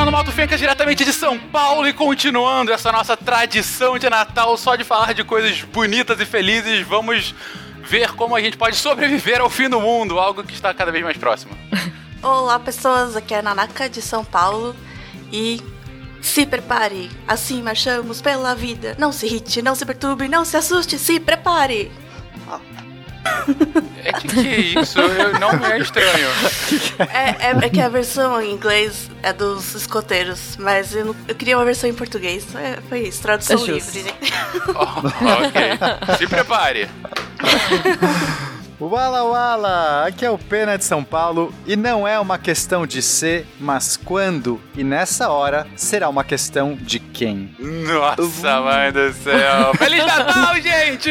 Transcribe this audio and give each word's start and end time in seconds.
Fernando 0.00 0.14
Malto 0.14 0.32
Fencas, 0.32 0.58
diretamente 0.58 1.04
de 1.04 1.12
São 1.12 1.38
Paulo 1.38 1.86
e 1.86 1.92
continuando 1.92 2.72
essa 2.72 2.90
nossa 2.90 3.18
tradição 3.18 3.98
de 3.98 4.08
Natal 4.08 4.56
só 4.56 4.74
de 4.74 4.82
falar 4.82 5.12
de 5.12 5.22
coisas 5.22 5.60
bonitas 5.60 6.18
e 6.18 6.24
felizes, 6.24 6.86
vamos 6.86 7.34
ver 7.82 8.10
como 8.12 8.34
a 8.34 8.40
gente 8.40 8.56
pode 8.56 8.76
sobreviver 8.76 9.42
ao 9.42 9.50
fim 9.50 9.68
do 9.68 9.78
mundo, 9.78 10.18
algo 10.18 10.42
que 10.42 10.54
está 10.54 10.72
cada 10.72 10.90
vez 10.90 11.04
mais 11.04 11.18
próximo. 11.18 11.52
Olá, 12.22 12.58
pessoas, 12.58 13.14
aqui 13.14 13.34
é 13.34 13.40
a 13.40 13.42
Nanaka 13.42 13.90
de 13.90 14.00
São 14.00 14.24
Paulo 14.24 14.74
e 15.30 15.60
se 16.22 16.46
prepare, 16.46 17.10
assim 17.28 17.60
marchamos 17.60 18.22
pela 18.22 18.54
vida. 18.54 18.96
Não 18.98 19.12
se 19.12 19.26
irrite, 19.26 19.60
não 19.60 19.74
se 19.74 19.84
perturbe, 19.84 20.28
não 20.28 20.46
se 20.46 20.56
assuste, 20.56 20.98
se 20.98 21.20
prepare. 21.20 21.92
É 24.04 24.12
que, 24.12 24.28
que 24.28 24.78
isso? 24.80 24.98
Eu, 24.98 25.38
não 25.38 25.50
é 25.64 25.78
estranho. 25.78 26.28
É, 26.98 27.48
é, 27.48 27.66
é, 27.66 27.68
que 27.68 27.80
a 27.80 27.88
versão 27.88 28.40
em 28.40 28.52
inglês 28.52 29.10
é 29.22 29.32
dos 29.32 29.74
escoteiros, 29.74 30.56
mas 30.58 30.94
eu, 30.94 31.04
não, 31.06 31.16
eu 31.28 31.34
queria 31.34 31.56
uma 31.56 31.64
versão 31.64 31.88
em 31.88 31.94
português. 31.94 32.46
É, 32.54 32.78
foi 32.88 33.00
isso, 33.00 33.22
tradução 33.22 33.62
é 33.62 33.66
livre. 33.72 34.02
Né? 34.02 34.12
Oh, 34.70 35.46
ok. 35.46 36.16
Se 36.16 36.26
prepare. 36.26 36.88
Wala 38.80 39.22
Wala! 39.24 40.06
Aqui 40.06 40.24
é 40.24 40.30
o 40.30 40.38
Pena 40.38 40.78
de 40.78 40.84
São 40.84 41.04
Paulo 41.04 41.52
e 41.66 41.76
não 41.76 42.08
é 42.08 42.18
uma 42.18 42.38
questão 42.38 42.86
de 42.86 43.02
ser, 43.02 43.46
mas 43.60 43.94
quando 43.94 44.58
e 44.74 44.82
nessa 44.82 45.28
hora 45.28 45.66
será 45.76 46.08
uma 46.08 46.24
questão 46.24 46.74
de 46.74 46.98
quem. 46.98 47.54
Nossa, 47.58 48.62
mãe 48.62 48.90
do 48.90 49.12
céu! 49.12 49.74
Feliz 49.76 50.06
Natal, 50.06 50.54
gente! 50.62 51.10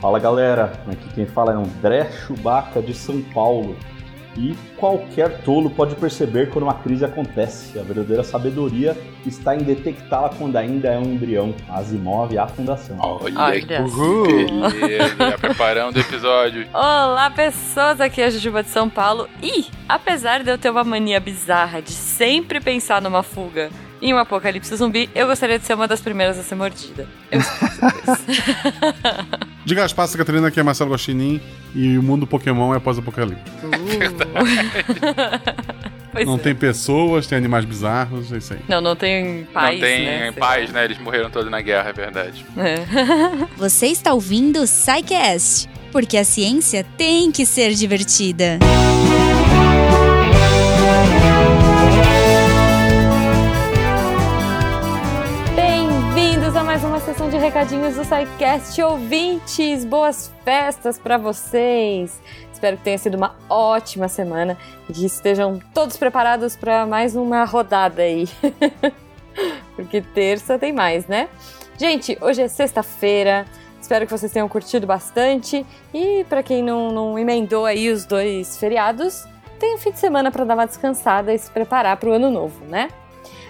Fala 0.00 0.20
galera, 0.20 0.72
aqui 0.86 1.14
quem 1.16 1.26
fala 1.26 1.52
é 1.52 1.56
André 1.56 2.08
Chubaca 2.24 2.80
de 2.80 2.94
São 2.94 3.20
Paulo. 3.34 3.76
E 4.40 4.56
qualquer 4.78 5.42
tolo 5.42 5.68
pode 5.68 5.94
perceber 5.96 6.48
quando 6.48 6.62
uma 6.62 6.72
crise 6.72 7.04
acontece. 7.04 7.78
A 7.78 7.82
verdadeira 7.82 8.24
sabedoria 8.24 8.96
está 9.26 9.54
em 9.54 9.58
detectá-la 9.58 10.30
quando 10.30 10.56
ainda 10.56 10.88
é 10.88 10.98
um 10.98 11.12
embrião. 11.12 11.54
Asimov 11.68 12.32
e 12.32 12.38
a 12.38 12.46
fundação. 12.46 12.96
Olha, 12.98 13.38
Olha. 13.38 13.60
que 13.60 14.80
beleza. 14.80 15.16
Já 15.18 15.36
preparando 15.38 15.96
o 15.96 16.00
episódio. 16.00 16.66
Olá, 16.72 17.30
pessoas. 17.30 18.00
Aqui 18.00 18.22
é 18.22 18.26
a 18.26 18.30
Jujuba 18.30 18.62
de 18.62 18.70
São 18.70 18.88
Paulo. 18.88 19.28
E, 19.42 19.66
apesar 19.86 20.42
de 20.42 20.50
eu 20.50 20.56
ter 20.56 20.70
uma 20.70 20.84
mania 20.84 21.20
bizarra 21.20 21.82
de 21.82 21.92
sempre 21.92 22.60
pensar 22.60 23.02
numa 23.02 23.22
fuga 23.22 23.68
em 24.02 24.14
um 24.14 24.18
apocalipse 24.18 24.74
zumbi, 24.76 25.10
eu 25.14 25.26
gostaria 25.26 25.58
de 25.58 25.66
ser 25.66 25.74
uma 25.74 25.86
das 25.86 26.00
primeiras 26.00 26.38
a 26.38 26.42
ser 26.42 26.54
mordida. 26.54 27.06
Eu 27.30 27.40
Diga 29.64 29.84
as 29.84 29.92
passas, 29.92 30.16
Catarina, 30.16 30.48
aqui 30.48 30.58
é 30.58 30.62
Marcelo 30.62 30.90
Guaxinim 30.90 31.40
e 31.74 31.98
o 31.98 32.02
mundo 32.02 32.26
Pokémon 32.26 32.74
é 32.74 32.80
pós-apocalipse. 32.80 33.44
Uh. 33.62 33.70
não 36.24 36.36
é. 36.36 36.38
tem 36.38 36.54
pessoas, 36.54 37.26
tem 37.26 37.36
animais 37.36 37.64
bizarros, 37.64 38.32
é 38.32 38.38
isso 38.38 38.54
aí. 38.54 38.60
Não, 38.68 38.80
não 38.80 38.96
tem 38.96 39.44
paz, 39.52 39.78
Não 39.78 39.86
tem 39.86 40.04
né? 40.04 40.32
paz, 40.32 40.72
né? 40.72 40.84
Eles 40.86 40.98
morreram 40.98 41.30
todos 41.30 41.50
na 41.50 41.60
guerra, 41.60 41.90
é 41.90 41.92
verdade. 41.92 42.44
É. 42.56 42.76
Você 43.56 43.86
está 43.86 44.14
ouvindo 44.14 44.62
o 44.62 44.64
Psycast, 44.64 45.68
porque 45.92 46.16
a 46.16 46.24
ciência 46.24 46.84
tem 46.96 47.30
que 47.30 47.44
ser 47.44 47.74
divertida. 47.74 48.58
mais 48.60 49.79
sessão 57.20 57.28
de 57.28 57.36
recadinhos 57.36 57.96
do 57.96 58.02
SciCast 58.02 58.80
ouvintes. 58.80 59.84
Boas 59.84 60.32
festas 60.42 60.98
para 60.98 61.18
vocês. 61.18 62.18
Espero 62.50 62.78
que 62.78 62.82
tenha 62.82 62.96
sido 62.96 63.14
uma 63.14 63.36
ótima 63.46 64.08
semana 64.08 64.56
e 64.88 64.92
que 64.94 65.04
estejam 65.04 65.60
todos 65.74 65.98
preparados 65.98 66.56
para 66.56 66.86
mais 66.86 67.14
uma 67.14 67.44
rodada 67.44 68.00
aí. 68.00 68.26
Porque 69.76 70.00
terça 70.00 70.58
tem 70.58 70.72
mais, 70.72 71.06
né? 71.06 71.28
Gente, 71.76 72.16
hoje 72.22 72.40
é 72.40 72.48
sexta-feira. 72.48 73.44
Espero 73.78 74.06
que 74.06 74.12
vocês 74.12 74.32
tenham 74.32 74.48
curtido 74.48 74.86
bastante. 74.86 75.66
E 75.92 76.24
para 76.26 76.42
quem 76.42 76.62
não, 76.62 76.90
não 76.90 77.18
emendou 77.18 77.66
aí 77.66 77.90
os 77.90 78.06
dois 78.06 78.56
feriados, 78.56 79.26
tem 79.58 79.74
um 79.74 79.78
fim 79.78 79.90
de 79.90 79.98
semana 79.98 80.30
para 80.30 80.46
dar 80.46 80.54
uma 80.54 80.66
descansada 80.66 81.34
e 81.34 81.38
se 81.38 81.50
preparar 81.50 81.98
para 81.98 82.08
o 82.08 82.12
ano 82.12 82.30
novo, 82.30 82.64
né? 82.64 82.88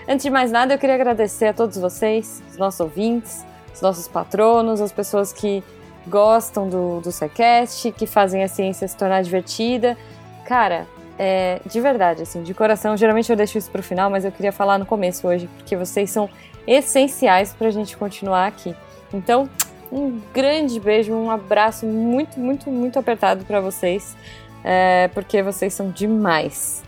Antes 0.09 0.25
de 0.25 0.31
mais 0.31 0.51
nada, 0.51 0.75
eu 0.75 0.79
queria 0.79 0.97
agradecer 0.97 1.47
a 1.47 1.53
todos 1.53 1.79
vocês, 1.79 2.43
os 2.51 2.57
nossos 2.57 2.81
ouvintes, 2.81 3.49
os 3.73 3.81
nossos 3.81 4.09
patronos, 4.09 4.81
as 4.81 4.93
pessoas 4.93 5.33
que 5.33 5.63
gostam 6.07 6.69
do, 6.69 7.01
do 7.01 7.13
SciCast, 7.13 7.93
que 7.93 8.07
fazem 8.07 8.43
a 8.43 8.49
ciência 8.49 8.87
se 8.87 8.97
tornar 8.97 9.23
divertida. 9.23 9.97
Cara, 10.45 10.87
é, 11.19 11.61
de 11.67 11.81
verdade, 11.81 12.23
assim, 12.23 12.43
de 12.43 12.55
coração, 12.55 12.97
geralmente 12.97 13.31
eu 13.31 13.37
deixo 13.37 13.59
isso 13.59 13.71
pro 13.71 13.83
final, 13.83 14.09
mas 14.11 14.25
eu 14.25 14.33
queria 14.33 14.53
falar 14.53 14.79
no 14.79 14.87
começo 14.87 15.29
hoje, 15.29 15.49
porque 15.59 15.77
vocês 15.77 16.11
são 16.11 16.29
essenciais 16.67 17.53
pra 17.53 17.71
gente 17.71 17.97
continuar 17.97 18.47
aqui. 18.47 18.75
Então, 19.13 19.49
um 19.93 20.21
grande 20.33 20.79
beijo, 20.81 21.13
um 21.13 21.31
abraço 21.31 21.85
muito, 21.85 22.39
muito, 22.39 22.71
muito 22.71 22.99
apertado 22.99 23.45
para 23.45 23.61
vocês, 23.61 24.17
é, 24.65 25.09
porque 25.09 25.43
vocês 25.43 25.75
são 25.75 25.91
demais. 25.91 26.83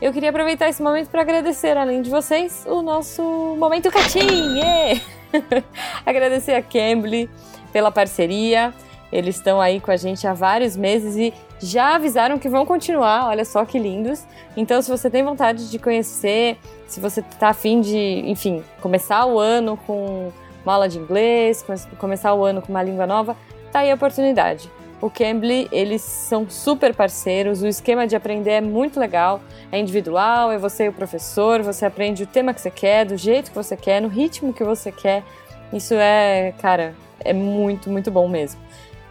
Eu 0.00 0.12
queria 0.12 0.30
aproveitar 0.30 0.68
esse 0.68 0.82
momento 0.82 1.08
para 1.08 1.22
agradecer, 1.22 1.76
além 1.76 2.02
de 2.02 2.10
vocês, 2.10 2.64
o 2.66 2.82
nosso 2.82 3.22
Momento 3.58 3.90
Catim! 3.90 4.58
Yeah! 4.58 5.00
agradecer 6.04 6.54
a 6.54 6.62
Cambly 6.62 7.30
pela 7.72 7.90
parceria. 7.90 8.72
Eles 9.12 9.36
estão 9.36 9.60
aí 9.60 9.80
com 9.80 9.90
a 9.90 9.96
gente 9.96 10.26
há 10.26 10.34
vários 10.34 10.76
meses 10.76 11.16
e 11.16 11.32
já 11.60 11.94
avisaram 11.94 12.38
que 12.38 12.48
vão 12.48 12.66
continuar, 12.66 13.28
olha 13.28 13.44
só 13.44 13.64
que 13.64 13.78
lindos. 13.78 14.26
Então, 14.56 14.82
se 14.82 14.90
você 14.90 15.08
tem 15.08 15.22
vontade 15.22 15.70
de 15.70 15.78
conhecer, 15.78 16.58
se 16.86 17.00
você 17.00 17.20
está 17.20 17.48
afim 17.48 17.80
de, 17.80 18.22
enfim, 18.26 18.62
começar 18.80 19.24
o 19.26 19.38
ano 19.38 19.78
com 19.86 20.32
uma 20.62 20.74
aula 20.74 20.88
de 20.88 20.98
inglês, 20.98 21.64
começar 21.98 22.34
o 22.34 22.44
ano 22.44 22.60
com 22.60 22.72
uma 22.72 22.82
língua 22.82 23.06
nova, 23.06 23.36
tá 23.70 23.80
aí 23.80 23.90
a 23.90 23.94
oportunidade. 23.94 24.70
O 25.00 25.10
Cambly, 25.10 25.68
eles 25.70 26.00
são 26.00 26.48
super 26.48 26.94
parceiros, 26.94 27.62
o 27.62 27.66
esquema 27.66 28.06
de 28.06 28.16
aprender 28.16 28.52
é 28.52 28.60
muito 28.62 28.98
legal, 28.98 29.42
é 29.70 29.78
individual, 29.78 30.50
é 30.50 30.56
você 30.56 30.84
e 30.84 30.88
o 30.88 30.92
professor, 30.92 31.62
você 31.62 31.84
aprende 31.84 32.22
o 32.22 32.26
tema 32.26 32.54
que 32.54 32.60
você 32.60 32.70
quer, 32.70 33.04
do 33.04 33.16
jeito 33.16 33.50
que 33.50 33.56
você 33.56 33.76
quer, 33.76 34.00
no 34.00 34.08
ritmo 34.08 34.54
que 34.54 34.64
você 34.64 34.90
quer. 34.90 35.22
Isso 35.70 35.94
é, 35.94 36.54
cara, 36.62 36.94
é 37.20 37.34
muito, 37.34 37.90
muito 37.90 38.10
bom 38.10 38.26
mesmo. 38.26 38.58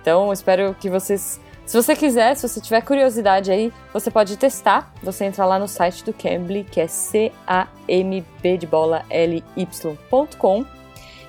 Então, 0.01 0.33
espero 0.33 0.75
que 0.79 0.89
vocês 0.89 1.39
se 1.67 1.75
você 1.75 1.95
quiser, 1.95 2.35
se 2.35 2.47
você 2.47 2.61
tiver 2.61 2.81
curiosidade 2.81 3.51
aí, 3.51 3.73
você 3.91 4.11
pode 4.11 4.37
testar. 4.37 4.93
Você 5.01 5.25
entra 5.25 5.45
lá 5.45 5.57
no 5.57 5.67
site 5.67 6.05
do 6.05 6.13
Cambly, 6.13 6.63
que 6.63 6.79
é 6.79 6.85
C-A-M-B 6.85 8.57
de 8.57 8.67
bola 8.67 9.03
L-Y.com 9.09 10.63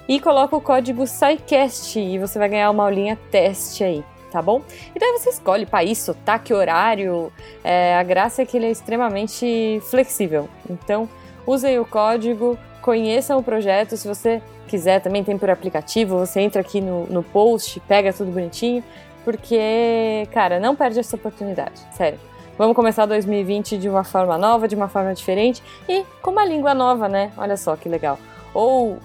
e 0.06 0.20
coloca 0.20 0.54
o 0.54 0.60
código 0.60 1.06
SciCast 1.06 1.98
e 1.98 2.18
você 2.18 2.38
vai 2.38 2.50
ganhar 2.50 2.70
uma 2.70 2.84
aulinha 2.84 3.18
teste 3.30 3.82
aí 3.82 4.04
tá 4.36 4.42
bom? 4.42 4.60
Então 4.94 5.08
aí 5.08 5.18
você 5.18 5.30
escolhe 5.30 5.64
país, 5.64 5.96
sotaque, 5.96 6.52
horário. 6.52 7.32
É, 7.64 7.96
a 7.96 8.02
graça 8.02 8.42
é 8.42 8.44
que 8.44 8.58
ele 8.58 8.66
é 8.66 8.70
extremamente 8.70 9.80
flexível. 9.88 10.46
Então, 10.68 11.08
usem 11.46 11.78
o 11.78 11.86
código, 11.86 12.58
conheçam 12.82 13.38
o 13.38 13.42
projeto. 13.42 13.96
Se 13.96 14.06
você 14.06 14.42
quiser, 14.68 15.00
também 15.00 15.24
tem 15.24 15.38
por 15.38 15.48
aplicativo. 15.48 16.18
Você 16.18 16.40
entra 16.40 16.60
aqui 16.60 16.82
no, 16.82 17.06
no 17.06 17.22
post, 17.22 17.80
pega 17.80 18.12
tudo 18.12 18.30
bonitinho. 18.30 18.84
Porque, 19.24 20.28
cara, 20.32 20.60
não 20.60 20.76
perde 20.76 21.00
essa 21.00 21.16
oportunidade, 21.16 21.80
sério. 21.92 22.18
Vamos 22.58 22.76
começar 22.76 23.06
2020 23.06 23.78
de 23.78 23.88
uma 23.88 24.04
forma 24.04 24.36
nova, 24.36 24.68
de 24.68 24.74
uma 24.74 24.88
forma 24.88 25.14
diferente 25.14 25.62
e 25.88 26.04
com 26.20 26.30
uma 26.30 26.44
língua 26.44 26.74
nova, 26.74 27.08
né? 27.08 27.32
Olha 27.38 27.56
só 27.56 27.74
que 27.74 27.88
legal. 27.88 28.18
Ou 28.52 28.92
uh, 28.92 29.00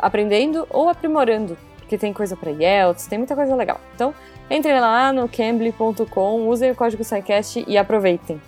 aprendendo 0.00 0.66
ou 0.70 0.88
aprimorando, 0.88 1.56
porque 1.78 1.96
tem 1.96 2.12
coisa 2.12 2.36
para 2.36 2.50
IELTS, 2.50 3.06
tem 3.06 3.18
muita 3.18 3.34
coisa 3.34 3.56
legal. 3.56 3.80
Então, 3.94 4.14
Entrem 4.50 4.80
lá 4.80 5.12
no 5.12 5.28
cambly.com, 5.28 6.48
usem 6.48 6.70
o 6.70 6.74
código 6.74 7.04
SciCast 7.04 7.64
e 7.68 7.76
aproveitem. 7.76 8.40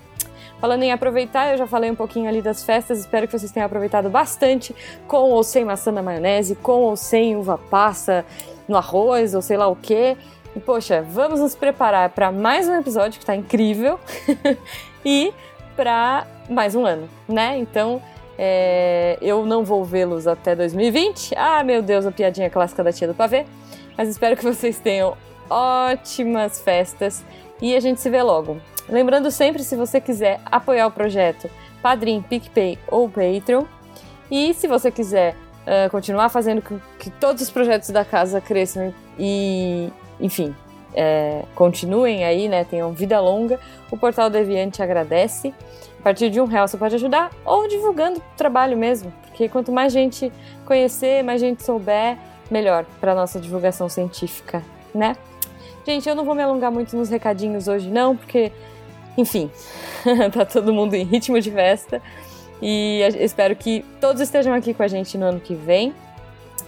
Falando 0.59 0.83
em 0.83 0.93
aproveitar, 0.93 1.53
eu 1.53 1.59
já 1.59 1.67
falei 1.67 1.91
um 1.91 1.95
pouquinho 1.95 2.29
ali 2.29 2.41
das 2.41 2.65
festas, 2.65 3.01
espero 3.01 3.27
que 3.27 3.39
vocês 3.39 3.53
tenham 3.53 3.67
aproveitado 3.67 4.09
bastante, 4.09 4.75
com 5.07 5.31
ou 5.31 5.43
sem 5.43 5.65
maçã 5.65 5.93
na 5.93 6.03
maionese, 6.03 6.55
com 6.55 6.83
ou 6.83 6.97
sem 6.97 7.37
uva 7.37 7.59
passa 7.59 8.25
no 8.67 8.77
arroz, 8.77 9.35
ou 9.35 9.43
sei 9.43 9.57
lá 9.57 9.69
o 9.69 9.77
que. 9.77 10.17
E 10.57 10.61
poxa, 10.61 11.03
vamos 11.03 11.41
nos 11.41 11.55
preparar 11.55 12.11
para 12.11 12.33
mais 12.33 12.67
um 12.67 12.75
episódio 12.77 13.19
que 13.19 13.23
está 13.23 13.37
incrível 13.37 14.01
e 15.05 15.33
para 15.77 16.27
mais 16.49 16.75
um 16.75 16.85
ano, 16.85 17.09
né? 17.29 17.57
Então, 17.59 18.03
é, 18.39 19.19
eu 19.21 19.45
não 19.45 19.65
vou 19.65 19.85
vê-los 19.85 20.27
até 20.27 20.57
2020. 20.57 21.35
Ah, 21.37 21.63
meu 21.63 21.83
Deus, 21.83 22.07
a 22.07 22.11
piadinha 22.11 22.49
clássica 22.49 22.83
da 22.83 22.93
tia 22.93 23.07
do 23.07 23.15
pavê. 23.15 23.45
Mas 23.97 24.09
espero 24.09 24.37
que 24.37 24.43
vocês 24.43 24.79
tenham 24.79 25.15
ótimas 25.51 26.61
festas 26.61 27.25
e 27.61 27.75
a 27.75 27.81
gente 27.81 28.01
se 28.01 28.09
vê 28.09 28.23
logo. 28.23 28.59
Lembrando 28.89 29.31
sempre, 29.31 29.63
se 29.63 29.77
você 29.77 30.01
quiser 30.01 30.41
apoiar 30.47 30.87
o 30.87 30.91
projeto, 30.91 31.51
Padrim, 31.83 32.23
PicPay 32.23 32.79
ou 32.89 33.09
Patreon. 33.09 33.65
E 34.31 34.55
se 34.55 34.67
você 34.67 34.91
quiser 34.91 35.35
uh, 35.35 35.91
continuar 35.91 36.29
fazendo 36.29 36.63
que, 36.63 36.75
que 36.99 37.11
todos 37.11 37.43
os 37.43 37.51
projetos 37.51 37.91
da 37.91 38.05
casa 38.05 38.41
cresçam 38.41 38.95
e, 39.19 39.93
enfim, 40.21 40.55
é, 40.95 41.45
continuem 41.55 42.25
aí, 42.25 42.49
né? 42.49 42.65
Tenham 42.65 42.93
vida 42.93 43.21
longa. 43.21 43.59
O 43.91 43.97
Portal 43.97 44.31
Deviante 44.31 44.83
agradece. 44.83 45.55
A 45.99 46.03
partir 46.03 46.31
de 46.31 46.41
um 46.41 46.47
real 46.47 46.67
você 46.67 46.79
pode 46.79 46.95
ajudar 46.95 47.31
ou 47.45 47.69
divulgando 47.69 48.21
o 48.21 48.23
trabalho 48.37 48.77
mesmo, 48.77 49.13
porque 49.27 49.51
quanto 49.51 49.71
mais 49.71 49.93
gente 49.93 50.33
conhecer, 50.65 51.23
mais 51.23 51.43
gente 51.43 51.63
souber, 51.63 52.17
melhor 52.51 52.87
para 52.99 53.15
nossa 53.15 53.39
divulgação 53.39 53.87
científica, 53.87 54.63
né? 54.95 55.15
Gente, 55.87 56.09
eu 56.09 56.15
não 56.15 56.25
vou 56.25 56.35
me 56.35 56.43
alongar 56.43 56.71
muito 56.71 56.97
nos 56.97 57.09
recadinhos 57.09 57.69
hoje 57.69 57.89
não, 57.89 58.17
porque 58.17 58.53
enfim, 59.17 59.51
tá 60.33 60.45
todo 60.45 60.73
mundo 60.73 60.95
em 60.95 61.05
ritmo 61.05 61.41
de 61.41 61.51
festa. 61.51 62.03
E 62.63 63.01
espero 63.19 63.57
que 63.57 63.85
todos 64.01 64.21
estejam 64.21 64.53
aqui 64.53 64.75
com 64.75 64.83
a 64.83 64.89
gente 64.89 65.17
no 65.17 65.27
ano 65.27 65.41
que 65.41 65.55
vem. 65.55 65.95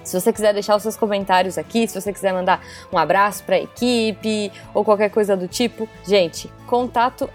Se 0.03 0.19
você 0.19 0.33
quiser 0.33 0.53
deixar 0.53 0.75
os 0.75 0.83
seus 0.83 0.97
comentários 0.97 1.57
aqui, 1.57 1.87
se 1.87 2.01
você 2.01 2.13
quiser 2.13 2.33
mandar 2.33 2.61
um 2.93 2.99
abraço 2.99 3.45
para 3.45 3.57
a 3.57 3.61
equipe 3.61 4.51
ou 4.75 4.85
qualquer 4.85 5.11
coisa 5.11 5.37
do 5.37 5.47
tipo, 5.47 5.89
gente, 6.05 6.51
contato 6.67 7.31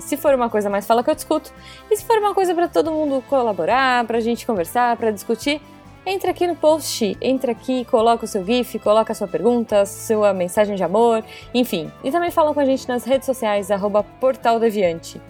Se 0.00 0.16
for 0.16 0.34
uma 0.34 0.50
coisa 0.50 0.68
mais, 0.68 0.86
fala 0.86 1.04
que 1.04 1.10
eu 1.10 1.14
discuto. 1.14 1.52
E 1.90 1.96
se 1.96 2.04
for 2.04 2.18
uma 2.18 2.34
coisa 2.34 2.54
para 2.54 2.66
todo 2.66 2.90
mundo 2.90 3.22
colaborar, 3.28 4.04
para 4.06 4.18
a 4.18 4.20
gente 4.20 4.44
conversar, 4.44 4.96
para 4.96 5.12
discutir, 5.12 5.60
Entra 6.04 6.30
aqui 6.30 6.46
no 6.46 6.56
post, 6.56 7.16
entra 7.20 7.52
aqui, 7.52 7.84
coloca 7.84 8.24
o 8.24 8.28
seu 8.28 8.44
GIF, 8.44 8.78
coloca 8.78 9.12
a 9.12 9.14
sua 9.14 9.28
pergunta, 9.28 9.84
sua 9.84 10.32
mensagem 10.32 10.74
de 10.74 10.82
amor, 10.82 11.22
enfim. 11.52 11.92
E 12.02 12.10
também 12.10 12.30
falam 12.30 12.54
com 12.54 12.60
a 12.60 12.64
gente 12.64 12.88
nas 12.88 13.04
redes 13.04 13.26
sociais, 13.26 13.70
arroba 13.70 14.02
portaldeviante. 14.02 15.20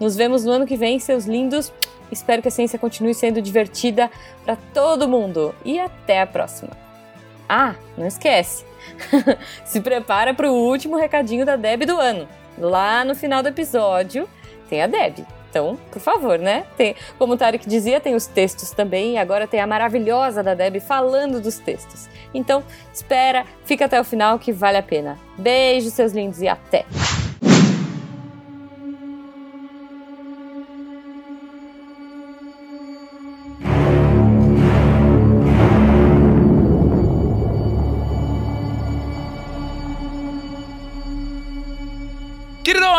Nos 0.00 0.16
vemos 0.16 0.44
no 0.44 0.52
ano 0.52 0.66
que 0.66 0.76
vem, 0.76 0.98
seus 0.98 1.26
lindos. 1.26 1.72
Espero 2.10 2.40
que 2.40 2.48
a 2.48 2.50
ciência 2.50 2.78
continue 2.78 3.14
sendo 3.14 3.42
divertida 3.42 4.10
para 4.44 4.56
todo 4.72 5.08
mundo. 5.08 5.54
E 5.64 5.78
até 5.78 6.20
a 6.22 6.26
próxima. 6.26 6.70
Ah, 7.48 7.74
não 7.96 8.06
esquece. 8.06 8.64
Se 9.64 9.80
prepara 9.80 10.32
para 10.32 10.50
o 10.50 10.54
último 10.54 10.96
recadinho 10.96 11.44
da 11.44 11.56
Deb 11.56 11.84
do 11.84 11.98
ano. 11.98 12.26
Lá 12.58 13.04
no 13.04 13.14
final 13.14 13.42
do 13.42 13.48
episódio 13.48 14.28
tem 14.68 14.82
a 14.82 14.86
Deb. 14.86 15.35
Então, 15.50 15.78
por 15.90 16.00
favor, 16.00 16.38
né? 16.38 16.64
Tem, 16.76 16.94
como 17.18 17.34
o 17.34 17.36
Tarek 17.36 17.68
dizia, 17.68 18.00
tem 18.00 18.14
os 18.14 18.26
textos 18.26 18.70
também, 18.70 19.14
e 19.14 19.18
agora 19.18 19.46
tem 19.46 19.60
a 19.60 19.66
maravilhosa 19.66 20.42
da 20.42 20.54
Deb 20.54 20.80
falando 20.80 21.40
dos 21.40 21.58
textos. 21.58 22.08
Então, 22.34 22.62
espera, 22.92 23.44
fica 23.64 23.86
até 23.86 24.00
o 24.00 24.04
final 24.04 24.38
que 24.38 24.52
vale 24.52 24.76
a 24.76 24.82
pena. 24.82 25.18
Beijos, 25.38 25.92
seus 25.92 26.12
lindos, 26.12 26.42
e 26.42 26.48
até! 26.48 26.84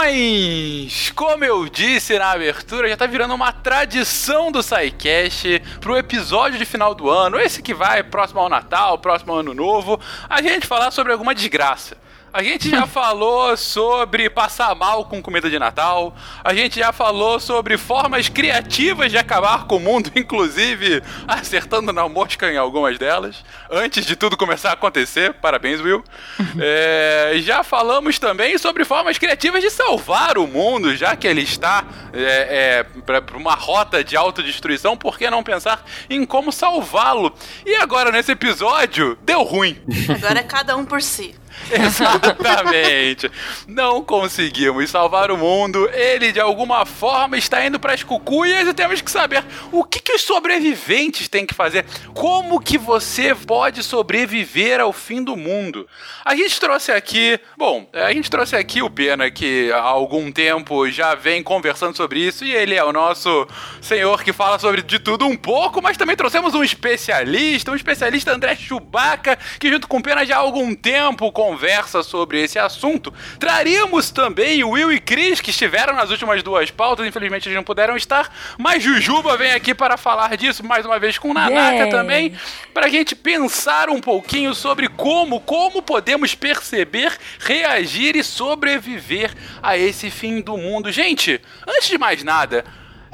Queridões, 0.07 1.11
como 1.13 1.43
eu 1.43 1.67
disse 1.67 2.17
na 2.17 2.31
abertura, 2.31 2.87
já 2.87 2.95
tá 2.95 3.05
virando 3.05 3.33
uma 3.33 3.51
tradição 3.51 4.49
do 4.51 4.63
SciCast 4.63 5.61
pro 5.81 5.97
episódio 5.97 6.57
de 6.57 6.63
final 6.63 6.95
do 6.95 7.09
ano, 7.09 7.37
esse 7.37 7.61
que 7.61 7.73
vai 7.73 8.01
próximo 8.03 8.39
ao 8.39 8.47
Natal, 8.47 8.97
próximo 8.99 9.33
ao 9.33 9.39
Ano 9.39 9.53
Novo, 9.53 9.99
a 10.29 10.41
gente 10.41 10.65
falar 10.65 10.91
sobre 10.91 11.11
alguma 11.11 11.35
desgraça. 11.35 11.97
A 12.37 12.43
gente 12.43 12.69
já 12.69 12.85
falou 12.85 13.57
sobre 13.57 14.29
passar 14.29 14.75
mal 14.75 15.05
com 15.05 15.19
comida 15.23 15.49
de 15.49 15.57
Natal. 15.57 16.15
A 16.43 16.53
gente 16.53 16.77
já 16.77 16.93
falou 16.93 17.39
sobre 17.39 17.79
formas 17.79 18.29
criativas 18.29 19.09
de 19.09 19.17
acabar 19.17 19.65
com 19.65 19.77
o 19.77 19.79
mundo, 19.79 20.11
inclusive 20.15 21.01
acertando 21.27 21.91
na 21.91 22.07
mosca 22.07 22.51
em 22.53 22.55
algumas 22.55 22.99
delas. 22.99 23.43
Antes 23.71 24.05
de 24.05 24.15
tudo 24.15 24.37
começar 24.37 24.69
a 24.69 24.73
acontecer. 24.73 25.33
Parabéns, 25.33 25.81
Will. 25.81 26.03
é, 26.61 27.39
já 27.39 27.63
falamos 27.63 28.19
também 28.19 28.55
sobre 28.59 28.85
formas 28.85 29.17
criativas 29.17 29.63
de 29.63 29.71
salvar 29.71 30.37
o 30.37 30.45
mundo, 30.45 30.95
já 30.95 31.15
que 31.15 31.25
ele 31.25 31.41
está 31.41 31.85
é, 32.13 32.83
é, 32.99 33.01
para 33.01 33.35
uma 33.35 33.55
rota 33.55 34.03
de 34.03 34.15
autodestruição. 34.15 34.95
Por 34.95 35.17
que 35.17 35.27
não 35.27 35.41
pensar 35.41 35.83
em 36.07 36.23
como 36.23 36.51
salvá-lo? 36.51 37.33
E 37.65 37.73
agora, 37.77 38.11
nesse 38.11 38.33
episódio, 38.33 39.17
deu 39.23 39.41
ruim. 39.41 39.81
Agora 40.07 40.37
é 40.37 40.43
cada 40.43 40.77
um 40.77 40.85
por 40.85 41.01
si. 41.01 41.33
Exatamente. 41.71 43.31
Não 43.67 44.03
conseguimos 44.03 44.89
salvar 44.89 45.31
o 45.31 45.37
mundo. 45.37 45.89
Ele, 45.93 46.31
de 46.31 46.39
alguma 46.39 46.85
forma, 46.85 47.37
está 47.37 47.65
indo 47.65 47.79
para 47.79 47.93
as 47.93 48.03
cucuias 48.03 48.67
e 48.67 48.73
temos 48.73 49.01
que 49.01 49.11
saber 49.11 49.43
o 49.71 49.83
que, 49.83 49.99
que 49.99 50.13
os 50.13 50.21
sobreviventes 50.21 51.27
têm 51.27 51.45
que 51.45 51.53
fazer. 51.53 51.85
Como 52.13 52.59
que 52.59 52.77
você 52.77 53.35
pode 53.35 53.83
sobreviver 53.83 54.79
ao 54.79 54.93
fim 54.93 55.23
do 55.23 55.35
mundo? 55.35 55.87
A 56.23 56.35
gente 56.35 56.59
trouxe 56.59 56.91
aqui... 56.91 57.39
Bom, 57.57 57.89
a 57.93 58.11
gente 58.13 58.29
trouxe 58.29 58.55
aqui 58.55 58.81
o 58.81 58.89
Pena, 58.89 59.29
que 59.29 59.71
há 59.71 59.81
algum 59.81 60.31
tempo 60.31 60.89
já 60.89 61.15
vem 61.15 61.43
conversando 61.43 61.95
sobre 61.95 62.19
isso 62.19 62.45
e 62.45 62.53
ele 62.53 62.75
é 62.75 62.83
o 62.83 62.93
nosso 62.93 63.47
senhor 63.81 64.23
que 64.23 64.33
fala 64.33 64.59
sobre 64.59 64.81
de 64.81 64.99
tudo 64.99 65.25
um 65.25 65.35
pouco, 65.35 65.81
mas 65.81 65.97
também 65.97 66.15
trouxemos 66.15 66.53
um 66.55 66.63
especialista, 66.63 67.71
um 67.71 67.75
especialista 67.75 68.31
André 68.31 68.55
Chubaca, 68.55 69.37
que 69.59 69.69
junto 69.69 69.87
com 69.87 69.97
o 69.97 70.03
Pena 70.03 70.25
já 70.25 70.37
há 70.37 70.39
algum 70.39 70.73
tempo 70.73 71.31
conversa 71.47 72.03
sobre 72.03 72.43
esse 72.43 72.59
assunto. 72.59 73.13
Traríamos 73.39 74.11
também 74.11 74.65
o 74.65 74.71
Will 74.71 74.91
e 74.91 74.99
Chris, 74.99 75.39
que 75.39 75.51
estiveram 75.51 75.93
nas 75.95 76.09
últimas 76.09 76.43
duas 76.43 76.69
pautas, 76.69 77.07
infelizmente 77.07 77.47
eles 77.47 77.55
não 77.55 77.63
puderam 77.63 77.95
estar, 77.95 78.29
mas 78.57 78.83
Jujuba 78.83 79.37
vem 79.37 79.53
aqui 79.53 79.73
para 79.73 79.95
falar 79.95 80.35
disso 80.35 80.65
mais 80.65 80.85
uma 80.85 80.99
vez 80.99 81.17
com 81.17 81.33
Nanaka 81.33 81.71
yeah. 81.71 81.91
também, 81.91 82.37
para 82.73 82.87
a 82.87 82.89
gente 82.89 83.15
pensar 83.15 83.89
um 83.89 84.01
pouquinho 84.01 84.53
sobre 84.53 84.89
como, 84.89 85.39
como 85.39 85.81
podemos 85.81 86.35
perceber, 86.35 87.17
reagir 87.39 88.17
e 88.17 88.23
sobreviver 88.23 89.33
a 89.63 89.77
esse 89.77 90.09
fim 90.11 90.41
do 90.41 90.57
mundo. 90.57 90.91
Gente, 90.91 91.39
antes 91.65 91.87
de 91.87 91.97
mais 91.97 92.23
nada, 92.23 92.65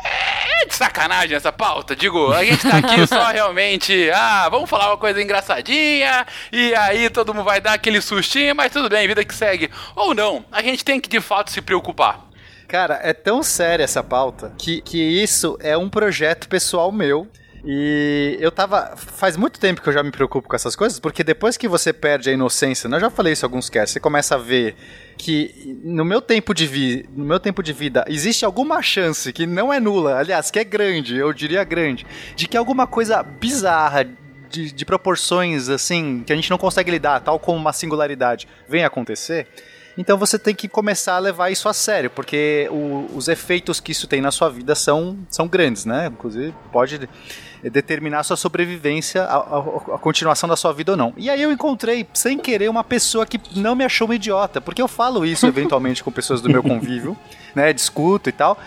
é 0.03 0.32
de 0.65 0.75
sacanagem 0.75 1.36
essa 1.36 1.51
pauta. 1.51 1.95
Digo, 1.95 2.31
a 2.31 2.44
gente 2.44 2.68
tá 2.68 2.77
aqui 2.77 3.06
só 3.07 3.27
realmente. 3.31 4.10
Ah, 4.12 4.48
vamos 4.50 4.69
falar 4.69 4.89
uma 4.89 4.98
coisa 4.98 5.21
engraçadinha. 5.21 6.25
E 6.51 6.74
aí 6.75 7.10
todo 7.10 7.33
mundo 7.33 7.45
vai 7.45 7.62
dar 7.62 7.74
aquele 7.74 8.01
sustinho, 8.01 8.56
mas 8.56 8.71
tudo 8.71 8.89
bem, 8.89 9.07
vida 9.07 9.24
que 9.24 9.33
segue. 9.33 9.69
Ou 9.95 10.13
não, 10.13 10.45
a 10.51 10.62
gente 10.62 10.83
tem 10.83 11.00
que 11.00 11.10
de 11.10 11.21
fato 11.21 11.51
se 11.51 11.62
preocupar. 11.62 12.25
Cara, 12.68 13.00
é 13.04 13.13
tão 13.13 13.44
séria 13.44 13.83
essa 13.83 14.04
pauta 14.04 14.54
que, 14.57 14.81
que 14.81 14.98
isso 14.98 15.57
é 15.62 15.77
um 15.77 15.89
projeto 15.89 16.48
pessoal 16.48 16.92
meu. 16.92 17.27
E 17.65 18.38
eu 18.42 18.51
tava. 18.51 18.94
Faz 18.98 19.38
muito 19.38 19.57
tempo 19.57 19.81
que 19.81 19.88
eu 19.88 19.94
já 19.94 20.04
me 20.04 20.12
preocupo 20.12 20.49
com 20.49 20.56
essas 20.56 20.76
coisas, 20.76 20.99
porque 20.99 21.23
depois 21.23 21.56
que 21.56 21.68
você 21.68 21.94
perde 21.94 22.30
a 22.30 22.33
inocência, 22.33 22.90
né, 22.90 22.97
eu 22.97 23.02
já 23.02 23.09
falei 23.09 23.33
isso 23.33 23.45
em 23.45 23.47
alguns 23.47 23.69
casts, 23.69 23.94
você 23.94 23.99
começa 24.02 24.35
a 24.35 24.38
ver 24.38 24.76
que 25.18 25.80
no 25.81 26.04
meu 26.04 26.19
tempo 26.19 26.54
de 26.54 26.68
vida, 26.68 27.07
no 27.16 27.23
meu 27.23 27.40
tempo 27.40 27.64
de 27.64 27.71
vida, 27.71 28.04
existe 28.09 28.44
alguma 28.44 28.81
chance 28.81 29.31
que 29.31 29.47
não 29.47 29.71
é 29.71 29.80
nula, 29.80 30.18
aliás, 30.18 30.52
que 30.52 30.59
é 30.59 30.64
grande, 30.64 31.16
eu 31.16 31.31
diria 31.31 31.64
grande, 31.64 32.06
de 32.35 32.47
que 32.47 32.57
alguma 32.57 32.85
coisa 32.85 33.23
bizarra 33.23 34.09
de, 34.49 34.71
de, 34.71 34.85
proporções 34.85 35.69
assim 35.69 36.21
que 36.26 36.33
a 36.33 36.35
gente 36.35 36.49
não 36.49 36.57
consegue 36.57 36.92
lidar, 36.92 37.21
tal 37.21 37.40
como 37.40 37.57
uma 37.57 37.71
singularidade, 37.71 38.47
venha 38.68 38.88
acontecer, 38.88 39.47
então 39.97 40.18
você 40.18 40.38
tem 40.38 40.54
que 40.54 40.68
começar 40.68 41.16
a 41.16 41.19
levar 41.19 41.49
isso 41.52 41.69
a 41.69 41.73
sério, 41.73 42.09
porque 42.09 42.68
o, 42.71 43.07
os 43.16 43.28
efeitos 43.28 43.80
que 43.80 43.92
isso 43.92 44.07
tem 44.07 44.19
na 44.19 44.31
sua 44.31 44.49
vida 44.49 44.76
são, 44.76 45.18
são 45.30 45.47
grandes, 45.47 45.85
né? 45.85 46.07
Inclusive, 46.07 46.54
pode 46.71 47.07
determinar 47.70 48.20
a 48.20 48.24
sua 48.24 48.38
sobrevivência, 48.38 49.24
a, 49.24 49.36
a, 49.36 49.58
a, 49.96 49.98
continuação 50.00 50.50
da 50.50 50.56
sua 50.56 50.74
vida 50.74 50.92
ou 50.92 50.98
não. 50.98 51.14
E 51.18 51.30
aí 51.30 51.42
eu 51.42 51.52
encontrei, 51.52 52.06
sem 52.14 52.38
querer, 52.38 52.70
uma 52.70 52.84
pessoa 52.84 53.26
que 53.26 53.40
não 53.56 53.76
me 53.76 53.84
achou 53.84 54.14
idiota, 54.14 54.60
porque 54.60 54.82
eu 54.82 54.88
falo 54.88 55.26
isso 55.26 55.46
eventualmente 55.46 56.04
com 56.04 56.12
pessoas 56.12 56.42
do 56.42 56.50
meu 56.50 56.62
convívio, 56.62 57.18
né? 57.56 57.72
Discuto 57.72 58.30
e 58.30 58.34
tal. 58.34 58.58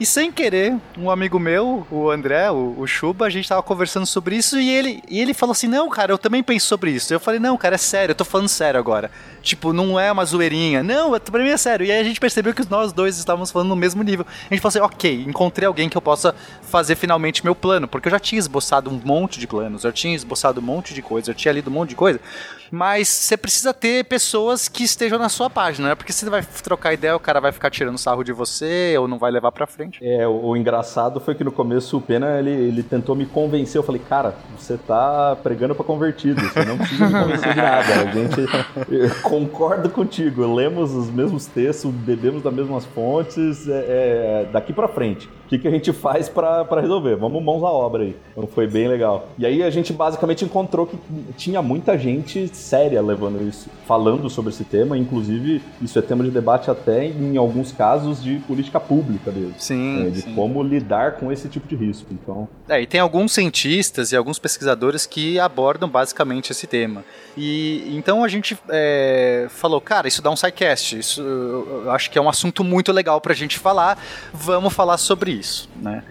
E 0.00 0.06
sem 0.06 0.30
querer, 0.30 0.76
um 0.96 1.10
amigo 1.10 1.40
meu, 1.40 1.84
o 1.90 2.08
André, 2.08 2.48
o, 2.52 2.76
o 2.78 2.86
Chuba, 2.86 3.26
a 3.26 3.30
gente 3.30 3.48
tava 3.48 3.64
conversando 3.64 4.06
sobre 4.06 4.36
isso 4.36 4.56
e 4.56 4.70
ele, 4.70 5.02
e 5.08 5.20
ele 5.20 5.34
falou 5.34 5.50
assim: 5.50 5.66
Não, 5.66 5.88
cara, 5.88 6.12
eu 6.12 6.18
também 6.18 6.40
penso 6.40 6.66
sobre 6.66 6.92
isso. 6.92 7.12
Eu 7.12 7.18
falei: 7.18 7.40
Não, 7.40 7.56
cara, 7.56 7.74
é 7.74 7.78
sério, 7.78 8.12
eu 8.12 8.14
tô 8.14 8.24
falando 8.24 8.48
sério 8.48 8.78
agora. 8.78 9.10
Tipo, 9.42 9.72
não 9.72 9.98
é 9.98 10.12
uma 10.12 10.24
zoeirinha. 10.24 10.84
Não, 10.84 11.18
pra 11.18 11.42
mim 11.42 11.48
é 11.48 11.56
sério. 11.56 11.84
E 11.84 11.90
aí 11.90 12.00
a 12.00 12.04
gente 12.04 12.20
percebeu 12.20 12.54
que 12.54 12.70
nós 12.70 12.92
dois 12.92 13.18
estávamos 13.18 13.50
falando 13.50 13.70
no 13.70 13.76
mesmo 13.76 14.04
nível. 14.04 14.24
A 14.48 14.54
gente 14.54 14.62
falou 14.62 14.68
assim: 14.68 14.94
Ok, 14.94 15.24
encontrei 15.26 15.66
alguém 15.66 15.88
que 15.88 15.96
eu 15.96 16.02
possa 16.02 16.32
fazer 16.62 16.94
finalmente 16.94 17.44
meu 17.44 17.56
plano. 17.56 17.88
Porque 17.88 18.06
eu 18.06 18.12
já 18.12 18.20
tinha 18.20 18.38
esboçado 18.38 18.88
um 18.88 19.00
monte 19.04 19.40
de 19.40 19.48
planos, 19.48 19.82
eu 19.82 19.92
tinha 19.92 20.14
esboçado 20.14 20.60
um 20.60 20.64
monte 20.64 20.94
de 20.94 21.02
coisa, 21.02 21.32
eu 21.32 21.34
tinha 21.34 21.50
lido 21.50 21.70
um 21.70 21.74
monte 21.74 21.90
de 21.90 21.96
coisa 21.96 22.20
mas 22.70 23.08
você 23.08 23.36
precisa 23.36 23.72
ter 23.72 24.04
pessoas 24.04 24.68
que 24.68 24.84
estejam 24.84 25.18
na 25.18 25.28
sua 25.28 25.48
página, 25.48 25.88
né? 25.88 25.94
Porque 25.94 26.12
você 26.12 26.28
vai 26.28 26.42
trocar 26.62 26.92
ideia, 26.92 27.16
o 27.16 27.20
cara 27.20 27.40
vai 27.40 27.52
ficar 27.52 27.70
tirando 27.70 27.98
sarro 27.98 28.22
de 28.22 28.32
você 28.32 28.96
ou 28.98 29.08
não 29.08 29.18
vai 29.18 29.30
levar 29.30 29.52
pra 29.52 29.66
frente. 29.66 29.98
É, 30.02 30.26
o, 30.26 30.48
o 30.48 30.56
engraçado 30.56 31.20
foi 31.20 31.34
que 31.34 31.44
no 31.44 31.52
começo 31.52 31.96
o 31.96 32.00
Pena, 32.00 32.38
ele, 32.38 32.50
ele 32.50 32.82
tentou 32.82 33.14
me 33.14 33.26
convencer, 33.26 33.78
eu 33.78 33.82
falei, 33.82 34.00
cara, 34.08 34.34
você 34.58 34.76
tá 34.76 35.36
pregando 35.42 35.74
pra 35.74 35.84
convertido, 35.84 36.40
você 36.40 36.64
não 36.64 36.78
precisa 36.78 37.06
me 37.06 37.12
convencer 37.12 37.54
de 37.54 37.56
nada, 37.60 37.94
a 37.94 38.12
gente 38.12 39.22
concordo 39.22 39.90
contigo, 39.90 40.54
lemos 40.54 40.94
os 40.94 41.10
mesmos 41.10 41.46
textos, 41.46 41.92
bebemos 41.92 42.42
das 42.42 42.52
mesmas 42.52 42.84
fontes, 42.86 43.68
é, 43.68 43.72
é, 43.72 44.48
daqui 44.52 44.72
pra 44.72 44.88
frente. 44.88 45.28
O 45.48 45.50
que, 45.50 45.58
que 45.58 45.66
a 45.66 45.70
gente 45.70 45.92
faz 45.92 46.28
para 46.28 46.80
resolver? 46.80 47.16
Vamos 47.16 47.42
mãos 47.42 47.64
à 47.64 47.70
obra 47.70 48.02
aí. 48.02 48.14
Então 48.32 48.46
foi 48.46 48.66
bem 48.66 48.86
legal. 48.86 49.28
E 49.38 49.46
aí 49.46 49.62
a 49.62 49.70
gente 49.70 49.92
basicamente 49.92 50.44
encontrou 50.44 50.86
que 50.86 50.98
tinha 51.38 51.62
muita 51.62 51.96
gente 51.96 52.48
séria 52.54 53.00
levando 53.00 53.42
isso, 53.48 53.70
falando 53.86 54.28
sobre 54.28 54.52
esse 54.52 54.64
tema, 54.64 54.98
inclusive 54.98 55.62
isso 55.80 55.98
é 55.98 56.02
tema 56.02 56.22
de 56.22 56.30
debate 56.30 56.70
até 56.70 57.06
em 57.06 57.36
alguns 57.38 57.72
casos 57.72 58.22
de 58.22 58.36
política 58.40 58.78
pública 58.78 59.30
mesmo. 59.30 59.54
Sim. 59.58 60.06
É, 60.06 60.10
de 60.10 60.20
sim. 60.20 60.34
como 60.34 60.62
lidar 60.62 61.12
com 61.12 61.32
esse 61.32 61.48
tipo 61.48 61.66
de 61.66 61.76
risco. 61.76 62.06
Então, 62.12 62.46
É, 62.68 62.82
e 62.82 62.86
tem 62.86 63.00
alguns 63.00 63.32
cientistas 63.32 64.12
e 64.12 64.16
alguns 64.16 64.38
pesquisadores 64.38 65.06
que 65.06 65.40
abordam 65.40 65.88
basicamente 65.88 66.52
esse 66.52 66.66
tema. 66.66 67.02
E 67.36 67.90
então 67.96 68.22
a 68.22 68.28
gente 68.28 68.58
é, 68.68 69.46
falou, 69.48 69.80
cara, 69.80 70.06
isso 70.06 70.20
dá 70.20 70.30
um 70.30 70.36
sidecast, 70.36 70.98
isso 70.98 71.22
eu 71.22 71.88
eu 71.88 71.90
acho 71.92 72.10
que 72.10 72.18
é 72.18 72.22
um 72.22 72.28
assunto 72.28 72.62
muito 72.62 72.92
legal 72.92 73.20
pra 73.20 73.34
gente 73.34 73.58
falar, 73.58 73.98
vamos 74.32 74.72
falar 74.72 74.98
sobre 74.98 75.32
isso, 75.38 75.68
né? 75.76 76.02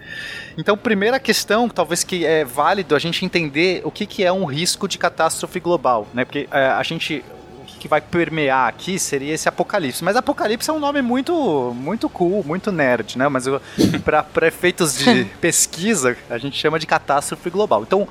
Então, 0.56 0.76
primeira 0.76 1.20
questão, 1.20 1.68
talvez 1.68 2.02
que 2.02 2.26
é 2.26 2.44
válido 2.44 2.94
a 2.94 2.98
gente 2.98 3.24
entender 3.24 3.82
o 3.84 3.90
que, 3.90 4.06
que 4.06 4.24
é 4.24 4.32
um 4.32 4.44
risco 4.44 4.88
de 4.88 4.98
catástrofe 4.98 5.60
global, 5.60 6.06
né? 6.12 6.24
Porque 6.24 6.48
é, 6.50 6.66
a 6.66 6.82
gente 6.82 7.24
que 7.78 7.88
vai 7.88 8.00
permear 8.00 8.68
aqui 8.68 8.98
seria 8.98 9.32
esse 9.34 9.48
apocalipse. 9.48 10.02
Mas 10.04 10.16
apocalipse 10.16 10.68
é 10.68 10.72
um 10.72 10.78
nome 10.78 11.00
muito 11.02 11.72
muito 11.76 12.08
cool, 12.08 12.44
muito 12.44 12.70
nerd, 12.72 13.16
né? 13.16 13.28
Mas 13.28 13.44
para 14.04 14.46
efeitos 14.46 14.96
de 14.98 15.24
pesquisa, 15.40 16.16
a 16.28 16.38
gente 16.38 16.56
chama 16.58 16.78
de 16.78 16.86
catástrofe 16.86 17.48
global. 17.50 17.82
Então, 17.82 18.06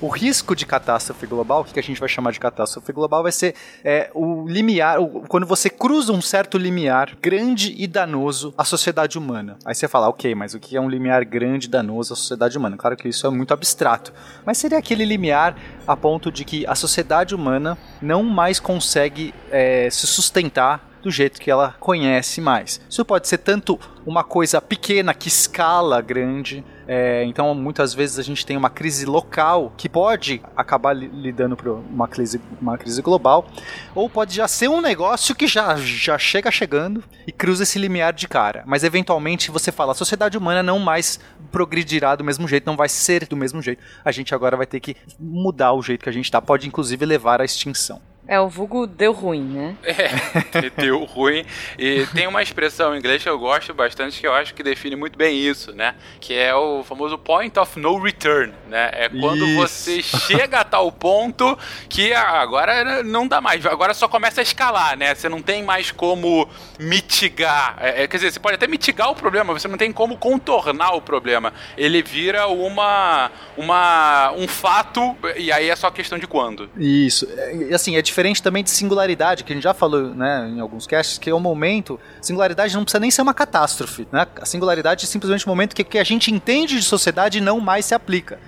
o 0.00 0.08
risco 0.08 0.56
de 0.56 0.66
catástrofe 0.66 1.26
global, 1.26 1.60
o 1.60 1.64
que 1.64 1.74
que 1.74 1.80
a 1.80 1.82
gente 1.82 2.00
vai 2.00 2.08
chamar 2.08 2.32
de 2.32 2.40
catástrofe 2.40 2.92
global, 2.92 3.22
vai 3.22 3.30
ser 3.30 3.54
é, 3.84 4.10
o 4.14 4.46
limiar, 4.48 5.00
o- 5.00 5.22
quando 5.28 5.46
você 5.46 5.70
cruza 5.70 6.12
um 6.12 6.20
certo 6.20 6.58
limiar 6.58 7.16
grande 7.22 7.74
e 7.78 7.86
danoso 7.86 8.52
à 8.58 8.64
sociedade 8.64 9.16
humana. 9.16 9.56
Aí 9.64 9.74
você 9.74 9.86
fala, 9.86 10.08
ok, 10.08 10.34
mas 10.34 10.54
o 10.54 10.58
que 10.58 10.76
é 10.76 10.80
um 10.80 10.88
limiar 10.88 11.24
grande 11.24 11.66
e 11.66 11.70
danoso 11.70 12.14
à 12.14 12.16
sociedade 12.16 12.58
humana? 12.58 12.76
Claro 12.76 12.96
que 12.96 13.08
isso 13.08 13.26
é 13.26 13.30
muito 13.30 13.54
abstrato. 13.54 14.12
Mas 14.44 14.58
seria 14.58 14.78
aquele 14.78 15.04
limiar 15.04 15.56
a 15.86 15.96
ponto 15.96 16.30
de 16.30 16.44
que 16.44 16.66
a 16.66 16.74
sociedade 16.74 17.34
humana 17.34 17.76
não 18.00 18.22
mais 18.22 18.60
consegue 18.60 19.34
é, 19.50 19.88
se 19.90 20.06
sustentar 20.06 20.92
do 21.02 21.10
jeito 21.10 21.40
que 21.40 21.50
ela 21.50 21.74
conhece 21.80 22.40
mais. 22.40 22.80
Isso 22.88 23.04
pode 23.04 23.26
ser 23.26 23.38
tanto 23.38 23.78
uma 24.06 24.22
coisa 24.22 24.60
pequena 24.60 25.12
que 25.12 25.28
escala 25.28 26.00
grande, 26.00 26.64
é, 26.92 27.24
então 27.24 27.54
muitas 27.54 27.94
vezes 27.94 28.18
a 28.18 28.22
gente 28.22 28.44
tem 28.44 28.56
uma 28.56 28.68
crise 28.68 29.06
local 29.06 29.72
que 29.76 29.88
pode 29.88 30.42
acabar 30.54 30.92
li- 30.92 31.08
lidando 31.08 31.56
para 31.56 31.72
uma 31.72 32.06
crise, 32.06 32.38
uma 32.60 32.76
crise 32.76 33.00
global, 33.00 33.46
ou 33.94 34.10
pode 34.10 34.34
já 34.34 34.46
ser 34.46 34.68
um 34.68 34.80
negócio 34.80 35.34
que 35.34 35.46
já, 35.46 35.74
já 35.76 36.18
chega 36.18 36.50
chegando 36.50 37.02
e 37.26 37.32
cruza 37.32 37.62
esse 37.62 37.78
limiar 37.78 38.12
de 38.12 38.28
cara. 38.28 38.62
Mas 38.66 38.84
eventualmente 38.84 39.50
você 39.50 39.72
fala, 39.72 39.92
a 39.92 39.94
sociedade 39.94 40.36
humana 40.36 40.62
não 40.62 40.78
mais 40.78 41.18
progredirá 41.50 42.14
do 42.14 42.24
mesmo 42.24 42.46
jeito, 42.46 42.66
não 42.66 42.76
vai 42.76 42.88
ser 42.88 43.26
do 43.26 43.36
mesmo 43.36 43.62
jeito. 43.62 43.82
A 44.04 44.12
gente 44.12 44.34
agora 44.34 44.56
vai 44.56 44.66
ter 44.66 44.80
que 44.80 44.94
mudar 45.18 45.72
o 45.72 45.82
jeito 45.82 46.02
que 46.02 46.08
a 46.10 46.12
gente 46.12 46.26
está, 46.26 46.42
pode 46.42 46.68
inclusive 46.68 47.06
levar 47.06 47.40
à 47.40 47.44
extinção. 47.44 48.00
É, 48.32 48.40
o 48.40 48.48
vulgo 48.48 48.86
deu 48.86 49.12
ruim, 49.12 49.42
né? 49.42 49.76
É, 49.84 50.70
deu 50.80 51.04
ruim. 51.04 51.44
E 51.78 52.06
tem 52.14 52.26
uma 52.26 52.42
expressão 52.42 52.94
em 52.94 52.98
inglês 52.98 53.22
que 53.22 53.28
eu 53.28 53.38
gosto 53.38 53.74
bastante 53.74 54.18
que 54.18 54.26
eu 54.26 54.32
acho 54.32 54.54
que 54.54 54.62
define 54.62 54.96
muito 54.96 55.18
bem 55.18 55.38
isso, 55.38 55.72
né? 55.72 55.94
Que 56.18 56.32
é 56.34 56.54
o 56.54 56.82
famoso 56.82 57.18
point 57.18 57.58
of 57.58 57.78
no 57.78 57.98
return, 57.98 58.54
né? 58.68 58.90
É 58.94 59.08
quando 59.10 59.44
Isso. 59.46 59.56
você 59.56 60.02
chega 60.02 60.60
a 60.60 60.64
tal 60.64 60.90
ponto 60.90 61.58
que 61.90 62.14
ah, 62.14 62.40
agora 62.40 63.02
não 63.02 63.28
dá 63.28 63.40
mais, 63.40 63.66
agora 63.66 63.92
só 63.92 64.08
começa 64.08 64.40
a 64.40 64.42
escalar, 64.42 64.96
né? 64.96 65.14
Você 65.14 65.28
não 65.28 65.42
tem 65.42 65.62
mais 65.62 65.90
como 65.90 66.48
mitigar. 66.78 67.76
É, 67.80 68.04
é, 68.04 68.08
quer 68.08 68.16
dizer, 68.16 68.32
você 68.32 68.40
pode 68.40 68.54
até 68.54 68.66
mitigar 68.66 69.10
o 69.10 69.14
problema, 69.14 69.52
você 69.52 69.68
não 69.68 69.76
tem 69.76 69.92
como 69.92 70.16
contornar 70.16 70.94
o 70.94 71.02
problema. 71.02 71.52
Ele 71.76 72.02
vira 72.02 72.46
uma, 72.46 73.30
uma 73.58 74.32
um 74.32 74.48
fato 74.48 75.14
e 75.36 75.52
aí 75.52 75.68
é 75.68 75.76
só 75.76 75.90
questão 75.90 76.18
de 76.18 76.26
quando. 76.26 76.70
Isso. 76.78 77.28
É, 77.36 77.54
E 77.70 77.74
assim, 77.74 77.96
é 77.96 78.00
diferente 78.02 78.21
também 78.42 78.62
de 78.62 78.70
singularidade, 78.70 79.44
que 79.44 79.52
a 79.52 79.56
gente 79.56 79.64
já 79.64 79.74
falou, 79.74 80.14
né, 80.14 80.48
em 80.48 80.60
alguns 80.60 80.86
casts, 80.86 81.18
que 81.18 81.30
é 81.30 81.34
o 81.34 81.40
momento. 81.40 81.98
Singularidade 82.20 82.74
não 82.74 82.84
precisa 82.84 83.00
nem 83.00 83.10
ser 83.10 83.22
uma 83.22 83.34
catástrofe, 83.34 84.06
né? 84.12 84.26
A 84.40 84.46
singularidade 84.46 85.04
é 85.04 85.08
simplesmente 85.08 85.44
o 85.46 85.48
momento 85.48 85.74
que 85.74 85.82
que 85.82 85.98
a 85.98 86.04
gente 86.04 86.32
entende 86.32 86.76
de 86.76 86.82
sociedade 86.82 87.40
não 87.40 87.60
mais 87.60 87.84
se 87.86 87.94
aplica. 87.94 88.38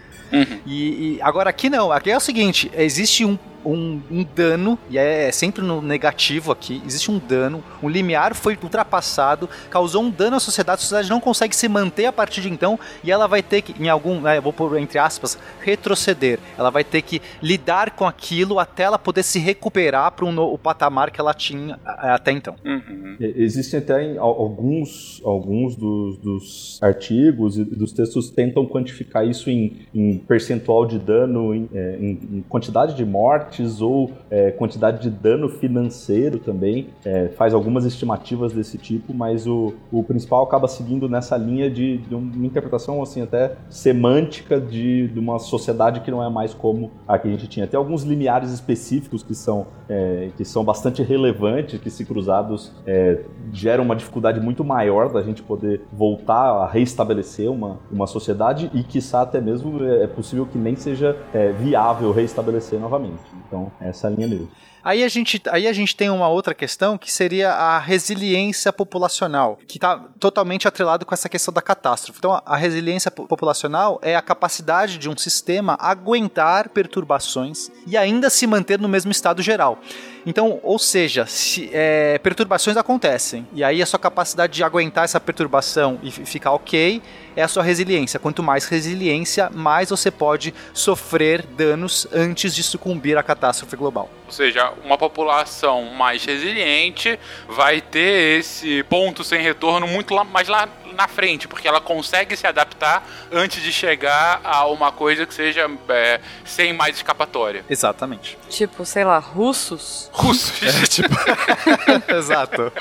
E, 0.66 1.16
e 1.16 1.22
agora 1.22 1.50
aqui 1.50 1.68
não, 1.70 1.92
aqui 1.92 2.10
é 2.10 2.16
o 2.16 2.20
seguinte: 2.20 2.70
existe 2.74 3.24
um, 3.24 3.38
um, 3.64 4.00
um 4.10 4.26
dano, 4.34 4.78
e 4.90 4.98
é 4.98 5.32
sempre 5.32 5.62
no 5.62 5.80
negativo 5.80 6.52
aqui, 6.52 6.82
existe 6.86 7.10
um 7.10 7.18
dano, 7.18 7.64
um 7.82 7.88
limiar 7.88 8.34
foi 8.34 8.58
ultrapassado, 8.62 9.48
causou 9.70 10.02
um 10.02 10.10
dano 10.10 10.36
à 10.36 10.40
sociedade, 10.40 10.78
a 10.78 10.82
sociedade 10.82 11.10
não 11.10 11.20
consegue 11.20 11.56
se 11.56 11.68
manter 11.68 12.06
a 12.06 12.12
partir 12.12 12.42
de 12.42 12.50
então, 12.50 12.78
e 13.02 13.10
ela 13.10 13.26
vai 13.26 13.42
ter 13.42 13.62
que, 13.62 13.74
em 13.82 13.88
algum, 13.88 14.20
né, 14.20 14.40
vou 14.40 14.52
pôr 14.52 14.78
entre 14.78 14.98
aspas, 14.98 15.38
retroceder. 15.60 16.38
Ela 16.58 16.70
vai 16.70 16.84
ter 16.84 17.02
que 17.02 17.22
lidar 17.42 17.90
com 17.92 18.06
aquilo 18.06 18.58
até 18.58 18.84
ela 18.84 18.98
poder 18.98 19.22
se 19.22 19.38
recuperar 19.38 20.12
para 20.12 20.24
um 20.24 20.38
o 20.38 20.58
patamar 20.58 21.10
que 21.10 21.20
ela 21.20 21.32
tinha 21.32 21.78
até 21.84 22.32
então. 22.32 22.56
Uhum. 22.64 23.16
Existem 23.20 23.78
até 23.78 24.16
alguns, 24.18 25.20
alguns 25.24 25.76
dos, 25.76 26.18
dos 26.18 26.78
artigos 26.82 27.56
e 27.56 27.64
dos 27.64 27.92
textos 27.92 28.30
tentam 28.30 28.66
quantificar 28.66 29.26
isso 29.26 29.48
em, 29.48 29.86
em 29.94 30.13
percentual 30.18 30.84
de 30.86 30.98
dano, 30.98 31.54
em, 31.54 31.68
é, 31.74 31.96
em- 32.00 32.18
em 32.38 32.44
quantidade 32.48 32.94
de 32.94 33.04
mortes 33.04 33.80
ou 33.80 34.10
é, 34.30 34.50
quantidade 34.50 35.00
de 35.02 35.10
dano 35.10 35.48
financeiro 35.48 36.38
também. 36.38 36.88
É, 37.04 37.28
faz 37.28 37.54
algumas 37.54 37.84
estimativas 37.84 38.52
desse 38.52 38.78
tipo, 38.78 39.12
mas 39.14 39.46
o, 39.46 39.74
o 39.92 40.02
principal 40.02 40.42
acaba 40.44 40.68
seguindo 40.68 41.08
nessa 41.08 41.36
linha 41.36 41.70
de, 41.70 41.98
de 41.98 42.14
uma 42.14 42.46
interpretação 42.46 43.02
assim 43.02 43.22
até 43.22 43.52
semântica 43.68 44.60
de, 44.60 45.08
de 45.08 45.18
uma 45.18 45.38
sociedade 45.38 46.00
que 46.00 46.10
não 46.10 46.22
é 46.24 46.28
mais 46.30 46.54
como 46.54 46.90
a 47.06 47.18
que 47.18 47.28
a 47.28 47.30
gente 47.30 47.46
tinha. 47.48 47.66
Tem 47.66 47.78
alguns 47.78 48.02
limiares 48.02 48.50
específicos 48.50 49.22
que 49.22 49.34
são, 49.34 49.66
é, 49.88 50.30
que 50.36 50.44
são 50.44 50.64
bastante 50.64 51.02
relevantes, 51.02 51.80
que 51.80 51.90
se 51.90 52.04
cruzados 52.04 52.72
é, 52.86 53.20
geram 53.52 53.84
uma 53.84 53.94
dificuldade 53.96 54.40
muito 54.40 54.64
maior 54.64 55.12
da 55.12 55.22
gente 55.22 55.42
poder 55.42 55.82
voltar 55.92 56.50
a 56.50 56.66
reestabelecer 56.66 57.50
uma, 57.50 57.78
uma 57.90 58.06
sociedade 58.06 58.70
e, 58.74 58.82
quiçá, 58.82 59.22
até 59.22 59.40
mesmo 59.40 59.78
é 60.04 60.08
possível 60.08 60.46
que 60.46 60.58
nem 60.58 60.76
seja 60.76 61.16
é, 61.32 61.52
viável 61.52 62.12
reestabelecer 62.12 62.78
novamente. 62.78 63.22
Então, 63.46 63.70
essa 63.80 64.06
é 64.06 64.10
a 64.10 64.14
linha 64.14 64.28
mesmo. 64.28 64.48
Aí 64.82 65.02
a, 65.02 65.08
gente, 65.08 65.40
aí 65.50 65.66
a 65.66 65.72
gente 65.72 65.96
tem 65.96 66.10
uma 66.10 66.28
outra 66.28 66.52
questão 66.52 66.98
que 66.98 67.10
seria 67.10 67.50
a 67.52 67.78
resiliência 67.78 68.70
populacional, 68.70 69.58
que 69.66 69.78
está 69.78 69.96
totalmente 70.20 70.68
atrelado 70.68 71.06
com 71.06 71.14
essa 71.14 71.26
questão 71.26 71.54
da 71.54 71.62
catástrofe. 71.62 72.18
Então, 72.18 72.38
a- 72.44 72.54
resiliência 72.56 73.10
po- 73.10 73.26
populacional 73.26 73.98
é 74.02 74.14
a 74.14 74.20
capacidade 74.20 74.98
de 74.98 75.08
um 75.08 75.16
sistema 75.16 75.78
aguentar 75.80 76.68
perturbações 76.68 77.70
e 77.86 77.96
ainda 77.96 78.28
se 78.28 78.46
manter 78.46 78.78
no 78.78 78.86
mesmo 78.88 79.10
estado 79.10 79.40
geral. 79.40 79.78
Então, 80.26 80.58
ou 80.62 80.78
seja, 80.78 81.26
se, 81.26 81.68
é, 81.72 82.18
perturbações 82.18 82.76
acontecem, 82.76 83.46
e 83.52 83.62
aí 83.62 83.82
a 83.82 83.86
sua 83.86 83.98
capacidade 83.98 84.54
de 84.54 84.64
aguentar 84.64 85.04
essa 85.04 85.20
perturbação 85.20 85.98
e 86.02 86.10
fi- 86.10 86.24
ficar 86.24 86.52
ok 86.52 87.02
é 87.36 87.42
a 87.42 87.48
sua 87.48 87.62
resiliência. 87.62 88.18
Quanto 88.18 88.42
mais 88.42 88.64
resiliência, 88.66 89.50
mais 89.52 89.90
você 89.90 90.10
pode 90.10 90.54
sofrer 90.72 91.42
danos 91.44 92.06
antes 92.12 92.54
de 92.54 92.62
sucumbir 92.62 93.18
à 93.18 93.22
catástrofe 93.22 93.76
global. 93.76 94.08
Ou 94.26 94.32
seja, 94.32 94.72
uma 94.84 94.96
população 94.96 95.84
mais 95.94 96.24
resiliente 96.24 97.18
vai 97.48 97.80
ter 97.80 98.38
esse 98.38 98.82
ponto 98.84 99.22
sem 99.22 99.42
retorno 99.42 99.86
muito 99.86 100.14
mais 100.24 100.48
lá 100.48 100.68
na 100.94 101.08
frente, 101.08 101.46
porque 101.48 101.66
ela 101.68 101.80
consegue 101.80 102.36
se 102.36 102.46
adaptar 102.46 103.06
antes 103.32 103.62
de 103.62 103.72
chegar 103.72 104.40
a 104.44 104.66
uma 104.66 104.92
coisa 104.92 105.26
que 105.26 105.34
seja 105.34 105.70
é, 105.88 106.20
sem 106.44 106.72
mais 106.72 106.96
escapatória. 106.96 107.64
Exatamente. 107.68 108.38
Tipo, 108.48 108.84
sei 108.86 109.04
lá, 109.04 109.18
russos? 109.18 110.08
Russos. 110.12 110.60
Exato. 112.08 112.72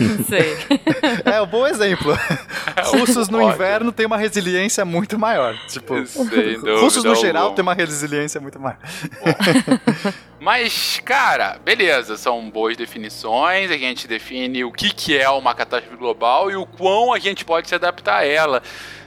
Não 0.00 0.24
sei. 0.24 0.56
É 1.24 1.40
um 1.40 1.46
bom 1.46 1.66
exemplo. 1.66 2.16
Russos 2.84 3.28
no 3.28 3.38
Ótimo. 3.38 3.52
inverno 3.52 3.92
têm 3.92 4.06
uma 4.06 4.16
resiliência 4.16 4.84
muito 4.84 5.18
maior. 5.18 5.56
Tipo, 5.68 5.94
dúvida 5.94 6.78
russos 6.80 7.04
no 7.04 7.14
geral 7.14 7.52
têm 7.52 7.62
uma 7.62 7.74
resiliência 7.74 8.40
muito 8.40 8.58
maior. 8.60 8.78
Mas, 10.46 11.02
cara, 11.04 11.58
beleza, 11.64 12.16
são 12.16 12.48
boas 12.48 12.76
definições, 12.76 13.68
a 13.68 13.76
gente 13.76 14.06
define 14.06 14.62
o 14.62 14.70
que, 14.70 14.94
que 14.94 15.18
é 15.18 15.28
uma 15.28 15.52
catástrofe 15.52 15.96
global 15.96 16.48
e 16.48 16.54
o 16.54 16.64
quão 16.64 17.12
a 17.12 17.18
gente 17.18 17.44
pode 17.44 17.68
se 17.68 17.74
adaptar 17.74 18.18
a 18.18 18.24
ela. 18.24 18.62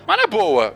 Mas 0.06 0.18
na 0.18 0.28
boa, 0.28 0.76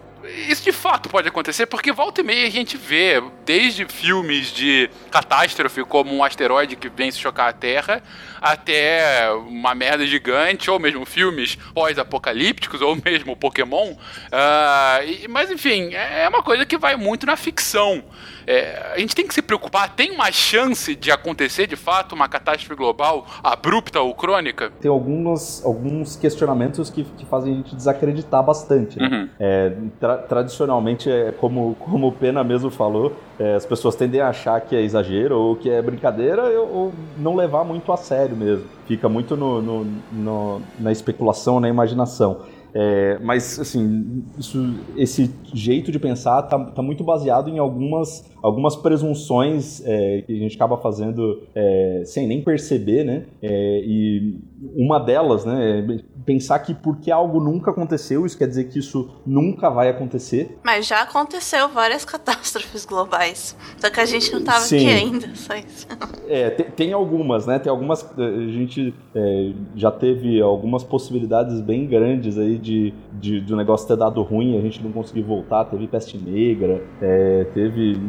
isso 0.49 0.63
de 0.63 0.71
fato 0.71 1.09
pode 1.09 1.27
acontecer, 1.27 1.65
porque 1.65 1.91
volta 1.91 2.21
e 2.21 2.23
meia 2.23 2.47
a 2.47 2.49
gente 2.49 2.77
vê, 2.77 3.21
desde 3.45 3.85
filmes 3.85 4.47
de 4.47 4.89
catástrofe, 5.11 5.83
como 5.83 6.13
um 6.13 6.23
asteroide 6.23 6.75
que 6.75 6.89
vem 6.89 7.11
se 7.11 7.19
chocar 7.19 7.49
a 7.49 7.53
Terra, 7.53 8.01
até 8.41 9.31
uma 9.31 9.73
merda 9.73 10.05
gigante, 10.05 10.69
ou 10.69 10.79
mesmo 10.79 11.05
filmes 11.05 11.55
pós-apocalípticos, 11.73 12.81
ou 12.81 12.97
mesmo 13.03 13.35
Pokémon. 13.35 13.91
Uh, 13.91 15.03
e, 15.05 15.27
mas 15.27 15.49
enfim, 15.51 15.93
é 15.93 16.27
uma 16.27 16.43
coisa 16.43 16.65
que 16.65 16.77
vai 16.77 16.95
muito 16.95 17.25
na 17.25 17.35
ficção. 17.35 18.03
É, 18.45 18.93
a 18.93 18.99
gente 18.99 19.15
tem 19.15 19.25
que 19.25 19.33
se 19.33 19.41
preocupar, 19.41 19.95
tem 19.95 20.11
uma 20.11 20.31
chance 20.31 20.95
de 20.95 21.11
acontecer 21.11 21.67
de 21.67 21.75
fato 21.75 22.13
uma 22.13 22.27
catástrofe 22.27 22.75
global 22.75 23.25
abrupta 23.41 24.01
ou 24.01 24.13
crônica? 24.13 24.71
Tem 24.81 24.91
alguns, 24.91 25.63
alguns 25.65 26.15
questionamentos 26.15 26.89
que, 26.89 27.03
que 27.03 27.25
fazem 27.25 27.53
a 27.53 27.55
gente 27.57 27.75
desacreditar 27.75 28.43
bastante. 28.43 28.99
Né? 28.99 29.07
Uhum. 29.07 29.29
É, 29.39 29.71
tra 29.99 30.12
tradicionalmente, 30.17 31.09
é, 31.09 31.31
como, 31.31 31.75
como 31.79 32.07
o 32.07 32.11
Pena 32.11 32.43
mesmo 32.43 32.69
falou, 32.69 33.13
é, 33.39 33.55
as 33.55 33.65
pessoas 33.65 33.95
tendem 33.95 34.21
a 34.21 34.29
achar 34.29 34.59
que 34.61 34.75
é 34.75 34.81
exagero 34.81 35.37
ou 35.37 35.55
que 35.55 35.69
é 35.69 35.81
brincadeira 35.81 36.43
ou, 36.59 36.75
ou 36.75 36.93
não 37.17 37.35
levar 37.35 37.63
muito 37.63 37.91
a 37.91 37.97
sério 37.97 38.35
mesmo. 38.35 38.65
Fica 38.87 39.07
muito 39.07 39.35
no, 39.35 39.61
no, 39.61 39.87
no, 40.11 40.61
na 40.79 40.91
especulação, 40.91 41.59
na 41.59 41.69
imaginação. 41.69 42.41
É, 42.73 43.19
mas, 43.19 43.59
assim, 43.59 44.23
isso, 44.37 44.75
esse 44.97 45.33
jeito 45.53 45.91
de 45.91 45.99
pensar 45.99 46.41
tá, 46.43 46.57
tá 46.57 46.81
muito 46.81 47.03
baseado 47.03 47.49
em 47.49 47.59
algumas, 47.59 48.25
algumas 48.41 48.75
presunções 48.75 49.81
é, 49.85 50.23
que 50.25 50.33
a 50.33 50.39
gente 50.39 50.55
acaba 50.55 50.77
fazendo 50.77 51.43
é, 51.53 52.03
sem 52.05 52.27
nem 52.27 52.43
perceber, 52.43 53.03
né? 53.03 53.25
É, 53.41 53.81
e 53.85 54.39
uma 54.75 54.99
delas, 54.99 55.45
né, 55.45 55.79
é 55.79 56.13
pensar 56.25 56.59
que 56.59 56.73
porque 56.73 57.11
algo 57.11 57.39
nunca 57.39 57.71
aconteceu, 57.71 58.25
isso 58.25 58.37
quer 58.37 58.47
dizer 58.47 58.65
que 58.65 58.79
isso 58.79 59.09
nunca 59.25 59.69
vai 59.69 59.89
acontecer. 59.89 60.57
Mas 60.63 60.87
já 60.87 61.01
aconteceu 61.01 61.67
várias 61.69 62.03
catástrofes 62.05 62.85
globais. 62.85 63.55
Só 63.77 63.89
que 63.89 63.99
a 63.99 64.05
gente 64.05 64.31
não 64.31 64.39
estava 64.39 64.63
aqui 64.63 64.87
ainda, 64.87 65.29
só 65.35 65.55
isso. 65.55 65.87
É, 66.25 66.49
tem, 66.49 66.65
tem, 66.71 66.93
algumas, 66.93 67.45
né? 67.45 67.59
Tem 67.59 67.69
algumas. 67.69 68.01
A 68.17 68.47
gente 68.47 68.93
é, 69.13 69.51
já 69.75 69.91
teve 69.91 70.41
algumas 70.41 70.81
possibilidades 70.81 71.59
bem 71.59 71.85
grandes 71.85 72.37
aí 72.37 72.57
de, 72.63 72.93
de, 73.11 73.41
de 73.41 73.53
o 73.53 73.57
negócio 73.57 73.87
ter 73.87 73.97
dado 73.97 74.21
ruim, 74.23 74.57
a 74.57 74.61
gente 74.61 74.81
não 74.81 74.91
conseguir 74.91 75.21
voltar. 75.21 75.65
Teve 75.65 75.87
peste 75.87 76.17
negra, 76.17 76.81
é, 77.01 77.45
teve 77.53 77.99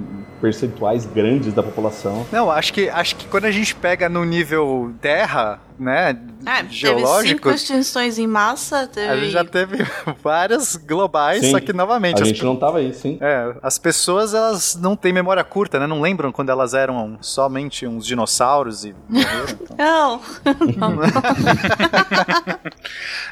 percentuais 0.41 1.05
grandes 1.07 1.53
da 1.53 1.63
população. 1.63 2.25
Não, 2.31 2.51
acho 2.51 2.73
que, 2.73 2.89
acho 2.89 3.17
que 3.17 3.27
quando 3.27 3.47
a 3.47 3.51
gente 3.51 3.75
pega 3.75 4.09
no 4.09 4.25
nível 4.25 4.93
terra, 5.01 5.59
né, 5.79 6.19
é, 6.47 6.65
geológico... 6.69 7.23
Teve 7.23 7.29
cinco 7.29 7.51
extinções 7.51 8.19
em 8.19 8.27
massa, 8.27 8.87
teve... 8.87 9.09
A 9.09 9.17
gente 9.17 9.31
já 9.31 9.45
teve 9.45 9.79
várias 10.23 10.77
globais, 10.77 11.41
sim, 11.41 11.51
só 11.51 11.61
que 11.61 11.73
novamente... 11.73 12.23
A 12.23 12.27
gente 12.27 12.41
as, 12.41 12.45
não 12.45 12.57
tava 12.57 12.79
aí, 12.79 12.93
sim. 12.93 13.19
É, 13.21 13.55
as 13.63 13.79
pessoas, 13.79 14.35
elas 14.35 14.77
não 14.77 14.97
têm 14.97 15.13
memória 15.13 15.43
curta, 15.43 15.79
né, 15.79 15.87
não 15.87 16.01
lembram 16.01 16.31
quando 16.33 16.51
elas 16.51 16.75
eram 16.75 17.19
somente 17.21 17.87
uns 17.87 18.07
dinossauros 18.07 18.85
e. 18.85 18.95
Então. 19.11 20.21
Não. 20.77 20.97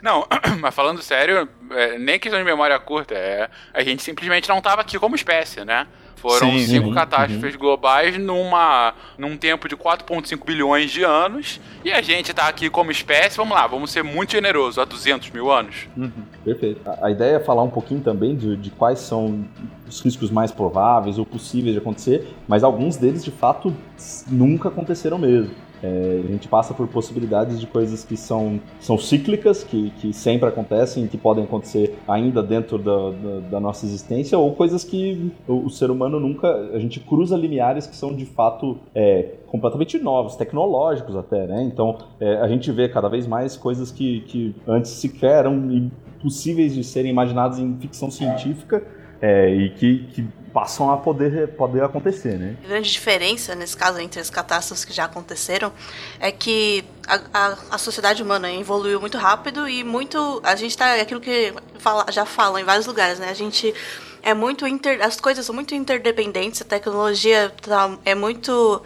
não, 0.03 0.27
mas 0.61 0.75
falando 0.75 1.03
sério, 1.03 1.49
é, 1.71 1.99
nem 1.99 2.19
questão 2.19 2.39
de 2.39 2.45
memória 2.45 2.79
curta, 2.79 3.15
é, 3.15 3.49
a 3.73 3.83
gente 3.83 4.03
simplesmente 4.03 4.49
não 4.49 4.61
tava 4.61 4.81
aqui 4.81 4.99
como 4.99 5.15
espécie, 5.15 5.65
né? 5.65 5.87
Foram 6.23 6.53
sim, 6.53 6.67
cinco 6.67 6.87
sim, 6.87 6.95
catástrofes 6.95 7.55
uhum. 7.55 7.61
globais 7.61 8.17
numa, 8.17 8.95
num 9.19 9.37
tempo 9.37 9.69
de 9.69 9.77
4,5 9.77 10.45
bilhões 10.47 10.89
de 10.89 11.03
anos. 11.03 11.61
E 11.85 11.91
a 11.91 12.01
gente 12.01 12.33
tá 12.33 12.47
aqui 12.47 12.71
como 12.71 12.93
espécie, 12.93 13.37
vamos 13.37 13.55
lá, 13.55 13.67
vamos 13.67 13.91
ser 13.91 14.05
muito 14.05 14.31
generosos, 14.31 14.79
há 14.79 14.85
200 14.85 15.31
mil 15.31 15.51
anos. 15.51 15.89
Uhum. 15.97 16.13
Perfeito. 16.45 16.81
A, 16.89 17.07
a, 17.07 17.11
ideia 17.11 17.37
é 17.37 17.41
falar 17.41 17.65
um 17.65 17.71
pouquinho 17.71 18.01
também 18.01 18.37
de, 18.37 18.57
de 18.57 18.71
quais 18.71 19.01
são 19.01 19.45
os 19.89 20.01
riscos 20.01 20.31
mais 20.31 20.53
prováveis 20.53 21.19
ou 21.19 21.27
possíveis 21.27 21.73
de 21.75 21.81
acontecer, 21.81 22.33
mas 22.47 22.63
alguns 22.63 22.97
deles, 22.97 23.25
de 23.25 23.33
fato, 23.33 23.75
nunca 24.29 24.69
aconteceram 24.69 25.19
mesmo. 25.19 25.51
É, 25.83 26.23
a 26.25 26.31
gente 26.31 26.47
passa 26.47 26.73
por 26.73 26.87
possibilidades 26.87 27.59
de 27.59 27.67
coisas 27.67 28.05
que 28.05 28.17
são, 28.17 28.61
são 28.79 28.97
cíclicas, 28.97 29.65
que, 29.65 29.91
que 29.99 30.13
sempre 30.13 30.49
acontecem, 30.49 31.07
que 31.07 31.19
podem 31.19 31.45
acontecer 31.45 31.99
ainda 32.07 32.43
dentro 32.43 32.79
da, 32.79 33.11
da, 33.11 33.41
da 33.51 33.61
nossa 33.61 33.85
existência, 33.85 34.39
ou 34.39 34.55
coisas 34.55 34.85
que 34.85 35.33
o, 35.49 35.67
o, 35.67 35.71
ser 35.71 35.91
humano 35.91 36.21
nunca. 36.21 36.49
A 36.73 36.79
gente 36.79 37.01
cruza 37.01 37.37
limiares 37.37 37.87
que 37.87 37.97
são 37.97 38.15
de 38.15 38.25
fato 38.25 38.79
é, 38.95 39.35
completamente 39.47 39.99
novos, 39.99 40.37
tecnológicos 40.37 41.17
até, 41.17 41.47
né? 41.47 41.63
Então 41.65 41.99
é, 42.21 42.37
a 42.37 42.47
gente 42.47 42.71
vê 42.71 42.89
cada 42.89 43.09
vez 43.09 43.27
mais 43.27 43.57
coisas 43.57 43.91
que, 43.91 44.21
que 44.23 44.55
antes 44.67 44.93
sequer 44.93 45.41
eram 45.41 45.71
impossíveis 45.73 46.75
de 46.75 46.85
serem 46.85 47.11
imaginadas 47.11 47.59
em 47.59 47.77
ficção 47.79 48.11
científica. 48.11 48.83
É, 49.21 49.49
e 49.55 49.71
que, 49.71 49.99
que 50.13 50.27
passam 50.53 50.91
a 50.91 50.97
poder, 50.97 51.49
poder 51.49 51.83
acontecer, 51.83 52.39
né? 52.39 52.57
A 52.65 52.69
grande 52.69 52.91
diferença, 52.91 53.55
nesse 53.55 53.77
caso, 53.77 53.99
entre 53.99 54.21
as 54.21 54.31
catástrofes 54.31 54.85
que 54.85 54.93
já 54.93 55.05
aconteceram, 55.05 55.73
é 56.21 56.31
que 56.31 56.85
a, 57.07 57.21
a, 57.33 57.57
a 57.73 57.79
sociedade 57.79 58.23
humana 58.23 58.53
evoluiu 58.53 59.01
muito 59.01 59.19
rápido 59.19 59.69
e 59.69 59.83
muito... 59.83 60.41
A 60.45 60.55
gente 60.55 60.77
tá... 60.77 60.97
É 60.97 61.01
aquilo 61.01 61.21
que 61.21 61.55
fala, 61.79 62.07
já 62.11 62.27
falam 62.27 62.59
em 62.59 62.65
vários 62.65 62.87
lugares, 62.87 63.19
né? 63.19 63.31
A 63.31 63.35
gente 63.35 63.75
é 64.23 64.35
muito... 64.35 64.67
Inter, 64.67 65.03
as 65.03 65.21
coisas 65.21 65.45
são 65.47 65.55
muito 65.55 65.75
interdependentes, 65.75 66.61
a 66.63 66.65
tecnologia 66.65 67.53
tá, 67.61 67.97
é 68.05 68.15
muito 68.15 68.83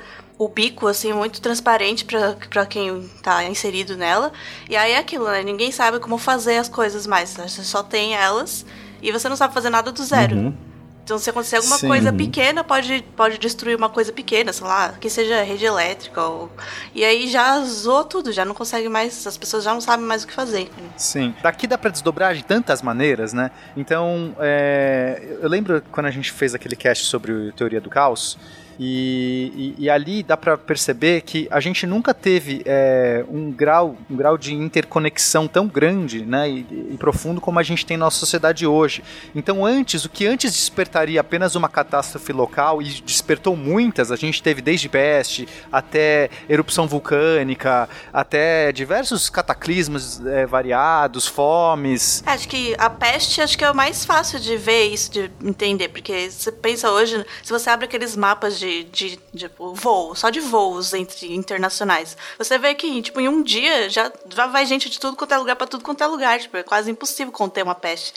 bico 0.55 0.87
assim, 0.87 1.15
muito 1.15 1.41
transparente 1.41 2.05
para 2.05 2.67
quem 2.67 2.99
está 2.99 3.43
inserido 3.45 3.97
nela. 3.97 4.33
E 4.69 4.77
aí 4.77 4.93
é 4.93 4.99
aquilo, 4.99 5.27
né? 5.27 5.43
Ninguém 5.43 5.73
sabe 5.73 5.99
como 5.99 6.19
fazer 6.19 6.59
as 6.59 6.69
coisas 6.69 7.07
mais. 7.07 7.31
Você 7.31 7.65
só 7.65 7.83
tem 7.83 8.15
elas 8.15 8.67
e 9.01 9.11
você 9.11 9.29
não 9.29 9.37
sabe 9.37 9.55
fazer 9.55 9.71
nada 9.71 9.91
do 9.91 10.05
zero. 10.05 10.37
Uhum. 10.37 10.66
Então, 11.07 11.21
se 11.21 11.31
acontecer 11.31 11.55
alguma 11.55 11.79
Sim. 11.79 11.87
coisa 11.87 12.13
pequena, 12.13 12.65
pode, 12.65 13.05
pode 13.15 13.39
destruir 13.39 13.77
uma 13.77 13.89
coisa 13.89 14.13
pequena, 14.13 14.53
sei 14.53 14.67
lá, 14.67 14.93
que 15.01 15.09
seja 15.09 15.41
rede 15.45 15.65
elétrica. 15.65 16.21
Ou... 16.21 16.51
E 16.93 17.05
aí 17.05 17.29
já 17.29 17.61
zoou 17.61 18.03
tudo, 18.03 18.33
já 18.33 18.45
não 18.45 18.53
consegue 18.53 18.89
mais, 18.89 19.25
as 19.25 19.39
pessoas 19.39 19.63
já 19.63 19.73
não 19.73 19.81
sabem 19.81 20.05
mais 20.05 20.25
o 20.25 20.27
que 20.27 20.33
fazer. 20.33 20.69
Sim. 20.97 21.33
Daqui 21.41 21.69
dá 21.69 21.79
pra 21.79 21.91
desdobrar 21.91 22.35
de 22.35 22.45
tantas 22.45 22.83
maneiras, 22.83 23.33
né? 23.33 23.53
Então, 23.77 24.35
é... 24.41 25.39
eu 25.41 25.49
lembro 25.49 25.81
quando 25.93 26.07
a 26.07 26.11
gente 26.11 26.33
fez 26.33 26.57
aquele 26.57 26.75
cast 26.75 27.05
sobre 27.05 27.53
teoria 27.53 27.81
do 27.81 27.89
caos. 27.89 28.37
E, 28.79 29.75
e, 29.79 29.85
e 29.85 29.91
ali 29.91 30.23
dá 30.23 30.37
para 30.37 30.57
perceber 30.57 31.23
que 31.23 31.49
a 31.51 31.61
gente 31.61 31.87
nunca 31.87 32.13
teve 32.13 32.63
é, 32.67 33.25
um, 33.29 33.51
grau, 33.51 33.97
um 34.11 34.17
grau 34.17 34.37
de 34.37 34.55
interconexão 34.55 35.49
tão 35.49 35.67
grande 35.67 36.25
né, 36.25 36.49
e, 36.49 36.67
e, 36.93 36.97
profundo 36.99 37.41
como 37.41 37.59
a 37.59 37.63
gente 37.63 37.87
tem 37.87 37.97
na 37.97 38.07
nossa 38.07 38.19
sociedade 38.19 38.67
hoje. 38.67 39.03
Então, 39.35 39.65
antes, 39.65 40.05
o 40.05 40.09
que 40.09 40.27
antes 40.27 40.53
despertaria 40.53 41.21
apenas 41.21 41.55
uma 41.55 41.69
catástrofe 41.69 42.33
local 42.33 42.83
e 42.83 42.87
despertou 43.03 43.57
muitas, 43.57 44.13
a 44.13 44.17
gente 44.17 44.43
teve 44.43 44.61
desde 44.61 44.89
peste 44.89 45.49
até 45.73 46.29
erupção 46.49 46.87
vulcânica, 46.87 47.89
até 48.13 48.73
diversos 48.73 49.31
cataclismos 49.31 50.25
é, 50.27 50.47
variados, 50.47 51.27
fomes. 51.27 52.23
Acho 52.27 52.49
que 52.49 52.75
a 52.79 52.91
peste 52.91 53.41
acho 53.41 53.57
que 53.57 53.65
é 53.65 53.71
o 53.71 53.75
mais 53.75 54.05
fácil 54.05 54.39
de 54.39 54.57
ver 54.57 54.87
isso, 54.87 55.11
de 55.11 55.31
entender, 55.43 55.89
porque 55.89 56.31
você 56.31 56.53
pensa 56.53 56.91
hoje, 56.91 57.25
se 57.43 57.53
você 57.53 57.71
abre 57.71 57.87
aqueles 57.87 58.17
mapas 58.17 58.59
de 58.59 58.66
de, 58.67 58.85
de, 58.85 59.21
de 59.33 59.51
voo, 59.59 60.15
só 60.15 60.31
de 60.31 60.41
voos 60.41 60.93
entre 60.93 61.33
internacionais. 61.35 62.17
Você 62.39 62.59
vê 62.59 62.75
que, 62.75 63.01
tipo, 63.03 63.21
em 63.21 63.29
um 63.29 63.43
dia 63.43 63.89
já, 63.89 64.13
já 64.29 64.47
vai 64.47 64.67
gente 64.67 64.89
de 64.91 64.99
tudo 64.99 65.17
quanto 65.17 65.33
é 65.33 65.39
lugar 65.39 65.57
para 65.57 65.67
tudo 65.67 65.85
quanto 65.85 66.03
é 66.03 66.07
lugar. 66.07 66.39
Tipo, 66.41 66.57
é 66.57 66.63
quase 66.63 66.91
impossível 66.91 67.33
conter 67.33 67.63
uma 67.63 67.75
peste. 67.75 68.15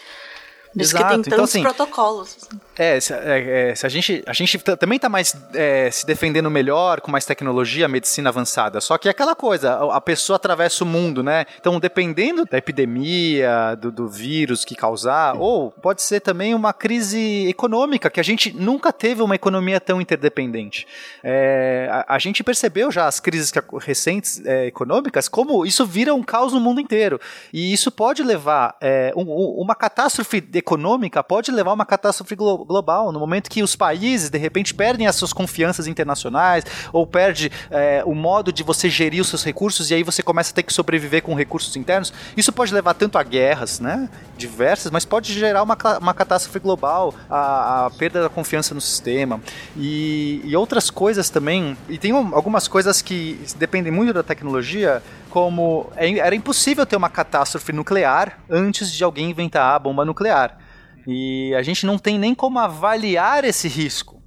Por 0.73 0.81
isso 0.81 0.95
que 0.95 1.03
tem 1.03 1.07
então, 1.07 1.23
tantos 1.23 1.33
então, 1.33 1.43
assim, 1.43 1.61
protocolos. 1.61 2.37
É, 2.79 2.97
se, 2.97 3.13
é, 3.13 3.71
é, 3.71 3.75
se 3.75 3.85
a 3.85 3.89
gente, 3.89 4.23
a 4.25 4.31
gente 4.31 4.57
também 4.57 4.95
está 4.95 5.09
mais 5.09 5.35
é, 5.53 5.91
se 5.91 6.05
defendendo 6.05 6.49
melhor, 6.49 7.01
com 7.01 7.11
mais 7.11 7.25
tecnologia, 7.25 7.89
medicina 7.89 8.29
avançada. 8.29 8.79
Só 8.79 8.97
que 8.97 9.09
é 9.09 9.11
aquela 9.11 9.35
coisa, 9.35 9.73
a 9.91 9.99
pessoa 9.99 10.37
atravessa 10.37 10.85
o 10.85 10.87
mundo, 10.87 11.21
né? 11.21 11.45
Então, 11.59 11.77
dependendo 11.77 12.45
da 12.45 12.57
epidemia, 12.57 13.75
do, 13.75 13.91
do 13.91 14.07
vírus 14.07 14.63
que 14.63 14.75
causar, 14.75 15.35
ou 15.35 15.71
pode 15.71 16.01
ser 16.01 16.21
também 16.21 16.55
uma 16.55 16.71
crise 16.71 17.49
econômica, 17.49 18.09
que 18.09 18.19
a 18.21 18.23
gente 18.23 18.55
nunca 18.55 18.93
teve 18.93 19.21
uma 19.21 19.35
economia 19.35 19.81
tão 19.81 19.99
interdependente. 19.99 20.87
É, 21.21 21.89
a, 21.91 22.15
a, 22.15 22.17
gente 22.17 22.45
percebeu 22.45 22.89
já 22.89 23.07
as 23.07 23.19
crises 23.19 23.51
recentes 23.81 24.41
é, 24.45 24.67
econômicas, 24.67 25.27
como 25.27 25.65
isso 25.65 25.85
vira 25.85 26.15
um 26.15 26.23
caos 26.23 26.53
no 26.53 26.61
mundo 26.61 26.79
inteiro. 26.79 27.19
E 27.51 27.73
isso 27.73 27.91
pode 27.91 28.23
levar 28.23 28.77
é, 28.79 29.11
um, 29.17 29.23
uma 29.61 29.75
catástrofe 29.75 30.41
econômica 30.53 31.21
pode 31.21 31.51
levar 31.51 31.71
a 31.71 31.73
uma 31.73 31.85
catástrofe 31.85 32.35
glo 32.35 32.68
global, 32.69 33.11
no 33.11 33.19
momento 33.19 33.49
que 33.49 33.63
os 33.63 33.75
países, 33.75 34.29
de 34.29 34.37
repente, 34.37 34.75
perdem 34.75 35.07
as 35.07 35.15
suas 35.15 35.33
confianças 35.33 35.87
internacionais, 35.87 36.63
ou 36.93 37.05
perde 37.05 37.51
é, 37.71 38.03
o 38.05 38.13
modo 38.13 38.53
de 38.53 38.61
você 38.61 38.87
gerir 38.87 39.21
os 39.21 39.27
seus 39.27 39.43
recursos, 39.43 39.89
e 39.89 39.95
aí 39.95 40.03
você 40.03 40.21
começa 40.21 40.51
a 40.51 40.53
ter 40.53 40.61
que 40.61 40.71
sobreviver 40.71 41.23
com 41.23 41.33
recursos 41.33 41.75
internos. 41.75 42.13
Isso 42.37 42.53
pode 42.53 42.71
levar 42.71 42.93
tanto 42.93 43.17
a 43.17 43.23
guerras, 43.23 43.79
né, 43.79 44.07
diversas, 44.37 44.91
mas 44.91 45.03
pode 45.03 45.33
gerar 45.33 45.63
uma, 45.63 45.75
uma 45.99 46.13
catástrofe 46.13 46.59
global, 46.59 47.15
a, 47.27 47.87
a 47.87 47.89
perda 47.89 48.21
da 48.21 48.29
confiança 48.29 48.75
no 48.75 48.81
sistema, 48.81 49.41
e, 49.75 50.41
e 50.43 50.55
outras 50.55 50.91
coisas 50.91 51.31
também, 51.31 51.75
e 51.89 51.97
tem 51.97 52.13
um, 52.13 52.35
algumas 52.35 52.67
coisas 52.67 53.01
que 53.01 53.39
dependem 53.57 53.91
muito 53.91 54.13
da 54.13 54.21
tecnologia, 54.21 55.01
como 55.31 55.89
é, 55.95 56.19
era 56.19 56.35
impossível 56.35 56.85
ter 56.85 56.95
uma 56.95 57.09
catástrofe 57.09 57.73
nuclear 57.73 58.37
antes 58.47 58.91
de 58.91 59.03
alguém 59.03 59.31
inventar 59.31 59.75
a 59.75 59.79
bomba 59.79 60.05
nuclear. 60.05 60.68
E 61.07 61.53
a 61.55 61.61
gente 61.61 61.85
não 61.85 61.97
tem 61.97 62.17
nem 62.17 62.35
como 62.35 62.59
avaliar 62.59 63.43
esse 63.43 63.67
risco. 63.67 64.18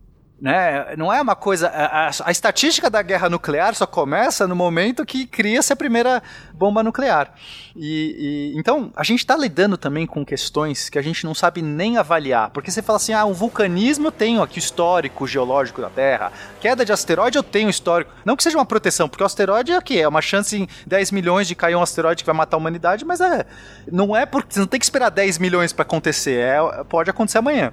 Né? 0.42 0.96
Não 0.96 1.12
é 1.12 1.22
uma 1.22 1.36
coisa. 1.36 1.68
A, 1.68 2.08
a, 2.08 2.10
a 2.24 2.30
estatística 2.32 2.90
da 2.90 3.00
guerra 3.00 3.30
nuclear 3.30 3.76
só 3.76 3.86
começa 3.86 4.44
no 4.44 4.56
momento 4.56 5.06
que 5.06 5.24
cria-se 5.24 5.72
a 5.72 5.76
primeira 5.76 6.20
bomba 6.52 6.82
nuclear. 6.82 7.32
E, 7.76 8.52
e 8.52 8.58
então 8.58 8.90
a 8.96 9.04
gente 9.04 9.20
está 9.20 9.36
lidando 9.36 9.78
também 9.78 10.04
com 10.04 10.24
questões 10.24 10.90
que 10.90 10.98
a 10.98 11.02
gente 11.02 11.24
não 11.24 11.32
sabe 11.32 11.62
nem 11.62 11.96
avaliar. 11.96 12.50
Porque 12.50 12.72
você 12.72 12.82
fala 12.82 12.96
assim: 12.96 13.12
ah, 13.12 13.24
o 13.24 13.32
vulcanismo 13.32 14.08
eu 14.08 14.10
tenho 14.10 14.42
aqui 14.42 14.58
histórico 14.58 15.28
geológico 15.28 15.80
da 15.80 15.88
Terra, 15.88 16.32
queda 16.60 16.84
de 16.84 16.92
asteroide 16.92 17.38
eu 17.38 17.44
tenho 17.44 17.70
histórico. 17.70 18.10
Não 18.24 18.36
que 18.36 18.42
seja 18.42 18.58
uma 18.58 18.66
proteção, 18.66 19.08
porque 19.08 19.22
o 19.22 19.26
asteroide 19.26 19.70
é 19.70 19.78
o 19.78 19.82
quê? 19.82 20.00
É 20.00 20.08
uma 20.08 20.20
chance 20.20 20.56
em 20.56 20.66
10 20.88 21.12
milhões 21.12 21.46
de 21.46 21.54
cair 21.54 21.76
um 21.76 21.82
asteroide 21.82 22.24
que 22.24 22.26
vai 22.26 22.34
matar 22.34 22.56
a 22.56 22.58
humanidade, 22.58 23.04
mas 23.04 23.20
é. 23.20 23.46
Não 23.90 24.16
é 24.16 24.26
porque. 24.26 24.54
Você 24.54 24.58
não 24.58 24.66
tem 24.66 24.80
que 24.80 24.86
esperar 24.86 25.08
10 25.08 25.38
milhões 25.38 25.72
para 25.72 25.84
acontecer. 25.84 26.40
É, 26.40 26.58
pode 26.88 27.08
acontecer 27.08 27.38
amanhã. 27.38 27.72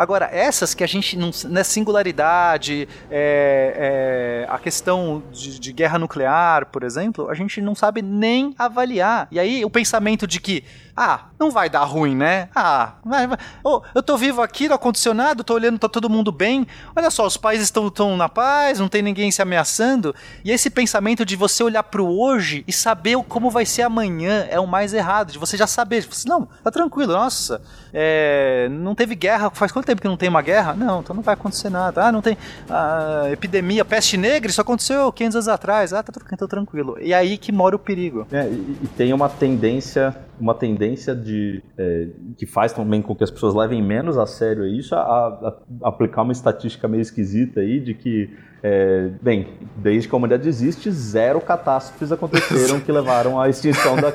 Agora, 0.00 0.30
essas 0.32 0.72
que 0.72 0.82
a 0.82 0.86
gente. 0.86 1.14
Né, 1.46 1.62
singularidade, 1.62 2.88
é, 3.10 4.46
é, 4.48 4.50
a 4.50 4.58
questão 4.58 5.22
de, 5.30 5.60
de 5.60 5.72
guerra 5.74 5.98
nuclear, 5.98 6.64
por 6.64 6.84
exemplo, 6.84 7.28
a 7.28 7.34
gente 7.34 7.60
não 7.60 7.74
sabe 7.74 8.00
nem 8.00 8.54
avaliar. 8.58 9.28
E 9.30 9.38
aí 9.38 9.62
o 9.62 9.68
pensamento 9.68 10.26
de 10.26 10.40
que, 10.40 10.64
ah, 10.96 11.26
não 11.38 11.50
vai 11.50 11.68
dar 11.68 11.84
ruim, 11.84 12.16
né? 12.16 12.48
Ah, 12.54 12.94
vai, 13.04 13.26
vai. 13.26 13.38
Oh, 13.62 13.82
eu 13.94 14.02
tô 14.02 14.16
vivo 14.16 14.40
aqui, 14.40 14.68
não 14.68 14.76
aconteceu 14.76 15.12
nada, 15.12 15.44
tô 15.44 15.52
olhando, 15.52 15.78
tá 15.78 15.88
todo 15.88 16.08
mundo 16.08 16.32
bem. 16.32 16.66
Olha 16.96 17.10
só, 17.10 17.26
os 17.26 17.36
pais 17.36 17.60
estão 17.60 17.90
tão 17.90 18.16
na 18.16 18.28
paz, 18.28 18.78
não 18.78 18.88
tem 18.88 19.02
ninguém 19.02 19.30
se 19.30 19.42
ameaçando. 19.42 20.14
E 20.42 20.50
esse 20.50 20.70
pensamento 20.70 21.26
de 21.26 21.36
você 21.36 21.62
olhar 21.62 21.82
pro 21.82 22.06
hoje 22.06 22.64
e 22.66 22.72
saber 22.72 23.16
como 23.28 23.50
vai 23.50 23.66
ser 23.66 23.82
amanhã 23.82 24.46
é 24.50 24.58
o 24.58 24.66
mais 24.66 24.94
errado, 24.94 25.30
de 25.30 25.38
você 25.38 25.58
já 25.58 25.66
saber. 25.66 26.06
Você, 26.06 26.26
não, 26.26 26.48
tá 26.64 26.70
tranquilo, 26.70 27.12
nossa, 27.12 27.60
é, 27.92 28.68
não 28.70 28.94
teve 28.94 29.14
guerra, 29.14 29.50
faz 29.50 29.70
quanto 29.70 29.89
tempo 29.90 30.02
que 30.02 30.08
não 30.08 30.16
tem 30.16 30.28
uma 30.28 30.42
guerra? 30.42 30.74
Não, 30.74 31.00
então 31.00 31.14
não 31.14 31.22
vai 31.22 31.34
acontecer 31.34 31.68
nada. 31.68 32.06
Ah, 32.06 32.12
não 32.12 32.22
tem 32.22 32.36
ah, 32.68 33.28
epidemia, 33.30 33.84
peste 33.84 34.16
negra, 34.16 34.50
isso 34.50 34.60
aconteceu 34.60 35.12
500 35.12 35.36
anos 35.36 35.48
atrás. 35.48 35.92
Ah, 35.92 36.02
tá, 36.02 36.12
tá 36.12 36.46
tranquilo. 36.46 36.96
E 37.00 37.12
aí 37.12 37.36
que 37.36 37.50
mora 37.50 37.74
o 37.74 37.78
perigo. 37.78 38.26
É, 38.30 38.46
e, 38.46 38.78
e 38.82 38.88
tem 38.96 39.12
uma 39.12 39.28
tendência, 39.28 40.14
uma 40.40 40.54
tendência 40.54 41.14
de 41.14 41.62
é, 41.76 42.08
que 42.36 42.46
faz 42.46 42.72
também 42.72 43.02
com 43.02 43.14
que 43.14 43.24
as 43.24 43.30
pessoas 43.30 43.54
levem 43.54 43.82
menos 43.82 44.16
a 44.16 44.26
sério 44.26 44.66
isso, 44.66 44.94
a, 44.94 45.00
a, 45.00 45.54
a 45.82 45.88
aplicar 45.88 46.22
uma 46.22 46.32
estatística 46.32 46.86
meio 46.86 47.00
esquisita 47.00 47.60
aí 47.60 47.80
de 47.80 47.94
que 47.94 48.30
é, 48.62 49.08
bem, 49.22 49.48
desde 49.76 50.08
que 50.08 50.14
a 50.14 50.18
humanidade 50.18 50.48
existe, 50.48 50.90
zero 50.90 51.40
catástrofes 51.40 52.12
aconteceram 52.12 52.78
que 52.80 52.92
levaram 52.92 53.40
à 53.40 53.48
extinção 53.48 53.96
da, 53.96 54.10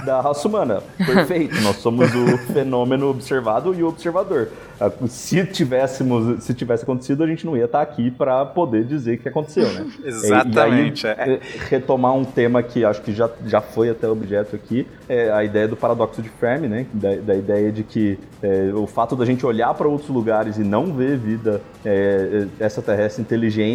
da 0.00 0.20
raça 0.20 0.46
humana. 0.46 0.82
Perfeito, 0.96 1.60
nós 1.62 1.76
somos 1.76 2.08
o 2.14 2.38
fenômeno 2.52 3.08
observado 3.08 3.74
e 3.74 3.82
o 3.82 3.88
observador. 3.88 4.48
Ah, 4.80 4.90
se 5.08 5.44
tivéssemos, 5.44 6.42
se 6.42 6.54
tivesse 6.54 6.84
acontecido, 6.84 7.22
a 7.22 7.26
gente 7.26 7.44
não 7.44 7.54
ia 7.54 7.66
estar 7.66 7.82
aqui 7.82 8.10
para 8.10 8.46
poder 8.46 8.84
dizer 8.84 9.18
que 9.18 9.28
aconteceu, 9.28 9.70
né? 9.72 9.86
Exatamente. 10.02 11.06
E, 11.06 11.10
aí, 11.10 11.32
é. 11.34 11.40
retomar 11.68 12.14
um 12.14 12.24
tema 12.24 12.62
que 12.62 12.82
acho 12.82 13.02
que 13.02 13.12
já, 13.12 13.28
já 13.44 13.60
foi 13.60 13.90
até 13.90 14.08
objeto 14.08 14.56
aqui, 14.56 14.86
é 15.06 15.30
a 15.30 15.44
ideia 15.44 15.68
do 15.68 15.76
paradoxo 15.76 16.22
de 16.22 16.30
Fermi, 16.30 16.66
né? 16.66 16.86
Da, 16.94 17.14
da 17.16 17.34
ideia 17.34 17.70
de 17.70 17.82
que 17.82 18.18
é, 18.42 18.70
o 18.72 18.86
fato 18.86 19.14
da 19.14 19.26
gente 19.26 19.44
olhar 19.44 19.74
para 19.74 19.86
outros 19.86 20.08
lugares 20.08 20.56
e 20.56 20.62
não 20.62 20.94
ver 20.94 21.18
vida 21.18 21.60
é, 21.84 22.46
extraterrestre 22.58 23.20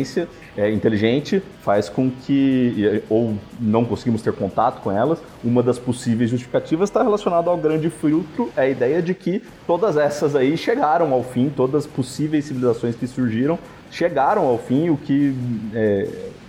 inteligência, 0.05 0.27
é, 0.55 0.71
inteligente 0.71 1.43
faz 1.61 1.89
com 1.89 2.09
que, 2.09 3.03
ou 3.09 3.35
não 3.59 3.83
conseguimos 3.83 4.21
ter 4.21 4.33
contato 4.33 4.81
com 4.81 4.91
elas, 4.91 5.19
uma 5.43 5.63
das 5.63 5.79
possíveis 5.79 6.29
justificativas 6.29 6.89
está 6.89 7.01
relacionada 7.03 7.49
ao 7.49 7.57
grande 7.57 7.89
filtro, 7.89 8.51
é 8.55 8.61
a 8.61 8.69
ideia 8.69 9.01
de 9.01 9.13
que 9.13 9.41
todas 9.65 9.97
essas 9.97 10.35
aí 10.35 10.55
chegaram 10.55 11.11
ao 11.13 11.23
fim, 11.23 11.49
todas 11.49 11.85
as 11.85 11.87
possíveis 11.87 12.45
civilizações 12.45 12.95
que 12.95 13.07
surgiram 13.07 13.57
chegaram 13.91 14.45
ao 14.45 14.57
fim, 14.57 14.89
o 14.89 14.97
que 14.97 15.33
é, 15.73 16.07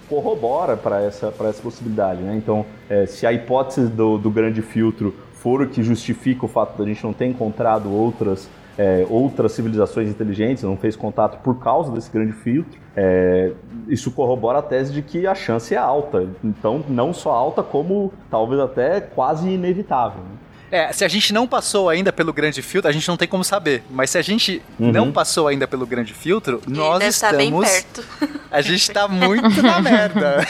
corrobora 0.08 0.76
para 0.76 1.02
essa, 1.02 1.32
essa 1.40 1.62
possibilidade. 1.62 2.20
Né? 2.20 2.36
Então, 2.36 2.66
é, 2.88 3.06
se 3.06 3.26
a 3.26 3.32
hipótese 3.32 3.88
do, 3.88 4.18
do 4.18 4.30
grande 4.30 4.62
filtro 4.62 5.14
for 5.34 5.62
o 5.62 5.68
que 5.68 5.82
justifica 5.82 6.44
o 6.44 6.48
fato 6.48 6.76
de 6.76 6.82
a 6.82 6.86
gente 6.92 7.04
não 7.04 7.12
ter 7.12 7.26
encontrado 7.26 7.92
outras 7.92 8.48
é, 8.78 9.06
outras 9.08 9.52
civilizações 9.52 10.08
inteligentes, 10.08 10.62
não 10.62 10.76
fez 10.76 10.96
contato 10.96 11.42
por 11.42 11.58
causa 11.58 11.90
desse 11.92 12.10
grande 12.10 12.32
filtro, 12.32 12.78
é, 12.94 13.52
isso 13.88 14.10
corrobora 14.10 14.58
a 14.58 14.62
tese 14.62 14.92
de 14.92 15.02
que 15.02 15.26
a 15.26 15.34
chance 15.34 15.74
é 15.74 15.78
alta. 15.78 16.26
Então, 16.42 16.84
não 16.88 17.12
só 17.12 17.30
alta, 17.30 17.62
como 17.62 18.12
talvez 18.30 18.60
até 18.60 19.00
quase 19.00 19.48
inevitável. 19.48 20.20
Né? 20.20 20.45
É, 20.76 20.92
se 20.92 21.06
a 21.06 21.08
gente 21.08 21.32
não 21.32 21.46
passou 21.46 21.88
ainda 21.88 22.12
pelo 22.12 22.34
grande 22.34 22.60
filtro, 22.60 22.90
a 22.90 22.92
gente 22.92 23.08
não 23.08 23.16
tem 23.16 23.26
como 23.26 23.42
saber. 23.42 23.82
Mas 23.88 24.10
se 24.10 24.18
a 24.18 24.22
gente 24.22 24.60
uhum. 24.78 24.92
não 24.92 25.10
passou 25.10 25.48
ainda 25.48 25.66
pelo 25.66 25.86
grande 25.86 26.12
filtro, 26.12 26.60
nós 26.66 26.98
deve 26.98 27.08
estamos. 27.08 27.38
bem 27.38 27.50
perto. 27.50 28.04
A 28.50 28.60
gente 28.60 28.82
está 28.82 29.08
muito 29.08 29.62
na 29.62 29.80
merda. 29.80 30.46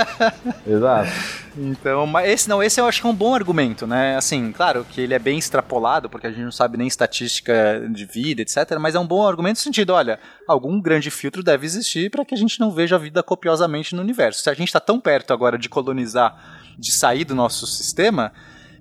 Exato. 0.68 1.10
Então, 1.56 2.06
mas 2.06 2.28
esse 2.28 2.48
não, 2.50 2.62
esse 2.62 2.78
eu 2.78 2.86
acho 2.86 3.00
que 3.00 3.06
é 3.06 3.10
um 3.10 3.14
bom 3.14 3.34
argumento, 3.34 3.86
né? 3.86 4.14
Assim, 4.14 4.52
claro 4.52 4.86
que 4.88 5.00
ele 5.00 5.14
é 5.14 5.18
bem 5.18 5.38
extrapolado, 5.38 6.10
porque 6.10 6.26
a 6.26 6.30
gente 6.30 6.44
não 6.44 6.52
sabe 6.52 6.76
nem 6.76 6.86
estatística 6.86 7.82
de 7.90 8.04
vida, 8.04 8.42
etc. 8.42 8.76
Mas 8.78 8.94
é 8.94 8.98
um 8.98 9.06
bom 9.06 9.26
argumento 9.26 9.56
no 9.56 9.62
sentido, 9.62 9.94
olha, 9.94 10.20
algum 10.46 10.78
grande 10.82 11.10
filtro 11.10 11.42
deve 11.42 11.64
existir 11.64 12.10
para 12.10 12.26
que 12.26 12.34
a 12.34 12.38
gente 12.38 12.60
não 12.60 12.70
veja 12.70 12.96
a 12.96 12.98
vida 12.98 13.22
copiosamente 13.22 13.94
no 13.94 14.02
universo. 14.02 14.42
Se 14.42 14.50
a 14.50 14.54
gente 14.54 14.68
está 14.68 14.80
tão 14.80 15.00
perto 15.00 15.32
agora 15.32 15.56
de 15.56 15.70
colonizar, 15.70 16.36
de 16.78 16.92
sair 16.92 17.24
do 17.24 17.34
nosso 17.34 17.66
sistema, 17.66 18.32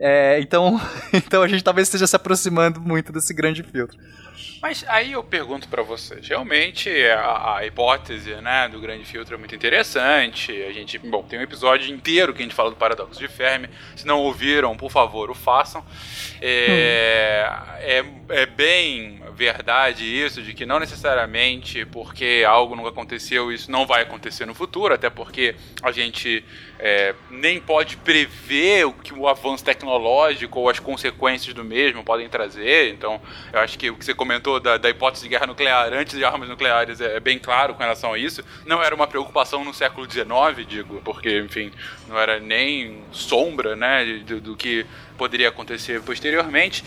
é, 0.02 0.40
então, 0.42 0.82
então 1.14 1.44
a 1.44 1.48
gente 1.48 1.64
talvez 1.64 1.88
esteja 1.88 2.08
se 2.08 2.16
aproximando 2.16 2.82
muito 2.82 3.12
desse 3.12 3.34
grande 3.34 3.62
filtro. 3.62 3.98
Mas 4.62 4.86
aí 4.88 5.14
eu 5.14 5.24
pergunto 5.24 5.68
para 5.68 5.82
vocês, 5.82 6.28
realmente 6.28 6.90
a, 7.08 7.58
a, 7.58 7.66
hipótese 7.66 8.36
né, 8.36 8.70
do 8.70 8.80
grande 8.80 9.06
filtro 9.06 9.36
é 9.36 9.38
muito 9.38 9.56
interessante. 9.56 10.52
A 10.64 10.72
gente, 10.72 10.98
bom, 11.00 11.24
tem 11.24 11.40
um 11.40 11.42
episódio 11.42 11.94
inteiro 11.94 12.34
que 12.34 12.42
a 12.42 12.44
gente 12.44 12.56
fala 12.56 12.70
do 12.70 12.76
paradoxo 12.76 13.20
de 13.20 13.28
Fermi. 13.28 13.70
Se 13.96 14.06
não 14.06 14.20
ouviram, 14.20 14.76
por 14.78 14.92
favor, 14.92 15.32
o 15.32 15.36
façam. 15.36 15.84
É, 16.42 17.50
hum. 17.50 18.26
é, 18.30 18.42
é 18.42 18.46
bem 18.46 19.22
verdade 19.34 20.06
isso 20.06 20.42
de 20.42 20.54
que 20.54 20.66
não 20.66 20.80
necessariamente 20.80 21.86
porque 21.86 22.44
algo 22.48 22.76
nunca 22.76 22.90
aconteceu, 22.90 23.52
isso 23.52 23.72
não 23.72 23.88
vai 23.88 24.04
acontecer 24.04 24.46
no 24.46 24.54
futuro, 24.54 24.94
até 24.94 25.10
porque 25.10 25.56
a 25.82 25.92
gente 25.92 26.44
é, 26.80 27.16
nem 27.30 27.60
pode 27.60 27.98
prever 27.98 28.86
o 28.86 28.94
que 28.94 29.14
o 29.14 29.28
avanço 29.28 29.64
tecnológico 29.64 30.60
ou 30.60 30.70
as 30.70 30.80
consequências 30.80 31.54
do 31.54 31.64
mesmo 31.64 32.04
podem 32.04 32.28
trazer. 32.28 32.92
Então, 32.92 33.22
eu 33.54 33.60
acho 33.60 33.78
que 33.78 33.90
o 33.90 33.96
que 33.96 34.04
você 34.04 34.14
comentou 34.14 34.31
da, 34.40 34.78
da 34.78 34.90
hipótese 34.90 35.24
de 35.24 35.30
guerra 35.30 35.48
nuclear 35.48 35.94
antes 35.94 36.18
de 36.18 36.24
armas 36.24 36.48
nucleares 36.48 37.02
é, 37.02 37.18
é, 37.18 37.20
bem 37.20 37.38
claro 37.38 37.74
com 37.74 37.82
relação 37.82 38.14
a 38.14 38.18
isso. 38.18 38.44
Não 38.66 38.82
era 38.82 38.94
uma 38.94 39.08
preocupação 39.08 39.64
no 39.64 39.74
século 39.74 40.10
XIX, 40.10 40.68
digo, 40.68 41.02
porque, 41.04 41.40
enfim, 41.40 41.72
não 42.08 42.18
era 42.18 42.40
nem 42.40 43.04
sombra 43.12 43.76
né, 43.76 44.22
do, 44.26 44.40
do 44.40 44.56
que 44.56 44.86
poderia 45.18 45.50
acontecer 45.50 46.02
posteriormente. 46.02 46.84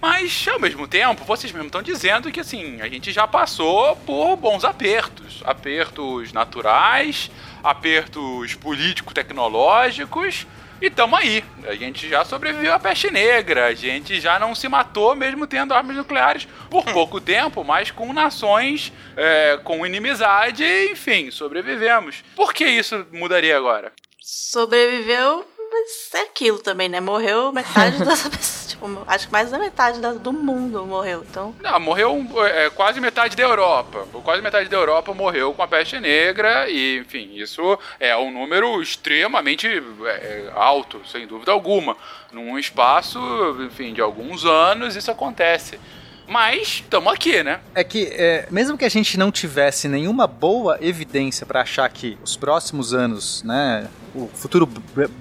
Mas, 0.00 0.46
ao 0.46 0.60
mesmo 0.60 0.86
tempo, 0.86 1.24
vocês 1.24 1.52
mesmos 1.52 1.66
estão 1.66 1.82
dizendo 1.82 2.30
que, 2.30 2.40
assim, 2.40 2.80
a 2.80 2.88
gente 2.88 3.10
já 3.10 3.26
passou 3.26 3.96
por 3.96 4.36
bons 4.36 4.64
apertos. 4.64 5.42
Apertos 5.44 6.32
naturais, 6.32 7.30
apertos 7.64 8.54
político-tecnológicos, 8.54 10.46
e 10.80 10.90
tamo 10.90 11.16
aí. 11.16 11.44
A 11.66 11.74
gente 11.74 12.08
já 12.08 12.24
sobreviveu 12.24 12.72
à 12.72 12.78
peste 12.78 13.10
negra, 13.10 13.66
a 13.66 13.74
gente 13.74 14.20
já 14.20 14.38
não 14.38 14.54
se 14.54 14.68
matou 14.68 15.14
mesmo 15.14 15.46
tendo 15.46 15.74
armas 15.74 15.96
nucleares 15.96 16.46
por 16.70 16.84
pouco 16.92 17.20
tempo, 17.20 17.64
mas 17.64 17.90
com 17.90 18.12
nações 18.12 18.92
é, 19.16 19.58
com 19.62 19.86
inimizade, 19.86 20.64
enfim, 20.90 21.30
sobrevivemos. 21.30 22.22
Por 22.34 22.52
que 22.52 22.64
isso 22.64 23.06
mudaria 23.12 23.56
agora? 23.56 23.92
Sobreviveu, 24.20 25.46
mas 25.78 26.20
é 26.20 26.24
aquilo 26.24 26.58
também, 26.58 26.88
né? 26.88 27.00
Morreu 27.00 27.52
metade 27.52 27.98
das 28.04 28.22
pessoas 28.28 28.68
tipo, 28.78 29.04
acho 29.06 29.26
que 29.26 29.32
mais 29.32 29.50
da 29.50 29.58
metade 29.58 30.00
da, 30.00 30.12
do 30.12 30.32
mundo 30.32 30.86
morreu, 30.86 31.24
então... 31.28 31.54
Não, 31.60 31.80
morreu 31.80 32.24
é, 32.46 32.70
quase 32.70 33.00
metade 33.00 33.36
da 33.36 33.42
Europa. 33.42 34.06
Quase 34.22 34.40
metade 34.40 34.68
da 34.68 34.76
Europa 34.76 35.12
morreu 35.12 35.52
com 35.52 35.62
a 35.62 35.68
peste 35.68 35.98
negra 35.98 36.68
e, 36.68 36.98
enfim, 36.98 37.30
isso 37.34 37.78
é 37.98 38.16
um 38.16 38.30
número 38.30 38.80
extremamente 38.80 39.66
é, 39.66 40.50
alto, 40.54 41.00
sem 41.06 41.26
dúvida 41.26 41.50
alguma. 41.50 41.96
Num 42.32 42.58
espaço, 42.58 43.18
enfim, 43.60 43.92
de 43.92 44.00
alguns 44.00 44.44
anos 44.44 44.96
isso 44.96 45.10
acontece. 45.10 45.78
Mas 46.26 46.82
estamos 46.82 47.10
aqui, 47.10 47.42
né? 47.42 47.60
É 47.74 47.82
que, 47.82 48.04
é, 48.12 48.46
mesmo 48.50 48.76
que 48.76 48.84
a 48.84 48.88
gente 48.90 49.18
não 49.18 49.32
tivesse 49.32 49.88
nenhuma 49.88 50.26
boa 50.26 50.76
evidência 50.82 51.46
para 51.46 51.62
achar 51.62 51.88
que 51.88 52.18
os 52.22 52.36
próximos 52.36 52.92
anos, 52.92 53.42
né, 53.42 53.88
o 54.14 54.28
futuro 54.32 54.68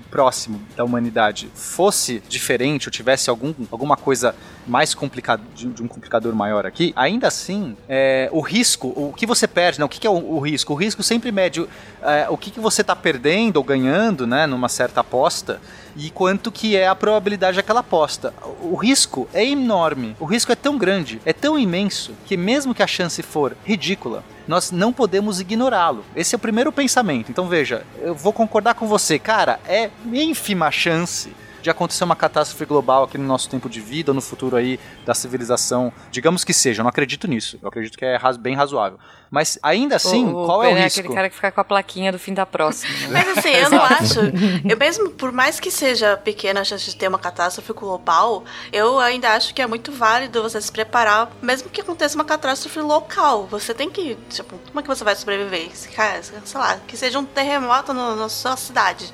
próximo 0.09 0.61
da 0.75 0.83
humanidade 0.83 1.49
fosse 1.53 2.21
diferente 2.27 2.87
ou 2.87 2.91
tivesse 2.91 3.29
algum, 3.29 3.53
alguma 3.71 3.95
coisa 3.95 4.35
mais 4.65 4.93
complicado, 4.93 5.41
de, 5.55 5.67
de 5.67 5.83
um 5.83 5.87
complicador 5.87 6.35
maior 6.35 6.65
aqui, 6.65 6.93
ainda 6.95 7.27
assim, 7.27 7.75
é, 7.87 8.29
o 8.31 8.41
risco, 8.41 8.87
o 8.89 9.13
que 9.15 9.25
você 9.25 9.47
perde, 9.47 9.79
né? 9.79 9.85
O 9.85 9.89
que, 9.89 9.99
que 9.99 10.07
é 10.07 10.09
o, 10.09 10.13
o 10.13 10.39
risco? 10.39 10.73
O 10.73 10.75
risco 10.75 11.01
sempre 11.01 11.31
mede 11.31 11.65
é, 12.01 12.27
o 12.29 12.37
que, 12.37 12.51
que 12.51 12.59
você 12.59 12.81
está 12.81 12.95
perdendo 12.95 13.57
ou 13.57 13.63
ganhando, 13.63 14.27
né? 14.27 14.45
Numa 14.45 14.69
certa 14.69 15.01
aposta 15.01 15.61
e 15.95 16.09
quanto 16.11 16.51
que 16.51 16.75
é 16.75 16.87
a 16.87 16.95
probabilidade 16.95 17.57
daquela 17.57 17.79
aposta. 17.79 18.33
O 18.61 18.75
risco 18.75 19.27
é 19.33 19.43
enorme, 19.43 20.15
o 20.19 20.25
risco 20.25 20.51
é 20.51 20.55
tão 20.55 20.77
grande, 20.77 21.19
é 21.25 21.33
tão 21.33 21.57
imenso, 21.57 22.13
que 22.25 22.37
mesmo 22.37 22.73
que 22.75 22.83
a 22.83 22.87
chance 22.87 23.21
for 23.23 23.55
ridícula, 23.65 24.23
nós 24.47 24.71
não 24.71 24.93
podemos 24.93 25.39
ignorá-lo. 25.39 26.05
Esse 26.15 26.35
é 26.35 26.37
o 26.37 26.39
primeiro 26.39 26.71
pensamento. 26.71 27.29
Então 27.29 27.47
veja, 27.47 27.85
eu 27.99 28.15
vou 28.15 28.31
concordar 28.31 28.75
com 28.75 28.87
você, 28.87 29.19
cara, 29.19 29.59
é 29.67 29.89
ínfima 30.11 30.71
chance 30.71 31.31
de 31.61 31.69
acontecer 31.69 32.03
uma 32.03 32.15
catástrofe 32.15 32.65
global 32.65 33.03
aqui 33.03 33.17
no 33.17 33.25
nosso 33.25 33.49
tempo 33.49 33.69
de 33.69 33.81
vida, 33.81 34.13
no 34.13 34.21
futuro 34.21 34.55
aí 34.55 34.79
da 35.05 35.13
civilização, 35.13 35.91
digamos 36.11 36.43
que 36.43 36.53
seja, 36.53 36.81
eu 36.81 36.83
não 36.83 36.89
acredito 36.89 37.27
nisso, 37.27 37.57
eu 37.61 37.67
acredito 37.67 37.97
que 37.97 38.05
é 38.05 38.17
bem 38.39 38.55
razoável. 38.55 38.99
Mas 39.29 39.59
ainda 39.61 39.97
assim, 39.97 40.25
O- 40.25 40.43
o 40.43 40.45
qual 40.45 40.63
é 40.63 40.69
o 40.69 40.73
Ben 40.73 40.83
risco? 40.83 40.99
aquele 41.01 41.13
cara 41.13 41.29
que 41.29 41.35
fica 41.35 41.51
com 41.51 41.59
a 41.59 41.63
plaquinha 41.63 42.11
do 42.13 42.19
fim 42.19 42.33
da 42.33 42.45
próxima. 42.45 42.93
né? 43.09 43.23
Mas 43.25 43.37
assim, 43.37 43.49
eu 43.49 43.69
não 43.69 43.81
acho. 43.83 44.19
Eu 44.69 44.77
mesmo, 44.77 45.09
por 45.09 45.33
mais 45.33 45.59
que 45.59 45.69
seja 45.69 46.15
pequena 46.15 46.61
a 46.61 46.63
chance 46.63 46.85
de 46.85 46.95
ter 46.95 47.09
uma 47.09 47.19
catástrofe 47.19 47.73
global, 47.73 48.45
eu 48.71 48.99
ainda 48.99 49.31
acho 49.33 49.53
que 49.53 49.61
é 49.61 49.67
muito 49.67 49.91
válido 49.91 50.41
você 50.41 50.61
se 50.61 50.71
preparar, 50.71 51.29
mesmo 51.41 51.69
que 51.69 51.81
aconteça 51.81 52.15
uma 52.15 52.23
catástrofe 52.23 52.79
local. 52.79 53.47
Você 53.47 53.73
tem 53.73 53.89
que. 53.89 54.15
Tipo, 54.29 54.57
como 54.67 54.79
é 54.79 54.81
que 54.81 54.87
você 54.87 55.03
vai 55.03 55.15
sobreviver? 55.15 55.71
Sei 55.75 56.59
lá, 56.59 56.77
que 56.87 56.95
seja 56.95 57.19
um 57.19 57.25
terremoto 57.25 57.93
no- 57.93 58.15
na 58.15 58.29
sua 58.29 58.55
cidade. 58.55 59.13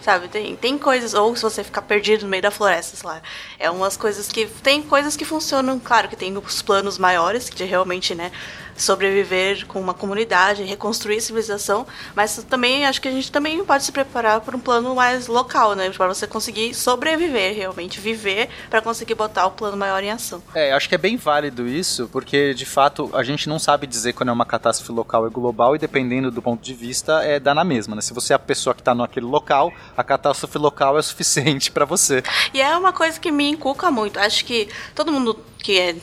Sabe, 0.00 0.28
tem, 0.28 0.56
tem 0.56 0.78
coisas, 0.78 1.12
ou 1.12 1.36
se 1.36 1.42
você 1.42 1.62
ficar 1.62 1.82
perdido 1.82 2.22
no 2.22 2.28
meio 2.28 2.42
da 2.42 2.50
floresta, 2.50 2.96
sei 2.96 3.06
lá. 3.06 3.20
É 3.58 3.70
umas 3.70 3.96
coisas 3.98 4.28
que. 4.28 4.46
Tem 4.46 4.80
coisas 4.82 5.14
que 5.14 5.26
funcionam, 5.26 5.78
claro 5.78 6.08
que 6.08 6.16
tem 6.16 6.36
os 6.36 6.62
planos 6.62 6.96
maiores, 6.96 7.50
que 7.50 7.62
realmente, 7.64 8.14
né, 8.14 8.32
sobreviver 8.80 9.66
com 9.66 9.80
uma 9.80 9.94
comunidade, 9.94 10.62
reconstruir 10.62 11.18
a 11.18 11.20
civilização, 11.20 11.86
mas 12.14 12.42
também 12.48 12.86
acho 12.86 13.00
que 13.00 13.08
a 13.08 13.10
gente 13.10 13.30
também 13.30 13.64
pode 13.64 13.84
se 13.84 13.92
preparar 13.92 14.40
para 14.40 14.56
um 14.56 14.60
plano 14.60 14.94
mais 14.94 15.26
local, 15.26 15.74
né? 15.74 15.90
Para 15.90 16.08
você 16.08 16.26
conseguir 16.26 16.74
sobreviver, 16.74 17.54
realmente, 17.54 18.00
viver, 18.00 18.48
para 18.68 18.80
conseguir 18.80 19.14
botar 19.14 19.46
o 19.46 19.50
plano 19.50 19.76
maior 19.76 20.02
em 20.02 20.10
ação. 20.10 20.42
É, 20.54 20.72
acho 20.72 20.88
que 20.88 20.94
é 20.94 20.98
bem 20.98 21.16
válido 21.16 21.68
isso, 21.68 22.08
porque 22.12 22.54
de 22.54 22.66
fato 22.66 23.10
a 23.12 23.22
gente 23.22 23.48
não 23.48 23.58
sabe 23.58 23.86
dizer 23.86 24.12
quando 24.12 24.30
é 24.30 24.32
uma 24.32 24.46
catástrofe 24.46 24.92
local 24.92 25.26
e 25.26 25.30
global, 25.30 25.76
e 25.76 25.78
dependendo 25.78 26.30
do 26.30 26.42
ponto 26.42 26.62
de 26.62 26.74
vista, 26.74 27.22
é 27.22 27.38
dá 27.38 27.54
na 27.54 27.64
mesma, 27.64 27.94
né? 27.94 28.02
Se 28.02 28.14
você 28.14 28.32
é 28.32 28.36
a 28.36 28.38
pessoa 28.38 28.74
que 28.74 28.82
tá 28.82 28.94
naquele 28.94 29.26
local, 29.26 29.72
a 29.96 30.02
catástrofe 30.02 30.58
local 30.58 30.96
é 30.96 31.00
o 31.00 31.02
suficiente 31.10 31.70
pra 31.70 31.84
você. 31.84 32.22
E 32.54 32.60
é 32.60 32.76
uma 32.76 32.92
coisa 32.92 33.18
que 33.18 33.30
me 33.30 33.48
inculca 33.48 33.90
muito. 33.90 34.18
Acho 34.18 34.44
que 34.44 34.68
todo 34.94 35.12
mundo 35.12 35.38
que 35.62 35.78
é, 35.78 35.94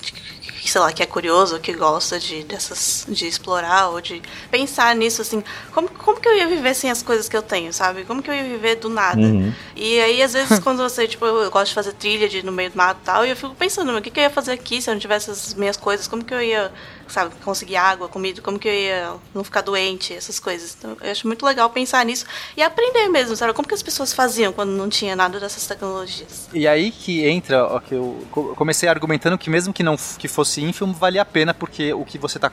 que, 0.67 0.71
sei 0.71 0.82
lá, 0.82 0.91
que 0.91 1.01
é 1.01 1.06
curioso, 1.06 1.58
que 1.60 1.71
gosta 1.71 2.19
de 2.19 2.43
dessas 2.43 3.06
de 3.08 3.25
explorar 3.25 3.88
ou 3.88 4.01
de 4.01 4.21
pensar 4.51 4.93
nisso 4.95 5.21
assim, 5.21 5.41
como, 5.73 5.88
como 5.88 6.19
que 6.19 6.27
eu 6.27 6.36
ia 6.36 6.45
viver 6.45 6.73
sem 6.73 6.91
as 6.91 7.01
coisas 7.01 7.30
que 7.30 7.38
eu 7.38 7.41
tenho, 7.41 7.71
sabe? 7.71 8.03
Como 8.03 8.21
que 8.21 8.30
eu 8.30 8.36
ia 8.36 8.43
viver 8.43 8.75
do 8.75 8.89
nada? 8.89 9.21
Uhum. 9.21 9.53
E 9.77 9.97
aí 10.01 10.21
às 10.21 10.34
vezes 10.34 10.60
quando 10.63 10.80
você, 10.80 11.08
tipo, 11.08 11.25
eu, 11.25 11.49
gosto 11.49 11.69
de 11.69 11.73
fazer 11.73 11.93
trilha 11.93 12.27
de 12.27 12.43
no 12.43 12.51
meio 12.51 12.69
do 12.69 12.77
mato 12.77 12.99
e 13.01 13.06
tal, 13.06 13.25
e 13.25 13.30
eu 13.30 13.36
fico 13.36 13.56
pensando, 13.56 13.95
o 13.95 14.01
que 14.01 14.12
que 14.12 14.19
eu 14.19 14.23
ia 14.23 14.30
fazer 14.30 14.51
aqui 14.51 14.82
se 14.82 14.89
eu 14.89 14.93
não 14.93 14.99
tivesse 14.99 15.32
as 15.32 15.53
minhas 15.53 15.77
coisas? 15.77 16.06
Como 16.06 16.23
que 16.23 16.34
eu 16.34 16.41
ia, 16.41 16.69
sabe, 17.10 17.34
conseguir 17.43 17.76
água, 17.76 18.08
comida, 18.08 18.41
como 18.41 18.58
que 18.60 18.67
eu 18.67 18.74
ia 18.74 19.13
não 19.34 19.43
ficar 19.43 19.62
doente, 19.62 20.13
essas 20.13 20.39
coisas. 20.39 20.76
Então, 20.78 20.98
eu 21.02 21.12
acho 21.12 21.26
muito 21.28 21.46
legal 21.46 21.70
pensar 21.70 22.06
nisso 22.06 22.26
e 22.56 22.62
aprender 22.62 23.08
mesmo, 23.10 23.36
sabe? 23.36 23.54
Como 23.54 23.67
que 23.67 23.74
as 23.74 23.82
pessoas 23.84 24.13
faziam 24.13 24.52
quando 24.54 24.70
não 24.72 24.89
tinha 24.89 25.15
nada 25.15 25.39
dessas 25.39 25.65
tecnologias? 25.65 26.50
E 26.54 26.67
aí 26.67 26.91
que 26.91 27.26
entra, 27.28 27.65
ó, 27.65 27.80
que 27.80 27.93
eu 27.96 28.26
co- 28.32 28.54
comecei 28.56 28.88
argumentando 28.89 29.38
que 29.38 29.50
mesmo 29.50 29.74
que 29.74 29.84
não 29.84 29.96
que 30.17 30.28
fosse 30.28 30.62
ínfimo, 30.62 30.93
valia 30.93 31.22
a 31.22 31.26
pena, 31.26 31.54
porque 31.54 31.93
o 31.93 32.04
que 32.06 32.17
você 32.17 32.38
tá 32.39 32.52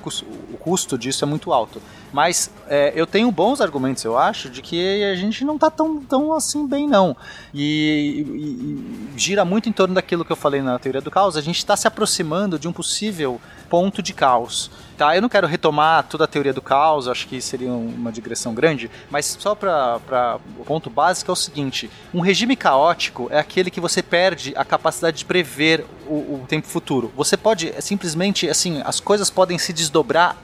o 0.53 0.57
custo 0.59 0.97
disso 0.99 1.25
é 1.25 1.27
muito 1.27 1.53
alto. 1.53 1.81
Mas 2.13 2.51
é, 2.69 2.93
eu 2.95 3.07
tenho 3.07 3.31
bons 3.33 3.61
argumentos, 3.61 4.05
eu 4.05 4.17
acho, 4.17 4.49
de 4.49 4.63
que 4.63 5.03
a 5.05 5.15
gente 5.17 5.45
não 5.45 5.59
tá 5.59 5.71
tão, 5.71 6.01
tão 6.03 6.33
assim 6.33 6.67
bem, 6.67 6.87
não. 6.89 7.17
E, 7.53 8.25
e- 8.27 9.15
e 9.15 9.19
gira 9.19 9.45
muito 9.45 9.69
em 9.69 9.73
torno 9.73 9.95
daquilo 9.95 10.25
que 10.25 10.33
eu 10.33 10.37
falei 10.37 10.61
na 10.63 10.79
teoria 10.79 11.01
do 11.01 11.11
caos, 11.11 11.37
a 11.37 11.41
gente 11.41 11.59
está 11.59 11.77
se 11.77 11.87
aproximando 11.87 12.59
de 12.59 12.69
um 12.69 12.73
possível 12.73 13.41
ponto 13.69 14.03
de 14.03 14.13
caos. 14.13 14.71
Tá, 14.97 15.17
eu 15.17 15.21
não 15.21 15.29
quero 15.29 15.47
retomar 15.49 16.05
toda 16.05 16.23
a 16.23 16.27
teoria 16.27 16.53
do 16.53 16.63
caos, 16.63 17.09
acho 17.09 17.27
que 17.27 17.41
seria 17.41 17.73
uma 17.73 18.13
digressão 18.13 18.55
grande, 18.55 18.89
mas 19.11 19.37
só 19.41 19.53
para 19.53 20.39
o 20.57 20.65
ponto 20.65 20.89
básico 20.89 21.31
é 21.31 21.33
o 21.33 21.37
seguinte: 21.37 21.91
um 22.13 22.21
regime 22.21 22.55
caótico 22.55 23.29
é 23.31 23.39
aquele 23.39 23.71
que 23.71 23.81
você 23.81 24.03
perde 24.03 24.53
a 24.57 24.65
capacidade 24.65 25.19
de 25.19 25.25
prever 25.25 25.85
o, 26.07 26.15
o 26.15 26.45
tempo 26.47 26.69
futuro. 26.69 27.13
Você 27.17 27.37
pode 27.37 27.71
é, 27.71 27.81
simplesmente, 27.81 28.49
assim, 28.49 28.83
as 28.85 29.01
coisas 29.01 29.31
podem 29.31 29.59
se 29.59 29.73
desdobrar 29.73 30.37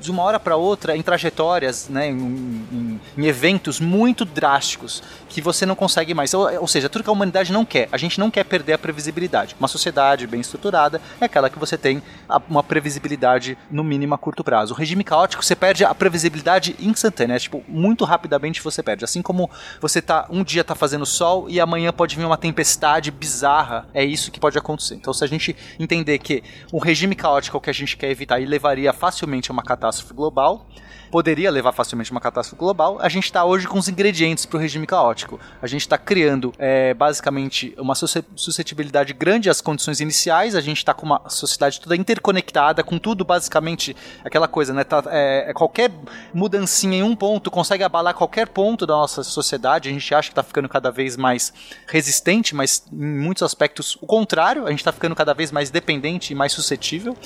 de 0.00 0.10
uma 0.10 0.22
hora 0.22 0.38
para 0.40 0.56
outra 0.56 0.96
em 0.96 1.02
trajetórias, 1.02 1.88
né, 1.88 2.08
em, 2.08 2.12
em- 2.16 3.00
em 3.16 3.26
eventos 3.26 3.80
muito 3.80 4.24
drásticos 4.24 5.02
que 5.28 5.40
você 5.40 5.66
não 5.66 5.74
consegue 5.74 6.14
mais. 6.14 6.32
Ou, 6.34 6.60
ou 6.60 6.66
seja, 6.68 6.88
tudo 6.88 7.02
que 7.04 7.10
a 7.10 7.12
humanidade 7.12 7.52
não 7.52 7.64
quer. 7.64 7.88
A 7.92 7.96
gente 7.96 8.18
não 8.18 8.30
quer 8.30 8.44
perder 8.44 8.74
a 8.74 8.78
previsibilidade. 8.78 9.54
Uma 9.58 9.68
sociedade 9.68 10.26
bem 10.26 10.40
estruturada 10.40 11.00
é 11.20 11.24
aquela 11.24 11.50
que 11.50 11.58
você 11.58 11.76
tem 11.76 12.02
a- 12.28 12.40
uma 12.48 12.62
previsibilidade 12.62 13.56
no 13.70 13.82
mínimo 13.84 14.14
a 14.14 14.18
curto 14.18 14.42
prazo. 14.44 14.72
O 14.72 14.76
regime 14.76 15.04
caótico 15.04 15.44
você 15.44 15.54
perde 15.56 15.84
a 15.84 15.94
previsibilidade 15.94 16.76
instantânea, 16.80 17.34
é, 17.34 17.38
tipo 17.38 17.62
muito 17.68 18.04
rapidamente 18.04 18.62
você 18.62 18.82
perde. 18.82 19.04
Assim 19.04 19.20
como 19.22 19.50
você 19.80 20.00
tá 20.00 20.26
um 20.30 20.42
dia 20.44 20.62
tá 20.64 20.74
fazendo 20.74 21.04
sol 21.06 21.48
e 21.48 21.60
amanhã 21.60 21.92
pode 21.92 22.16
vir 22.16 22.24
uma 22.24 22.36
tempestade 22.36 23.10
bizarra, 23.10 23.86
é 23.92 24.04
isso 24.04 24.30
que 24.30 24.40
pode 24.40 24.56
acontecer. 24.58 24.94
Então 24.94 25.12
se 25.12 25.24
a 25.24 25.26
gente 25.26 25.54
entender 25.78 26.18
que 26.18 26.42
o 26.72 26.78
regime 26.78 27.14
caótico 27.14 27.56
é 27.56 27.58
o 27.58 27.60
que 27.60 27.70
a 27.70 27.74
gente 27.74 27.96
quer 27.96 28.10
evitar 28.10 28.40
e 28.40 28.46
levaria 28.46 28.92
facilmente 28.92 29.50
a 29.50 29.52
uma 29.52 29.62
catástrofe 29.62 29.87
global, 30.14 30.66
poderia 31.10 31.50
levar 31.50 31.72
facilmente 31.72 32.10
a 32.10 32.14
uma 32.14 32.20
catástrofe 32.20 32.58
global, 32.58 32.98
a 33.00 33.08
gente 33.08 33.24
está 33.24 33.44
hoje 33.44 33.66
com 33.66 33.78
os 33.78 33.88
ingredientes 33.88 34.44
para 34.46 34.56
o 34.56 34.60
regime 34.60 34.86
caótico. 34.86 35.38
A 35.60 35.66
gente 35.66 35.82
está 35.82 35.96
criando 35.96 36.52
é, 36.58 36.94
basicamente 36.94 37.74
uma 37.78 37.94
susce- 37.94 38.24
suscetibilidade 38.36 39.12
grande 39.12 39.50
às 39.50 39.60
condições 39.60 40.00
iniciais, 40.00 40.54
a 40.54 40.60
gente 40.60 40.78
está 40.78 40.92
com 40.92 41.06
uma 41.06 41.28
sociedade 41.28 41.80
toda 41.80 41.96
interconectada, 41.96 42.82
com 42.82 42.98
tudo 42.98 43.24
basicamente 43.24 43.96
aquela 44.24 44.48
coisa, 44.48 44.72
né? 44.72 44.84
Tá, 44.84 45.02
é, 45.08 45.50
é 45.50 45.52
qualquer 45.52 45.90
mudancinha 46.32 46.98
em 46.98 47.02
um 47.02 47.14
ponto 47.14 47.50
consegue 47.50 47.82
abalar 47.84 48.14
qualquer 48.14 48.48
ponto 48.48 48.86
da 48.86 48.94
nossa 48.94 49.22
sociedade, 49.22 49.88
a 49.88 49.92
gente 49.92 50.14
acha 50.14 50.28
que 50.28 50.32
está 50.32 50.42
ficando 50.42 50.68
cada 50.68 50.90
vez 50.90 51.16
mais 51.16 51.52
resistente, 51.86 52.54
mas 52.54 52.82
em 52.92 53.18
muitos 53.18 53.42
aspectos 53.42 53.96
o 54.00 54.06
contrário, 54.06 54.66
a 54.66 54.70
gente 54.70 54.80
está 54.80 54.92
ficando 54.92 55.14
cada 55.14 55.34
vez 55.34 55.50
mais 55.50 55.70
dependente 55.70 56.32
e 56.32 56.36
mais 56.36 56.52
suscetível. 56.52 57.16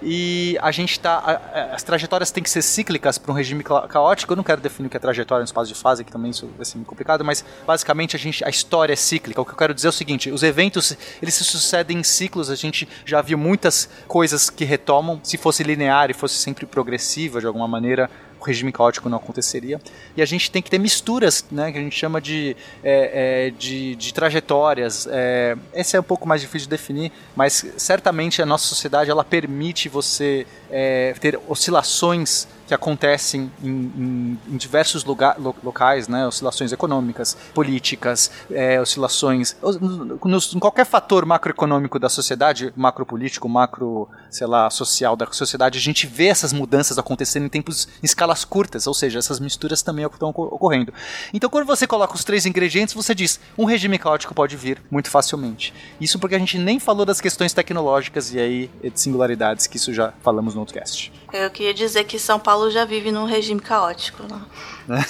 E 0.00 0.56
a 0.62 0.70
gente 0.70 0.92
está. 0.92 1.40
As 1.72 1.82
trajetórias 1.82 2.30
têm 2.30 2.42
que 2.42 2.50
ser 2.50 2.62
cíclicas 2.62 3.18
para 3.28 3.32
um 3.34 3.36
regime 3.36 3.62
ca- 3.62 3.86
caótico. 3.86 4.32
Eu 4.32 4.36
não 4.36 4.42
quero 4.44 4.60
definir 4.60 4.86
o 4.86 4.90
que 4.90 4.96
é 4.96 5.00
trajetória 5.00 5.40
no 5.42 5.44
espaço 5.44 5.68
de 5.72 5.78
fase, 5.78 6.02
que 6.02 6.10
também 6.10 6.30
isso 6.30 6.48
vai 6.56 6.64
ser 6.64 6.78
complicado, 6.78 7.22
mas 7.24 7.44
basicamente 7.66 8.16
a, 8.16 8.18
gente, 8.18 8.42
a 8.44 8.48
história 8.48 8.94
é 8.94 8.96
cíclica. 8.96 9.40
O 9.40 9.44
que 9.44 9.52
eu 9.52 9.56
quero 9.56 9.74
dizer 9.74 9.88
é 9.88 9.90
o 9.90 9.92
seguinte: 9.92 10.30
os 10.30 10.42
eventos 10.42 10.96
eles 11.20 11.34
se 11.34 11.44
sucedem 11.44 11.98
em 11.98 12.02
ciclos. 12.02 12.48
A 12.50 12.54
gente 12.56 12.88
já 13.04 13.20
viu 13.20 13.36
muitas 13.36 13.88
coisas 14.06 14.48
que 14.48 14.64
retomam. 14.64 15.20
Se 15.22 15.36
fosse 15.36 15.62
linear 15.62 16.10
e 16.10 16.14
fosse 16.14 16.36
sempre 16.36 16.64
progressiva 16.64 17.40
de 17.40 17.46
alguma 17.46 17.68
maneira, 17.68 18.10
o 18.40 18.44
regime 18.44 18.70
caótico 18.72 19.08
não 19.08 19.18
aconteceria. 19.18 19.80
E 20.16 20.22
a 20.22 20.24
gente 20.24 20.50
tem 20.50 20.62
que 20.62 20.70
ter 20.70 20.78
misturas, 20.78 21.44
né, 21.50 21.72
que 21.72 21.78
a 21.78 21.80
gente 21.80 21.96
chama 21.98 22.20
de, 22.20 22.56
é, 22.84 23.48
é, 23.48 23.50
de, 23.50 23.96
de 23.96 24.14
trajetórias. 24.14 25.08
É, 25.10 25.56
esse 25.74 25.96
é 25.96 26.00
um 26.00 26.04
pouco 26.04 26.26
mais 26.26 26.40
difícil 26.40 26.66
de 26.66 26.70
definir, 26.70 27.10
mas 27.34 27.66
certamente 27.76 28.40
a 28.40 28.46
nossa 28.46 28.64
sociedade 28.66 29.10
ela 29.10 29.24
permite 29.24 29.88
você 29.88 30.46
é, 30.70 31.14
ter 31.20 31.38
oscilações 31.48 32.46
que 32.68 32.74
acontecem 32.74 33.50
em, 33.64 33.68
em- 33.68 34.38
em 34.52 34.56
diversos 34.56 35.02
lugar, 35.04 35.36
lo- 35.38 35.56
locais, 35.64 36.06
né? 36.06 36.26
Oscilações 36.26 36.70
econômicas, 36.70 37.36
políticas, 37.54 38.30
é, 38.50 38.80
oscilações. 38.80 39.56
os- 39.62 39.78
nos- 40.24 40.54
em 40.54 40.58
qualquer 40.58 40.84
fator 40.86 41.24
macroeconômico 41.26 41.98
da 41.98 42.08
sociedade, 42.08 42.72
macropolítico, 42.76 43.48
macro, 43.48 44.08
sei 44.30 44.46
lá, 44.46 44.68
social 44.70 45.16
da 45.16 45.26
sociedade, 45.32 45.78
a 45.78 45.80
gente 45.80 46.06
vê 46.06 46.26
essas 46.26 46.52
mudanças 46.52 46.98
acontecendo 46.98 47.46
em 47.46 47.48
tempos, 47.48 47.88
em 48.02 48.06
escalas 48.06 48.44
curtas, 48.44 48.86
ou 48.86 48.94
seja, 48.94 49.18
essas 49.18 49.40
misturas 49.40 49.82
também 49.82 50.04
estão 50.04 50.28
ocor- 50.30 50.52
ocorrendo. 50.52 50.92
Então, 51.32 51.48
quando 51.50 51.66
você 51.66 51.86
coloca 51.86 52.14
os 52.14 52.24
três 52.24 52.44
ingredientes, 52.46 52.94
você 52.94 53.14
diz: 53.14 53.40
um 53.56 53.64
regime 53.64 53.98
caótico 53.98 54.34
pode 54.34 54.56
vir 54.56 54.80
muito 54.90 55.10
facilmente. 55.10 55.72
Isso 56.00 56.18
porque 56.18 56.34
a 56.34 56.38
gente 56.38 56.58
nem 56.58 56.78
falou 56.78 57.04
das 57.06 57.20
questões 57.20 57.52
tecnológicas 57.52 58.32
e 58.34 58.38
aí 58.38 58.70
de 58.82 59.00
singularidades, 59.00 59.66
que 59.66 59.76
isso 59.78 59.92
já 59.94 60.12
falamos 60.22 60.54
no 60.54 60.60
outro 60.60 60.74
cast. 60.74 61.10
Eu 61.32 61.50
queria 61.50 61.74
dizer 61.74 62.04
que 62.04 62.18
São 62.18 62.38
Paulo 62.40 62.70
já 62.70 62.86
vive 62.86 63.12
num 63.12 63.26
regime 63.26 63.60
caótico. 63.60 64.22
Né? 64.22 64.40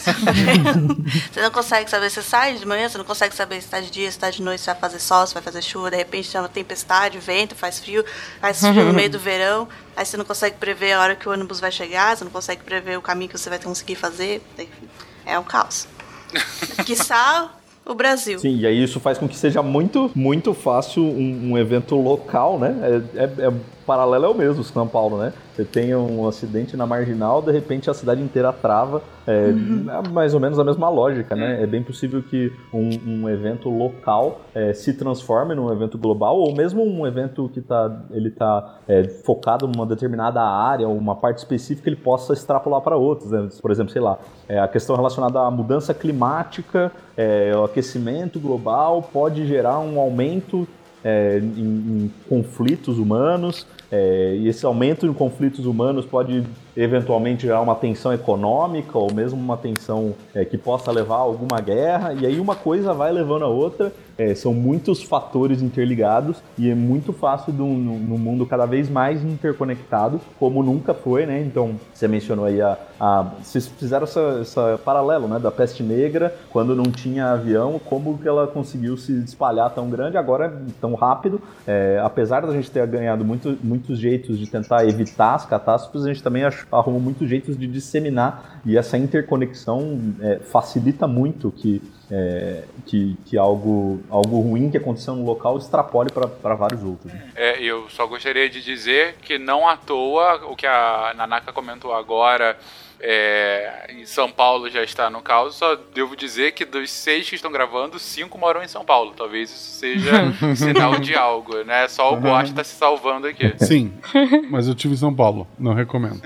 você 1.32 1.40
não 1.40 1.50
consegue 1.50 1.88
saber, 1.88 2.10
você 2.10 2.22
sai 2.22 2.54
de 2.54 2.66
manhã, 2.66 2.88
você 2.88 2.98
não 2.98 3.04
consegue 3.04 3.34
saber 3.34 3.56
se 3.56 3.66
está 3.66 3.80
de 3.80 3.90
dia, 3.90 4.10
se 4.10 4.16
está 4.16 4.28
de 4.28 4.42
noite, 4.42 4.60
se 4.60 4.66
vai 4.66 4.74
fazer 4.74 4.98
sol, 4.98 5.26
se 5.26 5.34
vai 5.34 5.42
fazer 5.42 5.62
chuva, 5.62 5.90
de 5.90 5.96
repente 5.96 6.30
tem 6.30 6.40
uma 6.40 6.48
tempestade, 6.48 7.18
vento, 7.18 7.54
faz 7.54 7.78
frio, 7.78 8.04
faz 8.40 8.60
frio 8.60 8.84
no 8.84 8.92
meio 8.92 9.08
do 9.08 9.18
verão, 9.18 9.68
aí 9.96 10.04
você 10.04 10.16
não 10.16 10.24
consegue 10.24 10.56
prever 10.56 10.92
a 10.92 11.00
hora 11.00 11.14
que 11.14 11.28
o 11.28 11.32
ônibus 11.32 11.60
vai 11.60 11.70
chegar, 11.70 12.16
você 12.16 12.24
não 12.24 12.32
consegue 12.32 12.64
prever 12.64 12.98
o 12.98 13.02
caminho 13.02 13.30
que 13.30 13.38
você 13.38 13.48
vai 13.48 13.60
conseguir 13.60 13.94
fazer, 13.94 14.42
enfim, 14.58 14.88
é 15.24 15.38
um 15.38 15.44
caos. 15.44 15.86
Quiçá 16.84 17.52
o 17.86 17.94
Brasil. 17.94 18.40
Sim, 18.40 18.56
e 18.56 18.66
aí 18.66 18.82
isso 18.82 18.98
faz 18.98 19.18
com 19.18 19.28
que 19.28 19.36
seja 19.36 19.62
muito, 19.62 20.10
muito 20.14 20.52
fácil 20.52 21.04
um, 21.04 21.52
um 21.52 21.58
evento 21.58 21.94
local, 21.94 22.58
né? 22.58 22.76
É, 23.14 23.22
é, 23.22 23.46
é 23.46 23.77
paralelo 23.88 24.26
é 24.26 24.28
o 24.28 24.34
mesmo, 24.34 24.62
São 24.62 24.86
Paulo, 24.86 25.16
né? 25.16 25.32
Você 25.54 25.64
tem 25.64 25.94
um 25.94 26.28
acidente 26.28 26.76
na 26.76 26.86
marginal, 26.86 27.40
de 27.40 27.50
repente 27.50 27.88
a 27.88 27.94
cidade 27.94 28.20
inteira 28.20 28.52
trava. 28.52 29.02
É, 29.26 29.46
uhum. 29.46 29.86
é 29.88 30.08
mais 30.10 30.34
ou 30.34 30.40
menos 30.40 30.58
a 30.58 30.64
mesma 30.64 30.90
lógica, 30.90 31.34
né? 31.34 31.62
É 31.62 31.66
bem 31.66 31.82
possível 31.82 32.22
que 32.22 32.52
um, 32.72 33.22
um 33.24 33.28
evento 33.30 33.70
local 33.70 34.42
é, 34.54 34.74
se 34.74 34.92
transforme 34.92 35.54
num 35.54 35.72
evento 35.72 35.96
global, 35.96 36.36
ou 36.36 36.54
mesmo 36.54 36.84
um 36.84 37.06
evento 37.06 37.48
que 37.48 37.62
tá, 37.62 38.02
ele 38.10 38.30
tá 38.30 38.78
é, 38.86 39.04
focado 39.04 39.66
numa 39.66 39.86
determinada 39.86 40.42
área, 40.42 40.86
uma 40.86 41.16
parte 41.16 41.38
específica, 41.38 41.88
ele 41.88 41.96
possa 41.96 42.34
extrapolar 42.34 42.82
para 42.82 42.96
outros. 42.96 43.30
Né? 43.30 43.48
Por 43.62 43.70
exemplo, 43.70 43.90
sei 43.90 44.02
lá, 44.02 44.18
é, 44.46 44.60
a 44.60 44.68
questão 44.68 44.94
relacionada 44.96 45.40
à 45.40 45.50
mudança 45.50 45.94
climática, 45.94 46.92
é, 47.16 47.52
o 47.56 47.64
aquecimento 47.64 48.38
global 48.38 49.00
pode 49.00 49.46
gerar 49.46 49.78
um 49.78 49.98
aumento 49.98 50.68
é, 51.04 51.38
em, 51.38 51.60
em, 51.60 52.12
conflitos 52.28 52.98
humanos, 52.98 53.66
é, 53.90 54.36
e 54.38 54.48
esse 54.48 54.66
aumento 54.66 55.06
em 55.06 55.12
conflitos 55.12 55.64
humanos 55.66 56.04
pode 56.04 56.44
eventualmente 56.76 57.42
gerar 57.42 57.60
uma 57.60 57.74
tensão 57.74 58.12
econômica 58.12 58.96
ou 58.98 59.12
mesmo 59.12 59.38
uma 59.38 59.56
tensão 59.56 60.14
é, 60.34 60.44
que 60.44 60.56
possa 60.56 60.90
levar 60.90 61.16
a 61.16 61.20
alguma 61.20 61.60
guerra, 61.60 62.14
e 62.14 62.26
aí 62.26 62.38
uma 62.38 62.54
coisa 62.54 62.94
vai 62.94 63.12
levando 63.12 63.44
a 63.44 63.48
outra. 63.48 63.92
É, 64.18 64.34
são 64.34 64.52
muitos 64.52 65.00
fatores 65.00 65.62
interligados 65.62 66.42
e 66.58 66.68
é 66.68 66.74
muito 66.74 67.12
fácil 67.12 67.52
no, 67.52 67.72
no, 67.76 68.18
mundo 68.18 68.44
cada 68.44 68.66
vez 68.66 68.90
mais 68.90 69.22
interconectado, 69.22 70.20
como 70.40 70.60
nunca 70.60 70.92
foi, 70.92 71.24
né? 71.24 71.40
Então, 71.40 71.76
você 71.94 72.08
mencionou 72.08 72.46
aí 72.46 72.60
a. 72.60 72.76
a 72.98 73.22
vocês 73.40 73.68
fizeram 73.68 74.02
essa, 74.02 74.38
essa 74.40 74.80
paralelo, 74.84 75.28
né? 75.28 75.38
Da 75.38 75.52
peste 75.52 75.84
negra, 75.84 76.34
quando 76.50 76.74
não 76.74 76.90
tinha 76.90 77.30
avião, 77.30 77.80
como 77.84 78.18
que 78.18 78.26
ela 78.26 78.48
conseguiu 78.48 78.96
se 78.96 79.12
espalhar 79.22 79.70
tão 79.70 79.88
grande, 79.88 80.16
agora 80.16 80.62
tão 80.80 80.94
rápido. 80.94 81.40
É, 81.64 82.00
apesar 82.02 82.44
da 82.44 82.52
gente 82.52 82.72
ter 82.72 82.84
ganhado 82.88 83.24
muito, 83.24 83.56
muitos 83.62 84.00
jeitos 84.00 84.36
de 84.36 84.48
tentar 84.48 84.84
evitar 84.84 85.36
as 85.36 85.46
catástrofes, 85.46 86.04
a 86.04 86.08
gente 86.08 86.24
também 86.24 86.42
achou 86.42 86.57
arrumam 86.70 87.00
muitos 87.00 87.28
jeitos 87.28 87.56
de 87.56 87.66
disseminar 87.66 88.60
e 88.64 88.76
essa 88.76 88.96
interconexão 88.96 90.14
é, 90.20 90.38
facilita 90.38 91.06
muito 91.06 91.50
que, 91.50 91.82
é, 92.10 92.64
que, 92.86 93.16
que, 93.24 93.38
algo, 93.38 94.00
algo 94.10 94.40
ruim 94.40 94.70
que 94.70 94.76
aconteceu 94.76 95.14
no 95.14 95.24
local 95.24 95.58
extrapole 95.58 96.10
para 96.10 96.54
vários 96.54 96.82
outros. 96.82 97.12
Né? 97.12 97.30
É, 97.34 97.62
eu 97.62 97.88
só 97.90 98.06
gostaria 98.06 98.48
de 98.48 98.62
dizer 98.62 99.16
que 99.22 99.38
não 99.38 99.68
à 99.68 99.76
toa 99.76 100.46
o 100.46 100.56
que 100.56 100.66
a 100.66 101.14
Nanaka 101.16 101.52
comentou 101.52 101.92
agora 101.92 102.56
é, 103.00 103.86
em 103.90 104.04
São 104.04 104.30
Paulo 104.30 104.68
já 104.70 104.82
está 104.82 105.08
no 105.08 105.20
caos. 105.20 105.56
Só 105.56 105.76
devo 105.94 106.16
dizer 106.16 106.52
que 106.52 106.64
dos 106.64 106.90
seis 106.90 107.28
que 107.28 107.34
estão 107.34 107.50
gravando, 107.50 107.98
cinco 107.98 108.38
moram 108.38 108.62
em 108.62 108.68
São 108.68 108.84
Paulo. 108.84 109.12
Talvez 109.16 109.50
isso 109.50 109.78
seja 109.78 110.32
sinal 110.56 110.98
de 110.98 111.14
algo, 111.14 111.62
né? 111.64 111.88
Só 111.88 112.12
o 112.12 112.16
Guache 112.16 112.50
está 112.50 112.64
se 112.64 112.74
salvando 112.74 113.26
aqui. 113.26 113.54
Sim, 113.58 113.92
mas 114.50 114.68
eu 114.68 114.74
tive 114.74 114.94
em 114.94 114.98
São 114.98 115.14
Paulo. 115.14 115.46
Não 115.58 115.74
recomendo. 115.74 116.22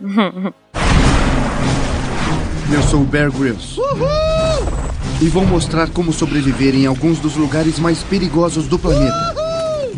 Eu 2.72 2.82
sou 2.82 3.00
o 3.00 3.04
Bear 3.04 3.32
Grylls. 3.32 3.80
Uhul! 3.80 4.08
E 5.20 5.28
vou 5.28 5.44
mostrar 5.44 5.90
como 5.90 6.12
sobreviver 6.12 6.72
em 6.72 6.86
alguns 6.86 7.18
dos 7.18 7.34
lugares 7.34 7.80
mais 7.80 8.04
perigosos 8.04 8.68
do 8.68 8.78
planeta. 8.78 9.49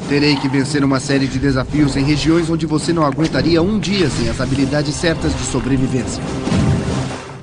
Terei 0.09 0.37
que 0.37 0.49
vencer 0.49 0.85
uma 0.85 1.01
série 1.01 1.27
de 1.27 1.39
desafios 1.39 1.97
em 1.97 2.05
regiões 2.05 2.51
onde 2.51 2.67
você 2.67 2.93
não 2.93 3.05
aguentaria 3.05 3.63
um 3.63 3.79
dia 3.79 4.11
sem 4.11 4.29
as 4.29 4.41
habilidades 4.41 4.95
certas 4.95 5.35
de 5.35 5.43
sobrevivência. 5.45 6.23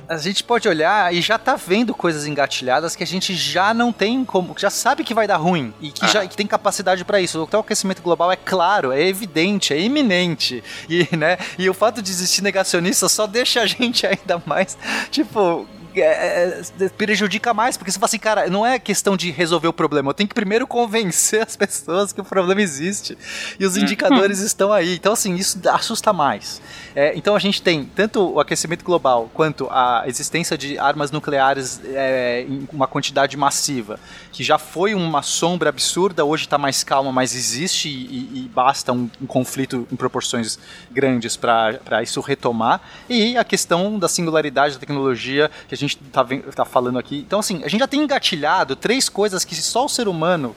A 0.07 0.17
gente 0.17 0.43
pode 0.43 0.67
olhar 0.67 1.13
e 1.13 1.21
já 1.21 1.37
tá 1.37 1.55
vendo 1.55 1.93
coisas 1.93 2.25
engatilhadas 2.25 2.95
que 2.95 3.03
a 3.03 3.07
gente 3.07 3.35
já 3.35 3.75
não 3.75 3.93
tem 3.93 4.25
como, 4.25 4.55
já 4.57 4.71
sabe 4.71 5.03
que 5.03 5.13
vai 5.13 5.27
dar 5.27 5.37
ruim 5.37 5.71
e 5.79 5.91
que 5.91 6.03
ah. 6.03 6.07
já 6.07 6.27
que 6.27 6.35
tem 6.35 6.47
capacidade 6.47 7.05
para 7.05 7.21
isso. 7.21 7.47
O 7.51 7.57
aquecimento 7.57 8.01
global 8.01 8.31
é 8.31 8.35
claro, 8.35 8.91
é 8.91 9.03
evidente, 9.03 9.71
é 9.71 9.79
iminente. 9.79 10.63
E, 10.89 11.07
né, 11.15 11.37
e 11.59 11.69
o 11.69 11.75
fato 11.75 12.01
de 12.01 12.09
existir 12.09 12.41
negacionista 12.41 13.07
só 13.07 13.27
deixa 13.27 13.61
a 13.61 13.67
gente 13.67 14.05
ainda 14.07 14.41
mais, 14.47 14.75
tipo, 15.11 15.67
é, 15.95 16.61
é, 16.79 16.89
prejudica 16.89 17.53
mais, 17.53 17.77
porque 17.77 17.91
você 17.91 17.99
fala 17.99 18.07
assim, 18.07 18.19
cara, 18.19 18.49
não 18.49 18.65
é 18.65 18.77
questão 18.79 19.15
de 19.15 19.31
resolver 19.31 19.67
o 19.67 19.73
problema, 19.73 20.09
eu 20.09 20.13
tenho 20.13 20.27
que 20.27 20.35
primeiro 20.35 20.67
convencer 20.67 21.41
as 21.41 21.55
pessoas 21.55 22.13
que 22.13 22.21
o 22.21 22.23
problema 22.23 22.61
existe 22.61 23.17
e 23.59 23.65
os 23.65 23.77
indicadores 23.77 24.39
estão 24.39 24.71
aí. 24.71 24.95
Então, 24.95 25.13
assim, 25.13 25.35
isso 25.35 25.59
assusta 25.69 26.13
mais. 26.13 26.61
É, 26.95 27.15
então, 27.15 27.35
a 27.35 27.39
gente 27.39 27.61
tem 27.61 27.85
tanto 27.85 28.33
o 28.33 28.39
aquecimento 28.39 28.83
global 28.83 29.29
quanto 29.33 29.67
a 29.69 30.03
existência 30.07 30.57
de 30.57 30.77
armas 30.77 31.11
nucleares 31.11 31.79
é, 31.85 32.45
em 32.47 32.67
uma 32.71 32.87
quantidade 32.87 33.37
massiva, 33.37 33.99
que 34.31 34.43
já 34.43 34.57
foi 34.57 34.93
uma 34.93 35.21
sombra 35.21 35.69
absurda, 35.69 36.25
hoje 36.25 36.43
está 36.43 36.57
mais 36.57 36.83
calma, 36.83 37.11
mas 37.11 37.35
existe 37.35 37.89
e, 37.89 38.43
e 38.45 38.51
basta 38.53 38.91
um, 38.91 39.09
um, 39.21 39.25
conflito 39.25 39.87
em 39.91 39.95
proporções 39.95 40.59
grandes 40.91 41.35
para 41.35 42.01
isso 42.03 42.19
retomar. 42.21 42.81
E 43.07 43.37
a 43.37 43.43
questão 43.43 43.97
da 43.97 44.07
singularidade 44.07 44.75
da 44.75 44.79
tecnologia 44.79 45.49
que 45.67 45.75
a 45.75 45.77
gente 45.79 45.97
tá, 45.97 46.25
tá 46.55 46.65
falando 46.65 46.99
aqui. 46.99 47.19
Então, 47.19 47.39
assim, 47.39 47.63
a 47.63 47.67
gente 47.67 47.79
já 47.79 47.87
tem 47.87 48.01
engatilhado 48.01 48.75
três 48.75 49.09
coisas 49.09 49.43
que 49.45 49.55
só 49.55 49.85
o 49.85 49.89
ser 49.89 50.07
humano 50.07 50.55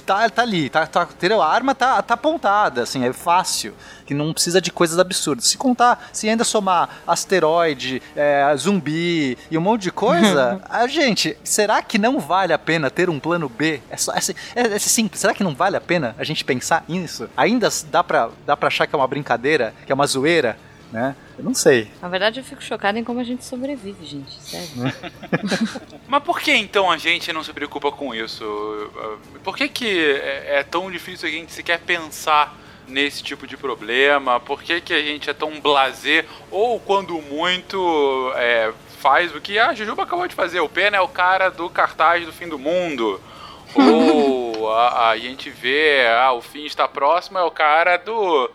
tá, 0.00 0.30
tá 0.30 0.42
ali, 0.42 0.68
tá, 0.70 0.86
tá, 0.86 1.02
entendeu? 1.02 1.42
A 1.42 1.52
arma 1.52 1.74
tá, 1.74 2.00
tá 2.00 2.14
apontada, 2.14 2.82
assim, 2.82 3.04
é 3.04 3.12
fácil, 3.12 3.74
que 4.06 4.14
não 4.14 4.32
precisa 4.32 4.60
de 4.60 4.70
coisas 4.70 4.98
absurdas. 4.98 5.46
Se 5.46 5.58
contar, 5.58 6.08
se 6.12 6.28
ainda 6.28 6.44
somar 6.44 7.00
asteroide, 7.06 8.00
é, 8.14 8.54
zumbi 8.56 9.36
e 9.50 9.58
um 9.58 9.60
monte 9.60 9.82
de 9.82 9.90
coisa, 9.90 10.62
a 10.70 10.86
gente, 10.86 11.36
será 11.42 11.82
que 11.82 11.98
não 11.98 12.20
vale 12.20 12.52
a 12.52 12.58
pena 12.58 12.90
ter 12.90 13.10
um 13.10 13.18
plano 13.18 13.48
B? 13.48 13.80
É, 13.90 13.96
só, 13.96 14.12
é, 14.12 14.18
é, 14.54 14.74
é 14.74 14.78
simples, 14.78 15.20
será 15.20 15.34
que 15.34 15.42
não 15.42 15.54
vale 15.54 15.76
a 15.76 15.80
pena 15.80 16.14
a 16.18 16.22
gente 16.22 16.44
pensar 16.44 16.84
nisso? 16.86 17.28
Ainda 17.36 17.68
dá 17.90 18.04
pra, 18.04 18.30
dá 18.46 18.56
pra 18.56 18.68
achar 18.68 18.86
que 18.86 18.94
é 18.94 18.98
uma 18.98 19.08
brincadeira, 19.08 19.74
que 19.84 19.90
é 19.90 19.94
uma 19.94 20.06
zoeira? 20.06 20.56
Né? 20.92 21.14
Eu 21.38 21.44
não 21.44 21.54
sei. 21.54 21.90
Na 22.02 22.08
verdade, 22.08 22.40
eu 22.40 22.44
fico 22.44 22.62
chocado 22.62 22.98
em 22.98 23.04
como 23.04 23.20
a 23.20 23.24
gente 23.24 23.44
sobrevive, 23.44 24.04
gente. 24.04 24.32
Sério. 24.42 24.68
Mas 26.06 26.22
por 26.22 26.40
que 26.40 26.52
então 26.52 26.90
a 26.90 26.98
gente 26.98 27.32
não 27.32 27.44
se 27.44 27.52
preocupa 27.52 27.92
com 27.92 28.14
isso? 28.14 28.44
Por 29.42 29.56
que, 29.56 29.68
que 29.68 29.98
é, 30.14 30.58
é 30.58 30.62
tão 30.62 30.90
difícil 30.90 31.28
a 31.28 31.32
gente 31.32 31.52
sequer 31.52 31.80
pensar 31.80 32.56
nesse 32.88 33.22
tipo 33.22 33.46
de 33.46 33.56
problema? 33.56 34.40
Por 34.40 34.62
que, 34.62 34.80
que 34.80 34.92
a 34.92 35.02
gente 35.02 35.30
é 35.30 35.32
tão 35.32 35.60
blazer? 35.60 36.26
Ou 36.50 36.80
quando 36.80 37.20
muito 37.22 38.32
é, 38.36 38.72
faz 38.98 39.34
o 39.34 39.40
que 39.40 39.58
a 39.58 39.72
Jujuba 39.72 40.02
acabou 40.02 40.26
de 40.26 40.34
fazer? 40.34 40.60
O 40.60 40.68
Pena 40.68 40.96
é 40.96 41.00
o 41.00 41.08
cara 41.08 41.48
do 41.50 41.70
cartaz 41.70 42.26
do 42.26 42.32
fim 42.32 42.48
do 42.48 42.58
mundo. 42.58 43.20
Ou 43.74 44.72
a, 44.72 45.10
a 45.10 45.16
gente 45.16 45.48
vê, 45.48 46.04
ah, 46.08 46.32
o 46.32 46.42
fim 46.42 46.64
está 46.64 46.88
próximo, 46.88 47.38
é 47.38 47.44
o 47.44 47.52
cara 47.52 47.96
do 47.96 48.50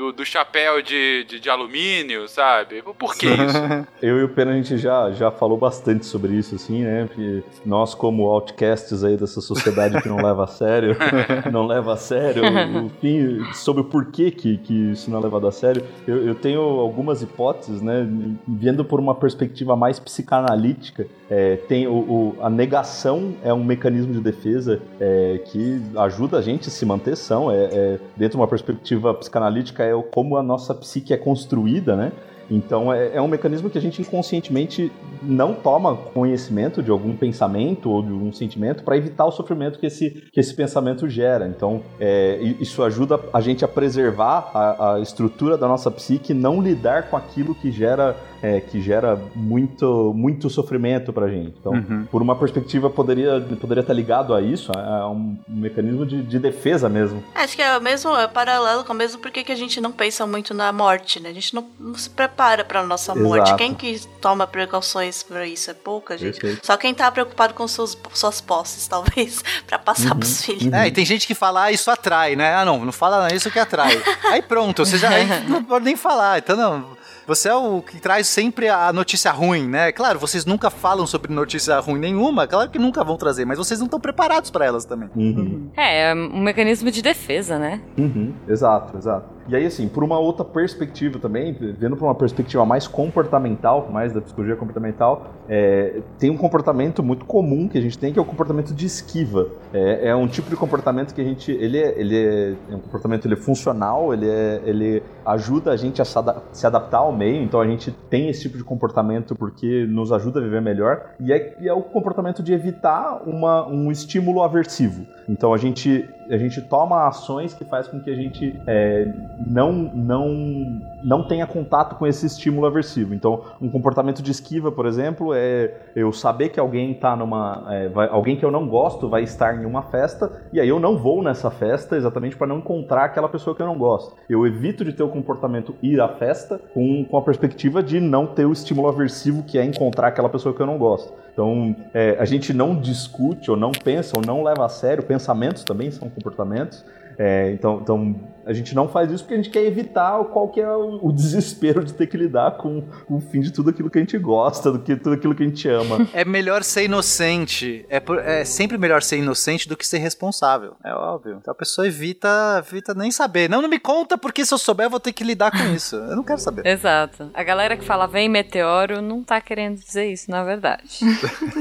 do, 0.00 0.12
do 0.12 0.24
chapéu 0.24 0.80
de, 0.80 1.24
de, 1.24 1.38
de, 1.38 1.50
alumínio, 1.50 2.26
sabe? 2.26 2.82
Por 2.98 3.14
que 3.14 3.26
isso? 3.26 3.58
Eu 4.00 4.18
e 4.18 4.24
o 4.24 4.28
Pena, 4.30 4.52
a 4.52 4.54
gente 4.54 4.78
já, 4.78 5.12
já 5.12 5.30
falou 5.30 5.58
bastante 5.58 6.06
sobre 6.06 6.32
isso, 6.32 6.54
assim, 6.54 6.82
né? 6.82 7.04
Porque 7.04 7.42
nós, 7.66 7.94
como 7.94 8.26
outcasts 8.26 9.04
aí 9.04 9.18
dessa 9.18 9.42
sociedade 9.42 10.00
que 10.00 10.08
não 10.08 10.16
leva 10.24 10.44
a 10.44 10.46
sério, 10.46 10.96
não 11.52 11.66
leva 11.66 11.92
a 11.92 11.96
sério, 11.98 12.42
enfim, 12.86 13.44
sobre 13.52 13.82
o 13.82 13.84
porquê 13.84 14.30
que, 14.30 14.56
que 14.56 14.92
isso 14.92 15.10
não 15.10 15.18
é 15.18 15.22
levado 15.22 15.46
a 15.46 15.52
sério, 15.52 15.84
eu, 16.08 16.26
eu 16.26 16.34
tenho 16.34 16.62
algumas 16.62 17.20
hipóteses, 17.20 17.82
né? 17.82 18.08
Vendo 18.48 18.82
por 18.82 18.98
uma 18.98 19.14
perspectiva 19.14 19.76
mais 19.76 20.00
psicanalítica, 20.00 21.06
é, 21.28 21.56
tem 21.56 21.86
o, 21.86 21.92
o, 21.92 22.36
a 22.40 22.48
negação 22.48 23.34
é 23.44 23.52
um 23.52 23.62
mecanismo 23.62 24.14
de 24.14 24.20
defesa 24.20 24.80
é, 24.98 25.42
que 25.44 25.82
ajuda 25.96 26.38
a 26.38 26.42
gente 26.42 26.68
a 26.68 26.70
se 26.70 26.86
manter 26.86 27.16
são, 27.16 27.50
é, 27.50 27.64
é 27.64 27.98
dentro 28.16 28.36
de 28.38 28.42
uma 28.42 28.48
perspectiva 28.48 29.12
psicanalítica 29.12 29.89
é 29.90 30.02
como 30.14 30.36
a 30.36 30.42
nossa 30.42 30.74
psique 30.74 31.12
é 31.12 31.16
construída, 31.16 31.96
né? 31.96 32.12
Então 32.50 32.92
é, 32.92 33.14
é, 33.14 33.22
um 33.22 33.28
mecanismo 33.28 33.70
que 33.70 33.78
a 33.78 33.80
gente 33.80 34.02
inconscientemente 34.02 34.90
não 35.22 35.54
toma 35.54 35.96
conhecimento 35.96 36.82
de 36.82 36.90
algum 36.90 37.14
pensamento 37.14 37.88
ou 37.88 38.02
de 38.02 38.12
um 38.12 38.32
sentimento 38.32 38.82
para 38.82 38.96
evitar 38.96 39.24
o 39.24 39.30
sofrimento 39.30 39.78
que 39.78 39.86
esse, 39.86 40.10
que 40.32 40.40
esse 40.40 40.52
pensamento 40.52 41.08
gera. 41.08 41.46
Então 41.46 41.82
é, 42.00 42.38
isso 42.58 42.82
ajuda 42.82 43.20
a 43.32 43.40
gente 43.40 43.64
a 43.64 43.68
preservar 43.68 44.50
a, 44.52 44.94
a 44.94 45.00
estrutura 45.00 45.56
da 45.56 45.68
nossa 45.68 45.90
psique, 45.90 46.34
não 46.34 46.60
lidar 46.60 47.08
com 47.08 47.16
aquilo 47.16 47.54
que 47.54 47.70
gera 47.70 48.16
é, 48.42 48.60
que 48.60 48.80
gera 48.80 49.20
muito, 49.34 50.12
muito 50.14 50.48
sofrimento 50.48 51.12
pra 51.12 51.28
gente. 51.28 51.54
Então, 51.58 51.72
uhum. 51.72 52.06
por 52.10 52.22
uma 52.22 52.34
perspectiva, 52.34 52.88
poderia, 52.88 53.40
poderia 53.60 53.82
estar 53.82 53.92
ligado 53.92 54.34
a 54.34 54.40
isso, 54.40 54.72
a 54.74 55.08
um, 55.10 55.38
um 55.48 55.56
mecanismo 55.56 56.06
de, 56.06 56.22
de, 56.22 56.38
defesa 56.38 56.88
mesmo. 56.88 57.22
Acho 57.34 57.54
que 57.54 57.62
é 57.62 57.76
o 57.76 57.80
mesmo, 57.80 58.16
é 58.16 58.26
paralelo 58.26 58.84
com 58.84 58.92
o 58.92 58.96
mesmo 58.96 59.20
porque 59.20 59.44
que 59.44 59.52
a 59.52 59.56
gente 59.56 59.80
não 59.80 59.92
pensa 59.92 60.26
muito 60.26 60.54
na 60.54 60.72
morte, 60.72 61.20
né? 61.20 61.30
A 61.30 61.32
gente 61.32 61.54
não, 61.54 61.66
não 61.78 61.94
se 61.94 62.08
prepara 62.08 62.64
pra 62.64 62.82
nossa 62.82 63.14
morte. 63.14 63.48
Exato. 63.48 63.58
Quem 63.58 63.74
que 63.74 64.00
toma 64.20 64.46
precauções 64.46 65.22
para 65.22 65.46
isso? 65.46 65.70
É 65.70 65.74
pouca 65.74 66.16
gente. 66.16 66.40
Perfeito. 66.40 66.66
Só 66.66 66.76
quem 66.76 66.94
tá 66.94 67.10
preocupado 67.10 67.52
com 67.52 67.68
seus, 67.68 67.96
suas 68.14 68.40
posses, 68.40 68.86
talvez, 68.88 69.42
para 69.66 69.78
passar 69.78 70.12
uhum. 70.12 70.18
pros 70.18 70.42
filhos. 70.42 70.64
Uhum. 70.64 70.74
É, 70.74 70.88
e 70.88 70.90
tem 70.90 71.04
gente 71.04 71.26
que 71.26 71.34
fala, 71.34 71.64
ah, 71.64 71.72
isso 71.72 71.90
atrai, 71.90 72.36
né? 72.36 72.54
Ah, 72.54 72.64
não, 72.64 72.84
não 72.84 72.92
fala 72.92 73.32
isso 73.34 73.50
que 73.50 73.58
atrai. 73.58 74.00
aí 74.30 74.40
pronto, 74.40 74.84
você 74.84 74.96
já 74.96 75.10
aí 75.10 75.26
não 75.46 75.62
pode 75.62 75.84
nem 75.84 75.96
falar. 75.96 76.38
Então, 76.38 76.56
não 76.56 76.99
você 77.26 77.48
é 77.48 77.54
o 77.54 77.82
que 77.82 78.00
traz 78.00 78.26
sempre 78.26 78.68
a 78.68 78.92
notícia 78.92 79.30
ruim, 79.30 79.68
né? 79.68 79.92
Claro, 79.92 80.18
vocês 80.18 80.44
nunca 80.44 80.70
falam 80.70 81.06
sobre 81.06 81.32
notícia 81.32 81.78
ruim 81.80 81.98
nenhuma, 81.98 82.46
claro 82.46 82.70
que 82.70 82.78
nunca 82.78 83.04
vão 83.04 83.16
trazer, 83.16 83.44
mas 83.44 83.58
vocês 83.58 83.78
não 83.80 83.86
estão 83.86 84.00
preparados 84.00 84.50
para 84.50 84.64
elas 84.64 84.84
também. 84.84 85.08
Uhum. 85.14 85.70
É, 85.76 86.10
é 86.10 86.14
um 86.14 86.40
mecanismo 86.40 86.90
de 86.90 87.02
defesa, 87.02 87.58
né? 87.58 87.80
Uhum. 87.98 88.34
Exato, 88.48 88.96
exato. 88.96 89.39
E 89.50 89.56
aí, 89.56 89.66
assim, 89.66 89.88
por 89.88 90.04
uma 90.04 90.16
outra 90.16 90.44
perspectiva 90.44 91.18
também, 91.18 91.52
vendo 91.52 91.96
por 91.96 92.04
uma 92.04 92.14
perspectiva 92.14 92.64
mais 92.64 92.86
comportamental, 92.86 93.88
mais 93.90 94.12
da 94.12 94.20
psicologia 94.20 94.54
comportamental, 94.54 95.32
é, 95.48 96.02
tem 96.20 96.30
um 96.30 96.36
comportamento 96.36 97.02
muito 97.02 97.24
comum 97.24 97.66
que 97.66 97.76
a 97.76 97.80
gente 97.80 97.98
tem, 97.98 98.12
que 98.12 98.18
é 98.20 98.22
o 98.22 98.24
comportamento 98.24 98.72
de 98.72 98.86
esquiva. 98.86 99.48
É, 99.74 100.10
é 100.10 100.14
um 100.14 100.28
tipo 100.28 100.48
de 100.48 100.54
comportamento 100.54 101.12
que 101.12 101.20
a 101.20 101.24
gente, 101.24 101.50
ele 101.50 101.78
é, 101.78 102.00
ele 102.00 102.16
é, 102.16 102.54
é 102.70 102.76
um 102.76 102.78
comportamento 102.78 103.26
ele 103.26 103.34
é 103.34 103.36
funcional, 103.36 104.14
ele, 104.14 104.28
é, 104.28 104.62
ele 104.64 105.02
ajuda 105.26 105.72
a 105.72 105.76
gente 105.76 106.00
a 106.00 106.04
se 106.04 106.66
adaptar 106.66 106.98
ao 106.98 107.12
meio, 107.12 107.42
então 107.42 107.60
a 107.60 107.66
gente 107.66 107.90
tem 108.08 108.28
esse 108.28 108.42
tipo 108.42 108.56
de 108.56 108.62
comportamento 108.62 109.34
porque 109.34 109.84
nos 109.84 110.12
ajuda 110.12 110.38
a 110.38 110.42
viver 110.44 110.62
melhor, 110.62 111.10
e 111.18 111.32
é, 111.32 111.56
é 111.60 111.72
o 111.72 111.82
comportamento 111.82 112.40
de 112.40 112.52
evitar 112.52 113.20
uma, 113.26 113.66
um 113.66 113.90
estímulo 113.90 114.44
aversivo. 114.44 115.04
Então 115.28 115.52
a 115.52 115.56
gente 115.56 116.08
a 116.30 116.38
gente 116.38 116.62
toma 116.62 117.08
ações 117.08 117.52
que 117.52 117.64
faz 117.64 117.88
com 117.88 118.00
que 118.00 118.10
a 118.10 118.14
gente 118.14 118.60
é, 118.66 119.12
não, 119.46 119.72
não, 119.72 120.80
não 121.04 121.26
tenha 121.26 121.46
contato 121.46 121.96
com 121.96 122.06
esse 122.06 122.26
estímulo 122.26 122.66
aversivo. 122.66 123.14
Então, 123.14 123.42
um 123.60 123.68
comportamento 123.68 124.22
de 124.22 124.30
esquiva, 124.30 124.70
por 124.70 124.86
exemplo, 124.86 125.32
é 125.34 125.72
eu 125.94 126.12
saber 126.12 126.50
que 126.50 126.60
alguém 126.60 126.92
está 126.92 127.16
numa. 127.16 127.66
É, 127.68 127.88
vai, 127.88 128.08
alguém 128.08 128.36
que 128.36 128.44
eu 128.44 128.50
não 128.50 128.66
gosto 128.66 129.08
vai 129.08 129.22
estar 129.22 129.60
em 129.60 129.64
uma 129.64 129.82
festa, 129.82 130.30
e 130.52 130.60
aí 130.60 130.68
eu 130.68 130.80
não 130.80 130.96
vou 130.96 131.22
nessa 131.22 131.50
festa 131.50 131.96
exatamente 131.96 132.36
para 132.36 132.46
não 132.46 132.58
encontrar 132.58 133.04
aquela 133.04 133.28
pessoa 133.28 133.54
que 133.54 133.62
eu 133.62 133.66
não 133.66 133.76
gosto. 133.76 134.14
Eu 134.28 134.46
evito 134.46 134.84
de 134.84 134.92
ter 134.92 135.02
o 135.02 135.08
comportamento 135.08 135.74
ir 135.82 136.00
à 136.00 136.08
festa 136.08 136.60
com, 136.72 137.04
com 137.04 137.16
a 137.16 137.22
perspectiva 137.22 137.82
de 137.82 138.00
não 138.00 138.26
ter 138.26 138.44
o 138.44 138.52
estímulo 138.52 138.88
aversivo 138.88 139.42
que 139.42 139.58
é 139.58 139.64
encontrar 139.64 140.08
aquela 140.08 140.28
pessoa 140.28 140.54
que 140.54 140.60
eu 140.60 140.66
não 140.66 140.78
gosto. 140.78 141.12
Então, 141.32 141.74
é, 141.94 142.16
a 142.18 142.24
gente 142.24 142.52
não 142.52 142.74
discute 142.74 143.50
ou 143.50 143.56
não 143.56 143.72
pensa 143.72 144.16
ou 144.16 144.22
não 144.24 144.42
leva 144.42 144.64
a 144.64 144.68
sério, 144.68 145.02
pensamentos 145.02 145.64
também 145.64 145.90
são 145.90 146.08
comportamentos. 146.08 146.84
É, 147.18 147.52
então, 147.52 147.80
então, 147.82 148.16
a 148.44 148.52
gente 148.52 148.74
não 148.74 148.88
faz 148.88 149.10
isso 149.10 149.22
porque 149.22 149.34
a 149.34 149.36
gente 149.36 149.50
quer 149.50 149.64
evitar 149.64 150.22
qual 150.24 150.48
que 150.48 150.60
é 150.60 150.68
o, 150.68 151.06
o 151.06 151.12
desespero 151.12 151.84
de 151.84 151.92
ter 151.92 152.06
que 152.06 152.16
lidar 152.16 152.56
com, 152.56 152.82
com, 153.06 153.16
o 153.16 153.20
fim 153.20 153.40
de 153.40 153.50
tudo 153.52 153.70
aquilo 153.70 153.90
que 153.90 153.98
a 153.98 154.00
gente 154.00 154.18
gosta, 154.18 154.72
do 154.72 154.78
que 154.78 154.96
tudo 154.96 155.14
aquilo 155.14 155.34
que 155.34 155.42
a 155.42 155.46
gente 155.46 155.68
ama. 155.68 156.08
É 156.12 156.24
melhor 156.24 156.62
ser 156.62 156.84
inocente. 156.84 157.86
É, 157.88 157.98
por, 158.00 158.18
é 158.18 158.44
sempre 158.44 158.76
melhor 158.76 159.02
ser 159.02 159.16
inocente 159.16 159.68
do 159.68 159.76
que 159.76 159.86
ser 159.86 159.98
responsável. 159.98 160.74
É 160.84 160.92
óbvio. 160.92 161.38
Então 161.40 161.52
a 161.52 161.54
pessoa 161.54 161.86
evita, 161.86 162.62
evita 162.66 162.94
nem 162.94 163.10
saber. 163.10 163.48
Não, 163.48 163.62
não 163.62 163.68
me 163.68 163.78
conta 163.78 164.18
porque 164.18 164.44
se 164.44 164.52
eu 164.52 164.58
souber 164.58 164.86
eu 164.86 164.90
vou 164.90 165.00
ter 165.00 165.12
que 165.12 165.24
lidar 165.24 165.50
com 165.50 165.74
isso. 165.74 165.96
Eu 165.96 166.16
não 166.16 166.24
quero 166.24 166.40
saber. 166.40 166.66
Exato. 166.66 167.30
A 167.32 167.42
galera 167.42 167.76
que 167.76 167.84
fala 167.84 168.06
vem 168.06 168.28
meteoro 168.28 169.00
não 169.00 169.22
tá 169.22 169.40
querendo 169.40 169.78
dizer 169.78 170.10
isso, 170.12 170.30
na 170.30 170.42
verdade. 170.42 171.00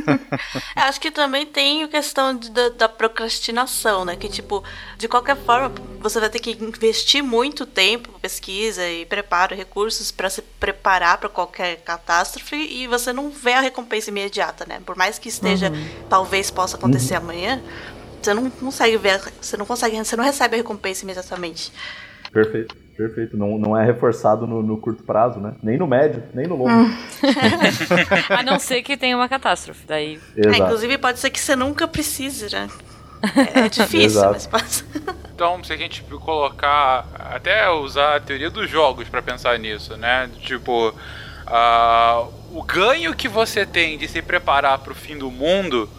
Acho 0.76 1.00
que 1.00 1.12
também 1.12 1.46
tem 1.46 1.84
a 1.84 1.88
questão 1.88 2.36
de, 2.36 2.50
da, 2.50 2.70
da 2.70 2.90
procrastinação, 2.90 4.04
né? 4.04 4.16
Que 4.16 4.28
tipo, 4.28 4.64
de 4.98 5.08
qualquer 5.08 5.38
forma, 5.38 5.72
você 6.00 6.20
vai 6.20 6.30
ter 6.30 6.40
que 6.40 6.52
investir 6.70 7.24
muito 7.24 7.66
tempo, 7.66 8.20
pesquisa 8.20 8.88
e 8.88 9.06
preparo, 9.06 9.56
recursos 9.56 10.12
para 10.12 10.30
se 10.30 10.42
preparar 10.42 11.18
para 11.18 11.30
qualquer 11.30 11.78
catástrofe 11.78 12.56
e 12.56 12.88
você 12.88 13.12
não 13.12 13.30
vê 13.30 13.54
a 13.54 13.62
recompensa 13.62 14.10
imediata, 14.10 14.66
né? 14.68 14.82
Por 14.86 14.96
mais 14.96 15.20
que 15.20 15.30
esteja, 15.30 15.70
uhum. 15.70 15.88
talvez 16.10 16.50
possa 16.52 16.78
acontecer 16.78 17.16
uhum. 17.16 17.22
amanhã, 17.22 17.62
você 18.22 18.34
não 18.34 18.50
consegue 18.50 18.98
ver, 18.98 19.22
você 19.42 19.58
não 19.58 19.66
consegue, 19.66 19.98
você 19.98 20.16
não 20.16 20.24
recebe 20.24 20.56
a 20.56 20.58
recompensa 20.58 21.04
imediatamente. 21.04 21.72
Perfeito. 22.32 22.76
Perfeito. 23.00 23.38
Não, 23.38 23.58
não 23.58 23.78
é 23.78 23.86
reforçado 23.86 24.46
no, 24.46 24.62
no, 24.62 24.78
curto 24.78 25.04
prazo, 25.04 25.40
né? 25.40 25.54
Nem 25.64 25.78
no 25.78 25.88
médio, 25.88 26.22
nem 26.34 26.46
no 26.46 26.58
longo. 26.58 26.70
Hum. 26.70 26.94
a 28.30 28.44
não 28.44 28.60
ser 28.60 28.82
que 28.82 28.98
tenha 28.98 29.16
uma 29.16 29.30
catástrofe. 29.30 29.86
Daí... 29.88 30.20
É, 30.36 30.58
inclusive, 30.58 30.98
pode 30.98 31.18
ser 31.18 31.30
que 31.30 31.40
você 31.40 31.56
nunca 31.56 31.88
precise, 31.88 32.54
né? 32.54 32.68
É, 33.22 33.60
é 33.62 33.70
difícil, 33.70 34.22
mas 34.32 34.48
passa. 34.48 34.86
Então, 35.40 35.64
se 35.64 35.72
a 35.72 35.78
gente 35.78 36.02
colocar, 36.04 37.08
até 37.18 37.70
usar 37.70 38.18
a 38.18 38.20
teoria 38.20 38.50
dos 38.50 38.70
jogos 38.70 39.08
para 39.08 39.22
pensar 39.22 39.58
nisso, 39.58 39.96
né? 39.96 40.30
Tipo, 40.42 40.90
uh, 40.90 42.34
o 42.52 42.62
ganho 42.62 43.16
que 43.16 43.30
você 43.30 43.66
tem 43.66 43.98
de 43.98 44.06
se 44.06 44.22
preparar 44.22 44.80
para 44.80 44.92
o 44.92 44.96
fim 44.96 45.18
do 45.18 45.32
mundo, 45.32 45.90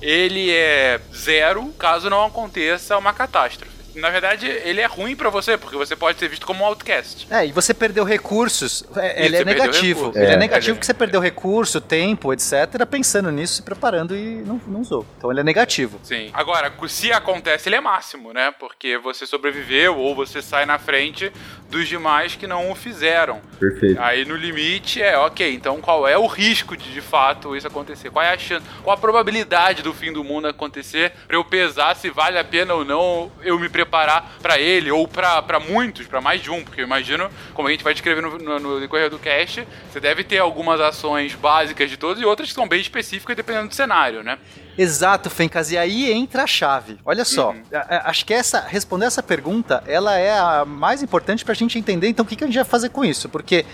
ele 0.00 0.50
é 0.50 0.98
zero 1.14 1.66
caso 1.78 2.08
não 2.08 2.24
aconteça 2.24 2.96
uma 2.96 3.12
catástrofe 3.12 3.75
na 3.96 4.10
verdade, 4.10 4.46
ele 4.46 4.80
é 4.80 4.86
ruim 4.86 5.16
para 5.16 5.30
você, 5.30 5.56
porque 5.56 5.76
você 5.76 5.96
pode 5.96 6.18
ser 6.18 6.28
visto 6.28 6.46
como 6.46 6.62
um 6.62 6.66
outcast. 6.66 7.26
É, 7.30 7.46
e 7.46 7.52
você 7.52 7.72
perdeu 7.72 8.04
recursos. 8.04 8.84
É, 8.94 9.24
ele 9.24 9.36
é 9.36 9.44
negativo. 9.44 10.12
Ele 10.14 10.26
é, 10.26 10.32
é 10.34 10.36
negativo 10.36 10.76
porque 10.76 10.86
você 10.86 10.94
perdeu 10.94 11.20
recurso, 11.20 11.80
tempo, 11.80 12.32
etc., 12.32 12.84
pensando 12.88 13.30
nisso, 13.30 13.54
se 13.54 13.62
preparando 13.62 14.14
e 14.14 14.42
não, 14.42 14.60
não 14.66 14.80
usou. 14.80 15.06
Então 15.16 15.30
ele 15.30 15.40
é 15.40 15.42
negativo. 15.42 15.98
Sim. 16.02 16.30
Agora, 16.32 16.72
se 16.88 17.10
acontece, 17.12 17.68
ele 17.68 17.76
é 17.76 17.80
máximo, 17.80 18.32
né? 18.32 18.52
Porque 18.58 18.98
você 18.98 19.26
sobreviveu 19.26 19.96
ou 19.96 20.14
você 20.14 20.42
sai 20.42 20.66
na 20.66 20.78
frente 20.78 21.32
dos 21.70 21.88
demais 21.88 22.36
que 22.36 22.46
não 22.46 22.70
o 22.70 22.74
fizeram. 22.74 23.40
Perfeito. 23.58 24.00
Aí 24.00 24.24
no 24.24 24.36
limite 24.36 25.02
é, 25.02 25.16
ok, 25.18 25.52
então 25.54 25.80
qual 25.80 26.06
é 26.06 26.16
o 26.16 26.26
risco 26.26 26.76
de 26.76 26.92
de 26.92 27.00
fato 27.00 27.56
isso 27.56 27.66
acontecer? 27.66 28.10
Qual 28.10 28.24
é 28.24 28.32
a 28.32 28.38
chance, 28.38 28.64
qual 28.82 28.94
a 28.94 29.00
probabilidade 29.00 29.82
do 29.82 29.92
fim 29.92 30.12
do 30.12 30.22
mundo 30.22 30.46
acontecer 30.46 31.12
para 31.26 31.36
eu 31.36 31.44
pesar 31.44 31.96
se 31.96 32.08
vale 32.10 32.38
a 32.38 32.44
pena 32.44 32.74
ou 32.74 32.84
não 32.84 33.32
eu 33.42 33.58
me 33.58 33.68
preparar 33.68 33.85
para 33.86 34.58
ele 34.58 34.90
ou 34.90 35.06
para 35.08 35.60
muitos, 35.60 36.06
para 36.06 36.20
mais 36.20 36.42
de 36.42 36.50
um, 36.50 36.62
porque 36.62 36.80
eu 36.80 36.84
imagino, 36.84 37.30
como 37.54 37.68
a 37.68 37.70
gente 37.70 37.84
vai 37.84 37.92
descrever 37.92 38.20
no, 38.22 38.38
no, 38.38 38.58
no 38.58 38.80
decorrer 38.80 39.10
do 39.10 39.18
cast, 39.18 39.66
você 39.90 40.00
deve 40.00 40.24
ter 40.24 40.38
algumas 40.38 40.80
ações 40.80 41.34
básicas 41.34 41.90
de 41.90 41.96
todos 41.96 42.22
e 42.22 42.24
outras 42.24 42.48
que 42.48 42.54
são 42.54 42.68
bem 42.68 42.80
específicas 42.80 43.36
dependendo 43.36 43.68
do 43.68 43.74
cenário, 43.74 44.22
né? 44.22 44.38
Exato, 44.78 45.30
Fencas, 45.30 45.70
e 45.70 45.78
aí 45.78 46.12
entra 46.12 46.42
a 46.42 46.46
chave. 46.46 46.98
Olha 47.04 47.24
só, 47.24 47.52
uhum. 47.52 47.62
acho 48.04 48.26
que 48.26 48.34
essa 48.34 48.60
responder 48.60 49.06
essa 49.06 49.22
pergunta, 49.22 49.82
ela 49.86 50.18
é 50.18 50.38
a 50.38 50.64
mais 50.66 51.02
importante 51.02 51.44
para 51.44 51.52
a 51.52 51.56
gente 51.56 51.78
entender, 51.78 52.08
então, 52.08 52.24
o 52.24 52.28
que, 52.28 52.36
que 52.36 52.44
a 52.44 52.46
gente 52.46 52.56
vai 52.56 52.64
fazer 52.64 52.90
com 52.90 53.04
isso, 53.04 53.28
porque 53.28 53.64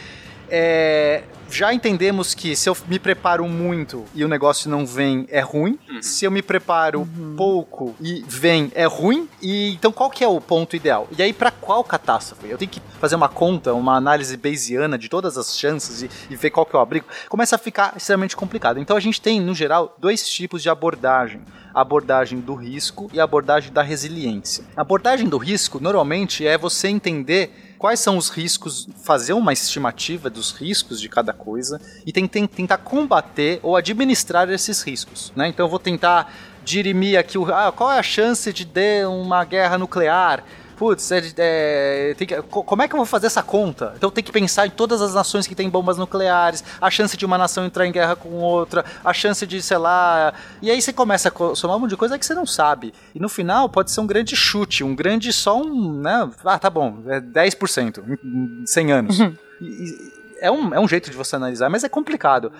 é, 0.48 1.22
já 1.52 1.72
entendemos 1.74 2.34
que 2.34 2.56
se 2.56 2.68
eu 2.68 2.76
me 2.88 2.98
preparo 2.98 3.46
muito 3.46 4.06
e 4.14 4.24
o 4.24 4.28
negócio 4.28 4.70
não 4.70 4.86
vem, 4.86 5.26
é 5.28 5.40
ruim. 5.40 5.78
Uhum. 5.88 6.02
Se 6.02 6.24
eu 6.24 6.30
me 6.30 6.40
preparo 6.40 7.00
uhum. 7.00 7.34
pouco 7.36 7.94
e 8.00 8.24
vem, 8.26 8.72
é 8.74 8.86
ruim. 8.86 9.28
E 9.40 9.74
então 9.74 9.92
qual 9.92 10.08
que 10.08 10.24
é 10.24 10.28
o 10.28 10.40
ponto 10.40 10.74
ideal? 10.74 11.06
E 11.16 11.22
aí 11.22 11.32
para 11.32 11.50
qual 11.50 11.84
catástrofe? 11.84 12.48
Eu 12.48 12.56
tenho 12.56 12.70
que 12.70 12.80
fazer 12.98 13.16
uma 13.16 13.28
conta, 13.28 13.74
uma 13.74 13.96
análise 13.96 14.36
bayesiana 14.36 14.96
de 14.96 15.08
todas 15.08 15.36
as 15.36 15.58
chances 15.58 16.02
e, 16.02 16.10
e 16.30 16.36
ver 16.36 16.50
qual 16.50 16.64
que 16.64 16.74
é 16.74 16.78
o 16.78 16.82
abrigo. 16.82 17.06
Começa 17.28 17.56
a 17.56 17.58
ficar 17.58 17.94
extremamente 17.96 18.34
complicado. 18.34 18.80
Então 18.80 18.96
a 18.96 19.00
gente 19.00 19.20
tem, 19.20 19.40
no 19.40 19.54
geral, 19.54 19.94
dois 19.98 20.26
tipos 20.28 20.62
de 20.62 20.70
abordagem 20.70 21.42
a 21.74 21.80
abordagem 21.80 22.38
do 22.38 22.54
risco 22.54 23.10
e 23.12 23.20
a 23.20 23.24
abordagem 23.24 23.72
da 23.72 23.82
resiliência. 23.82 24.64
A 24.76 24.82
abordagem 24.82 25.28
do 25.28 25.38
risco, 25.38 25.80
normalmente, 25.80 26.46
é 26.46 26.58
você 26.58 26.88
entender 26.88 27.71
quais 27.82 27.98
são 27.98 28.16
os 28.16 28.28
riscos, 28.28 28.88
fazer 29.02 29.32
uma 29.32 29.52
estimativa 29.52 30.30
dos 30.30 30.52
riscos 30.52 31.00
de 31.00 31.08
cada 31.08 31.32
coisa 31.32 31.80
e 32.06 32.12
tentar 32.12 32.78
combater 32.78 33.58
ou 33.60 33.74
administrar 33.74 34.48
esses 34.50 34.82
riscos. 34.82 35.32
Né? 35.34 35.48
Então 35.48 35.66
eu 35.66 35.68
vou 35.68 35.80
tentar 35.80 36.32
dirimir 36.64 37.18
aqui 37.18 37.36
o, 37.36 37.52
ah, 37.52 37.72
qual 37.72 37.90
é 37.90 37.98
a 37.98 38.02
chance 38.04 38.52
de 38.52 38.64
ter 38.64 39.04
uma 39.08 39.44
guerra 39.44 39.78
nuclear 39.78 40.44
putz, 40.82 41.12
é, 41.12 41.22
é, 41.38 42.14
que, 42.16 42.42
como 42.42 42.82
é 42.82 42.88
que 42.88 42.94
eu 42.94 42.96
vou 42.96 43.06
fazer 43.06 43.28
essa 43.28 43.40
conta? 43.40 43.92
Então 43.96 44.10
tem 44.10 44.24
que 44.24 44.32
pensar 44.32 44.66
em 44.66 44.70
todas 44.70 45.00
as 45.00 45.14
nações 45.14 45.46
que 45.46 45.54
têm 45.54 45.70
bombas 45.70 45.96
nucleares, 45.96 46.64
a 46.80 46.90
chance 46.90 47.16
de 47.16 47.24
uma 47.24 47.38
nação 47.38 47.64
entrar 47.64 47.86
em 47.86 47.92
guerra 47.92 48.16
com 48.16 48.30
outra, 48.40 48.84
a 49.04 49.12
chance 49.12 49.46
de, 49.46 49.62
sei 49.62 49.78
lá. 49.78 50.34
E 50.60 50.72
aí 50.72 50.82
você 50.82 50.92
começa 50.92 51.28
a 51.28 51.54
somar 51.54 51.76
um 51.76 51.80
monte 51.80 51.90
de 51.90 51.96
coisa 51.96 52.18
que 52.18 52.26
você 52.26 52.34
não 52.34 52.44
sabe. 52.44 52.92
E 53.14 53.20
no 53.20 53.28
final 53.28 53.68
pode 53.68 53.92
ser 53.92 54.00
um 54.00 54.06
grande 54.08 54.34
chute, 54.34 54.82
um 54.82 54.92
grande 54.92 55.32
só 55.32 55.56
um. 55.56 56.00
Né? 56.00 56.28
Ah, 56.44 56.58
tá 56.58 56.68
bom, 56.68 56.98
é 57.06 57.20
10% 57.20 58.02
em 58.24 58.66
100 58.66 58.92
anos. 58.92 59.20
Uhum. 59.20 59.36
é 60.40 60.50
um, 60.50 60.74
é 60.74 60.80
um 60.80 60.88
jeito 60.88 61.12
de 61.12 61.16
você 61.16 61.36
analisar, 61.36 61.70
mas 61.70 61.84
é 61.84 61.88
complicado. 61.88 62.50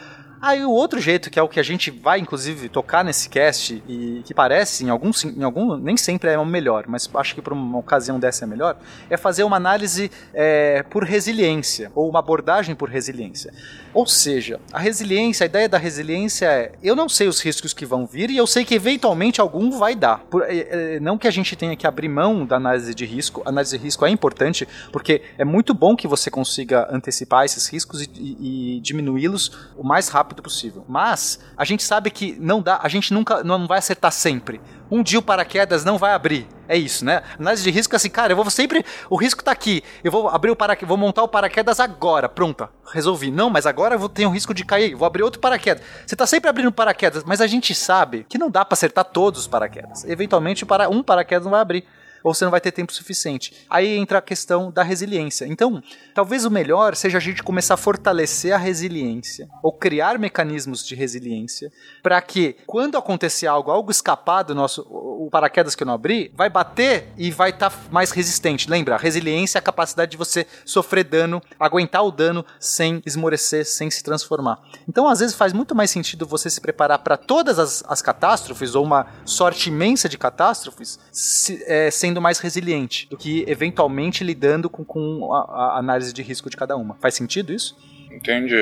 Aí 0.43 0.65
o 0.65 0.73
outro 0.73 0.99
jeito, 0.99 1.31
que 1.31 1.39
é 1.39 1.43
o 1.43 1.49
que 1.49 1.61
a 1.61 1.63
gente 1.63 1.89
vai, 1.89 2.19
inclusive, 2.19 2.69
tocar 2.69 3.05
nesse 3.05 3.29
cast, 3.29 3.81
e 3.87 4.23
que 4.25 4.35
parece, 4.35 4.85
em 4.85 4.91
algum, 4.91 5.13
em 5.25 5.45
algum 5.45 5.77
nem 5.77 5.97
sempre 5.97 6.31
é 6.31 6.37
o 6.37 6.45
melhor, 6.45 6.83
mas 6.89 7.09
acho 7.15 7.37
que 7.37 7.41
para 7.41 7.55
uma 7.55 7.79
ocasião 7.79 8.19
dessa 8.19 8.45
é 8.45 8.49
melhor, 8.49 8.77
é 9.09 9.17
fazer 9.17 9.45
uma 9.45 9.57
análise 9.57 10.11
é, 10.35 10.83
por 10.83 11.05
resiliência, 11.05 11.93
ou 11.95 12.11
uma 12.11 12.19
abordagem 12.19 12.75
por 12.75 12.89
resiliência. 12.89 13.55
Ou 13.95 14.07
seja, 14.07 14.59
a 14.73 14.79
resiliência, 14.79 15.45
a 15.45 15.47
ideia 15.47 15.69
da 15.69 15.79
resiliência 15.79 16.47
é, 16.47 16.73
eu 16.83 16.97
não 16.97 17.09
sei 17.09 17.29
os 17.29 17.41
riscos 17.41 17.73
que 17.73 17.85
vão 17.85 18.07
vir, 18.07 18.31
e 18.31 18.37
eu 18.37 18.47
sei 18.47 18.65
que 18.65 18.75
eventualmente 18.75 19.41
algum 19.41 19.71
vai 19.71 19.95
dar. 19.95 20.21
Por, 20.31 20.43
é, 20.43 20.97
é, 20.97 21.01
não 21.01 21.19
que 21.19 21.29
a 21.29 21.31
gente 21.31 21.55
tenha 21.55 21.77
que 21.77 21.87
abrir 21.87 22.09
mão 22.09 22.47
da 22.47 22.57
análise 22.57 22.95
de 22.95 23.05
risco, 23.05 23.43
a 23.45 23.51
análise 23.51 23.77
de 23.77 23.85
risco 23.85 24.05
é 24.05 24.11
importante, 24.11 24.67
porque 24.91 25.23
é 25.37 25.45
muito 25.45 25.75
bom 25.75 25.95
que 25.95 26.09
você 26.09 26.31
consiga 26.31 26.89
antecipar 26.91 27.45
esses 27.45 27.69
riscos 27.69 28.03
e, 28.03 28.11
e, 28.15 28.77
e 28.77 28.81
diminuí-los 28.81 29.53
o 29.77 29.85
mais 29.85 30.09
rápido 30.09 30.33
rápido 30.33 30.43
possível. 30.43 30.85
Mas 30.89 31.41
a 31.57 31.65
gente 31.65 31.83
sabe 31.83 32.11
que 32.11 32.37
não 32.41 32.63
dá, 32.63 32.81
a 32.83 32.89
gente 32.89 33.13
nunca 33.13 33.45
não 33.45 33.67
vai 33.67 33.79
acertar 33.79 34.13
sempre. 34.13 34.61
Um 34.93 35.03
dia 35.03 35.19
o 35.19 35.23
paraquedas 35.23 35.87
não 35.87 35.97
vai 35.97 36.13
abrir. 36.13 36.47
É 36.69 36.77
isso, 36.77 37.03
né? 37.03 37.23
Análise 37.39 37.63
de 37.63 37.71
risco 37.71 37.95
é 37.95 37.97
assim, 37.97 38.11
cara, 38.11 38.31
eu 38.31 38.37
vou 38.37 38.51
sempre. 38.51 38.85
O 39.09 39.17
risco 39.17 39.43
tá 39.43 39.51
aqui. 39.51 39.83
Eu 40.05 40.13
vou 40.13 40.29
abrir 40.29 40.51
o 40.51 40.57
paraquedas, 40.57 40.87
vou 40.87 40.99
montar 40.99 41.23
o 41.23 41.29
paraquedas 41.29 41.81
agora. 41.81 42.29
Pronto, 42.29 42.69
resolvi. 42.93 43.31
Não, 43.31 43.49
mas 43.49 43.65
agora 43.65 43.95
eu 43.95 43.99
vou 43.99 44.11
ter 44.11 44.27
um 44.27 44.31
risco 44.31 44.53
de 44.53 44.67
cair. 44.67 44.95
Vou 44.95 45.07
abrir 45.07 45.23
outro 45.23 45.41
paraquedas. 45.41 45.83
Você 46.07 46.15
tá 46.15 46.27
sempre 46.27 46.51
abrindo 46.51 46.71
paraquedas, 46.71 47.25
mas 47.25 47.41
a 47.41 47.47
gente 47.47 47.75
sabe 47.75 48.27
que 48.29 48.37
não 48.37 48.51
dá 48.51 48.67
para 48.67 48.75
acertar 48.75 49.07
todos 49.07 49.41
os 49.41 49.47
paraquedas. 49.47 50.05
Eventualmente, 50.05 50.67
um 50.91 51.03
paraquedas 51.03 51.45
não 51.45 51.53
vai 51.53 51.63
abrir 51.63 51.87
ou 52.23 52.35
você 52.35 52.45
não 52.45 52.51
vai 52.51 52.61
ter 52.61 52.73
tempo 52.73 52.93
suficiente. 52.93 53.67
Aí 53.69 53.97
entra 53.97 54.19
a 54.19 54.23
questão 54.23 54.71
da 54.71 54.83
resiliência. 54.83 55.47
Então, 55.47 55.83
talvez 56.15 56.45
o 56.45 56.51
melhor 56.51 56.95
seja 56.95 57.19
a 57.19 57.21
gente 57.21 57.43
começar 57.43 57.75
a 57.75 57.77
fortalecer 57.77 58.55
a 58.55 58.59
resiliência 58.59 59.49
ou 59.63 59.73
criar 59.73 60.19
mecanismos 60.19 60.87
de 60.87 60.95
resiliência 60.95 61.73
para 62.03 62.21
que 62.21 62.57
quando 62.67 62.97
acontecer 62.97 63.47
algo, 63.47 63.71
algo 63.71 63.91
escapar 63.91 64.43
do 64.43 64.55
nosso 64.55 64.83
o 65.25 65.31
paraquedas 65.31 65.75
que 65.75 65.83
eu 65.83 65.87
não 65.87 65.95
abri, 65.95 66.33
vai 66.35 66.51
bater 66.51 67.13
e 67.17 67.31
vai 67.31 67.51
estar 67.51 67.71
tá 67.71 67.77
mais 67.91 68.11
resistente. 68.11 68.69
Lembra, 68.69 68.97
resiliência 68.97 69.59
é 69.59 69.61
a 69.61 69.63
capacidade 69.63 70.11
de 70.11 70.17
você 70.17 70.47
sofrer 70.65 71.05
dano, 71.05 71.41
aguentar 71.59 72.05
o 72.05 72.11
dano 72.11 72.45
sem 72.59 73.01
esmorecer, 73.07 73.65
sem 73.65 73.91
se 73.91 74.03
transformar. 74.03 74.61
Então, 74.89 75.09
às 75.09 75.21
vezes 75.21 75.35
faz 75.35 75.53
muito 75.53 75.75
mais 75.75 75.91
sentido 75.91 76.27
você 76.27 76.51
se 76.51 76.61
preparar 76.61 76.99
para 76.99 77.17
todas 77.17 77.59
as, 77.59 77.85
as, 77.87 78.03
catástrofes 78.03 78.75
ou 78.75 78.85
uma 78.85 79.07
sorte 79.25 79.69
imensa 79.69 80.09
de 80.09 80.19
catástrofes, 80.19 80.99
se, 81.13 81.63
é, 81.67 81.91
sem 81.91 82.12
sendo 82.13 82.21
mais 82.21 82.39
resiliente 82.39 83.07
do 83.09 83.17
que 83.17 83.45
eventualmente 83.49 84.23
lidando 84.23 84.69
com, 84.69 84.85
com 84.85 85.35
a, 85.35 85.77
a 85.77 85.79
análise 85.79 86.13
de 86.13 86.23
risco 86.23 86.51
de 86.51 86.57
cada 86.57 86.77
uma. 86.77 86.95
Faz 87.01 87.15
sentido 87.15 87.53
isso? 87.53 87.77
Entendi. 88.11 88.55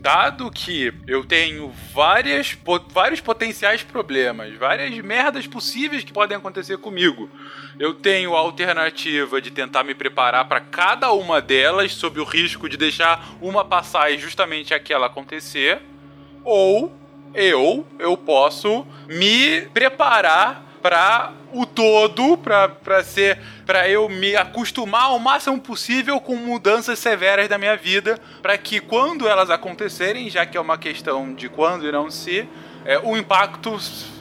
Dado 0.00 0.50
que 0.50 0.92
eu 1.06 1.24
tenho 1.24 1.72
várias, 1.94 2.58
vários 2.88 3.20
potenciais 3.20 3.84
problemas, 3.84 4.56
várias 4.56 4.92
merdas 4.98 5.46
possíveis 5.46 6.02
que 6.02 6.12
podem 6.12 6.36
acontecer 6.36 6.76
comigo, 6.78 7.30
eu 7.78 7.94
tenho 7.94 8.34
a 8.34 8.40
alternativa 8.40 9.40
de 9.40 9.52
tentar 9.52 9.84
me 9.84 9.94
preparar 9.94 10.48
para 10.48 10.60
cada 10.60 11.12
uma 11.12 11.40
delas, 11.40 11.92
sob 11.92 12.18
o 12.18 12.24
risco 12.24 12.68
de 12.68 12.76
deixar 12.76 13.36
uma 13.40 13.64
passar 13.64 14.10
e 14.10 14.18
justamente 14.18 14.74
aquela 14.74 15.06
acontecer, 15.06 15.80
ou 16.42 16.92
eu, 17.32 17.86
eu 18.00 18.16
posso 18.16 18.84
me 19.06 19.60
preparar 19.72 20.71
para 20.82 21.32
o 21.52 21.64
todo, 21.64 22.36
para 22.36 23.04
ser 23.04 23.38
para 23.64 23.88
eu 23.88 24.08
me 24.08 24.34
acostumar 24.34 25.04
ao 25.04 25.18
máximo 25.18 25.60
possível 25.60 26.20
com 26.20 26.36
mudanças 26.36 26.98
severas 26.98 27.48
da 27.48 27.56
minha 27.56 27.76
vida, 27.76 28.18
para 28.42 28.58
que 28.58 28.80
quando 28.80 29.28
elas 29.28 29.48
acontecerem, 29.48 30.28
já 30.28 30.44
que 30.44 30.56
é 30.56 30.60
uma 30.60 30.76
questão 30.76 31.32
de 31.32 31.48
quando 31.48 31.86
e 31.86 31.92
não 31.92 32.10
se, 32.10 32.46
é, 32.84 32.98
o 32.98 33.16
impacto 33.16 33.78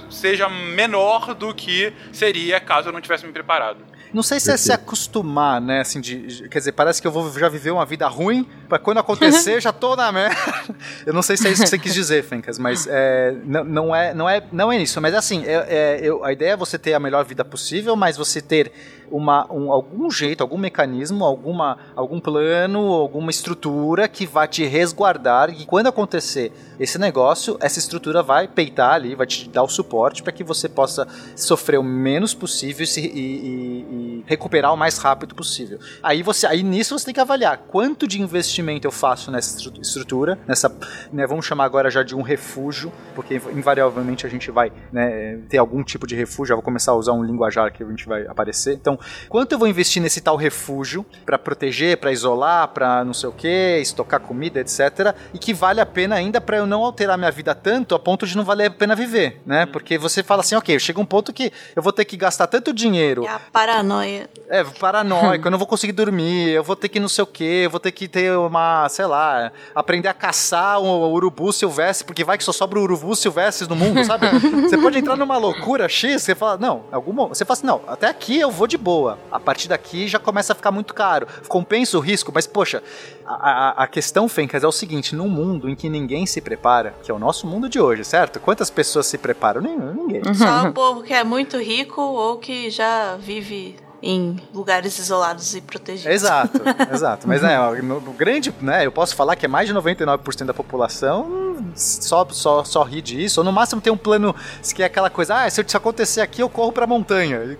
seja 0.09 0.47
menor 0.47 1.33
do 1.33 1.53
que 1.53 1.91
seria 2.11 2.59
caso 2.59 2.89
eu 2.89 2.93
não 2.93 3.01
tivesse 3.01 3.25
me 3.25 3.31
preparado. 3.31 3.79
Não 4.13 4.21
sei 4.21 4.39
se 4.41 4.51
é 4.51 4.57
se 4.57 4.73
acostumar, 4.73 5.61
né? 5.61 5.79
Assim, 5.79 6.01
de, 6.01 6.47
quer 6.49 6.59
dizer, 6.59 6.73
parece 6.73 7.01
que 7.01 7.07
eu 7.07 7.11
vou 7.11 7.31
já 7.31 7.47
viver 7.47 7.71
uma 7.71 7.85
vida 7.85 8.05
ruim, 8.07 8.45
pra 8.71 8.79
quando 8.79 8.99
acontecer 8.99 9.59
já 9.59 9.73
tô 9.73 9.97
na 9.97 10.09
merda. 10.13 10.37
Eu 11.05 11.13
não 11.13 11.21
sei 11.21 11.35
se 11.35 11.45
é 11.45 11.51
isso 11.51 11.61
que 11.61 11.67
você 11.67 11.77
quis 11.77 11.93
dizer, 11.93 12.23
Fencas, 12.23 12.57
mas 12.57 12.87
é, 12.89 13.35
não, 13.43 13.63
não, 13.65 13.95
é, 13.95 14.13
não, 14.13 14.29
é, 14.29 14.41
não 14.49 14.71
é 14.71 14.77
isso. 14.77 15.01
Mas 15.01 15.13
assim, 15.13 15.43
é, 15.45 15.65
é, 15.67 15.99
eu, 16.01 16.23
a 16.23 16.31
ideia 16.31 16.51
é 16.51 16.55
você 16.55 16.79
ter 16.79 16.93
a 16.93 16.99
melhor 16.99 17.25
vida 17.25 17.43
possível, 17.43 17.97
mas 17.97 18.15
você 18.15 18.39
ter 18.39 18.71
uma, 19.11 19.51
um, 19.51 19.71
algum 19.71 20.09
jeito, 20.09 20.41
algum 20.41 20.57
mecanismo, 20.57 21.25
alguma, 21.25 21.77
algum 21.95 22.19
plano, 22.19 22.79
alguma 22.93 23.29
estrutura 23.29 24.07
que 24.07 24.25
vai 24.25 24.47
te 24.47 24.63
resguardar 24.65 25.49
e 25.49 25.65
quando 25.65 25.87
acontecer 25.87 26.51
esse 26.79 26.97
negócio, 26.97 27.57
essa 27.59 27.77
estrutura 27.77 28.23
vai 28.23 28.47
peitar 28.47 28.93
ali, 28.93 29.13
vai 29.13 29.27
te 29.27 29.49
dar 29.49 29.63
o 29.63 29.67
suporte 29.67 30.23
para 30.23 30.31
que 30.31 30.43
você 30.43 30.69
possa 30.69 31.07
sofrer 31.35 31.77
o 31.77 31.83
menos 31.83 32.33
possível 32.33 32.85
e, 32.85 32.99
e, 32.99 33.11
e, 33.11 34.23
recuperar 34.25 34.73
o 34.73 34.77
mais 34.77 34.97
rápido 34.97 35.35
possível. 35.35 35.77
Aí 36.01 36.23
você, 36.23 36.47
aí 36.47 36.63
nisso 36.63 36.97
você 36.97 37.05
tem 37.05 37.13
que 37.13 37.19
avaliar 37.19 37.57
quanto 37.67 38.07
de 38.07 38.21
investimento 38.21 38.60
eu 38.85 38.91
faço 38.91 39.31
nessa 39.31 39.57
estrutura, 39.81 40.37
nessa, 40.47 40.73
né, 41.11 41.25
vamos 41.25 41.45
chamar 41.45 41.65
agora 41.65 41.89
já 41.89 42.03
de 42.03 42.15
um 42.15 42.21
refúgio, 42.21 42.91
porque 43.15 43.35
invariavelmente 43.53 44.25
a 44.25 44.29
gente 44.29 44.51
vai 44.51 44.71
né, 44.91 45.39
ter 45.49 45.57
algum 45.57 45.83
tipo 45.83 46.07
de 46.07 46.15
refúgio. 46.15 46.53
Eu 46.53 46.57
vou 46.57 46.63
começar 46.63 46.91
a 46.91 46.95
usar 46.95 47.13
um 47.13 47.23
linguajar 47.23 47.71
que 47.71 47.83
a 47.83 47.87
gente 47.87 48.07
vai 48.07 48.25
aparecer. 48.27 48.73
Então 48.73 48.99
quanto 49.29 49.51
eu 49.51 49.59
vou 49.59 49.67
investir 49.67 50.01
nesse 50.01 50.21
tal 50.21 50.35
refúgio 50.35 51.05
para 51.25 51.37
proteger, 51.37 51.97
para 51.97 52.11
isolar, 52.11 52.67
para 52.69 53.03
não 53.03 53.13
sei 53.13 53.29
o 53.29 53.31
que, 53.31 53.79
estocar 53.81 54.19
comida, 54.19 54.59
etc. 54.59 55.15
E 55.33 55.39
que 55.39 55.53
vale 55.53 55.81
a 55.81 55.85
pena 55.85 56.15
ainda 56.15 56.39
para 56.39 56.57
eu 56.57 56.65
não 56.65 56.83
alterar 56.83 57.17
minha 57.17 57.31
vida 57.31 57.53
tanto 57.53 57.95
a 57.95 57.99
ponto 57.99 58.25
de 58.25 58.35
não 58.35 58.43
valer 58.43 58.67
a 58.67 58.71
pena 58.71 58.95
viver, 58.95 59.41
né? 59.45 59.65
Uhum. 59.65 59.71
Porque 59.71 59.97
você 59.97 60.23
fala 60.23 60.41
assim, 60.41 60.55
ok, 60.55 60.77
chega 60.79 60.99
um 60.99 61.05
ponto 61.05 61.33
que 61.33 61.51
eu 61.75 61.81
vou 61.81 61.91
ter 61.91 62.05
que 62.05 62.17
gastar 62.17 62.47
tanto 62.47 62.73
dinheiro. 62.73 63.25
É 63.25 63.29
a 63.29 63.39
paranoia. 63.39 64.29
É, 64.49 64.63
paranoico, 64.63 65.47
eu 65.47 65.51
não 65.51 65.57
vou 65.57 65.67
conseguir 65.67 65.93
dormir, 65.93 66.49
eu 66.49 66.63
vou 66.63 66.75
ter 66.75 66.89
que 66.89 66.99
não 66.99 67.09
sei 67.09 67.23
o 67.23 67.27
que, 67.27 67.43
eu 67.43 67.69
vou 67.69 67.79
ter 67.79 67.91
que 67.91 68.07
ter 68.07 68.35
uma, 68.51 68.87
sei 68.89 69.05
lá, 69.05 69.51
aprender 69.73 70.07
a 70.07 70.13
caçar 70.13 70.79
um 70.79 71.11
urubu 71.11 71.51
silvestre, 71.51 72.05
porque 72.05 72.23
vai 72.23 72.37
que 72.37 72.43
só 72.43 72.51
sobra 72.51 72.79
urubu 72.79 73.15
silvestres 73.15 73.67
no 73.67 73.75
mundo, 73.75 74.03
sabe? 74.05 74.27
você 74.69 74.77
pode 74.77 74.99
entrar 74.99 75.15
numa 75.15 75.37
loucura 75.37 75.89
X, 75.89 76.21
você 76.21 76.35
fala, 76.35 76.57
não, 76.57 76.83
algum 76.91 77.11
você 77.27 77.43
fala 77.43 77.57
assim, 77.57 77.67
não, 77.67 77.81
até 77.87 78.07
aqui 78.07 78.39
eu 78.39 78.51
vou 78.51 78.67
de 78.67 78.77
boa 78.77 78.91
boa. 78.91 79.17
A 79.31 79.39
partir 79.39 79.67
daqui 79.67 80.07
já 80.07 80.19
começa 80.19 80.53
a 80.53 80.55
ficar 80.55 80.71
muito 80.71 80.93
caro. 80.93 81.27
Compensa 81.47 81.97
o 81.97 82.01
risco, 82.01 82.31
mas 82.33 82.45
poxa, 82.45 82.83
a, 83.25 83.33
a, 83.33 83.83
a 83.83 83.87
questão, 83.87 84.27
Fencas, 84.27 84.63
é 84.63 84.67
o 84.67 84.71
seguinte: 84.71 85.15
num 85.15 85.29
mundo 85.29 85.69
em 85.69 85.75
que 85.75 85.89
ninguém 85.89 86.25
se 86.25 86.41
prepara, 86.41 86.93
que 87.01 87.09
é 87.09 87.13
o 87.13 87.19
nosso 87.19 87.47
mundo 87.47 87.69
de 87.69 87.79
hoje, 87.79 88.03
certo? 88.03 88.39
Quantas 88.39 88.69
pessoas 88.69 89.07
se 89.07 89.17
preparam? 89.17 89.61
Ninguém. 89.61 90.21
Só 90.33 90.67
o 90.67 90.73
povo 90.73 91.03
que 91.03 91.13
é 91.13 91.23
muito 91.23 91.57
rico 91.57 92.01
ou 92.01 92.37
que 92.37 92.69
já 92.69 93.15
vive 93.15 93.75
em 94.01 94.37
lugares 94.53 94.97
isolados 94.97 95.55
e 95.55 95.61
protegidos. 95.61 96.11
Exato, 96.11 96.61
exato. 96.91 97.27
Mas 97.27 97.41
né, 97.41 97.59
o 97.59 98.13
grande, 98.13 98.53
né, 98.61 98.85
eu 98.85 98.91
posso 98.91 99.15
falar 99.15 99.35
que 99.35 99.45
é 99.45 99.49
mais 99.49 99.67
de 99.67 99.73
99% 99.73 100.45
da 100.45 100.53
população 100.53 101.51
só, 101.75 102.27
só, 102.31 102.63
só 102.63 102.83
ri 102.83 103.01
disso, 103.01 103.41
ou 103.41 103.45
no 103.45 103.51
máximo 103.51 103.81
tem 103.81 103.93
um 103.93 103.97
plano 103.97 104.35
que 104.73 104.81
é 104.81 104.85
aquela 104.85 105.09
coisa, 105.09 105.35
ah, 105.35 105.49
se 105.49 105.61
isso 105.61 105.77
acontecer 105.77 106.21
aqui, 106.21 106.41
eu 106.41 106.49
corro 106.49 106.71
pra 106.71 106.87
montanha. 106.87 107.39
Né, 107.39 107.57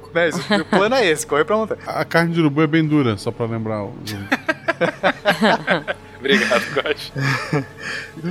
o 0.59 0.65
plano 0.65 0.95
é 0.95 1.05
esse, 1.05 1.25
correr 1.25 1.45
pra 1.45 1.55
montanha. 1.55 1.81
A 1.85 2.03
carne 2.03 2.33
de 2.33 2.39
urubu 2.39 2.61
é 2.61 2.67
bem 2.67 2.87
dura, 2.87 3.17
só 3.17 3.31
pra 3.31 3.45
lembrar. 3.45 3.83
O... 3.83 3.93
Obrigado, 6.21 6.63
Gosh. 6.75 7.11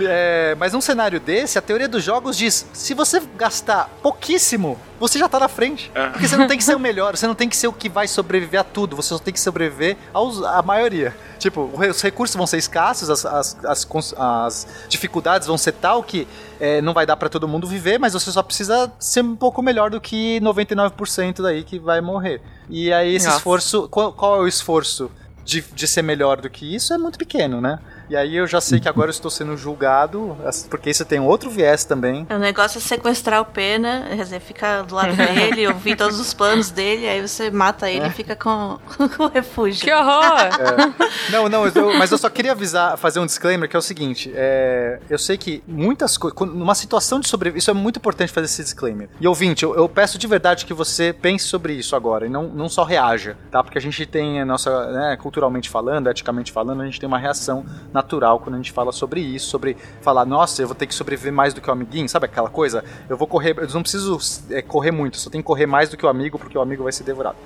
é, 0.08 0.54
mas 0.56 0.72
num 0.72 0.80
cenário 0.80 1.18
desse, 1.18 1.58
a 1.58 1.62
teoria 1.62 1.88
dos 1.88 2.04
jogos 2.04 2.36
diz: 2.36 2.64
se 2.72 2.94
você 2.94 3.20
gastar 3.36 3.90
pouquíssimo, 4.00 4.78
você 5.00 5.18
já 5.18 5.28
tá 5.28 5.40
na 5.40 5.48
frente. 5.48 5.90
É. 5.92 6.08
Porque 6.10 6.28
você 6.28 6.36
não 6.36 6.46
tem 6.46 6.56
que 6.56 6.62
ser 6.62 6.76
o 6.76 6.78
melhor, 6.78 7.16
você 7.16 7.26
não 7.26 7.34
tem 7.34 7.48
que 7.48 7.56
ser 7.56 7.66
o 7.66 7.72
que 7.72 7.88
vai 7.88 8.06
sobreviver 8.06 8.60
a 8.60 8.64
tudo, 8.64 8.94
você 8.94 9.08
só 9.08 9.18
tem 9.18 9.34
que 9.34 9.40
sobreviver 9.40 9.96
aos, 10.12 10.40
à 10.42 10.62
maioria. 10.62 11.16
Tipo, 11.38 11.68
os 11.74 12.00
recursos 12.00 12.36
vão 12.36 12.46
ser 12.46 12.58
escassos, 12.58 13.10
as, 13.10 13.26
as, 13.26 13.58
as, 13.64 14.14
as 14.16 14.68
dificuldades 14.88 15.48
vão 15.48 15.58
ser 15.58 15.72
tal 15.72 16.02
que 16.02 16.28
é, 16.60 16.80
não 16.80 16.94
vai 16.94 17.04
dar 17.06 17.16
para 17.16 17.28
todo 17.28 17.48
mundo 17.48 17.66
viver, 17.66 17.98
mas 17.98 18.12
você 18.12 18.30
só 18.30 18.42
precisa 18.42 18.92
ser 19.00 19.24
um 19.24 19.34
pouco 19.34 19.60
melhor 19.62 19.90
do 19.90 20.00
que 20.00 20.38
99% 20.40 21.42
daí 21.42 21.64
que 21.64 21.78
vai 21.78 22.00
morrer. 22.00 22.40
E 22.68 22.92
aí 22.92 23.16
esse 23.16 23.26
Nossa. 23.26 23.38
esforço, 23.38 23.88
qual, 23.88 24.12
qual 24.12 24.36
é 24.36 24.40
o 24.40 24.46
esforço? 24.46 25.10
De, 25.50 25.64
de 25.74 25.88
ser 25.88 26.02
melhor 26.02 26.40
do 26.40 26.48
que 26.48 26.74
isso 26.74 26.94
é 26.94 26.98
muito 26.98 27.18
pequeno, 27.18 27.60
né? 27.60 27.78
E 28.10 28.16
aí 28.16 28.36
eu 28.36 28.44
já 28.44 28.60
sei 28.60 28.80
que 28.80 28.88
agora 28.88 29.06
eu 29.06 29.12
estou 29.12 29.30
sendo 29.30 29.56
julgado, 29.56 30.36
porque 30.68 30.90
isso 30.90 31.04
tem 31.04 31.20
outro 31.20 31.48
viés 31.48 31.84
também. 31.84 32.26
O 32.28 32.38
negócio 32.38 32.78
é 32.78 32.80
sequestrar 32.80 33.40
o 33.40 33.44
Pena, 33.44 34.04
quer 34.08 34.24
dizer, 34.24 34.40
ficar 34.40 34.82
do 34.82 34.96
lado 34.96 35.14
dele, 35.14 35.68
ouvir 35.68 35.96
todos 35.96 36.18
os 36.18 36.34
planos 36.34 36.70
dele, 36.70 37.08
aí 37.08 37.22
você 37.22 37.52
mata 37.52 37.88
ele 37.88 38.04
é. 38.04 38.08
e 38.08 38.10
fica 38.10 38.34
com, 38.34 38.80
com 39.16 39.22
o 39.22 39.28
refúgio. 39.28 39.84
Que 39.84 39.92
horror! 39.92 40.40
É. 40.40 41.30
Não, 41.30 41.48
não, 41.48 41.68
eu, 41.68 41.96
mas 41.96 42.10
eu 42.10 42.18
só 42.18 42.28
queria 42.28 42.50
avisar, 42.50 42.98
fazer 42.98 43.20
um 43.20 43.26
disclaimer, 43.26 43.68
que 43.68 43.76
é 43.76 43.78
o 43.78 43.82
seguinte, 43.82 44.32
é, 44.34 44.98
eu 45.08 45.18
sei 45.18 45.38
que 45.38 45.62
muitas 45.64 46.18
coisas, 46.18 46.36
numa 46.52 46.74
situação 46.74 47.20
de 47.20 47.28
sobrevivência, 47.28 47.66
isso 47.66 47.70
é 47.70 47.74
muito 47.74 47.98
importante 47.98 48.32
fazer 48.32 48.46
esse 48.46 48.64
disclaimer. 48.64 49.08
E 49.20 49.28
ouvinte, 49.28 49.62
eu, 49.62 49.76
eu, 49.76 49.88
peço 49.88 50.18
de 50.18 50.26
verdade 50.26 50.66
que 50.66 50.74
você 50.74 51.12
pense 51.12 51.44
sobre 51.44 51.74
isso 51.74 51.94
agora, 51.94 52.26
e 52.26 52.28
não, 52.28 52.48
não 52.48 52.68
só 52.68 52.82
reaja, 52.82 53.36
tá? 53.52 53.62
Porque 53.62 53.78
a 53.78 53.80
gente 53.80 54.04
tem 54.04 54.40
a 54.40 54.44
nossa, 54.44 54.90
né, 54.90 55.16
culturalmente 55.16 55.70
falando, 55.70 56.10
eticamente 56.10 56.50
falando, 56.50 56.82
a 56.82 56.84
gente 56.84 56.98
tem 56.98 57.06
uma 57.06 57.18
reação 57.18 57.64
na 57.92 57.99
natural 58.00 58.40
quando 58.40 58.54
a 58.54 58.58
gente 58.58 58.72
fala 58.72 58.92
sobre 58.92 59.20
isso, 59.20 59.48
sobre 59.48 59.76
falar, 60.00 60.24
nossa, 60.24 60.62
eu 60.62 60.66
vou 60.66 60.74
ter 60.74 60.86
que 60.86 60.94
sobreviver 60.94 61.32
mais 61.32 61.52
do 61.52 61.60
que 61.60 61.68
o 61.68 61.72
amiguinho, 61.72 62.08
sabe 62.08 62.26
aquela 62.26 62.48
coisa? 62.48 62.82
Eu 63.08 63.16
vou 63.16 63.26
correr, 63.26 63.54
eu 63.58 63.68
não 63.68 63.82
preciso 63.82 64.18
é, 64.50 64.62
correr 64.62 64.90
muito, 64.90 65.18
só 65.18 65.30
tenho 65.30 65.42
que 65.42 65.46
correr 65.46 65.66
mais 65.66 65.88
do 65.88 65.96
que 65.96 66.04
o 66.04 66.08
amigo, 66.08 66.38
porque 66.38 66.56
o 66.56 66.60
amigo 66.60 66.82
vai 66.82 66.92
ser 66.92 67.04
devorado. 67.04 67.36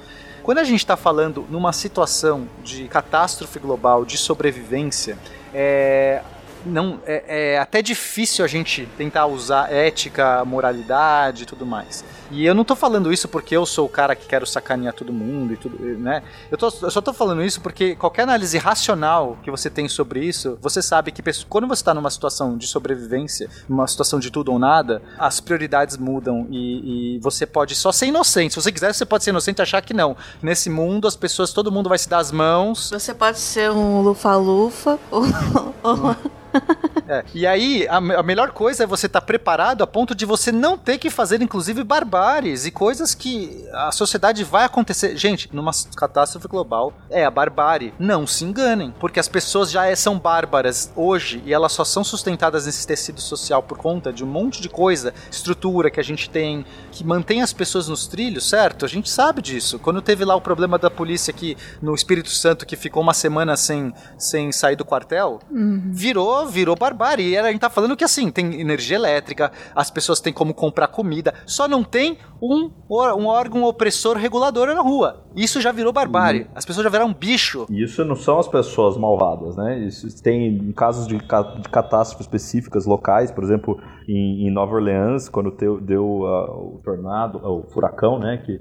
Quando 0.43 0.59
a 0.59 0.65
gente 0.65 0.81
está 0.81 0.97
falando 0.97 1.47
numa 1.51 1.73
situação 1.73 2.47
de 2.63 2.87
catástrofe 2.87 3.59
global, 3.59 4.05
de 4.05 4.19
sobrevivência, 4.19 5.19
é, 5.53 6.23
não 6.67 7.01
é, 7.07 7.55
é 7.55 7.59
até 7.59 7.83
difícil 7.83 8.45
a 8.45 8.49
gente 8.49 8.87
tentar 8.97 9.27
usar 9.27 9.73
ética, 9.73 10.45
moralidade 10.45 11.45
e 11.45 11.47
tudo 11.47 11.65
mais. 11.65 12.05
E 12.35 12.45
eu 12.45 12.55
não 12.55 12.64
tô 12.64 12.74
falando 12.74 13.12
isso 13.12 13.28
porque 13.28 13.57
eu 13.57 13.64
sou 13.64 13.87
o 13.87 13.89
cara 13.89 14.16
que 14.16 14.26
quero 14.26 14.45
sacanear 14.45 14.93
todo 14.93 15.12
mundo 15.12 15.53
e 15.53 15.57
tudo, 15.57 15.78
né? 15.78 16.20
Eu, 16.51 16.59
tô, 16.59 16.66
eu 16.82 16.91
só 16.91 17.01
tô 17.01 17.12
falando 17.12 17.45
isso 17.45 17.61
porque 17.61 17.95
qualquer 17.95 18.22
análise 18.22 18.59
racional 18.59 19.39
que 19.41 19.53
você 19.53 19.70
tem 19.70 19.89
sobre 19.89 20.24
isso, 20.24 20.59
você 20.61 20.82
sabe 20.82 21.12
que 21.12 21.22
quando 21.49 21.68
você 21.68 21.80
está 21.80 21.95
numa 21.95 22.11
situação 22.11 22.59
de 22.59 22.66
sobrevivência, 22.66 23.49
numa 23.68 23.87
situação 23.87 24.18
de 24.18 24.32
tudo 24.32 24.51
ou 24.51 24.59
nada, 24.59 25.01
as 25.16 25.39
prioridades 25.39 25.97
mudam 25.97 26.49
e, 26.51 27.14
e 27.14 27.18
você 27.20 27.47
pode 27.47 27.76
só 27.76 27.93
ser 27.93 28.07
inocente. 28.07 28.55
Se 28.55 28.61
você 28.61 28.72
quiser, 28.72 28.93
você 28.93 29.07
pode 29.07 29.22
ser 29.22 29.30
inocente 29.30 29.61
e 29.61 29.62
achar 29.62 29.80
que 29.80 29.95
não. 29.95 30.16
Nesse 30.43 30.68
mundo, 30.68 31.07
as 31.07 31.14
pessoas, 31.14 31.53
todo 31.53 31.70
mundo 31.70 31.89
vai 31.89 31.99
se 31.99 32.09
dar 32.09 32.18
as 32.18 32.32
mãos. 32.32 32.91
Você 32.91 33.14
pode 33.14 33.39
ser 33.39 33.70
um 33.70 34.01
lufa-lufa 34.01 34.99
ou, 35.09 35.22
ou 35.85 36.16
é. 37.09 37.25
E 37.35 37.47
aí, 37.47 37.87
a, 37.89 37.97
a, 37.97 38.23
melhor 38.23 38.51
coisa 38.53 38.85
é 38.85 38.87
você 38.87 39.07
estar 39.07 39.21
tá 39.21 39.27
preparado 39.27 39.83
a 39.83 39.87
ponto 39.87 40.15
de 40.15 40.25
você 40.25 40.53
não 40.53 40.77
ter 40.77 40.99
que 40.99 41.11
fazer, 41.11 41.41
inclusive, 41.43 41.83
barbáries 41.85 42.67
e 42.67 42.71
coisas 42.71 43.15
que 43.15 43.67
a 43.73 43.93
sociedade 43.93 44.45
vai 44.45 44.65
acontecer. 44.65 45.17
Gente, 45.17 45.49
numa 45.53 45.73
catástrofe 45.97 46.49
global, 46.49 46.93
é 47.11 47.25
a 47.25 47.31
barbárie. 47.31 47.95
Não 47.99 48.27
se 48.27 48.45
enganem, 48.45 48.95
porque 48.99 49.21
as 49.21 49.29
pessoas 49.29 49.71
já 49.71 49.87
é, 49.87 49.95
são 49.95 50.19
bárbaras 50.19 50.93
hoje 50.97 51.43
e 51.45 51.53
elas 51.53 51.73
só 51.73 51.85
são 51.85 52.05
sustentadas 52.05 52.67
nesse 52.67 52.87
tecido 52.87 53.21
social 53.21 53.63
por 53.63 53.79
conta 53.79 54.13
de 54.13 54.25
um 54.25 54.27
monte 54.27 54.61
de 54.61 54.69
coisa, 54.69 55.15
estrutura 55.31 55.91
que 55.91 56.01
a 56.01 56.05
gente 56.05 56.31
tem, 56.31 56.65
que 56.91 57.05
mantém 57.05 57.43
as 57.43 57.53
pessoas 57.53 57.89
nos 57.89 58.07
trilhos, 58.07 58.49
certo? 58.49 58.85
A 58.85 58.89
gente 58.89 59.11
sabe 59.11 59.43
disso. 59.43 59.79
Quando 59.79 60.01
teve 60.01 60.25
lá 60.25 60.35
o 60.35 60.41
problema 60.41 60.79
da 60.79 60.91
polícia 60.91 61.31
aqui 61.31 61.57
no 61.81 61.95
Espírito 61.95 62.31
Santo, 62.31 62.67
que 62.67 62.77
ficou 62.77 63.03
uma 63.03 63.15
semana 63.15 63.57
sem, 63.57 63.93
sem 64.19 64.53
sair 64.53 64.77
do 64.77 64.85
quartel, 64.85 65.41
uhum. 65.51 65.91
virou 65.93 66.44
virou, 66.45 66.77
barbárie. 66.77 67.31
E 67.31 67.39
a 67.39 67.51
gente 67.51 67.61
tá 67.61 67.71
falando 67.71 67.97
que 67.97 68.05
assim, 68.05 68.31
tem 68.31 68.61
energia 68.61 68.97
elétrica, 68.97 69.53
as 69.75 69.91
pessoas 69.91 70.21
têm 70.21 70.33
como 70.33 70.55
comprar 70.55 70.89
comida, 70.89 71.35
só 71.47 71.67
não 71.69 71.83
tem 71.83 72.19
um, 72.41 72.71
um 72.91 73.27
órgão 73.27 73.65
opressor 73.65 74.17
regulador 74.17 74.69
na 74.69 74.81
rua. 74.81 75.25
Isso 75.35 75.61
já 75.61 75.73
virou 75.73 75.93
barbárie. 75.93 76.43
Uhum. 76.43 76.49
As 76.55 76.65
pessoas 76.65 76.85
já 76.85 76.91
viraram 76.91 77.13
bicho. 77.13 77.67
Isso 77.71 78.05
não 78.05 78.15
são 78.15 78.39
as 78.39 78.47
pessoas 78.47 78.97
malvadas, 78.97 79.57
né? 79.57 79.79
Isso 79.81 80.23
tem 80.23 80.73
casos 80.73 81.07
de, 81.07 81.17
de 81.17 81.69
catástrofes 81.71 82.27
específicas 82.27 82.87
locais, 82.87 83.31
por 83.31 83.43
exemplo, 83.43 83.81
em, 84.09 84.47
em 84.47 84.51
Nova 84.51 84.75
Orleans, 84.75 85.29
quando 85.29 85.51
teu, 85.51 85.81
deu 85.81 86.05
uh, 86.05 86.77
o 86.77 86.81
tornado, 86.85 87.39
uh, 87.39 87.61
o 87.61 87.63
furacão, 87.71 88.19
né, 88.19 88.43
que 88.45 88.61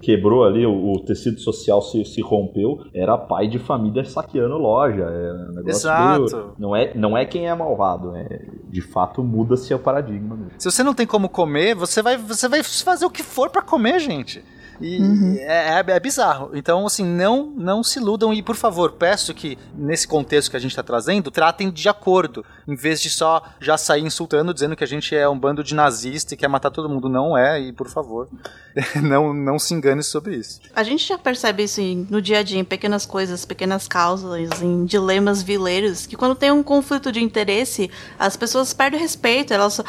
quebrou 0.00 0.44
ali, 0.44 0.66
o, 0.66 0.92
o, 0.92 1.04
tecido 1.04 1.38
social 1.40 1.82
se, 1.82 2.04
se 2.04 2.20
rompeu, 2.20 2.78
era 2.94 3.16
pai 3.16 3.46
de 3.46 3.58
família 3.58 4.04
saqueando 4.04 4.56
loja. 4.56 5.02
É 5.02 5.32
um 5.32 5.54
negócio 5.54 5.68
Exato. 5.68 6.36
Meio, 6.36 6.54
não, 6.58 6.74
é, 6.74 6.93
não 6.94 7.16
é 7.16 7.24
quem 7.24 7.48
é 7.48 7.54
malvado, 7.54 8.14
é, 8.16 8.40
de 8.68 8.80
fato 8.80 9.22
muda-se 9.22 9.72
o 9.74 9.78
paradigma. 9.78 10.36
Mesmo. 10.36 10.52
Se 10.58 10.70
você 10.70 10.82
não 10.82 10.94
tem 10.94 11.06
como 11.06 11.28
comer, 11.28 11.74
você 11.74 12.02
vai, 12.02 12.16
você 12.16 12.48
vai 12.48 12.62
fazer 12.62 13.04
o 13.04 13.10
que 13.10 13.22
for 13.22 13.50
para 13.50 13.62
comer, 13.62 13.98
gente. 14.00 14.44
E 14.80 15.00
uhum. 15.00 15.36
é, 15.38 15.78
é, 15.78 15.84
é, 15.86 16.00
bizarro. 16.00 16.50
Então, 16.54 16.86
assim, 16.86 17.04
não, 17.04 17.46
não 17.56 17.82
se 17.82 17.98
iludam 17.98 18.32
e, 18.32 18.42
por 18.42 18.56
favor, 18.56 18.92
peço 18.92 19.32
que, 19.34 19.58
nesse 19.74 20.06
contexto 20.06 20.50
que 20.50 20.56
a 20.56 20.60
gente 20.60 20.72
está 20.72 20.82
trazendo, 20.82 21.30
tratem 21.30 21.70
de 21.70 21.88
acordo, 21.88 22.44
em 22.66 22.74
vez 22.74 23.00
de 23.00 23.10
só 23.10 23.42
já 23.60 23.76
sair 23.78 24.02
insultando, 24.02 24.52
dizendo 24.52 24.76
que 24.76 24.84
a 24.84 24.86
gente 24.86 25.14
é 25.14 25.28
um 25.28 25.38
bando 25.38 25.62
de 25.62 25.74
nazista 25.74 26.34
e 26.34 26.36
quer 26.36 26.48
matar 26.48 26.70
todo 26.70 26.88
mundo. 26.88 27.08
Não 27.08 27.36
é, 27.36 27.60
e 27.60 27.72
por 27.72 27.88
favor, 27.88 28.28
não, 29.02 29.32
não 29.32 29.58
se 29.58 29.74
engane 29.74 30.02
sobre 30.02 30.36
isso. 30.36 30.60
A 30.74 30.82
gente 30.82 31.06
já 31.06 31.18
percebe 31.18 31.62
isso 31.64 31.80
no 32.10 32.20
dia 32.20 32.40
a 32.40 32.42
dia, 32.42 32.58
em 32.58 32.64
pequenas 32.64 33.06
coisas, 33.06 33.44
pequenas 33.44 33.86
causas, 33.86 34.62
em 34.62 34.84
dilemas 34.84 35.42
vileiros, 35.42 36.06
que 36.06 36.16
quando 36.16 36.34
tem 36.34 36.50
um 36.50 36.62
conflito 36.62 37.12
de 37.12 37.22
interesse, 37.22 37.90
as 38.18 38.36
pessoas 38.36 38.72
perdem 38.72 38.98
o 38.98 39.02
respeito, 39.02 39.52
elas 39.52 39.74
só, 39.74 39.84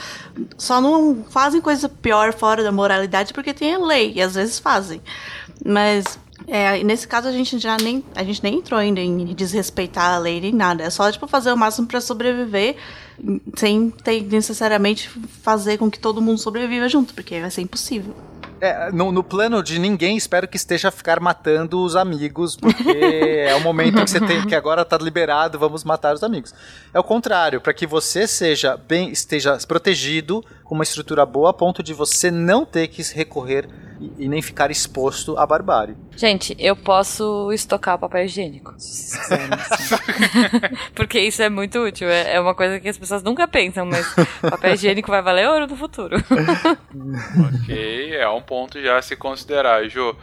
só 0.58 0.82
não 0.82 1.24
fazem 1.30 1.62
coisa 1.62 1.90
pior 1.90 2.34
fora 2.34 2.64
da 2.64 2.72
moralidade 2.72 3.34
porque 3.34 3.54
tem 3.54 3.74
a 3.74 3.80
lei, 3.80 4.14
e 4.16 4.22
às 4.22 4.36
vezes 4.36 4.60
fazem 4.60 4.75
fazem. 4.76 5.02
Mas 5.66 6.20
é, 6.48 6.84
nesse 6.84 7.08
caso 7.08 7.28
a 7.28 7.32
gente 7.32 7.58
já 7.60 7.78
nem 7.78 8.04
a 8.14 8.24
gente 8.24 8.44
nem 8.44 8.56
entrou 8.56 8.80
ainda 8.80 9.00
em 9.00 9.34
desrespeitar 9.34 10.16
a 10.16 10.18
lei 10.18 10.42
nem 10.42 10.54
nada. 10.54 10.84
É 10.84 10.90
só 10.90 11.10
tipo 11.12 11.28
fazer 11.28 11.52
o 11.52 11.58
máximo 11.58 11.88
para 11.88 12.02
sobreviver 12.02 12.76
sem 13.56 13.90
ter 13.90 14.22
necessariamente 14.24 15.10
fazer 15.42 15.78
com 15.78 15.90
que 15.90 16.00
todo 16.00 16.22
mundo 16.22 16.38
sobreviva 16.38 16.90
junto, 16.90 17.14
porque 17.14 17.40
vai 17.40 17.50
ser 17.50 17.62
impossível. 17.62 18.14
É, 18.62 18.92
no, 18.92 19.12
no, 19.12 19.24
plano 19.24 19.62
de 19.62 19.78
ninguém, 19.78 20.16
espero 20.16 20.48
que 20.48 20.56
esteja 20.56 20.88
a 20.88 20.92
ficar 20.92 21.20
matando 21.20 21.84
os 21.84 21.96
amigos, 21.96 22.56
porque 22.56 23.46
é 23.48 23.54
o 23.56 23.62
momento 23.62 24.04
que 24.04 24.10
você 24.10 24.20
tem 24.20 24.46
que 24.48 24.56
agora 24.56 24.86
tá 24.86 24.98
liberado, 24.98 25.60
vamos 25.60 25.84
matar 25.84 26.16
os 26.16 26.24
amigos. 26.24 26.54
É 26.94 27.00
o 27.00 27.04
contrário, 27.04 27.60
para 27.60 27.74
que 27.74 27.86
você 27.86 28.26
seja 28.26 28.78
bem, 28.78 29.10
esteja 29.12 29.58
protegido 29.68 30.44
com 30.66 30.74
uma 30.74 30.84
estrutura 30.84 31.26
boa 31.26 31.52
a 31.52 31.54
ponto 31.54 31.82
de 31.82 31.94
você 31.94 32.30
não 32.30 32.66
ter 32.66 32.88
que 32.88 33.02
recorrer 33.14 33.70
e, 34.02 34.26
e 34.26 34.28
nem 34.28 34.42
ficar 34.42 34.72
exposto 34.72 35.38
à 35.38 35.46
barbárie. 35.46 35.96
Gente, 36.18 36.56
eu 36.60 36.76
posso 36.76 37.52
estocar 37.54 37.98
papel 38.00 38.26
higiênico. 38.26 38.74
Porque 40.96 41.20
isso 41.20 41.42
é 41.42 41.50
muito 41.50 41.80
útil. 41.80 42.10
É, 42.10 42.34
é 42.34 42.40
uma 42.40 42.56
coisa 42.56 42.80
que 42.80 42.90
as 42.90 42.98
pessoas 42.98 43.22
nunca 43.22 43.48
pensam, 43.48 43.86
mas 43.86 44.12
papel 44.42 44.74
higiênico 44.74 45.10
vai 45.10 45.22
valer 45.22 45.48
ouro 45.48 45.68
no 45.68 45.76
futuro. 45.76 46.18
ok, 47.64 48.16
é 48.16 48.28
um 48.28 48.42
ponto 48.42 48.82
já 48.82 48.98
a 48.98 49.02
se 49.02 49.16
considerar, 49.16 49.88
Jô. 49.88 50.16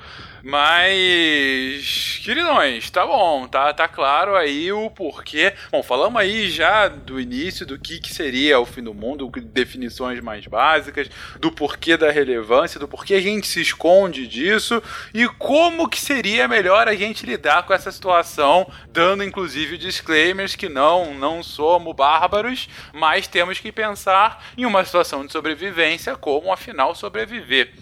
Mas, 0.45 2.20
queridões, 2.24 2.90
tá 2.90 3.07
bom, 3.07 3.47
tá, 3.47 3.72
tá 3.72 3.86
claro 3.86 4.34
aí 4.34 4.72
o 4.72 4.90
porquê. 4.90 5.55
Bom, 5.70 5.84
falamos 5.84 6.20
aí 6.20 6.51
já 6.51 6.88
do 6.88 7.20
início 7.20 7.64
do 7.64 7.78
que, 7.78 8.01
que 8.01 8.12
seria 8.12 8.59
o 8.59 8.66
fim 8.66 8.82
do 8.82 8.93
mundo, 8.93 9.30
definições 9.30 10.18
mais 10.20 10.45
básicas, 10.49 11.09
do 11.38 11.53
porquê 11.53 11.97
da 11.97 12.11
relevância, 12.11 12.80
do 12.80 12.88
porquê 12.88 13.14
a 13.14 13.20
gente 13.20 13.47
se 13.47 13.61
esconde 13.61 14.26
disso 14.26 14.82
e 15.14 15.28
como 15.28 15.88
que 15.88 16.01
seria 16.01 16.49
melhor 16.49 16.88
a 16.88 16.95
gente 16.97 17.24
lidar 17.24 17.62
com 17.62 17.72
essa 17.72 17.93
situação, 17.93 18.68
dando 18.88 19.22
inclusive 19.22 19.78
disclaimers 19.78 20.57
que 20.57 20.68
não, 20.68 21.14
não 21.14 21.40
somos 21.40 21.95
bárbaros, 21.95 22.68
mas 22.93 23.28
temos 23.28 23.61
que 23.61 23.70
pensar 23.70 24.45
em 24.57 24.66
uma 24.66 24.84
situação 24.84 25.24
de 25.24 25.30
sobrevivência, 25.30 26.16
como 26.16 26.53
afinal 26.53 26.97
sobreviver. 26.97 27.72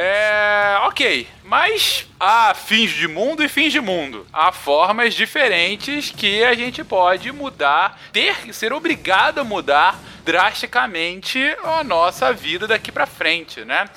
É. 0.00 0.78
Ok. 0.84 1.26
Mas 1.42 2.06
há 2.20 2.54
fins 2.54 2.92
de 2.92 3.08
mundo 3.08 3.42
e 3.42 3.48
fins 3.48 3.72
de 3.72 3.80
mundo. 3.80 4.24
Há 4.32 4.52
formas 4.52 5.12
diferentes 5.12 6.12
que 6.12 6.44
a 6.44 6.54
gente 6.54 6.84
pode 6.84 7.32
mudar, 7.32 7.98
ter, 8.12 8.54
ser 8.54 8.72
obrigado 8.72 9.40
a 9.40 9.44
mudar 9.44 9.98
drasticamente 10.24 11.40
a 11.64 11.82
nossa 11.82 12.32
vida 12.32 12.68
daqui 12.68 12.92
para 12.92 13.06
frente, 13.06 13.64
né? 13.64 13.88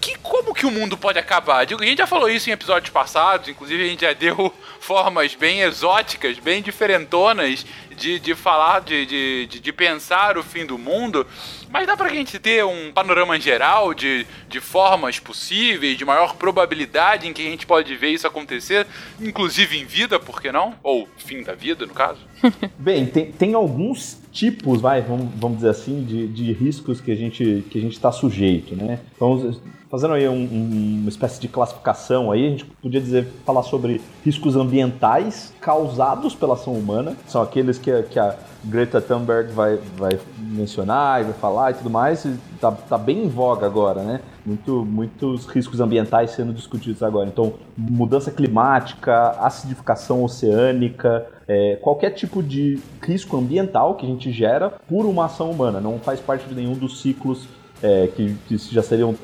Que 0.00 0.16
como 0.18 0.54
que 0.54 0.66
o 0.66 0.70
mundo 0.70 0.96
pode 0.96 1.18
acabar? 1.18 1.64
Digo, 1.64 1.82
a 1.82 1.86
gente 1.86 1.98
já 1.98 2.06
falou 2.06 2.28
isso 2.28 2.48
em 2.48 2.52
episódios 2.52 2.90
passados, 2.90 3.48
inclusive 3.48 3.82
a 3.82 3.88
gente 3.88 4.02
já 4.02 4.12
deu 4.12 4.52
formas 4.78 5.34
bem 5.34 5.62
exóticas, 5.62 6.38
bem 6.38 6.62
diferentonas 6.62 7.66
de, 7.96 8.20
de 8.20 8.34
falar, 8.34 8.80
de, 8.82 9.06
de, 9.46 9.60
de, 9.60 9.72
pensar 9.72 10.36
o 10.36 10.42
fim 10.42 10.66
do 10.66 10.76
mundo, 10.76 11.26
mas 11.70 11.86
dá 11.86 11.96
pra 11.96 12.10
gente 12.10 12.38
ter 12.38 12.64
um 12.64 12.92
panorama 12.92 13.40
geral 13.40 13.94
de, 13.94 14.26
de 14.48 14.60
formas 14.60 15.18
possíveis, 15.18 15.96
de 15.96 16.04
maior 16.04 16.36
probabilidade 16.36 17.26
em 17.26 17.32
que 17.32 17.46
a 17.46 17.50
gente 17.50 17.66
pode 17.66 17.96
ver 17.96 18.10
isso 18.10 18.26
acontecer, 18.26 18.86
inclusive 19.20 19.78
em 19.78 19.86
vida, 19.86 20.20
por 20.20 20.40
que 20.40 20.52
não? 20.52 20.74
Ou 20.82 21.08
fim 21.16 21.42
da 21.42 21.54
vida, 21.54 21.86
no 21.86 21.94
caso? 21.94 22.20
Bem, 22.78 23.06
tem, 23.06 23.32
tem 23.32 23.54
alguns 23.54 24.20
tipos, 24.30 24.80
vai, 24.80 25.00
vamos, 25.00 25.28
vamos 25.34 25.56
dizer 25.58 25.70
assim, 25.70 26.04
de, 26.04 26.28
de 26.28 26.52
riscos 26.52 27.00
que 27.00 27.10
a 27.10 27.16
gente 27.16 27.64
que 27.70 27.78
a 27.78 27.80
gente 27.80 27.94
está 27.94 28.12
sujeito, 28.12 28.76
né? 28.76 29.00
Então, 29.14 29.58
fazendo 29.90 30.14
aí 30.14 30.28
um, 30.28 30.32
um, 30.32 30.98
uma 31.00 31.08
espécie 31.08 31.40
de 31.40 31.48
classificação 31.48 32.30
aí, 32.32 32.46
a 32.46 32.50
gente 32.50 32.64
podia 32.64 33.00
dizer 33.00 33.28
falar 33.44 33.62
sobre 33.62 34.00
riscos 34.24 34.56
ambientais 34.56 35.52
causados 35.60 36.34
pela 36.34 36.54
ação 36.54 36.74
humana, 36.74 37.16
são 37.26 37.42
aqueles 37.42 37.78
que, 37.78 38.02
que 38.04 38.18
a 38.18 38.36
Greta 38.64 39.00
Thunberg 39.00 39.52
vai, 39.52 39.78
vai 39.96 40.18
mencionar 40.38 41.20
e 41.20 41.24
vai 41.24 41.32
falar 41.34 41.70
e 41.70 41.74
tudo 41.74 41.90
mais, 41.90 42.24
e 42.24 42.36
tá, 42.60 42.72
tá 42.72 42.98
bem 42.98 43.24
em 43.24 43.28
voga 43.28 43.64
agora, 43.64 44.02
né? 44.02 44.20
Muito, 44.44 44.84
muitos 44.84 45.46
riscos 45.46 45.80
ambientais 45.80 46.32
sendo 46.32 46.52
discutidos 46.52 47.02
agora. 47.02 47.28
Então, 47.28 47.54
mudança 47.76 48.30
climática, 48.30 49.30
acidificação 49.40 50.24
oceânica, 50.24 51.26
é, 51.46 51.76
qualquer 51.76 52.10
tipo 52.10 52.42
de 52.42 52.78
risco 53.02 53.36
ambiental 53.36 53.94
que 53.94 54.04
a 54.04 54.08
gente 54.08 54.32
gera 54.32 54.70
por 54.88 55.06
uma 55.06 55.26
ação 55.26 55.50
humana, 55.50 55.80
não 55.80 55.98
faz 55.98 56.20
parte 56.20 56.48
de 56.48 56.54
nenhum 56.54 56.74
dos 56.74 57.00
ciclos 57.00 57.46
é, 57.82 58.08
que, 58.08 58.34
que 58.48 58.56
já 58.56 58.82
seriam 58.82 59.14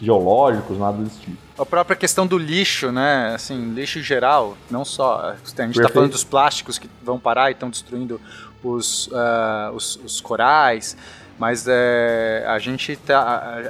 geológicos, 0.00 0.78
nada 0.78 1.02
desse 1.02 1.18
tipo. 1.20 1.36
A 1.58 1.66
própria 1.66 1.96
questão 1.96 2.26
do 2.26 2.38
lixo, 2.38 2.92
né? 2.92 3.34
Assim, 3.34 3.72
lixo 3.74 4.00
geral, 4.00 4.56
não 4.70 4.84
só. 4.84 5.30
A 5.30 5.62
gente 5.62 5.76
está 5.78 5.88
falando 5.88 6.12
dos 6.12 6.24
plásticos 6.24 6.78
que 6.78 6.88
vão 7.02 7.18
parar 7.18 7.50
e 7.50 7.52
estão 7.52 7.68
destruindo 7.68 8.20
os, 8.62 9.08
uh, 9.08 9.72
os, 9.74 9.96
os, 9.96 10.20
corais, 10.20 10.96
mas 11.38 11.66
é, 11.68 12.44
a 12.48 12.58
gente 12.58 12.96
tá, 12.96 13.20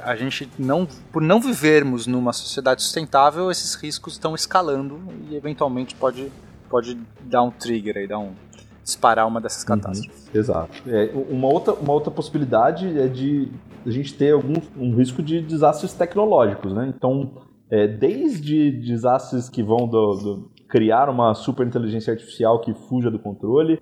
a, 0.03 0.11
a, 0.11 0.15
gente 0.15 0.49
não, 0.57 0.87
por 1.11 1.21
não 1.21 1.39
vivermos 1.39 2.07
numa 2.07 2.33
sociedade 2.33 2.81
sustentável, 2.81 3.51
esses 3.51 3.75
riscos 3.75 4.13
estão 4.13 4.33
escalando 4.33 4.99
e 5.29 5.35
eventualmente 5.35 5.93
pode, 5.95 6.31
pode 6.69 6.97
dar 7.21 7.43
um 7.43 7.51
trigger 7.51 7.97
aí, 7.97 8.07
dar 8.07 8.19
um 8.19 8.33
disparar 8.83 9.27
uma 9.27 9.39
dessas 9.39 9.63
catástrofes. 9.63 10.27
Uhum, 10.33 10.39
exato. 10.39 10.83
É, 10.87 11.11
uma, 11.13 11.47
outra, 11.47 11.73
uma 11.73 11.93
outra 11.93 12.09
possibilidade 12.09 12.99
é 12.99 13.07
de 13.07 13.47
a 13.89 13.93
gente 13.93 14.13
ter 14.13 14.33
algum 14.33 14.53
um 14.77 14.95
risco 14.95 15.21
de 15.21 15.41
desastres 15.41 15.93
tecnológicos, 15.93 16.73
né? 16.73 16.93
Então, 16.95 17.31
é, 17.69 17.87
desde 17.87 18.71
desastres 18.71 19.49
que 19.49 19.61
vão 19.61 19.87
do, 19.87 20.13
do 20.15 20.51
criar 20.67 21.09
uma 21.09 21.33
super 21.33 21.65
inteligência 21.65 22.11
artificial 22.11 22.59
que 22.59 22.73
fuja 22.73 23.09
do 23.09 23.17
controle, 23.17 23.79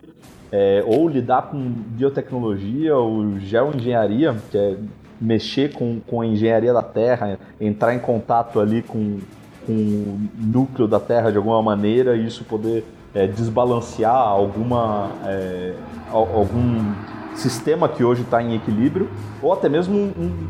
é, 0.52 0.84
ou 0.86 1.08
lidar 1.08 1.44
com 1.44 1.60
biotecnologia 1.60 2.96
ou 2.96 3.38
geoengenharia, 3.40 4.36
que 4.50 4.58
é 4.58 4.78
mexer 5.20 5.74
com, 5.74 6.00
com 6.00 6.22
a 6.22 6.26
engenharia 6.26 6.72
da 6.72 6.84
Terra, 6.84 7.40
entrar 7.60 7.94
em 7.94 8.00
contato 8.00 8.60
ali 8.60 8.82
com, 8.82 9.20
com 9.66 9.74
o 9.74 10.30
núcleo 10.38 10.88
da 10.88 11.00
Terra 11.00 11.32
de 11.32 11.38
alguma 11.38 11.62
maneira 11.62 12.16
e 12.16 12.26
isso 12.26 12.46
poder 12.46 12.86
é, 13.14 13.28
desbalancear 13.28 14.16
alguma, 14.16 15.10
é, 15.26 15.74
algum 16.12 16.94
sistema 17.38 17.88
que 17.88 18.04
hoje 18.04 18.24
está 18.24 18.42
em 18.42 18.56
equilíbrio, 18.56 19.10
ou 19.42 19.54
até 19.54 19.70
mesmo 19.70 19.96
um, 19.96 20.14
um, 20.18 20.48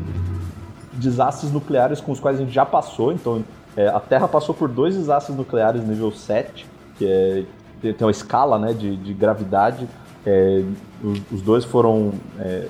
desastres 0.92 1.52
nucleares 1.52 2.00
com 2.00 2.12
os 2.12 2.20
quais 2.20 2.38
a 2.38 2.40
gente 2.42 2.52
já 2.52 2.66
passou. 2.66 3.12
Então, 3.12 3.44
é, 3.76 3.88
a 3.88 4.00
Terra 4.00 4.26
passou 4.26 4.54
por 4.54 4.68
dois 4.68 4.96
desastres 4.96 5.36
nucleares 5.36 5.86
nível 5.86 6.10
7, 6.10 6.66
que 6.96 7.06
é, 7.06 7.44
tem 7.80 7.94
uma 8.00 8.10
escala 8.10 8.58
né, 8.58 8.72
de, 8.72 8.96
de 8.96 9.12
gravidade. 9.12 9.88
É, 10.26 10.64
os, 11.02 11.20
os, 11.32 11.42
dois 11.42 11.64
foram 11.64 12.12
é, 12.38 12.66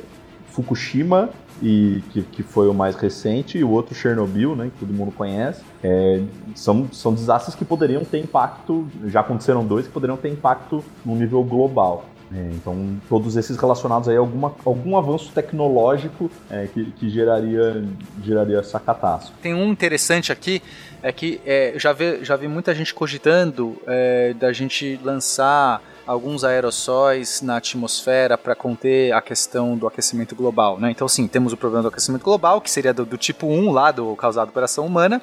Fukushima, 0.50 1.30
e 1.60 2.02
que, 2.10 2.22
que 2.22 2.42
foi 2.42 2.68
o 2.68 2.74
mais 2.74 2.94
recente, 2.94 3.58
e 3.58 3.64
o 3.64 3.70
outro 3.70 3.94
Chernobyl, 3.94 4.54
né, 4.54 4.70
que 4.72 4.78
todo 4.78 4.92
mundo 4.92 5.12
conhece. 5.12 5.62
É, 5.82 6.22
são, 6.54 6.88
são 6.92 7.12
desastres 7.12 7.54
que 7.54 7.64
poderiam 7.64 8.04
ter 8.04 8.18
impacto, 8.18 8.86
já 9.06 9.20
aconteceram 9.20 9.64
dois, 9.64 9.86
que 9.86 9.92
poderiam 9.92 10.16
ter 10.16 10.28
impacto 10.28 10.84
no 11.04 11.16
nível 11.16 11.42
global. 11.42 12.04
É, 12.32 12.50
então, 12.52 13.00
todos 13.08 13.36
esses 13.36 13.56
relacionados 13.56 14.08
aí 14.08 14.16
a 14.16 14.18
alguma, 14.18 14.54
algum 14.64 14.96
avanço 14.96 15.32
tecnológico 15.32 16.30
é, 16.50 16.66
que, 16.66 16.84
que 16.92 17.08
geraria, 17.08 17.84
geraria 18.22 18.58
essa 18.58 18.78
catástrofe. 18.78 19.40
Tem 19.40 19.54
um 19.54 19.70
interessante 19.70 20.30
aqui, 20.30 20.62
é 21.02 21.10
que 21.10 21.40
é, 21.46 21.74
já, 21.76 21.92
vi, 21.92 22.24
já 22.24 22.36
vi 22.36 22.46
muita 22.46 22.74
gente 22.74 22.92
cogitando 22.92 23.80
é, 23.86 24.34
da 24.34 24.52
gente 24.52 25.00
lançar 25.02 25.82
alguns 26.08 26.42
aerossóis 26.42 27.42
na 27.42 27.58
atmosfera 27.58 28.38
para 28.38 28.54
conter 28.54 29.12
a 29.12 29.20
questão 29.20 29.76
do 29.76 29.86
aquecimento 29.86 30.34
global. 30.34 30.80
Né? 30.80 30.90
Então, 30.90 31.06
sim, 31.06 31.28
temos 31.28 31.52
o 31.52 31.56
problema 31.56 31.82
do 31.82 31.88
aquecimento 31.88 32.24
global, 32.24 32.62
que 32.62 32.70
seria 32.70 32.94
do, 32.94 33.04
do 33.04 33.18
tipo 33.18 33.46
1 33.46 33.70
lá, 33.70 33.92
do 33.92 34.16
causado 34.16 34.50
por 34.50 34.62
ação 34.62 34.86
humana, 34.86 35.20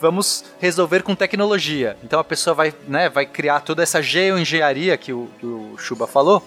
vamos 0.00 0.44
resolver 0.60 1.02
com 1.02 1.16
tecnologia. 1.16 1.96
Então 2.04 2.20
a 2.20 2.24
pessoa 2.24 2.54
vai, 2.54 2.72
né, 2.86 3.08
vai 3.08 3.26
criar 3.26 3.60
toda 3.60 3.82
essa 3.82 4.00
geoengenharia 4.00 4.96
que 4.96 5.12
o, 5.12 5.28
que 5.40 5.44
o 5.44 5.76
Chuba 5.76 6.06
falou. 6.06 6.40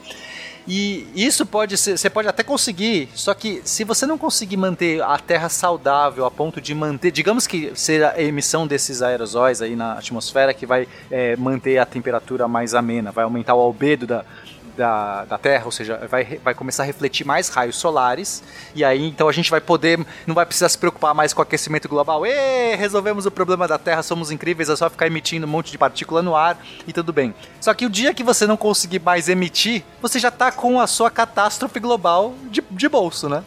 E 0.67 1.07
isso 1.15 1.45
pode 1.45 1.77
ser, 1.77 1.97
você 1.97 2.09
pode 2.09 2.27
até 2.27 2.43
conseguir, 2.43 3.09
só 3.15 3.33
que 3.33 3.61
se 3.63 3.83
você 3.83 4.05
não 4.05 4.17
conseguir 4.17 4.57
manter 4.57 5.01
a 5.01 5.17
Terra 5.17 5.49
saudável 5.49 6.25
a 6.25 6.31
ponto 6.31 6.61
de 6.61 6.75
manter, 6.75 7.11
digamos 7.11 7.47
que 7.47 7.71
seja 7.75 8.11
a 8.11 8.21
emissão 8.21 8.67
desses 8.67 9.01
aerosóis 9.01 9.61
aí 9.61 9.75
na 9.75 9.93
atmosfera 9.93 10.53
que 10.53 10.65
vai 10.65 10.87
é, 11.09 11.35
manter 11.35 11.77
a 11.77 11.85
temperatura 11.85 12.47
mais 12.47 12.73
amena, 12.75 13.11
vai 13.11 13.23
aumentar 13.23 13.55
o 13.55 13.59
albedo 13.59 14.05
da, 14.05 14.23
da, 14.75 15.25
da 15.25 15.37
Terra, 15.37 15.65
ou 15.65 15.71
seja, 15.71 16.07
vai, 16.09 16.39
vai 16.43 16.53
começar 16.53 16.83
a 16.83 16.85
refletir 16.85 17.25
mais 17.25 17.49
raios 17.49 17.75
solares, 17.75 18.43
e 18.73 18.83
aí 18.83 19.05
então 19.05 19.27
a 19.27 19.31
gente 19.31 19.49
vai 19.49 19.61
poder, 19.61 19.99
não 20.25 20.35
vai 20.35 20.45
precisar 20.45 20.69
se 20.69 20.77
preocupar 20.77 21.13
mais 21.13 21.33
com 21.33 21.41
o 21.41 21.43
aquecimento 21.43 21.87
global. 21.87 22.25
Ê, 22.25 22.75
resolvemos 22.75 23.25
o 23.25 23.31
problema 23.31 23.67
da 23.67 23.77
Terra, 23.77 24.03
somos 24.03 24.31
incríveis, 24.31 24.69
é 24.69 24.75
só 24.75 24.89
ficar 24.89 25.07
emitindo 25.07 25.45
um 25.45 25.49
monte 25.49 25.71
de 25.71 25.77
partícula 25.77 26.21
no 26.21 26.35
ar 26.35 26.57
e 26.87 26.93
tudo 26.93 27.11
bem. 27.11 27.33
Só 27.59 27.73
que 27.73 27.85
o 27.85 27.89
dia 27.89 28.13
que 28.13 28.23
você 28.23 28.47
não 28.47 28.57
conseguir 28.57 28.99
mais 28.99 29.29
emitir, 29.29 29.83
você 30.01 30.19
já 30.19 30.31
tá 30.31 30.51
com 30.51 30.79
a 30.79 30.87
sua 30.87 31.09
catástrofe 31.09 31.79
global 31.79 32.33
de, 32.49 32.63
de 32.69 32.89
bolso, 32.89 33.29
né? 33.29 33.43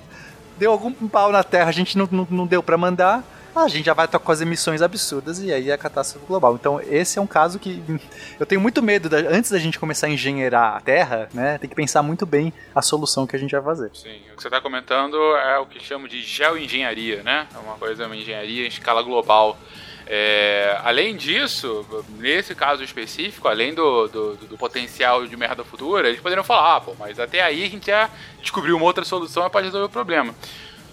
Deu 0.59 0.71
algum 0.71 0.93
pau 1.09 1.33
na 1.33 1.43
Terra, 1.43 1.69
a 1.69 1.73
gente 1.73 1.99
não, 1.99 2.09
não, 2.11 2.29
não 2.31 2.47
deu 2.47 2.63
para 2.63 2.79
mandar, 2.79 3.25
a 3.63 3.69
gente 3.69 3.87
já 3.87 3.95
vai 3.95 4.07
estar 4.07 4.19
com 4.19 4.33
as 4.33 4.41
emissões 4.41 4.83
absurdas 4.83 5.39
e 5.41 5.53
aí 5.53 5.71
é 5.71 5.73
a 5.73 5.79
catástrofe 5.79 6.27
global. 6.27 6.55
Então, 6.55 6.81
esse 6.81 7.19
é 7.19 7.23
um 7.23 7.27
caso 7.27 7.59
que 7.59 7.83
eu 8.39 8.47
tenho 8.47 8.61
muito 8.61 8.83
medo, 8.83 9.09
da, 9.09 9.19
antes 9.19 9.51
da 9.51 9.59
gente 9.59 9.79
começar 9.79 10.07
a 10.07 10.11
engenheirar 10.11 10.77
a 10.77 10.81
Terra, 10.81 11.29
né, 11.33 11.59
tem 11.59 11.69
que 11.69 11.77
pensar 11.77 12.03
muito 12.03 12.27
bem 12.27 12.53
a 12.75 12.83
solução 12.83 13.27
que 13.27 13.37
a 13.37 13.39
gente 13.39 13.53
vai 13.53 13.63
fazer. 13.63 13.91
Sim, 13.95 14.17
o 14.33 14.37
que 14.37 14.43
você 14.43 14.49
está 14.49 14.61
comentando 14.61 15.17
é 15.37 15.59
o 15.59 15.67
que 15.67 15.81
chamo 15.81 16.09
de 16.09 16.21
geoengenharia, 16.23 17.23
né? 17.23 17.47
É 17.55 17.59
uma 17.59 17.77
coisa, 17.77 18.07
uma 18.07 18.17
engenharia 18.17 18.65
em 18.65 18.69
escala 18.69 19.03
global. 19.03 19.59
É, 20.07 20.79
além 20.85 21.17
disso, 21.17 21.87
nesse 22.19 22.55
caso 22.55 22.83
específico, 22.83 23.49
além 23.49 23.73
do, 23.73 24.07
do, 24.09 24.37
do, 24.37 24.59
potencial 24.59 25.27
de 25.27 25.35
merda 25.35 25.65
futura, 25.65 26.09
eles 26.09 26.21
poderiam 26.21 26.45
falar, 26.45 26.77
ah, 26.77 26.81
pô, 26.81 26.95
mas 26.99 27.19
até 27.19 27.41
aí 27.41 27.65
a 27.65 27.69
gente 27.69 27.87
já 27.87 28.11
descobriu 28.41 28.77
uma 28.77 28.85
outra 28.85 29.05
solução 29.05 29.49
para 29.49 29.65
resolver 29.65 29.87
o 29.87 29.91
problema. 29.91 30.35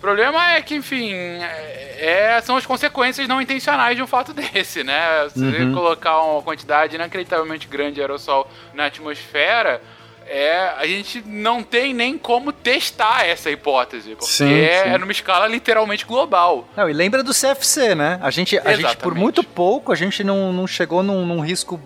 O 0.01 0.07
problema 0.11 0.53
é 0.53 0.61
que, 0.63 0.73
enfim, 0.73 1.13
é, 1.13 2.33
é, 2.35 2.41
são 2.41 2.57
as 2.57 2.65
consequências 2.65 3.27
não 3.27 3.39
intencionais 3.39 3.95
de 3.95 4.01
um 4.01 4.07
fato 4.07 4.33
desse, 4.33 4.83
né? 4.83 5.29
Se 5.29 5.39
uhum. 5.39 5.75
colocar 5.75 6.19
uma 6.23 6.41
quantidade 6.41 6.95
inacreditavelmente 6.95 7.67
grande 7.67 7.95
de 7.95 8.01
aerossol 8.01 8.49
na 8.73 8.85
atmosfera, 8.85 9.79
é, 10.25 10.73
a 10.75 10.87
gente 10.87 11.21
não 11.23 11.61
tem 11.61 11.93
nem 11.93 12.17
como 12.17 12.51
testar 12.51 13.27
essa 13.27 13.51
hipótese, 13.51 14.15
porque 14.15 14.25
sim, 14.25 14.51
é, 14.51 14.85
sim. 14.85 14.89
é 14.89 14.97
numa 14.97 15.11
escala 15.11 15.45
literalmente 15.45 16.03
global. 16.03 16.67
Não, 16.75 16.89
e 16.89 16.93
lembra 16.93 17.21
do 17.21 17.31
CFC, 17.31 17.93
né? 17.93 18.17
A 18.23 18.31
gente, 18.31 18.57
a 18.57 18.73
gente 18.73 18.97
por 18.97 19.13
muito 19.13 19.43
pouco, 19.43 19.91
a 19.91 19.95
gente 19.95 20.23
não, 20.23 20.51
não 20.51 20.65
chegou 20.65 21.03
num, 21.03 21.27
num 21.27 21.41
risco 21.41 21.79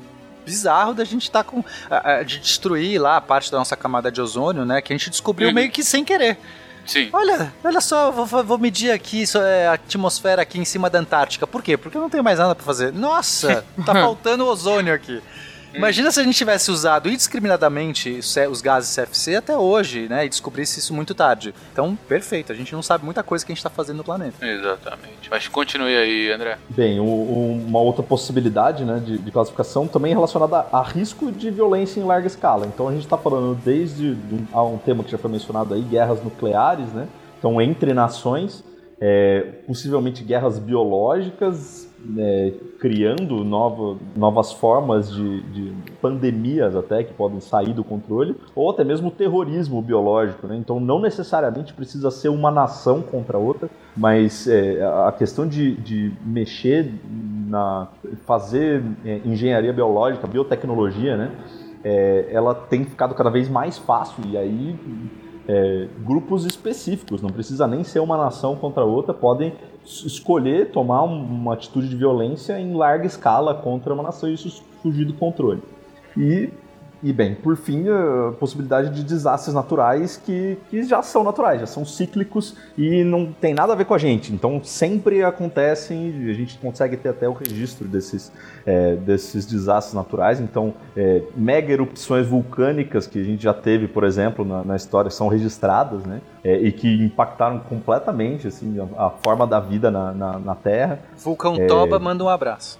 bizarro 0.45 0.93
da 0.93 1.03
gente 1.03 1.23
estar 1.23 1.43
tá 1.43 1.51
com. 1.51 1.61
de 2.23 2.39
destruir 2.39 2.97
lá 2.97 3.17
a 3.17 3.21
parte 3.21 3.51
da 3.51 3.57
nossa 3.57 3.75
camada 3.75 4.09
de 4.09 4.21
ozônio, 4.21 4.63
né? 4.63 4.81
Que 4.81 4.93
a 4.93 4.97
gente 4.97 5.09
descobriu 5.09 5.49
uhum. 5.49 5.53
meio 5.53 5.69
que 5.69 5.83
sem 5.83 6.05
querer. 6.05 6.37
Sim. 6.85 7.09
Olha, 7.11 7.53
olha 7.63 7.81
só, 7.81 8.11
vou, 8.11 8.25
vou 8.25 8.57
medir 8.57 8.91
aqui 8.91 9.21
isso 9.23 9.39
é 9.39 9.67
a 9.67 9.73
atmosfera 9.73 10.41
aqui 10.41 10.59
em 10.59 10.65
cima 10.65 10.89
da 10.89 10.99
Antártica. 10.99 11.47
Por 11.47 11.63
quê? 11.63 11.77
Porque 11.77 11.97
eu 11.97 12.01
não 12.01 12.09
tenho 12.09 12.23
mais 12.23 12.39
nada 12.39 12.53
para 12.53 12.63
fazer. 12.63 12.93
Nossa, 12.93 13.65
tá 13.85 13.93
faltando 13.93 14.45
ozônio 14.45 14.93
aqui. 14.93 15.21
Imagina 15.75 16.11
se 16.11 16.19
a 16.19 16.23
gente 16.23 16.35
tivesse 16.35 16.71
usado 16.71 17.09
indiscriminadamente 17.09 18.19
os 18.49 18.61
gases 18.61 18.95
CFC 18.95 19.35
até 19.35 19.57
hoje, 19.57 20.07
né? 20.07 20.25
E 20.25 20.29
descobrisse 20.29 20.79
isso 20.79 20.93
muito 20.93 21.13
tarde. 21.13 21.53
Então, 21.71 21.95
perfeito. 22.07 22.51
A 22.51 22.55
gente 22.55 22.73
não 22.73 22.81
sabe 22.81 23.03
muita 23.03 23.23
coisa 23.23 23.45
que 23.45 23.51
a 23.51 23.53
gente 23.53 23.59
está 23.59 23.69
fazendo 23.69 23.97
no 23.97 24.03
planeta. 24.03 24.45
Exatamente. 24.45 25.29
Mas 25.29 25.47
continue 25.47 25.95
aí, 25.95 26.31
André. 26.31 26.57
Bem, 26.69 26.99
o, 26.99 27.05
uma 27.05 27.79
outra 27.79 28.03
possibilidade 28.03 28.83
né, 28.85 29.01
de, 29.03 29.17
de, 29.17 29.31
classificação 29.31 29.87
também 29.87 30.11
é 30.11 30.15
relacionada 30.15 30.65
a, 30.71 30.79
a, 30.79 30.83
risco 30.83 31.31
de 31.31 31.49
violência 31.49 31.99
em 31.99 32.03
larga 32.03 32.27
escala. 32.27 32.65
Então, 32.65 32.87
a 32.87 32.91
gente 32.91 33.03
está 33.03 33.17
falando 33.17 33.55
desde 33.63 34.17
a 34.53 34.63
um 34.63 34.77
tema 34.77 35.03
que 35.03 35.11
já 35.11 35.17
foi 35.17 35.29
mencionado 35.29 35.73
aí, 35.73 35.81
guerras 35.81 36.23
nucleares, 36.23 36.91
né? 36.93 37.07
Então, 37.37 37.61
entre 37.61 37.93
nações, 37.93 38.63
é, 38.99 39.41
possivelmente 39.67 40.23
guerras 40.23 40.57
biológicas, 40.57 41.84
é, 42.17 42.53
criando 42.79 43.43
nova, 43.43 43.97
novas 44.15 44.51
formas 44.51 45.11
de, 45.11 45.41
de, 45.41 45.73
pandemias 46.01 46.75
até 46.75 47.03
que 47.03 47.13
podem 47.13 47.39
sair 47.39 47.73
do 47.73 47.83
controle, 47.83 48.35
ou 48.55 48.69
até 48.69 48.83
mesmo 48.83 49.09
terrorismo 49.09 49.81
biológico. 49.81 50.47
Né? 50.47 50.57
Então 50.57 50.79
não 50.79 50.99
necessariamente 50.99 51.73
precisa 51.73 52.11
ser 52.11 52.29
uma 52.29 52.51
nação 52.51 53.01
contra 53.01 53.37
outra, 53.37 53.69
mas 53.95 54.47
é, 54.47 54.83
a 54.83 55.11
questão 55.11 55.47
de, 55.47 55.75
de, 55.77 56.13
mexer 56.25 56.93
na 57.47 57.87
fazer 58.25 58.83
é, 59.05 59.21
engenharia 59.25 59.73
biológica, 59.73 60.27
biotecnologia, 60.27 61.15
né? 61.15 61.31
É, 61.83 62.29
ela 62.31 62.55
tem 62.55 62.83
ficado 62.83 63.13
cada 63.13 63.29
vez 63.29 63.47
mais 63.47 63.77
fácil 63.77 64.23
e 64.25 64.35
aí 64.35 64.75
é, 65.47 65.87
grupos 66.03 66.45
específicos, 66.45 67.21
não 67.21 67.29
precisa 67.29 67.67
nem 67.67 67.83
ser 67.83 67.99
uma 67.99 68.17
nação 68.17 68.55
contra 68.55 68.83
outra, 68.83 69.13
podem 69.13 69.53
escolher 69.85 70.71
tomar 70.71 71.03
uma 71.03 71.53
atitude 71.53 71.87
de 71.87 71.95
violência 71.95 72.59
em 72.59 72.73
larga 72.73 73.05
escala 73.05 73.53
contra 73.53 73.93
uma 73.93 74.03
nação 74.03 74.29
e 74.29 74.33
isso 74.33 74.63
fugir 74.81 75.05
do 75.05 75.13
controle. 75.13 75.61
E 76.17 76.49
e 77.05 77.13
bem, 77.13 77.35
por 77.35 77.55
fim, 77.55 77.85
a 77.87 78.31
possibilidade 78.31 78.89
de 78.89 79.03
desastres 79.03 79.53
naturais 79.53 80.17
que, 80.17 80.57
que 80.71 80.83
já 80.85 81.03
são 81.03 81.23
naturais, 81.23 81.59
já 81.59 81.67
são 81.67 81.85
cíclicos 81.85 82.55
e 82.75 83.03
não 83.03 83.31
tem 83.31 83.53
nada 83.53 83.73
a 83.73 83.75
ver 83.75 83.85
com 83.85 83.93
a 83.93 83.97
gente. 83.99 84.33
Então 84.33 84.59
sempre 84.63 85.23
acontecem, 85.23 86.27
a 86.27 86.33
gente 86.33 86.57
consegue 86.57 86.97
ter 86.97 87.09
até 87.09 87.29
o 87.29 87.33
registro 87.33 87.87
desses, 87.87 88.31
é, 88.65 88.95
desses 88.95 89.45
desastres 89.45 89.93
naturais. 89.93 90.39
Então, 90.39 90.73
é, 90.97 91.21
mega 91.37 91.71
erupções 91.71 92.25
vulcânicas 92.25 93.05
que 93.05 93.21
a 93.21 93.23
gente 93.23 93.43
já 93.43 93.53
teve, 93.53 93.87
por 93.87 94.03
exemplo, 94.03 94.43
na, 94.43 94.63
na 94.63 94.75
história, 94.75 95.11
são 95.11 95.27
registradas, 95.27 96.03
né? 96.05 96.21
É, 96.43 96.57
e 96.57 96.71
que 96.71 96.91
impactaram 97.03 97.59
completamente 97.59 98.47
assim, 98.47 98.79
a, 98.79 99.05
a 99.05 99.09
forma 99.11 99.45
da 99.45 99.59
vida 99.59 99.91
na, 99.91 100.11
na, 100.11 100.39
na 100.39 100.55
Terra. 100.55 100.97
Vulcão 101.17 101.55
Toba 101.67 101.99
manda 101.99 102.23
um 102.23 102.29
abraço. 102.29 102.79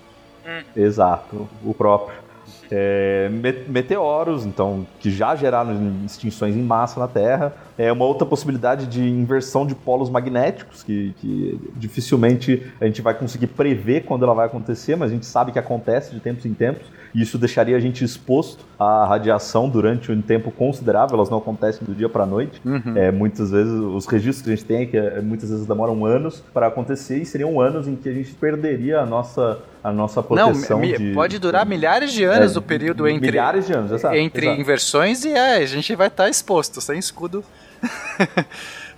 Exato, 0.75 1.47
o 1.63 1.75
próprio. 1.75 2.24
É, 2.71 3.29
me- 3.31 3.63
meteoros, 3.67 4.45
então, 4.45 4.85
que 4.99 5.11
já 5.11 5.35
geraram 5.35 5.93
extinções 6.05 6.55
em 6.55 6.61
massa 6.61 6.99
na 6.99 7.07
Terra. 7.07 7.53
É 7.77 7.91
uma 7.91 8.05
outra 8.05 8.25
possibilidade 8.25 8.87
de 8.87 9.07
inversão 9.07 9.65
de 9.65 9.75
polos 9.75 10.09
magnéticos, 10.09 10.81
que, 10.83 11.13
que 11.19 11.59
dificilmente 11.75 12.71
a 12.79 12.85
gente 12.85 13.01
vai 13.01 13.13
conseguir 13.13 13.47
prever 13.47 14.03
quando 14.05 14.23
ela 14.23 14.33
vai 14.33 14.45
acontecer, 14.45 14.95
mas 14.95 15.11
a 15.11 15.13
gente 15.13 15.25
sabe 15.25 15.51
que 15.51 15.59
acontece 15.59 16.13
de 16.13 16.19
tempos 16.19 16.45
em 16.45 16.53
tempos. 16.53 16.83
E 17.15 17.21
isso 17.21 17.37
deixaria 17.37 17.77
a 17.77 17.79
gente 17.79 18.03
exposto 18.03 18.65
à 18.77 19.05
radiação 19.05 19.69
durante 19.69 20.11
um 20.11 20.21
tempo 20.21 20.51
considerável, 20.51 21.15
elas 21.15 21.29
não 21.29 21.37
acontecem 21.37 21.87
do 21.87 21.95
dia 21.95 22.09
para 22.09 22.23
a 22.23 22.25
noite. 22.25 22.61
É, 22.93 23.09
muitas 23.09 23.51
vezes, 23.51 23.71
os 23.71 24.05
registros 24.05 24.41
que 24.43 24.49
a 24.51 24.55
gente 24.55 24.65
tem 24.65 24.81
é 24.81 24.85
que 24.85 24.97
é, 24.97 25.21
muitas 25.21 25.49
vezes 25.49 25.65
demoram 25.65 26.05
anos 26.05 26.43
para 26.53 26.67
acontecer 26.67 27.17
e 27.21 27.25
seriam 27.25 27.61
anos 27.61 27.87
em 27.87 27.95
que 27.95 28.09
a 28.09 28.13
gente 28.13 28.33
perderia 28.33 28.99
a 28.99 29.05
nossa, 29.05 29.59
a 29.81 29.93
nossa 29.93 30.19
Não, 30.19 30.25
proteção. 30.51 30.79
mi- 30.81 30.97
de, 30.97 31.13
pode 31.13 31.39
durar 31.39 31.65
milhares 31.65 32.11
de 32.11 32.25
anos 32.25 32.53
É, 32.53 32.59
o 32.59 32.61
período 32.61 33.07
entre, 33.07 33.31
milhares 33.31 33.65
de 33.65 33.71
anos, 33.73 33.91
exato, 33.93 34.13
entre 34.15 34.47
exato. 34.47 34.61
inversões 34.61 35.23
e 35.23 35.29
é, 35.31 35.55
a 35.55 35.65
gente 35.65 35.95
vai 35.95 36.07
estar 36.07 36.27
exposto, 36.29 36.81
sem 36.81 36.99
escudo. 36.99 37.41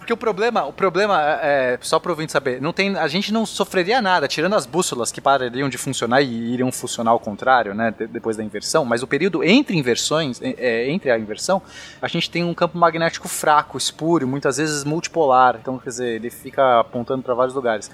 Porque 0.08 0.14
o 0.14 0.18
problema, 0.18 0.64
o 0.64 0.72
problema 0.72 1.22
é, 1.41 1.78
só 1.82 1.99
para 1.99 2.10
ouvinte 2.14 2.32
saber, 2.32 2.62
não 2.62 2.72
tem, 2.72 2.95
a 2.95 3.10
gente 3.10 3.34
não 3.34 3.45
sofreria 3.45 4.01
nada, 4.01 4.26
tirando 4.26 4.53
as 4.55 4.66
bússolas 4.66 5.12
que 5.12 5.20
parariam 5.20 5.68
de 5.68 5.78
funcionar 5.78 6.22
e 6.22 6.53
iriam 6.53 6.72
funcionar 6.72 7.12
ao 7.12 7.20
contrário, 7.20 7.74
né, 7.76 7.91
de- 7.91 8.08
depois 8.08 8.38
da 8.38 8.41
inversão, 8.41 8.86
mas 8.86 9.03
o 9.03 9.08
período 9.08 9.43
entre 9.43 9.76
inversões, 9.76 10.41
é, 10.41 10.55
é, 10.58 10.89
entre 10.89 11.12
a 11.12 11.20
inversão, 11.20 11.62
a 12.01 12.08
gente 12.08 12.30
tem 12.30 12.41
um 12.41 12.53
campo 12.53 12.78
magnético 12.78 13.28
fraco, 13.28 13.78
espúrio, 13.78 14.26
muitas 14.26 14.55
vezes 14.55 14.86
multipolar, 14.86 15.58
então 15.62 15.78
quer 15.78 15.89
dizer, 15.89 16.08
ele 16.16 16.30
fica 16.30 16.80
apontando 16.80 17.22
para 17.22 17.34
vários 17.34 17.53
lugares. 17.53 17.91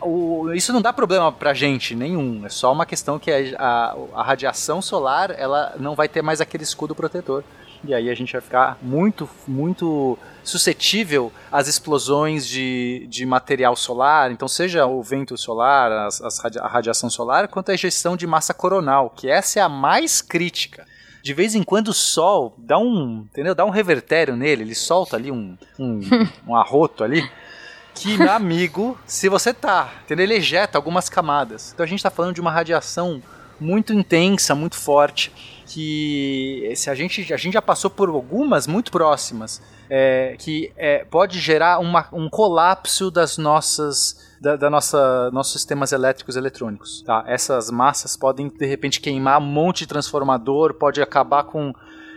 O- 0.00 0.52
isso 0.54 0.72
não 0.72 0.80
dá 0.80 0.92
problema 0.92 1.32
pra 1.32 1.52
gente 1.52 1.96
nenhum. 1.96 2.46
É 2.46 2.48
só 2.48 2.72
uma 2.72 2.86
questão 2.86 3.18
que 3.18 3.28
a, 3.32 3.56
a- 3.58 3.96
a 4.14 4.22
radiação 4.22 4.80
solar 4.80 5.34
ela 5.36 5.74
não 5.80 5.96
vai 5.96 6.08
ter 6.08 6.22
mais 6.22 6.40
aquele 6.40 6.62
escudo 6.62 6.94
protetor. 6.94 7.42
E 7.84 7.92
aí 7.92 8.08
a 8.08 8.14
gente 8.14 8.32
vai 8.32 8.40
ficar 8.40 8.78
muito, 8.80 9.28
muito 9.48 10.16
suscetível 10.42 11.32
às 11.50 11.68
explosões 11.68 12.46
de, 12.46 13.06
de 13.08 13.24
material 13.26 13.74
solar. 13.76 14.30
Então, 14.32 14.48
seja 14.48 14.86
o 14.86 15.02
vento 15.02 15.36
solar, 15.36 15.90
as- 16.06 16.20
as 16.20 16.38
radia- 16.38 16.62
a 16.62 16.68
radiação 16.68 17.08
solar, 17.10 17.48
quanto 17.48 17.70
a 17.70 17.74
ejeção 17.74 18.16
de 18.16 18.26
massa 18.26 18.52
coronal, 18.54 19.10
que 19.10 19.28
essa 19.30 19.58
é 19.60 19.62
a 19.62 19.68
mais 19.68 20.20
crítica. 20.20 20.86
De 21.22 21.34
vez 21.34 21.54
em 21.54 21.62
quando 21.62 21.88
o 21.88 21.92
Sol 21.94 22.54
dá 22.56 22.78
um, 22.78 23.26
entendeu? 23.30 23.54
Dá 23.54 23.64
um 23.64 23.70
revertério 23.70 24.34
nele, 24.36 24.62
ele 24.62 24.74
solta 24.74 25.16
ali 25.16 25.30
um, 25.30 25.56
um, 25.78 26.00
um 26.48 26.56
arroto 26.56 27.04
ali 27.04 27.28
que, 27.94 28.16
meu 28.16 28.30
amigo, 28.32 28.98
se 29.04 29.28
você 29.28 29.52
tá, 29.52 29.92
entendeu? 30.04 30.24
Ele 30.24 30.34
ejeta 30.36 30.78
algumas 30.78 31.08
camadas. 31.10 31.72
Então 31.74 31.84
a 31.84 31.86
gente 31.86 32.02
tá 32.02 32.08
falando 32.10 32.34
de 32.34 32.40
uma 32.40 32.50
radiação 32.50 33.22
muito 33.60 33.92
intensa, 33.92 34.54
muito 34.54 34.76
forte, 34.76 35.30
que 35.66 36.72
se 36.74 36.88
a 36.88 36.94
gente, 36.94 37.32
a 37.32 37.36
gente 37.36 37.52
já 37.52 37.60
passou 37.62 37.90
por 37.90 38.08
algumas 38.08 38.66
muito 38.66 38.90
próximas, 38.90 39.60
é, 39.90 40.36
que 40.38 40.72
é, 40.76 41.04
pode 41.04 41.38
gerar 41.40 41.80
uma- 41.80 42.08
um 42.12 42.30
colapso 42.30 43.10
das 43.10 43.36
nossas 43.36 44.30
da, 44.40 44.56
da 44.56 44.70
nossa 44.70 45.30
nossos 45.32 45.52
sistemas 45.52 45.92
elétricos 45.92 46.36
e 46.36 46.38
eletrônicos, 46.38 47.02
tá? 47.02 47.24
Essas 47.26 47.70
massas 47.70 48.16
podem 48.16 48.48
de 48.48 48.66
repente 48.66 49.00
queimar 49.00 49.38
um 49.38 49.44
monte 49.44 49.80
de 49.80 49.88
transformador, 49.88 50.74
pode 50.74 51.02
acabar 51.02 51.44
com 51.44 51.74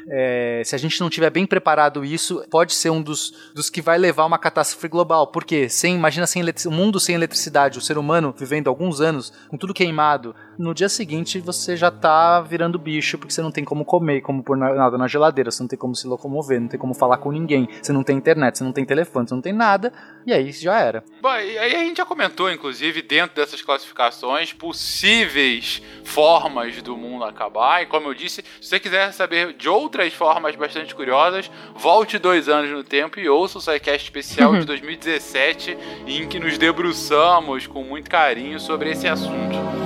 é, 0.08 0.62
se 0.66 0.76
a 0.76 0.78
gente 0.78 1.00
não 1.00 1.10
tiver 1.10 1.30
bem 1.30 1.46
preparado 1.46 2.04
isso, 2.04 2.44
pode 2.50 2.74
ser 2.74 2.90
um 2.90 3.02
dos, 3.02 3.34
dos 3.56 3.70
que 3.70 3.82
vai 3.82 3.98
levar 3.98 4.24
a 4.24 4.26
uma 4.26 4.38
catástrofe 4.38 4.88
global. 4.88 5.28
Porque 5.28 5.70
sem, 5.70 5.96
imagina 5.96 6.28
sem 6.28 6.44
um 6.68 6.72
mundo 6.72 7.00
sem 7.00 7.16
eletricidade, 7.16 7.78
o 7.78 7.82
ser 7.82 7.98
humano 7.98 8.34
vivendo 8.38 8.68
alguns 8.68 9.00
anos 9.00 9.32
com 9.48 9.58
tudo 9.58 9.74
queimado, 9.74 10.36
no 10.58 10.74
dia 10.74 10.90
seguinte 10.90 11.40
você 11.40 11.76
já 11.76 11.90
tá 11.92 12.42
virando 12.42 12.78
bicho, 12.80 13.18
porque 13.18 13.34
você 13.34 13.42
não 13.42 13.52
tem 13.52 13.64
como 13.64 13.84
comer, 13.86 14.22
como 14.22 14.44
pôr 14.44 14.56
na- 14.58 14.74
nada 14.74 14.98
na 14.98 15.08
geladeira, 15.08 15.50
você 15.52 15.62
não 15.64 15.68
tem 15.68 15.78
como 15.80 15.96
se 15.96 16.08
locomover, 16.08 16.60
não 16.62 16.68
tem 16.68 16.80
como 16.80 16.94
falar 16.94 17.18
com 17.18 17.32
ninguém, 17.32 17.68
você 17.82 17.92
não 17.92 18.04
tem 18.04 18.18
internet, 18.18 18.58
você 18.58 18.64
não 18.64 18.72
tem 18.72 18.86
telefone, 18.86 19.28
você 19.28 19.34
não 19.36 19.42
tem 19.42 19.54
nada, 19.54 19.92
e 20.26 20.34
aí 20.34 20.52
já 20.52 20.80
era. 20.80 21.04
Bom, 21.22 21.34
e 21.36 21.58
aí 21.58 21.76
a 21.76 21.80
gente 21.80 21.98
já 21.98 22.06
comentou, 22.06 22.52
inclusive, 22.52 23.02
dentro 23.02 23.36
dessas 23.36 23.62
classificações, 23.62 24.54
possíveis 24.54 25.82
formas 26.04 26.82
do 26.82 26.96
mundo 26.96 27.24
acabar. 27.26 27.82
E 27.82 27.86
como 27.86 28.08
eu 28.10 28.14
disse, 28.14 28.44
se 28.62 28.68
você 28.70 28.80
quiser 28.80 29.12
saber 29.14 29.54
de 29.54 29.68
outras 29.68 30.14
formas 30.14 30.56
bastante 30.56 30.94
curiosas, 30.96 31.50
volte 31.76 32.18
dois 32.18 32.48
anos 32.48 32.70
no 32.72 32.84
tempo 32.84 33.20
e 33.20 33.28
ouça 33.28 33.58
o 33.58 33.62
SciCast 33.62 34.04
especial 34.06 34.56
de 34.58 34.66
2017, 34.68 35.78
em 36.08 36.28
que 36.28 36.40
nos 36.40 36.58
debruçamos 36.58 37.68
com 37.68 37.84
muito 37.84 38.10
carinho 38.10 38.60
sobre 38.60 38.92
esse 38.92 39.08
assunto. 39.08 39.83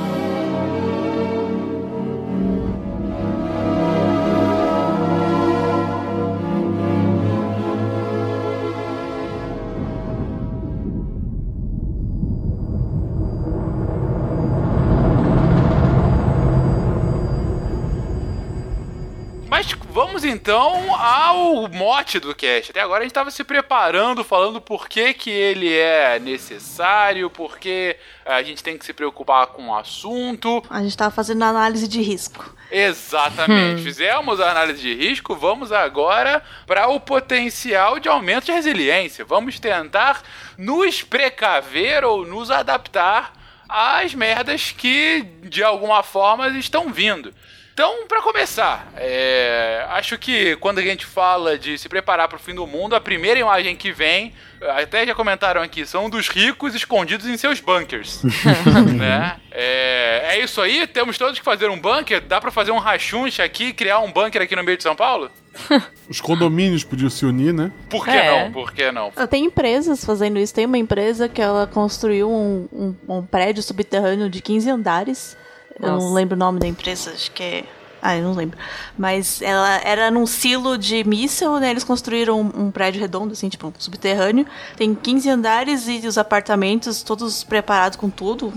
Ao 21.08 21.70
mote 21.70 22.20
do 22.20 22.36
cast. 22.36 22.72
Até 22.72 22.82
agora 22.82 23.00
a 23.00 23.04
gente 23.04 23.12
estava 23.12 23.32
se 23.32 23.44
preparando, 23.44 24.24
falando 24.24 24.60
por 24.60 24.90
que, 24.90 25.14
que 25.14 25.30
ele 25.30 25.74
é 25.74 26.20
necessário, 26.20 27.30
por 27.30 27.58
que 27.58 27.96
a 28.26 28.44
gente 28.44 28.62
tem 28.62 28.78
que 28.78 28.86
se 28.86 28.94
preocupar 28.94 29.48
com 29.48 29.70
o 29.70 29.76
assunto. 29.76 30.62
A 30.70 30.82
gente 30.82 30.98
tava 30.98 31.12
fazendo 31.12 31.44
análise 31.44 31.88
de 31.88 32.02
risco. 32.02 32.54
Exatamente. 32.70 33.82
Fizemos 33.84 34.42
a 34.42 34.52
análise 34.52 34.82
de 34.82 34.94
risco, 34.94 35.36
vamos 35.36 35.72
agora 35.72 36.44
para 36.66 36.88
o 36.90 37.00
potencial 37.00 38.00
de 38.00 38.10
aumento 38.10 38.46
de 38.46 38.52
resiliência. 38.52 39.24
Vamos 39.24 39.60
tentar 39.60 40.22
nos 40.58 41.02
precaver 41.02 42.04
ou 42.04 42.26
nos 42.26 42.52
adaptar 42.52 43.34
às 43.70 44.14
merdas 44.14 44.72
que 44.72 45.22
de 45.44 45.64
alguma 45.64 46.04
forma 46.04 46.48
estão 46.50 46.92
vindo. 46.92 47.34
Então, 47.78 48.08
para 48.08 48.24
começar, 48.24 48.92
é, 48.96 49.86
acho 49.90 50.18
que 50.18 50.56
quando 50.56 50.80
a 50.80 50.82
gente 50.82 51.06
fala 51.06 51.60
de 51.60 51.78
se 51.78 51.88
preparar 51.88 52.28
para 52.28 52.38
o 52.38 52.40
fim 52.40 52.56
do 52.56 52.66
mundo, 52.66 52.96
a 52.96 53.00
primeira 53.00 53.40
imagem 53.40 53.76
que 53.76 53.92
vem, 53.92 54.34
até 54.80 55.06
já 55.06 55.14
comentaram 55.14 55.62
aqui, 55.62 55.86
são 55.86 56.10
dos 56.10 56.28
ricos 56.28 56.74
escondidos 56.74 57.28
em 57.28 57.38
seus 57.38 57.60
bunkers. 57.60 58.24
né? 58.98 59.36
é, 59.52 60.22
é 60.24 60.44
isso 60.44 60.60
aí, 60.60 60.88
temos 60.88 61.20
todos 61.20 61.38
que 61.38 61.46
fazer 61.46 61.70
um 61.70 61.80
bunker. 61.80 62.20
Dá 62.20 62.42
para 62.42 62.50
fazer 62.50 62.72
um 62.72 62.80
rachuncha 62.80 63.44
aqui, 63.44 63.66
e 63.66 63.74
criar 63.74 64.00
um 64.00 64.12
bunker 64.12 64.42
aqui 64.42 64.56
no 64.56 64.64
meio 64.64 64.78
de 64.78 64.82
São 64.82 64.96
Paulo? 64.96 65.30
Os 66.10 66.20
condomínios 66.20 66.84
podiam 66.84 67.12
se 67.12 67.28
unir, 67.28 67.54
né? 67.54 67.72
Por 67.92 68.06
que 68.06 68.10
É. 68.10 68.44
não? 68.44 68.52
Por 68.52 68.74
que 68.74 68.92
não? 68.92 69.12
Tem 69.30 69.46
empresas 69.46 70.04
fazendo 70.04 70.40
isso. 70.40 70.52
Tem 70.52 70.66
uma 70.66 70.80
empresa 70.80 71.30
que 71.30 71.44
ela 71.44 71.68
construiu 71.68 72.28
um, 72.28 72.68
um, 72.74 73.18
um 73.18 73.24
prédio 73.24 73.62
subterrâneo 73.62 74.32
de 74.32 74.42
15 74.42 74.68
andares. 74.68 75.38
Eu 75.80 75.92
Nossa. 75.92 76.06
não 76.06 76.14
lembro 76.14 76.36
o 76.36 76.40
nome 76.40 76.60
da 76.60 76.68
empresa, 76.68 77.12
acho 77.12 77.32
que 77.32 77.44
é. 77.44 77.64
Ah, 78.02 78.16
eu 78.16 78.24
não 78.24 78.34
lembro. 78.34 78.58
Mas 78.98 79.42
ela 79.42 79.82
era 79.84 80.12
num 80.12 80.28
silo 80.28 80.78
de 80.78 81.04
míssil, 81.04 81.60
né? 81.60 81.72
Eles 81.72 81.84
construíram 81.84 82.40
um, 82.40 82.68
um 82.68 82.72
prédio 82.72 83.02
redondo, 83.02 83.34
assim, 83.34 83.50
tipo, 83.50 83.68
um 83.68 83.74
subterrâneo. 83.78 84.46
Tem 84.76 84.94
15 84.94 85.30
andares 85.30 85.88
e 85.88 86.08
os 86.08 86.18
apartamentos 86.18 87.02
todos 87.02 87.44
preparados 87.44 87.98
com 87.98 88.10
tudo. 88.10 88.54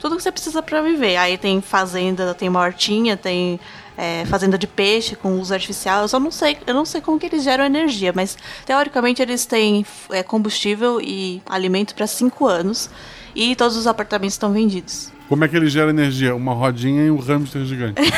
tudo 0.00 0.16
que 0.16 0.22
você 0.22 0.30
precisa 0.30 0.62
pra 0.62 0.80
viver. 0.80 1.16
Aí 1.16 1.36
tem 1.36 1.60
fazenda, 1.60 2.32
tem 2.34 2.48
uma 2.48 2.60
hortinha, 2.60 3.16
tem 3.16 3.58
é, 3.96 4.24
fazenda 4.26 4.56
de 4.56 4.68
peixe 4.68 5.16
com 5.16 5.40
uso 5.40 5.52
artificial. 5.52 6.02
Eu 6.02 6.08
só 6.08 6.20
não 6.20 6.30
sei, 6.30 6.56
eu 6.64 6.72
não 6.72 6.84
sei 6.84 7.00
como 7.00 7.18
que 7.18 7.26
eles 7.26 7.42
geram 7.42 7.64
energia, 7.64 8.12
mas 8.14 8.38
teoricamente 8.64 9.20
eles 9.20 9.44
têm 9.44 9.84
é, 10.10 10.22
combustível 10.22 11.00
e 11.00 11.42
alimento 11.44 11.96
para 11.96 12.06
cinco 12.06 12.46
anos 12.46 12.88
e 13.34 13.56
todos 13.56 13.76
os 13.76 13.88
apartamentos 13.88 14.34
estão 14.34 14.52
vendidos. 14.52 15.17
Como 15.28 15.44
é 15.44 15.48
que 15.48 15.56
ele 15.56 15.68
gera 15.68 15.90
energia? 15.90 16.34
Uma 16.34 16.54
rodinha 16.54 17.04
e 17.04 17.10
um 17.10 17.18
hamster 17.18 17.64
gigante. 17.64 18.00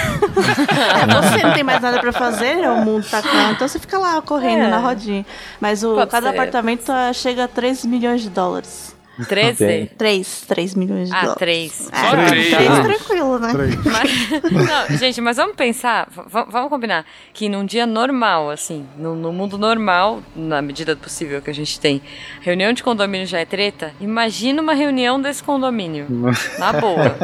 Então, 1.04 1.22
se 1.22 1.28
você 1.30 1.42
não 1.46 1.52
tem 1.54 1.62
mais 1.64 1.80
nada 1.80 1.98
pra 2.00 2.12
fazer, 2.12 2.56
o 2.68 2.84
mundo 2.84 3.04
tá 3.08 3.22
calmo, 3.22 3.52
então 3.52 3.66
você 3.66 3.78
fica 3.78 3.98
lá 3.98 4.20
correndo 4.22 4.64
É. 4.64 4.68
na 4.68 4.78
rodinha. 4.78 5.24
Mas 5.60 5.82
o, 5.82 5.94
Pode 5.94 6.10
cada 6.10 6.28
ser. 6.28 6.34
apartamento 6.34 6.90
ah, 6.90 7.12
chega 7.12 7.44
a 7.44 7.48
3 7.48 7.84
milhões 7.84 8.20
de 8.22 8.30
dólares. 8.30 8.94
13? 9.26 9.90
3, 9.96 10.40
3 10.48 10.74
milhões 10.74 11.08
de 11.08 11.14
Ah, 11.14 11.20
dólares. 11.20 11.38
3. 11.38 11.90
É, 11.92 11.96
Só 11.96 12.26
três. 12.28 12.50
três 12.54 12.78
tranquilo, 12.80 13.38
né? 13.38 13.52
Mas, 13.84 14.30
não, 14.52 14.98
gente, 14.98 15.20
mas 15.20 15.36
vamos 15.36 15.56
pensar, 15.56 16.08
vamos 16.48 16.68
combinar 16.68 17.04
que 17.32 17.48
num 17.48 17.64
dia 17.64 17.86
normal, 17.86 18.50
assim, 18.50 18.86
no, 18.96 19.14
no 19.14 19.32
mundo 19.32 19.56
normal, 19.58 20.22
na 20.34 20.60
medida 20.62 20.94
do 20.94 21.00
possível 21.00 21.40
que 21.42 21.50
a 21.50 21.54
gente 21.54 21.78
tem, 21.80 22.02
reunião 22.40 22.72
de 22.72 22.82
condomínio 22.82 23.26
já 23.26 23.38
é 23.40 23.44
treta. 23.44 23.92
Imagina 24.00 24.60
uma 24.62 24.74
reunião 24.74 25.20
desse 25.20 25.42
condomínio. 25.42 26.06
Na 26.58 26.72
boa. 26.72 27.16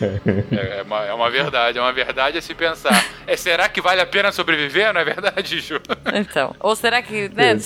É, 0.00 0.78
é 0.78 0.82
uma, 0.82 1.04
é 1.04 1.12
uma 1.12 1.30
verdade, 1.30 1.78
é 1.78 1.80
uma 1.80 1.92
verdade 1.92 2.38
a 2.38 2.42
se 2.42 2.54
pensar. 2.54 3.04
É, 3.26 3.36
será 3.36 3.68
que 3.68 3.80
vale 3.80 4.00
a 4.00 4.06
pena 4.06 4.30
sobreviver? 4.30 4.92
Não 4.92 5.00
é 5.00 5.04
verdade, 5.04 5.60
Ju? 5.60 5.80
Então, 6.14 6.54
ou 6.60 6.76
será 6.76 7.02
que, 7.02 7.28
né, 7.30 7.56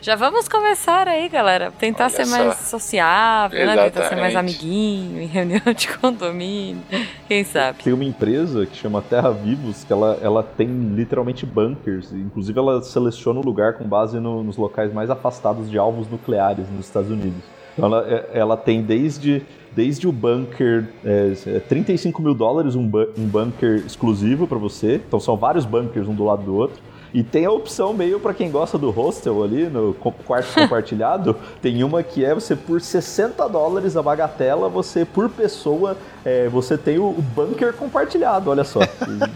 já 0.00 0.16
vamos 0.16 0.48
começar 0.48 1.06
aí, 1.08 1.28
galera, 1.28 1.70
tentar 1.78 2.04
Olha 2.04 2.10
ser 2.24 2.30
só. 2.30 2.44
mais 2.44 2.56
sociável, 2.60 3.66
né, 3.66 3.76
tentar 3.90 4.08
ser 4.08 4.16
mais 4.16 4.34
amiguinho, 4.36 5.20
em 5.22 5.26
reunião 5.26 5.60
de 5.76 5.88
condomínio, 5.98 6.82
quem 7.26 7.44
sabe. 7.44 7.82
Tem 7.82 7.92
uma 7.92 8.04
empresa 8.04 8.66
que 8.66 8.76
chama 8.76 9.02
Terra 9.02 9.30
Vivos, 9.30 9.84
que 9.84 9.92
ela, 9.92 10.18
ela 10.22 10.42
tem 10.42 10.66
literalmente 10.94 11.44
bunkers. 11.46 12.12
Inclusive, 12.12 12.58
ela 12.58 12.82
seleciona 12.82 13.40
o 13.40 13.42
lugar 13.42 13.74
com 13.74 13.84
base 13.84 14.18
no- 14.20 14.42
nos 14.42 14.56
locais 14.56 14.92
mais 14.92 15.10
afastados 15.10 15.70
de 15.70 15.78
alvos 15.78 16.08
nucleares 16.08 16.66
nos 16.70 16.86
Estados 16.86 17.10
Unidos. 17.10 17.42
Então, 17.76 17.86
ela, 17.86 18.06
é- 18.08 18.30
ela 18.32 18.56
tem 18.56 18.82
desde, 18.82 19.42
desde 19.72 20.08
o 20.08 20.12
bunker, 20.12 20.84
é, 21.04 21.32
é 21.46 21.60
35 21.60 22.20
mil 22.20 22.34
dólares, 22.34 22.74
um, 22.74 22.84
bu- 22.86 23.08
um 23.16 23.24
bunker 23.26 23.84
exclusivo 23.86 24.46
para 24.48 24.58
você. 24.58 24.96
Então, 25.06 25.20
são 25.20 25.36
vários 25.36 25.64
bunkers 25.64 26.08
um 26.08 26.14
do 26.14 26.24
lado 26.24 26.42
do 26.42 26.56
outro. 26.56 26.80
E 27.12 27.22
tem 27.22 27.46
a 27.46 27.50
opção 27.50 27.92
meio 27.92 28.20
para 28.20 28.34
quem 28.34 28.50
gosta 28.50 28.76
do 28.76 28.90
hostel 28.90 29.42
ali, 29.42 29.64
no 29.68 29.94
quarto 29.94 30.52
compartilhado, 30.54 31.36
tem 31.62 31.82
uma 31.82 32.02
que 32.02 32.24
é 32.24 32.34
você 32.34 32.54
por 32.54 32.80
60 32.80 33.48
dólares 33.48 33.96
a 33.96 34.02
bagatela, 34.02 34.68
você 34.68 35.04
por 35.04 35.28
pessoa, 35.30 35.96
é, 36.24 36.48
você 36.48 36.76
tem 36.76 36.98
o, 36.98 37.12
bunker 37.34 37.72
compartilhado, 37.72 38.50
olha 38.50 38.64
só. 38.64 38.80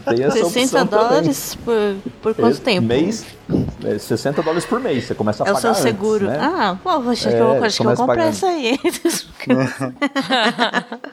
Tem 0.04 0.24
essa 0.24 0.44
60 0.44 0.82
opção 0.82 0.86
dólares 0.86 1.54
por, 1.64 1.96
por 2.20 2.34
quanto 2.34 2.58
É, 2.58 2.60
tempo? 2.60 2.86
Mês, 2.86 3.24
é, 3.84 3.98
60 3.98 4.42
dólares 4.42 4.64
por 4.64 4.80
mês, 4.80 5.04
você 5.04 5.14
começa 5.14 5.44
a 5.44 5.46
É 5.46 5.50
o 5.50 5.54
pagar 5.54 5.60
seu 5.60 5.70
antes, 5.70 5.82
seguro. 5.82 6.26
né? 6.26 6.38
Ah, 6.40 6.76
pô, 6.82 6.90
acho 7.10 7.28
que 7.28 7.34
É, 7.34 7.40
eu, 7.40 7.64
acho 7.64 7.76
que 7.76 7.82
eu 7.86 7.96
vou 7.96 7.96
começa 7.96 7.98
comprar 8.02 8.16
pagando. 8.16 8.28
essa 8.30 8.46
aí. 8.46 8.78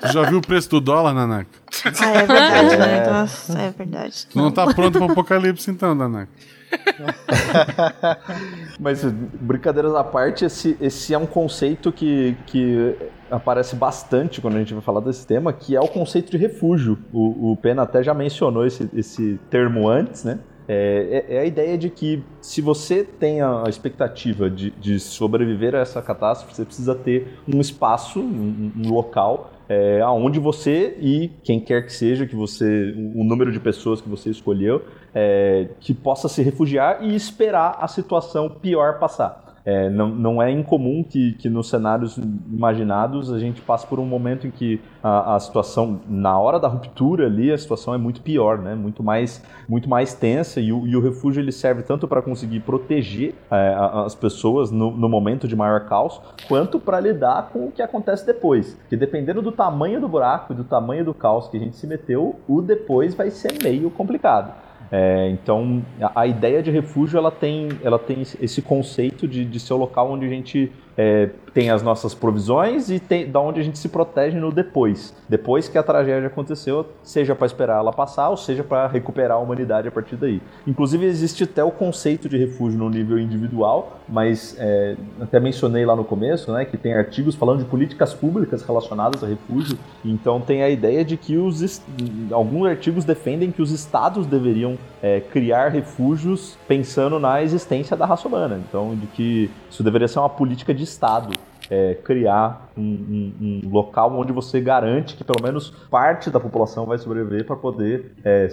Tu 0.01 0.07
já 0.13 0.23
viu 0.29 0.37
o 0.37 0.41
preço 0.41 0.69
do 0.69 0.79
dólar, 0.81 1.13
Nanaka? 1.13 1.49
ah, 1.85 2.09
é 2.09 2.25
verdade, 2.25 2.77
né? 2.77 3.09
Nossa, 3.09 3.57
é 3.59 3.71
verdade. 3.71 4.27
Tu 4.27 4.37
não 4.37 4.51
tá 4.51 4.67
pronto 4.73 4.97
pro 4.99 5.11
apocalipse 5.11 5.69
então, 5.71 5.95
Nanaka. 5.95 6.29
Mas 8.79 9.03
brincadeiras 9.03 9.93
à 9.95 10.03
parte, 10.03 10.45
esse, 10.45 10.77
esse 10.79 11.13
é 11.13 11.17
um 11.17 11.25
conceito 11.25 11.91
que, 11.91 12.35
que 12.45 12.95
aparece 13.29 13.75
bastante 13.75 14.39
quando 14.41 14.55
a 14.55 14.59
gente 14.59 14.73
vai 14.73 14.81
falar 14.83 14.99
desse 15.01 15.25
tema, 15.25 15.51
que 15.51 15.75
é 15.75 15.81
o 15.81 15.87
conceito 15.87 16.31
de 16.31 16.37
refúgio. 16.37 16.97
O, 17.11 17.51
o 17.51 17.57
Pena 17.57 17.81
até 17.83 18.03
já 18.03 18.13
mencionou 18.13 18.65
esse, 18.65 18.89
esse 18.93 19.39
termo 19.49 19.89
antes, 19.89 20.23
né? 20.23 20.39
É, 20.71 21.25
é- 21.27 21.35
é 21.37 21.39
a 21.39 21.45
ideia 21.45 21.75
de 21.75 21.89
que 21.89 22.23
se 22.39 22.61
você 22.61 23.03
tem 23.03 23.41
a 23.41 23.63
expectativa 23.67 24.47
de, 24.51 24.69
de 24.71 24.99
sobreviver 24.99 25.73
a 25.73 25.79
essa 25.79 25.99
catástrofe, 25.99 26.55
você 26.55 26.63
precisa 26.63 26.93
ter 26.93 27.39
um 27.51 27.59
espaço, 27.59 28.19
um, 28.19 28.71
um 28.77 28.89
local 28.93 29.51
é, 29.67 30.01
aonde 30.01 30.39
você 30.39 30.95
e 30.99 31.29
quem 31.43 31.59
quer 31.59 31.85
que 31.85 31.93
seja 31.93 32.25
que 32.25 32.35
você, 32.35 32.93
o 33.15 33.23
número 33.23 33.51
de 33.51 33.59
pessoas 33.59 33.99
que 34.01 34.09
você 34.09 34.29
escolheu, 34.29 34.83
é, 35.13 35.69
que 35.79 35.93
possa 35.93 36.27
se 36.27 36.41
refugiar 36.41 37.03
e 37.03 37.15
esperar 37.15 37.77
a 37.79 37.87
situação 37.87 38.49
pior 38.49 38.99
passar. 38.99 39.48
É, 39.65 39.89
não, 39.89 40.09
não 40.09 40.41
é 40.41 40.51
incomum 40.51 41.03
que, 41.03 41.33
que 41.33 41.49
nos 41.49 41.69
cenários 41.69 42.17
imaginados 42.17 43.31
a 43.31 43.39
gente 43.39 43.61
passe 43.61 43.85
por 43.85 43.99
um 43.99 44.05
momento 44.05 44.47
em 44.47 44.51
que 44.51 44.79
a, 45.03 45.35
a 45.35 45.39
situação, 45.39 45.99
na 46.07 46.37
hora 46.39 46.59
da 46.59 46.67
ruptura 46.67 47.25
ali, 47.25 47.51
a 47.51 47.57
situação 47.57 47.93
é 47.93 47.97
muito 47.97 48.21
pior, 48.21 48.57
né? 48.57 48.75
muito, 48.75 49.03
mais, 49.03 49.43
muito 49.67 49.89
mais 49.89 50.13
tensa 50.13 50.59
e 50.59 50.71
o, 50.71 50.87
e 50.87 50.95
o 50.95 51.01
refúgio 51.01 51.41
ele 51.41 51.51
serve 51.51 51.83
tanto 51.83 52.07
para 52.07 52.21
conseguir 52.21 52.61
proteger 52.61 53.33
é, 53.51 53.75
as 54.05 54.15
pessoas 54.15 54.71
no, 54.71 54.91
no 54.91 55.09
momento 55.09 55.47
de 55.47 55.55
maior 55.55 55.85
caos, 55.85 56.21
quanto 56.47 56.79
para 56.79 56.99
lidar 56.99 57.49
com 57.51 57.67
o 57.67 57.71
que 57.71 57.81
acontece 57.81 58.25
depois. 58.25 58.75
Porque 58.75 58.97
dependendo 58.97 59.41
do 59.41 59.51
tamanho 59.51 59.99
do 59.99 60.07
buraco 60.07 60.53
e 60.53 60.55
do 60.55 60.63
tamanho 60.63 61.05
do 61.05 61.13
caos 61.13 61.47
que 61.47 61.57
a 61.57 61.59
gente 61.59 61.75
se 61.75 61.87
meteu, 61.87 62.39
o 62.47 62.61
depois 62.61 63.13
vai 63.13 63.29
ser 63.29 63.53
meio 63.61 63.89
complicado. 63.89 64.68
É, 64.91 65.29
então, 65.29 65.85
a, 66.01 66.21
a 66.21 66.27
ideia 66.27 66.63
de 66.63 66.71
refúgio 66.71 67.17
ela 67.17 67.31
tem, 67.31 67.79
ela 67.83 67.99
tem 67.99 68.21
esse- 68.21 68.43
conceito 68.61 69.27
de, 69.27 69.45
de 69.45 69.59
ser 69.59 69.73
o 69.73 69.77
local 69.77 70.11
onde 70.11 70.25
a 70.25 70.29
gente 70.29 70.73
é, 71.01 71.29
tem 71.53 71.69
as 71.69 71.81
nossas 71.81 72.13
provisões 72.13 72.89
e 72.89 72.99
tem, 72.99 73.31
da 73.31 73.39
onde 73.39 73.61
a 73.61 73.63
gente 73.63 73.79
se 73.79 73.87
protege 73.87 74.37
no 74.37 74.51
depois. 74.51 75.15
Depois 75.29 75.69
que 75.69 75.77
a 75.77 75.83
tragédia 75.83 76.27
aconteceu, 76.27 76.85
seja 77.01 77.33
para 77.33 77.45
esperar 77.45 77.77
ela 77.77 77.93
passar 77.93 78.27
ou 78.27 78.35
seja 78.35 78.65
para 78.65 78.85
recuperar 78.85 79.37
a 79.37 79.39
humanidade 79.39 79.87
a 79.87 79.91
partir 79.91 80.17
daí. 80.17 80.41
Inclusive, 80.67 81.05
existe 81.05 81.45
até 81.45 81.63
o 81.63 81.71
conceito 81.71 82.27
de 82.27 82.37
refúgio 82.37 82.77
no 82.77 82.89
nível 82.89 83.17
individual, 83.17 84.01
mas 84.09 84.57
é, 84.59 84.97
até 85.21 85.39
mencionei 85.39 85.85
lá 85.85 85.95
no 85.95 86.03
começo 86.03 86.51
né, 86.51 86.65
que 86.65 86.75
tem 86.75 86.93
artigos 86.93 87.33
falando 87.33 87.59
de 87.59 87.65
políticas 87.65 88.13
públicas 88.13 88.61
relacionadas 88.61 89.23
a 89.23 89.27
refúgio. 89.27 89.79
Então, 90.03 90.41
tem 90.41 90.63
a 90.63 90.69
ideia 90.69 91.05
de 91.05 91.15
que 91.15 91.37
os 91.37 91.81
alguns 92.29 92.67
artigos 92.67 93.05
defendem 93.05 93.51
que 93.51 93.61
os 93.61 93.71
estados 93.71 94.27
deveriam 94.27 94.77
é, 95.01 95.21
criar 95.21 95.69
refúgios 95.69 96.57
pensando 96.67 97.19
na 97.19 97.41
existência 97.41 97.95
da 97.95 98.05
raça 98.05 98.27
humana. 98.27 98.61
Então, 98.67 98.93
de 98.95 99.07
que 99.07 99.49
isso 99.69 99.81
deveria 99.81 100.07
ser 100.07 100.19
uma 100.19 100.29
política 100.29 100.73
de 100.73 100.88
Estado. 100.89 101.33
é, 101.69 101.95
criar 102.03 102.68
um, 102.79 103.33
um- 103.41 103.61
um 103.65 103.69
local 103.69 104.11
onde 104.17 104.31
você 104.31 104.59
garante 104.61 105.15
que 105.15 105.23
pelo 105.23 105.41
menos 105.43 105.69
parte 105.89 106.29
da 106.29 106.39
população 106.39 106.85
vai 106.85 106.97
sobreviver 106.97 107.45
para 107.45 107.55
poder 107.55 108.11
é, 108.23 108.47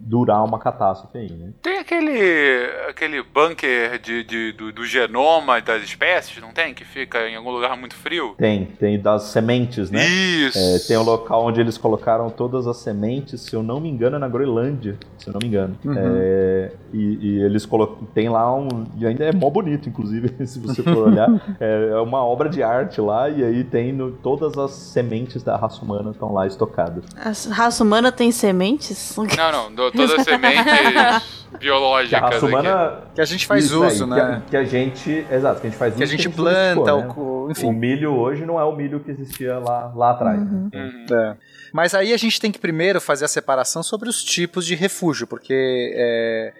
durar 0.00 0.44
uma 0.44 0.58
catástrofe 0.58 1.18
aí, 1.18 1.30
né? 1.30 1.50
Tem 1.62 1.78
aquele, 1.78 2.66
aquele 2.88 3.22
bunker 3.22 3.98
de, 4.00 4.24
de- 4.24 4.52
do, 4.52 4.72
do 4.72 4.84
genoma 4.84 5.60
das 5.60 5.82
espécies, 5.82 6.40
não 6.42 6.50
tem? 6.52 6.74
Que 6.74 6.84
fica 6.84 7.28
em 7.28 7.36
algum 7.36 7.50
lugar 7.50 7.76
muito 7.76 7.94
frio? 7.94 8.34
Tem, 8.36 8.64
tem 8.66 8.98
das 9.00 9.24
sementes, 9.24 9.90
né? 9.90 10.04
Isso. 10.06 10.58
É, 10.58 10.78
tem 10.88 10.96
um 10.98 11.02
local 11.04 11.44
onde 11.46 11.60
eles 11.60 11.78
colocaram 11.78 12.28
todas 12.30 12.66
as 12.66 12.78
sementes, 12.78 13.40
se 13.42 13.54
eu 13.54 13.62
não 13.62 13.80
me 13.80 13.88
engano, 13.88 14.16
é 14.16 14.18
na 14.18 14.28
Groenlândia, 14.28 14.96
se 15.18 15.28
eu 15.28 15.32
não 15.32 15.40
me 15.40 15.46
engano. 15.48 15.76
Uhum. 15.84 15.94
É, 15.96 16.72
e, 16.92 17.18
e 17.38 17.42
eles 17.44 17.64
colocam. 17.64 18.04
Tem 18.12 18.28
lá 18.28 18.52
um. 18.54 18.84
E 18.98 19.06
ainda 19.06 19.24
é 19.24 19.32
mó 19.32 19.48
bonito, 19.50 19.88
inclusive, 19.88 20.30
se 20.46 20.58
você 20.58 20.82
for 20.82 21.08
olhar. 21.08 21.28
É, 21.60 21.90
é 21.92 22.00
uma 22.00 22.24
obra 22.24 22.48
de 22.48 22.62
arte 22.62 23.00
lá, 23.00 23.28
e 23.28 23.42
aí 23.44 23.61
tem 23.64 23.92
no- 23.92 24.12
todas 24.12 24.56
as 24.58 24.70
sementes 24.72 25.42
da 25.42 25.56
raça 25.56 25.82
humana 25.82 26.10
estão 26.10 26.32
lá 26.32 26.46
estocadas. 26.46 27.04
A 27.16 27.32
raça 27.54 27.82
humana 27.82 28.10
tem 28.12 28.30
sementes? 28.32 29.14
Não, 29.36 29.52
não, 29.52 29.74
do- 29.74 29.90
todas 29.92 30.18
as 30.18 30.24
sementes 30.24 30.62
Que 31.52 31.56
a 31.56 31.58
biológicas 31.58 32.20
raça 32.20 32.36
aqui. 32.36 32.46
humana. 32.46 33.02
Que 33.14 33.20
a 33.20 33.24
gente 33.26 33.46
faz 33.46 33.64
Isso 33.66 33.82
aí, 33.82 33.88
uso, 33.92 34.04
que 34.04 34.10
né? 34.10 34.20
a- 34.22 34.40
Que 34.50 34.56
a, 34.56 34.64
gente. 34.64 35.26
Exato, 35.30 35.60
que 35.60 35.66
a 35.66 35.70
gente 35.70 35.78
faz 35.78 35.94
Que 35.94 36.02
a 36.02 36.06
uso 36.06 36.16
gente 36.16 36.28
domesticou, 36.30 36.84
planta, 36.84 36.96
né? 36.96 37.06
o 37.06 37.14
co- 37.14 37.48
enfim. 37.50 37.66
O 37.66 37.72
milho 37.72 38.14
hoje 38.14 38.46
não 38.46 38.58
é 38.58 38.64
o 38.64 38.74
milho 38.74 39.00
que 39.00 39.10
existia 39.10 39.58
lá, 39.58 39.92
lá 39.94 40.10
atrás. 40.12 40.40
né? 40.40 40.70
Uhum. 40.74 41.06
É. 41.14 41.36
Mas 41.72 41.94
aí 41.94 42.12
a 42.14 42.16
gente 42.16 42.40
tem 42.40 42.50
que 42.50 42.58
primeiro 42.58 43.00
fazer 43.02 43.26
a 43.26 43.28
separação 43.28 43.82
sobre 43.82 44.08
os 44.08 44.24
tipos 44.24 44.64
de 44.64 44.74
refúgio, 44.74 45.26
porque 45.26 45.52
é, 45.94 46.52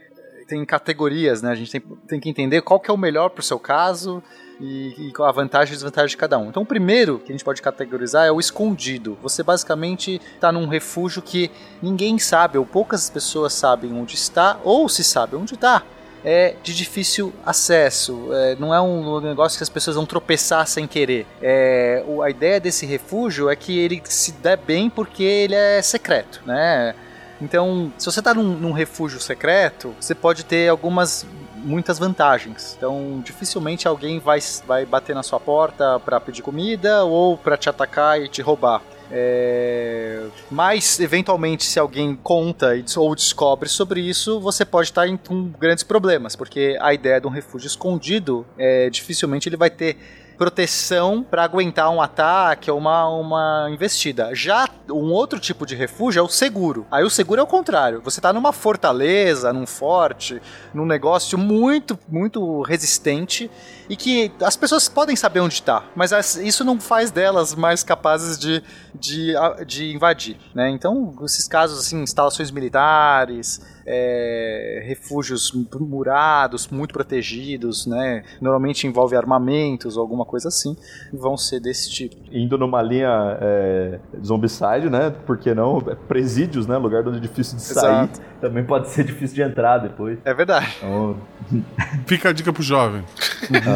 tem 0.46 0.62
categorias, 0.66 1.40
né? 1.40 1.50
A 1.50 1.54
gente 1.54 1.70
tem, 1.72 1.80
tem 2.06 2.20
que 2.20 2.28
entender 2.28 2.60
qual 2.60 2.78
que 2.78 2.90
é 2.90 2.94
o 2.94 2.98
melhor 2.98 3.30
para 3.30 3.40
o 3.40 3.44
seu 3.44 3.58
caso 3.58 4.22
e, 4.62 4.94
e 5.08 5.22
a 5.22 5.32
vantagem 5.32 5.72
e 5.72 5.76
desvantagem 5.76 6.10
de 6.10 6.16
cada 6.16 6.38
um. 6.38 6.48
Então, 6.48 6.62
o 6.62 6.66
primeiro 6.66 7.18
que 7.18 7.32
a 7.32 7.34
gente 7.34 7.44
pode 7.44 7.60
categorizar 7.60 8.26
é 8.26 8.30
o 8.30 8.38
escondido. 8.38 9.18
Você 9.20 9.42
basicamente 9.42 10.20
está 10.34 10.52
num 10.52 10.68
refúgio 10.68 11.20
que 11.20 11.50
ninguém 11.82 12.18
sabe, 12.18 12.56
ou 12.56 12.64
poucas 12.64 13.10
pessoas 13.10 13.52
sabem 13.52 13.92
onde 13.92 14.14
está, 14.14 14.58
ou 14.62 14.88
se 14.88 15.02
sabe 15.02 15.34
onde 15.34 15.54
está. 15.54 15.82
É 16.24 16.54
de 16.62 16.72
difícil 16.72 17.32
acesso, 17.44 18.28
é, 18.32 18.54
não 18.54 18.72
é 18.72 18.80
um 18.80 19.20
negócio 19.20 19.58
que 19.58 19.64
as 19.64 19.68
pessoas 19.68 19.96
vão 19.96 20.06
tropeçar 20.06 20.64
sem 20.68 20.86
querer. 20.86 21.26
É, 21.42 22.04
a 22.22 22.30
ideia 22.30 22.60
desse 22.60 22.86
refúgio 22.86 23.50
é 23.50 23.56
que 23.56 23.76
ele 23.76 24.00
se 24.04 24.30
dê 24.30 24.54
bem 24.54 24.88
porque 24.88 25.24
ele 25.24 25.56
é 25.56 25.82
secreto, 25.82 26.40
né? 26.46 26.94
Então, 27.40 27.92
se 27.98 28.06
você 28.06 28.20
está 28.20 28.32
num, 28.32 28.56
num 28.56 28.70
refúgio 28.70 29.18
secreto, 29.18 29.92
você 29.98 30.14
pode 30.14 30.44
ter 30.44 30.68
algumas 30.68 31.26
muitas 31.62 31.98
vantagens. 31.98 32.74
Então, 32.76 33.22
dificilmente 33.24 33.86
alguém 33.88 34.18
vai, 34.18 34.40
vai 34.66 34.84
bater 34.84 35.14
na 35.14 35.22
sua 35.22 35.40
porta 35.40 35.98
para 36.00 36.20
pedir 36.20 36.42
comida 36.42 37.04
ou 37.04 37.36
para 37.36 37.56
te 37.56 37.68
atacar 37.68 38.20
e 38.20 38.28
te 38.28 38.42
roubar. 38.42 38.82
É, 39.14 40.22
Mas, 40.50 40.98
eventualmente, 40.98 41.64
se 41.64 41.78
alguém 41.78 42.16
conta 42.16 42.72
ou 42.96 43.14
descobre 43.14 43.68
sobre 43.68 44.00
isso, 44.00 44.40
você 44.40 44.64
pode 44.64 44.88
estar 44.88 45.06
em 45.06 45.18
com 45.18 45.50
grandes 45.60 45.84
problemas, 45.84 46.34
porque 46.34 46.78
a 46.80 46.94
ideia 46.94 47.20
de 47.20 47.26
um 47.26 47.30
refúgio 47.30 47.66
escondido, 47.66 48.46
é, 48.56 48.88
dificilmente 48.88 49.48
ele 49.48 49.56
vai 49.56 49.68
ter 49.68 49.98
proteção 50.32 51.22
para 51.22 51.44
aguentar 51.44 51.90
um 51.90 52.00
ataque 52.00 52.70
ou 52.70 52.78
uma, 52.78 53.08
uma 53.08 53.68
investida. 53.70 54.34
Já 54.34 54.68
um 54.90 55.12
outro 55.12 55.38
tipo 55.38 55.64
de 55.64 55.74
refúgio 55.74 56.20
é 56.20 56.22
o 56.22 56.28
seguro. 56.28 56.86
Aí 56.90 57.04
o 57.04 57.10
seguro 57.10 57.40
é 57.40 57.44
o 57.44 57.46
contrário. 57.46 58.00
Você 58.02 58.20
tá 58.20 58.32
numa 58.32 58.52
fortaleza, 58.52 59.52
num 59.52 59.66
forte, 59.66 60.40
num 60.74 60.86
negócio 60.86 61.38
muito, 61.38 61.98
muito 62.08 62.62
resistente 62.62 63.50
e 63.92 63.96
que 63.96 64.32
as 64.42 64.56
pessoas 64.56 64.88
podem 64.88 65.14
saber 65.14 65.40
onde 65.40 65.52
está, 65.54 65.84
mas 65.94 66.14
as- 66.14 66.36
isso 66.36 66.64
não 66.64 66.80
faz 66.80 67.10
delas 67.10 67.54
mais 67.54 67.82
capazes 67.82 68.38
de, 68.38 68.62
de, 68.94 69.34
de 69.66 69.94
invadir. 69.94 70.38
Né? 70.54 70.70
Então, 70.70 71.14
esses 71.24 71.46
casos, 71.46 71.78
assim, 71.78 72.02
instalações 72.02 72.50
militares, 72.50 73.60
é, 73.86 74.82
refúgios 74.86 75.52
murados, 75.78 76.68
muito 76.68 76.92
protegidos, 76.94 77.84
né? 77.86 78.22
Normalmente 78.40 78.86
envolve 78.86 79.14
armamentos 79.16 79.96
ou 79.96 80.02
alguma 80.02 80.24
coisa 80.24 80.48
assim, 80.48 80.76
vão 81.12 81.36
ser 81.36 81.60
desse 81.60 81.90
tipo. 81.90 82.16
Indo 82.32 82.56
numa 82.56 82.80
linha 82.80 83.36
é, 83.40 83.98
zombicide, 84.24 84.88
né? 84.88 85.10
Por 85.26 85.36
que 85.36 85.52
não? 85.52 85.80
Presídios, 86.08 86.66
né? 86.66 86.78
Lugar 86.78 87.06
onde 87.06 87.18
é 87.18 87.20
difícil 87.20 87.56
de 87.56 87.62
sair. 87.62 88.04
Exato. 88.04 88.20
Também 88.40 88.64
pode 88.64 88.88
ser 88.88 89.04
difícil 89.04 89.34
de 89.36 89.42
entrar 89.42 89.78
depois. 89.78 90.18
É 90.24 90.32
verdade. 90.32 90.72
Então, 90.78 91.16
Fica 92.06 92.30
a 92.30 92.32
dica 92.32 92.52
pro 92.52 92.62
jovem. 92.62 93.04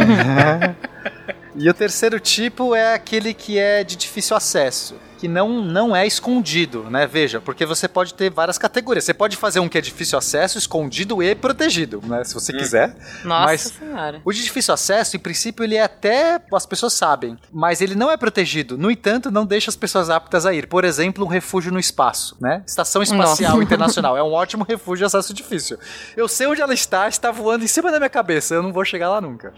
E 1.59 1.71
o 1.71 1.75
terceiro 1.75 2.21
tipo 2.21 2.75
é 2.75 2.93
aquele 2.93 3.33
que 3.33 3.59
é 3.59 3.83
de 3.83 3.97
difícil 3.97 4.37
acesso, 4.37 4.97
que 5.19 5.27
não, 5.27 5.63
não 5.63 5.97
é 5.97 6.07
escondido, 6.07 6.91
né? 6.91 7.07
Veja, 7.07 7.41
porque 7.41 7.65
você 7.65 7.89
pode 7.89 8.13
ter 8.13 8.31
várias 8.31 8.59
categorias. 8.59 9.05
Você 9.05 9.15
pode 9.15 9.39
fazer 9.39 9.59
um 9.61 9.69
que 9.69 9.79
é 9.79 9.81
difícil 9.81 10.19
acesso, 10.19 10.59
escondido 10.59 11.23
e 11.23 11.35
protegido, 11.35 12.03
né? 12.05 12.23
Se 12.25 12.35
você 12.35 12.53
quiser. 12.53 12.95
Nossa 13.25 13.47
Mas 13.47 13.61
senhora. 13.63 14.21
o 14.23 14.33
de 14.33 14.45
difícil 14.45 14.75
acesso, 14.75 15.17
em 15.17 15.19
princípio, 15.19 15.65
ele 15.65 15.77
é 15.77 15.83
até. 15.83 16.39
As 16.53 16.67
pessoas 16.67 16.93
sabem, 16.93 17.39
mas 17.51 17.81
ele 17.81 17.95
não 17.95 18.11
é 18.11 18.19
protegido. 18.19 18.77
No 18.77 18.91
entanto, 18.91 19.31
não 19.31 19.47
deixa 19.47 19.71
as 19.71 19.77
pessoas 19.77 20.11
aptas 20.11 20.45
a 20.45 20.53
ir. 20.53 20.67
Por 20.67 20.85
exemplo, 20.85 21.25
um 21.25 21.29
refúgio 21.29 21.73
no 21.73 21.81
espaço, 21.81 22.37
né? 22.39 22.63
Estação 22.67 23.03
Espacial 23.03 23.53
Nossa. 23.53 23.63
Internacional. 23.65 24.15
É 24.15 24.23
um 24.23 24.33
ótimo 24.33 24.63
refúgio 24.63 24.99
de 24.99 25.05
acesso 25.07 25.33
difícil. 25.33 25.79
Eu 26.15 26.29
sei 26.29 26.47
onde 26.47 26.61
ela 26.61 26.75
está, 26.75 27.09
está 27.09 27.31
voando 27.31 27.65
em 27.65 27.69
cima 27.69 27.91
da 27.91 27.99
minha 27.99 28.11
cabeça. 28.11 28.55
Eu 28.55 28.63
não 28.63 28.75
vou 28.75 28.85
chegar 28.85 29.09
lá 29.09 29.23
nunca. 29.23 29.55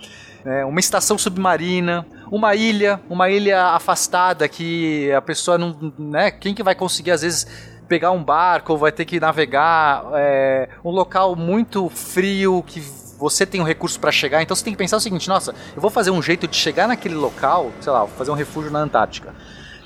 É, 0.49 0.65
uma 0.65 0.81
estação 0.81 1.19
submarina, 1.19 2.07
uma 2.31 2.55
ilha, 2.55 2.99
uma 3.11 3.29
ilha 3.29 3.67
afastada 3.67 4.49
que 4.49 5.13
a 5.13 5.21
pessoa 5.21 5.59
não. 5.59 5.93
Né? 5.99 6.31
Quem 6.31 6.55
que 6.55 6.63
vai 6.63 6.75
conseguir, 6.75 7.11
às 7.11 7.21
vezes 7.21 7.47
pegar 7.87 8.13
um 8.13 8.25
barco 8.25 8.73
ou 8.73 8.79
vai 8.79 8.91
ter 8.91 9.05
que 9.05 9.21
navegar, 9.21 10.05
é, 10.15 10.71
um 10.83 10.91
local 10.91 11.37
muito 11.37 11.91
frio 11.91 12.65
que 12.67 12.81
você 13.19 13.45
tem 13.45 13.61
um 13.61 13.65
recurso 13.65 14.01
para 14.01 14.11
chegar, 14.11 14.43
então 14.43 14.55
você 14.55 14.65
tem 14.65 14.73
que 14.73 14.79
pensar 14.79 14.97
o 14.97 15.01
seguinte, 15.01 15.29
nossa, 15.29 15.55
eu 15.75 15.83
vou 15.83 15.91
fazer 15.91 16.11
um 16.11 16.23
jeito 16.23 16.49
de 16.49 16.57
chegar 16.57 16.89
naquele 16.89 17.17
local, 17.17 17.71
sei 17.81 17.93
lá, 17.93 18.01
vou 18.01 18.17
fazer 18.17 18.31
um 18.31 18.35
refúgio 18.35 18.71
na 18.71 18.79
Antártica. 18.79 19.35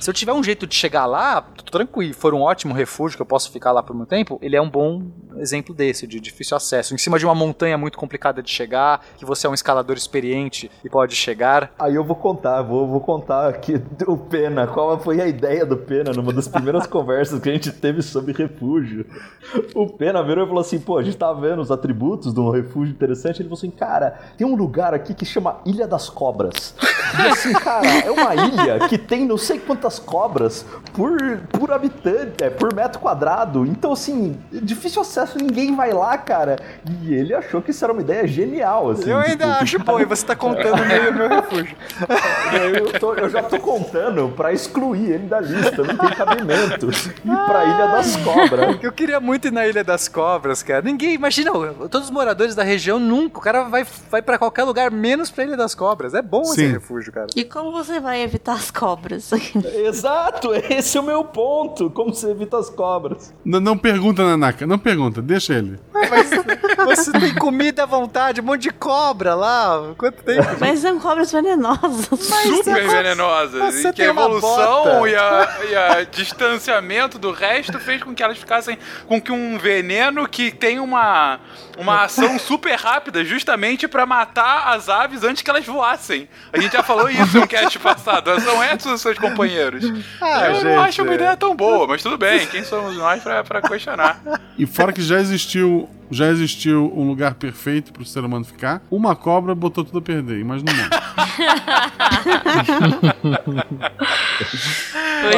Se 0.03 0.11
eu 0.11 0.15
tiver 0.15 0.33
um 0.33 0.43
jeito 0.43 0.67
de 0.67 0.75
chegar 0.75 1.07
lá, 1.07 1.41
tô 1.41 1.63
tranquilo, 1.71 2.13
for 2.13 2.35
um 2.35 2.41
ótimo 2.41 2.75
refúgio 2.75 3.17
que 3.17 3.23
eu 3.23 3.27
posso 3.27 3.53
ficar 3.53 3.71
lá 3.71 3.85
por 3.85 3.95
muito 3.95 4.09
tempo, 4.09 4.37
ele 4.43 4.57
é 4.57 4.61
um 4.61 4.69
bom 4.69 5.01
exemplo 5.37 5.73
desse, 5.73 6.09
de 6.09 6.19
difícil 6.19 6.57
acesso. 6.57 6.93
Em 6.93 6.99
cima 6.99 7.21
de 7.21 7.25
uma 7.25 7.37
montanha 7.37 7.79
muito 7.79 7.97
complicada 7.97 8.43
de 8.43 8.51
chegar, 8.51 9.05
que 9.17 9.25
você 9.25 9.47
é 9.47 9.51
um 9.51 9.55
escalador 9.55 9.97
experiente 9.97 10.69
e 10.85 10.89
pode 10.89 11.15
chegar. 11.15 11.73
Aí 11.79 11.95
eu 11.95 12.03
vou 12.03 12.17
contar, 12.17 12.63
vou, 12.63 12.89
vou 12.89 13.01
contar 13.01 13.49
aqui 13.49 13.81
o 14.05 14.17
Pena, 14.17 14.67
qual 14.67 14.99
foi 14.99 15.21
a 15.21 15.27
ideia 15.29 15.65
do 15.65 15.77
Pena 15.77 16.13
numa 16.13 16.33
das 16.33 16.49
primeiras 16.49 16.85
conversas 16.89 17.41
que 17.41 17.49
a 17.49 17.53
gente 17.53 17.71
teve 17.71 18.03
sobre 18.03 18.33
refúgio. 18.33 19.07
O 19.73 19.87
Pena 19.87 20.21
virou 20.25 20.45
e 20.45 20.49
falou 20.49 20.63
assim: 20.63 20.81
pô, 20.81 20.99
a 20.99 21.03
gente 21.05 21.17
tava 21.17 21.41
vendo 21.41 21.63
os 21.63 21.71
atributos 21.71 22.35
de 22.35 22.41
um 22.41 22.51
refúgio 22.51 22.93
interessante. 22.93 23.41
Ele 23.41 23.49
falou 23.49 23.59
assim: 23.59 23.71
cara, 23.71 24.19
tem 24.37 24.45
um 24.45 24.57
lugar 24.57 24.95
aqui 24.95 25.15
que 25.15 25.25
chama 25.25 25.61
Ilha 25.65 25.87
das 25.87 26.11
Cobras. 26.11 26.75
E 27.19 27.29
assim, 27.29 27.53
cara, 27.53 27.87
é 27.87 28.11
uma 28.11 28.35
ilha 28.35 28.89
que 28.89 28.99
tem 28.99 29.25
não 29.27 29.37
sei 29.37 29.59
quantas 29.59 29.92
cobras 29.99 30.65
por, 30.93 31.39
por 31.51 31.73
habitante, 31.73 32.43
é, 32.45 32.51
por 32.51 32.75
metro 32.75 32.99
quadrado. 33.01 33.65
Então, 33.67 33.93
assim, 33.93 34.37
difícil 34.51 35.03
acesso, 35.03 35.39
ninguém 35.39 35.75
vai 35.75 35.93
lá, 35.93 36.17
cara. 36.19 36.57
E 37.03 37.15
ele 37.15 37.35
achou 37.35 37.61
que 37.63 37.71
isso 37.71 37.85
era 37.85 37.93
uma 37.93 38.03
ideia 38.03 38.27
genial, 38.27 38.91
assim. 38.91 39.11
eu 39.11 39.19
ainda 39.19 39.45
tipo, 39.47 39.59
acho, 39.63 39.81
pô, 39.85 40.01
e 40.01 40.05
você 40.05 40.25
tá 40.27 40.37
contando 40.37 40.85
meio 40.85 41.13
meu 41.15 41.29
refúgio. 41.29 41.77
eu, 42.75 42.99
tô- 43.01 43.15
eu 43.15 43.29
já 43.31 43.43
tô 43.43 43.59
contando 43.59 44.33
pra 44.37 44.53
excluir 44.53 45.11
ele 45.13 45.27
da 45.27 45.41
lista, 45.41 45.83
não 45.83 45.97
tem 45.97 46.11
cabimento. 46.11 46.89
E 47.25 47.47
pra 47.47 47.65
Ilha 47.65 47.87
das 47.89 48.17
Cobras. 48.17 48.79
Eu 48.83 48.93
queria 48.93 49.21
muito 49.21 49.49
ir 49.49 49.53
na 49.53 49.67
Ilha 49.67 49.85
das 49.85 50.09
Cobras, 50.09 50.63
cara. 50.63 50.83
Ninguém, 50.83 51.15
imagina, 51.15 51.51
todos 51.91 52.05
os 52.05 52.11
moradores 52.11 52.55
da 52.55 52.63
região 52.63 52.99
nunca, 52.99 53.39
o 53.39 53.43
cara 53.43 53.63
vai, 53.65 53.87
vai 54.11 54.23
para 54.23 54.39
qualquer 54.39 54.65
lugar, 54.65 54.91
menos 54.91 55.31
pra 55.31 55.45
Ilha 55.45 55.57
das 55.57 55.75
Cobras. 55.75 56.15
É 56.15 56.23
bom 56.23 56.43
esse 56.43 56.55
Sim. 56.57 56.73
refúgio, 56.73 57.13
cara. 57.13 57.27
E 57.37 57.45
como 57.45 57.73
você 57.73 58.01
vai 58.01 58.23
evitar 58.23 58.55
as 58.55 58.71
cobras? 58.71 59.31
Exato, 59.87 60.51
esse 60.71 60.97
é 60.97 61.01
o 61.01 61.05
meu 61.05 61.25
ponto. 61.25 61.91
Como 61.91 62.15
você 62.15 62.31
evita 62.31 62.59
as 62.59 62.71
cobras? 62.71 63.33
N- 63.45 63.61
não 63.61 63.77
pergunta, 63.77 64.25
Nanaka, 64.25 64.67
não 64.67 64.79
pergunta, 64.79 65.21
deixa 65.23 65.55
ele. 65.55 65.79
Você 66.85 67.13
tem 67.13 67.35
comida 67.35 67.83
à 67.85 67.87
vontade, 67.87 68.41
um 68.41 68.45
monte 68.45 68.63
de 68.63 68.71
cobra 68.71 69.35
lá. 69.35 69.93
Quanto 69.97 70.23
tempo? 70.23 70.49
Mas 70.61 70.81
são 70.81 70.99
cobras 70.99 71.31
venenosas. 71.31 72.09
Super 72.21 72.89
venenosas. 72.89 73.75
você 73.75 73.89
E 73.89 73.93
que 73.93 74.03
a 74.03 74.07
evolução 74.07 75.07
e 75.07 75.15
a, 75.15 75.59
e 75.71 75.75
a 75.75 76.05
distanciamento 76.05 77.19
do 77.19 77.33
resto 77.33 77.79
fez 77.79 78.03
com 78.03 78.15
que 78.15 78.23
elas 78.23 78.39
ficassem 78.39 78.79
com 79.07 79.21
que 79.21 79.33
um 79.33 79.59
veneno 79.59 80.29
que 80.29 80.51
tem 80.51 80.79
uma, 80.79 81.41
uma 81.79 82.03
ação 82.05 82.39
super 82.39 82.75
rápida 82.75 83.25
justamente 83.25 83.87
pra 83.89 84.05
matar 84.07 84.69
as 84.75 84.89
aves 84.89 85.23
antes 85.25 85.43
que 85.43 85.51
elas 85.51 85.65
voassem. 85.65 86.29
A 86.53 86.61
gente 86.61 86.73
já 86.73 86.83
falou 86.83 87.09
isso 87.11 87.39
um 87.39 87.47
cast 87.47 87.79
passado. 87.79 88.41
São 88.41 88.63
esses 88.65 88.87
os 88.87 89.01
seus 89.01 89.19
companheiros. 89.19 89.85
Ah, 90.21 90.47
Eu 90.47 90.55
gente, 90.55 90.65
não 90.65 90.81
acho 90.83 91.03
uma 91.03 91.13
é. 91.13 91.15
ideia 91.15 91.37
tão 91.37 91.55
boa, 91.55 91.87
mas 91.87 92.03
tudo 92.03 92.19
bem. 92.19 92.47
Quem 92.47 92.65
somos 92.65 92.97
nós 92.97 93.23
pra 93.23 93.63
questionar? 93.63 94.21
E 94.59 94.67
fora 94.67 94.93
que 94.93 95.03
já 95.03 95.19
existiu, 95.19 95.89
já 96.13 96.29
existiu 96.29 96.93
um 96.95 97.09
lugar 97.09 97.35
perfeito 97.35 97.93
pro 97.93 98.05
ser 98.05 98.21
humano 98.25 98.45
ficar, 98.45 98.83
uma 98.91 99.17
cobra 99.17 99.55
botou 99.55 99.83
tudo 99.85 99.99
a 99.99 100.03
perder, 100.03 100.39
imagina 100.39 100.71
o 100.71 100.75
mundo. 100.75 100.91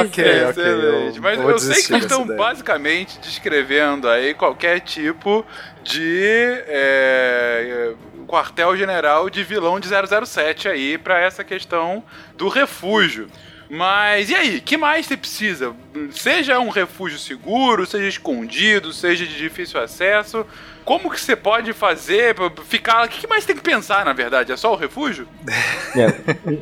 Ok, 0.00 0.24
é. 0.24 0.48
ok. 0.48 0.64
Eu 0.64 1.22
Mas 1.22 1.38
eu 1.40 1.58
sei 1.58 1.82
que 1.82 1.92
dessa 1.92 1.96
estão 1.98 2.24
ideia. 2.24 2.38
basicamente 2.38 3.18
descrevendo 3.20 4.08
aí 4.08 4.34
qualquer 4.34 4.80
tipo 4.80 5.44
de 5.82 6.62
é, 6.66 7.92
quartel-general 8.26 9.28
de 9.28 9.44
vilão 9.44 9.78
de 9.78 9.88
007 9.88 10.68
aí 10.68 10.98
pra 10.98 11.20
essa 11.20 11.44
questão 11.44 12.02
do 12.36 12.48
refúgio. 12.48 13.28
Mas 13.74 14.30
e 14.30 14.34
aí, 14.36 14.60
que 14.60 14.76
mais 14.76 15.04
você 15.04 15.16
precisa? 15.16 15.74
Seja 16.12 16.60
um 16.60 16.68
refúgio 16.68 17.18
seguro, 17.18 17.84
seja 17.84 18.06
escondido, 18.06 18.92
seja 18.92 19.26
de 19.26 19.36
difícil 19.36 19.80
acesso. 19.80 20.46
Como 20.84 21.10
que 21.10 21.20
você 21.20 21.34
pode 21.34 21.72
fazer 21.72 22.36
pra 22.36 22.50
ficar? 22.64 23.04
O 23.04 23.08
que 23.08 23.26
mais 23.26 23.44
tem 23.44 23.56
que 23.56 23.62
pensar, 23.62 24.04
na 24.04 24.12
verdade? 24.12 24.52
É 24.52 24.56
só 24.56 24.72
o 24.72 24.76
refúgio? 24.76 25.26
É, 25.96 26.08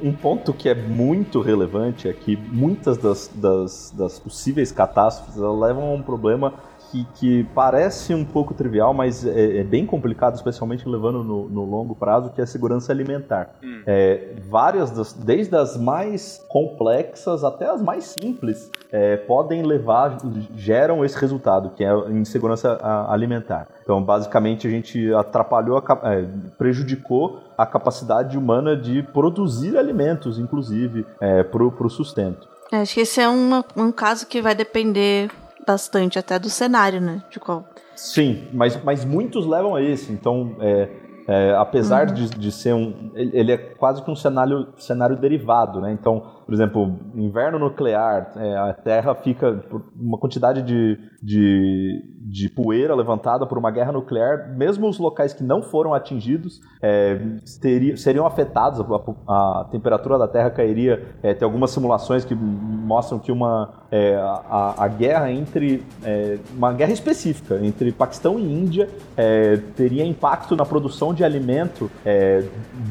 um, 0.03 0.13
ponto 0.13 0.53
que 0.53 0.69
é 0.69 0.75
muito 0.75 1.41
relevante 1.41 2.07
é 2.07 2.13
que 2.13 2.37
muitas 2.37 2.99
das, 2.99 3.31
das, 3.35 3.91
das 3.97 4.19
possíveis 4.19 4.71
catástrofes 4.71 5.37
levam 5.37 5.85
a 5.85 5.95
um 5.95 6.03
problema 6.03 6.53
que, 6.93 7.05
que 7.15 7.45
parece 7.55 8.15
um 8.15 8.23
pouco 8.25 8.53
trivial, 8.53 8.93
mas 8.93 9.25
é, 9.27 9.59
é 9.61 9.65
bem 9.65 9.87
complicado, 9.87 10.35
especialmente 10.35 10.87
levando 10.87 11.25
no, 11.25 11.49
no 11.49 11.65
longo 11.65 11.95
prazo, 11.97 12.31
que 12.31 12.41
é 12.41 12.45
a 12.45 12.47
segurança 12.47 12.93
alimentar. 12.93 13.55
É, 13.87 14.35
várias, 14.49 14.91
das, 14.91 15.15
desde 15.15 15.57
as 15.57 15.77
mais 15.77 16.45
complexas 16.49 17.43
até 17.43 17.67
as 17.67 17.81
mais 17.83 18.05
simples, 18.21 18.71
é, 18.93 19.17
podem 19.17 19.63
levar, 19.63 20.19
geram 20.55 21.03
esse 21.03 21.19
resultado, 21.19 21.71
que 21.71 21.83
é 21.83 21.89
a 21.91 22.11
insegurança 22.11 22.79
alimentar. 23.09 23.67
Então, 23.83 24.03
basicamente, 24.03 24.67
a 24.67 24.71
gente 24.71 25.13
atrapalhou, 25.15 25.79
a 25.79 26.13
é, 26.13 26.27
prejudicou 26.59 27.41
a 27.57 27.65
capacidade 27.65 28.37
humana 28.37 28.77
de 28.77 29.03
produzir 29.03 29.77
alimentos, 29.79 30.39
inclusive, 30.39 31.07
é, 31.21 31.43
para 31.43 31.63
o 31.65 31.89
sustento. 31.89 32.47
É, 32.71 32.81
Acho 32.83 32.95
que 32.95 33.01
esse 33.01 33.21
é 33.21 33.29
uma- 33.29 33.65
um 33.77 33.91
caso 33.93 34.27
que 34.27 34.41
vai 34.43 34.55
depender 34.55 35.31
bastante 35.67 36.19
até 36.19 36.39
do 36.39 36.51
cenário, 36.51 37.01
né? 37.01 37.23
De 37.31 37.39
qual. 37.39 37.65
Sim, 37.95 38.49
mas, 38.53 38.83
mas 38.83 39.05
muitos 39.05 39.47
levam 39.47 39.75
a 39.75 39.83
esse. 39.83 40.13
Então, 40.13 40.57
é, 40.61 40.89
é, 41.27 41.55
apesar 41.55 42.07
de, 42.07 42.29
de 42.31 42.51
ser 42.51 42.75
um. 42.75 43.11
Ele 43.15 43.53
é 43.53 43.57
quase 43.57 44.03
que 44.03 44.11
um 44.11 44.17
cenário, 44.17 44.69
cenário 44.77 45.17
derivado, 45.17 45.81
né? 45.81 45.93
Então, 45.93 46.21
por 46.45 46.53
exemplo, 46.53 46.99
inverno 47.15 47.59
nuclear, 47.59 48.33
é, 48.37 48.57
a 48.57 48.73
Terra 48.73 49.15
fica 49.15 49.53
por 49.71 49.85
uma 49.95 50.19
quantidade 50.19 50.63
de, 50.63 50.99
de, 51.23 52.03
de 52.33 52.49
poeira 52.49 52.95
levantada 52.95 53.45
por 53.45 53.59
uma 53.59 53.71
guerra 53.71 53.93
nuclear, 53.93 54.49
mesmo 54.57 54.89
os 54.89 54.99
locais 54.99 55.35
que 55.35 55.45
não 55.45 55.61
foram 55.63 55.93
atingidos 55.93 56.63
é, 56.81 57.21
teria- 57.61 57.97
seriam 57.97 58.25
afetados, 58.27 58.81
a, 59.29 59.61
a 59.61 59.65
temperatura 59.71 60.17
da 60.19 60.27
Terra 60.27 60.49
cairia. 60.51 61.03
É, 61.23 61.35
tem 61.35 61.45
algumas 61.45 61.71
simulações 61.71 62.25
que 62.25 62.35
mostram 62.35 63.19
que 63.19 63.31
uma, 63.31 63.69
é, 63.91 64.17
a, 64.17 64.75
a 64.79 64.89
guerra 64.89 65.31
entre. 65.31 65.85
é, 66.03 66.39
uma 66.57 66.73
guerra 66.73 66.93
específica 66.93 67.59
entre 67.63 67.93
Paquistão 67.93 68.39
e 68.39 68.43
Índia 68.43 68.89
é, 69.15 69.59
teria 69.77 70.05
impacto 70.05 70.57
na 70.57 70.65
produção 70.65 71.13
de 71.13 71.23
alimento 71.23 71.91
é, 72.05 72.43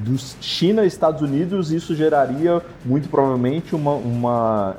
dos 0.05 0.37
China 0.39 0.83
e 0.83 0.87
Estados 0.87 1.21
Unidos, 1.21 1.71
e 1.71 1.77
isso 1.77 1.95
geraria 1.95 2.61
muito 2.85 3.09
provavelmente 3.09 3.75
uma, 3.75 3.93
uma, 3.93 4.75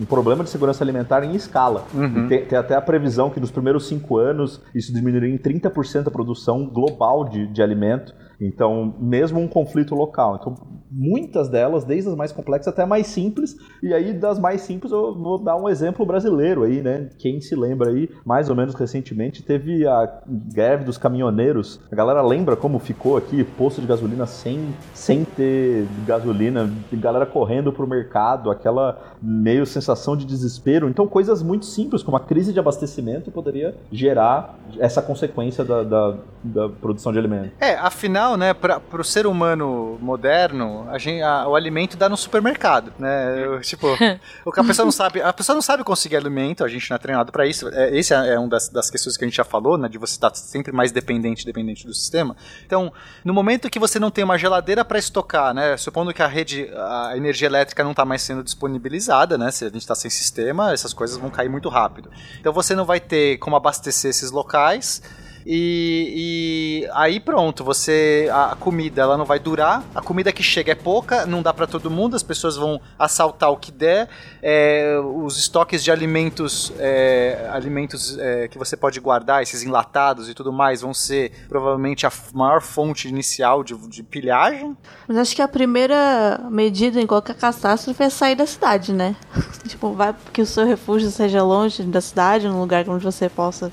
um 0.00 0.06
problema 0.06 0.42
de 0.44 0.48
segurança 0.48 0.82
alimentar 0.82 1.22
em 1.24 1.34
escala. 1.34 1.84
E 1.94 2.28
tem, 2.28 2.44
tem 2.46 2.58
até 2.58 2.74
a 2.74 2.80
previsão 2.80 3.28
que 3.28 3.38
nos 3.38 3.50
primeiros 3.50 3.86
cinco 3.86 3.97
anos 4.16 4.60
isso 4.74 4.92
diminuiria 4.92 5.28
em 5.28 5.38
30% 5.38 6.06
a 6.06 6.10
produção 6.10 6.66
global 6.66 7.28
de, 7.28 7.46
de 7.46 7.62
alimento. 7.62 8.14
Então, 8.40 8.94
mesmo 9.00 9.40
um 9.40 9.48
conflito 9.48 9.94
local. 9.94 10.36
Então, 10.40 10.54
muitas 10.90 11.48
delas, 11.48 11.84
desde 11.84 12.10
as 12.10 12.16
mais 12.16 12.32
complexas 12.32 12.72
até 12.72 12.86
mais 12.86 13.06
simples. 13.08 13.56
E 13.82 13.92
aí, 13.92 14.12
das 14.12 14.38
mais 14.38 14.62
simples, 14.62 14.92
eu 14.92 15.14
vou 15.14 15.38
dar 15.38 15.56
um 15.56 15.68
exemplo 15.68 16.04
brasileiro 16.06 16.62
aí, 16.62 16.80
né? 16.80 17.08
Quem 17.18 17.40
se 17.40 17.54
lembra 17.54 17.90
aí, 17.90 18.08
mais 18.24 18.48
ou 18.48 18.56
menos 18.56 18.74
recentemente, 18.74 19.42
teve 19.42 19.86
a 19.86 20.20
greve 20.26 20.84
dos 20.84 20.98
caminhoneiros. 20.98 21.80
A 21.90 21.96
galera 21.96 22.22
lembra 22.22 22.56
como 22.56 22.78
ficou 22.78 23.16
aqui, 23.16 23.42
posto 23.44 23.80
de 23.80 23.86
gasolina 23.86 24.26
sem, 24.26 24.74
sem 24.94 25.24
ter 25.24 25.86
gasolina, 26.06 26.70
galera 26.92 27.26
correndo 27.26 27.72
pro 27.72 27.86
mercado, 27.86 28.50
aquela 28.50 29.16
meio 29.20 29.66
sensação 29.66 30.16
de 30.16 30.24
desespero. 30.24 30.88
Então, 30.88 31.06
coisas 31.06 31.42
muito 31.42 31.66
simples, 31.66 32.02
como 32.02 32.16
a 32.16 32.20
crise 32.20 32.52
de 32.52 32.60
abastecimento, 32.60 33.30
poderia 33.30 33.74
gerar 33.90 34.58
essa 34.78 35.02
consequência 35.02 35.64
da, 35.64 35.82
da, 35.82 36.14
da 36.42 36.68
produção 36.68 37.12
de 37.12 37.18
alimentos. 37.18 37.50
É, 37.60 37.74
afinal, 37.74 38.27
né, 38.36 38.54
para 38.54 38.80
o 38.92 39.04
ser 39.04 39.26
humano 39.26 39.98
moderno, 40.00 40.88
a 40.90 40.98
gente, 40.98 41.22
a, 41.22 41.46
o 41.48 41.54
alimento 41.54 41.96
dá 41.96 42.08
no 42.08 42.16
supermercado, 42.16 42.92
né? 42.98 43.44
Eu, 43.44 43.60
tipo, 43.60 43.86
o 44.44 44.52
que 44.52 44.60
a 44.60 44.64
pessoa 44.64 44.84
não 44.84 44.92
sabe, 44.92 45.20
a 45.20 45.32
pessoa 45.32 45.54
não 45.54 45.62
sabe 45.62 45.84
conseguir 45.84 46.16
alimento, 46.16 46.64
a 46.64 46.68
gente 46.68 46.88
não 46.90 46.96
é 46.96 46.98
treinado 46.98 47.32
para 47.32 47.46
isso. 47.46 47.68
É, 47.68 47.96
esse 47.96 48.14
é, 48.14 48.34
é 48.34 48.38
uma 48.38 48.48
das, 48.48 48.68
das 48.68 48.90
questões 48.90 49.16
que 49.16 49.24
a 49.24 49.28
gente 49.28 49.36
já 49.36 49.44
falou, 49.44 49.78
né, 49.78 49.88
de 49.88 49.98
você 49.98 50.14
estar 50.14 50.34
sempre 50.34 50.72
mais 50.72 50.92
dependente, 50.92 51.44
dependente 51.44 51.86
do 51.86 51.94
sistema. 51.94 52.36
Então, 52.64 52.92
no 53.24 53.32
momento 53.32 53.70
que 53.70 53.78
você 53.78 53.98
não 53.98 54.10
tem 54.10 54.24
uma 54.24 54.38
geladeira 54.38 54.84
para 54.84 54.98
estocar, 54.98 55.54
né, 55.54 55.76
supondo 55.76 56.12
que 56.12 56.22
a 56.22 56.26
rede, 56.26 56.70
a 56.74 57.16
energia 57.16 57.46
elétrica 57.46 57.82
não 57.84 57.92
está 57.92 58.04
mais 58.04 58.22
sendo 58.22 58.42
disponibilizada, 58.42 59.38
né, 59.38 59.50
se 59.50 59.64
a 59.64 59.68
gente 59.68 59.78
está 59.78 59.94
sem 59.94 60.10
sistema, 60.10 60.72
essas 60.72 60.92
coisas 60.92 61.16
vão 61.16 61.30
cair 61.30 61.48
muito 61.48 61.68
rápido. 61.68 62.10
Então, 62.40 62.52
você 62.52 62.74
não 62.74 62.84
vai 62.84 63.00
ter 63.00 63.38
como 63.38 63.56
abastecer 63.56 64.10
esses 64.10 64.30
locais 64.30 65.02
e, 65.50 66.82
e, 66.84 66.90
aí 66.92 67.18
pronto, 67.18 67.64
você 67.64 68.28
a 68.30 68.54
comida 68.54 69.00
ela 69.00 69.16
não 69.16 69.24
vai 69.24 69.38
durar, 69.38 69.82
a 69.94 70.02
comida 70.02 70.30
que 70.30 70.42
chega 70.42 70.72
é 70.72 70.74
pouca, 70.74 71.24
não 71.24 71.40
dá 71.40 71.54
para 71.54 71.66
todo 71.66 71.90
mundo, 71.90 72.14
as 72.14 72.22
pessoas 72.22 72.54
vão 72.54 72.78
assaltar 72.98 73.50
o 73.50 73.56
que 73.56 73.72
der, 73.72 74.10
é, 74.42 75.00
os 75.02 75.38
estoques 75.38 75.82
de 75.82 75.90
alimentos, 75.90 76.70
é, 76.78 77.48
alimentos 77.50 78.18
é, 78.18 78.46
que 78.48 78.58
você 78.58 78.76
pode 78.76 79.00
guardar, 79.00 79.42
esses 79.42 79.62
enlatados 79.62 80.28
e 80.28 80.34
tudo 80.34 80.52
mais, 80.52 80.82
vão 80.82 80.92
ser 80.92 81.32
provavelmente 81.48 82.06
a 82.06 82.12
maior 82.34 82.60
fonte 82.60 83.08
inicial 83.08 83.64
de, 83.64 83.74
de 83.88 84.02
pilhagem. 84.02 84.76
Mas 85.08 85.16
acho 85.16 85.34
que 85.34 85.40
a 85.40 85.48
primeira 85.48 86.46
medida 86.50 87.00
em 87.00 87.06
qualquer 87.06 87.34
catástrofe 87.34 88.02
é 88.02 88.10
sair 88.10 88.34
da 88.34 88.46
cidade, 88.46 88.92
né? 88.92 89.16
tipo, 89.66 89.94
vai 89.94 90.14
que 90.30 90.42
o 90.42 90.46
seu 90.46 90.66
refúgio 90.66 91.10
seja 91.10 91.42
longe 91.42 91.84
da 91.84 92.02
cidade, 92.02 92.46
num 92.46 92.60
lugar 92.60 92.86
onde 92.86 93.02
você 93.02 93.30
possa 93.30 93.72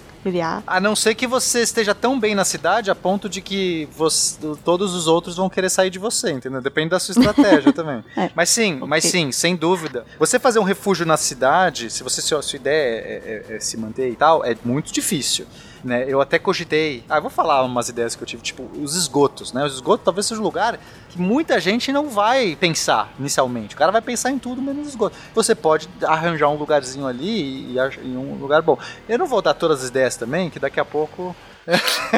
A 0.65 0.79
não 0.79 0.95
ser 0.95 1.15
que 1.15 1.27
você 1.27 1.61
esteja 1.61 1.93
tão 1.93 2.19
bem 2.19 2.35
na 2.35 2.45
cidade 2.45 2.89
a 2.89 2.95
ponto 2.95 3.29
de 3.29 3.41
que 3.41 3.87
você, 3.95 4.37
todos 4.63 4.93
os 4.93 5.07
outros 5.07 5.35
vão 5.35 5.49
querer 5.49 5.69
sair 5.69 5.89
de 5.89 5.99
você, 5.99 6.31
entendeu? 6.31 6.61
Depende 6.61 6.89
da 6.89 6.99
sua 6.99 7.13
estratégia 7.17 7.71
também. 7.71 8.03
É. 8.15 8.29
Mas 8.35 8.49
sim, 8.49 8.75
okay. 8.75 8.87
mas 8.87 9.03
sim, 9.05 9.31
sem 9.31 9.55
dúvida. 9.55 10.05
Você 10.19 10.39
fazer 10.39 10.59
um 10.59 10.63
refúgio 10.63 11.05
na 11.05 11.17
cidade, 11.17 11.89
se 11.89 12.03
você 12.03 12.21
se 12.21 12.35
sua 12.41 12.55
ideia 12.55 12.99
é, 12.99 13.43
é, 13.49 13.55
é 13.55 13.59
se 13.59 13.77
manter 13.77 14.09
e 14.09 14.15
tal, 14.15 14.43
é 14.43 14.55
muito 14.63 14.91
difícil 14.91 15.45
né? 15.85 16.03
Eu 16.07 16.19
até 16.19 16.39
cogitei. 16.39 17.03
Ah, 17.07 17.17
eu 17.17 17.21
vou 17.21 17.29
falar 17.29 17.63
umas 17.63 17.87
ideias 17.87 18.15
que 18.15 18.23
eu 18.23 18.27
tive, 18.27 18.41
tipo, 18.41 18.67
os 18.81 18.95
esgotos, 18.95 19.53
né? 19.53 19.63
Os 19.63 19.75
esgotos 19.75 20.03
talvez 20.03 20.25
seja 20.25 20.41
um 20.41 20.43
lugar 20.43 20.79
que 21.09 21.21
muita 21.21 21.59
gente 21.59 21.91
não 21.91 22.09
vai 22.09 22.57
pensar 22.59 23.13
inicialmente. 23.19 23.75
O 23.75 23.77
cara 23.77 23.91
vai 23.91 24.01
pensar 24.01 24.31
em 24.31 24.39
tudo 24.39 24.61
menos 24.61 24.87
esgoto. 24.87 25.15
Você 25.35 25.53
pode 25.53 25.87
arranjar 26.03 26.49
um 26.49 26.55
lugarzinho 26.55 27.05
ali 27.05 27.71
e, 27.71 27.75
e 28.03 28.17
um 28.17 28.33
lugar 28.33 28.63
bom. 28.63 28.77
Eu 29.07 29.19
não 29.19 29.27
vou 29.27 29.43
dar 29.43 29.53
todas 29.53 29.83
as 29.83 29.89
ideias 29.89 30.15
também, 30.15 30.49
que 30.49 30.59
daqui 30.59 30.79
a 30.79 30.85
pouco. 30.85 31.35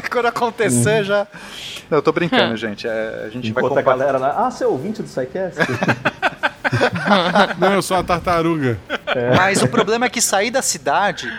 Quando 0.10 0.28
acontecer, 0.28 1.00
uhum. 1.00 1.04
já. 1.04 1.28
Não, 1.90 1.98
eu 1.98 2.02
tô 2.02 2.14
brincando, 2.14 2.56
gente. 2.56 2.88
É, 2.88 3.24
a 3.26 3.30
gente 3.30 3.50
Enquanto 3.50 3.74
vai 3.74 3.84
compartilhar. 3.84 4.10
a 4.10 4.14
galera 4.14 4.18
lá. 4.18 4.48
Ah, 4.48 4.52
você 4.52 4.64
é 4.64 4.68
ouvinte 4.68 5.02
do 5.02 5.10
SciCast? 5.10 5.60
não, 7.60 7.74
eu 7.74 7.82
sou 7.82 7.98
a 7.98 8.04
tartaruga. 8.04 8.80
É. 9.08 9.36
Mas 9.36 9.62
o 9.62 9.68
problema 9.68 10.06
é 10.06 10.10
que 10.10 10.22
sair 10.22 10.52
da 10.52 10.62
cidade 10.62 11.30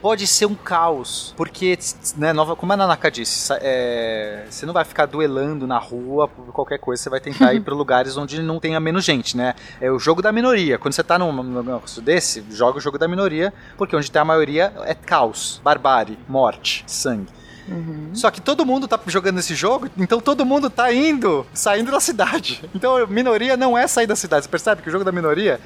pode 0.00 0.26
ser 0.26 0.46
um 0.46 0.54
caos, 0.54 1.34
porque, 1.36 1.78
né, 2.16 2.32
nova, 2.32 2.56
como 2.56 2.72
a 2.72 2.76
Nanaka 2.76 3.10
disse, 3.10 3.52
é, 3.60 4.44
você 4.48 4.66
não 4.66 4.72
vai 4.72 4.84
ficar 4.84 5.06
duelando 5.06 5.66
na 5.66 5.78
rua 5.78 6.28
por 6.28 6.46
qualquer 6.52 6.78
coisa, 6.78 7.02
você 7.02 7.10
vai 7.10 7.20
tentar 7.20 7.54
ir 7.54 7.60
para 7.64 7.74
lugares 7.74 8.16
onde 8.16 8.42
não 8.42 8.58
tenha 8.58 8.80
menos 8.80 9.04
gente, 9.04 9.36
né? 9.36 9.54
É 9.80 9.90
o 9.90 9.98
jogo 9.98 10.22
da 10.22 10.32
minoria. 10.32 10.78
Quando 10.78 10.94
você 10.94 11.02
tá 11.02 11.18
num 11.18 11.42
negócio 11.42 12.00
desse, 12.02 12.44
joga 12.50 12.78
o 12.78 12.80
jogo 12.80 12.98
da 12.98 13.06
minoria, 13.06 13.52
porque 13.76 13.94
onde 13.94 14.10
tem 14.10 14.20
a 14.20 14.24
maioria 14.24 14.72
é 14.84 14.94
caos, 14.94 15.60
barbárie, 15.62 16.18
morte, 16.28 16.84
sangue. 16.86 17.40
Uhum. 17.68 18.10
Só 18.12 18.30
que 18.30 18.40
todo 18.40 18.66
mundo 18.66 18.88
tá 18.88 18.98
jogando 19.06 19.38
esse 19.38 19.54
jogo, 19.54 19.88
então 19.96 20.20
todo 20.20 20.44
mundo 20.44 20.68
tá 20.68 20.92
indo, 20.92 21.46
saindo 21.54 21.90
da 21.90 22.00
cidade. 22.00 22.64
Então 22.74 23.06
minoria 23.06 23.56
não 23.56 23.78
é 23.78 23.86
sair 23.86 24.06
da 24.06 24.16
cidade. 24.16 24.44
Você 24.44 24.50
percebe 24.50 24.82
que 24.82 24.88
o 24.88 24.92
jogo 24.92 25.04
da 25.04 25.12
minoria 25.12 25.60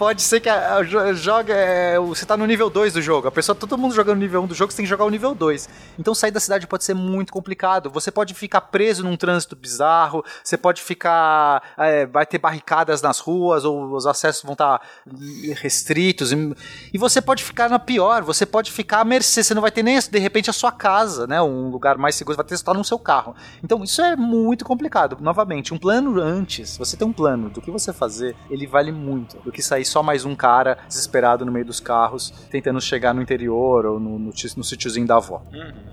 pode 0.00 0.22
ser 0.22 0.40
que 0.40 0.48
a, 0.48 0.76
a, 0.76 1.12
joga, 1.12 1.52
é, 1.54 1.98
você 1.98 2.24
tá 2.24 2.34
no 2.34 2.46
nível 2.46 2.70
2 2.70 2.94
do 2.94 3.02
jogo. 3.02 3.28
A 3.28 3.30
pessoa, 3.30 3.54
todo 3.54 3.76
mundo 3.76 3.94
jogando 3.94 4.16
no 4.16 4.22
nível 4.22 4.40
1 4.40 4.46
do 4.46 4.54
jogo, 4.54 4.72
você 4.72 4.78
tem 4.78 4.86
que 4.86 4.88
jogar 4.88 5.04
o 5.04 5.10
nível 5.10 5.34
2. 5.34 5.68
Então 5.98 6.14
sair 6.14 6.30
da 6.30 6.40
cidade 6.40 6.66
pode 6.66 6.84
ser 6.84 6.94
muito 6.94 7.30
complicado. 7.30 7.90
Você 7.90 8.10
pode 8.10 8.32
ficar 8.32 8.62
preso 8.62 9.04
num 9.04 9.14
trânsito 9.14 9.54
bizarro, 9.54 10.24
você 10.42 10.56
pode 10.56 10.80
ficar. 10.80 11.74
É, 11.76 12.06
vai 12.06 12.24
ter 12.24 12.38
barricadas 12.38 13.02
nas 13.02 13.18
ruas, 13.18 13.66
ou 13.66 13.94
os 13.94 14.06
acessos 14.06 14.42
vão 14.42 14.54
estar 14.54 14.78
tá 14.78 14.86
restritos. 15.56 16.32
E, 16.32 16.56
e, 16.94 16.96
você 16.96 17.20
pode 17.20 17.44
ficar 17.44 17.68
na 17.68 17.78
pior, 17.78 18.22
você 18.22 18.46
pode 18.46 18.72
ficar 18.72 19.00
à 19.00 19.04
mercê, 19.04 19.42
você 19.42 19.52
não 19.52 19.60
vai 19.60 19.70
ter 19.70 19.82
nem 19.82 19.98
de 19.98 20.18
repente 20.18 20.48
a 20.48 20.54
sua 20.54 20.72
casa, 20.72 21.26
né? 21.26 21.42
Um 21.42 21.68
lugar 21.68 21.98
mais 21.98 22.14
seguro, 22.14 22.38
vai 22.38 22.46
ter 22.46 22.54
estar 22.54 22.72
no 22.72 22.82
seu 22.82 22.98
carro. 22.98 23.36
Então 23.62 23.84
isso 23.84 24.00
é 24.00 24.16
muito 24.16 24.64
complicado. 24.64 25.18
Novamente, 25.20 25.74
um 25.74 25.78
plano 25.78 26.18
antes, 26.18 26.78
você 26.78 26.96
tem 26.96 27.06
um 27.06 27.12
plano 27.12 27.50
do 27.50 27.60
que 27.60 27.70
você 27.70 27.92
fazer, 27.92 28.34
ele 28.48 28.66
vale 28.66 28.90
muito 28.90 29.36
do 29.40 29.52
que 29.52 29.60
sair 29.60 29.89
só 29.90 30.02
mais 30.02 30.24
um 30.24 30.36
cara 30.36 30.78
desesperado 30.86 31.44
no 31.44 31.50
meio 31.50 31.64
dos 31.64 31.80
carros, 31.80 32.30
tentando 32.50 32.80
chegar 32.80 33.12
no 33.12 33.20
interior 33.20 33.84
ou 33.84 33.98
no, 34.00 34.18
no, 34.18 34.30
no 34.30 34.64
sítiozinho 34.64 35.06
da 35.06 35.16
avó. 35.16 35.42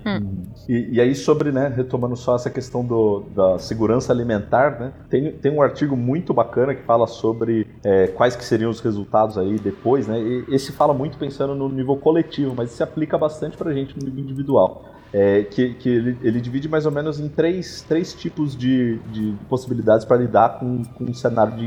Uhum. 0.05 0.43
E, 0.69 0.89
e, 0.93 1.01
aí, 1.01 1.15
sobre, 1.15 1.51
né, 1.51 1.73
retomando 1.75 2.15
só 2.15 2.35
essa 2.35 2.49
questão 2.49 2.85
do, 2.85 3.23
da 3.35 3.57
segurança 3.57 4.13
alimentar, 4.13 4.79
né, 4.79 4.93
tem, 5.09 5.31
tem 5.31 5.51
um 5.51 5.61
artigo 5.61 5.97
muito 5.97 6.33
bacana 6.33 6.75
que 6.75 6.83
fala 6.83 7.07
sobre 7.07 7.67
é, 7.83 8.07
quais 8.07 8.35
que 8.35 8.45
seriam 8.45 8.69
os 8.69 8.79
resultados 8.79 9.37
aí 9.37 9.57
depois, 9.57 10.07
né, 10.07 10.19
e 10.19 10.45
esse 10.49 10.71
fala 10.71 10.93
muito 10.93 11.17
pensando 11.17 11.55
no 11.55 11.67
nível 11.67 11.97
coletivo, 11.97 12.53
mas 12.55 12.71
se 12.71 12.83
aplica 12.83 13.17
bastante 13.17 13.57
pra 13.57 13.73
gente 13.73 13.97
no 13.97 14.05
nível 14.05 14.23
individual. 14.23 14.93
É, 15.13 15.43
que, 15.43 15.73
que 15.75 15.87
ele, 15.87 16.17
ele, 16.21 16.41
divide 16.41 16.67
mais 16.67 16.85
ou 16.85 16.91
menos 16.91 17.17
em 17.17 17.29
três, 17.29 17.81
três 17.81 18.13
tipos 18.13 18.53
de, 18.57 18.97
de 19.09 19.33
possibilidades 19.47 20.05
para 20.05 20.17
lidar 20.17 20.59
com, 20.59 20.83
com 20.83 21.05
um 21.05 21.13
cenário 21.13 21.55
de 21.55 21.65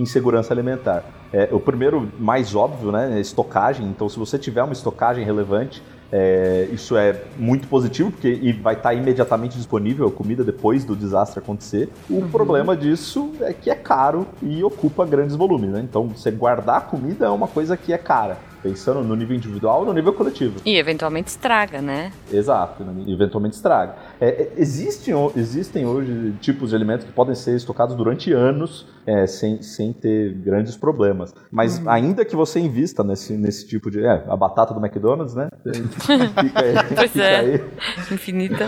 insegurança 0.00 0.52
alimentar. 0.52 1.04
É, 1.32 1.48
o 1.52 1.60
primeiro, 1.60 2.10
mais 2.18 2.54
óbvio, 2.54 2.90
né, 2.90 3.16
é 3.16 3.20
estocagem. 3.20 3.86
Então, 3.86 4.08
se 4.08 4.18
você 4.18 4.38
tiver 4.38 4.62
uma 4.62 4.72
estocagem 4.72 5.24
relevante, 5.24 5.82
é, 6.10 6.68
isso 6.72 6.96
é 6.96 7.22
muito 7.36 7.68
positivo, 7.68 8.10
porque 8.10 8.28
e 8.28 8.52
vai 8.52 8.74
estar 8.74 8.94
imediatamente 8.94 9.56
disponível 9.56 10.06
a 10.06 10.10
comida 10.10 10.42
depois 10.42 10.84
do 10.84 10.96
desastre 10.96 11.38
acontecer. 11.38 11.90
O 12.08 12.14
uhum. 12.14 12.28
problema 12.30 12.76
disso 12.76 13.32
é 13.40 13.52
que 13.52 13.70
é 13.70 13.74
caro 13.74 14.26
e 14.42 14.64
ocupa 14.64 15.04
grandes 15.04 15.36
volumes. 15.36 15.70
Né? 15.70 15.80
Então, 15.80 16.08
você 16.08 16.30
guardar 16.30 16.86
comida 16.86 17.26
é 17.26 17.30
uma 17.30 17.48
coisa 17.48 17.76
que 17.76 17.92
é 17.92 17.98
cara. 17.98 18.38
Pensando 18.62 19.02
no 19.02 19.14
nível 19.14 19.36
individual 19.36 19.84
e 19.84 19.86
no 19.86 19.92
nível 19.92 20.12
coletivo. 20.12 20.60
E 20.64 20.76
eventualmente 20.76 21.28
estraga, 21.28 21.80
né? 21.80 22.12
Exato, 22.32 22.84
eventualmente 23.06 23.56
estraga. 23.56 23.96
É, 24.20 24.28
é, 24.28 24.52
existem, 24.56 25.14
existem 25.36 25.86
hoje 25.86 26.34
tipos 26.40 26.70
de 26.70 26.76
alimentos 26.76 27.06
que 27.06 27.12
podem 27.12 27.34
ser 27.34 27.56
estocados 27.56 27.94
durante 27.94 28.32
anos 28.32 28.86
é, 29.06 29.26
sem, 29.26 29.62
sem 29.62 29.92
ter 29.92 30.34
grandes 30.34 30.76
problemas. 30.76 31.34
Mas 31.50 31.78
uhum. 31.78 31.88
ainda 31.88 32.24
que 32.24 32.36
você 32.36 32.60
invista 32.60 33.02
nesse, 33.02 33.32
nesse 33.34 33.66
tipo 33.66 33.90
de. 33.90 34.04
É, 34.04 34.24
a 34.28 34.36
batata 34.36 34.74
do 34.74 34.84
McDonald's, 34.84 35.34
né? 35.34 35.48
fica 35.64 36.60
aí, 36.60 36.74
pois 36.94 37.10
fica 37.12 37.24
é. 37.24 37.38
Aí. 37.38 37.64
Infinita. 38.12 38.66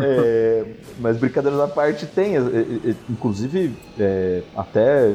É, 0.00 0.64
mas 0.98 1.16
brincadeiras 1.18 1.60
à 1.60 1.68
parte, 1.68 2.06
tem. 2.06 2.36
É, 2.36 2.40
é, 2.40 2.94
inclusive, 3.08 3.76
até 4.56 5.14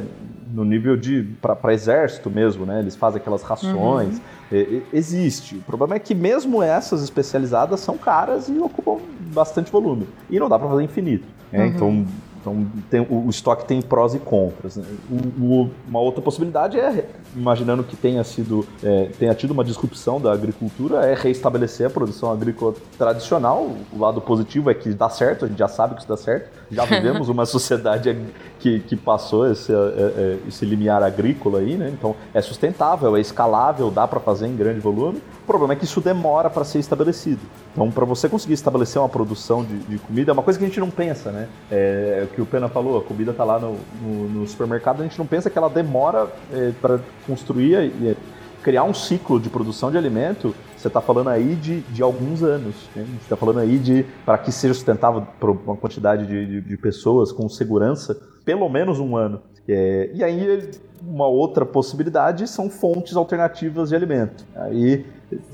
no 0.54 0.66
nível 0.66 0.98
de 0.98 1.24
para 1.42 1.74
exército 1.74 2.30
mesmo, 2.30 2.66
né? 2.66 2.80
Eles 2.80 2.96
fazem 2.96 3.20
aquelas 3.22 3.42
rações. 3.42 4.18
Uhum. 4.18 4.22
É, 4.52 4.82
existe. 4.94 5.56
O 5.56 5.62
problema 5.62 5.96
é 5.96 6.00
que 6.00 6.14
mesmo 6.14 6.62
essas 6.62 7.04
especializadas 7.04 7.80
são 7.80 7.98
caras 7.98 8.50
e 8.50 8.58
ocupam 8.60 8.98
bastante 9.34 9.72
volume. 9.72 10.08
E 10.30 10.40
não 10.40 10.50
dá 10.50 10.60
para 10.60 10.70
fazer 10.70 10.84
infinito. 10.84 11.26
Né? 11.52 11.60
Uhum. 11.60 11.68
Então 11.68 12.08
então, 12.42 12.68
tem, 12.90 13.02
o, 13.02 13.28
o, 13.28 13.30
estoque 13.30 13.66
tem 13.66 13.82
prós 13.82 14.16
e 14.16 14.20
contras. 14.20 14.76
Né? 14.76 14.84
O, 15.10 15.44
o, 15.44 15.72
uma 15.88 16.00
outra 16.00 16.22
possibilidade 16.22 16.80
é, 16.80 17.08
imaginando 17.36 17.84
que 17.84 17.96
tenha 17.96 18.24
sido, 18.24 18.68
é, 18.84 19.10
tenha 19.18 19.34
tido 19.36 19.52
uma 19.52 19.64
disrupção 19.64 20.20
da 20.20 20.34
agricultura, 20.34 21.06
é 21.06 21.14
reestabelecer 21.14 21.86
a 21.86 21.90
produção 21.90 22.32
agrícola 22.32 22.74
tradicional. 22.98 23.72
O 23.94 24.00
lado 24.00 24.20
positivo 24.20 24.72
é 24.72 24.74
que 24.74 24.90
dá 24.90 25.08
certo, 25.08 25.46
a 25.46 25.48
gente 25.48 25.60
já 25.60 25.68
sabe 25.68 25.94
que 25.94 26.00
isso 26.02 26.10
dá 26.10 26.18
certo. 26.18 26.50
Já 26.72 26.86
vivemos 26.86 27.28
uma 27.28 27.46
sociedade 27.46 28.18
que, 28.60 28.80
que 28.80 28.96
passou 28.96 29.52
esse, 29.52 29.72
é, 29.72 29.76
é, 29.76 30.38
esse 30.48 30.66
limiar 30.66 31.04
agrícola 31.04 31.60
aí, 31.60 31.76
né? 31.76 31.90
Então, 31.92 32.16
é 32.34 32.42
sustentável, 32.42 33.16
é 33.18 33.20
escalável, 33.20 33.92
dá 33.92 34.08
para 34.08 34.20
fazer 34.20 34.48
em 34.48 34.56
grande 34.56 34.80
volume. 34.80 35.22
O 35.44 35.46
problema 35.46 35.74
é 35.74 35.76
que 35.76 35.84
isso 35.84 36.00
demora 36.00 36.50
para 36.50 36.64
ser 36.64 36.80
estabelecido. 36.80 37.42
Então, 37.74 37.92
para 37.92 38.06
você 38.06 38.30
conseguir 38.30 38.54
estabelecer 38.54 39.02
uma 39.02 39.10
produção 39.10 39.64
de, 39.64 39.80
de, 39.80 39.98
comida, 39.98 40.32
é 40.32 40.34
uma 40.34 40.44
coisa 40.44 40.58
que 40.58 40.64
a 40.64 40.68
gente 40.68 40.80
não 40.80 40.90
pensa, 40.90 41.32
né? 41.32 41.48
É, 41.70 42.26
que 42.34 42.42
o 42.42 42.46
Pena 42.46 42.70
falou, 42.70 43.00
a 43.00 43.02
comida 43.02 43.34
tá 43.34 43.44
lá 43.44 43.60
no, 43.60 43.78
no, 44.02 44.30
no 44.30 44.48
supermercado, 44.48 45.02
a 45.02 45.04
gente 45.04 45.20
não 45.20 45.26
pensa 45.26 45.50
que 45.50 45.58
ela 45.58 45.70
demora 45.70 46.28
é, 46.54 46.72
para 46.82 47.00
construir 47.28 47.76
é, 47.76 48.16
criar 48.62 48.84
um 48.84 48.94
ciclo 48.94 49.40
de 49.40 49.50
produção 49.50 49.92
de 49.92 49.98
alimento. 49.98 50.56
Você 50.82 50.88
está 50.88 51.00
falando 51.00 51.30
aí 51.30 51.56
de, 51.56 51.82
de 51.82 52.02
alguns 52.02 52.42
anos. 52.42 52.90
Né? 52.96 53.06
Você 53.06 53.24
está 53.24 53.36
falando 53.36 53.60
aí 53.60 53.78
de 53.78 54.04
para 54.26 54.36
que 54.40 54.52
seja 54.52 54.74
sustentável 54.74 55.28
para 55.40 55.52
uma 55.52 55.78
quantidade 55.78 56.26
de, 56.26 56.46
de, 56.48 56.62
de 56.62 56.78
pessoas 56.78 57.32
com 57.32 57.48
segurança, 57.48 58.20
pelo 58.44 58.68
menos 58.68 59.00
um 59.00 59.16
ano. 59.16 59.44
É, 59.68 60.10
e 60.12 60.24
aí 60.24 60.72
uma 61.06 61.28
outra 61.28 61.68
possibilidade 61.68 62.48
são 62.48 62.68
fontes 62.68 63.16
alternativas 63.16 63.90
de 63.90 63.96
alimento. 63.96 64.44
Aí 64.56 65.06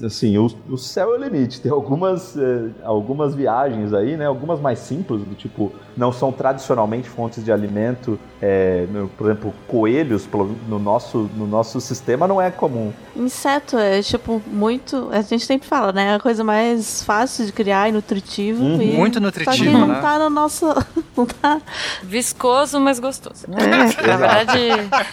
assim, 0.03 0.37
o, 0.37 0.49
o 0.69 0.77
céu 0.77 1.13
é 1.15 1.17
o 1.17 1.23
limite. 1.23 1.61
Tem 1.61 1.71
algumas, 1.71 2.37
eh, 2.37 2.69
algumas 2.83 3.35
viagens 3.35 3.93
aí, 3.93 4.17
né? 4.17 4.25
Algumas 4.25 4.59
mais 4.59 4.79
simples, 4.79 5.21
do 5.21 5.35
tipo, 5.35 5.71
não 5.95 6.11
são 6.11 6.31
tradicionalmente 6.31 7.09
fontes 7.09 7.43
de 7.43 7.51
alimento. 7.51 8.19
É, 8.41 8.85
no, 8.91 9.07
por 9.09 9.27
exemplo, 9.27 9.53
coelhos 9.67 10.27
no 10.67 10.77
nosso, 10.77 11.29
no 11.35 11.47
nosso 11.47 11.81
sistema 11.81 12.27
não 12.27 12.41
é 12.41 12.51
comum. 12.51 12.91
Inseto 13.15 13.77
é, 13.77 14.01
tipo, 14.01 14.41
muito. 14.47 15.09
A 15.11 15.21
gente 15.21 15.45
sempre 15.45 15.67
fala, 15.67 15.91
né? 15.91 16.11
É 16.11 16.15
a 16.15 16.19
coisa 16.19 16.43
mais 16.43 17.03
fácil 17.03 17.45
de 17.45 17.51
criar 17.51 17.89
e 17.89 17.91
nutritivo. 17.91 18.63
Uhum. 18.63 18.81
E, 18.81 18.93
muito 18.93 19.19
nutritivo. 19.19 19.57
Só 19.57 19.63
que 19.63 19.69
não 19.69 19.87
né? 19.87 19.99
tá 20.01 20.19
no 20.19 20.29
nosso. 20.29 20.65
Não 21.17 21.25
tá. 21.25 21.59
Viscoso, 22.03 22.79
mas 22.79 22.99
gostoso. 22.99 23.47
Né? 23.47 23.57
É, 23.59 24.07
Na 24.07 24.17
verdade. 24.17 24.69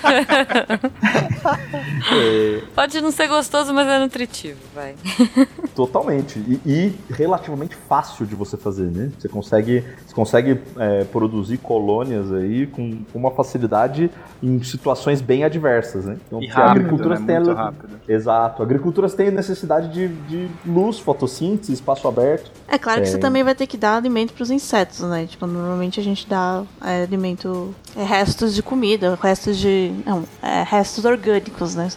é. 2.12 2.62
Pode 2.74 3.00
não 3.00 3.10
ser 3.10 3.28
gostoso, 3.28 3.72
mas 3.72 3.86
é 3.88 3.98
nutritivo, 3.98 4.53
vai. 4.74 4.94
Totalmente. 5.74 6.38
E, 6.38 6.60
e, 6.64 6.94
relativamente 7.10 7.74
fácil 7.74 8.26
de 8.26 8.34
você 8.34 8.56
fazer, 8.56 8.90
né? 8.90 9.10
Você 9.18 9.28
consegue, 9.28 9.84
você 10.06 10.14
consegue 10.14 10.60
é, 10.78 11.04
produzir 11.04 11.58
colônias 11.58 12.32
aí 12.32 12.66
com, 12.66 13.04
com, 13.12 13.18
uma 13.18 13.30
facilidade 13.30 14.10
em 14.42 14.62
situações 14.62 15.20
bem 15.20 15.44
adversas, 15.44 16.04
né? 16.04 16.16
Então, 16.26 16.42
e 16.42 16.46
rápido, 16.46 16.70
agriculturas 16.70 17.20
né? 17.20 17.34
Muito 17.34 17.46
têm 17.46 17.54
rápido. 17.54 18.00
Exato. 18.08 18.62
Agriculturas 18.62 19.14
têm 19.14 19.30
necessidade 19.30 19.88
de, 19.88 20.08
de 20.08 20.48
luz, 20.64 20.98
fotossíntese, 20.98 21.72
espaço 21.72 22.06
aberto. 22.06 22.50
É 22.68 22.78
claro 22.78 23.02
que 23.02 23.08
é... 23.08 23.10
você 23.10 23.18
também 23.18 23.42
vai 23.42 23.54
ter 23.54 23.66
que 23.66 23.76
dar 23.76 23.96
alimento 23.96 24.32
para 24.32 24.42
os 24.42 24.50
insetos, 24.50 25.00
né? 25.00 25.26
Tipo, 25.26 25.46
normalmente 25.46 25.98
a 25.98 26.02
gente 26.02 26.28
dá 26.28 26.62
é, 26.82 27.02
alimento, 27.02 27.74
é, 27.96 28.04
restos 28.04 28.54
de 28.54 28.62
comida, 28.62 29.18
restos 29.20 29.56
de. 29.58 29.92
Não, 30.06 30.24
é, 30.42 30.62
restos 30.62 31.04
orgânicos, 31.04 31.74
né? 31.74 31.88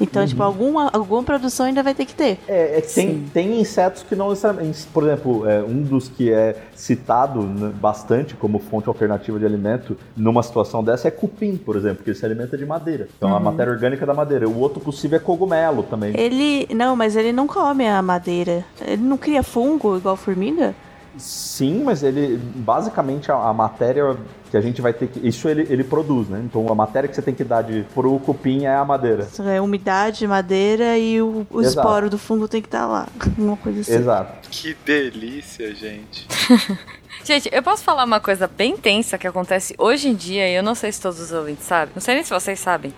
Então, 0.00 0.22
uhum. 0.22 0.28
tipo, 0.28 0.42
alguma, 0.42 0.90
alguma 0.92 1.22
produção 1.22 1.66
ainda 1.66 1.82
vai 1.82 1.94
ter 1.94 2.05
que 2.06 2.14
ter. 2.14 2.38
É, 2.48 2.78
é 2.78 2.80
tem, 2.80 3.24
tem 3.32 3.60
insetos 3.60 4.02
que 4.02 4.14
não 4.14 4.30
necessariamente. 4.30 4.86
Por 4.92 5.04
exemplo, 5.04 5.48
é, 5.48 5.62
um 5.62 5.82
dos 5.82 6.08
que 6.08 6.32
é 6.32 6.56
citado 6.74 7.42
bastante 7.80 8.34
como 8.34 8.58
fonte 8.58 8.88
alternativa 8.88 9.38
de 9.38 9.44
alimento 9.44 9.96
numa 10.16 10.42
situação 10.42 10.82
dessa 10.82 11.08
é 11.08 11.10
cupim, 11.10 11.56
por 11.56 11.76
exemplo, 11.76 12.02
que 12.02 12.10
ele 12.10 12.18
se 12.18 12.24
alimenta 12.24 12.56
de 12.56 12.64
madeira. 12.64 13.08
Então, 13.16 13.30
uhum. 13.30 13.36
a 13.36 13.40
matéria 13.40 13.72
orgânica 13.72 14.06
da 14.06 14.14
madeira. 14.14 14.48
O 14.48 14.58
outro 14.58 14.80
possível 14.80 15.16
é 15.16 15.20
cogumelo 15.20 15.82
também. 15.82 16.14
Ele. 16.16 16.66
Não, 16.74 16.96
mas 16.96 17.16
ele 17.16 17.32
não 17.32 17.46
come 17.46 17.86
a 17.86 18.00
madeira. 18.00 18.64
Ele 18.80 19.02
não 19.02 19.16
cria 19.16 19.42
fungo 19.42 19.96
igual 19.96 20.16
formiga? 20.16 20.74
Sim, 21.18 21.82
mas 21.84 22.02
ele 22.02 22.36
basicamente 22.36 23.30
a, 23.30 23.34
a, 23.34 23.52
matéria 23.52 24.16
que 24.50 24.56
a 24.56 24.60
gente 24.60 24.80
vai 24.80 24.92
ter 24.92 25.08
que. 25.08 25.26
Isso 25.26 25.48
ele, 25.48 25.66
ele 25.70 25.82
produz, 25.82 26.28
né? 26.28 26.42
Então 26.44 26.66
a 26.70 26.74
matéria 26.74 27.08
que 27.08 27.14
você 27.14 27.22
tem 27.22 27.34
que 27.34 27.44
dar 27.44 27.62
de, 27.62 27.84
pro 27.94 28.18
cupim 28.20 28.64
é 28.64 28.74
a 28.74 28.84
madeira. 28.84 29.26
É 29.52 29.60
umidade, 29.60 30.26
madeira 30.26 30.98
e 30.98 31.20
o, 31.20 31.46
o 31.50 31.62
esporo 31.62 32.10
do 32.10 32.18
fungo 32.18 32.46
tem 32.46 32.60
que 32.60 32.68
estar 32.68 32.80
tá 32.80 32.86
lá. 32.86 33.08
Uma 33.38 33.56
coisa 33.56 33.80
assim. 33.80 33.94
Exato. 33.94 34.48
Que 34.50 34.76
delícia, 34.84 35.74
gente. 35.74 36.26
gente, 37.24 37.48
eu 37.52 37.62
posso 37.62 37.82
falar 37.82 38.04
uma 38.04 38.20
coisa 38.20 38.46
bem 38.46 38.76
tensa 38.76 39.18
que 39.18 39.26
acontece 39.26 39.74
hoje 39.78 40.08
em 40.08 40.14
dia, 40.14 40.48
e 40.48 40.54
eu 40.54 40.62
não 40.62 40.74
sei 40.74 40.92
se 40.92 41.00
todos 41.00 41.20
os 41.20 41.32
ouvintes 41.32 41.64
sabem. 41.64 41.92
Não 41.94 42.00
sei 42.00 42.14
nem 42.14 42.24
se 42.24 42.30
vocês 42.30 42.58
sabem 42.60 42.92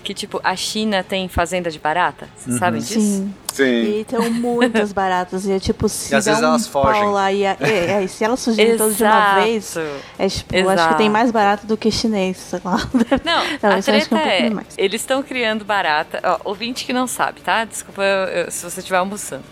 que, 0.00 0.14
tipo, 0.14 0.40
a 0.42 0.56
China 0.56 1.04
tem 1.04 1.28
fazenda 1.28 1.70
de 1.70 1.78
barata? 1.78 2.28
Vocês 2.36 2.54
uhum. 2.54 2.58
sabem 2.58 2.80
disso? 2.80 3.00
Sim. 3.00 3.34
Sim. 3.52 4.00
E 4.00 4.04
tem 4.04 4.30
muitas 4.30 4.92
baratas. 4.92 5.44
E 5.44 5.52
é 5.52 5.58
tipo, 5.58 5.88
se 5.88 6.12
e 6.12 6.16
às 6.16 6.24
vezes 6.24 6.40
um 6.40 6.46
elas 6.46 6.66
fogem. 6.66 7.10
lá 7.10 7.32
e, 7.32 7.44
é, 7.44 7.56
é, 7.60 8.06
se 8.06 8.24
elas 8.24 8.40
surgirem 8.40 8.76
todas 8.76 8.96
de 8.96 9.04
uma 9.04 9.34
vez, 9.40 9.76
é 10.18 10.28
tipo, 10.28 10.54
eu 10.54 10.68
acho 10.68 10.88
que 10.88 10.94
tem 10.96 11.10
mais 11.10 11.30
barata 11.30 11.66
do 11.66 11.76
que 11.76 11.90
chinês, 11.90 12.36
sei 12.36 12.60
lá. 12.64 12.76
Não, 13.24 13.44
não 13.62 13.78
a 13.78 13.82
treta 13.82 14.18
é, 14.18 14.46
é 14.46 14.52
eles 14.78 15.00
estão 15.00 15.22
criando 15.22 15.64
barata. 15.64 16.20
Ó, 16.22 16.50
ouvinte 16.50 16.84
que 16.84 16.92
não 16.92 17.06
sabe, 17.06 17.40
tá? 17.40 17.64
Desculpa 17.64 18.02
eu, 18.02 18.44
eu, 18.44 18.50
se 18.50 18.64
você 18.64 18.80
estiver 18.80 18.98
almoçando. 18.98 19.44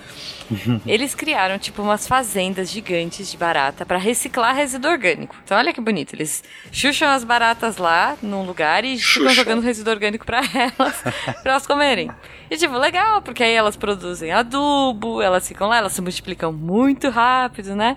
Eles 0.87 1.15
criaram, 1.15 1.59
tipo, 1.59 1.83
umas 1.83 2.07
fazendas 2.07 2.71
gigantes 2.71 3.31
de 3.31 3.37
barata 3.37 3.85
para 3.85 3.99
reciclar 3.99 4.55
resíduo 4.55 4.91
orgânico. 4.91 5.37
Então, 5.45 5.57
olha 5.57 5.73
que 5.73 5.81
bonito. 5.81 6.15
Eles 6.15 6.43
chucham 6.73 7.09
as 7.09 7.25
baratas 7.25 7.77
lá 7.77 8.17
num 8.23 8.45
lugar 8.45 8.85
e 8.85 8.99
ficam 8.99 9.31
jogando 9.31 9.63
resíduo 9.63 9.93
orgânico 9.93 10.25
para 10.25 10.41
elas, 10.55 11.03
para 11.43 11.53
elas 11.53 11.67
comerem. 11.67 12.11
E, 12.51 12.57
tipo, 12.57 12.77
legal, 12.79 13.21
porque 13.21 13.43
aí 13.43 13.53
elas 13.53 13.77
produzem 13.77 14.33
adubo, 14.33 15.21
elas 15.21 15.47
ficam 15.47 15.69
lá, 15.69 15.79
elas 15.79 15.93
se 15.93 16.01
multiplicam 16.01 16.51
muito 16.51 17.11
rápido, 17.11 17.77
né? 17.77 17.97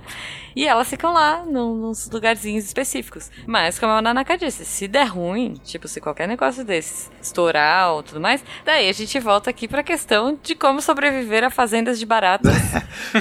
E 0.53 0.67
elas 0.67 0.89
ficam 0.89 1.13
lá, 1.13 1.45
num, 1.45 1.75
nos 1.75 2.09
lugarzinhos 2.11 2.65
específicos. 2.65 3.31
Mas, 3.45 3.79
como 3.79 3.93
a 3.93 4.01
Nanaka 4.01 4.37
disse, 4.37 4.65
se 4.65 4.87
der 4.87 5.05
ruim, 5.05 5.53
tipo, 5.63 5.87
se 5.87 6.01
qualquer 6.01 6.27
negócio 6.27 6.65
desses 6.65 7.09
estourar 7.21 7.93
ou 7.93 8.03
tudo 8.03 8.19
mais, 8.19 8.43
daí 8.65 8.89
a 8.89 8.93
gente 8.93 9.17
volta 9.19 9.49
aqui 9.49 9.67
pra 9.67 9.83
questão 9.83 10.37
de 10.43 10.53
como 10.53 10.81
sobreviver 10.81 11.45
a 11.45 11.49
fazendas 11.49 11.97
de 11.97 12.05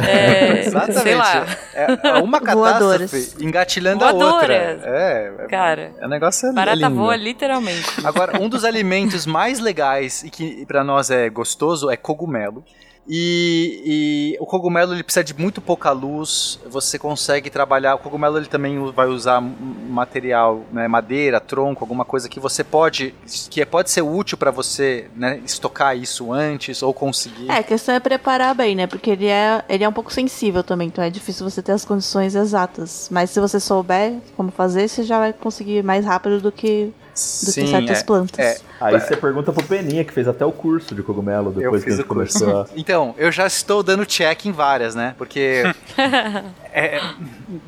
é, 0.09 0.61
Exatamente. 0.67 1.03
Sei 1.03 1.15
lá. 1.15 1.47
É, 1.75 2.09
é 2.09 2.15
uma 2.15 2.41
catástrofe 2.41 3.35
engatilhando 3.41 4.05
a 4.05 4.13
outra. 4.13 4.55
É, 4.55 5.33
é, 5.39 5.47
Cara, 5.49 5.93
é 5.99 6.07
um 6.07 6.09
negócio 6.09 6.53
barata 6.53 6.77
lindo. 6.77 6.95
voa 6.95 7.17
literalmente. 7.17 7.87
Agora, 8.05 8.41
um 8.41 8.49
dos 8.49 8.65
alimentos 8.65 9.27
mais 9.27 9.59
legais 9.59 10.23
e 10.23 10.31
que 10.31 10.65
para 10.67 10.85
nós 10.85 11.11
é 11.11 11.29
gostoso 11.29 11.91
é 11.91 11.97
cogumelo. 11.97 12.65
E, 13.09 13.83
e, 13.85 14.37
o 14.41 14.47
cogumelo 14.47 14.95
ele 14.95 15.03
precisa 15.03 15.25
de 15.25 15.35
muito 15.35 15.61
pouca 15.61 15.91
luz. 15.91 16.59
Você 16.67 16.99
consegue 16.99 17.51
trabalhar. 17.51 17.95
O 17.95 17.99
cogumelo 17.99 18.39
ele 18.39 18.47
também 18.47 18.79
vai 18.93 19.07
usar 19.07 19.41
material, 19.41 20.63
né, 20.73 20.87
madeira, 20.87 21.41
tronco, 21.41 21.83
alguma 21.83 22.05
coisa 22.05 22.29
que 22.29 22.39
você 22.39 22.63
pode, 22.63 23.15
que 23.51 23.65
pode 23.67 23.91
ser 23.91 24.03
útil 24.03 24.39
para 24.39 24.51
você, 24.51 25.09
né, 25.17 25.41
estocar 25.45 25.97
isso 25.97 26.33
antes 26.33 26.83
ou 26.83 26.95
conseguir. 26.95 27.51
É, 27.51 27.59
a 27.59 27.63
questão 27.63 27.95
é 27.95 28.01
preparar 28.01 28.55
bem, 28.55 28.75
né? 28.75 28.87
Porque 28.87 29.11
ele 29.11 29.27
é, 29.27 29.65
ele 29.69 29.85
é 29.85 29.89
um 29.89 29.93
pouco 29.93 30.13
sensível 30.13 30.63
também, 30.63 30.89
então 30.89 31.03
é 31.03 31.11
difícil 31.11 31.49
você 31.49 31.63
ter 31.63 31.73
as 31.73 31.85
condições 31.85 32.35
exatas. 32.35 33.09
Mas 33.11 33.31
se 33.31 33.41
você 33.41 33.59
souber 33.59 34.19
como 34.37 34.51
fazer, 34.51 34.89
você 34.89 35.03
já 35.03 35.19
vai 35.19 35.33
conseguir 35.33 35.83
mais 35.83 36.05
rápido 36.05 36.41
do 36.41 36.53
que 36.53 36.93
do 37.13 37.53
Sim, 37.53 37.65
que 37.65 37.71
certas 37.71 38.01
é, 38.01 38.05
plantas. 38.05 38.39
É. 38.39 38.61
Aí 38.81 38.99
você 38.99 39.17
pergunta 39.17 39.53
pro 39.53 39.63
Peninha, 39.63 40.05
que 40.05 40.13
fez 40.13 40.27
até 40.27 40.45
o 40.45 40.53
curso 40.53 40.95
de 40.95 41.03
cogumelo 41.03 41.53
depois 41.53 41.85
que 41.85 41.91
a 41.91 41.97
gente 41.97 42.07
começou. 42.07 42.67
Então, 42.77 43.15
eu 43.19 43.31
já 43.31 43.47
estou 43.47 43.83
dando 43.83 44.07
check 44.07 44.47
em 44.47 44.53
várias, 44.53 44.95
né? 44.95 45.15
Porque. 45.19 45.63
é, 46.73 47.01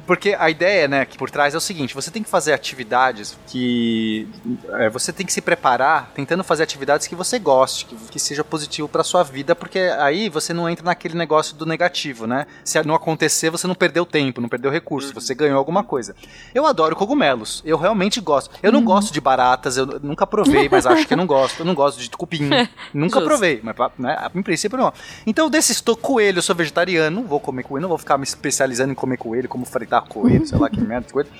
porque 0.06 0.34
a 0.38 0.48
ideia, 0.48 0.88
né, 0.88 1.04
que 1.04 1.18
por 1.18 1.30
trás 1.30 1.54
é 1.54 1.56
o 1.56 1.60
seguinte: 1.60 1.94
você 1.94 2.10
tem 2.10 2.22
que 2.22 2.30
fazer 2.30 2.52
atividades 2.52 3.36
que. 3.46 4.28
É, 4.74 4.88
você 4.88 5.12
tem 5.12 5.26
que 5.26 5.32
se 5.32 5.40
preparar 5.40 6.12
tentando 6.14 6.42
fazer 6.42 6.62
atividades 6.62 7.06
que 7.06 7.14
você 7.14 7.38
goste, 7.38 7.84
que, 7.86 7.96
que 7.96 8.18
seja 8.18 8.42
positivo 8.42 8.88
para 8.88 9.04
sua 9.04 9.22
vida, 9.22 9.54
porque 9.54 9.78
aí 9.98 10.28
você 10.28 10.54
não 10.54 10.68
entra 10.68 10.84
naquele 10.84 11.14
negócio 11.14 11.56
do 11.56 11.66
negativo, 11.66 12.26
né? 12.26 12.46
Se 12.64 12.82
não 12.84 12.94
acontecer, 12.94 13.50
você 13.50 13.66
não 13.66 13.74
perdeu 13.74 14.06
tempo, 14.06 14.40
não 14.40 14.48
perdeu 14.48 14.70
recurso, 14.70 15.08
uhum. 15.08 15.14
você 15.14 15.34
ganhou 15.34 15.58
alguma 15.58 15.84
coisa. 15.84 16.14
Eu 16.54 16.66
adoro 16.66 16.96
cogumelos, 16.96 17.62
eu 17.64 17.76
realmente 17.76 18.20
gosto. 18.20 18.54
Eu 18.62 18.72
não 18.72 18.80
uhum. 18.80 18.86
gosto 18.86 19.12
de 19.12 19.20
baratas, 19.32 19.76
eu 19.76 19.86
nunca 20.02 20.26
provei, 20.26 20.68
mas 20.68 20.84
acho 20.84 21.06
que 21.06 21.16
não 21.16 21.26
gosto. 21.26 21.60
Eu 21.60 21.64
não 21.64 21.74
gosto 21.74 21.98
de 21.98 22.10
cupim. 22.10 22.50
nunca 22.92 23.18
Justo. 23.20 23.28
provei, 23.28 23.60
mas 23.62 23.74
né, 23.98 24.28
em 24.34 24.42
princípio 24.42 24.76
não. 24.76 24.92
Então, 25.26 25.48
desse 25.48 25.72
estou 25.72 25.96
coelho, 25.96 26.38
eu 26.38 26.42
sou 26.42 26.54
vegetariano, 26.54 27.22
não 27.22 27.26
vou 27.26 27.40
comer 27.40 27.62
coelho, 27.62 27.82
não 27.82 27.88
vou 27.88 27.98
ficar 27.98 28.18
me 28.18 28.24
especializando 28.24 28.92
em 28.92 28.94
comer 28.94 29.16
coelho, 29.16 29.48
como 29.48 29.64
fritar 29.64 30.02
coelho, 30.02 30.46
sei 30.46 30.58
lá 30.58 30.68
que 30.68 30.80
merda, 30.80 31.06
coelho. 31.10 31.30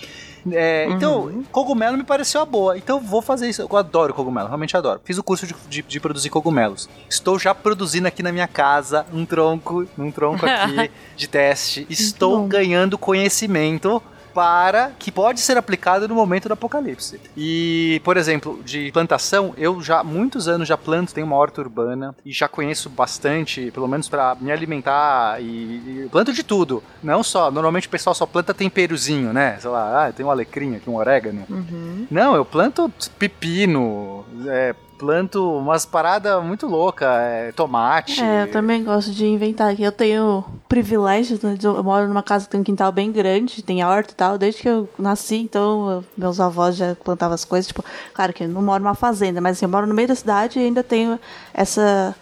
É, 0.51 0.87
uhum. 0.89 0.97
Então, 0.97 1.45
cogumelo 1.53 1.97
me 1.97 2.03
pareceu 2.03 2.41
a 2.41 2.45
boa. 2.45 2.77
Então, 2.77 2.99
vou 2.99 3.23
fazer 3.23 3.49
isso. 3.49 3.63
Eu 3.63 3.77
adoro 3.77 4.13
cogumelo, 4.13 4.49
realmente 4.49 4.77
adoro. 4.77 5.01
Fiz 5.05 5.17
o 5.17 5.23
curso 5.23 5.47
de, 5.47 5.55
de, 5.69 5.83
de, 5.83 6.01
produzir 6.01 6.31
cogumelos. 6.31 6.89
Estou 7.09 7.39
já 7.39 7.55
produzindo 7.55 8.09
aqui 8.09 8.25
na 8.25 8.33
minha 8.33 8.49
casa 8.49 9.07
um 9.13 9.25
tronco, 9.25 9.87
um 9.97 10.11
tronco 10.11 10.45
aqui 10.45 10.91
de 11.17 11.29
teste. 11.29 11.87
Estou 11.89 12.45
ganhando 12.49 12.99
conhecimento 12.99 14.03
para 14.33 14.93
que 14.99 15.11
pode 15.11 15.41
ser 15.41 15.57
aplicado 15.57 16.09
no 16.09 16.15
momento 16.15 16.49
do 16.49 16.55
apocalipse. 16.55 17.21
E, 17.37 18.01
por 18.05 18.17
exemplo, 18.17 18.61
de 18.65 18.91
plantação, 18.93 19.55
eu 19.57 19.81
já 19.81 20.01
há 20.01 20.05
muitos 20.05 20.49
anos 20.49 20.69
já 20.69 20.77
planto, 20.77 21.15
tenho 21.15 21.27
uma 21.27 21.37
horta 21.37 21.61
urbana 21.61 22.15
e 22.25 22.33
já 22.33 22.49
conheço 22.49 22.89
bastante, 22.91 23.71
pelo 23.71 23.89
menos 23.89 24.09
para 24.09 24.37
me 24.41 24.51
alimentar 24.51 25.41
e, 25.41 25.45
e, 25.45 26.09
planto 26.11 26.33
de 26.33 26.43
tudo. 26.43 26.83
Não 27.03 27.23
só, 27.23 27.51
normalmente 27.51 27.87
o 27.87 27.91
pessoal 27.91 28.15
só 28.15 28.27
planta 28.27 28.55
temperozinho, 28.55 29.33
né? 29.33 29.57
Sei 29.61 29.71
lá, 29.71 30.07
ah, 30.07 30.13
tem 30.13 30.25
um 30.25 30.31
alecrim 30.31 30.77
aqui, 30.77 30.89
um 30.89 30.97
orégano. 30.97 31.45
Uhum. 31.49 32.07
Não, 32.11 32.35
eu 32.35 32.45
planto 32.45 32.91
pepino, 33.19 34.25
é, 34.47 34.75
planto 35.07 35.59
umas 35.59 35.85
paradas 35.85 36.41
muito 36.45 36.69
loucas, 36.69 37.09
é, 37.09 37.51
tomate. 37.51 38.23
É, 38.23 38.45
eu 38.45 38.53
também 38.53 38.85
gosto 38.85 39.11
de 39.11 39.27
inventar. 39.27 39.79
Eu 39.81 39.91
tenho 39.91 40.45
privilégio, 40.69 41.41
né, 41.43 41.59
eu 41.61 41.83
moro 41.83 42.07
numa 42.07 42.23
casa 42.23 42.45
que 42.45 42.53
tem 42.53 42.61
um 42.61 42.65
quintal 42.65 42.93
bem 42.93 43.11
grande, 43.11 43.65
tem 43.65 43.85
horta 43.85 44.13
e 44.13 44.15
tal, 44.15 44.39
desde 44.39 44.63
que 44.63 44.69
eu 44.69 44.89
nasci, 44.97 45.35
então 45.39 45.91
eu- 45.91 46.05
meus 46.17 46.39
avós 46.39 46.77
já 46.77 46.95
plantavam 46.95 47.35
as 47.35 47.45
coisas, 47.45 47.67
tipo, 47.67 47.85
claro 48.15 48.33
que 48.33 48.45
eu 48.45 48.49
não 48.49 48.63
moro 48.63 48.81
numa 48.85 48.95
fazenda, 48.95 49.41
mas 49.41 49.57
assim, 49.57 49.65
eu 49.65 49.69
moro 49.71 49.89
no 49.89 49.95
meio 49.95 50.07
da 50.07 50.15
cidade 50.15 50.61
e 50.61 50.63
ainda 50.63 50.85
tenho 50.85 51.19
essa 51.53 52.15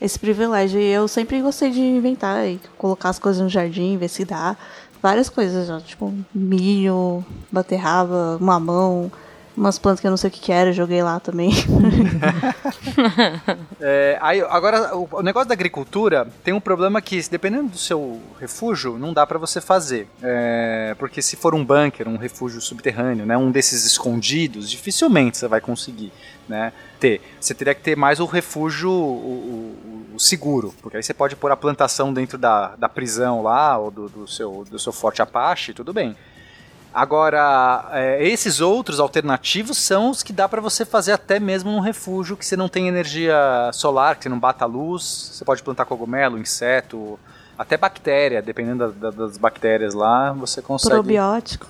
esse 0.00 0.18
privilégio. 0.18 0.80
E 0.80 0.90
eu 0.90 1.06
sempre 1.06 1.40
gostei 1.40 1.70
de 1.70 1.80
inventar 1.80 2.44
e 2.46 2.60
colocar 2.76 3.10
as 3.10 3.18
coisas 3.20 3.40
no 3.40 3.48
jardim, 3.48 3.96
ver 3.96 4.08
se 4.08 4.24
dá. 4.24 4.56
Várias 5.00 5.28
coisas, 5.30 5.70
ó, 5.70 5.78
tipo 5.78 6.12
milho, 6.34 7.24
beterraba, 7.50 8.36
mamão, 8.40 9.10
umas 9.56 9.78
plantas 9.78 10.00
que 10.00 10.06
eu 10.06 10.10
não 10.10 10.16
sei 10.16 10.28
o 10.28 10.32
que 10.32 10.40
que 10.40 10.52
era, 10.52 10.70
eu 10.70 10.74
joguei 10.74 11.02
lá 11.02 11.20
também. 11.20 11.50
É, 13.80 14.18
aí, 14.20 14.40
agora, 14.42 14.96
o, 14.96 15.08
o 15.12 15.22
negócio 15.22 15.48
da 15.48 15.54
agricultura 15.54 16.26
tem 16.42 16.54
um 16.54 16.60
problema 16.60 17.00
que, 17.02 17.20
dependendo 17.28 17.68
do 17.70 17.78
seu 17.78 18.20
refúgio, 18.40 18.98
não 18.98 19.12
dá 19.12 19.26
pra 19.26 19.38
você 19.38 19.60
fazer. 19.60 20.08
É, 20.22 20.94
porque 20.98 21.20
se 21.20 21.36
for 21.36 21.54
um 21.54 21.64
bunker, 21.64 22.08
um 22.08 22.16
refúgio 22.16 22.60
subterrâneo, 22.60 23.26
né, 23.26 23.36
um 23.36 23.50
desses 23.50 23.84
escondidos, 23.84 24.70
dificilmente 24.70 25.36
você 25.38 25.48
vai 25.48 25.60
conseguir 25.60 26.12
né, 26.48 26.72
ter. 27.00 27.20
Você 27.40 27.54
teria 27.54 27.74
que 27.74 27.82
ter 27.82 27.96
mais 27.96 28.20
o 28.20 28.26
refúgio 28.26 28.90
o, 28.90 28.94
o- 28.94 30.14
o 30.14 30.20
seguro, 30.20 30.72
porque 30.80 30.96
aí 30.96 31.02
você 31.02 31.12
pode 31.12 31.34
pôr 31.34 31.50
a 31.50 31.56
plantação 31.56 32.12
dentro 32.14 32.38
da, 32.38 32.76
da 32.76 32.88
prisão 32.88 33.42
lá, 33.42 33.76
ou 33.78 33.90
do, 33.90 34.08
do 34.08 34.28
seu, 34.28 34.64
do 34.70 34.78
seu 34.78 34.92
forte 34.92 35.20
Apache, 35.20 35.72
tudo 35.74 35.92
bem. 35.92 36.16
Agora, 36.94 37.88
é, 37.92 38.24
esses 38.24 38.60
outros 38.60 39.00
alternativos 39.00 39.76
são 39.78 40.10
os 40.10 40.22
que 40.22 40.32
dá 40.32 40.48
pra 40.48 40.60
você 40.60 40.84
fazer 40.84 41.10
até 41.10 41.40
mesmo 41.40 41.72
num 41.72 41.80
refúgio 41.80 42.36
que 42.36 42.46
você 42.46 42.56
não 42.56 42.68
tem 42.68 42.86
energia 42.86 43.36
solar, 43.72 44.14
que 44.16 44.22
você 44.22 44.28
não 44.28 44.38
bata 44.38 44.64
a 44.64 44.68
luz. 44.68 45.30
Você 45.32 45.44
pode 45.44 45.60
plantar 45.62 45.86
cogumelo, 45.86 46.38
inseto, 46.38 47.18
até 47.58 47.76
bactéria, 47.76 48.40
dependendo 48.40 48.92
da- 48.92 49.10
da- 49.10 49.16
das 49.26 49.36
bactérias 49.36 49.92
lá, 49.92 50.32
você 50.32 50.62
consegue. 50.62 50.94
Probiótico. 50.94 51.66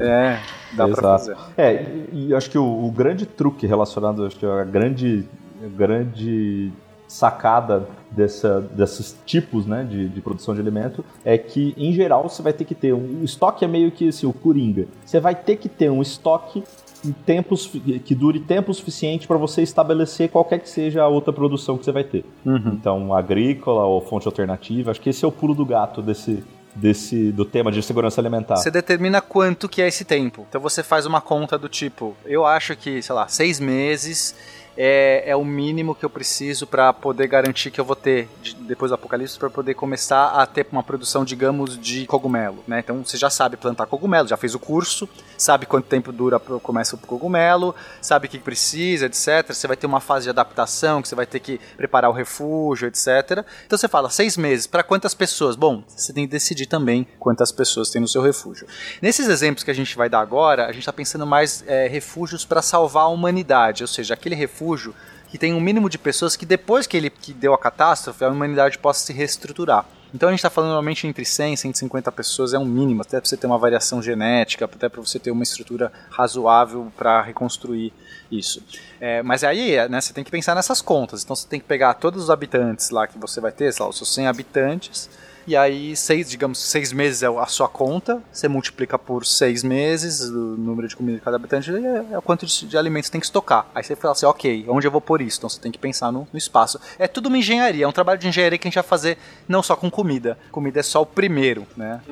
É, 0.00 0.38
dá 0.72 0.86
pra 0.86 0.98
Exato. 0.98 1.02
fazer. 1.02 1.36
É, 1.56 1.72
e, 2.12 2.26
e 2.26 2.30
eu 2.32 2.36
acho 2.36 2.50
que 2.50 2.58
o, 2.58 2.84
o 2.86 2.90
grande 2.92 3.24
truque 3.24 3.66
relacionado, 3.66 4.26
acho 4.26 4.36
que 4.36 4.44
a 4.44 4.64
grande, 4.64 5.26
a 5.64 5.68
grande 5.76 6.70
sacada 7.08 7.88
dessa, 8.10 8.60
desses 8.60 9.16
tipos 9.24 9.66
né, 9.66 9.82
de, 9.82 10.08
de 10.08 10.20
produção 10.20 10.54
de 10.54 10.60
alimento 10.60 11.04
é 11.24 11.38
que, 11.38 11.74
em 11.76 11.92
geral, 11.92 12.28
você 12.28 12.42
vai 12.42 12.52
ter 12.52 12.64
que 12.64 12.74
ter 12.74 12.92
um. 12.92 13.22
O 13.22 13.24
estoque 13.24 13.64
é 13.64 13.68
meio 13.68 13.90
que 13.90 14.08
assim, 14.08 14.26
o 14.26 14.32
coringa. 14.32 14.86
Você 15.04 15.18
vai 15.18 15.34
ter 15.34 15.56
que 15.56 15.68
ter 15.68 15.90
um 15.90 16.02
estoque 16.02 16.62
em 17.04 17.12
tempos, 17.12 17.70
que 18.04 18.14
dure 18.14 18.40
tempo 18.40 18.74
suficiente 18.74 19.26
para 19.26 19.36
você 19.36 19.62
estabelecer 19.62 20.28
qualquer 20.28 20.58
que 20.58 20.68
seja 20.68 21.02
a 21.02 21.08
outra 21.08 21.32
produção 21.32 21.78
que 21.78 21.84
você 21.84 21.92
vai 21.92 22.04
ter. 22.04 22.24
Então, 22.44 23.14
agrícola 23.14 23.84
ou 23.84 24.00
fonte 24.00 24.26
alternativa, 24.26 24.90
acho 24.90 25.00
que 25.00 25.10
esse 25.10 25.24
é 25.24 25.28
o 25.28 25.32
pulo 25.32 25.54
do 25.54 25.64
gato 25.64 26.02
desse, 26.02 26.42
desse 26.74 27.30
do 27.30 27.44
tema 27.44 27.70
de 27.70 27.82
segurança 27.82 28.20
alimentar. 28.20 28.56
Você 28.56 28.70
determina 28.70 29.20
quanto 29.20 29.68
que 29.68 29.80
é 29.80 29.88
esse 29.88 30.04
tempo. 30.04 30.44
Então 30.48 30.60
você 30.60 30.82
faz 30.82 31.06
uma 31.06 31.20
conta 31.20 31.56
do 31.56 31.68
tipo, 31.68 32.16
eu 32.24 32.44
acho 32.44 32.76
que, 32.76 33.00
sei 33.00 33.14
lá, 33.14 33.28
seis 33.28 33.60
meses 33.60 34.34
é, 34.80 35.24
é 35.26 35.34
o 35.34 35.44
mínimo 35.44 35.92
que 35.92 36.04
eu 36.04 36.10
preciso 36.10 36.64
para 36.64 36.92
poder 36.92 37.26
garantir 37.26 37.72
que 37.72 37.80
eu 37.80 37.84
vou 37.84 37.96
ter, 37.96 38.28
de- 38.40 38.54
depois 38.54 38.90
do 38.90 38.94
apocalipse, 38.94 39.36
para 39.36 39.50
poder 39.50 39.74
começar 39.74 40.28
a 40.28 40.46
ter 40.46 40.64
uma 40.70 40.84
produção, 40.84 41.24
digamos, 41.24 41.76
de 41.76 42.06
cogumelo. 42.06 42.62
Né? 42.66 42.78
Então 42.78 43.04
você 43.04 43.16
já 43.16 43.28
sabe 43.28 43.56
plantar 43.56 43.86
cogumelo, 43.86 44.28
já 44.28 44.36
fez 44.36 44.54
o 44.54 44.58
curso, 44.60 45.08
sabe 45.38 45.64
quanto 45.64 45.86
tempo 45.86 46.12
dura 46.12 46.38
para 46.38 46.58
começa 46.58 46.96
o 46.96 46.98
cogumelo, 46.98 47.74
sabe 48.02 48.26
o 48.26 48.30
que 48.30 48.38
precisa, 48.38 49.06
etc. 49.06 49.46
Você 49.48 49.66
vai 49.66 49.76
ter 49.76 49.86
uma 49.86 50.00
fase 50.00 50.24
de 50.24 50.30
adaptação, 50.30 51.00
que 51.00 51.08
você 51.08 51.14
vai 51.14 51.24
ter 51.24 51.40
que 51.40 51.58
preparar 51.76 52.10
o 52.10 52.12
refúgio, 52.12 52.88
etc. 52.88 53.44
Então 53.64 53.78
você 53.78 53.88
fala, 53.88 54.10
seis 54.10 54.36
meses, 54.36 54.66
para 54.66 54.82
quantas 54.82 55.14
pessoas? 55.14 55.56
Bom, 55.56 55.82
você 55.88 56.12
tem 56.12 56.26
que 56.26 56.30
decidir 56.30 56.66
também 56.66 57.06
quantas 57.18 57.52
pessoas 57.52 57.88
tem 57.88 58.02
no 58.02 58.08
seu 58.08 58.20
refúgio. 58.20 58.66
Nesses 59.00 59.28
exemplos 59.28 59.62
que 59.62 59.70
a 59.70 59.74
gente 59.74 59.96
vai 59.96 60.08
dar 60.08 60.20
agora, 60.20 60.64
a 60.64 60.72
gente 60.72 60.80
está 60.80 60.92
pensando 60.92 61.26
mais 61.26 61.64
é, 61.66 61.86
refúgios 61.86 62.44
para 62.44 62.60
salvar 62.60 63.04
a 63.04 63.08
humanidade, 63.08 63.82
ou 63.82 63.88
seja, 63.88 64.14
aquele 64.14 64.34
refúgio 64.34 64.94
que 65.28 65.38
tem 65.38 65.54
um 65.54 65.60
mínimo 65.60 65.88
de 65.88 65.98
pessoas 65.98 66.36
que 66.36 66.46
depois 66.46 66.86
que 66.86 66.96
ele 66.96 67.10
que 67.10 67.32
deu 67.32 67.54
a 67.54 67.58
catástrofe, 67.58 68.24
a 68.24 68.28
humanidade 68.28 68.78
possa 68.78 69.04
se 69.04 69.12
reestruturar. 69.12 69.86
Então 70.12 70.28
a 70.28 70.32
gente 70.32 70.38
está 70.38 70.48
falando 70.48 70.70
normalmente 70.70 71.06
entre 71.06 71.24
100 71.24 71.54
e 71.54 71.56
150 71.56 72.10
pessoas, 72.12 72.54
é 72.54 72.58
um 72.58 72.64
mínimo, 72.64 73.02
até 73.02 73.20
para 73.20 73.28
você 73.28 73.36
ter 73.36 73.46
uma 73.46 73.58
variação 73.58 74.02
genética, 74.02 74.64
até 74.64 74.88
para 74.88 75.00
você 75.00 75.18
ter 75.18 75.30
uma 75.30 75.42
estrutura 75.42 75.92
razoável 76.10 76.90
para 76.96 77.20
reconstruir 77.20 77.92
isso. 78.30 78.62
É, 79.00 79.22
mas 79.22 79.44
aí 79.44 79.76
né, 79.88 80.00
você 80.00 80.12
tem 80.12 80.24
que 80.24 80.30
pensar 80.30 80.54
nessas 80.54 80.80
contas, 80.80 81.22
então 81.22 81.36
você 81.36 81.46
tem 81.46 81.60
que 81.60 81.66
pegar 81.66 81.94
todos 81.94 82.24
os 82.24 82.30
habitantes 82.30 82.90
lá 82.90 83.06
que 83.06 83.18
você 83.18 83.40
vai 83.40 83.52
ter, 83.52 83.72
sei 83.72 83.84
lá, 83.84 83.90
os 83.90 83.96
seus 83.96 84.12
100 84.14 84.26
habitantes, 84.28 85.10
e 85.48 85.56
aí, 85.56 85.96
seis, 85.96 86.28
digamos, 86.28 86.58
seis 86.58 86.92
meses 86.92 87.22
é 87.22 87.26
a 87.26 87.46
sua 87.46 87.68
conta, 87.68 88.22
você 88.30 88.46
multiplica 88.48 88.98
por 88.98 89.24
seis 89.24 89.64
meses 89.64 90.20
o 90.20 90.56
número 90.58 90.86
de 90.86 90.94
comida 90.94 91.16
de 91.16 91.24
cada 91.24 91.36
habitante, 91.36 91.70
e 91.70 91.86
é, 91.86 92.04
é 92.12 92.18
o 92.18 92.22
quanto 92.22 92.44
de, 92.44 92.66
de 92.66 92.76
alimentos 92.76 93.08
tem 93.08 93.18
que 93.18 93.26
estocar. 93.26 93.66
Aí 93.74 93.82
você 93.82 93.96
fala 93.96 94.12
assim, 94.12 94.26
ok, 94.26 94.66
onde 94.68 94.86
eu 94.86 94.90
vou 94.90 95.00
pôr 95.00 95.22
isso? 95.22 95.38
Então 95.38 95.48
você 95.48 95.58
tem 95.58 95.72
que 95.72 95.78
pensar 95.78 96.12
no, 96.12 96.28
no 96.30 96.38
espaço. 96.38 96.78
É 96.98 97.08
tudo 97.08 97.28
uma 97.28 97.38
engenharia, 97.38 97.86
é 97.86 97.88
um 97.88 97.92
trabalho 97.92 98.18
de 98.18 98.28
engenharia 98.28 98.58
que 98.58 98.68
a 98.68 98.70
gente 98.70 98.74
vai 98.74 98.84
fazer 98.84 99.16
não 99.48 99.62
só 99.62 99.74
com 99.74 99.90
comida. 99.90 100.38
Comida 100.52 100.80
é 100.80 100.82
só 100.82 101.00
o 101.00 101.06
primeiro, 101.06 101.66
né? 101.74 102.02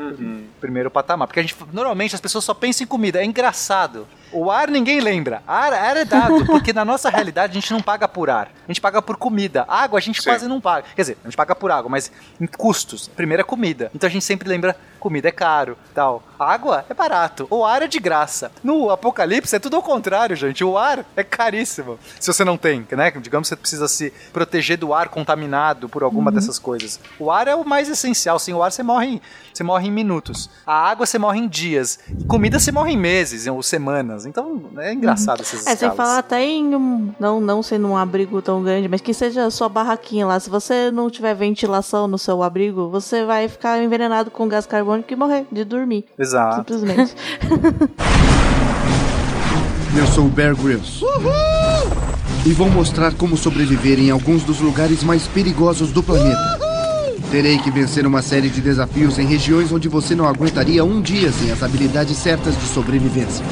Primeiro 0.59 0.91
patamar. 0.91 1.29
Porque 1.29 1.41
a 1.41 1.43
gente, 1.43 1.55
normalmente 1.73 2.15
as 2.15 2.21
pessoas 2.21 2.43
só 2.43 2.55
pensam 2.55 2.85
em 2.85 2.89
comida. 2.89 3.21
É 3.21 3.25
engraçado. 3.25 4.07
O 4.37 4.51
ar 4.51 4.69
ninguém 4.69 5.01
lembra. 5.01 5.43
Ar, 5.47 5.73
ar 5.73 5.97
é 5.97 6.05
dado, 6.05 6.45
porque 6.47 6.71
na 6.71 6.85
nossa 6.85 7.09
realidade 7.09 7.53
a 7.53 7.55
gente 7.61 7.73
não 7.73 7.81
paga 7.81 8.07
por 8.07 8.29
ar. 8.29 8.49
A 8.69 8.71
gente 8.71 8.83
paga 8.83 9.01
por 9.01 9.17
comida. 9.17 9.65
Água 9.67 9.99
a 9.99 10.03
gente 10.03 10.23
Sim. 10.23 10.29
quase 10.29 10.47
não 10.47 10.61
paga. 10.61 10.85
Quer 10.95 11.03
dizer, 11.03 11.19
a 11.25 11.27
gente 11.27 11.37
paga 11.37 11.55
por 11.55 11.71
água, 11.71 11.89
mas 11.89 12.13
em 12.39 12.47
custos. 12.47 13.09
Primeiro 13.09 13.41
é 13.41 13.45
comida. 13.45 13.91
Então 13.95 14.07
a 14.07 14.11
gente 14.11 14.25
sempre 14.25 14.47
lembra 14.47 14.77
comida 14.99 15.29
é 15.29 15.33
caro, 15.33 15.77
tal. 15.95 16.23
Água 16.39 16.85
é 16.89 16.95
barato. 16.95 17.47
O 17.51 17.65
ar 17.65 17.83
é 17.83 17.87
de 17.87 17.99
graça. 17.99 18.51
No 18.63 18.91
apocalipse 18.91 19.57
é 19.57 19.59
tudo 19.59 19.77
ao 19.77 19.83
contrário, 19.83 20.37
gente. 20.37 20.63
O 20.63 20.77
ar 20.77 21.05
é 21.17 21.23
caríssimo. 21.23 21.99
Se 22.21 22.33
você 22.33 22.45
não 22.45 22.57
tem, 22.57 22.87
né? 22.91 23.11
Digamos 23.11 23.49
que 23.49 23.55
você 23.55 23.57
precisa 23.57 23.89
se 23.89 24.13
proteger 24.33 24.77
do 24.77 24.93
ar 24.93 25.09
contaminado 25.09 25.89
por 25.89 26.03
alguma 26.03 26.31
dessas 26.31 26.59
coisas. 26.59 27.01
O 27.19 27.31
ar 27.31 27.49
é 27.49 27.55
o 27.55 27.65
mais 27.65 27.89
essencial. 27.89 28.39
Sem 28.39 28.55
o 28.55 28.63
ar 28.63 28.71
você 28.71 28.83
morre 28.83 29.07
em, 29.07 29.21
você 29.53 29.63
morre 29.63 29.89
em 29.89 29.91
minutos. 29.91 30.51
A 30.67 30.75
água 30.75 31.07
você 31.07 31.19
morre 31.19 31.39
em 31.39 31.49
dias. 31.49 31.99
E 32.19 32.25
comida 32.25 32.59
você 32.59 32.71
morre 32.71 32.93
em 32.93 32.99
meses 32.99 33.47
ou 33.47 33.63
semanas. 33.63 34.27
Então 34.27 34.71
é 34.79 34.93
engraçado 34.93 35.41
essas 35.41 35.67
É, 35.67 35.75
sem 35.75 35.91
falar 35.93 36.19
até 36.19 36.43
em 36.45 36.75
um. 36.75 37.15
Não, 37.19 37.41
não 37.41 37.63
sendo 37.63 37.89
um 37.89 37.97
abrigo 37.97 38.43
tão 38.43 38.63
grande, 38.63 38.89
mas 38.89 39.01
que 39.01 39.15
seja 39.15 39.47
a 39.47 39.51
sua 39.51 39.69
barraquinha 39.69 40.27
lá. 40.27 40.39
Se 40.39 40.51
você 40.51 40.91
não 40.91 41.09
tiver 41.09 41.35
ventilação 41.35 42.07
no 42.07 42.19
seu 42.19 42.43
abrigo, 42.43 42.91
você 42.91 43.25
vai 43.25 43.49
ficar 43.49 43.83
envenenado 43.83 44.31
com 44.31 44.47
gás 44.49 44.67
carbônico 44.67 44.86
e 45.13 45.17
morrer 45.17 45.47
de 45.51 45.65
dormir. 45.65 46.05
Exato. 46.19 46.57
Simplesmente. 46.57 47.15
Eu 49.97 50.07
sou 50.09 50.27
o 50.27 50.29
Bear 50.29 50.55
Grylls. 50.55 51.03
E 52.45 52.53
vou 52.53 52.69
mostrar 52.69 53.15
como 53.15 53.37
sobreviver 53.37 53.99
em 53.99 54.11
alguns 54.11 54.45
dos 54.45 54.61
lugares 54.61 55.03
mais 55.03 55.27
perigosos 55.27 55.91
do 55.91 56.03
planeta. 56.03 56.59
Terei 57.31 57.59
que 57.59 57.71
vencer 57.71 58.07
uma 58.07 58.23
série 58.23 58.49
de 58.49 58.61
desafios 58.61 59.19
em 59.19 59.27
regiões 59.27 59.73
onde 59.73 59.89
você 59.89 60.15
não 60.15 60.29
aguentaria 60.29 60.85
um 60.85 61.01
dia 61.01 61.33
sem 61.33 61.51
as 61.51 61.63
habilidades 61.63 62.17
certas 62.19 62.57
de 62.57 62.67
sobrevivência. 62.67 63.45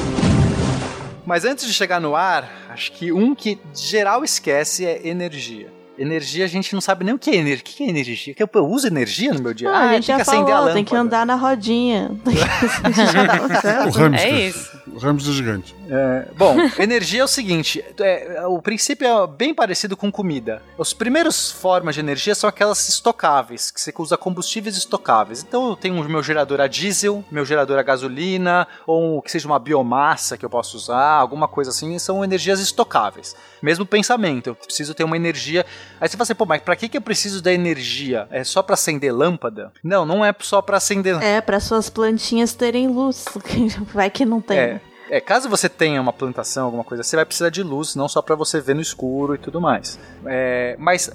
Mas 1.25 1.43
antes 1.43 1.65
de 1.65 1.73
chegar 1.73 1.99
no 1.99 2.15
ar, 2.15 2.47
acho 2.69 2.91
que 2.91 3.11
um 3.11 3.33
que 3.33 3.59
geral 3.73 4.23
esquece 4.23 4.85
é 4.85 5.07
energia. 5.07 5.74
Energia, 5.97 6.43
a 6.43 6.47
gente 6.47 6.73
não 6.73 6.81
sabe 6.81 7.05
nem 7.05 7.13
o 7.13 7.19
que 7.19 7.29
é 7.29 7.35
energia. 7.35 7.61
O 7.61 7.63
que 7.63 7.83
é 7.83 7.89
energia? 7.89 8.33
Que 8.33 8.43
eu, 8.43 8.49
eu 8.53 8.67
uso 8.67 8.85
energia 8.87 9.33
no 9.33 9.41
meu 9.41 9.53
dia? 9.53 9.69
Ah, 9.69 9.89
a 9.89 9.93
gente 9.93 10.07
tem 10.07 10.07
já 10.07 10.15
que 10.15 10.21
acender 10.21 10.41
a 10.41 10.45
falou, 10.45 10.59
lâmpada. 10.59 10.73
tem 10.73 10.83
que 10.83 10.95
andar 10.95 11.25
na 11.25 11.35
rodinha. 11.35 12.11
O 13.87 13.91
hamster. 13.91 14.33
É 14.33 14.47
isso. 14.47 14.71
O 14.93 14.97
hamster 14.99 15.33
gigante. 15.33 15.75
É, 15.89 16.27
bom, 16.37 16.55
energia 16.79 17.21
é 17.21 17.23
o 17.23 17.27
seguinte: 17.27 17.83
é, 17.99 18.45
o 18.47 18.61
princípio 18.61 19.07
é 19.07 19.27
bem 19.27 19.53
parecido 19.53 19.95
com 19.95 20.11
comida. 20.11 20.61
As 20.79 20.93
primeiras 20.93 21.51
formas 21.51 21.95
de 21.95 22.01
energia 22.01 22.35
são 22.35 22.49
aquelas 22.49 22.87
estocáveis, 22.89 23.71
que 23.71 23.79
você 23.79 23.93
usa 23.97 24.17
combustíveis 24.17 24.77
estocáveis. 24.77 25.43
Então 25.47 25.69
eu 25.69 25.75
tenho 25.75 25.99
o 25.99 26.09
meu 26.09 26.23
gerador 26.23 26.59
a 26.61 26.67
diesel, 26.67 27.23
meu 27.31 27.45
gerador 27.45 27.77
a 27.77 27.83
gasolina, 27.83 28.67
ou 28.85 29.21
que 29.21 29.31
seja 29.31 29.47
uma 29.47 29.59
biomassa 29.59 30.37
que 30.37 30.45
eu 30.45 30.49
posso 30.49 30.77
usar, 30.77 31.17
alguma 31.17 31.47
coisa 31.47 31.71
assim, 31.71 31.97
são 31.99 32.23
energias 32.23 32.59
estocáveis. 32.59 33.35
Mesmo 33.61 33.85
pensamento, 33.85 34.47
eu 34.47 34.55
preciso 34.55 34.93
ter 34.93 35.03
uma 35.03 35.15
energia. 35.15 35.65
Aí 35.99 36.07
você 36.07 36.17
fala 36.17 36.23
assim, 36.23 36.35
pô, 36.35 36.45
mas 36.45 36.61
pra 36.61 36.75
que, 36.75 36.89
que 36.89 36.97
eu 36.97 37.01
preciso 37.01 37.41
da 37.41 37.53
energia? 37.53 38.27
É 38.31 38.43
só 38.43 38.61
pra 38.61 38.73
acender 38.73 39.13
lâmpada? 39.13 39.71
Não, 39.83 40.05
não 40.05 40.23
é 40.23 40.33
só 40.39 40.61
pra 40.61 40.77
acender 40.77 41.21
É, 41.21 41.41
para 41.41 41.59
suas 41.59 41.89
plantinhas 41.89 42.53
terem 42.53 42.87
luz. 42.87 43.25
Vai 43.93 44.09
que 44.09 44.25
não 44.25 44.41
tem. 44.41 44.57
É, 44.57 44.81
é, 45.09 45.21
caso 45.21 45.49
você 45.49 45.69
tenha 45.69 46.01
uma 46.01 46.13
plantação, 46.13 46.65
alguma 46.65 46.83
coisa, 46.83 47.03
você 47.03 47.15
vai 47.15 47.25
precisar 47.25 47.49
de 47.49 47.63
luz, 47.63 47.95
não 47.95 48.07
só 48.07 48.21
para 48.21 48.35
você 48.35 48.59
ver 48.59 48.75
no 48.75 48.81
escuro 48.81 49.35
e 49.35 49.37
tudo 49.37 49.61
mais. 49.61 49.99
É, 50.25 50.75
mas 50.79 51.11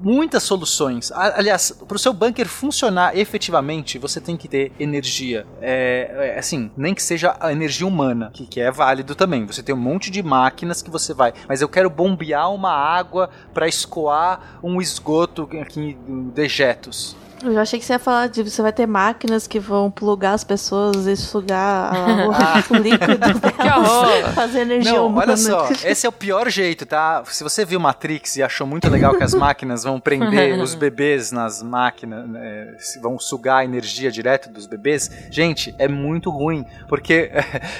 muitas 0.00 0.42
soluções. 0.42 1.10
Aliás, 1.12 1.70
para 1.70 1.96
o 1.96 1.98
seu 1.98 2.12
bunker 2.12 2.46
funcionar 2.46 3.16
efetivamente, 3.16 3.98
você 3.98 4.20
tem 4.20 4.36
que 4.36 4.46
ter 4.46 4.72
energia. 4.78 5.46
É, 5.60 6.32
é, 6.34 6.38
assim, 6.38 6.70
nem 6.76 6.94
que 6.94 7.02
seja 7.02 7.36
a 7.40 7.50
energia 7.50 7.86
humana, 7.86 8.30
que, 8.32 8.46
que 8.46 8.60
é 8.60 8.70
válido 8.70 9.14
também. 9.14 9.46
Você 9.46 9.62
tem 9.62 9.74
um 9.74 9.78
monte 9.78 10.10
de 10.10 10.22
máquinas 10.22 10.82
que 10.82 10.90
você 10.90 11.14
vai. 11.14 11.32
Mas 11.48 11.60
eu 11.60 11.68
quero 11.68 11.88
bombear 11.88 12.52
uma 12.52 12.72
água 12.72 13.30
para 13.52 13.66
escoar 13.66 14.58
um 14.62 14.80
esgoto 14.80 15.48
aqui, 15.60 15.96
dejetos. 16.34 17.16
Eu 17.44 17.52
já 17.52 17.62
achei 17.62 17.78
que 17.78 17.84
você 17.84 17.92
ia 17.92 17.98
falar 17.98 18.28
de 18.28 18.42
você 18.42 18.62
vai 18.62 18.72
ter 18.72 18.86
máquinas 18.86 19.46
que 19.46 19.60
vão 19.60 19.90
plugar 19.90 20.32
as 20.32 20.42
pessoas 20.44 21.06
e 21.06 21.14
sugar 21.16 21.92
a- 21.94 22.62
o 22.70 22.76
líquido 22.76 23.18
delas, 23.58 24.34
fazer 24.34 24.60
energia 24.60 24.92
Não, 24.92 25.06
humana. 25.08 25.32
olha 25.32 25.36
só, 25.36 25.68
esse 25.84 26.06
é 26.06 26.08
o 26.08 26.12
pior 26.12 26.48
jeito, 26.48 26.86
tá? 26.86 27.22
Se 27.26 27.42
você 27.44 27.64
viu 27.64 27.78
Matrix 27.78 28.36
e 28.36 28.42
achou 28.42 28.66
muito 28.66 28.88
legal 28.88 29.14
que 29.16 29.22
as 29.24 29.34
máquinas 29.34 29.84
vão 29.84 30.00
prender 30.00 30.58
os 30.60 30.74
bebês 30.74 31.30
nas 31.32 31.62
máquinas, 31.62 32.26
né, 32.28 32.74
vão 33.02 33.18
sugar 33.18 33.58
a 33.58 33.64
energia 33.64 34.10
direto 34.10 34.48
dos 34.48 34.66
bebês, 34.66 35.10
gente, 35.30 35.74
é 35.78 35.86
muito 35.88 36.30
ruim, 36.30 36.64
porque 36.88 37.30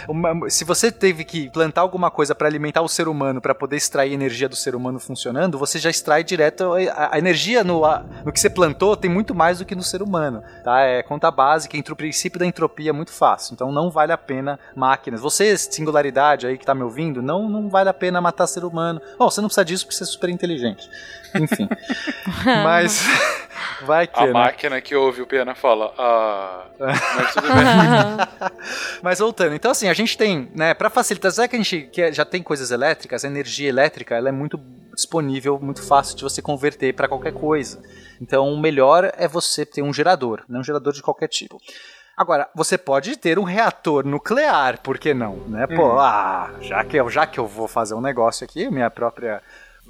uma- 0.08 0.50
se 0.50 0.64
você 0.64 0.90
teve 0.92 1.24
que 1.24 1.48
plantar 1.50 1.80
alguma 1.80 2.10
coisa 2.10 2.34
para 2.34 2.46
alimentar 2.48 2.82
o 2.82 2.88
ser 2.88 3.08
humano, 3.08 3.40
para 3.40 3.54
poder 3.54 3.76
extrair 3.76 4.12
energia 4.12 4.48
do 4.48 4.56
ser 4.56 4.74
humano 4.74 4.98
funcionando, 4.98 5.58
você 5.58 5.78
já 5.78 5.90
extrai 5.90 6.22
direto 6.22 6.72
a, 6.94 7.14
a 7.14 7.18
energia 7.18 7.64
no, 7.64 7.84
a- 7.84 8.04
no 8.24 8.32
que 8.32 8.40
você 8.40 8.50
plantou 8.50 8.96
tem 8.96 9.10
muito 9.10 9.34
mais 9.34 9.53
do 9.58 9.64
que 9.64 9.74
no 9.74 9.82
ser 9.82 10.02
humano, 10.02 10.42
tá? 10.62 10.80
É 10.80 11.02
conta 11.02 11.30
básica, 11.30 11.76
entre 11.76 11.92
o 11.92 11.96
princípio 11.96 12.38
da 12.38 12.46
entropia 12.46 12.90
é 12.90 12.92
muito 12.92 13.12
fácil, 13.12 13.54
então 13.54 13.72
não 13.72 13.90
vale 13.90 14.12
a 14.12 14.18
pena 14.18 14.58
máquinas. 14.74 15.20
Você, 15.20 15.56
singularidade 15.56 16.46
aí 16.46 16.58
que 16.58 16.66
tá 16.66 16.74
me 16.74 16.82
ouvindo, 16.82 17.22
não, 17.22 17.48
não 17.48 17.68
vale 17.68 17.88
a 17.88 17.94
pena 17.94 18.20
matar 18.20 18.46
ser 18.46 18.64
humano. 18.64 19.00
Bom, 19.18 19.30
você 19.30 19.40
não 19.40 19.48
precisa 19.48 19.64
disso 19.64 19.84
porque 19.84 19.96
você 19.96 20.04
é 20.04 20.06
super 20.06 20.30
inteligente. 20.30 20.88
Enfim. 21.40 21.68
Mas 22.64 23.02
vai 23.82 24.06
que, 24.06 24.18
A 24.20 24.26
né? 24.26 24.32
máquina 24.32 24.80
que 24.80 24.94
ouve 24.94 25.22
o 25.22 25.26
Pena 25.26 25.54
fala, 25.54 25.92
ah, 25.98 26.66
mas 26.78 27.34
tudo 27.34 27.48
bem. 27.48 28.50
Mas 29.02 29.18
voltando, 29.18 29.54
então 29.54 29.70
assim, 29.70 29.88
a 29.88 29.94
gente 29.94 30.16
tem, 30.16 30.50
né, 30.54 30.74
para 30.74 30.88
facilitar, 30.90 31.32
já 31.32 31.46
que 31.48 31.56
a 31.56 31.58
gente 31.58 31.82
quer- 31.92 32.12
já 32.12 32.24
tem 32.24 32.42
coisas 32.42 32.70
elétricas, 32.70 33.24
a 33.24 33.28
energia 33.28 33.68
elétrica, 33.68 34.14
ela 34.14 34.28
é 34.28 34.32
muito 34.32 34.58
disponível, 34.94 35.58
muito 35.60 35.82
fácil 35.82 36.16
de 36.16 36.22
você 36.22 36.40
converter 36.40 36.94
para 36.94 37.08
qualquer 37.08 37.32
coisa. 37.32 37.82
Então, 38.20 38.48
o 38.52 38.58
melhor 38.60 39.10
é 39.16 39.26
você 39.26 39.66
ter 39.66 39.82
um 39.82 39.92
gerador, 39.92 40.42
não 40.48 40.60
um 40.60 40.64
gerador 40.64 40.92
de 40.92 41.02
qualquer 41.02 41.28
tipo. 41.28 41.60
Agora, 42.16 42.48
você 42.54 42.78
pode 42.78 43.16
ter 43.16 43.40
um 43.40 43.42
reator 43.42 44.06
nuclear, 44.06 44.80
por 44.80 44.98
que 44.98 45.12
não? 45.12 45.34
Né? 45.48 45.66
Pô, 45.66 45.98
ah, 45.98 46.48
já 46.60 46.84
que, 46.84 46.96
eu, 46.96 47.10
já 47.10 47.26
que 47.26 47.40
eu 47.40 47.46
vou 47.48 47.66
fazer 47.66 47.94
um 47.94 48.00
negócio 48.00 48.44
aqui, 48.44 48.70
minha 48.70 48.88
própria. 48.88 49.42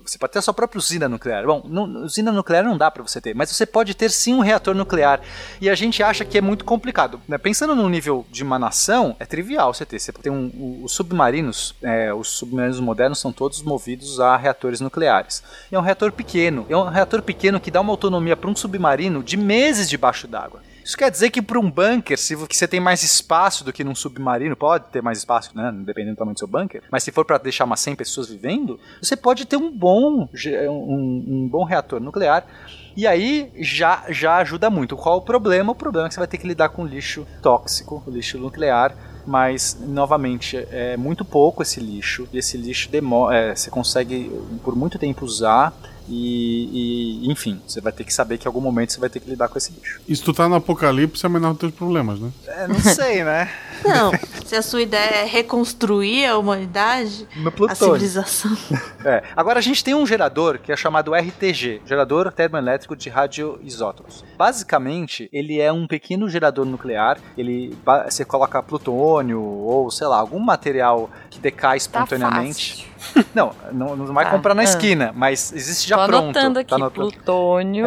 Você 0.04 0.18
pode 0.18 0.32
ter 0.32 0.38
a 0.38 0.42
sua 0.42 0.52
própria 0.54 0.78
usina 0.78 1.08
nuclear. 1.08 1.44
Bom, 1.46 1.62
usina 2.04 2.30
nuclear 2.30 2.62
não 2.64 2.76
dá 2.76 2.90
para 2.90 3.02
você 3.02 3.20
ter, 3.20 3.34
mas 3.34 3.50
você 3.50 3.64
pode 3.64 3.94
ter 3.94 4.10
sim 4.10 4.34
um 4.34 4.40
reator 4.40 4.74
nuclear. 4.74 5.20
E 5.60 5.70
a 5.70 5.74
gente 5.74 6.02
acha 6.02 6.24
que 6.24 6.36
é 6.36 6.40
muito 6.40 6.64
complicado. 6.64 7.20
né? 7.28 7.38
Pensando 7.38 7.74
no 7.74 7.88
nível 7.88 8.26
de 8.30 8.42
uma 8.42 8.58
nação, 8.58 9.16
é 9.18 9.24
trivial 9.24 9.72
você 9.72 9.84
ter. 9.86 9.98
Você 9.98 10.12
tem 10.12 10.30
um, 10.32 10.46
o- 10.54 10.84
os 10.84 10.92
submarinos, 10.92 11.74
é, 11.82 12.12
os 12.12 12.28
submarinos 12.28 12.80
modernos 12.80 13.18
são 13.18 13.32
todos 13.32 13.62
movidos 13.62 14.20
a 14.20 14.36
reatores 14.36 14.80
nucleares. 14.80 15.42
E 15.70 15.74
é 15.74 15.78
um 15.78 15.82
reator 15.82 16.12
pequeno. 16.12 16.66
É 16.68 16.76
um 16.76 16.88
reator 16.88 17.22
pequeno 17.22 17.58
que 17.60 17.70
dá 17.70 17.80
uma 17.80 17.92
autonomia 17.92 18.36
para 18.36 18.50
um 18.50 18.56
submarino 18.56 19.22
de 19.22 19.36
meses 19.36 19.88
debaixo 19.88 20.26
d'água. 20.28 20.60
Isso 20.84 20.98
quer 20.98 21.10
dizer 21.10 21.30
que 21.30 21.40
para 21.40 21.58
um 21.58 21.70
bunker, 21.70 22.18
se 22.18 22.34
você 22.34 22.68
tem 22.68 22.78
mais 22.78 23.02
espaço 23.02 23.64
do 23.64 23.72
que 23.72 23.82
num 23.82 23.94
submarino, 23.94 24.54
pode 24.54 24.84
ter 24.88 25.02
mais 25.02 25.16
espaço, 25.16 25.50
né, 25.56 25.72
dependendo 25.74 26.14
do 26.14 26.18
tamanho 26.18 26.34
do 26.34 26.38
seu 26.38 26.46
bunker, 26.46 26.82
mas 26.90 27.02
se 27.02 27.10
for 27.10 27.24
para 27.24 27.38
deixar 27.38 27.64
umas 27.64 27.80
100 27.80 27.96
pessoas 27.96 28.28
vivendo, 28.28 28.78
você 29.00 29.16
pode 29.16 29.46
ter 29.46 29.56
um 29.56 29.70
bom, 29.70 30.28
um, 30.68 31.24
um 31.26 31.48
bom 31.48 31.64
reator 31.64 32.00
nuclear. 32.00 32.46
E 32.94 33.06
aí 33.06 33.50
já, 33.56 34.04
já 34.10 34.36
ajuda 34.36 34.68
muito. 34.68 34.94
Qual 34.94 35.18
o 35.18 35.22
problema? 35.22 35.72
O 35.72 35.74
problema 35.74 36.06
é 36.06 36.08
que 36.08 36.14
você 36.14 36.20
vai 36.20 36.28
ter 36.28 36.38
que 36.38 36.46
lidar 36.46 36.68
com 36.68 36.86
lixo 36.86 37.26
tóxico, 37.42 38.02
lixo 38.06 38.38
nuclear. 38.38 38.94
Mas, 39.26 39.76
novamente, 39.80 40.56
é 40.70 40.96
muito 40.96 41.24
pouco 41.24 41.62
esse 41.62 41.80
lixo. 41.80 42.28
E 42.32 42.38
esse 42.38 42.56
lixo 42.58 42.90
demo 42.90 43.32
é, 43.32 43.56
você 43.56 43.70
consegue 43.70 44.30
por 44.62 44.76
muito 44.76 44.98
tempo 44.98 45.24
usar. 45.24 45.72
E, 46.08 47.22
e, 47.24 47.32
enfim, 47.32 47.60
você 47.66 47.80
vai 47.80 47.92
ter 47.92 48.04
que 48.04 48.12
saber 48.12 48.38
que 48.38 48.46
em 48.46 48.48
algum 48.48 48.60
momento 48.60 48.92
você 48.92 49.00
vai 49.00 49.08
ter 49.08 49.20
que 49.20 49.28
lidar 49.28 49.48
com 49.48 49.56
esse 49.56 49.72
lixo. 49.72 50.00
E 50.06 50.14
se 50.14 50.22
tu 50.22 50.32
tá 50.32 50.48
no 50.48 50.54
apocalipse, 50.54 51.24
é 51.24 51.28
menor 51.28 51.52
dos 51.52 51.60
teus 51.60 51.74
problemas, 51.74 52.20
né? 52.20 52.30
É, 52.46 52.68
não 52.68 52.78
sei, 52.80 53.24
né? 53.24 53.50
Não, 53.84 54.12
se 54.44 54.54
a 54.54 54.62
sua 54.62 54.82
ideia 54.82 55.22
é 55.22 55.24
reconstruir 55.24 56.26
a 56.26 56.36
humanidade, 56.38 57.26
a 57.68 57.74
civilização. 57.74 58.56
É. 59.04 59.22
Agora 59.36 59.58
a 59.58 59.62
gente 59.62 59.84
tem 59.84 59.92
um 59.94 60.06
gerador 60.06 60.58
que 60.58 60.72
é 60.72 60.76
chamado 60.76 61.12
RTG, 61.14 61.82
gerador 61.84 62.32
termoelétrico 62.32 62.96
de 62.96 63.10
radioisótopos. 63.10 64.24
Basicamente, 64.38 65.28
ele 65.30 65.60
é 65.60 65.70
um 65.70 65.86
pequeno 65.86 66.26
gerador 66.26 66.64
nuclear. 66.64 67.18
Ele 67.36 67.76
você 68.06 68.24
coloca 68.24 68.62
plutônio 68.62 69.42
ou 69.42 69.90
sei 69.90 70.06
lá 70.06 70.16
algum 70.16 70.38
material 70.38 71.10
que 71.28 71.38
decai 71.38 71.76
espontaneamente. 71.76 72.90
Não, 73.34 73.52
não, 73.70 73.94
não 73.94 74.14
vai 74.14 74.24
Tá. 74.24 74.30
comprar 74.30 74.54
na 74.54 74.62
Ah. 74.62 74.64
esquina, 74.64 75.12
mas 75.14 75.52
existe 75.52 75.86
já 75.90 75.98
Tô 75.98 76.06
pronto. 76.06 76.24
anotando 76.38 76.58
aqui, 76.60 76.70
Tá 76.70 76.76
anotando. 76.76 77.10
plutônio. 77.12 77.86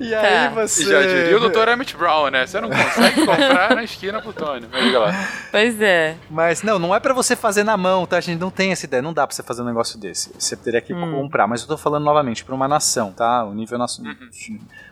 E 0.00 0.14
aí 0.14 0.48
Tá. 0.48 0.54
você. 0.54 0.84
Já 0.84 1.02
diria 1.02 1.36
o 1.36 1.48
Dr. 1.48 1.68
Emmett 1.68 1.96
Brown, 1.96 2.30
né? 2.30 2.46
Você 2.46 2.60
não 2.60 2.68
consegue 2.70 3.26
comprar 3.26 3.74
na 3.74 3.82
esquina 3.84 4.20
plutônio. 4.20 4.68
Mas 4.70 4.84
diga 4.84 4.98
lá. 4.98 5.28
Pois 5.50 5.80
é. 5.80 6.16
Mas 6.30 6.62
não, 6.62 6.78
não 6.78 6.94
é 6.94 7.00
pra 7.00 7.12
você 7.14 7.34
fazer 7.36 7.64
na 7.64 7.76
mão, 7.76 8.06
tá? 8.06 8.16
A 8.18 8.20
gente 8.20 8.38
não 8.38 8.50
tem 8.50 8.72
essa 8.72 8.86
ideia. 8.86 9.02
Não 9.02 9.12
dá 9.12 9.26
pra 9.26 9.34
você 9.34 9.42
fazer 9.42 9.62
um 9.62 9.66
negócio 9.66 9.98
desse. 9.98 10.32
Você 10.38 10.56
teria 10.56 10.80
que 10.80 10.94
Hum. 10.94 11.12
comprar. 11.12 11.46
Mas 11.46 11.62
eu 11.62 11.68
tô 11.68 11.76
falando 11.76 12.04
novamente 12.04 12.44
pra 12.44 12.54
uma 12.54 12.68
nação, 12.68 13.12
tá? 13.12 13.44
O 13.44 13.54
nível 13.54 13.78
nacional. 13.78 14.14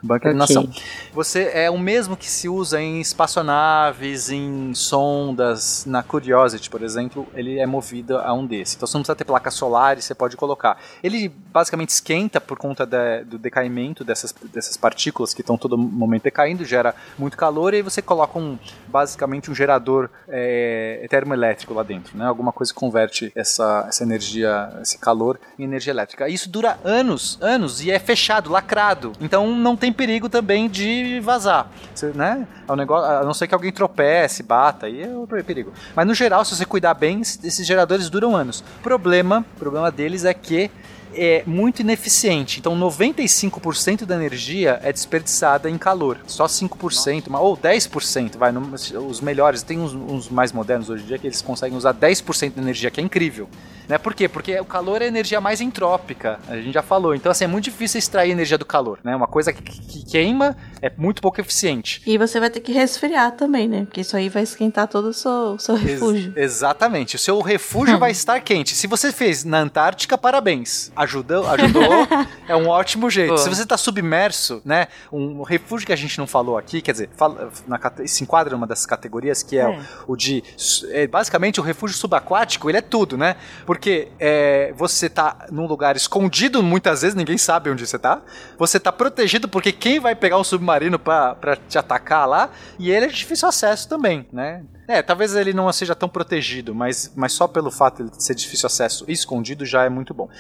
Bunker 0.02 0.32
de 0.34 0.40
Ok. 0.40 0.56
nação. 0.56 0.68
Você 1.12 1.50
é 1.52 1.70
o 1.70 1.78
mesmo 1.78 2.16
que 2.16 2.28
se 2.30 2.48
usa 2.48 2.80
em 2.80 3.00
espaçonaves, 3.00 4.30
em 4.30 4.72
sondas, 4.74 5.84
na 5.86 6.02
Curiosity, 6.02 6.68
por 6.70 6.82
exemplo. 6.82 7.26
Ele 7.34 7.58
é 7.58 7.66
movido 7.66 8.18
a 8.18 8.32
um 8.32 8.46
desse. 8.46 8.76
Então 8.76 8.86
você 8.86 8.96
não 8.96 9.02
precisa 9.02 9.16
ter 9.16 9.24
placas 9.24 9.54
solares, 9.54 10.04
você 10.04 10.14
pode 10.14 10.36
colocar. 10.36 10.78
Ele 11.02 11.28
basicamente 11.52 11.90
esquenta 11.90 12.40
por 12.40 12.56
conta 12.58 12.84
da- 12.86 13.22
do 13.22 13.38
decaimento 13.38 14.04
dessas, 14.08 14.34
dessas 14.52 14.76
partículas 14.76 15.32
que 15.32 15.42
estão 15.42 15.56
todo 15.56 15.78
momento 15.78 16.24
decaindo, 16.24 16.64
gera 16.64 16.94
muito 17.16 17.36
calor 17.36 17.72
e 17.72 17.76
aí 17.76 17.82
você 17.82 18.02
coloca 18.02 18.38
um 18.38 18.58
basicamente 18.88 19.50
um 19.50 19.54
gerador 19.54 20.10
é, 20.28 21.06
termoelétrico 21.08 21.74
lá 21.74 21.82
dentro, 21.82 22.16
né? 22.16 22.26
Alguma 22.26 22.52
coisa 22.52 22.72
que 22.72 22.78
converte 22.78 23.30
essa, 23.36 23.84
essa 23.88 24.02
energia, 24.02 24.70
esse 24.82 24.98
calor 24.98 25.38
em 25.58 25.64
energia 25.64 25.92
elétrica. 25.92 26.28
Isso 26.28 26.48
dura 26.48 26.78
anos, 26.82 27.38
anos 27.40 27.82
e 27.84 27.90
é 27.90 27.98
fechado, 27.98 28.50
lacrado. 28.50 29.12
Então 29.20 29.54
não 29.54 29.76
tem 29.76 29.92
perigo 29.92 30.28
também 30.28 30.68
de 30.68 31.20
vazar, 31.20 31.70
Você, 31.94 32.06
né? 32.08 32.46
É 32.66 32.72
um 32.72 32.76
negócio, 32.76 33.08
a 33.08 33.24
não 33.24 33.34
ser 33.34 33.46
que 33.46 33.54
alguém 33.54 33.72
tropece, 33.72 34.42
bata, 34.42 34.86
aí 34.86 35.02
é 35.02 35.14
o 35.14 35.26
perigo. 35.26 35.72
Mas 35.94 36.06
no 36.06 36.14
geral, 36.14 36.44
se 36.44 36.56
você 36.56 36.64
cuidar 36.64 36.94
bem, 36.94 37.20
esses 37.20 37.66
geradores 37.66 38.08
duram 38.08 38.34
anos. 38.34 38.64
Problema, 38.82 39.44
problema 39.58 39.90
deles 39.90 40.24
é 40.24 40.32
que 40.32 40.70
é 41.14 41.42
muito 41.46 41.80
ineficiente. 41.80 42.58
Então 42.60 42.76
95% 42.78 44.04
da 44.04 44.14
energia 44.16 44.80
é 44.82 44.92
desperdiçada 44.92 45.68
em 45.68 45.78
calor. 45.78 46.18
Só 46.26 46.46
5%, 46.46 47.28
mas- 47.30 47.40
ou 47.42 47.56
10%, 47.56 48.36
vai, 48.38 48.52
no- 48.52 48.74
os 49.08 49.20
melhores, 49.20 49.62
tem 49.62 49.78
uns, 49.78 49.92
uns 49.94 50.28
mais 50.28 50.52
modernos 50.52 50.90
hoje 50.90 51.04
em 51.04 51.06
dia 51.06 51.18
que 51.18 51.26
eles 51.26 51.42
conseguem 51.42 51.76
usar 51.76 51.92
10% 51.92 52.54
da 52.56 52.62
energia, 52.62 52.90
que 52.90 53.00
é 53.00 53.04
incrível. 53.04 53.48
Né? 53.88 53.96
Por 53.96 54.14
quê? 54.14 54.28
Porque 54.28 54.58
o 54.60 54.66
calor 54.66 55.00
é 55.00 55.06
a 55.06 55.08
energia 55.08 55.40
mais 55.40 55.62
entrópica, 55.62 56.38
a 56.46 56.56
gente 56.56 56.74
já 56.74 56.82
falou. 56.82 57.14
Então 57.14 57.32
assim, 57.32 57.44
é 57.44 57.48
muito 57.48 57.64
difícil 57.64 57.98
extrair 57.98 58.30
energia 58.30 58.58
do 58.58 58.66
calor, 58.66 58.98
né? 59.02 59.16
Uma 59.16 59.26
coisa 59.26 59.50
que, 59.50 59.62
que 59.62 60.04
queima 60.04 60.54
é 60.82 60.92
muito 60.94 61.22
pouco 61.22 61.40
eficiente. 61.40 62.02
E 62.06 62.18
você 62.18 62.38
vai 62.38 62.50
ter 62.50 62.60
que 62.60 62.70
resfriar 62.70 63.32
também, 63.32 63.66
né? 63.66 63.84
Porque 63.86 64.02
isso 64.02 64.14
aí 64.14 64.28
vai 64.28 64.42
esquentar 64.42 64.88
todo 64.88 65.06
o 65.08 65.14
seu, 65.14 65.30
o 65.54 65.58
seu 65.58 65.74
Ex- 65.76 65.84
refúgio. 65.84 66.32
exatamente. 66.36 67.16
O 67.16 67.18
seu 67.18 67.40
refúgio 67.40 67.96
vai 67.98 68.10
estar 68.10 68.38
quente. 68.40 68.74
Se 68.74 68.86
você 68.86 69.10
fez 69.10 69.42
na 69.42 69.58
Antártica, 69.60 70.18
parabéns. 70.18 70.92
Ajudou, 71.02 71.48
ajudou. 71.48 71.82
é 72.48 72.56
um 72.56 72.68
ótimo 72.68 73.08
jeito. 73.08 73.36
Se 73.38 73.48
você 73.48 73.62
está 73.62 73.76
submerso, 73.76 74.60
né? 74.64 74.88
Um 75.12 75.42
refúgio 75.42 75.86
que 75.86 75.92
a 75.92 75.96
gente 75.96 76.18
não 76.18 76.26
falou 76.26 76.58
aqui, 76.58 76.80
quer 76.82 76.92
dizer, 76.92 77.10
fala- 77.16 77.50
na 77.66 77.78
se 78.06 78.22
enquadra 78.24 78.54
numa 78.54 78.66
dessas 78.66 78.84
categorias 78.86 79.42
que 79.42 79.56
é, 79.58 79.62
É. 79.62 79.80
o 80.06 80.16
de 80.16 80.42
é, 80.90 81.06
basicamente 81.06 81.60
o 81.60 81.62
refúgio 81.62 81.96
subaquático. 81.96 82.68
Ele 82.68 82.78
é 82.78 82.82
tudo, 82.82 83.16
né? 83.16 83.36
Porque 83.64 84.08
é, 84.18 84.72
você 84.76 85.08
tá 85.08 85.46
num 85.50 85.66
lugar 85.66 85.96
escondido, 85.96 86.62
muitas 86.62 87.02
vezes 87.02 87.14
ninguém 87.14 87.38
sabe 87.38 87.70
onde 87.70 87.86
você 87.86 87.98
tá. 87.98 88.20
Você 88.58 88.80
tá 88.80 88.90
protegido 88.90 89.48
porque 89.48 89.70
quem 89.72 90.00
vai 90.00 90.14
pegar 90.14 90.38
um 90.38 90.44
submarino 90.44 90.98
pra 90.98 91.56
te 91.68 91.78
atacar 91.78 92.26
lá? 92.28 92.50
E 92.78 92.90
ele 92.90 93.06
é 93.06 93.08
de 93.08 93.14
difícil 93.14 93.48
acesso 93.48 93.88
também, 93.88 94.26
né? 94.32 94.62
É, 94.88 95.02
talvez 95.02 95.36
ele 95.36 95.52
não 95.52 95.70
seja 95.70 95.94
tão 95.94 96.08
protegido, 96.08 96.74
mas, 96.74 97.12
mas 97.14 97.34
só 97.34 97.46
pelo 97.46 97.70
fato 97.70 98.04
de 98.04 98.24
ser 98.24 98.34
difícil 98.34 98.66
acesso 98.66 99.04
e 99.06 99.12
escondido 99.12 99.66
já 99.66 99.84
é 99.84 99.88
muito 99.90 100.14
bom. 100.14 100.30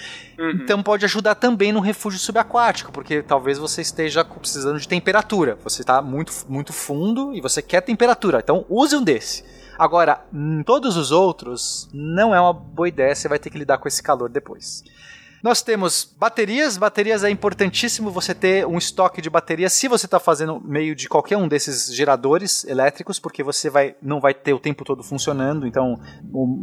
Então 0.54 0.82
pode 0.82 1.04
ajudar 1.04 1.34
também 1.34 1.70
no 1.70 1.80
refúgio 1.80 2.18
subaquático, 2.18 2.90
porque 2.90 3.22
talvez 3.22 3.58
você 3.58 3.82
esteja 3.82 4.24
precisando 4.24 4.80
de 4.80 4.88
temperatura. 4.88 5.58
Você 5.62 5.82
está 5.82 6.00
muito, 6.00 6.32
muito 6.48 6.72
fundo 6.72 7.34
e 7.34 7.42
você 7.42 7.60
quer 7.60 7.82
temperatura. 7.82 8.40
Então 8.42 8.64
use 8.70 8.96
um 8.96 9.04
desse. 9.04 9.44
Agora, 9.78 10.24
em 10.32 10.62
todos 10.62 10.96
os 10.96 11.12
outros, 11.12 11.88
não 11.92 12.34
é 12.34 12.40
uma 12.40 12.52
boa 12.52 12.88
ideia, 12.88 13.14
você 13.14 13.28
vai 13.28 13.38
ter 13.38 13.50
que 13.50 13.58
lidar 13.58 13.76
com 13.76 13.86
esse 13.86 14.02
calor 14.02 14.30
depois. 14.30 14.82
Nós 15.42 15.62
temos 15.62 16.16
baterias. 16.18 16.76
Baterias 16.76 17.22
é 17.22 17.30
importantíssimo 17.30 18.10
você 18.10 18.34
ter 18.34 18.66
um 18.66 18.76
estoque 18.76 19.22
de 19.22 19.30
baterias 19.30 19.72
se 19.72 19.86
você 19.86 20.06
está 20.06 20.18
fazendo 20.18 20.60
meio 20.60 20.96
de 20.96 21.08
qualquer 21.08 21.36
um 21.36 21.46
desses 21.46 21.94
geradores 21.94 22.64
elétricos, 22.64 23.18
porque 23.20 23.42
você 23.42 23.70
vai, 23.70 23.94
não 24.02 24.20
vai 24.20 24.34
ter 24.34 24.52
o 24.52 24.58
tempo 24.58 24.84
todo 24.84 25.02
funcionando. 25.02 25.66
Então, 25.66 26.00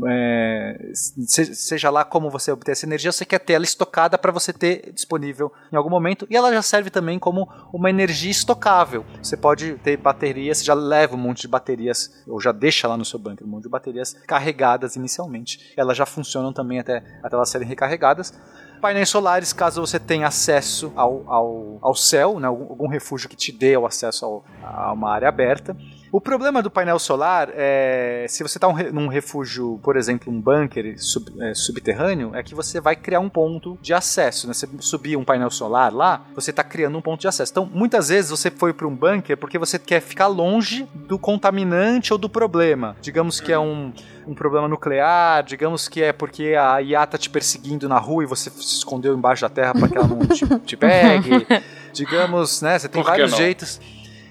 é, 0.08 0.92
seja 0.94 1.90
lá 1.90 2.04
como 2.04 2.30
você 2.30 2.52
obter 2.52 2.74
essa 2.74 2.86
energia, 2.86 3.12
você 3.12 3.26
quer 3.26 3.40
ter 3.40 3.54
ela 3.54 3.64
estocada 3.64 4.18
para 4.18 4.32
você 4.32 4.52
ter 4.52 4.92
disponível 4.94 5.52
em 5.72 5.78
algum 5.78 5.90
momento. 5.90 6.28
E 6.30 6.36
ela 6.36 6.52
já 6.54 6.62
serve 6.62 6.90
também 6.90 7.18
como 7.18 7.48
uma 7.74 7.90
energia 7.90 8.32
estocável. 8.32 9.06
Você 9.24 9.38
pode 9.38 9.76
ter 9.84 9.96
baterias, 9.96 10.64
já 10.64 10.74
leva 10.74 11.16
um 11.16 11.20
monte 11.20 11.44
de 11.44 11.48
baterias, 11.48 12.24
ou 12.28 12.42
já 12.42 12.52
deixa 12.52 12.88
lá 12.88 12.98
no 12.98 13.06
seu 13.06 13.20
bunker 13.20 13.48
um 13.48 13.50
monte 13.50 13.64
de 13.64 13.70
baterias 13.70 14.14
carregadas 14.28 14.98
inicialmente. 14.98 15.74
Elas 15.78 15.96
já 15.96 16.06
funcionam 16.06 16.52
também 16.52 16.80
até, 16.80 16.98
até 17.24 17.36
elas 17.36 17.50
serem 17.50 17.68
recarregadas 17.68 18.34
painéis 18.82 19.10
solares 19.10 19.54
caso 19.54 19.82
você 19.82 20.00
tenha 20.00 20.28
acesso 20.28 20.92
ao, 20.96 21.24
ao, 21.28 21.78
ao 21.82 21.96
céu, 21.96 22.40
né, 22.40 22.48
algum, 22.48 22.88
refúgio 22.88 23.30
que 23.30 23.36
te 23.36 23.52
dê 23.52 23.76
o 23.76 23.86
acesso 23.86 24.26
ao, 24.26 24.46
a 24.64 24.94
uma 24.94 25.12
área 25.12 25.28
aberta. 25.28 25.76
O 26.16 26.22
problema 26.22 26.64
do 26.64 26.72
painel 26.72 26.98
solar 26.98 27.50
é 27.54 28.26
se 28.30 28.42
você 28.42 28.58
está 28.58 28.70
um, 28.70 28.74
num 28.94 29.10
refúgio, 29.10 29.78
por 29.84 29.98
exemplo, 29.98 30.32
um 30.32 30.40
bunker 30.40 30.96
sub, 30.98 31.30
é, 31.42 31.54
subterrâneo, 31.54 32.34
é 32.34 32.42
que 32.42 32.56
você 32.56 32.80
vai 32.80 32.96
criar 32.96 33.20
um 33.20 33.28
ponto 33.28 33.78
de 33.82 33.94
acesso. 33.94 34.48
Né? 34.48 34.54
Você 34.54 34.66
subir 34.80 35.18
um 35.18 35.26
painel 35.26 35.52
solar 35.52 35.94
lá, 35.94 36.26
você 36.34 36.52
está 36.52 36.64
criando 36.64 36.98
um 36.98 37.02
ponto 37.02 37.20
de 37.20 37.28
acesso. 37.28 37.52
Então, 37.52 37.70
muitas 37.70 38.08
vezes 38.08 38.32
você 38.32 38.50
foi 38.50 38.72
para 38.72 38.88
um 38.88 38.96
bunker 38.96 39.36
porque 39.36 39.58
você 39.58 39.78
quer 39.78 40.00
ficar 40.00 40.28
longe 40.28 40.88
do 40.94 41.20
contaminante 41.20 42.14
ou 42.14 42.18
do 42.18 42.30
problema. 42.30 42.96
Digamos 43.02 43.42
que 43.42 43.52
é 43.52 43.60
um 43.60 43.92
um 44.26 44.34
problema 44.34 44.68
nuclear, 44.68 45.44
digamos 45.44 45.88
que 45.88 46.02
é 46.02 46.12
porque 46.12 46.56
a 46.58 46.82
IA 46.82 47.06
tá 47.06 47.16
te 47.16 47.30
perseguindo 47.30 47.88
na 47.88 48.00
rua 48.00 48.24
e 48.24 48.26
você 48.26 48.50
se 48.50 48.78
escondeu 48.78 49.16
embaixo 49.16 49.44
da 49.44 49.50
terra 49.50 49.74
para 49.74 49.88
que 49.88 49.96
ela 49.96 50.08
não 50.08 50.18
te, 50.26 50.48
te 50.66 50.76
pegue. 50.78 51.46
digamos, 51.94 52.60
né? 52.62 52.80
Você 52.80 52.90
tem 52.90 53.04
vários 53.04 53.32
não? 53.32 53.38
jeitos. 53.38 53.80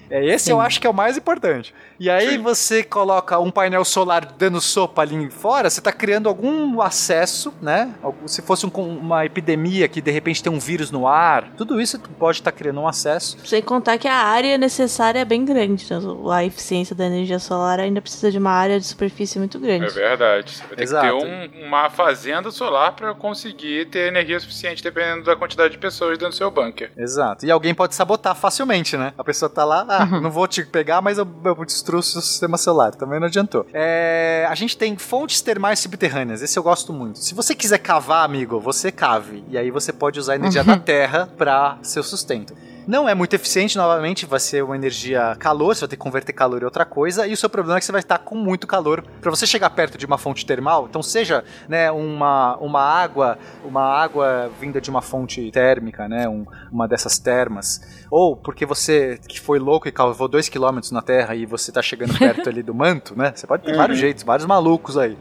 É, 0.09 0.25
esse 0.25 0.45
Sim. 0.45 0.51
eu 0.51 0.61
acho 0.61 0.79
que 0.79 0.87
é 0.87 0.89
o 0.89 0.93
mais 0.93 1.17
importante. 1.17 1.73
E 1.99 2.09
aí 2.09 2.31
Sim. 2.31 2.41
você 2.41 2.83
coloca 2.83 3.39
um 3.39 3.49
painel 3.49 3.85
solar 3.85 4.25
dando 4.37 4.59
sopa 4.59 5.01
ali 5.01 5.29
fora, 5.29 5.69
você 5.69 5.79
está 5.79 5.91
criando 5.91 6.27
algum 6.27 6.81
acesso, 6.81 7.53
né? 7.61 7.93
Se 8.25 8.41
fosse 8.41 8.65
um, 8.65 8.69
uma 8.69 9.25
epidemia 9.25 9.87
que 9.87 10.01
de 10.01 10.11
repente 10.11 10.43
tem 10.43 10.51
um 10.51 10.59
vírus 10.59 10.91
no 10.91 11.07
ar, 11.07 11.53
tudo 11.55 11.79
isso 11.79 11.99
pode 12.19 12.39
estar 12.39 12.51
tá 12.51 12.57
criando 12.57 12.81
um 12.81 12.87
acesso. 12.87 13.37
Sem 13.45 13.61
contar 13.61 13.97
que 13.97 14.07
a 14.07 14.15
área 14.15 14.57
necessária 14.57 15.19
é 15.19 15.25
bem 15.25 15.45
grande. 15.45 15.85
Então 15.85 16.29
a 16.29 16.43
eficiência 16.43 16.95
da 16.95 17.05
energia 17.05 17.39
solar 17.39 17.79
ainda 17.79 18.01
precisa 18.01 18.31
de 18.31 18.37
uma 18.37 18.51
área 18.51 18.79
de 18.79 18.85
superfície 18.85 19.39
muito 19.39 19.59
grande. 19.59 19.85
É 19.85 19.89
verdade. 19.89 20.51
Você 20.51 20.63
vai 20.67 20.75
ter 20.75 20.83
Exato. 20.83 21.17
que 21.17 21.25
ter 21.25 21.63
um, 21.63 21.67
uma 21.67 21.89
fazenda 21.89 22.51
solar 22.51 22.93
para 22.93 23.13
conseguir 23.13 23.85
ter 23.85 24.07
energia 24.07 24.39
suficiente, 24.39 24.83
dependendo 24.83 25.23
da 25.23 25.35
quantidade 25.35 25.73
de 25.73 25.77
pessoas 25.77 26.17
dentro 26.17 26.29
do 26.29 26.35
seu 26.35 26.51
bunker. 26.51 26.91
Exato. 26.97 27.45
E 27.45 27.51
alguém 27.51 27.73
pode 27.73 27.95
sabotar 27.95 28.35
facilmente, 28.35 28.97
né? 28.97 29.13
A 29.17 29.23
pessoa 29.23 29.49
tá 29.49 29.63
lá, 29.63 29.83
ah, 29.97 30.21
não 30.21 30.31
vou 30.31 30.47
te 30.47 30.63
pegar, 30.65 31.01
mas 31.01 31.17
eu, 31.17 31.27
eu 31.43 31.65
destruo 31.65 31.99
o 31.99 32.03
seu 32.03 32.21
sistema 32.21 32.57
celular. 32.57 32.93
Também 32.95 33.19
não 33.19 33.27
adiantou. 33.27 33.65
É, 33.73 34.47
a 34.49 34.55
gente 34.55 34.77
tem 34.77 34.97
fontes 34.97 35.41
termais 35.41 35.79
subterrâneas. 35.79 36.41
Esse 36.41 36.57
eu 36.57 36.63
gosto 36.63 36.93
muito. 36.93 37.19
Se 37.19 37.33
você 37.33 37.55
quiser 37.55 37.79
cavar, 37.79 38.25
amigo, 38.25 38.59
você 38.59 38.91
cave. 38.91 39.43
E 39.49 39.57
aí 39.57 39.71
você 39.71 39.91
pode 39.91 40.19
usar 40.19 40.33
a 40.33 40.35
energia 40.35 40.63
da 40.63 40.77
terra 40.77 41.29
para 41.37 41.77
seu 41.81 42.03
sustento. 42.03 42.53
Não 42.87 43.09
é 43.09 43.15
muito 43.15 43.33
eficiente, 43.33 43.77
novamente, 43.77 44.27
vai 44.27 44.39
ser 44.39 44.63
uma 44.63 44.75
energia 44.75 45.35
calor, 45.39 45.75
você 45.75 45.81
vai 45.81 45.89
ter 45.89 45.95
que 45.95 46.01
converter 46.03 46.33
calor 46.33 46.61
em 46.61 46.65
outra 46.65 46.85
coisa, 46.85 47.25
e 47.25 47.33
o 47.33 47.37
seu 47.37 47.49
problema 47.49 47.77
é 47.77 47.79
que 47.79 47.85
você 47.85 47.91
vai 47.91 48.01
estar 48.01 48.19
com 48.19 48.35
muito 48.35 48.67
calor. 48.67 49.03
Para 49.19 49.31
você 49.31 49.47
chegar 49.47 49.71
perto 49.71 49.97
de 49.97 50.05
uma 50.05 50.19
fonte 50.19 50.45
termal, 50.45 50.85
então 50.87 51.01
seja 51.01 51.43
né, 51.67 51.89
uma, 51.89 52.55
uma 52.57 52.81
água, 52.81 53.39
uma 53.63 53.81
água 53.81 54.51
vinda 54.59 54.79
de 54.79 54.91
uma 54.91 55.01
fonte 55.01 55.49
térmica, 55.51 56.07
né, 56.07 56.29
um, 56.29 56.45
uma 56.71 56.87
dessas 56.87 57.17
termas, 57.17 57.81
ou 58.11 58.37
porque 58.37 58.67
você 58.67 59.19
que 59.27 59.41
foi 59.41 59.57
louco 59.57 59.87
e 59.87 59.91
cavou 59.91 60.27
2 60.27 60.47
km 60.47 60.79
na 60.91 61.01
Terra 61.01 61.33
e 61.33 61.47
você 61.47 61.71
está 61.71 61.81
chegando 61.81 62.13
perto 62.19 62.47
ali 62.47 62.61
do 62.61 62.73
manto, 62.73 63.17
né? 63.17 63.33
Você 63.35 63.47
pode 63.47 63.63
ter 63.63 63.71
uhum. 63.71 63.77
vários 63.77 63.97
jeitos, 63.97 64.23
vários 64.23 64.45
malucos 64.45 64.95
aí. 64.95 65.17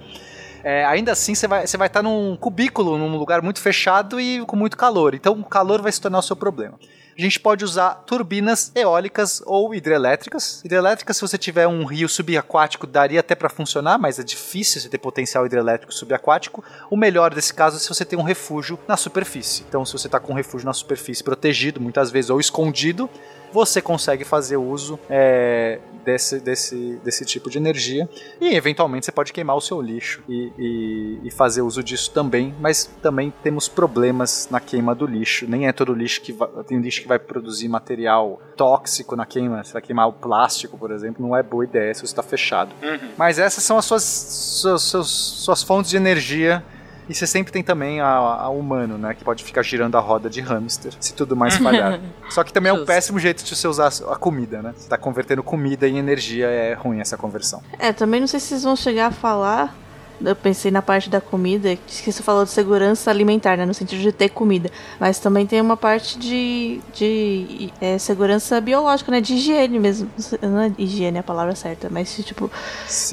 É, 0.63 0.85
ainda 0.85 1.13
assim 1.13 1.35
você 1.35 1.47
vai, 1.47 1.67
você 1.67 1.77
vai 1.79 1.87
estar 1.87 2.03
num 2.03 2.37
cubículo, 2.37 2.99
num 2.99 3.17
lugar 3.17 3.41
muito 3.41 3.61
fechado 3.61 4.21
e 4.21 4.45
com 4.45 4.57
muito 4.57 4.77
calor. 4.77 5.15
Então 5.15 5.33
o 5.33 5.45
calor 5.45 5.81
vai 5.81 5.93
se 5.93 6.01
tornar 6.01 6.19
o 6.19 6.23
seu 6.23 6.37
problema 6.37 6.79
a 7.17 7.23
gente 7.23 7.39
pode 7.39 7.65
usar 7.65 7.95
turbinas 8.07 8.73
eólicas 8.75 9.43
ou 9.47 9.75
hidrelétricas. 9.75 10.61
Hidrelétricas, 10.65 11.17
se 11.17 11.23
você 11.23 11.39
tiver 11.39 11.67
um 11.67 11.85
rio 11.85 12.09
subaquático, 12.09 12.87
daria 12.87 13.21
até 13.21 13.35
para 13.35 13.49
funcionar, 13.49 13.99
mas 13.99 14.19
é 14.19 14.23
difícil 14.23 14.81
você 14.81 14.89
ter 14.89 14.99
potencial 14.99 15.47
hidrelétrico 15.47 15.93
subaquático. 15.93 16.65
O 16.91 16.97
melhor 16.97 17.33
desse 17.33 17.55
caso 17.55 17.77
é 17.77 17.81
se 17.81 17.89
você 17.89 18.05
tem 18.05 18.19
um 18.19 18.23
refúgio 18.23 18.79
na 18.89 18.97
superfície. 18.97 19.65
Então, 19.69 19.85
se 19.85 19.93
você 19.93 20.09
está 20.09 20.19
com 20.19 20.33
um 20.33 20.37
refúgio 20.37 20.67
na 20.67 20.73
superfície 20.73 21.23
protegido, 21.23 21.81
muitas 21.81 22.11
vezes 22.11 22.31
ou 22.31 22.41
escondido, 22.41 23.09
você 23.55 23.81
consegue 23.81 24.25
fazer 24.25 24.57
uso 24.57 24.99
é, 25.09 25.79
desse, 26.05 26.41
desse, 26.41 27.01
desse 27.05 27.25
tipo 27.25 27.49
de 27.49 27.57
energia 27.57 28.09
e 28.41 28.57
eventualmente 28.57 29.07
você 29.07 29.13
pode 29.13 29.33
queimar 29.33 29.55
o 29.55 29.61
seu 29.61 29.81
lixo 29.81 30.25
e, 30.29 30.53
e, 30.59 31.21
e, 31.23 31.31
fazer 31.31 31.63
uso 31.63 31.81
disso 31.81 32.11
também, 32.11 32.53
mas 32.61 32.91
também 33.01 33.33
temos 33.45 33.69
problemas 33.69 34.49
na 34.51 34.59
queima 34.59 34.93
do 34.93 35.07
lixo. 35.07 35.47
Nem 35.49 35.69
é 35.69 35.73
todo 35.73 35.95
lixo 35.95 36.21
que 36.21 36.33
vai, 36.33 36.49
tem 36.67 36.81
lixo 36.81 37.03
que 37.03 37.07
vai 37.07 37.17
produzir 37.21 37.69
material 37.69 38.43
tóxico 38.57 39.15
na 39.15 39.25
queima. 39.25 39.63
Você 39.63 39.73
vai 39.73 39.83
queimar 39.83 40.09
o 40.09 40.13
plástico, 40.13 40.77
por 40.77 40.91
exemplo, 40.91 41.25
não 41.25 41.37
é 41.37 41.41
boa 41.41 41.63
ideia 41.63 41.95
se 41.95 42.01
você 42.01 42.07
está 42.07 42.25
fechado. 42.25 42.75
Uhum. 42.83 43.11
Mas 43.17 43.39
essas 43.39 43.63
são 43.63 43.79
as 43.79 43.85
suas, 43.85 44.03
suas, 44.03 44.83
suas, 44.83 45.07
suas 45.07 45.63
fontes 45.63 45.93
de 45.93 45.97
energia 45.97 46.65
e 47.09 47.15
você 47.15 47.27
sempre 47.27 47.53
tem 47.53 47.63
também 47.63 48.01
a, 48.01 48.07
a, 48.07 48.49
humano, 48.49 48.97
né? 48.97 49.15
Que 49.15 49.25
pode 49.25 49.45
ficar 49.45 49.63
girando 49.63 49.97
a 49.97 50.01
roda 50.01 50.31
de 50.31 50.41
hamster, 50.41 50.93
se 51.01 51.15
tudo 51.15 51.37
mais 51.37 51.57
falhar. 51.57 52.01
Só 52.31 52.43
que 52.43 52.53
também 52.53 52.71
é 52.71 52.73
um 52.73 52.85
péssimo 52.85 53.19
jeito 53.19 53.45
de 53.45 53.55
você 53.55 53.69
usar 53.69 53.93
a 54.09 54.17
comida, 54.17 54.63
né? 54.63 54.75
Você 54.77 54.89
tá 54.89 54.97
convertendo 54.97 55.43
comida 55.43 55.87
em 55.87 55.99
energia, 55.99 56.47
é 56.47 56.75
ruim 56.75 57.01
essa 57.01 57.17
conversão. 57.17 57.63
É, 57.79 57.93
também 57.93 58.21
não 58.21 58.27
sei 58.27 58.41
se 58.41 58.49
vocês 58.49 58.65
vão 58.65 58.77
chegar 58.77 59.07
a 59.09 59.11
falar 59.11 59.84
eu 60.21 60.37
pensei 60.37 60.71
na 60.71 60.83
parte 60.83 61.09
da 61.09 61.21
comida, 61.21 61.77
que 61.77 62.13
você 62.13 62.23
falou 62.23 62.45
de 62.45 62.51
segurança 62.51 63.11
alimentar, 63.11 63.57
né, 63.57 63.67
no 63.67 63.75
sentido 63.75 64.01
de 64.01 64.13
ter 64.13 64.29
comida, 64.29 64.71
mas 64.99 65.19
também 65.19 65.47
tem 65.47 65.61
uma 65.61 65.77
parte 65.77 66.19
de, 66.19 66.81
de 66.93 67.73
é, 67.81 67.99
segurança 67.99 68.61
biológica, 68.61 69.11
né, 69.11 69.21
de 69.21 69.35
higiene 69.35 69.79
mesmo. 69.79 70.11
Não 70.43 70.61
é 70.61 70.73
higiene 70.79 71.19
a 71.19 71.23
palavra 71.23 71.55
certa, 71.55 71.89
mas 71.91 72.15
tipo, 72.17 72.51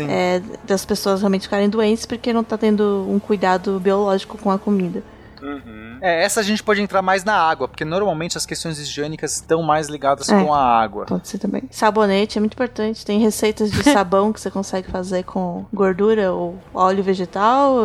é, 0.07 0.41
das 0.63 0.85
pessoas 0.85 1.21
realmente 1.21 1.43
ficarem 1.43 1.69
doentes 1.69 2.05
porque 2.05 2.33
não 2.33 2.43
tá 2.43 2.57
tendo 2.57 3.05
um 3.09 3.19
cuidado 3.19 3.79
biológico 3.79 4.37
com 4.37 4.51
a 4.51 4.59
comida. 4.59 5.03
Uhum. 5.41 5.97
É, 6.01 6.23
essa 6.23 6.39
a 6.39 6.43
gente 6.43 6.63
pode 6.63 6.81
entrar 6.81 7.01
mais 7.01 7.23
na 7.23 7.35
água, 7.35 7.67
porque 7.67 7.83
normalmente 7.83 8.37
as 8.37 8.45
questões 8.45 8.79
higiênicas 8.79 9.35
estão 9.35 9.61
mais 9.61 9.87
ligadas 9.87 10.29
é, 10.29 10.43
com 10.43 10.53
a 10.53 10.59
água. 10.59 11.05
Pode 11.05 11.27
ser 11.27 11.37
também. 11.37 11.63
Sabonete 11.71 12.37
é 12.37 12.41
muito 12.41 12.53
importante. 12.53 13.05
Tem 13.05 13.19
receitas 13.19 13.71
de 13.71 13.83
sabão 13.91 14.31
que 14.31 14.39
você 14.39 14.51
consegue 14.51 14.89
fazer 14.89 15.23
com 15.23 15.65
gordura 15.73 16.31
ou 16.31 16.57
óleo 16.73 17.03
vegetal, 17.03 17.83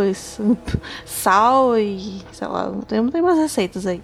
sal 1.04 1.78
e 1.78 2.22
sei 2.32 2.48
lá, 2.48 2.72
tem, 2.86 3.06
tem 3.08 3.20
umas 3.20 3.38
receitas 3.38 3.86
aí. 3.86 4.02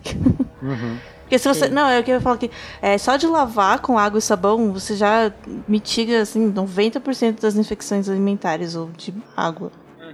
Uhum. 0.63 0.99
Porque 1.33 1.39
se 1.39 1.49
você. 1.49 1.69
Sim. 1.69 1.73
Não, 1.73 1.89
é 1.89 1.99
o 1.99 2.05
que 2.05 2.11
eu 2.11 2.21
falo 2.21 2.37
que 2.37 2.51
é, 2.83 2.99
só 2.99 3.17
de 3.17 3.27
lavar 3.27 3.79
com 3.79 3.99
água 3.99 4.19
e 4.19 4.23
sabão, 4.23 4.71
você 4.71 4.95
já 4.95 5.33
mitiga 5.67 6.21
assim, 6.21 6.53
90% 6.53 7.41
das 7.41 7.57
infecções 7.57 8.07
alimentares 8.07 8.77
ou 8.77 8.91
de 8.91 9.15
água. 9.35 9.73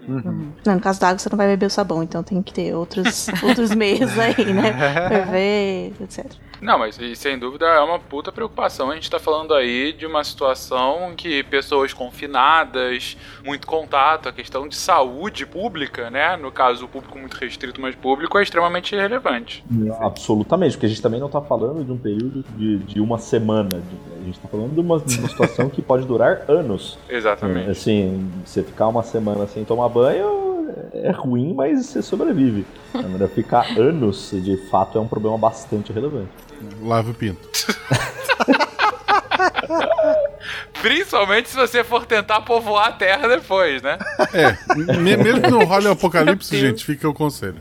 Uhum. 0.08 0.52
Não, 0.64 0.74
no 0.74 0.80
caso 0.80 0.98
da 0.98 1.08
água 1.08 1.18
você 1.18 1.28
não 1.28 1.36
vai 1.36 1.46
beber 1.46 1.66
o 1.66 1.70
sabão, 1.70 2.02
então 2.02 2.22
tem 2.22 2.42
que 2.42 2.52
ter 2.52 2.74
outros, 2.74 3.28
outros 3.44 3.74
meios 3.74 4.18
aí, 4.18 4.52
né? 4.52 4.72
Ferver, 5.08 5.92
etc. 6.00 6.47
Não, 6.60 6.78
mas 6.78 6.98
sem 7.16 7.38
dúvida 7.38 7.66
é 7.66 7.80
uma 7.80 7.98
puta 7.98 8.32
preocupação. 8.32 8.90
A 8.90 8.94
gente 8.94 9.10
tá 9.10 9.18
falando 9.18 9.54
aí 9.54 9.92
de 9.92 10.06
uma 10.06 10.22
situação 10.24 11.12
que 11.16 11.42
pessoas 11.44 11.92
confinadas, 11.92 13.16
muito 13.44 13.66
contato, 13.66 14.28
a 14.28 14.32
questão 14.32 14.66
de 14.66 14.76
saúde 14.76 15.46
pública, 15.46 16.10
né? 16.10 16.36
No 16.36 16.50
caso, 16.50 16.84
o 16.84 16.88
público 16.88 17.18
muito 17.18 17.34
restrito, 17.34 17.80
mas 17.80 17.94
público, 17.94 18.38
é 18.38 18.42
extremamente 18.42 18.94
relevante. 18.94 19.64
Absolutamente, 20.00 20.72
porque 20.72 20.86
a 20.86 20.88
gente 20.88 21.02
também 21.02 21.20
não 21.20 21.28
tá 21.28 21.40
falando 21.40 21.84
de 21.84 21.92
um 21.92 21.98
período 21.98 22.44
de, 22.56 22.78
de 22.78 23.00
uma 23.00 23.18
semana. 23.18 23.82
A 24.20 24.24
gente 24.24 24.38
tá 24.38 24.48
falando 24.48 24.74
de 24.74 24.80
uma, 24.80 24.98
de 25.00 25.18
uma 25.18 25.28
situação 25.28 25.68
que 25.68 25.80
pode 25.80 26.06
durar 26.06 26.44
anos. 26.48 26.98
Exatamente. 27.08 27.70
Assim, 27.70 28.30
você 28.44 28.62
ficar 28.62 28.88
uma 28.88 29.02
semana 29.02 29.46
sem 29.46 29.64
tomar 29.64 29.88
banho 29.88 30.48
é 30.92 31.10
ruim, 31.10 31.54
mas 31.54 31.86
você 31.86 32.02
sobrevive. 32.02 32.64
Agora, 32.92 33.28
ficar 33.28 33.78
anos, 33.78 34.30
de 34.32 34.56
fato, 34.68 34.98
é 34.98 35.00
um 35.00 35.08
problema 35.08 35.36
bastante 35.36 35.92
relevante. 35.92 36.28
Lava 36.80 37.10
o 37.10 37.14
pinto. 37.14 37.48
Principalmente 40.80 41.48
se 41.48 41.56
você 41.56 41.82
for 41.82 42.06
tentar 42.06 42.40
povoar 42.42 42.88
a 42.88 42.92
Terra 42.92 43.26
depois, 43.28 43.82
né? 43.82 43.98
É, 44.32 44.56
me- 44.96 45.16
mesmo 45.16 45.42
que 45.42 45.50
não 45.50 45.64
role 45.64 45.86
o 45.88 45.92
apocalipse, 45.92 46.56
gente, 46.56 46.84
fica 46.84 47.08
o 47.08 47.14
conselho. 47.14 47.60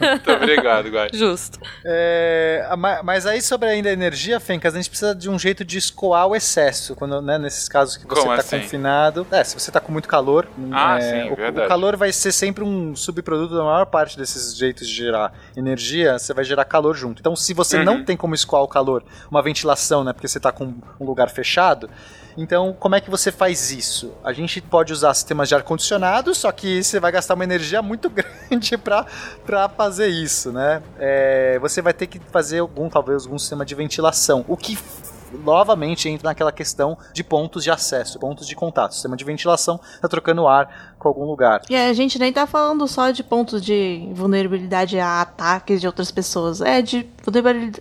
Muito 0.00 0.30
obrigado, 0.32 0.88
Guai. 0.90 1.08
Justo. 1.12 1.58
É, 1.84 2.68
ma- 2.76 3.02
mas 3.02 3.26
aí 3.26 3.40
sobre 3.40 3.68
ainda 3.68 3.88
a 3.88 3.92
energia, 3.92 4.38
Fencas, 4.40 4.74
a 4.74 4.76
gente 4.76 4.90
precisa 4.90 5.14
de 5.14 5.30
um 5.30 5.38
jeito 5.38 5.64
de 5.64 5.78
escoar 5.78 6.26
o 6.26 6.36
excesso, 6.36 6.94
quando, 6.94 7.20
né, 7.22 7.38
nesses 7.38 7.68
casos 7.68 7.96
que 7.96 8.06
você 8.06 8.20
está 8.20 8.34
assim? 8.34 8.60
confinado. 8.60 9.26
É, 9.30 9.42
se 9.42 9.58
você 9.58 9.70
está 9.70 9.80
com 9.80 9.90
muito 9.92 10.08
calor, 10.08 10.46
Ah, 10.72 10.98
é, 10.98 11.24
sim, 11.24 11.30
o, 11.32 11.36
verdade. 11.36 11.66
o 11.66 11.68
calor 11.68 11.96
vai 11.96 12.12
ser 12.12 12.32
sempre 12.32 12.62
um 12.62 12.94
subproduto 12.94 13.56
da 13.56 13.64
maior 13.64 13.86
parte 13.86 14.16
desses 14.18 14.56
jeitos 14.56 14.86
de 14.88 14.94
gerar 14.94 15.32
energia, 15.56 16.18
você 16.18 16.34
vai 16.34 16.44
gerar 16.44 16.64
calor 16.64 16.94
junto. 16.94 17.20
Então, 17.20 17.34
se 17.34 17.54
você 17.54 17.78
Uhum. 17.78 17.84
não 17.84 18.04
tem 18.04 18.16
como 18.16 18.34
escoar 18.34 18.62
o 18.62 18.68
calor, 18.68 19.02
uma 19.30 19.42
ventilação, 19.42 20.04
né, 20.04 20.12
porque 20.12 20.28
você 20.28 20.37
está 20.38 20.50
com 20.50 20.74
um 20.98 21.04
lugar 21.04 21.28
fechado, 21.30 21.88
então, 22.40 22.72
como 22.72 22.94
é 22.94 23.00
que 23.00 23.10
você 23.10 23.32
faz 23.32 23.72
isso? 23.72 24.14
A 24.22 24.32
gente 24.32 24.60
pode 24.60 24.92
usar 24.92 25.12
sistemas 25.12 25.48
de 25.48 25.56
ar-condicionado, 25.56 26.32
só 26.36 26.52
que 26.52 26.84
você 26.84 27.00
vai 27.00 27.10
gastar 27.10 27.34
uma 27.34 27.42
energia 27.42 27.82
muito 27.82 28.08
grande 28.08 28.78
para 28.78 29.68
fazer 29.70 30.06
isso, 30.06 30.52
né? 30.52 30.80
É, 31.00 31.58
você 31.58 31.82
vai 31.82 31.92
ter 31.92 32.06
que 32.06 32.20
fazer 32.30 32.60
algum, 32.60 32.88
talvez, 32.88 33.24
algum 33.24 33.36
sistema 33.36 33.66
de 33.66 33.74
ventilação. 33.74 34.44
O 34.46 34.56
que 34.56 34.78
novamente 35.32 36.08
entra 36.08 36.28
naquela 36.28 36.52
questão 36.52 36.96
de 37.12 37.22
pontos 37.22 37.64
de 37.64 37.70
acesso, 37.70 38.18
pontos 38.18 38.46
de 38.46 38.54
contato. 38.54 38.90
O 38.92 38.94
sistema 38.94 39.16
de 39.16 39.24
ventilação 39.24 39.80
está 39.94 40.08
trocando 40.08 40.46
ar 40.46 40.94
com 40.98 41.08
algum 41.08 41.24
lugar. 41.24 41.62
E 41.68 41.76
a 41.76 41.92
gente 41.92 42.18
nem 42.18 42.32
tá 42.32 42.46
falando 42.46 42.86
só 42.88 43.10
de 43.10 43.22
pontos 43.22 43.62
de 43.62 44.08
vulnerabilidade 44.12 44.98
a 44.98 45.20
ataques 45.20 45.80
de 45.80 45.86
outras 45.86 46.10
pessoas. 46.10 46.60
É 46.60 46.82
de 46.82 47.06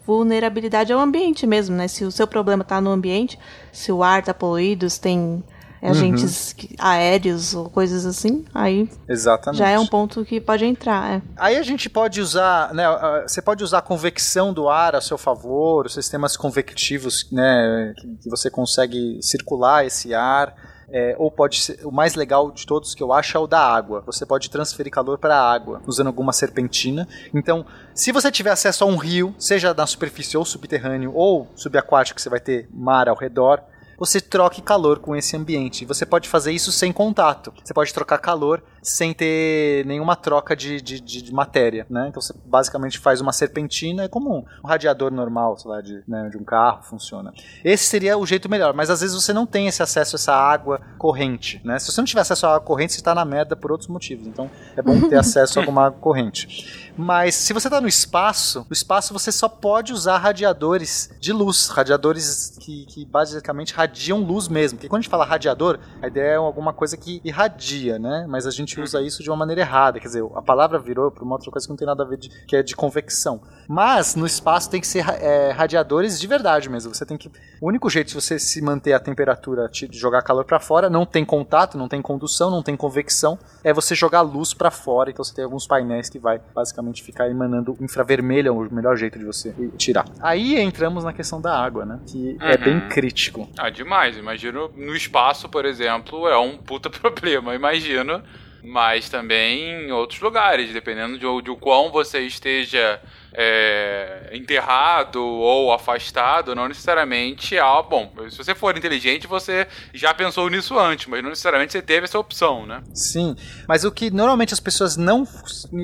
vulnerabilidade- 0.06 0.94
ao 0.94 1.00
ambiente 1.00 1.48
mesmo, 1.48 1.76
né? 1.76 1.88
Se 1.88 2.04
o 2.04 2.12
seu 2.12 2.28
problema 2.28 2.64
tá 2.64 2.80
no 2.82 2.92
ambiente, 2.92 3.40
se 3.72 3.92
o 3.92 4.04
ar 4.04 4.24
tá 4.24 4.34
poluído, 4.34 4.90
se 4.90 5.00
tem 5.00 5.44
agentes 5.82 6.54
que- 6.54 6.76
aéreos 6.80 7.54
ou 7.54 7.70
coisas 7.70 8.06
assim, 8.06 8.46
aí 8.54 8.90
Exatamente. 9.08 9.60
já 9.60 9.70
é 9.70 9.78
um 9.80 9.86
ponto 9.88 10.24
que 10.26 10.40
pode 10.42 10.66
entrar. 10.66 11.16
é. 11.18 11.22
Aí 11.38 11.56
a 11.58 11.64
gente 11.64 11.90
pode 11.90 12.20
usar, 12.22 12.74
né, 12.74 12.86
você 13.28 13.42
pode 13.42 13.64
usar 13.64 13.80
a 13.80 13.82
convecção 13.82 14.54
do 14.54 14.70
ar 14.70 14.96
a 14.96 15.02
seu 15.02 15.18
favor, 15.18 15.86
os 15.86 15.94
sistemas 15.94 16.36
convectivos, 16.38 17.28
né, 17.32 17.94
que, 17.98 18.08
que 18.24 18.30
você 18.30 18.50
consegue 18.50 19.20
circular 19.22 19.86
esse 19.86 20.14
ar. 20.14 20.54
é, 20.90 21.14
ou 21.20 21.30
pode 21.30 21.60
ser, 21.60 21.86
o 21.86 21.92
mais 21.92 22.16
legal 22.16 22.50
de 22.50 22.66
todos 22.66 22.96
que 22.96 23.04
eu 23.04 23.12
acho 23.12 23.36
é 23.36 23.40
o 23.42 23.46
da 23.46 23.60
água. 23.60 24.02
Você 24.06 24.26
pode 24.26 24.50
transferir 24.50 24.90
calor 24.90 25.18
para 25.18 25.36
a 25.36 25.52
água 25.54 25.82
usando 25.86 26.08
alguma 26.08 26.32
serpentina. 26.32 27.06
Então, 27.36 27.66
se 27.94 28.10
você 28.14 28.32
tiver 28.32 28.52
acesso 28.52 28.86
a 28.86 28.88
um 28.88 28.96
rio, 28.96 29.36
seja 29.38 29.74
na 29.74 29.86
superfície 29.86 30.38
ou 30.38 30.46
subterrâneo 30.46 31.12
ou 31.14 31.46
subaquático, 31.58 32.22
você 32.22 32.30
vai 32.30 32.40
ter 32.40 32.70
mar 32.74 33.10
ao 33.10 33.18
redor, 33.18 33.62
você 33.98 34.22
troque 34.22 34.62
calor 34.62 35.00
com 35.00 35.16
esse 35.16 35.36
ambiente. 35.36 35.86
Você 35.86 36.06
pode 36.06 36.30
fazer 36.30 36.52
isso 36.52 36.72
sem 36.72 36.92
contato. 36.94 37.54
Você 37.64 37.74
pode 37.74 37.94
trocar 37.94 38.18
calor 38.20 38.64
sem 38.82 39.14
ter 39.14 39.86
nenhuma 39.86 40.16
troca 40.16 40.56
de, 40.56 40.80
de, 40.82 41.00
de- 41.02 41.22
de 41.22 41.34
matéria, 41.34 41.86
né? 41.90 42.08
Então 42.10 42.22
você 42.22 42.34
basicamente 42.46 42.98
faz 43.00 43.20
uma 43.20 43.34
serpentina, 43.34 44.04
é 44.04 44.08
como 44.08 44.34
um, 44.38 44.46
um 44.64 44.68
radiador 44.68 45.12
normal, 45.12 45.58
sei 45.58 45.70
lá, 45.72 45.82
de, 45.82 46.04
né, 46.08 46.30
de 46.30 46.38
um 46.38 46.44
carro, 46.44 46.84
funciona. 46.84 47.34
Esse 47.66 47.86
seria 47.86 48.18
o 48.18 48.26
jeito 48.26 48.48
melhor, 48.50 48.74
mas 48.74 48.90
às 48.90 49.02
vezes 49.02 49.16
você 49.16 49.34
não 49.34 49.46
tem 49.46 49.68
esse 49.68 49.84
acesso 49.84 50.16
a 50.16 50.18
essa 50.18 50.34
água 50.34 50.80
corrente, 50.98 51.60
né? 51.66 51.78
Se 51.80 51.92
você 51.92 52.00
não 52.00 52.06
tiver 52.06 52.22
acesso 52.22 52.46
à 52.46 52.50
água 52.56 52.62
corrente, 52.66 52.94
você 52.94 53.00
está 53.00 53.14
na 53.14 53.26
merda 53.26 53.56
por 53.56 53.72
outros 53.72 53.90
motivos. 53.90 54.26
Então 54.28 54.50
é 54.76 54.82
bom 54.82 55.10
ter 55.10 55.18
acesso 55.20 55.60
a 55.60 55.62
alguma 55.62 55.88
água 55.88 56.00
corrente. 56.00 56.87
Mas 56.98 57.36
se 57.36 57.54
você 57.54 57.68
está 57.68 57.80
no 57.80 57.88
espaço, 57.88 58.66
no 58.68 58.74
espaço 58.74 59.14
você 59.14 59.32
só 59.32 59.48
pode 59.48 59.94
usar 59.94 60.18
radiadores 60.18 61.12
de 61.20 61.32
luz, 61.32 61.68
radiadores 61.70 62.58
que, 62.60 62.86
que 62.88 63.06
basicamente 63.06 63.74
radiam 63.74 64.20
luz 64.20 64.48
mesmo. 64.48 64.78
Porque 64.78 64.90
quando 64.90 65.00
a 65.00 65.02
gente 65.04 65.12
fala 65.12 65.24
radiador, 65.24 65.80
a 66.02 66.08
ideia 66.08 66.32
é 66.32 66.36
alguma 66.36 66.74
coisa 66.74 66.98
que 66.98 67.22
irradia, 67.24 68.00
né? 68.00 68.26
Mas 68.28 68.48
a 68.48 68.52
gente 68.52 68.80
usa 68.82 69.02
isso 69.02 69.22
de 69.22 69.30
uma 69.30 69.36
maneira 69.36 69.62
errada. 69.62 70.00
Quer 70.00 70.08
dizer, 70.08 70.24
a 70.36 70.42
palavra 70.42 70.80
virou 70.80 71.12
para 71.12 71.24
uma 71.24 71.36
outra 71.36 71.52
coisa 71.52 71.68
que 71.68 71.72
não 71.72 71.78
tem 71.78 71.86
nada 71.86 72.04
a 72.04 72.06
ver, 72.06 72.18
de, 72.18 72.30
que 72.46 72.56
é 72.56 72.64
de 72.64 72.76
convecção. 72.76 73.42
Mas 73.68 74.16
no 74.16 74.26
espaço 74.26 74.70
tem 74.70 74.82
que 74.82 74.88
ser 74.88 75.08
é, 75.08 75.52
radiadores 75.52 76.20
de 76.20 76.26
verdade 76.26 76.70
mesmo. 76.70 76.94
Você 76.94 77.06
tem 77.06 77.18
que. 77.18 77.30
O 77.62 77.68
único 77.68 77.90
jeito 77.90 78.08
de 78.08 78.16
você 78.16 78.40
se 78.40 78.62
manter 78.62 78.94
a 78.94 79.00
temperatura, 79.00 79.70
de 79.70 79.88
jogar 79.92 80.22
calor 80.24 80.46
para 80.46 80.60
fora, 80.60 80.90
não 80.90 81.06
tem 81.06 81.24
contato, 81.24 81.78
não 81.78 81.88
tem 81.88 82.02
condução, 82.02 82.50
não 82.50 82.64
tem 82.64 82.76
convecção, 82.76 83.38
é 83.64 83.72
você 83.72 83.94
jogar 83.94 84.22
luz 84.22 84.54
para 84.54 84.72
fora. 84.72 85.12
Então 85.12 85.24
você 85.24 85.34
tem 85.34 85.44
alguns 85.44 85.68
painéis 85.68 86.10
que 86.10 86.18
vai 86.18 86.40
basicamente 86.56 86.87
ficar 86.96 87.30
emanando 87.30 87.76
infravermelho, 87.82 88.48
é 88.48 88.52
o 88.52 88.74
melhor 88.74 88.96
jeito 88.98 89.18
de 89.20 89.26
você 89.26 89.54
tirar. 89.78 90.06
Aí 90.22 90.60
entramos 90.60 91.04
na 91.04 91.14
questão 91.14 91.40
da 91.42 91.58
água, 91.58 91.86
né? 91.86 92.00
Que 92.08 92.38
é 92.42 92.58
Uhum. 92.58 92.64
bem 92.64 92.90
crítico. 92.90 93.50
Ah, 93.58 93.70
demais. 93.70 94.18
Imagino 94.18 94.70
no 94.76 94.96
espaço, 94.96 95.48
por 95.50 95.66
exemplo, 95.66 96.28
é 96.28 96.38
um 96.38 96.58
puta 96.58 96.90
problema, 96.92 97.54
imagino. 97.56 98.22
Mas 98.64 99.08
também 99.10 99.86
em 99.88 99.92
outros 99.92 100.20
lugares, 100.20 100.74
dependendo 100.74 101.14
de, 101.18 101.42
de 101.44 101.52
o 101.52 101.56
quão 101.56 101.92
você 101.92 102.20
esteja 102.22 103.00
é, 103.34 104.30
enterrado 104.34 105.24
ou 105.24 105.72
afastado, 105.74 106.56
não 106.56 106.68
necessariamente. 106.68 107.58
Ah, 107.58 107.82
bom, 107.82 108.12
se 108.30 108.38
você 108.38 108.54
for 108.56 108.78
inteligente, 108.78 109.28
você 109.28 109.68
já 109.94 110.14
pensou 110.14 110.50
nisso 110.50 110.78
antes, 110.78 111.08
mas 111.08 111.22
não 111.22 111.30
necessariamente 111.30 111.72
você 111.74 111.82
teve 111.82 112.06
essa 112.06 112.18
opção, 112.20 112.66
né? 112.66 112.82
Sim, 112.94 113.36
mas 113.68 113.84
o 113.84 113.92
que 113.92 114.10
normalmente 114.12 114.54
as 114.54 114.60
pessoas 114.60 114.98
não 114.98 115.26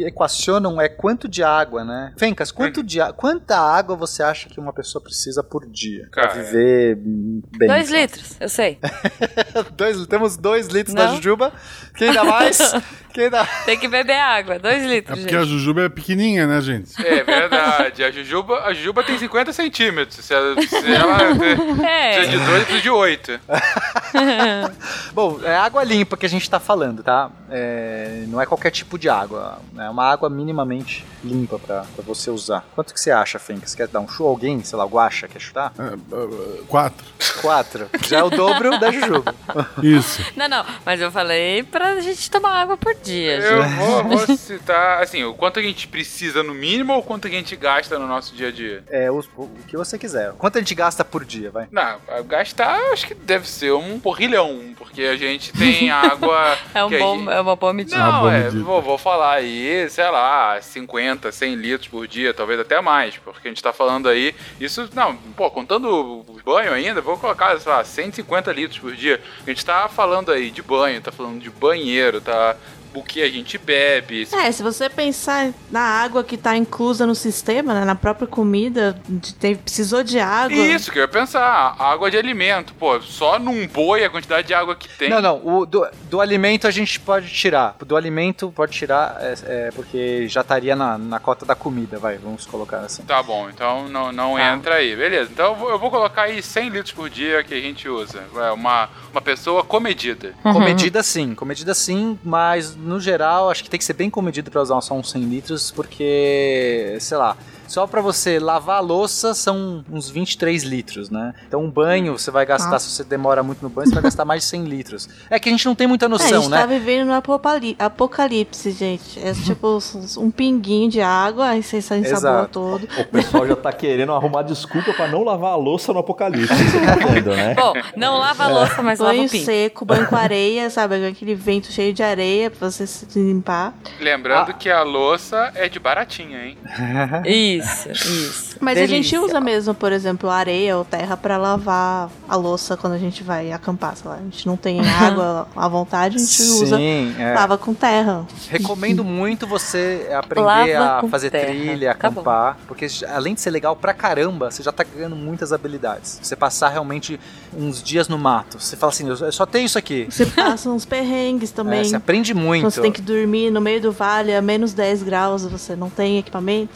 equacionam 0.06 0.80
é 0.82 0.88
quanto 0.90 1.28
de 1.28 1.44
água, 1.44 1.84
né? 1.84 2.14
Fencas, 2.18 2.52
quanto 2.52 2.82
de 2.84 3.00
a- 3.02 3.14
quanta 3.14 3.58
água 3.58 3.96
você 3.96 4.24
acha 4.24 4.50
que 4.50 4.60
uma 4.60 4.74
pessoa 4.74 5.02
precisa 5.04 5.44
por 5.44 5.66
dia 5.70 6.08
pra 6.12 6.28
Cara. 6.28 6.44
viver 6.44 6.98
hum, 6.98 7.42
bem? 7.58 7.68
Dois 7.68 7.90
litros, 7.92 8.36
eu 8.40 8.50
sei. 8.50 8.80
Dois- 9.76 10.06
temos 10.08 10.38
dois 10.38 10.68
litros 10.68 10.94
da 10.96 11.08
Não? 11.08 11.16
Jujuba. 11.16 11.54
Quem 11.98 12.12
dá 12.12 12.24
mais? 12.24 12.60
Quem 13.14 13.30
dá? 13.30 13.46
Tem 13.66 13.78
que 13.78 13.88
beber 13.88 14.18
água, 14.20 14.58
dois 14.58 14.84
É 14.84 14.88
litros, 14.88 15.20
porque 15.20 15.36
a 15.36 15.42
gente. 15.42 15.52
Jujuba 15.52 15.84
é 15.84 15.90
pequenininha, 15.90 16.48
né, 16.48 16.60
gente? 16.62 16.90
É 17.06 17.24
verdade. 17.24 18.04
A 18.04 18.12
Jujuba, 18.12 18.64
a 18.64 18.74
Jujuba 18.74 19.04
tem 19.04 19.18
50 19.18 19.54
centímetros. 19.54 20.26
Se 20.26 20.34
ela, 20.34 20.60
se 20.62 20.94
ela 20.94 21.18
precisa 21.36 21.88
É. 21.88 22.26
de 22.26 22.38
2, 22.38 22.64
precisa 22.64 22.82
de 22.82 22.90
8. 22.90 23.40
Bom, 25.14 25.40
é 25.44 25.56
água 25.56 25.84
limpa 25.84 26.18
que 26.18 26.26
a 26.26 26.30
gente 26.30 26.50
tá 26.50 26.60
falando, 26.60 27.04
tá? 27.04 27.30
É, 27.50 28.24
não 28.28 28.42
é 28.42 28.46
qualquer 28.46 28.72
tipo 28.72 28.98
de 28.98 29.10
água. 29.10 29.60
É 29.78 29.90
uma 29.90 30.10
água 30.12 30.30
minimamente 30.30 31.06
limpa 31.24 31.60
pra, 31.60 31.86
pra 31.96 32.04
você 32.06 32.30
usar. 32.32 32.66
Quanto 32.74 32.94
que 32.94 33.00
você 33.00 33.12
acha, 33.12 33.38
Fencas? 33.40 33.76
Quer 33.76 33.88
dar 33.88 34.00
um 34.00 34.08
show? 34.08 34.28
Alguém, 34.28 34.64
sei 34.64 34.78
lá, 34.78 34.86
o 34.86 34.90
Guaxa, 34.90 35.28
quer 35.28 35.40
chutar? 35.40 35.72
É, 35.78 35.84
é, 35.94 36.62
quatro. 36.68 37.06
Quatro. 37.42 37.90
Já 38.08 38.20
é 38.20 38.24
o 38.24 38.30
dobro 38.30 38.80
da 38.80 38.92
Jujuba. 38.92 39.36
Isso. 39.82 40.22
Não, 40.36 40.48
não, 40.50 40.66
mas 40.86 41.00
eu 41.00 41.12
falei 41.12 41.64
pra 41.64 42.00
gente 42.02 42.30
tomar 42.32 42.62
água 42.62 42.78
por 42.78 42.96
dia, 43.04 43.42
gente. 43.42 43.52
Eu 43.54 43.64
vou, 43.64 44.04
vou 44.04 44.38
citar, 44.38 45.02
assim, 45.04 45.24
o 45.24 45.34
quanto 45.34 45.60
a 45.60 45.64
gente 45.64 45.88
precisa 45.88 46.42
no 46.44 46.54
mínimo 46.54 46.94
ou 46.94 47.00
o 47.00 47.04
quanto 47.04 47.28
a 47.28 47.30
gente 47.30 47.56
gasta 47.56 48.00
no 48.00 48.08
nosso 48.08 48.36
dia 48.36 48.48
a 48.48 48.52
dia? 48.52 48.84
É, 48.90 49.12
o, 49.12 49.20
o 49.38 49.50
que 49.68 49.78
você 49.78 49.98
quiser. 49.98 50.34
Quanto 50.34 50.58
a 50.58 50.62
gente 50.62 50.74
gasta 50.74 51.04
por 51.04 51.24
dia, 51.26 51.52
vai? 51.52 51.68
Não, 51.72 52.00
gastar 52.26 52.80
acho 52.92 53.08
que 53.08 53.14
deve 53.14 53.48
ser 53.48 53.74
um 53.74 54.00
porrilhão, 54.00 54.74
porque 54.78 55.04
a 55.04 55.16
gente 55.18 55.52
tem 55.54 55.90
água. 55.92 56.58
É, 56.74 56.84
um 56.84 56.90
bom, 56.90 57.20
gente- 57.20 57.30
é 57.32 57.42
uma 57.42 57.56
boa 57.56 57.74
medida. 57.74 57.98
Não, 57.98 58.22
boa 58.22 58.34
é, 58.34 58.44
medida. 58.46 58.64
vou, 58.64 58.82
vou 58.82 58.98
falar 58.98 59.36
aí, 59.36 59.88
sei 59.90 60.10
lá, 60.10 60.60
50, 60.62 61.32
100 61.32 61.56
litros 61.56 61.88
por 61.88 62.08
dia, 62.08 62.34
talvez 62.34 62.60
até 62.60 62.80
mais, 62.82 63.18
porque 63.18 63.48
a 63.48 63.52
gente 63.52 63.62
tá 63.62 63.74
falando 63.74 64.08
aí, 64.10 64.36
isso, 64.60 64.90
não, 64.94 65.16
pô, 65.36 65.50
contando 65.52 65.90
o 65.90 66.40
banho 66.44 66.74
ainda, 66.74 67.02
vou 67.02 67.18
colocar, 67.18 67.60
sei 67.60 67.72
lá, 67.72 67.84
150 67.84 68.52
litros 68.52 68.80
por 68.80 68.96
dia. 68.96 69.22
A 69.46 69.50
gente 69.50 69.66
tá 69.66 69.88
falando 69.88 70.32
aí 70.32 70.52
de 70.52 70.62
banho, 70.62 71.02
tá 71.02 71.12
falando 71.12 71.40
de 71.40 71.50
banheiro, 71.50 72.22
tá 72.22 72.56
o 72.94 73.04
que 73.04 73.22
a 73.22 73.30
gente 73.30 73.58
bebe. 73.58 74.28
É, 74.34 74.52
se 74.52 74.62
você 74.64 74.90
pensar 74.90 75.52
na 75.72 75.82
água 75.82 76.24
que 76.24 76.38
tá 76.38 76.56
inclusa 76.56 77.06
no 77.06 77.16
sistema, 77.16 77.74
né, 77.74 77.86
na 77.86 77.96
própria 77.96 78.28
comida, 78.28 78.96
de 79.08 79.34
ter- 79.34 79.58
precisou 79.58 80.04
de 80.04 80.20
água. 80.20 80.56
Isso 80.56 80.92
que 80.92 81.00
eu 81.00 81.04
ia 81.04 81.08
pensar, 81.08 81.76
água 81.80 82.10
de 82.12 82.18
alimento, 82.18 82.74
pô, 82.76 83.02
só 83.02 83.38
num 83.40 83.68
boi 83.68 84.04
a 84.04 84.10
quantidade 84.10 84.48
de 84.48 84.54
água 84.54 84.76
que 84.76 84.88
tem. 84.90 85.10
Não, 85.10 85.22
não. 85.22 85.42
O, 85.46 85.66
do, 85.66 85.86
do 86.10 86.22
alimento 86.22 86.68
a 86.68 86.72
gente 86.72 87.00
pode 87.00 87.30
tirar. 87.30 87.76
Do 87.86 87.96
alimento 87.96 88.52
pode 88.56 88.72
tirar, 88.74 89.18
é, 89.20 89.34
é, 89.46 89.72
porque 89.72 90.28
já 90.28 90.42
estaria 90.42 90.76
na, 90.76 90.98
na 90.98 91.20
cota 91.20 91.46
da 91.46 91.56
comida, 91.56 91.98
vai. 92.00 92.18
Vamos 92.18 92.46
colocar 92.46 92.80
assim. 92.80 93.04
Tá 93.04 93.22
bom, 93.24 93.50
então 93.50 93.88
não, 93.90 94.12
não 94.12 94.34
Tá. 94.36 94.54
entra 94.54 94.76
aí. 94.76 94.96
Beleza, 94.96 95.30
então 95.32 95.48
eu 95.48 95.56
vou, 95.56 95.70
eu 95.70 95.80
vou 95.80 95.90
colocar 95.92 96.24
aí 96.24 96.42
100 96.42 96.70
litros 96.70 96.92
por 96.92 97.10
dia 97.10 97.44
que 97.44 97.54
a 97.54 97.60
gente 97.60 97.88
usa. 97.90 98.24
É 98.36 98.52
uma, 98.52 98.90
uma 99.12 99.22
pessoa 99.22 99.64
comedida. 99.64 100.34
Comedida 100.44 101.02
sim, 101.04 101.34
comedida 101.36 101.74
sim, 101.74 102.18
mas 102.24 102.76
no 102.84 103.00
geral 103.00 103.50
acho 103.50 103.64
que 103.64 103.70
tem 103.70 103.78
que 103.78 103.84
ser 103.86 103.94
bem 103.94 104.10
comedido 104.10 104.52
pra 104.52 104.62
usar 104.62 104.80
só 104.82 104.94
uns 104.94 105.10
100 105.12 105.24
litros, 105.24 105.72
porque, 105.72 106.98
sei 107.00 107.18
lá, 107.18 107.38
só 107.74 107.88
pra 107.88 108.02
você 108.02 108.38
lavar 108.40 108.78
a 108.78 108.80
louça 108.80 109.34
são 109.34 109.84
uns 109.92 110.10
23 110.10 110.64
litros, 110.64 111.10
né? 111.10 111.34
Então 111.48 111.62
um 111.64 111.70
banho 111.72 112.18
você 112.18 112.30
vai 112.30 112.46
gastar, 112.46 112.76
Ah. 112.76 112.80
se 112.80 112.90
você 112.92 113.04
demora 113.04 113.42
muito 113.42 113.62
no 113.64 113.70
banho, 113.70 113.88
você 113.88 113.94
vai 113.96 114.04
gastar 114.04 114.26
mais 114.26 114.44
de 114.44 114.50
100 114.50 114.64
litros. 114.66 115.10
É 115.30 115.40
que 115.40 115.50
a 115.50 115.52
gente 115.52 115.66
não 115.66 115.74
tem 115.74 115.88
muita 115.88 116.06
É, 116.06 116.08
a 116.08 116.10
noção, 116.10 116.42
gente 116.42 116.50
né? 116.52 116.60
tá 116.60 116.66
vivendo 116.68 117.08
no 117.08 117.14
apocali- 117.16 117.76
apocalipse, 117.80 118.72
gente. 118.72 119.20
É 119.20 119.34
tipo 119.34 119.80
um 120.20 120.30
pinguinho 120.30 120.90
de 120.90 121.02
água, 121.02 121.48
aí 121.50 121.64
você 121.64 121.82
sai 121.82 122.04
sabor 122.06 122.48
todo. 122.48 122.88
O 123.00 123.06
pessoal 123.06 123.48
já 123.48 123.56
tá 123.56 123.72
querendo 123.72 124.12
arrumar 124.14 124.44
desculpa 124.44 124.94
pra 124.94 125.08
não 125.08 125.24
lavar 125.24 125.54
a 125.54 125.56
louça 125.56 125.92
no 125.92 126.00
apocalipse. 126.00 126.54
Você 126.54 126.80
tá 126.80 126.96
vendo, 126.96 127.30
né? 127.36 127.56
Bom, 127.58 127.74
não 127.98 128.18
lava 128.18 128.44
a 128.44 128.48
louça, 128.50 128.82
mas 128.84 129.00
lava 129.00 129.14
Banho 129.14 129.26
o 129.26 129.30
pinto. 129.32 129.46
seco, 129.46 129.84
banho 129.86 130.06
com 130.08 130.16
areia, 130.16 130.70
sabe? 130.70 131.06
Aquele 131.08 131.34
vento 131.34 131.72
cheio 131.72 131.94
de 131.94 132.04
areia 132.04 132.52
pra 132.52 132.70
você 132.70 132.86
se 132.86 133.08
limpar. 133.18 133.74
Lembrando 134.00 134.52
Ah. 134.52 134.54
que 134.54 134.70
a 134.70 134.84
louça 134.84 135.52
é 135.56 135.68
de 135.68 135.80
baratinha, 135.80 136.46
hein? 136.46 136.58
Isso, 137.26 137.63
isso. 137.94 138.58
Mas 138.60 138.78
a 138.78 138.82
gente 138.82 139.10
Delícia. 139.12 139.22
usa 139.22 139.40
mesmo, 139.42 139.74
por 139.74 139.92
exemplo, 139.92 140.30
areia 140.30 140.78
ou 140.78 140.86
terra 140.86 141.16
pra 141.18 141.38
lavar 141.38 142.10
a 142.28 142.36
louça 142.36 142.76
quando 142.78 142.94
a 142.94 142.98
gente 142.98 143.24
vai 143.24 143.52
acampar, 143.52 143.96
sei 143.96 144.10
lá. 144.10 144.16
A 144.18 144.22
gente 144.24 144.46
não 144.48 144.56
tem 144.58 144.80
água 144.88 145.48
à 145.56 145.68
vontade, 145.68 146.18
a 146.18 146.20
gente 146.20 146.42
usa. 146.42 146.78
Sim, 146.78 147.16
é. 147.18 147.34
Lava 147.34 147.58
com 147.58 147.74
terra. 147.74 148.26
Recomendo 148.50 149.04
muito 149.06 149.48
você 149.48 150.10
aprender 150.14 150.78
Lava 150.78 151.08
a 151.08 151.10
fazer 151.10 151.30
terra. 151.30 151.46
trilha, 151.48 151.96
Tá 151.96 152.08
acampar, 152.10 152.58
porque 152.68 152.88
além 153.10 153.34
de 153.34 153.42
ser 153.42 153.50
legal 153.50 153.76
pra 153.76 153.94
caramba, 153.94 154.52
você 154.52 154.62
já 154.64 154.72
tá 154.72 154.84
ganhando 154.84 155.16
muitas 155.16 155.52
habilidades. 155.54 156.20
Você 156.22 156.36
passar 156.36 156.70
realmente 156.70 157.20
uns 157.56 157.82
dias 157.82 158.08
no 158.08 158.18
mato. 158.18 158.60
Você 158.60 158.76
fala 158.76 158.92
assim, 158.92 159.08
eu 159.08 159.32
só 159.32 159.46
tenho 159.46 159.66
isso 159.66 159.78
aqui. 159.78 160.08
Você 160.10 160.26
passa 160.26 160.70
uns 160.70 160.86
perrengues 160.86 161.52
também. 161.52 161.82
É, 161.82 161.84
você 161.84 161.96
aprende 161.96 162.34
muito. 162.34 162.64
Quando 162.64 162.72
você 162.74 162.82
tem 162.82 162.92
que 162.92 163.02
dormir 163.02 163.52
no 163.52 163.62
meio 163.62 163.82
do 163.82 163.92
vale 163.92 164.34
a 164.36 164.42
menos 164.42 164.74
10 164.74 165.04
graus, 165.04 165.44
você 165.46 165.76
não 165.76 165.90
tem 165.90 166.18
equipamento. 166.20 166.72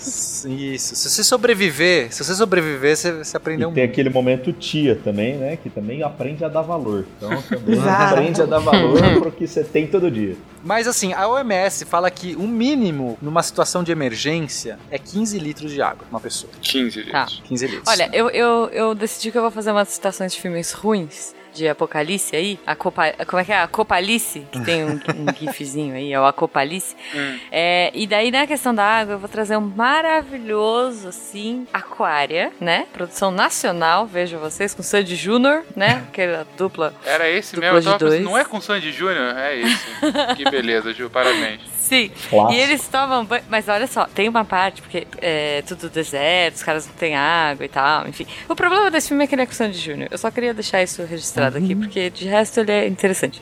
Isso. 0.00 0.94
Se 0.94 1.10
você 1.10 1.24
sobreviver, 1.24 2.12
se 2.12 2.22
você 2.24 2.34
sobreviver, 2.34 2.96
você, 2.96 3.12
você 3.12 3.36
E 3.36 3.36
aprendeu 3.36 3.68
tem 3.72 3.82
muito. 3.82 3.92
aquele 3.92 4.10
momento 4.10 4.52
tia 4.52 4.94
também, 4.96 5.36
né? 5.36 5.56
Que 5.56 5.68
também 5.68 6.02
aprende 6.02 6.44
a 6.44 6.48
dar 6.48 6.62
valor. 6.62 7.04
Então 7.16 7.30
também 7.42 7.78
aprende 7.80 8.42
a 8.42 8.46
dar 8.46 8.58
valor 8.60 9.00
pro 9.20 9.32
que 9.32 9.46
você 9.46 9.64
tem 9.64 9.86
todo 9.86 10.10
dia. 10.10 10.36
Mas 10.64 10.86
assim, 10.86 11.12
a 11.12 11.28
OMS 11.28 11.84
fala 11.84 12.10
que 12.10 12.34
o 12.36 12.46
mínimo 12.46 13.18
numa 13.22 13.42
situação 13.42 13.82
de 13.82 13.90
emergência 13.92 14.78
é 14.90 14.98
15 14.98 15.38
litros 15.38 15.70
de 15.72 15.80
água, 15.82 16.04
uma 16.10 16.20
pessoa. 16.20 16.52
15 16.60 17.02
Tá. 17.10 17.20
litros. 17.24 17.42
15 17.46 17.66
litros. 17.66 17.84
Olha, 17.88 18.08
eu, 18.12 18.28
eu, 18.30 18.68
eu 18.72 18.94
decidi 18.94 19.30
que 19.32 19.38
eu 19.38 19.42
vou 19.42 19.50
fazer 19.50 19.70
umas 19.70 19.88
citações 19.88 20.32
de 20.34 20.40
filmes 20.40 20.72
ruins. 20.72 21.34
De 21.54 21.68
apocalipse 21.68 22.36
aí, 22.36 22.58
a 22.66 22.74
Copa, 22.74 23.12
como 23.26 23.40
é 23.40 23.44
que 23.44 23.52
é? 23.52 23.60
A 23.60 23.66
Copalice, 23.66 24.46
que 24.52 24.60
tem 24.60 24.84
um, 24.84 24.94
um 24.94 25.32
gifzinho 25.38 25.94
aí, 25.94 26.12
é 26.12 26.20
o 26.20 26.24
Acopalice. 26.24 26.94
Hum. 27.14 27.38
É, 27.50 27.90
e 27.94 28.06
daí 28.06 28.30
na 28.30 28.46
questão 28.46 28.74
da 28.74 28.84
água, 28.84 29.14
eu 29.14 29.18
vou 29.18 29.28
trazer 29.28 29.56
um 29.56 29.60
maravilhoso, 29.60 31.08
assim, 31.08 31.66
Aquária, 31.72 32.52
né? 32.60 32.86
Produção 32.92 33.30
nacional, 33.30 34.06
vejo 34.06 34.38
vocês, 34.38 34.74
com 34.74 34.82
Sandy 34.82 35.16
Júnior, 35.16 35.64
né? 35.74 36.04
Aquela 36.08 36.46
dupla. 36.56 36.94
Era 37.04 37.28
esse 37.28 37.54
Dupla 37.54 37.72
mesmo? 37.72 37.78
Eu 37.78 37.80
de 37.80 37.98
tava 37.98 38.10
pensando, 38.10 38.30
não 38.30 38.38
é 38.38 38.44
com 38.44 38.60
Sandy 38.60 38.92
Júnior? 38.92 39.36
É 39.36 39.56
esse. 39.56 39.86
que 40.36 40.50
beleza, 40.50 40.92
Ju, 40.92 41.10
parabéns. 41.10 41.77
Sim. 41.88 42.10
Clássico. 42.28 42.52
E 42.52 42.60
eles 42.60 42.86
tomam 42.86 43.24
banho. 43.24 43.42
Mas 43.48 43.66
olha 43.68 43.86
só, 43.86 44.04
tem 44.04 44.28
uma 44.28 44.44
parte, 44.44 44.82
porque 44.82 45.06
é 45.22 45.62
tudo 45.66 45.88
deserto, 45.88 46.56
os 46.56 46.62
caras 46.62 46.86
não 46.86 46.94
têm 46.94 47.16
água 47.16 47.64
e 47.64 47.68
tal, 47.68 48.06
enfim. 48.06 48.26
O 48.48 48.54
problema 48.54 48.90
desse 48.90 49.08
filme 49.08 49.24
é 49.24 49.26
que 49.26 49.34
ele 49.34 49.42
é 49.42 49.46
com 49.46 49.52
Sandy 49.52 49.78
Júnior. 49.78 50.08
Eu 50.10 50.18
só 50.18 50.30
queria 50.30 50.52
deixar 50.52 50.82
isso 50.82 51.02
registrado 51.04 51.56
aqui, 51.56 51.74
porque 51.74 52.10
de 52.10 52.28
resto 52.28 52.60
ele 52.60 52.72
é 52.72 52.86
interessante. 52.86 53.40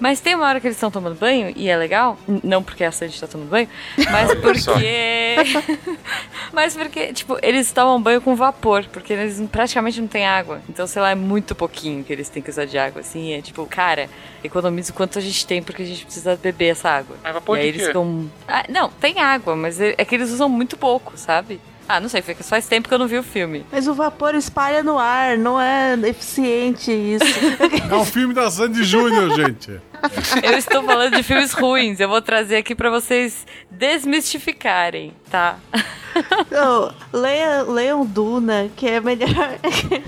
Mas 0.00 0.20
tem 0.20 0.34
uma 0.34 0.46
hora 0.46 0.60
que 0.60 0.66
eles 0.66 0.76
estão 0.76 0.90
tomando 0.90 1.16
banho, 1.16 1.52
e 1.54 1.68
é 1.68 1.76
legal, 1.76 2.18
não 2.42 2.62
porque 2.62 2.82
a 2.82 2.90
Sandy 2.90 3.20
tá 3.20 3.26
tomando 3.26 3.50
banho, 3.50 3.68
mas 4.10 4.34
porque. 4.40 5.36
mas 6.52 6.76
porque, 6.76 7.12
tipo, 7.12 7.38
eles 7.42 7.70
tomam 7.72 8.00
banho 8.00 8.22
com 8.22 8.34
vapor, 8.34 8.86
porque 8.90 9.12
eles 9.12 9.42
praticamente 9.50 10.00
não 10.00 10.08
têm 10.08 10.26
água. 10.26 10.62
Então, 10.68 10.86
sei 10.86 11.02
lá, 11.02 11.10
é 11.10 11.14
muito 11.14 11.54
pouquinho 11.54 12.02
que 12.02 12.12
eles 12.12 12.28
têm 12.28 12.42
que 12.42 12.50
usar 12.50 12.64
de 12.64 12.78
água, 12.78 13.00
assim. 13.00 13.34
É 13.34 13.42
tipo, 13.42 13.66
cara, 13.66 14.08
economiza 14.42 14.92
o 14.92 14.94
quanto 14.94 15.18
a 15.18 15.22
gente 15.22 15.46
tem, 15.46 15.62
porque 15.62 15.82
a 15.82 15.86
gente 15.86 16.04
precisa 16.04 16.36
beber 16.36 16.68
essa 16.68 16.88
água. 16.88 17.16
Mas 17.22 17.34
vapor 17.34 17.58
e 17.58 17.60
aí 17.60 17.72
de 17.72 17.78
eles 17.78 17.81
Ah, 18.48 18.64
não, 18.68 18.88
tem 18.88 19.20
água, 19.20 19.54
mas 19.56 19.80
é 19.80 19.94
é 19.98 20.04
que 20.04 20.14
eles 20.14 20.30
usam 20.30 20.48
muito 20.48 20.76
pouco, 20.76 21.12
sabe? 21.16 21.60
Ah, 21.88 22.00
não 22.00 22.08
sei, 22.08 22.22
faz 22.22 22.66
tempo 22.66 22.88
que 22.88 22.94
eu 22.94 22.98
não 22.98 23.06
vi 23.06 23.18
o 23.18 23.22
filme. 23.22 23.66
Mas 23.70 23.86
o 23.86 23.92
vapor 23.94 24.34
espalha 24.34 24.82
no 24.82 24.98
ar, 24.98 25.36
não 25.36 25.60
é 25.60 25.94
eficiente 26.04 26.90
isso. 26.90 27.24
É 27.90 27.94
um 27.94 28.04
filme 28.04 28.32
da 28.32 28.50
Sandy 28.50 28.82
Júnior, 28.84 29.34
gente. 29.36 29.78
Eu 30.42 30.56
estou 30.56 30.82
falando 30.82 31.14
de 31.16 31.22
filmes 31.22 31.52
ruins, 31.52 32.00
eu 32.00 32.08
vou 32.08 32.22
trazer 32.22 32.56
aqui 32.56 32.74
pra 32.74 32.88
vocês 32.88 33.46
desmistificarem, 33.70 35.12
tá? 35.30 35.58
Não, 36.50 36.94
leia, 37.12 37.62
leiam 37.62 38.06
Duna, 38.06 38.70
que 38.74 38.88
é 38.88 39.00
melhor. 39.00 39.28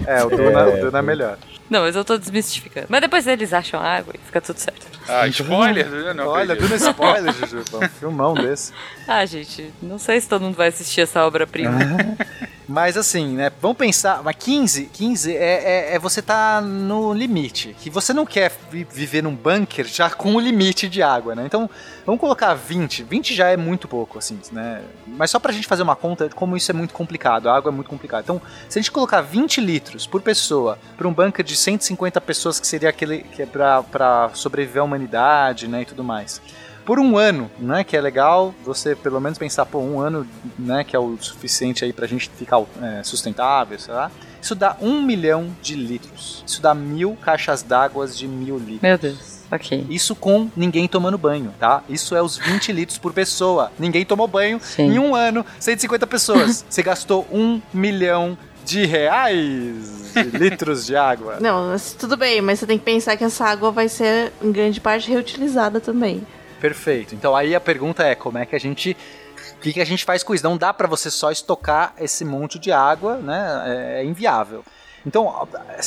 É, 0.06 0.24
o 0.24 0.30
Duna, 0.30 0.68
o 0.68 0.80
Duna 0.80 0.98
é 0.98 1.02
melhor. 1.02 1.38
Não, 1.68 1.80
mas 1.80 1.96
eu 1.96 2.04
tô 2.04 2.18
desmistificando. 2.18 2.86
Mas 2.88 3.00
depois 3.00 3.26
eles 3.26 3.52
acham 3.52 3.80
água 3.80 4.14
e 4.14 4.26
fica 4.26 4.40
tudo 4.40 4.58
certo. 4.58 4.86
Ah, 5.08 5.26
spoiler? 5.28 6.14
Não 6.14 6.28
Olha. 6.28 6.54
Duna 6.54 6.76
spoiler, 6.76 7.32
Juju. 7.34 7.64
Um 7.74 7.88
filmão 7.88 8.34
desse. 8.34 8.72
Ah, 9.08 9.24
gente, 9.24 9.72
não 9.82 9.98
sei 9.98 10.20
se 10.20 10.28
todo 10.28 10.42
mundo 10.42 10.54
vai 10.54 10.68
assistir 10.68 11.00
essa 11.00 11.24
obra-prima. 11.24 11.78
Mas 12.66 12.96
assim, 12.96 13.34
né? 13.34 13.52
Vamos 13.60 13.76
pensar, 13.76 14.22
mas 14.22 14.36
15, 14.38 14.86
15 14.86 15.36
é, 15.36 15.90
é, 15.90 15.94
é 15.94 15.98
você 15.98 16.22
tá 16.22 16.62
no 16.62 17.12
limite. 17.12 17.76
Que 17.78 17.90
você 17.90 18.12
não 18.14 18.24
quer 18.24 18.50
vi- 18.70 18.84
viver 18.90 19.22
num 19.22 19.34
bunker 19.36 19.86
já 19.86 20.08
com 20.08 20.34
o 20.34 20.40
limite 20.40 20.88
de 20.88 21.02
água, 21.02 21.34
né? 21.34 21.44
Então, 21.44 21.68
vamos 22.06 22.18
colocar 22.20 22.54
20. 22.54 23.02
20 23.02 23.34
já 23.34 23.48
é 23.50 23.56
muito 23.56 23.86
pouco, 23.86 24.18
assim, 24.18 24.40
né? 24.50 24.80
Mas 25.06 25.30
só 25.30 25.38
pra 25.38 25.52
gente 25.52 25.66
fazer 25.66 25.82
uma 25.82 25.94
conta 25.94 26.30
como 26.34 26.56
isso 26.56 26.70
é 26.70 26.74
muito 26.74 26.94
complicado. 26.94 27.50
A 27.50 27.56
água 27.56 27.70
é 27.70 27.74
muito 27.74 27.90
complicada. 27.90 28.22
Então, 28.22 28.40
se 28.66 28.78
a 28.78 28.80
gente 28.82 28.90
colocar 28.90 29.20
20 29.20 29.60
litros 29.60 30.06
por 30.06 30.22
pessoa 30.22 30.78
pra 30.96 31.06
um 31.06 31.12
bunker 31.12 31.44
de 31.44 31.56
150 31.56 32.18
pessoas, 32.22 32.58
que 32.58 32.66
seria 32.66 32.88
aquele 32.88 33.18
que 33.24 33.42
é 33.42 33.46
pra, 33.46 33.82
pra 33.82 34.30
sobreviver 34.32 34.80
à 34.80 34.84
humanidade, 34.86 35.68
né? 35.68 35.82
E 35.82 35.84
tudo 35.84 36.02
mais 36.02 36.40
por 36.84 36.98
um 36.98 37.16
ano, 37.16 37.50
né? 37.58 37.84
Que 37.84 37.96
é 37.96 38.00
legal 38.00 38.54
você 38.64 38.94
pelo 38.94 39.20
menos 39.20 39.38
pensar, 39.38 39.66
pô, 39.66 39.78
um 39.78 40.00
ano, 40.00 40.26
né? 40.58 40.84
Que 40.84 40.94
é 40.94 40.98
o 40.98 41.16
suficiente 41.20 41.84
aí 41.84 41.92
pra 41.92 42.06
gente 42.06 42.30
ficar 42.30 42.62
é, 42.82 43.02
sustentável, 43.02 43.78
sei 43.78 43.94
lá. 43.94 44.10
Isso 44.40 44.54
dá 44.54 44.76
um 44.80 45.02
milhão 45.02 45.48
de 45.62 45.74
litros. 45.74 46.44
Isso 46.46 46.60
dá 46.60 46.74
mil 46.74 47.16
caixas 47.16 47.62
d'água 47.62 48.06
de 48.06 48.28
mil 48.28 48.58
litros. 48.58 48.82
Meu 48.82 48.98
Deus, 48.98 49.40
ok. 49.50 49.86
Isso 49.88 50.14
com 50.14 50.50
ninguém 50.54 50.86
tomando 50.86 51.16
banho, 51.16 51.54
tá? 51.58 51.82
Isso 51.88 52.14
é 52.14 52.20
os 52.20 52.36
20 52.36 52.70
litros 52.70 52.98
por 52.98 53.14
pessoa. 53.14 53.72
Ninguém 53.78 54.04
tomou 54.04 54.28
banho 54.28 54.60
Sim. 54.60 54.92
em 54.92 54.98
um 54.98 55.14
ano, 55.14 55.46
150 55.58 56.06
pessoas. 56.06 56.64
Você 56.68 56.82
gastou 56.82 57.26
um 57.32 57.60
milhão 57.72 58.36
de 58.66 58.84
reais 58.84 60.12
de 60.12 60.22
litros 60.36 60.84
de 60.84 60.94
água. 60.94 61.38
Não, 61.40 61.74
tudo 61.98 62.16
bem, 62.16 62.42
mas 62.42 62.58
você 62.58 62.66
tem 62.66 62.78
que 62.78 62.84
pensar 62.84 63.16
que 63.16 63.24
essa 63.24 63.44
água 63.44 63.70
vai 63.70 63.88
ser 63.88 64.32
em 64.42 64.52
grande 64.52 64.80
parte 64.80 65.10
reutilizada 65.10 65.80
também. 65.80 66.22
Perfeito. 66.60 67.14
Então 67.14 67.34
aí 67.34 67.54
a 67.54 67.60
pergunta 67.60 68.02
é 68.04 68.14
como 68.14 68.38
é 68.38 68.46
que 68.46 68.54
a 68.56 68.60
gente 68.60 68.96
o 69.56 69.60
que, 69.64 69.72
que 69.72 69.80
a 69.80 69.84
gente 69.84 70.04
faz 70.04 70.22
com 70.22 70.34
isso? 70.34 70.44
Não 70.44 70.56
dá 70.56 70.72
para 70.74 70.86
você 70.86 71.10
só 71.10 71.30
estocar 71.30 71.94
esse 71.98 72.24
monte 72.24 72.58
de 72.58 72.70
água, 72.70 73.16
né? 73.16 73.98
É 74.00 74.04
inviável. 74.04 74.62
Então, 75.06 75.46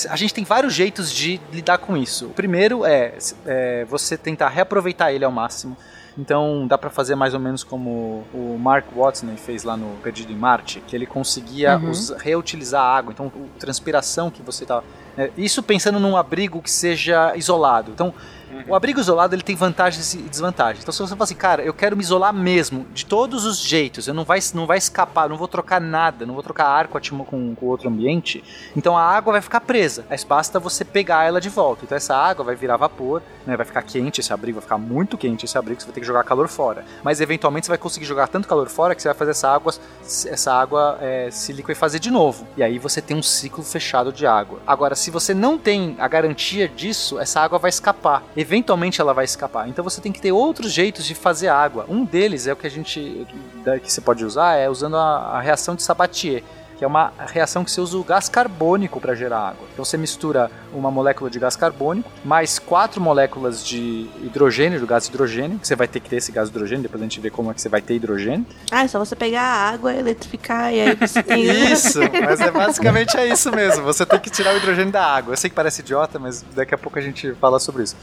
a 0.09 0.15
gente 0.15 0.33
tem 0.33 0.43
vários 0.43 0.73
jeitos 0.73 1.11
de 1.11 1.41
lidar 1.51 1.79
com 1.79 1.97
isso. 1.97 2.27
O 2.27 2.29
primeiro 2.29 2.85
é, 2.85 3.13
é 3.45 3.85
você 3.85 4.15
tentar 4.15 4.49
reaproveitar 4.49 5.11
ele 5.11 5.25
ao 5.25 5.31
máximo. 5.31 5.75
Então, 6.17 6.65
dá 6.67 6.77
para 6.77 6.89
fazer 6.89 7.15
mais 7.15 7.33
ou 7.35 7.39
menos 7.39 7.63
como 7.63 8.25
o 8.33 8.57
Mark 8.59 8.85
Watson 8.95 9.27
fez 9.37 9.63
lá 9.63 9.77
no 9.77 9.95
Perdido 9.97 10.31
em 10.31 10.35
Marte, 10.35 10.81
que 10.87 10.95
ele 10.95 11.05
conseguia 11.05 11.77
Uhum. 11.77 11.91
reutilizar 12.17 12.81
a 12.81 12.95
água. 12.97 13.11
Então, 13.11 13.31
transpiração 13.59 14.29
que 14.31 14.41
você 14.41 14.65
tá. 14.65 14.83
é, 15.17 15.31
isso 15.37 15.61
pensando 15.63 15.99
num 15.99 16.15
abrigo 16.17 16.61
que 16.61 16.71
seja 16.71 17.35
isolado. 17.35 17.91
Então, 17.91 18.13
o 18.67 18.75
abrigo 18.75 18.99
isolado 18.99 19.35
ele 19.35 19.41
tem 19.41 19.55
vantagens 19.55 20.13
e 20.13 20.17
desvantagens. 20.17 20.83
Então, 20.83 20.91
se 20.91 20.99
você 20.99 21.09
fala 21.09 21.23
assim, 21.23 21.35
cara, 21.35 21.63
eu 21.63 21.73
quero 21.73 21.95
me 21.95 22.03
isolar 22.03 22.33
mesmo, 22.33 22.85
de 22.93 23.05
todos 23.05 23.45
os 23.45 23.59
jeitos, 23.59 24.07
eu 24.07 24.13
não 24.13 24.23
vai, 24.23 24.39
não 24.53 24.65
vai 24.65 24.77
escapar, 24.77 25.29
não 25.29 25.37
vou 25.37 25.47
trocar 25.47 25.79
nada, 25.79 26.25
não 26.25 26.33
vou 26.33 26.43
trocar 26.43 26.65
ar 26.67 26.87
com, 26.87 26.97
a 26.97 27.01
com, 27.01 27.55
outro 27.61 27.89
ambiente, 27.89 28.43
então 28.75 28.97
a 28.97 29.03
água 29.03 29.33
vai 29.33 29.41
ficar 29.41 29.61
presa. 29.61 30.05
Aí 30.09 30.17
basta 30.27 30.59
você 30.59 30.83
pegar 30.83 31.25
ela 31.25 31.39
de 31.39 31.49
volta. 31.49 31.85
Então, 31.85 31.95
essa 31.95 32.15
água 32.15 32.43
vai 32.43 32.55
virar 32.55 32.77
vapor, 32.77 33.21
né, 33.45 33.55
vai 33.55 33.65
ficar 33.65 33.81
quente 33.81 34.19
esse 34.19 34.33
abrigo, 34.33 34.55
vai 34.55 34.63
ficar 34.63 34.77
muito 34.77 35.17
quente 35.17 35.45
esse 35.45 35.57
abrigo, 35.57 35.79
você 35.79 35.87
vai 35.87 35.93
ter 35.93 36.01
que 36.01 36.07
jogar 36.07 36.23
calor 36.23 36.47
fora. 36.47 36.85
Mas, 37.03 37.21
eventualmente, 37.21 37.65
você 37.65 37.71
vai 37.71 37.77
conseguir 37.77 38.05
jogar 38.05 38.27
tanto 38.27 38.47
calor 38.47 38.67
fora 38.67 38.95
que 38.95 39.01
você 39.01 39.07
vai 39.07 39.17
fazer 39.17 39.31
essa 39.31 39.49
água, 39.49 39.73
essa 40.01 40.53
água 40.53 40.97
é, 41.01 41.29
se 41.31 41.53
liquefazer 41.53 41.99
de 41.99 42.11
novo. 42.11 42.47
E 42.55 42.63
aí 42.63 42.79
você 42.79 43.01
tem 43.01 43.15
um 43.15 43.23
ciclo 43.23 43.63
fechado 43.63 44.11
de 44.11 44.25
água. 44.25 44.59
Agora, 44.65 44.95
se 44.95 45.11
você 45.11 45.33
não 45.33 45.57
tem 45.57 45.95
a 45.99 46.07
garantia 46.07 46.67
disso, 46.67 47.19
essa 47.19 47.41
água 47.41 47.59
vai 47.59 47.69
escapar. 47.69 48.23
Eventualmente 48.37 49.01
ela 49.01 49.13
vai 49.13 49.25
escapar. 49.25 49.67
Então 49.67 49.83
você 49.83 49.99
tem 49.99 50.11
que 50.11 50.21
ter 50.21 50.31
outros 50.31 50.71
jeitos 50.71 51.05
de 51.05 51.15
fazer 51.15 51.47
água. 51.47 51.85
Um 51.89 52.05
deles 52.05 52.45
é 52.45 52.53
o 52.53 52.55
que 52.55 52.67
a 52.67 52.69
gente 52.69 53.25
da- 53.65 53.79
que 53.79 53.91
você 53.91 53.99
pode 53.99 54.23
usar 54.23 54.55
é 54.55 54.69
usando 54.69 54.95
a, 54.95 55.17
a 55.37 55.41
reação 55.41 55.75
de 55.75 55.81
Sabatier. 55.81 56.43
Que 56.77 56.83
é 56.83 56.87
uma 56.87 57.11
reação 57.27 57.63
que 57.63 57.71
você 57.71 57.81
usa 57.81 57.97
o 57.97 58.03
gás 58.03 58.29
carbônico 58.29 59.01
para 59.01 59.15
gerar 59.15 59.39
água. 59.39 59.67
Então 59.73 59.83
você 59.83 59.97
mistura 59.97 60.51
uma 60.73 60.91
molécula 60.91 61.29
de 61.29 61.39
gás 61.39 61.55
carbônico 61.55 62.09
mais 62.23 62.59
quatro 62.59 63.01
moléculas 63.01 63.65
de 63.65 64.09
hidrogênio, 64.21 64.79
do 64.79 64.85
gás 64.85 65.07
hidrogênio, 65.07 65.59
que 65.59 65.67
você 65.67 65.75
vai 65.75 65.87
ter 65.87 65.99
que 65.99 66.09
ter 66.09 66.17
esse 66.17 66.31
gás 66.31 66.49
hidrogênio, 66.49 66.83
depois 66.83 67.01
a 67.01 67.05
gente 67.05 67.19
vê 67.19 67.29
como 67.29 67.51
é 67.51 67.53
que 67.53 67.61
você 67.61 67.69
vai 67.69 67.81
ter 67.81 67.95
hidrogênio. 67.95 68.45
Ah, 68.71 68.83
é 68.83 68.87
só 68.87 68.99
você 68.99 69.15
pegar 69.15 69.41
a 69.41 69.69
água, 69.69 69.93
eletrificar 69.93 70.73
e 70.73 70.81
aí 70.81 70.95
você 70.95 71.23
tem. 71.23 71.47
Isso, 71.71 71.99
mas 72.23 72.39
é 72.39 72.51
basicamente 72.51 73.17
é 73.17 73.27
isso 73.27 73.51
mesmo. 73.51 73.83
Você 73.83 74.05
tem 74.05 74.19
que 74.19 74.29
tirar 74.29 74.53
o 74.53 74.57
hidrogênio 74.57 74.91
da 74.91 75.03
água. 75.03 75.33
Eu 75.33 75.37
sei 75.37 75.49
que 75.49 75.55
parece 75.55 75.81
idiota, 75.81 76.19
mas 76.19 76.43
daqui 76.55 76.73
a 76.73 76.77
pouco 76.77 76.99
a 76.99 77.01
gente 77.01 77.33
fala 77.33 77.59
sobre 77.59 77.83
isso. 77.83 77.95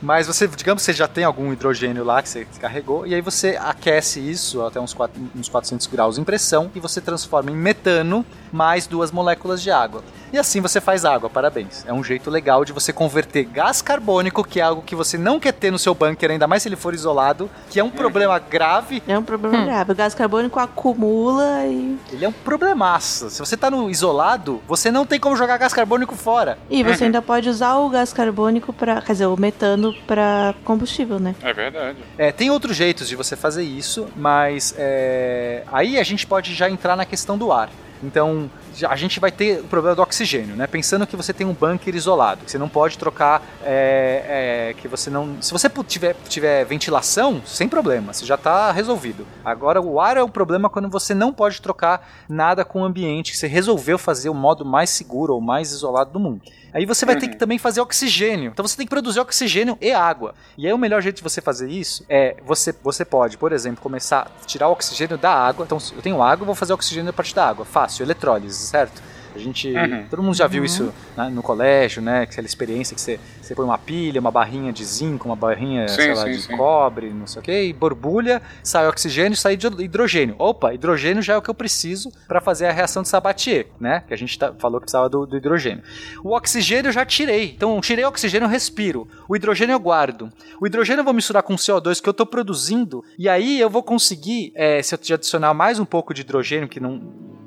Mas 0.00 0.26
você, 0.26 0.46
digamos 0.46 0.82
que 0.82 0.86
você 0.86 0.92
já 0.92 1.08
tem 1.08 1.24
algum 1.24 1.52
hidrogênio 1.52 2.04
lá 2.04 2.22
que 2.22 2.28
você 2.28 2.46
carregou, 2.60 3.06
e 3.06 3.14
aí 3.14 3.20
você 3.20 3.58
aquece 3.60 4.20
isso 4.20 4.62
até 4.62 4.80
uns, 4.80 4.94
4, 4.94 5.20
uns 5.36 5.48
400 5.48 5.86
graus 5.86 6.18
em 6.18 6.24
pressão 6.24 6.70
e 6.74 6.80
você 6.80 7.00
transforma 7.00 7.50
em 7.50 7.56
metano 7.56 8.19
mais 8.52 8.86
duas 8.86 9.10
moléculas 9.10 9.62
de 9.62 9.70
água. 9.70 10.02
E 10.32 10.38
assim 10.38 10.60
você 10.60 10.80
faz 10.80 11.04
água, 11.04 11.28
parabéns. 11.28 11.84
É 11.86 11.92
um 11.92 12.04
jeito 12.04 12.30
legal 12.30 12.64
de 12.64 12.72
você 12.72 12.92
converter 12.92 13.44
gás 13.44 13.82
carbônico, 13.82 14.44
que 14.44 14.60
é 14.60 14.62
algo 14.62 14.80
que 14.80 14.94
você 14.94 15.18
não 15.18 15.40
quer 15.40 15.52
ter 15.52 15.72
no 15.72 15.78
seu 15.78 15.92
bunker, 15.92 16.30
ainda 16.30 16.46
mais 16.46 16.62
se 16.62 16.68
ele 16.68 16.76
for 16.76 16.94
isolado, 16.94 17.50
que 17.68 17.80
é 17.80 17.84
um 17.84 17.90
problema 17.90 18.38
grave. 18.38 19.02
É 19.08 19.18
um 19.18 19.24
problema 19.24 19.64
grave. 19.64 19.90
O 19.90 19.94
gás 19.94 20.14
carbônico 20.14 20.60
acumula 20.60 21.66
e. 21.66 21.98
Ele 22.12 22.24
é 22.24 22.28
um 22.28 22.32
problemaço. 22.32 23.28
Se 23.28 23.40
você 23.40 23.56
tá 23.56 23.70
no 23.70 23.90
isolado, 23.90 24.62
você 24.68 24.92
não 24.92 25.04
tem 25.04 25.18
como 25.18 25.36
jogar 25.36 25.58
gás 25.58 25.72
carbônico 25.72 26.14
fora. 26.14 26.58
E 26.70 26.84
você 26.84 27.04
ainda 27.04 27.20
pode 27.20 27.48
usar 27.48 27.76
o 27.78 27.88
gás 27.88 28.12
carbônico 28.12 28.72
para, 28.72 29.02
quer 29.02 29.12
dizer, 29.12 29.26
o 29.26 29.36
metano 29.36 29.92
para 30.06 30.54
combustível, 30.64 31.18
né? 31.18 31.34
É 31.42 31.52
verdade. 31.52 31.98
É, 32.16 32.30
tem 32.30 32.50
outros 32.50 32.76
jeitos 32.76 33.08
de 33.08 33.16
você 33.16 33.34
fazer 33.34 33.64
isso, 33.64 34.06
mas 34.16 34.74
é, 34.78 35.64
aí 35.72 35.98
a 35.98 36.04
gente 36.04 36.24
pode 36.24 36.54
já 36.54 36.70
entrar 36.70 36.94
na 36.94 37.04
questão 37.04 37.36
do 37.36 37.50
ar. 37.50 37.68
Então, 38.02 38.50
a 38.88 38.96
gente 38.96 39.20
vai 39.20 39.30
ter 39.30 39.60
o 39.60 39.64
problema 39.64 39.94
do 39.94 40.02
oxigênio, 40.02 40.56
né? 40.56 40.66
Pensando 40.66 41.06
que 41.06 41.16
você 41.16 41.32
tem 41.32 41.46
um 41.46 41.52
bunker 41.52 41.94
isolado, 41.94 42.44
que 42.44 42.50
você 42.50 42.58
não 42.58 42.68
pode 42.68 42.96
trocar, 42.96 43.42
é, 43.62 44.70
é, 44.70 44.74
que 44.74 44.88
você 44.88 45.10
não... 45.10 45.40
Se 45.42 45.52
você 45.52 45.68
tiver, 45.86 46.16
tiver 46.28 46.64
ventilação, 46.64 47.42
sem 47.44 47.68
problema, 47.68 48.12
você 48.12 48.24
já 48.24 48.36
está 48.36 48.72
resolvido. 48.72 49.26
Agora, 49.44 49.80
o 49.80 50.00
ar 50.00 50.16
é 50.16 50.22
o 50.22 50.28
problema 50.28 50.70
quando 50.70 50.88
você 50.88 51.14
não 51.14 51.32
pode 51.32 51.60
trocar 51.60 52.08
nada 52.28 52.64
com 52.64 52.82
o 52.82 52.84
ambiente, 52.84 53.32
que 53.32 53.38
você 53.38 53.46
resolveu 53.46 53.98
fazer 53.98 54.28
o 54.28 54.34
modo 54.34 54.64
mais 54.64 54.90
seguro 54.90 55.34
ou 55.34 55.40
mais 55.40 55.72
isolado 55.72 56.10
do 56.10 56.20
mundo. 56.20 56.42
Aí 56.72 56.86
você 56.86 57.04
vai 57.04 57.16
ter 57.16 57.28
que 57.28 57.36
também 57.36 57.58
fazer 57.58 57.80
oxigênio. 57.80 58.50
Então 58.52 58.66
você 58.66 58.76
tem 58.76 58.86
que 58.86 58.90
produzir 58.90 59.20
oxigênio 59.20 59.76
e 59.80 59.92
água. 59.92 60.34
E 60.56 60.66
aí 60.66 60.72
o 60.72 60.78
melhor 60.78 61.02
jeito 61.02 61.16
de 61.16 61.22
você 61.22 61.40
fazer 61.40 61.68
isso 61.68 62.04
é 62.08 62.36
você, 62.44 62.74
você 62.82 63.04
pode, 63.04 63.36
por 63.36 63.52
exemplo, 63.52 63.80
começar 63.82 64.30
a 64.42 64.44
tirar 64.46 64.68
o 64.68 64.72
oxigênio 64.72 65.18
da 65.18 65.32
água. 65.32 65.64
Então 65.64 65.78
eu 65.94 66.02
tenho 66.02 66.22
água, 66.22 66.46
vou 66.46 66.54
fazer 66.54 66.72
oxigênio 66.72 67.10
a 67.10 67.12
partir 67.12 67.34
da 67.34 67.46
água. 67.46 67.64
Fácil, 67.64 68.04
eletrólise, 68.04 68.66
certo? 68.66 69.02
A 69.34 69.38
gente. 69.38 69.72
Uhum. 69.72 70.06
Todo 70.08 70.22
mundo 70.22 70.34
já 70.36 70.46
viu 70.46 70.64
isso 70.64 70.92
né, 71.16 71.28
no 71.28 71.42
colégio, 71.42 72.02
né? 72.02 72.22
Aquela 72.22 72.46
experiência 72.46 72.94
que 72.94 73.00
você, 73.00 73.20
você 73.50 73.54
põe 73.56 73.64
uma 73.64 73.78
pilha, 73.78 74.20
uma 74.20 74.30
barrinha 74.30 74.72
de 74.72 74.84
zinco, 74.84 75.26
uma 75.28 75.34
barrinha, 75.34 75.88
Sim, 75.88 75.94
sei 75.96 76.14
lá, 76.14 76.24
sim, 76.24 76.30
de 76.32 76.42
sim. 76.42 76.56
cobre, 76.56 77.10
não 77.10 77.26
sei 77.26 77.40
o 77.40 77.42
que, 77.42 77.62
e 77.64 77.72
borbulha, 77.72 78.40
sai 78.62 78.86
oxigênio, 78.86 79.36
sai 79.36 79.54
hidro- 79.54 79.82
hidrogênio. 79.82 80.36
Opa, 80.38 80.72
hidrogênio 80.72 81.20
já 81.22 81.34
é 81.34 81.36
o 81.36 81.42
que 81.42 81.50
eu 81.50 81.54
preciso 81.54 82.12
para 82.28 82.40
fazer 82.40 82.66
a 82.66 82.72
reação 82.72 83.02
de 83.02 83.08
Sabatier, 83.08 83.66
né? 83.80 84.04
Que 84.06 84.14
a 84.14 84.16
gente 84.16 84.38
tá- 84.38 84.52
falou 84.58 84.78
que 84.80 84.84
precisava 84.84 85.08
do, 85.08 85.26
do 85.26 85.36
hidrogênio. 85.36 85.82
O 86.22 86.34
oxigênio 86.36 86.88
eu 86.90 86.92
já 86.92 87.04
tirei. 87.04 87.52
Então, 87.56 87.80
tirei 87.80 88.04
o 88.04 88.08
oxigênio, 88.08 88.46
eu 88.46 88.50
respiro. 88.50 89.08
O 89.28 89.34
hidrogênio 89.34 89.72
eu 89.74 89.80
guardo. 89.80 90.30
O 90.60 90.66
hidrogênio 90.66 91.00
eu 91.00 91.04
vou 91.04 91.12
misturar 91.14 91.42
com 91.42 91.54
o 91.54 91.56
CO2 91.56 92.00
que 92.00 92.08
eu 92.08 92.12
estou 92.12 92.26
produzindo. 92.26 93.04
E 93.18 93.28
aí 93.28 93.58
eu 93.60 93.68
vou 93.68 93.82
conseguir, 93.82 94.52
é, 94.54 94.80
se 94.82 94.94
eu 94.94 94.98
te 94.98 95.12
adicionar 95.12 95.52
mais 95.54 95.78
um 95.80 95.84
pouco 95.84 96.14
de 96.14 96.20
hidrogênio, 96.22 96.68
que 96.68 96.78
não. 96.78 97.00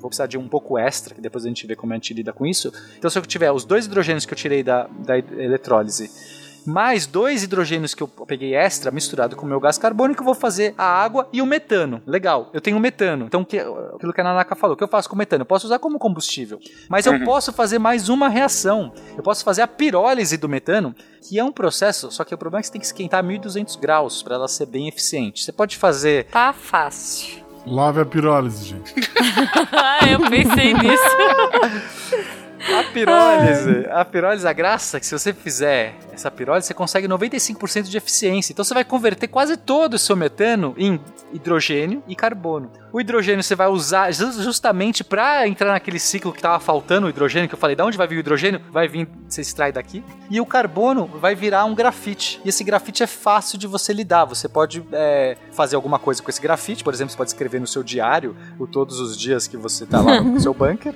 Vou 0.03 0.09
precisar 0.09 0.27
de 0.27 0.38
um 0.38 0.49
pouco 0.49 0.77
extra, 0.77 1.15
que 1.15 1.21
depois 1.21 1.45
a 1.45 1.47
gente 1.47 1.65
vê 1.65 1.77
como 1.77 1.93
a 1.93 1.95
gente 1.95 2.13
lida 2.13 2.34
com 2.34 2.45
isso. 2.45 2.73
Então, 2.97 3.09
se 3.09 3.17
eu 3.17 3.21
tiver 3.25 3.49
os 3.53 3.63
dois 3.63 3.85
hidrogênios 3.85 4.25
que 4.25 4.34
eu 4.34 4.38
tirei 4.38 4.61
da, 4.61 4.85
da 4.99 5.17
eletrólise 5.17 5.93
mais 6.65 7.06
dois 7.06 7.44
hidrogênios 7.44 7.94
que 7.94 8.02
eu 8.02 8.07
peguei 8.07 8.56
extra, 8.56 8.90
misturado 8.90 9.36
com 9.36 9.45
o 9.45 9.49
meu 9.49 9.60
gás 9.60 9.78
carbônico, 9.78 10.22
eu 10.22 10.26
vou 10.26 10.34
fazer 10.34 10.74
a 10.78 10.86
água 10.86 11.28
e 11.34 11.41
o 11.41 11.45
metano. 11.45 12.02
Legal, 12.07 12.49
eu 12.53 12.61
tenho 12.61 12.80
metano. 12.80 13.26
Então, 13.26 13.44
que, 13.44 13.60
aquilo 13.60 14.14
que 14.14 14.22
a 14.22 14.24
Nanaka 14.24 14.56
falou, 14.56 14.74
o 14.74 14.78
que 14.78 14.84
eu 14.84 14.88
faço 14.88 15.10
com 15.10 15.15
o 15.15 15.18
metano? 15.18 15.41
Eu 15.41 15.45
posso 15.45 15.65
usar 15.65 15.80
como 15.80 15.99
combustível. 15.99 16.60
Mas 16.90 17.06
eu 17.06 17.22
posso 17.26 17.52
fazer 17.52 17.80
mais 17.80 18.07
uma 18.07 18.30
reação. 18.30 18.94
Eu 19.18 19.24
posso 19.24 19.44
fazer 19.44 19.61
a 19.61 19.68
pirólise 19.68 20.38
do 20.38 20.48
metano, 20.48 20.95
que 21.28 21.38
é 21.38 21.44
um 21.44 21.52
processo, 21.52 22.10
só 22.11 22.24
que 22.24 22.34
o 22.34 22.38
problema 22.38 22.60
é 22.60 22.61
que 22.61 22.68
você 22.68 22.74
tem 22.74 22.82
que 22.82 22.88
esquentar 22.88 23.20
a 23.20 23.24
1200 23.24 23.76
graus 23.76 24.24
para 24.24 24.36
ela 24.36 24.48
ser 24.48 24.65
bem 24.65 24.88
eficiente. 24.88 25.44
Você 25.44 25.52
pode 25.52 25.76
fazer 25.78 26.26
Tá 26.26 26.53
fácil. 26.53 27.44
Lave 27.65 28.02
a 28.02 28.06
pirólise, 28.06 28.65
gente. 28.65 28.94
ah, 29.72 29.99
eu 30.10 30.30
pensei 30.30 30.74
nisso. 30.74 31.03
A 32.72 32.84
pirólise, 32.84 33.88
a 33.91 34.06
pirólise, 34.06 34.48
a 34.48 34.53
graça 34.53 34.98
é 34.98 34.99
que 34.99 35.06
se 35.06 35.18
você 35.18 35.34
fizer 35.34 35.95
essa 36.14 36.30
pirólise, 36.31 36.68
você 36.68 36.73
consegue 36.73 37.07
95% 37.07 37.84
de 37.84 37.98
eficiência. 37.98 38.53
Então 38.53 38.64
você 38.64 38.73
vai 38.73 38.84
converter 38.85 39.27
quase 39.27 39.57
todo 39.57 39.95
o 39.95 39.99
seu 39.99 40.15
metano 40.15 40.73
em 40.77 40.99
hidrogênio 41.34 42.03
e 42.07 42.15
carbono. 42.15 42.72
O 42.91 43.02
hidrogênio 43.02 43.44
você 43.44 43.56
vai 43.56 43.68
usar 43.68 44.11
ju- 44.11 44.31
justamente 44.41 45.03
para 45.03 45.48
entrar 45.48 45.72
naquele 45.72 45.99
ciclo 45.99 46.31
que 46.31 46.38
estava 46.38 46.60
faltando 46.60 47.07
o 47.07 47.10
hidrogênio, 47.10 47.49
que 47.49 47.56
eu 47.56 47.60
falei, 47.60 47.76
da 47.76 47.84
onde 47.85 47.98
vai 47.98 48.07
vir 48.07 48.18
o 48.18 48.19
hidrogênio? 48.19 48.61
Vai 48.72 48.88
vir, 48.88 49.07
você 49.27 49.41
extrai 49.41 49.72
daqui. 49.72 50.03
E 50.30 50.40
o 50.40 50.45
carbono 50.45 51.07
vai 51.07 51.34
virar 51.35 51.65
um 51.65 51.73
grafite. 51.73 52.40
E 52.45 52.49
esse 52.49 52.64
grafite 52.64 53.02
é 53.03 53.07
fácil 53.07 53.57
de 53.57 53.65
você 53.68 53.91
lidar. 53.91 54.26
Você 54.26 54.48
pode 54.48 54.84
é, 54.91 55.35
fazer 55.52 55.76
alguma 55.76 55.98
coisa 55.98 56.22
com 56.22 56.30
esse 56.30 56.41
grafite, 56.41 56.84
por 56.84 56.94
exemplo, 56.94 57.11
você 57.11 57.18
pode 57.18 57.31
escrever 57.31 57.60
no 57.60 57.68
seu 57.68 57.81
diário 57.84 58.35
o 58.60 58.68
todos 58.68 58.99
os 58.99 59.18
dias 59.18 59.48
que 59.48 59.57
você 59.57 59.84
está 59.85 59.99
lá 59.99 60.22
no 60.22 60.40
seu 60.40 60.53
bunker. 60.56 60.94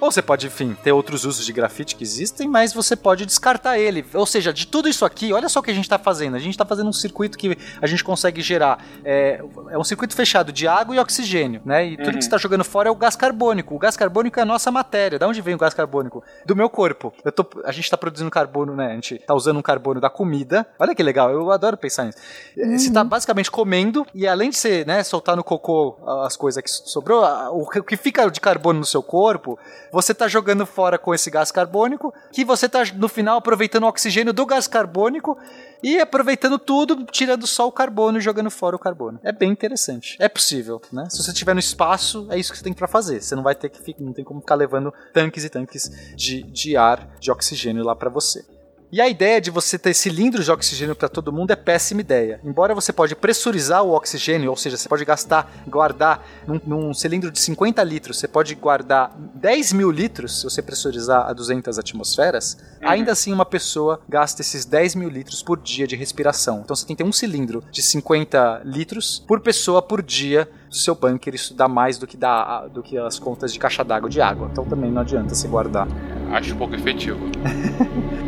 Ou 0.00 0.10
você 0.10 0.22
pode, 0.22 0.46
enfim, 0.46 0.76
ter 0.82 0.92
outros 0.92 1.24
usos 1.24 1.44
de 1.44 1.52
grafite 1.52 1.94
que 1.94 2.02
existem, 2.02 2.48
mas 2.48 2.72
você 2.72 2.96
pode 2.96 3.26
descartar 3.26 3.78
ele. 3.78 4.04
Ou 4.14 4.24
seja, 4.24 4.52
de 4.52 4.66
tudo 4.66 4.88
isso 4.88 5.04
aqui, 5.04 5.32
olha 5.32 5.48
só 5.48 5.60
o 5.60 5.62
que 5.62 5.70
a 5.70 5.74
gente 5.74 5.84
está 5.84 5.98
fazendo. 5.98 6.36
A 6.36 6.38
gente 6.38 6.52
está 6.52 6.64
fazendo 6.64 6.88
um 6.88 6.92
circuito 6.92 7.36
que 7.36 7.56
a 7.80 7.86
gente 7.86 8.02
consegue 8.02 8.40
gerar. 8.40 8.82
É, 9.04 9.42
é 9.70 9.78
um 9.78 9.84
circuito 9.84 10.14
fechado 10.14 10.52
de 10.52 10.66
água 10.66 10.96
e 10.96 10.98
oxigênio, 10.98 11.60
né? 11.64 11.86
E 11.86 11.96
tudo 11.96 12.12
que 12.12 12.22
você 12.22 12.28
está 12.28 12.38
jogando 12.38 12.64
fora 12.64 12.88
é 12.88 12.92
o 12.92 12.94
gás 12.94 13.14
carbônico. 13.14 13.74
O 13.74 13.78
gás 13.78 13.96
carbônico 13.96 14.38
é 14.38 14.42
a 14.42 14.46
nossa 14.46 14.70
matéria. 14.70 15.18
Da 15.18 15.28
onde 15.28 15.42
vem 15.42 15.54
o 15.54 15.58
gás 15.58 15.74
carbônico? 15.74 16.24
Do 16.46 16.56
meu 16.56 16.70
corpo. 16.70 17.12
Eu 17.24 17.32
tô, 17.32 17.46
a 17.64 17.72
gente 17.72 17.84
está 17.84 17.96
produzindo 17.96 18.30
carbono, 18.30 18.74
né? 18.74 18.92
A 18.92 18.94
gente 18.94 19.16
está 19.16 19.34
usando 19.34 19.58
um 19.58 19.62
carbono 19.62 20.00
da 20.00 20.08
comida. 20.08 20.66
Olha 20.78 20.94
que 20.94 21.02
legal, 21.02 21.30
eu 21.30 21.50
adoro 21.50 21.76
pensar 21.76 22.04
nisso. 22.04 22.18
Você 22.56 22.88
está 22.88 23.04
basicamente 23.04 23.50
comendo 23.50 24.06
e 24.14 24.26
além 24.26 24.50
de 24.50 24.56
você 24.56 24.84
né, 24.84 25.02
soltar 25.02 25.36
no 25.36 25.44
cocô 25.44 25.98
as 26.24 26.36
coisas 26.36 26.62
que 26.62 26.70
sobrou, 26.70 27.22
o 27.52 27.66
que 27.66 27.96
fica 27.96 28.30
de 28.30 28.40
carbono 28.40 28.80
no 28.80 28.86
seu 28.86 29.02
corpo, 29.02 29.58
você 29.92 30.12
está 30.12 30.28
jogando 30.28 30.64
fora 30.66 30.98
com 30.98 31.14
esse 31.14 31.30
gás 31.30 31.50
carbônico, 31.50 32.12
que 32.32 32.44
você 32.44 32.66
está 32.66 32.84
no 32.94 33.08
final 33.08 33.38
aproveitando 33.38 33.84
o 33.84 33.88
oxigênio 33.88 34.32
do 34.32 34.46
gás 34.46 34.66
carbônico 34.66 35.36
e 35.82 35.98
aproveitando 35.98 36.58
tudo, 36.58 37.04
tirando 37.04 37.46
só 37.46 37.66
o 37.66 37.72
carbono 37.72 38.18
e 38.18 38.20
jogando 38.20 38.50
fora 38.50 38.76
o 38.76 38.78
carbono. 38.78 39.18
É 39.22 39.32
bem 39.32 39.50
interessante. 39.50 40.16
É 40.20 40.28
possível, 40.28 40.80
né? 40.92 41.06
Se 41.08 41.22
você 41.22 41.30
estiver 41.30 41.54
no 41.54 41.60
espaço, 41.60 42.26
é 42.30 42.38
isso 42.38 42.52
que 42.52 42.58
você 42.58 42.64
tem 42.64 42.72
para 42.72 42.86
fazer. 42.86 43.22
Você 43.22 43.34
não 43.34 43.42
vai 43.42 43.54
ter 43.54 43.68
que 43.68 43.82
ficar, 43.82 44.02
não 44.02 44.12
tem 44.12 44.24
como 44.24 44.40
ficar 44.40 44.54
levando 44.54 44.92
tanques 45.12 45.44
e 45.44 45.48
tanques 45.48 45.90
de, 46.14 46.42
de 46.42 46.76
ar, 46.76 47.08
de 47.18 47.30
oxigênio 47.30 47.84
lá 47.84 47.96
para 47.96 48.10
você. 48.10 48.44
E 48.92 49.00
a 49.00 49.08
ideia 49.08 49.40
de 49.40 49.50
você 49.50 49.78
ter 49.78 49.94
cilindros 49.94 50.46
de 50.46 50.50
oxigênio 50.50 50.96
para 50.96 51.08
todo 51.08 51.32
mundo 51.32 51.52
é 51.52 51.56
péssima 51.56 52.00
ideia. 52.00 52.40
Embora 52.42 52.74
você 52.74 52.92
pode 52.92 53.14
pressurizar 53.14 53.84
o 53.84 53.92
oxigênio, 53.92 54.50
ou 54.50 54.56
seja, 54.56 54.76
você 54.76 54.88
pode 54.88 55.04
gastar, 55.04 55.62
guardar 55.68 56.26
num, 56.44 56.60
num 56.66 56.94
cilindro 56.94 57.30
de 57.30 57.38
50 57.38 57.82
litros, 57.84 58.18
você 58.18 58.26
pode 58.26 58.52
guardar 58.56 59.14
10 59.16 59.74
mil 59.74 59.92
litros 59.92 60.40
se 60.40 60.44
você 60.44 60.60
pressurizar 60.60 61.28
a 61.28 61.32
200 61.32 61.78
atmosferas, 61.78 62.58
ainda 62.80 63.12
assim 63.12 63.32
uma 63.32 63.44
pessoa 63.44 64.00
gasta 64.08 64.42
esses 64.42 64.64
10 64.64 64.96
mil 64.96 65.08
litros 65.08 65.40
por 65.40 65.60
dia 65.60 65.86
de 65.86 65.94
respiração. 65.94 66.62
Então 66.64 66.74
você 66.74 66.84
tem 66.84 66.96
que 66.96 67.02
ter 67.04 67.08
um 67.08 67.12
cilindro 67.12 67.62
de 67.70 67.82
50 67.82 68.62
litros 68.64 69.22
por 69.24 69.40
pessoa 69.40 69.80
por 69.80 70.02
dia 70.02 70.48
do 70.68 70.74
seu 70.74 70.96
bunker. 70.96 71.32
Isso 71.32 71.54
dá 71.54 71.68
mais 71.68 71.96
do 71.96 72.08
que, 72.08 72.16
dá, 72.16 72.66
do 72.66 72.82
que 72.82 72.98
as 72.98 73.20
contas 73.20 73.52
de 73.52 73.58
caixa 73.60 73.84
d'água 73.84 74.10
de 74.10 74.20
água. 74.20 74.48
Então 74.50 74.64
também 74.64 74.90
não 74.90 75.02
adianta 75.02 75.32
se 75.34 75.46
guardar. 75.46 75.86
Acho 76.32 76.56
pouco 76.56 76.74
efetivo. 76.74 77.20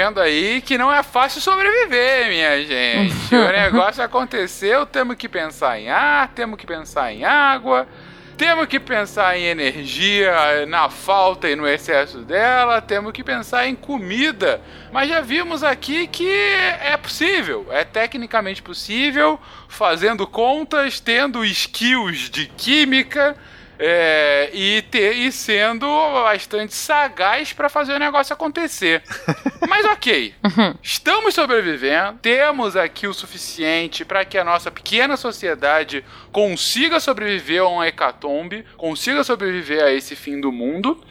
vendo 0.00 0.18
aí 0.18 0.62
que 0.62 0.78
não 0.78 0.90
é 0.90 1.02
fácil 1.02 1.42
sobreviver, 1.42 2.28
minha 2.28 2.64
gente. 2.64 3.34
o 3.34 3.48
negócio 3.52 4.02
aconteceu, 4.02 4.86
temos 4.86 5.14
que 5.16 5.28
pensar 5.28 5.78
em 5.78 5.90
ar, 5.90 6.28
temos 6.28 6.58
que 6.58 6.66
pensar 6.66 7.12
em 7.12 7.22
água, 7.22 7.86
temos 8.34 8.64
que 8.64 8.80
pensar 8.80 9.36
em 9.36 9.44
energia, 9.44 10.64
na 10.66 10.88
falta 10.88 11.50
e 11.50 11.54
no 11.54 11.68
excesso 11.68 12.20
dela, 12.20 12.80
temos 12.80 13.12
que 13.12 13.22
pensar 13.22 13.66
em 13.66 13.74
comida. 13.74 14.62
Mas 14.90 15.10
já 15.10 15.20
vimos 15.20 15.62
aqui 15.62 16.06
que 16.06 16.30
é 16.30 16.96
possível, 16.96 17.66
é 17.70 17.84
tecnicamente 17.84 18.62
possível, 18.62 19.38
fazendo 19.68 20.26
contas, 20.26 20.98
tendo 20.98 21.44
skills 21.44 22.30
de 22.30 22.46
química 22.46 23.36
é, 23.82 24.50
e, 24.52 24.82
ter, 24.82 25.16
e 25.16 25.32
sendo 25.32 25.86
bastante 26.12 26.74
sagaz 26.74 27.54
para 27.54 27.70
fazer 27.70 27.94
o 27.94 27.98
negócio 27.98 28.34
acontecer. 28.34 29.02
Mas 29.66 29.86
ok, 29.86 30.34
estamos 30.82 31.34
sobrevivendo, 31.34 32.18
temos 32.20 32.76
aqui 32.76 33.06
o 33.06 33.14
suficiente 33.14 34.04
para 34.04 34.22
que 34.24 34.36
a 34.36 34.44
nossa 34.44 34.70
pequena 34.70 35.16
sociedade 35.16 36.04
consiga 36.30 37.00
sobreviver 37.00 37.62
a 37.62 37.68
um 37.68 37.82
hecatombe, 37.82 38.66
consiga 38.76 39.24
sobreviver 39.24 39.82
a 39.82 39.90
esse 39.90 40.14
fim 40.14 40.38
do 40.38 40.52
mundo. 40.52 41.02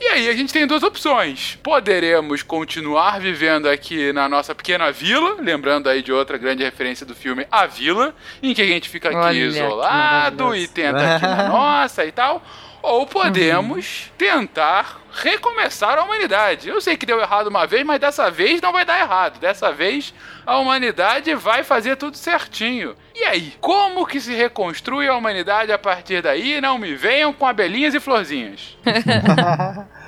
E 0.00 0.06
aí 0.06 0.28
a 0.28 0.32
gente 0.32 0.52
tem 0.52 0.66
duas 0.66 0.82
opções. 0.82 1.58
Poderemos 1.62 2.42
continuar 2.42 3.20
vivendo 3.20 3.68
aqui 3.68 4.12
na 4.12 4.28
nossa 4.28 4.54
pequena 4.54 4.92
vila, 4.92 5.36
lembrando 5.40 5.88
aí 5.88 6.02
de 6.02 6.12
outra 6.12 6.38
grande 6.38 6.62
referência 6.62 7.04
do 7.04 7.16
filme 7.16 7.46
A 7.50 7.66
Vila, 7.66 8.14
em 8.40 8.54
que 8.54 8.62
a 8.62 8.66
gente 8.66 8.88
fica 8.88 9.08
aqui 9.08 9.18
Olha, 9.18 9.36
isolado 9.36 10.54
e 10.54 10.68
tenta 10.68 11.16
aqui 11.16 11.26
na 11.26 11.48
nossa 11.50 12.04
e 12.04 12.12
tal. 12.12 12.42
Ou 12.82 13.06
podemos 13.06 14.10
tentar 14.16 15.00
recomeçar 15.12 15.98
a 15.98 16.04
humanidade. 16.04 16.68
Eu 16.68 16.80
sei 16.80 16.96
que 16.96 17.06
deu 17.06 17.20
errado 17.20 17.48
uma 17.48 17.66
vez, 17.66 17.84
mas 17.84 18.00
dessa 18.00 18.30
vez 18.30 18.60
não 18.60 18.72
vai 18.72 18.84
dar 18.84 19.00
errado. 19.00 19.40
Dessa 19.40 19.72
vez 19.72 20.14
a 20.46 20.58
humanidade 20.58 21.34
vai 21.34 21.64
fazer 21.64 21.96
tudo 21.96 22.16
certinho. 22.16 22.94
E 23.14 23.24
aí, 23.24 23.54
como 23.60 24.06
que 24.06 24.20
se 24.20 24.34
reconstrui 24.34 25.08
a 25.08 25.16
humanidade 25.16 25.72
a 25.72 25.78
partir 25.78 26.22
daí? 26.22 26.60
Não 26.60 26.78
me 26.78 26.94
venham 26.94 27.32
com 27.32 27.46
abelhinhas 27.46 27.94
e 27.94 28.00
florzinhas. 28.00 28.78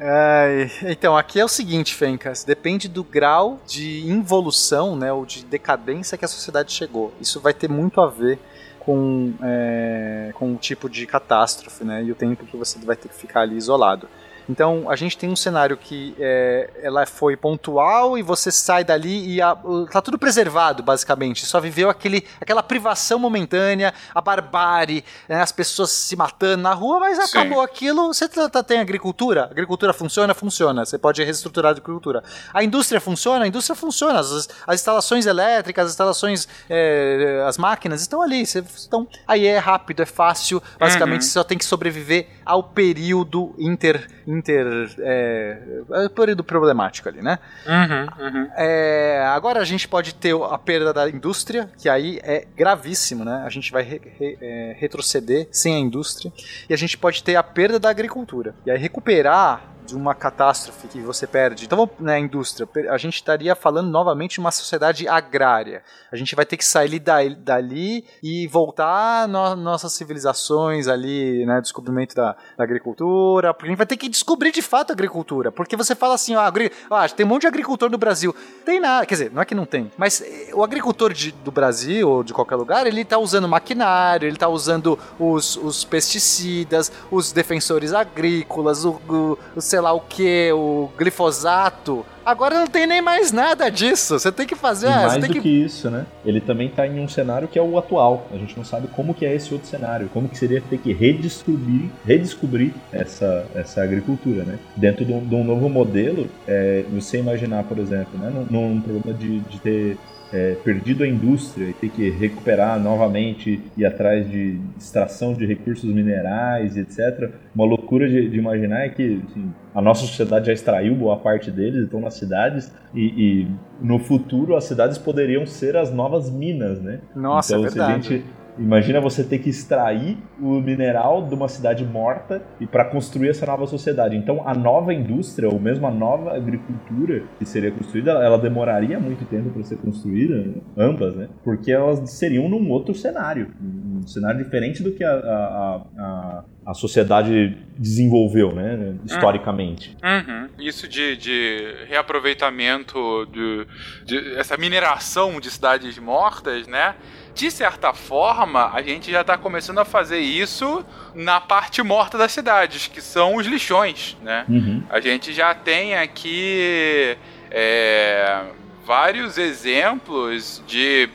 Ai, 0.00 0.70
então, 0.82 1.16
aqui 1.16 1.38
é 1.38 1.44
o 1.44 1.48
seguinte, 1.48 1.94
Fencas, 1.94 2.42
depende 2.42 2.88
do 2.88 3.04
grau 3.04 3.60
de 3.64 4.00
involução, 4.08 4.96
né, 4.96 5.12
ou 5.12 5.24
de 5.24 5.44
decadência 5.44 6.18
que 6.18 6.24
a 6.24 6.28
sociedade 6.28 6.72
chegou. 6.72 7.14
Isso 7.20 7.40
vai 7.40 7.54
ter 7.54 7.68
muito 7.68 8.00
a 8.00 8.08
ver 8.08 8.40
com, 8.84 9.32
é, 9.42 10.30
com 10.34 10.52
o 10.52 10.56
tipo 10.56 10.88
de 10.88 11.06
catástrofe, 11.06 11.84
né, 11.84 12.02
e 12.04 12.12
o 12.12 12.14
tempo 12.14 12.44
que 12.44 12.56
você 12.56 12.78
vai 12.78 12.96
ter 12.96 13.08
que 13.08 13.14
ficar 13.14 13.40
ali 13.40 13.56
isolado. 13.56 14.08
Então, 14.48 14.90
a 14.90 14.96
gente 14.96 15.16
tem 15.16 15.28
um 15.30 15.36
cenário 15.36 15.76
que 15.76 16.14
é, 16.18 16.70
ela 16.82 17.06
foi 17.06 17.36
pontual 17.36 18.18
e 18.18 18.22
você 18.22 18.50
sai 18.52 18.84
dali 18.84 19.34
e 19.34 19.40
a, 19.40 19.56
tá 19.90 20.02
tudo 20.02 20.18
preservado, 20.18 20.82
basicamente. 20.82 21.46
Só 21.46 21.60
viveu 21.60 21.88
aquele, 21.88 22.26
aquela 22.40 22.62
privação 22.62 23.18
momentânea, 23.18 23.94
a 24.14 24.20
barbárie, 24.20 25.04
né, 25.28 25.40
as 25.40 25.50
pessoas 25.52 25.90
se 25.90 26.14
matando 26.16 26.62
na 26.62 26.74
rua, 26.74 27.00
mas 27.00 27.16
Sim. 27.30 27.38
acabou 27.38 27.60
aquilo. 27.62 28.08
Você 28.12 28.28
tá- 28.28 28.48
tá- 28.48 28.62
tem 28.62 28.80
agricultura? 28.80 29.44
A 29.44 29.46
agricultura 29.46 29.92
funciona? 29.92 30.34
Funciona. 30.34 30.84
Você 30.84 30.98
pode 30.98 31.22
reestruturar 31.24 31.70
a 31.70 31.72
agricultura. 31.72 32.22
A 32.52 32.62
indústria 32.62 33.00
funciona? 33.00 33.44
A 33.44 33.48
indústria 33.48 33.74
funciona. 33.74 34.20
As, 34.20 34.48
as 34.66 34.74
instalações 34.80 35.26
elétricas, 35.26 35.86
as 35.86 35.92
instalações, 35.92 36.46
é, 36.68 37.44
as 37.46 37.56
máquinas 37.56 38.00
estão 38.02 38.20
ali. 38.20 38.44
Você, 38.44 38.62
então, 38.86 39.06
aí 39.26 39.46
é 39.46 39.58
rápido, 39.58 40.02
é 40.02 40.06
fácil. 40.06 40.62
Basicamente, 40.78 41.22
Uhum. 41.22 41.26
você 41.28 41.32
só 41.32 41.44
tem 41.44 41.56
que 41.56 41.64
sobreviver 41.64 42.28
ao 42.44 42.62
período 42.62 43.54
inter. 43.58 44.08
inter 44.26 44.66
é, 44.98 45.58
é 45.92 46.08
período 46.08 46.42
problemático 46.44 47.08
ali, 47.08 47.22
né? 47.22 47.38
Uhum, 47.66 48.26
uhum. 48.26 48.48
É, 48.56 49.24
agora 49.28 49.60
a 49.60 49.64
gente 49.64 49.86
pode 49.88 50.14
ter 50.14 50.34
a 50.34 50.58
perda 50.58 50.92
da 50.92 51.08
indústria, 51.08 51.70
que 51.78 51.88
aí 51.88 52.20
é 52.22 52.46
gravíssimo, 52.56 53.24
né? 53.24 53.42
A 53.44 53.48
gente 53.48 53.70
vai 53.72 53.82
re- 53.82 54.00
re- 54.18 54.38
é, 54.40 54.76
retroceder 54.78 55.48
sem 55.50 55.74
a 55.74 55.78
indústria. 55.78 56.32
E 56.68 56.74
a 56.74 56.76
gente 56.76 56.96
pode 56.98 57.22
ter 57.22 57.36
a 57.36 57.42
perda 57.42 57.78
da 57.78 57.90
agricultura. 57.90 58.54
E 58.66 58.70
aí 58.70 58.78
recuperar 58.78 59.73
de 59.84 59.94
uma 59.94 60.14
catástrofe 60.14 60.88
que 60.88 61.00
você 61.00 61.26
perde. 61.26 61.64
Então, 61.66 61.88
na 62.00 62.18
indústria, 62.18 62.66
per- 62.66 62.90
a 62.90 62.96
gente 62.96 63.14
estaria 63.16 63.54
falando 63.54 63.88
novamente 63.90 64.34
de 64.34 64.40
uma 64.40 64.50
sociedade 64.50 65.06
agrária. 65.06 65.82
A 66.10 66.16
gente 66.16 66.34
vai 66.34 66.46
ter 66.46 66.56
que 66.56 66.64
sair 66.64 66.98
da- 66.98 67.20
dali 67.36 68.04
e 68.22 68.46
voltar 68.48 69.28
no, 69.28 69.54
nossas 69.56 69.92
civilizações 69.92 70.88
ali, 70.88 71.44
né? 71.44 71.60
Descobrimento 71.60 72.14
da, 72.14 72.34
da 72.56 72.64
agricultura. 72.64 73.52
Porque 73.52 73.66
a 73.66 73.70
gente 73.70 73.76
vai 73.78 73.86
ter 73.86 73.96
que 73.96 74.08
descobrir 74.08 74.52
de 74.52 74.62
fato 74.62 74.90
a 74.90 74.92
agricultura. 74.94 75.52
Porque 75.52 75.76
você 75.76 75.94
fala 75.94 76.14
assim, 76.14 76.34
ó, 76.34 76.40
agri- 76.40 76.70
tem 77.16 77.26
um 77.26 77.28
monte 77.28 77.42
de 77.42 77.46
agricultor 77.48 77.90
no 77.90 77.98
Brasil. 77.98 78.34
Tem 78.64 78.80
nada, 78.80 79.04
quer 79.04 79.14
dizer, 79.14 79.30
não 79.32 79.42
é 79.42 79.44
que 79.44 79.54
não 79.54 79.66
tem. 79.66 79.90
Mas 79.98 80.20
eh, 80.22 80.50
o 80.54 80.62
agricultor 80.64 81.12
de- 81.12 81.32
do 81.32 81.50
Brasil 81.50 82.08
ou 82.08 82.22
de 82.24 82.32
qualquer 82.32 82.56
lugar, 82.56 82.86
ele 82.86 83.04
tá 83.04 83.18
usando 83.18 83.48
maquinário, 83.48 84.26
ele 84.26 84.36
tá 84.36 84.48
usando 84.48 84.98
os, 85.18 85.56
os 85.56 85.84
pesticidas, 85.84 86.90
os 87.10 87.32
defensores 87.32 87.92
agrícolas, 87.92 88.84
o, 88.84 88.92
o- 89.08 89.38
o 89.56 89.60
sei 89.74 89.80
lá 89.80 89.92
o 89.92 90.00
que, 90.00 90.52
o 90.52 90.88
glifosato. 90.96 92.06
Agora 92.24 92.54
não 92.60 92.66
tem 92.68 92.86
nem 92.86 93.02
mais 93.02 93.32
nada 93.32 93.68
disso. 93.68 94.16
Você 94.16 94.30
tem 94.30 94.46
que 94.46 94.54
fazer. 94.54 94.86
E 94.86 94.90
ah, 94.90 95.06
mais 95.08 95.26
do 95.26 95.32
que 95.32 95.40
que... 95.40 95.48
isso, 95.48 95.90
né? 95.90 96.06
Ele 96.24 96.40
também 96.40 96.68
tá 96.68 96.86
em 96.86 97.00
um 97.00 97.08
cenário 97.08 97.48
que 97.48 97.58
é 97.58 97.62
o 97.62 97.76
atual. 97.76 98.28
A 98.32 98.36
gente 98.36 98.56
não 98.56 98.64
sabe 98.64 98.86
como 98.86 99.12
que 99.12 99.26
é 99.26 99.34
esse 99.34 99.52
outro 99.52 99.68
cenário. 99.68 100.08
Como 100.14 100.28
que 100.28 100.38
seria 100.38 100.60
ter 100.60 100.78
que 100.78 100.92
redescobrir, 100.92 101.90
redescobrir 102.06 102.72
essa, 102.92 103.46
essa 103.52 103.82
agricultura, 103.82 104.44
né? 104.44 104.60
Dentro 104.76 105.04
de 105.04 105.12
um, 105.12 105.26
de 105.26 105.34
um 105.34 105.42
novo 105.42 105.68
modelo, 105.68 106.28
é, 106.46 106.84
você 106.88 107.18
imaginar, 107.18 107.64
por 107.64 107.78
exemplo, 107.78 108.16
né? 108.16 108.30
Num, 108.32 108.74
num 108.74 108.80
problema 108.80 109.12
de, 109.12 109.40
de 109.40 109.58
ter 109.58 109.98
é, 110.34 110.56
perdido 110.64 111.04
a 111.04 111.06
indústria 111.06 111.68
e 111.68 111.72
ter 111.72 111.88
que 111.90 112.10
recuperar 112.10 112.78
novamente 112.80 113.60
e 113.76 113.86
atrás 113.86 114.28
de 114.28 114.58
extração 114.76 115.32
de 115.32 115.46
recursos 115.46 115.88
minerais 115.88 116.76
etc. 116.76 117.30
Uma 117.54 117.64
loucura 117.64 118.08
de, 118.08 118.28
de 118.28 118.36
imaginar 118.36 118.84
é 118.84 118.88
que 118.88 119.22
assim, 119.30 119.52
a 119.72 119.80
nossa 119.80 120.00
sociedade 120.00 120.46
já 120.46 120.52
extraiu 120.52 120.96
boa 120.96 121.16
parte 121.16 121.52
deles, 121.52 121.84
estão 121.84 122.00
nas 122.00 122.14
cidades 122.14 122.72
e, 122.92 123.04
e 123.04 123.48
no 123.80 124.00
futuro 124.00 124.56
as 124.56 124.64
cidades 124.64 124.98
poderiam 124.98 125.46
ser 125.46 125.76
as 125.76 125.92
novas 125.92 126.28
minas, 126.28 126.80
né? 126.80 126.98
Nossa, 127.14 127.54
então, 127.54 127.66
é 127.66 127.70
se 127.70 127.80
a 127.80 127.86
verdade. 127.86 128.08
gente 128.08 128.24
Imagina 128.58 129.00
você 129.00 129.24
ter 129.24 129.38
que 129.38 129.50
extrair 129.50 130.18
o 130.40 130.60
mineral 130.60 131.26
de 131.26 131.34
uma 131.34 131.48
cidade 131.48 131.84
morta 131.84 132.42
e 132.60 132.66
para 132.66 132.84
construir 132.84 133.30
essa 133.30 133.44
nova 133.46 133.66
sociedade. 133.66 134.16
Então, 134.16 134.46
a 134.46 134.54
nova 134.54 134.92
indústria, 134.92 135.48
ou 135.48 135.58
mesmo 135.58 135.86
a 135.86 135.90
nova 135.90 136.36
agricultura 136.36 137.24
que 137.38 137.44
seria 137.44 137.70
construída, 137.70 138.12
ela 138.12 138.38
demoraria 138.38 138.98
muito 138.98 139.24
tempo 139.24 139.50
para 139.50 139.62
ser 139.64 139.76
construída, 139.76 140.54
ambas, 140.76 141.14
né? 141.16 141.28
Porque 141.42 141.72
elas 141.72 142.10
seriam 142.10 142.48
num 142.48 142.70
outro 142.70 142.94
cenário, 142.94 143.50
um 143.60 144.06
cenário 144.06 144.42
diferente 144.42 144.82
do 144.82 144.92
que 144.92 145.02
a, 145.02 145.12
a, 145.12 145.82
a, 145.98 146.44
a 146.66 146.74
sociedade 146.74 147.58
desenvolveu, 147.76 148.54
né? 148.54 148.94
Historicamente. 149.04 149.96
Uhum. 150.02 150.48
Isso 150.58 150.88
de, 150.88 151.16
de 151.16 151.74
reaproveitamento, 151.88 153.26
de, 153.26 153.66
de 154.04 154.36
essa 154.36 154.56
mineração 154.56 155.40
de 155.40 155.50
cidades 155.50 155.98
mortas, 155.98 156.66
né? 156.66 156.94
De 157.34 157.50
certa 157.50 157.92
forma, 157.92 158.70
a 158.72 158.80
gente 158.80 159.10
já 159.10 159.22
está 159.22 159.36
começando 159.36 159.78
a 159.78 159.84
fazer 159.84 160.20
isso 160.20 160.84
na 161.14 161.40
parte 161.40 161.82
morta 161.82 162.16
das 162.16 162.30
cidades, 162.30 162.86
que 162.86 163.00
são 163.00 163.34
os 163.34 163.46
lixões, 163.46 164.16
né? 164.22 164.44
Uhum. 164.48 164.84
A 164.88 165.00
gente 165.00 165.32
já 165.32 165.52
tem 165.52 165.96
aqui 165.96 167.18
é, 167.50 168.44
vários 168.84 169.36
exemplos 169.36 170.62
de 170.66 171.08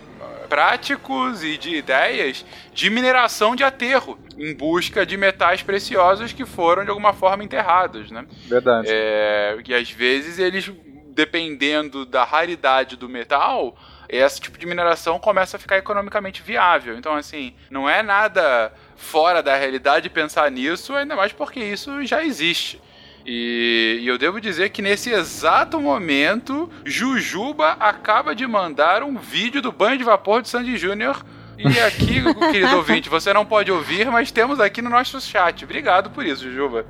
práticos 0.50 1.44
e 1.44 1.58
de 1.58 1.76
ideias 1.76 2.44
de 2.74 2.90
mineração 2.90 3.56
de 3.56 3.64
aterro 3.64 4.18
em 4.38 4.54
busca 4.54 5.06
de 5.06 5.16
metais 5.16 5.62
preciosos 5.62 6.34
que 6.34 6.46
foram 6.46 6.84
de 6.84 6.90
alguma 6.90 7.14
forma 7.14 7.44
enterrados, 7.44 8.10
né? 8.10 8.26
Verdade. 8.48 8.88
É, 8.90 9.58
e 9.66 9.74
às 9.74 9.92
vezes 9.92 10.40
eles, 10.40 10.72
dependendo 11.10 12.06
da 12.06 12.24
raridade 12.24 12.96
do 12.96 13.08
metal, 13.08 13.78
esse 14.10 14.42
tipo 14.42 14.58
de 14.58 14.66
mineração 14.66 15.20
começa 15.20 15.56
a 15.56 15.60
ficar 15.60 15.78
economicamente 15.78 16.42
viável. 16.42 16.98
Então, 16.98 17.14
assim, 17.14 17.54
não 17.70 17.88
é 17.88 18.02
nada 18.02 18.74
fora 18.96 19.44
da 19.44 19.56
realidade 19.56 20.10
pensar 20.10 20.50
nisso, 20.50 20.96
ainda 20.96 21.16
mais 21.16 21.32
porque 21.32 21.60
isso 21.60 22.04
já 22.06 22.24
existe. 22.24 22.82
E, 23.26 24.00
e 24.02 24.08
eu 24.08 24.18
devo 24.18 24.42
dizer 24.42 24.70
que 24.70 24.82
nesse 24.82 25.12
exato 25.12 25.80
momento, 25.80 26.70
Jujuba 26.84 27.74
acaba 27.80 28.34
de 28.34 28.48
mandar 28.48 29.04
um 29.04 29.18
vídeo 29.18 29.62
do 29.62 29.72
banho 29.72 30.00
de 30.00 30.04
vapor 30.04 30.42
de 30.42 30.50
Sandy 30.50 30.76
Júnior. 30.78 31.24
E 31.60 31.80
aqui, 31.82 32.24
querido 32.52 32.78
ouvinte, 32.78 33.10
você 33.10 33.34
não 33.34 33.46
pode 33.46 33.70
ouvir, 33.72 34.10
mas 34.10 34.32
temos 34.32 34.60
aqui 34.62 34.82
no 34.82 34.90
nosso 34.90 35.20
chat. 35.20 35.66
Obrigado 35.66 36.10
por 36.10 36.26
isso, 36.26 36.44
Jujuba. 36.44 36.86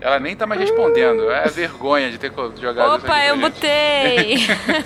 Ela 0.00 0.18
nem 0.20 0.36
tá 0.36 0.46
mais 0.46 0.60
respondendo. 0.60 1.30
É 1.30 1.48
vergonha 1.48 2.10
de 2.10 2.18
ter 2.18 2.30
jogado 2.60 2.96
isso 2.98 3.06
Opa, 3.06 3.24
eu 3.24 3.34
gente. 3.36 3.40
mutei! 3.44 4.36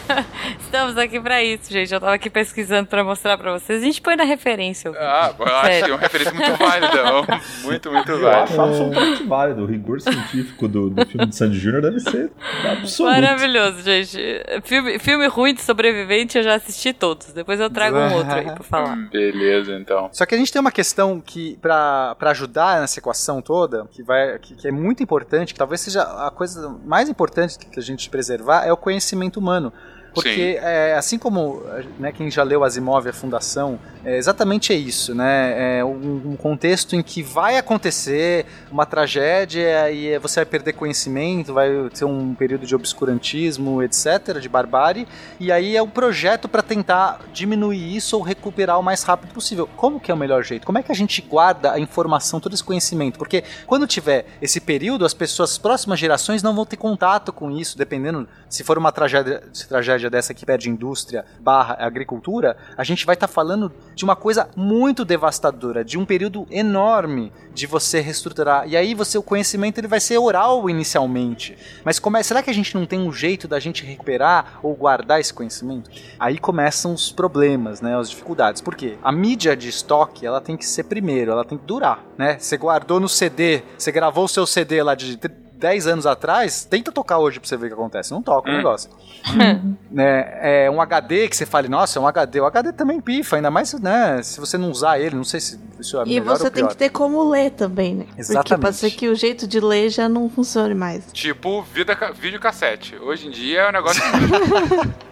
Estamos 0.61 0.97
aqui 0.97 1.19
pra 1.21 1.43
isso, 1.43 1.73
gente. 1.73 1.93
Eu 1.93 1.99
tava 2.01 2.15
aqui 2.15 2.31
pesquisando 2.31 2.87
pra 2.89 3.03
mostrar 3.03 3.37
pra 3.39 3.53
vocês. 3.59 3.83
A 3.83 3.85
gente 3.85 4.01
põe 4.01 4.15
na 4.15 4.25
referência. 4.25 4.91
ouvinte. 4.91 5.05
Ah, 5.05 5.35
eu 5.39 5.47
acho 5.47 5.85
que 5.85 5.91
é 5.91 5.95
uma 5.95 5.99
referência 6.01 6.33
muito 6.35 6.57
válida. 6.57 6.87
Muito, 7.67 7.91
muito 7.91 8.11
Eu 8.13 8.21
válida. 8.21 8.43
acho 8.45 8.61
absolutamente 8.61 9.23
válido. 9.25 9.63
O 9.63 9.67
rigor 9.67 10.01
científico 10.01 10.69
do, 10.69 10.91
do 10.91 11.07
filme 11.07 11.27
de 11.27 11.35
Sandy 11.37 11.59
Júnior 11.59 11.83
deve 11.83 11.99
ser 12.01 12.31
absoluto. 12.71 13.13
Maravilhoso, 13.15 13.83
gente. 13.83 14.19
Filme, 14.65 14.99
filme 14.99 15.27
ruim 15.27 15.55
de 15.55 15.63
sobrevivente 15.63 16.39
eu 16.39 16.45
já 16.45 16.55
assisti 16.55 16.93
todos. 16.93 17.33
Depois 17.33 17.59
eu 17.59 17.69
trago 17.71 17.97
um 17.97 18.15
outro 18.15 18.33
aí 18.35 18.45
pra 18.45 18.63
falar. 18.63 18.76
Falar. 18.85 18.97
Beleza, 19.09 19.73
então. 19.75 20.09
Só 20.13 20.27
que 20.27 20.35
a 20.35 20.39
gente 20.39 20.53
tem 20.53 20.61
uma 20.61 20.73
questão 20.73 21.21
que, 21.21 21.57
pra 21.59 22.17
ajudar 22.21 22.81
nessa 22.81 22.99
equação 22.99 23.41
toda, 23.41 23.87
que, 23.91 24.03
vai, 24.03 24.39
que, 24.39 24.55
que 24.55 24.69
é 24.69 24.73
muito 24.73 25.03
importante, 25.03 25.53
que 25.53 25.59
talvez 25.59 25.81
seja 25.81 26.03
a 26.03 26.31
coisa 26.31 26.69
mais 26.85 27.09
importante 27.09 27.59
que 27.59 27.79
a 27.79 27.83
gente 27.83 28.09
preservar, 28.11 28.65
é 28.65 28.73
o 28.73 28.77
conhecimento 28.77 29.39
humano. 29.39 29.73
Porque, 30.17 30.59
é, 30.63 30.95
assim 30.95 31.19
como 31.19 31.63
né, 31.99 32.11
quem 32.11 32.31
já 32.31 32.43
leu 32.43 32.65
Asimov, 32.65 33.07
a 33.07 33.13
Fundação, 33.13 33.79
é, 34.03 34.17
exatamente 34.17 34.73
é 34.73 34.77
isso, 34.77 35.15
né? 35.15 35.79
É 35.81 35.85
um, 35.85 36.31
um 36.33 36.37
contexto 36.37 36.97
em 36.97 37.03
que 37.03 37.23
vai 37.23 37.59
acontecer 37.59 38.47
uma 38.71 38.87
tragédia 38.87 39.91
e 39.91 40.19
você 40.19 40.41
vai 40.41 40.47
perder 40.47 40.73
conhecimento, 40.73 41.53
vai 41.53 41.69
ter 41.91 42.07
um 42.07 42.35
período 42.35 42.65
de 42.65 42.75
obscurantismo, 42.75 43.83
etc., 43.83 44.39
de 44.41 44.49
barbárie, 44.49 45.07
e 45.39 45.53
aí 45.53 45.77
é 45.77 45.83
um 45.83 45.89
projeto 45.89 46.49
para 46.49 46.63
tentar 46.63 47.21
diminuir 47.33 47.95
isso 47.95 48.17
ou 48.17 48.23
recuperar 48.23 48.79
o 48.79 48.83
mais 48.83 49.03
rápido 49.03 49.35
possível. 49.35 49.69
Como 49.77 50.01
que 50.01 50.11
é 50.11 50.15
o 50.15 50.17
melhor 50.17 50.43
jeito? 50.43 50.65
Como 50.65 50.79
é 50.79 50.83
que 50.83 50.93
a 50.93 50.95
gente 50.95 51.21
guarda 51.21 51.73
a 51.73 51.79
informação, 51.79 52.41
todo 52.41 52.55
esse 52.55 52.65
conhecimento? 52.65 53.19
Porque 53.19 53.45
quando 53.67 53.87
tiver 53.87 54.27
esse 54.41 54.61
período, 54.61 55.05
as 55.05 55.13
pessoas, 55.13 55.51
as 55.51 55.59
próximas 55.59 55.99
gerações 55.99 56.43
não 56.43 56.55
vão 56.55 56.65
ter 56.65 56.77
contato 56.77 57.33
com 57.33 57.51
isso, 57.51 57.77
dependendo 57.77 58.27
se 58.49 58.65
for 58.65 58.79
uma 58.79 58.93
tragédia, 58.93 59.43
se 59.53 59.69
tragédia 59.69 60.06
dessa 60.11 60.35
que 60.35 60.47
perde 60.47 60.71
indústria 60.71 61.25
barra 61.41 61.77
agricultura, 61.79 62.57
a 62.77 62.85
gente 62.85 63.07
vai 63.07 63.15
estar 63.15 63.27
tá 63.27 63.33
falando 63.33 63.73
de 63.95 64.05
uma 64.05 64.17
coisa 64.17 64.49
muito 64.57 65.05
devastadora, 65.05 65.85
de 65.85 65.99
um 65.99 66.05
período 66.05 66.47
enorme 66.51 67.33
de 67.55 67.67
você 67.67 68.01
reestruturar. 68.01 68.69
E 68.69 68.77
aí 68.77 68.95
você 68.95 69.17
o 69.19 69.23
conhecimento 69.23 69.79
ele 69.79 69.89
vai 69.89 70.01
ser 70.01 70.19
oral 70.19 70.69
inicialmente. 70.69 71.57
Mas 71.85 71.99
como 71.99 72.17
é, 72.17 72.23
será 72.23 72.43
que 72.43 72.51
a 72.51 72.55
gente 72.55 72.75
não 72.75 72.87
tem 72.87 73.01
um 73.01 73.13
jeito 73.13 73.49
da 73.49 73.59
gente 73.59 73.85
recuperar 73.85 74.59
ou 74.63 74.75
guardar 74.75 75.21
esse 75.21 75.33
conhecimento? 75.33 75.91
Aí 76.19 76.39
começam 76.39 76.93
os 76.93 77.11
problemas, 77.11 77.81
né, 77.81 77.99
as 77.99 78.11
dificuldades. 78.11 78.61
Por 78.61 78.75
quê? 78.75 78.99
A 79.03 79.11
mídia 79.11 79.57
de 79.57 79.69
estoque, 79.69 80.27
ela 80.27 80.41
tem 80.41 80.57
que 80.57 80.67
ser 80.67 80.85
primeiro, 80.85 81.33
ela 81.33 81.45
tem 81.45 81.57
que 81.59 81.65
durar, 81.65 82.05
né? 82.19 82.39
Você 82.39 82.57
guardou 82.57 83.01
no 83.01 83.09
CD, 83.09 83.63
você 83.79 83.91
gravou 83.91 84.25
o 84.25 84.29
seu 84.29 84.47
CD 84.47 84.83
lá 84.83 84.95
de 84.95 85.19
10 85.59 85.87
anos 85.87 86.07
atrás, 86.07 86.65
tenta 86.65 86.93
tocar 86.93 87.19
hoje 87.19 87.41
pra 87.41 87.49
você 87.49 87.57
ver 87.57 87.67
o 87.67 87.69
que 87.69 87.75
acontece. 87.75 88.13
Não 88.13 88.23
toca 88.23 88.49
o 88.51 88.53
Hum. 88.53 88.57
negócio. 88.59 88.91
né, 89.91 90.65
é 90.65 90.71
um 90.71 90.81
HD 90.81 91.29
que 91.29 91.37
você 91.37 91.47
fale, 91.47 91.69
nossa, 91.69 91.99
é 91.99 92.03
um 92.03 92.07
HD. 92.07 92.41
O 92.41 92.47
HD 92.47 92.73
também 92.73 93.01
pifa, 93.01 93.37
ainda 93.37 93.51
mais, 93.51 93.73
né? 93.81 94.23
Se 94.23 94.39
você 94.39 94.57
não 94.59 94.71
usar 94.71 94.99
ele, 95.01 95.17
não 95.17 95.25
sei 95.25 95.41
se 95.41 95.59
isso 95.81 95.99
é 96.01 96.05
E 96.07 96.21
você 96.21 96.45
ou 96.45 96.51
tem 96.51 96.67
que 96.69 96.77
ter 96.77 96.91
como 96.91 97.29
ler 97.31 97.51
também, 97.51 97.95
né? 97.95 98.05
Porque 98.05 98.21
Exatamente. 98.21 98.63
pode 98.63 98.77
ser 98.77 98.91
que 98.91 99.09
o 99.09 99.15
jeito 99.15 99.47
de 99.47 99.59
ler 99.61 99.91
já 99.91 100.09
não 100.09 100.29
funcione 100.31 100.75
mais. 100.75 101.05
Tipo, 101.13 101.63
vida, 101.63 101.97
ca- 101.97 102.13
videocassete. 102.13 102.97
Hoje 102.97 103.27
em 103.27 103.31
dia 103.31 103.63
é 103.63 103.69
um 103.69 103.73
negócio. 103.73 104.03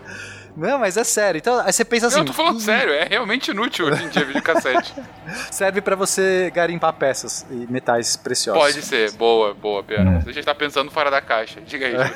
Não, 0.57 0.79
mas 0.79 0.97
é 0.97 1.05
sério. 1.05 1.39
Então, 1.39 1.59
aí 1.61 1.73
você 1.73 1.85
pensa 1.85 2.07
assim. 2.07 2.21
eu 2.21 2.25
tô 2.25 2.33
falando 2.33 2.61
sério, 2.61 2.93
é 2.93 3.05
realmente 3.05 3.51
inútil 3.51 3.87
hoje 3.87 4.05
em 4.05 4.09
dia 4.09 4.25
videocassete. 4.25 4.95
Serve 5.51 5.81
pra 5.81 5.97
você 5.97 6.51
garimpar 6.55 6.93
peças 6.93 7.45
e 7.51 7.67
metais 7.71 8.17
preciosos. 8.17 8.63
Pode 8.63 8.83
ser, 8.83 9.13
boa, 9.13 9.55
boa, 9.55 9.83
Pena. 9.83 10.21
Você 10.21 10.33
já 10.33 10.41
está 10.41 10.55
pensando 10.55 10.91
fora 10.91 11.11
da 11.11 11.21
caixa. 11.21 11.61
Diga 11.61 11.87
aí. 11.87 11.93
Júlio. 11.93 12.15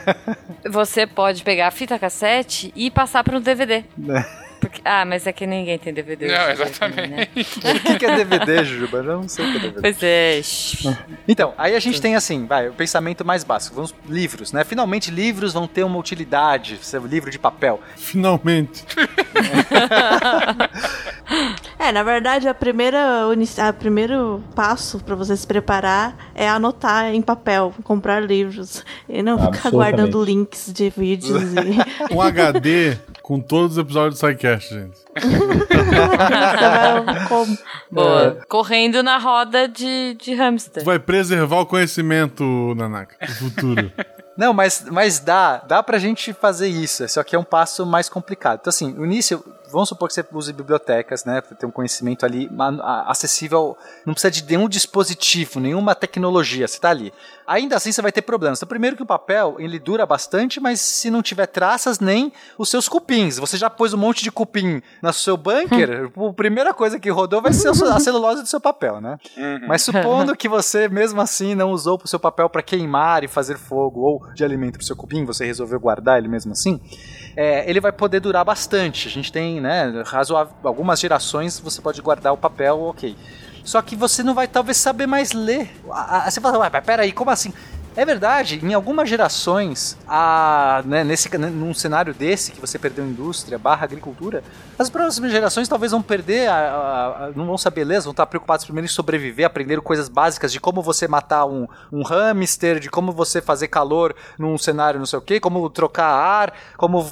Você 0.71 1.07
pode 1.07 1.43
pegar 1.43 1.69
a 1.69 1.71
fita 1.71 1.99
cassete 1.99 2.73
e 2.75 2.91
passar 2.91 3.25
para 3.25 3.37
um 3.37 3.41
DVD. 3.41 3.85
Né? 3.97 4.25
Porque- 4.61 4.81
ah, 4.85 5.05
mas 5.05 5.27
é 5.27 5.33
que 5.33 5.47
ninguém 5.47 5.79
tem 5.79 5.93
DVD. 5.93 6.27
Não, 6.29 6.67
também, 6.73 7.09
né? 7.09 7.29
O 7.35 7.81
que, 7.81 7.99
que 7.99 8.07
é 8.07 8.17
DVD, 8.25 8.65
Juba? 8.65 8.99
Eu 8.99 9.05
não 9.05 9.29
sei 9.29 9.45
o 9.47 9.51
que 9.53 9.57
é 9.57 9.61
DVD. 9.61 9.81
Pois 9.81 10.03
é. 10.03 10.41
shh. 10.43 10.87
Então, 11.27 11.55
aí 11.57 11.75
a 11.75 11.81
gente 11.81 12.01
tem 12.01 12.17
assim, 12.17 12.47
vai, 12.47 12.69
o 12.69 12.73
pensamento 12.73 13.25
mais 13.25 13.45
básico. 13.45 13.75
Vamos, 13.77 13.95
livros, 14.09 14.53
né? 14.53 14.65
Finalmente 14.65 15.11
livros 15.11 15.53
vão 15.53 15.67
ter 15.67 15.85
uma 15.85 15.99
utilidade. 15.99 16.79
Seu 16.83 17.07
livro 17.07 17.31
de 17.31 17.39
papel. 17.39 17.81
Finalmente. 17.97 18.85
É, 21.79 21.93
na 21.93 22.03
verdade, 22.03 22.49
a 22.49 22.55
primeira, 22.55 22.99
a 23.59 23.73
primeiro 23.73 24.43
passo 24.55 24.99
pra 24.99 25.15
você 25.15 25.37
se 25.37 25.47
preparar 25.47 26.33
é 26.35 26.49
anotar 26.49 27.15
em 27.15 27.23
papel, 27.23 27.73
comprar 27.85 28.21
livros. 28.21 28.85
E 29.09 29.23
não 29.23 29.39
ficar 29.53 29.71
guardando 29.71 30.23
links 30.25 30.73
de 30.73 30.91
vídeos 30.91 31.41
e. 31.53 31.79
Um 32.13 32.21
HD 32.21 32.97
com 33.29 33.41
todos 33.41 33.73
os 33.73 33.79
episódios 33.79 34.19
do 34.19 34.27
SciCast, 34.27 34.73
gente. 34.73 34.99
Boa. 37.93 38.39
Correndo 38.49 39.03
na 39.03 39.19
roda 39.19 39.69
de, 39.69 40.15
de 40.15 40.33
hamster. 40.33 40.83
Tu 40.83 40.87
vai 40.87 40.99
preservar 40.99 41.61
o 41.61 41.67
conhecimento, 41.67 42.43
Nanaka, 42.75 43.17
no 43.21 43.35
futuro. 43.35 43.93
Não, 44.35 44.55
mas, 44.55 44.87
mas 44.91 45.19
dá, 45.19 45.59
dá 45.59 45.83
pra 45.83 45.99
gente 45.99 46.33
fazer 46.33 46.69
isso. 46.69 47.07
Só 47.07 47.23
que 47.23 47.37
é 47.37 47.39
um 47.39 47.45
passo 47.45 47.85
mais 47.85 48.09
complicado. 48.09 48.61
Então, 48.63 48.71
assim, 48.71 48.95
no 48.95 49.05
início, 49.05 49.45
vamos 49.71 49.89
supor 49.89 50.09
que 50.09 50.15
você 50.15 50.25
use 50.33 50.53
bibliotecas, 50.53 51.25
né? 51.25 51.41
Pra 51.41 51.57
ter 51.57 51.67
um 51.67 51.71
conhecimento 51.71 52.25
ali 52.25 52.51
acessível. 53.07 53.77
Não 54.05 54.15
precisa 54.15 54.31
de 54.31 54.45
nenhum 54.45 54.69
dispositivo, 54.69 55.61
nenhuma 55.61 55.95
tecnologia. 55.95 56.67
Você 56.67 56.81
tá 56.81 56.91
ali. 56.91 57.13
Ainda 57.47 57.77
assim, 57.77 57.91
você 57.91 58.03
vai 58.03 58.13
ter 58.13 58.23
problemas. 58.23 58.59
Então, 58.59 58.69
primeiro 58.69 58.97
que 58.97 59.03
o 59.03 59.07
papel, 59.07 59.57
ele 59.59 59.79
dura 59.79 60.05
bastante, 60.05 60.61
mas 60.61 60.81
se 60.81 61.11
não 61.11 61.23
tiver 61.23 61.47
traças, 61.47 61.99
nem 61.99 62.33
os 62.59 62.69
seus 62.69 62.89
cupins. 62.89 63.39
Você 63.39 63.57
já 63.57 63.71
pôs 63.71 63.95
um 63.95 63.99
monte 63.99 64.23
de 64.23 64.31
cupim 64.31 64.83
no 65.03 65.13
seu 65.13 65.37
bunker, 65.37 66.11
a 66.15 66.33
primeira 66.33 66.75
coisa 66.75 66.99
que 66.99 67.11
rodou 67.11 67.41
vai 67.41 67.53
ser 67.53 67.69
a 67.69 68.01
celulose 68.01 68.43
do 68.43 68.49
seu 68.49 68.61
papel, 68.61 69.01
né? 69.01 69.19
Mas 69.67 69.83
supondo 69.83 70.37
que 70.37 70.49
você, 70.49 70.89
mesmo 70.89 71.21
assim, 71.21 71.55
não 71.55 71.73
usou 71.73 72.01
o 72.03 72.09
seu 72.09 72.19
papel 72.19 72.49
para 72.51 72.63
queimar 72.63 73.25
e 73.25 73.29
fazer 73.29 73.57
fogo 73.57 74.01
ou 74.01 74.33
de 74.35 74.45
alimento 74.45 74.75
para 74.75 74.83
o 74.83 74.87
seu 74.87 74.97
cupim, 74.97 75.25
você 75.25 75.45
resolveu 75.47 75.81
guardar 75.81 76.19
ele 76.19 76.29
mesmo 76.29 76.53
assim, 76.53 76.81
é, 77.37 77.69
ele 77.69 77.81
vai 77.81 77.93
poder 77.93 78.21
durar 78.21 78.45
bastante. 78.45 79.09
A 79.09 79.11
gente 79.11 79.33
tem, 79.33 79.58
né, 79.61 80.03
razoável, 80.07 80.53
algumas 80.65 81.01
gerações 81.01 81.59
você 81.59 81.81
pode 81.81 82.01
guardar 82.01 82.33
o 82.33 82.37
papel, 82.37 82.81
ok. 82.81 83.17
Só 83.65 83.83
que 83.83 83.95
você 83.95 84.23
não 84.23 84.35
vai 84.35 84.49
talvez 84.49 84.79
saber 84.79 85.07
mais 85.07 85.33
ler. 85.33 85.71
Você 86.25 86.41
fala, 86.41 86.59
ué, 86.59 86.71
peraí, 86.81 87.13
como 87.13 87.31
assim? 87.31 87.53
É 87.99 88.05
verdade, 88.05 88.61
em 88.63 88.75
algumas 88.75 89.09
gerações, 89.09 89.99
a, 90.07 90.85
né, 90.87 91.03
nesse, 91.03 91.37
num 91.37 91.75
cenário 91.75 92.15
desse, 92.15 92.53
que 92.53 92.61
você 92.61 92.79
perdeu 92.79 93.05
indústria 93.05 93.59
barra 93.59 93.83
agricultura, 93.83 94.45
as 94.79 94.89
próximas 94.89 95.33
gerações 95.33 95.67
talvez 95.67 95.91
vão 95.91 96.01
perder, 96.01 96.49
a, 96.49 96.55
a- 96.55 97.25
a- 97.25 97.31
não 97.35 97.45
vão 97.45 97.59
saber 97.59 97.83
ler, 97.83 98.01
vão 98.01 98.13
estar 98.13 98.25
preocupados 98.27 98.65
primeiro 98.65 98.85
em 98.85 98.89
sobreviver, 98.89 99.45
aprender 99.45 99.81
coisas 99.81 100.09
básicas 100.09 100.53
de 100.53 100.61
como 100.61 100.81
você 100.81 101.09
matar 101.09 101.45
um, 101.47 101.67
um 101.91 102.05
hamster, 102.05 102.79
de 102.79 102.89
como 102.89 103.11
você 103.11 103.43
fazer 103.43 103.67
calor 103.67 104.15
num 104.39 104.57
cenário 104.57 105.01
não 105.01 105.07
sei 105.07 105.19
o 105.19 105.23
que, 105.23 105.41
como 105.41 105.69
trocar 105.69 106.07
ar, 106.07 106.53
como 106.77 107.05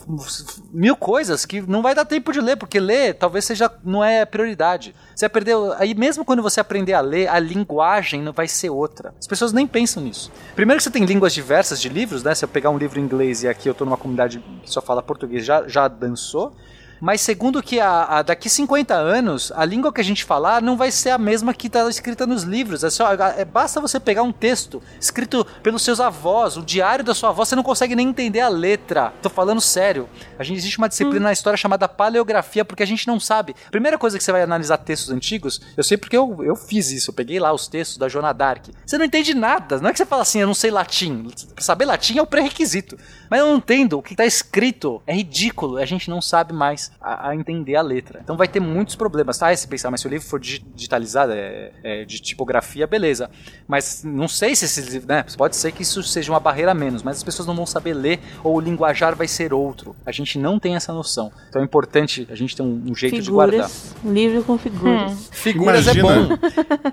mil 0.72 0.94
coisas 0.94 1.44
que 1.44 1.60
não 1.62 1.82
vai 1.82 1.96
dar 1.96 2.04
tempo 2.04 2.32
de 2.32 2.40
ler, 2.40 2.54
porque 2.56 2.78
ler 2.78 3.14
talvez 3.14 3.44
seja 3.44 3.68
não 3.82 4.04
é 4.04 4.24
prioridade. 4.24 4.94
Você 5.16 5.30
perder, 5.30 5.56
aí 5.78 5.94
mesmo 5.94 6.26
quando 6.26 6.42
você 6.42 6.60
aprender 6.60 6.92
a 6.92 7.00
ler, 7.00 7.26
a 7.28 7.38
linguagem 7.38 8.20
não 8.20 8.34
vai 8.34 8.46
ser 8.46 8.68
outra. 8.68 9.14
As 9.18 9.26
pessoas 9.26 9.50
nem 9.50 9.66
pensam 9.66 10.02
nisso. 10.02 10.30
Primeiro 10.54 10.76
que 10.76 10.84
você 10.84 10.90
tem 10.90 11.06
línguas 11.06 11.32
diversas 11.32 11.80
de 11.80 11.88
livros, 11.88 12.22
né? 12.22 12.34
Se 12.34 12.44
eu 12.44 12.48
pegar 12.48 12.68
um 12.68 12.76
livro 12.76 13.00
em 13.00 13.02
inglês 13.02 13.42
e 13.42 13.48
aqui 13.48 13.66
eu 13.66 13.72
tô 13.72 13.86
numa 13.86 13.96
comunidade 13.96 14.44
que 14.62 14.70
só 14.70 14.82
fala 14.82 15.02
português, 15.02 15.42
já, 15.42 15.66
já 15.66 15.88
dançou. 15.88 16.54
Mas 17.00 17.20
segundo 17.20 17.62
que 17.62 17.78
a, 17.80 18.04
a- 18.18 18.22
daqui 18.22 18.48
50 18.48 18.94
anos, 18.94 19.52
a 19.54 19.64
língua 19.64 19.92
que 19.92 20.00
a 20.00 20.04
gente 20.04 20.24
falar 20.24 20.62
não 20.62 20.76
vai 20.76 20.90
ser 20.90 21.10
a 21.10 21.18
mesma 21.18 21.52
que 21.52 21.66
está 21.66 21.88
escrita 21.88 22.26
nos 22.26 22.42
livros. 22.42 22.82
É 22.84 22.90
só, 22.90 23.12
é, 23.12 23.44
basta 23.44 23.80
você 23.80 23.98
pegar 24.00 24.22
um 24.22 24.32
texto 24.32 24.82
escrito 25.00 25.44
pelos 25.62 25.82
seus 25.82 26.00
avós, 26.00 26.56
o 26.56 26.62
diário 26.62 27.04
da 27.04 27.14
sua 27.14 27.30
avó, 27.30 27.44
você 27.44 27.54
não 27.56 27.62
consegue 27.62 27.94
nem 27.94 28.08
entender 28.08 28.40
a 28.40 28.48
letra. 28.48 29.12
Tô 29.22 29.28
falando 29.28 29.60
sério. 29.60 30.08
A 30.38 30.42
gente 30.44 30.56
existe 30.58 30.78
uma 30.78 30.88
disciplina 30.88 31.26
na 31.26 31.32
história 31.32 31.56
chamada 31.56 31.88
paleografia, 31.88 32.64
porque 32.64 32.82
a 32.82 32.86
gente 32.86 33.06
não 33.06 33.18
sabe. 33.20 33.54
Primeira 33.70 33.98
coisa 33.98 34.16
que 34.18 34.24
você 34.24 34.32
vai 34.32 34.42
analisar 34.42 34.78
textos 34.78 35.10
antigos, 35.10 35.60
eu 35.76 35.84
sei 35.84 35.96
porque 35.96 36.16
eu, 36.16 36.42
eu 36.42 36.56
fiz 36.56 36.90
isso, 36.90 37.10
eu 37.10 37.14
peguei 37.14 37.38
lá 37.38 37.52
os 37.52 37.66
textos 37.68 37.98
da 37.98 38.08
Joana 38.08 38.32
Dark. 38.32 38.66
Você 38.84 38.96
não 38.98 39.04
entende 39.04 39.34
nada. 39.34 39.78
Não 39.80 39.88
é 39.90 39.92
que 39.92 39.98
você 39.98 40.06
fala 40.06 40.22
assim, 40.22 40.40
eu 40.40 40.46
não 40.46 40.54
sei 40.54 40.70
latim. 40.70 41.26
Saber 41.58 41.84
latim 41.84 42.18
é 42.18 42.22
o 42.22 42.26
pré-requisito. 42.26 42.96
Mas 43.30 43.40
eu 43.40 43.46
não 43.46 43.56
entendo 43.56 43.98
o 43.98 44.02
que 44.02 44.14
está 44.14 44.24
escrito. 44.24 45.02
É 45.06 45.14
ridículo. 45.14 45.78
A 45.78 45.84
gente 45.84 46.08
não 46.10 46.20
sabe 46.20 46.52
mais 46.52 46.85
a, 47.00 47.30
a 47.30 47.34
entender 47.36 47.76
a 47.76 47.82
letra. 47.82 48.20
Então 48.22 48.36
vai 48.36 48.48
ter 48.48 48.60
muitos 48.60 48.94
problemas. 48.96 49.38
Tá, 49.38 49.54
se 49.54 49.66
pensar, 49.68 49.90
mas 49.90 50.00
se 50.00 50.06
o 50.06 50.10
livro 50.10 50.26
for 50.26 50.38
digi- 50.40 50.64
digitalizado, 50.74 51.32
é, 51.32 51.70
é 51.82 52.04
de 52.04 52.18
tipografia, 52.20 52.86
beleza. 52.86 53.30
Mas 53.66 54.02
não 54.04 54.28
sei 54.28 54.54
se 54.56 54.64
esse 54.64 54.80
livro, 54.82 55.08
né? 55.08 55.24
Pode 55.36 55.56
ser 55.56 55.72
que 55.72 55.82
isso 55.82 56.02
seja 56.02 56.32
uma 56.32 56.40
barreira 56.40 56.70
a 56.72 56.74
menos, 56.74 57.02
mas 57.02 57.16
as 57.18 57.22
pessoas 57.22 57.46
não 57.46 57.54
vão 57.54 57.66
saber 57.66 57.94
ler 57.94 58.20
ou 58.42 58.56
o 58.56 58.60
linguajar 58.60 59.14
vai 59.14 59.28
ser 59.28 59.52
outro. 59.52 59.94
A 60.04 60.12
gente 60.12 60.38
não 60.38 60.58
tem 60.58 60.76
essa 60.76 60.92
noção. 60.92 61.30
Então 61.48 61.60
é 61.62 61.64
importante 61.64 62.26
a 62.30 62.34
gente 62.34 62.54
ter 62.56 62.62
um, 62.62 62.82
um 62.88 62.94
jeito 62.94 63.20
de 63.20 63.30
guardar. 63.30 63.68
Figuras. 63.68 63.94
Um 64.04 64.12
livro 64.12 64.42
com 64.44 64.58
figuras. 64.58 65.28
Figuras 65.32 65.86
é 65.88 65.94
bom. 65.94 66.10
Imagina, 66.10 66.38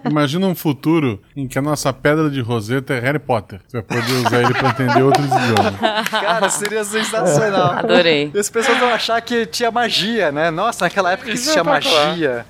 imagina 0.10 0.48
um 0.48 0.56
futuro 0.56 1.22
em 1.36 1.48
que 1.48 1.57
a 1.57 1.61
nossa 1.61 1.91
pedra 1.94 2.30
de 2.30 2.41
roseta 2.41 2.94
é 2.94 2.99
Harry 2.99 3.20
Potter. 3.20 3.60
Você 3.68 3.82
vai 3.82 4.02
poder 4.02 4.14
usar 4.14 4.41
ele 4.44 4.53
pra 4.53 4.70
entender 4.70 5.02
outros 5.03 5.26
idiomas. 5.26 6.10
Cara, 6.10 6.49
seria 6.49 6.84
sensacional. 6.84 7.72
Adorei. 7.74 8.32
E 8.34 8.40
as 8.40 8.49
pessoas 8.49 8.78
vão 8.78 8.90
achar 8.90 9.22
que 9.22 9.45
tinha 9.45 9.72
magia, 9.84 10.31
né? 10.31 10.49
Nossa, 10.51 10.85
naquela 10.85 11.11
época 11.11 11.27
que 11.27 11.34
existia 11.34 11.61
Espetacular. 11.61 12.07
magia. 12.10 12.45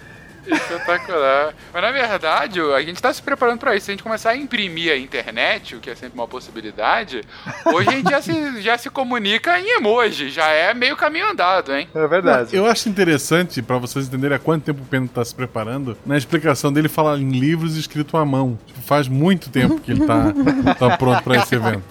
Espetacular. 0.47 1.53
Mas 1.73 1.81
na 1.81 1.91
verdade, 1.91 2.59
a 2.59 2.81
gente 2.81 3.01
tá 3.01 3.13
se 3.13 3.21
preparando 3.21 3.59
para 3.59 3.75
isso. 3.75 3.85
Se 3.85 3.91
a 3.91 3.93
gente 3.93 4.03
começar 4.03 4.31
a 4.31 4.37
imprimir 4.37 4.91
a 4.91 4.97
internet, 4.97 5.75
o 5.75 5.79
que 5.79 5.89
é 5.89 5.95
sempre 5.95 6.17
uma 6.17 6.27
possibilidade, 6.27 7.21
hoje 7.65 7.89
a 7.89 7.91
gente 7.91 8.09
já 8.09 8.21
se, 8.21 8.61
já 8.61 8.77
se 8.77 8.89
comunica 8.89 9.59
em 9.59 9.77
emoji. 9.77 10.29
Já 10.29 10.47
é 10.47 10.73
meio 10.73 10.95
caminho 10.95 11.29
andado, 11.29 11.73
hein? 11.73 11.87
É 11.93 12.07
verdade. 12.07 12.55
Eu 12.55 12.65
acho 12.65 12.89
interessante, 12.89 13.61
para 13.61 13.77
vocês 13.77 14.07
entenderem 14.07 14.35
há 14.35 14.39
quanto 14.39 14.63
tempo 14.63 14.81
o 14.81 14.85
Pena 14.85 15.07
tá 15.07 15.23
se 15.23 15.33
preparando, 15.33 15.97
na 16.05 16.17
explicação 16.17 16.71
dele 16.71 16.89
falar 16.89 17.17
em 17.17 17.31
livros 17.31 17.77
escritos 17.77 18.13
à 18.13 18.25
mão. 18.25 18.57
Tipo, 18.65 18.81
faz 18.81 19.07
muito 19.07 19.49
tempo 19.49 19.79
que 19.79 19.91
ele 19.91 20.05
tá, 20.05 20.33
tá 20.77 20.97
pronto 20.97 21.23
para 21.23 21.37
esse 21.37 21.55
evento. 21.55 21.83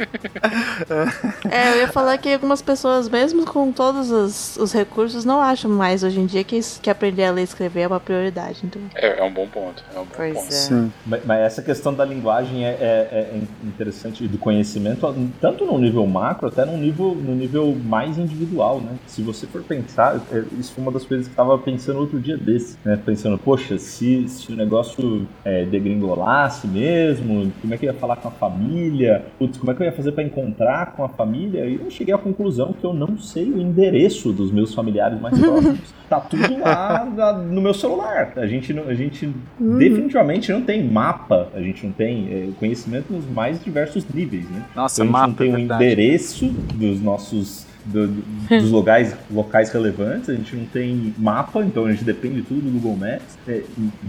É, 1.50 1.72
eu 1.72 1.76
ia 1.78 1.88
falar 1.88 2.18
que 2.18 2.32
algumas 2.32 2.62
pessoas, 2.62 3.08
mesmo 3.08 3.44
com 3.44 3.72
todos 3.72 4.10
os, 4.10 4.56
os 4.56 4.72
recursos, 4.72 5.24
não 5.24 5.40
acham 5.40 5.70
mais 5.70 6.02
hoje 6.02 6.20
em 6.20 6.26
dia 6.26 6.44
que, 6.44 6.60
que 6.80 6.90
aprender 6.90 7.24
a 7.24 7.30
ler 7.30 7.42
e 7.42 7.44
escrever 7.44 7.82
é 7.82 7.86
uma 7.86 8.00
prioridade. 8.00 8.41
Então. 8.64 8.80
É, 8.94 9.20
é 9.20 9.22
um 9.24 9.32
bom 9.32 9.46
ponto. 9.46 9.82
É 9.94 9.98
um 9.98 10.04
bom 10.04 10.10
Pois 10.16 10.34
ponto. 10.34 10.46
é. 10.48 10.50
Sim. 10.50 10.92
Mas, 11.06 11.24
mas 11.24 11.40
essa 11.40 11.62
questão 11.62 11.92
da 11.94 12.04
linguagem 12.04 12.64
é, 12.66 12.70
é- 12.70 13.30
é 13.36 13.40
interessante 13.66 14.24
e 14.24 14.28
do 14.28 14.38
conhecimento, 14.38 15.14
tanto 15.40 15.64
no 15.64 15.78
nível 15.78 16.06
macro, 16.06 16.48
até 16.48 16.64
no 16.64 16.76
nível, 16.76 17.14
no 17.14 17.34
nível 17.34 17.74
mais 17.84 18.18
individual, 18.18 18.80
né? 18.80 18.94
Se 19.06 19.22
você 19.22 19.46
for 19.46 19.62
pensar, 19.62 20.20
é, 20.32 20.44
isso 20.58 20.72
foi 20.74 20.82
uma 20.82 20.92
das 20.92 21.04
coisas 21.04 21.26
que 21.26 21.30
eu 21.30 21.42
estava 21.44 21.58
pensando 21.58 21.98
outro 22.00 22.20
dia 22.20 22.36
desse, 22.36 22.76
né? 22.84 22.98
Pensando, 23.04 23.38
poxa, 23.38 23.78
se, 23.78 24.26
se 24.28 24.52
o 24.52 24.56
negócio 24.56 25.26
é, 25.44 25.64
degringolasse 25.64 26.66
mesmo, 26.66 27.52
como 27.60 27.74
é 27.74 27.78
que 27.78 27.86
eu 27.86 27.92
ia 27.92 27.98
falar 27.98 28.16
com 28.16 28.28
a 28.28 28.32
família? 28.32 29.24
Putz, 29.38 29.58
como 29.58 29.70
é 29.70 29.74
que 29.74 29.82
eu 29.82 29.86
ia 29.86 29.92
fazer 29.92 30.12
para 30.12 30.24
encontrar 30.24 30.92
com 30.92 31.04
a 31.04 31.08
família? 31.08 31.64
E 31.66 31.76
eu 31.76 31.90
cheguei 31.90 32.14
à 32.14 32.18
conclusão 32.18 32.72
que 32.72 32.84
eu 32.84 32.92
não 32.92 33.16
sei 33.18 33.50
o 33.50 33.60
endereço 33.60 34.32
dos 34.32 34.50
meus 34.50 34.74
familiares 34.74 35.20
mais 35.20 35.38
próximos. 35.38 35.80
Tá 36.12 36.20
tudo 36.20 36.60
lá 36.60 37.06
no 37.34 37.62
meu 37.62 37.72
celular. 37.72 38.31
A 38.36 38.46
gente, 38.46 38.72
não, 38.72 38.88
a 38.88 38.94
gente 38.94 39.30
definitivamente 39.58 40.52
não 40.52 40.62
tem 40.62 40.82
mapa, 40.84 41.48
a 41.54 41.60
gente 41.60 41.84
não 41.86 41.92
tem 41.92 42.28
é, 42.30 42.48
conhecimento 42.58 43.12
nos 43.12 43.26
mais 43.26 43.62
diversos 43.62 44.06
níveis, 44.12 44.48
né? 44.50 44.64
Nossa, 44.74 45.02
Então, 45.02 45.04
a 45.04 45.06
gente 45.06 45.12
mapa, 45.12 45.26
não 45.28 45.34
tem 45.34 45.50
é 45.50 45.54
um 45.54 45.58
endereço 45.58 46.46
dos 46.74 47.00
nossos 47.00 47.61
do- 47.84 48.08
do- 48.08 48.22
dos 48.48 48.70
locais, 48.72 49.16
locais 49.30 49.70
relevantes, 49.70 50.28
a 50.30 50.34
gente 50.34 50.54
não 50.56 50.64
tem 50.66 51.14
mapa, 51.18 51.62
então 51.64 51.86
a 51.86 51.90
gente 51.92 52.04
depende 52.04 52.42
tudo 52.42 52.60
do 52.60 52.70
Google 52.70 52.96
Maps. 52.96 53.38
É, 53.48 53.62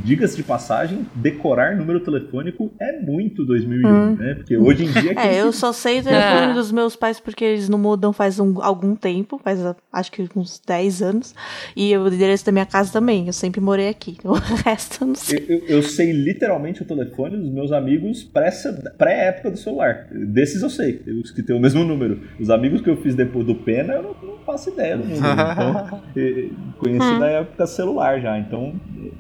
Diga-se 0.04 0.36
de 0.36 0.44
passagem, 0.44 1.06
decorar 1.16 1.76
número 1.76 2.00
telefônico 2.00 2.72
é 2.80 3.00
muito 3.00 3.46
2001, 3.46 4.16
né? 4.16 4.34
Porque 4.36 4.58
hoje 4.58 4.86
em 4.86 4.92
dia 4.92 5.14
É, 5.20 5.42
eu 5.42 5.52
só 5.52 5.72
sei 5.72 6.00
o 6.00 6.04
telefone 6.04 6.52
É. 6.52 6.54
dos 6.54 6.72
meus 6.72 6.96
pais 6.96 7.20
porque 7.20 7.44
eles 7.44 7.70
não 7.70 7.78
mudam 7.80 8.12
faz 8.14 8.40
um- 8.40 8.62
algum 8.62 8.96
tempo, 8.96 9.40
faz 9.44 9.64
ah, 9.66 9.76
acho 9.92 10.12
que 10.12 10.28
uns 10.36 10.62
10 10.66 11.02
anos. 11.02 11.34
E 11.76 11.96
o 11.98 12.08
endereço 12.08 12.46
da 12.46 12.52
minha 12.52 12.66
casa 12.66 12.92
também, 12.92 13.28
eu 13.28 13.34
sempre 13.34 13.62
morei 13.62 13.90
aqui. 13.90 14.18
O 14.26 14.34
resto 14.36 15.04
eu 15.04 15.08
não 15.08 15.16
sei. 15.16 15.46
Eu, 15.48 15.58
eu- 15.58 15.66
eu 15.78 15.84
sei 15.84 16.12
literalmente 16.12 16.82
o 16.82 16.86
telefone 16.86 17.38
dos 17.38 17.50
meus 17.52 17.72
amigos 17.72 18.24
pré- 18.24 18.52
pré-época 18.98 19.52
do 19.52 19.58
celular. 19.58 20.08
Desses 20.12 20.62
eu 20.62 20.70
sei, 20.70 21.02
os 21.22 21.32
que 21.32 21.42
têm 21.42 21.56
o 21.56 21.60
mesmo 21.60 21.84
número. 21.84 22.20
Os 22.40 22.50
amigos 22.50 22.82
que 22.82 22.90
eu 22.90 22.98
fiz 22.98 23.16
depois 23.16 23.46
do 23.46 23.56
Pena, 23.64 23.94
eu 23.94 24.04
não, 24.04 24.16
não 24.22 24.38
faço 24.46 24.70
ideia 24.70 24.98
do 24.98 25.04
número. 25.04 25.22
Então, 25.22 26.02
eh, 26.16 26.50
conheci 26.78 27.20
da 27.20 27.28
época 27.28 27.68
celular 27.68 28.20
já. 28.20 28.38
Então, 28.38 28.74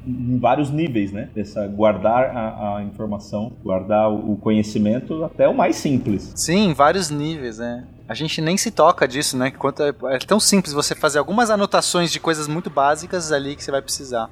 em 0.05 0.37
vários 0.39 0.69
níveis, 0.69 1.11
né? 1.11 1.29
Dessa 1.33 1.65
guardar 1.67 2.35
a, 2.35 2.77
a 2.77 2.83
informação, 2.83 3.53
guardar 3.63 4.11
o 4.11 4.35
conhecimento 4.37 5.23
até 5.23 5.47
o 5.47 5.53
mais 5.53 5.75
simples. 5.77 6.31
Sim, 6.35 6.73
vários 6.73 7.09
níveis, 7.09 7.57
né? 7.57 7.85
A 8.07 8.13
gente 8.13 8.41
nem 8.41 8.57
se 8.57 8.69
toca 8.69 9.07
disso, 9.07 9.37
né? 9.37 9.51
Quanto 9.51 9.81
é, 9.81 9.93
é 10.11 10.19
tão 10.19 10.39
simples 10.39 10.73
você 10.73 10.93
fazer 10.93 11.19
algumas 11.19 11.49
anotações 11.49 12.11
de 12.11 12.19
coisas 12.19 12.47
muito 12.47 12.69
básicas 12.69 13.31
ali 13.31 13.55
que 13.55 13.63
você 13.63 13.71
vai 13.71 13.81
precisar. 13.81 14.29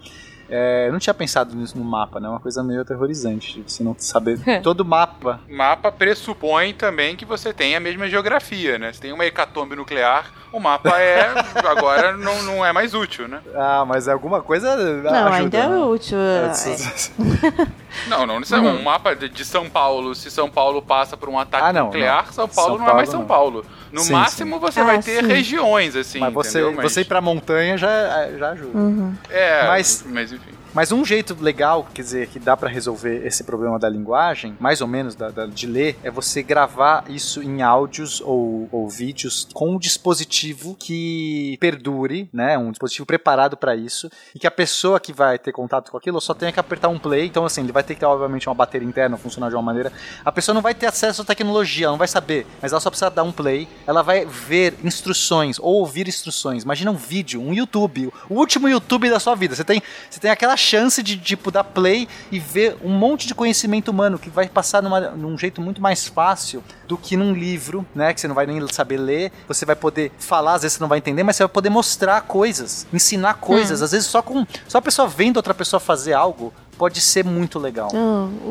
É, 0.51 0.87
eu 0.87 0.91
não 0.91 0.99
tinha 0.99 1.13
pensado 1.13 1.55
nisso 1.55 1.77
no 1.77 1.83
mapa, 1.85 2.19
né? 2.19 2.27
Uma 2.27 2.39
coisa 2.39 2.61
meio 2.61 2.81
aterrorizante, 2.81 3.61
de 3.61 3.71
você 3.71 3.83
não 3.83 3.95
saber 3.97 4.37
todo 4.61 4.81
o 4.81 4.85
mapa. 4.85 5.39
Mapa 5.49 5.91
pressupõe 5.91 6.73
também 6.73 7.15
que 7.15 7.23
você 7.23 7.53
tem 7.53 7.75
a 7.75 7.79
mesma 7.79 8.09
geografia, 8.09 8.77
né? 8.77 8.91
Se 8.91 8.99
tem 8.99 9.13
uma 9.13 9.25
hecatombe 9.25 9.75
nuclear, 9.75 10.29
o 10.51 10.59
mapa 10.59 10.99
é 10.99 11.31
agora 11.65 12.17
não, 12.17 12.43
não 12.43 12.65
é 12.65 12.73
mais 12.73 12.93
útil, 12.93 13.27
né? 13.29 13.41
Ah, 13.55 13.85
mas 13.87 14.09
alguma 14.09 14.41
coisa 14.41 14.75
Não, 14.75 15.27
ajuda, 15.27 15.33
ainda 15.35 15.57
é 15.57 15.67
né? 15.69 15.77
útil. 15.77 16.17
é. 16.19 17.71
Não, 18.07 18.25
não 18.25 18.39
necessariamente. 18.39 18.79
Um 18.81 18.83
mapa 18.83 19.15
de, 19.15 19.27
de 19.29 19.43
São 19.45 19.69
Paulo, 19.69 20.15
se 20.15 20.31
São 20.31 20.49
Paulo 20.49 20.81
passa 20.81 21.15
por 21.17 21.27
um 21.29 21.37
ataque 21.37 21.65
Ah, 21.65 21.73
não, 21.73 21.85
nuclear, 21.87 22.25
não. 22.27 22.33
São 22.33 22.47
Paulo 22.47 22.77
São 22.77 22.85
não 22.85 22.91
é 22.91 22.93
mais 22.95 23.09
São 23.09 23.19
não. 23.21 23.27
Paulo. 23.27 23.65
No 23.91 24.01
Sim, 24.01 24.13
máximo 24.13 24.55
sim. 24.55 24.61
você 24.61 24.79
Ah, 24.79 24.83
vai 24.85 25.01
ter 25.01 25.21
sim. 25.21 25.27
regiões, 25.27 25.95
assim. 25.95 26.19
Mas 26.19 26.33
você, 26.33 26.61
entendeu? 26.61 26.81
você 26.81 27.01
ir 27.01 27.05
pra 27.05 27.19
montanha 27.21 27.77
já, 27.77 28.29
já 28.37 28.49
ajuda. 28.51 28.77
Uhum. 28.77 29.13
É, 29.29 29.67
Mas- 29.67 30.03
mas 30.07 30.31
enfim. 30.31 30.51
Mas 30.73 30.91
um 30.91 31.03
jeito 31.03 31.35
legal, 31.39 31.85
quer 31.93 32.01
dizer, 32.01 32.27
que 32.27 32.39
dá 32.39 32.55
pra 32.55 32.69
resolver 32.69 33.25
esse 33.25 33.43
problema 33.43 33.77
da 33.77 33.89
linguagem, 33.89 34.55
mais 34.59 34.79
ou 34.81 34.87
menos 34.87 35.15
da, 35.15 35.29
da- 35.29 35.45
de 35.45 35.67
ler, 35.67 35.97
é 36.03 36.09
você 36.09 36.41
gravar 36.41 37.03
isso 37.09 37.41
em 37.43 37.61
áudios 37.61 38.21
ou, 38.21 38.69
ou 38.71 38.87
vídeos 38.87 39.47
com 39.53 39.75
um 39.75 39.77
dispositivo 39.79 40.75
que 40.79 41.57
perdure, 41.59 42.29
né? 42.31 42.57
Um 42.57 42.71
dispositivo 42.71 43.05
preparado 43.05 43.57
pra 43.57 43.75
isso 43.75 44.09
e 44.33 44.39
que 44.39 44.47
a 44.47 44.51
pessoa 44.51 44.99
que 44.99 45.11
vai 45.11 45.37
ter 45.37 45.51
contato 45.51 45.91
com 45.91 45.97
aquilo 45.97 46.21
só 46.21 46.33
tenha 46.33 46.51
que 46.51 46.59
apertar 46.59 46.87
um 46.87 46.97
play. 46.97 47.25
Então, 47.25 47.43
assim, 47.45 47.61
ele 47.63 47.71
vai 47.71 47.83
ter 47.83 47.93
que 47.95 47.99
ter, 47.99 48.05
obviamente, 48.05 48.47
uma 48.47 48.55
bateria 48.55 48.87
interna 48.87 49.17
funcionar 49.17 49.49
de 49.49 49.55
uma 49.55 49.61
maneira. 49.61 49.91
A 50.23 50.31
pessoa 50.31 50.53
não 50.53 50.61
vai 50.61 50.73
ter 50.73 50.85
acesso 50.87 51.21
à 51.21 51.25
tecnologia, 51.25 51.85
ela 51.85 51.91
não 51.93 51.97
vai 51.99 52.07
saber, 52.07 52.47
mas 52.61 52.71
ela 52.71 52.79
só 52.79 52.89
precisa 52.89 53.09
dar 53.11 53.23
um 53.23 53.31
play. 53.31 53.67
Ela 53.85 54.01
vai 54.01 54.25
ver 54.25 54.75
instruções 54.83 55.59
ou 55.59 55.75
ouvir 55.75 56.07
instruções. 56.07 56.63
Imagina 56.63 56.91
um 56.91 56.95
vídeo, 56.95 57.41
um 57.41 57.53
YouTube, 57.53 58.11
o 58.29 58.35
último 58.35 58.69
YouTube 58.69 59.09
da 59.09 59.19
sua 59.19 59.35
vida. 59.35 59.55
Você 59.55 59.63
tem, 59.63 59.81
você 60.09 60.19
tem 60.19 60.31
aquela 60.31 60.55
chance 60.61 61.01
de, 61.01 61.17
tipo, 61.17 61.51
dar 61.51 61.63
play 61.63 62.07
e 62.31 62.39
ver 62.39 62.77
um 62.83 62.91
monte 62.91 63.27
de 63.27 63.35
conhecimento 63.35 63.89
humano 63.89 64.17
que 64.17 64.29
vai 64.29 64.47
passar 64.47 64.81
numa, 64.81 64.99
num 64.99 65.37
jeito 65.37 65.61
muito 65.61 65.81
mais 65.81 66.07
fácil 66.07 66.63
do 66.87 66.97
que 66.97 67.17
num 67.17 67.33
livro, 67.33 67.85
né? 67.93 68.13
Que 68.13 68.21
você 68.21 68.27
não 68.27 68.35
vai 68.35 68.45
nem 68.45 68.65
saber 68.71 68.97
ler. 68.97 69.31
Você 69.47 69.65
vai 69.65 69.75
poder 69.75 70.11
falar, 70.19 70.55
às 70.55 70.61
vezes 70.61 70.77
você 70.77 70.83
não 70.83 70.87
vai 70.87 70.99
entender, 70.99 71.23
mas 71.23 71.35
você 71.35 71.43
vai 71.43 71.51
poder 71.51 71.69
mostrar 71.69 72.21
coisas, 72.21 72.87
ensinar 72.93 73.35
coisas. 73.35 73.81
Às 73.81 73.91
vezes 73.91 74.07
só 74.07 74.21
com 74.21 74.45
só 74.67 74.77
a 74.77 74.81
pessoa 74.81 75.07
vendo 75.07 75.37
outra 75.37 75.53
pessoa 75.53 75.79
fazer 75.79 76.13
algo 76.13 76.53
pode 76.77 76.99
ser 77.01 77.23
muito 77.23 77.59
legal. 77.59 77.89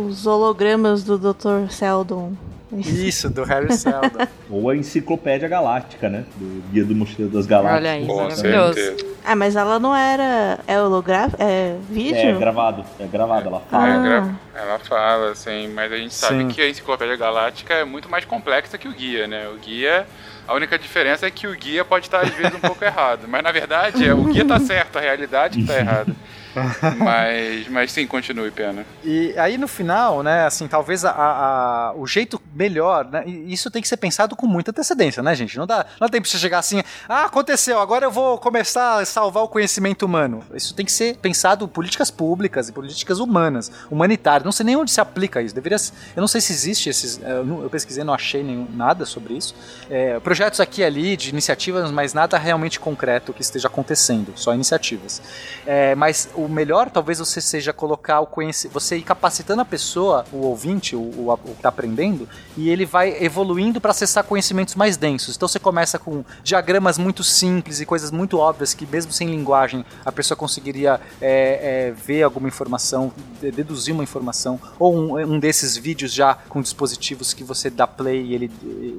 Os 0.07 0.27
hologramas 0.27 1.03
do 1.03 1.19
Dr. 1.19 1.71
Seldon. 1.71 2.33
Isso, 2.73 3.29
do 3.29 3.43
Harry 3.45 3.73
Seldon. 3.73 4.27
Ou 4.49 4.71
a 4.71 4.77
Enciclopédia 4.77 5.49
Galáctica, 5.49 6.09
né? 6.09 6.25
Do 6.37 6.63
Guia 6.71 6.85
do 6.85 6.95
Mochileiro 6.95 7.33
das 7.35 7.47
Galáxias. 7.47 7.81
Olha 7.81 7.91
aí, 7.93 8.07
maravilhoso. 8.07 9.11
Ah, 9.25 9.37
mas 9.37 9.57
ela 9.57 9.79
não 9.79 9.95
era. 9.95 10.59
É 10.67 10.81
holográfico? 10.81 11.43
É 11.43 11.77
vídeo? 11.91 12.17
É 12.17 12.33
gravado, 12.39 12.85
é 12.99 13.07
gravado, 13.07 13.49
ela 13.49 13.61
fala. 13.71 13.87
É, 13.89 13.91
Ah. 13.93 14.03
gra- 14.03 14.35
Ela 14.63 14.79
fala, 14.79 15.31
assim, 15.33 15.69
mas 15.69 15.93
a 15.93 15.97
gente 15.97 16.15
sabe 16.15 16.39
Sim. 16.43 16.49
que 16.49 16.61
a 16.63 16.69
Enciclopédia 16.69 17.17
Galáctica 17.17 17.75
é 17.75 17.85
muito 17.85 18.09
mais 18.09 18.25
complexa 18.25 18.77
que 18.79 18.89
o 18.89 18.93
guia, 18.93 19.27
né? 19.27 19.49
O 19.49 19.59
guia, 19.59 20.07
a 20.47 20.55
única 20.55 20.79
diferença 20.79 21.27
é 21.27 21.31
que 21.31 21.47
o 21.47 21.55
guia 21.55 21.85
pode 21.85 22.07
estar 22.07 22.21
às 22.21 22.31
vezes 22.31 22.55
um 22.55 22.61
pouco 22.61 22.83
errado, 22.85 23.27
mas 23.29 23.43
na 23.43 23.53
verdade 23.53 24.07
é, 24.07 24.13
o 24.15 24.25
guia 24.25 24.45
tá 24.45 24.59
certo, 24.61 24.97
a 24.97 25.01
realidade 25.01 25.59
que 25.61 25.67
tá 25.67 25.77
errada. 25.79 26.15
Mas, 26.99 27.69
mas 27.69 27.93
sim, 27.93 28.07
continue, 28.07 28.51
pena. 28.51 28.85
E 29.05 29.33
aí 29.39 29.57
no 29.57 29.69
final, 29.69 30.23
né, 30.23 30.45
assim, 30.47 30.67
talvez 30.67 31.05
a, 31.05 31.11
a- 31.13 31.93
o 31.97 32.07
jeito 32.07 32.41
melhor, 32.55 33.05
né, 33.07 33.23
e 33.27 33.53
isso 33.53 33.71
tem 33.71 33.81
que 33.81 33.89
ser 33.89 33.97
pensado 33.97 34.35
com 34.35 34.47
muita 34.47 34.71
antecedência, 34.71 35.23
né, 35.23 35.35
gente? 35.35 35.57
Não 35.57 35.67
dá, 35.67 35.87
não 36.01 36.09
tempo 36.09 36.25
de 36.25 36.31
você 36.31 36.39
chegar 36.39 36.59
assim, 36.59 36.83
ah, 37.09 37.25
aconteceu, 37.25 37.79
agora 37.81 38.05
eu 38.07 38.11
vou 38.11 38.39
começar 38.39 38.99
a 39.01 39.05
salvar 39.05 39.43
o 39.45 39.49
conhecimento 39.49 40.05
humano. 40.05 40.43
Isso 40.55 40.75
tem 40.75 40.85
que 40.85 40.93
ser 40.93 41.17
pensado 41.17 41.65
em 41.65 41.69
políticas 41.69 42.11
públicas 42.11 42.69
e 42.69 42.73
políticas 42.73 43.19
humanas, 43.21 43.71
humanitárias. 43.91 44.45
Não 44.45 44.53
sei 44.53 44.67
nem 44.67 44.77
onde 44.77 44.91
se 44.91 45.01
aplica 45.01 45.41
isso. 45.43 45.55
Deveria, 45.55 45.77
eu 46.17 46.21
não 46.21 46.29
sei 46.29 46.41
se 46.41 46.53
existe 46.53 46.89
esses, 46.89 47.21
eu, 47.23 47.45
não- 47.45 47.63
eu 47.63 47.71
pesquisei, 47.71 48.03
não 48.05 48.15
achei 48.15 48.43
nenhum, 48.43 48.67
nada 48.75 49.07
sobre 49.07 49.35
isso. 49.35 49.55
É, 49.89 50.19
projetos 50.21 50.61
aqui 50.61 50.81
e 50.81 50.85
ali 50.85 51.17
de 51.17 51.31
iniciativas, 51.31 51.91
mas 51.91 52.13
nada 52.15 52.37
realmente 52.39 52.81
concreto 52.81 53.33
que 53.33 53.43
esteja 53.43 53.69
acontecendo, 53.69 54.33
só 54.37 54.55
iniciativas. 54.55 55.23
É, 55.67 55.95
mas 55.95 56.29
o 56.45 56.49
melhor 56.49 56.91
talvez 56.91 57.19
você 57.19 57.41
seja 57.41 57.73
colocar 57.73 58.21
o 58.21 58.27
conhecimento, 58.27 58.75
você 58.75 58.97
ir 58.97 59.03
capacitando 59.03 59.63
a 59.63 59.65
pessoa, 59.65 60.25
o 60.33 60.39
ouvinte, 60.47 60.97
o, 60.97 61.01
o, 61.01 61.33
o 61.33 61.39
que 61.39 61.51
está 61.53 61.69
aprendendo, 61.69 62.29
e 62.57 62.69
ele 62.69 62.87
vai 62.87 63.23
evoluindo 63.23 63.81
para 63.81 63.91
acessar 63.91 64.25
conhecimentos 64.25 64.75
mais 64.75 64.97
densos. 64.97 65.37
Então 65.37 65.49
você 65.49 65.59
começa 65.59 65.99
com 65.99 66.25
diagramas 66.43 66.99
muito 66.99 67.23
simples 67.23 67.81
e 67.81 67.87
coisas 67.87 68.11
muito 68.11 68.39
óbvias 68.39 68.75
que 68.75 68.87
mesmo 68.87 69.13
sem 69.13 69.29
linguagem 69.29 69.85
a 70.05 70.13
pessoa 70.13 70.37
conseguiria 70.37 71.01
é, 71.21 71.89
é, 71.89 71.93
ver 71.93 72.23
alguma 72.23 72.49
informação, 72.49 73.13
de- 73.41 73.51
deduzir 73.51 73.95
uma 73.95 74.03
informação, 74.03 74.61
ou 74.79 74.95
um, 74.95 75.35
um 75.35 75.39
desses 75.39 75.77
vídeos 75.77 76.13
já 76.13 76.35
com 76.49 76.61
dispositivos 76.63 77.35
que 77.35 77.45
você 77.45 77.69
dá 77.71 77.87
play 77.87 78.23
e 78.27 78.35
ele, 78.35 78.51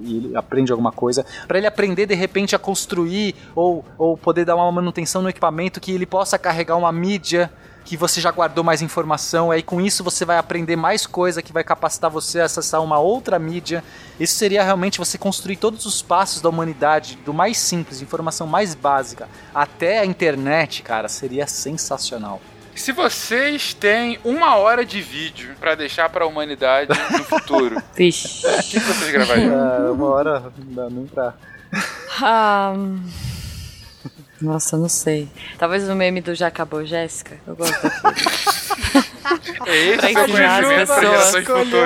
e 0.03 0.17
ele 0.17 0.37
aprende 0.37 0.71
alguma 0.71 0.91
coisa, 0.91 1.25
para 1.47 1.57
ele 1.57 1.67
aprender 1.67 2.05
de 2.05 2.15
repente 2.15 2.55
a 2.55 2.59
construir 2.59 3.35
ou, 3.55 3.83
ou 3.97 4.17
poder 4.17 4.45
dar 4.45 4.55
uma 4.55 4.71
manutenção 4.71 5.21
no 5.21 5.29
equipamento 5.29 5.79
que 5.79 5.91
ele 5.91 6.05
possa 6.05 6.37
carregar 6.37 6.75
uma 6.75 6.91
mídia 6.91 7.30
que 7.83 7.97
você 7.97 8.21
já 8.21 8.31
guardou 8.31 8.63
mais 8.63 8.81
informação, 8.81 9.51
aí 9.51 9.63
com 9.63 9.81
isso 9.81 10.03
você 10.03 10.23
vai 10.23 10.37
aprender 10.37 10.75
mais 10.75 11.05
coisa 11.05 11.41
que 11.41 11.51
vai 11.51 11.63
capacitar 11.63 12.09
você 12.09 12.39
a 12.39 12.45
acessar 12.45 12.81
uma 12.81 12.99
outra 12.99 13.39
mídia. 13.39 13.83
Isso 14.19 14.35
seria 14.35 14.63
realmente 14.63 14.99
você 14.99 15.17
construir 15.17 15.57
todos 15.57 15.85
os 15.85 16.01
passos 16.01 16.41
da 16.41 16.49
humanidade, 16.49 17.17
do 17.25 17.33
mais 17.33 17.57
simples, 17.57 18.01
informação 18.01 18.45
mais 18.45 18.75
básica, 18.75 19.27
até 19.53 19.99
a 19.99 20.05
internet, 20.05 20.83
cara, 20.83 21.09
seria 21.09 21.47
sensacional. 21.47 22.41
Se 22.75 22.91
vocês 22.91 23.73
têm 23.73 24.17
uma 24.23 24.55
hora 24.55 24.85
de 24.85 25.01
vídeo 25.01 25.55
pra 25.59 25.75
deixar 25.75 26.09
pra 26.09 26.25
humanidade 26.25 26.91
no 27.11 27.23
futuro, 27.23 27.77
o 27.91 27.93
que, 27.93 28.11
vocês 28.11 29.11
gravariam? 29.11 29.53
Ah, 29.53 29.91
uma 29.91 30.07
hora 30.07 30.53
não 30.57 30.73
dá 30.73 30.89
nem 30.89 31.05
pra. 31.05 31.33
Nossa, 34.41 34.77
não 34.77 34.89
sei. 34.89 35.27
Talvez 35.57 35.87
o 35.87 35.95
meme 35.95 36.21
do 36.21 36.33
Já 36.33 36.47
Acabou 36.47 36.83
Jéssica. 36.85 37.37
Eu 37.45 37.55
gosto 37.55 37.81
daquele. 37.81 39.11
É 39.65 39.75
esse 39.77 39.97
Pra 39.97 40.11
ensinar 40.11 40.63
as 40.63 40.87
pessoas. 40.87 41.33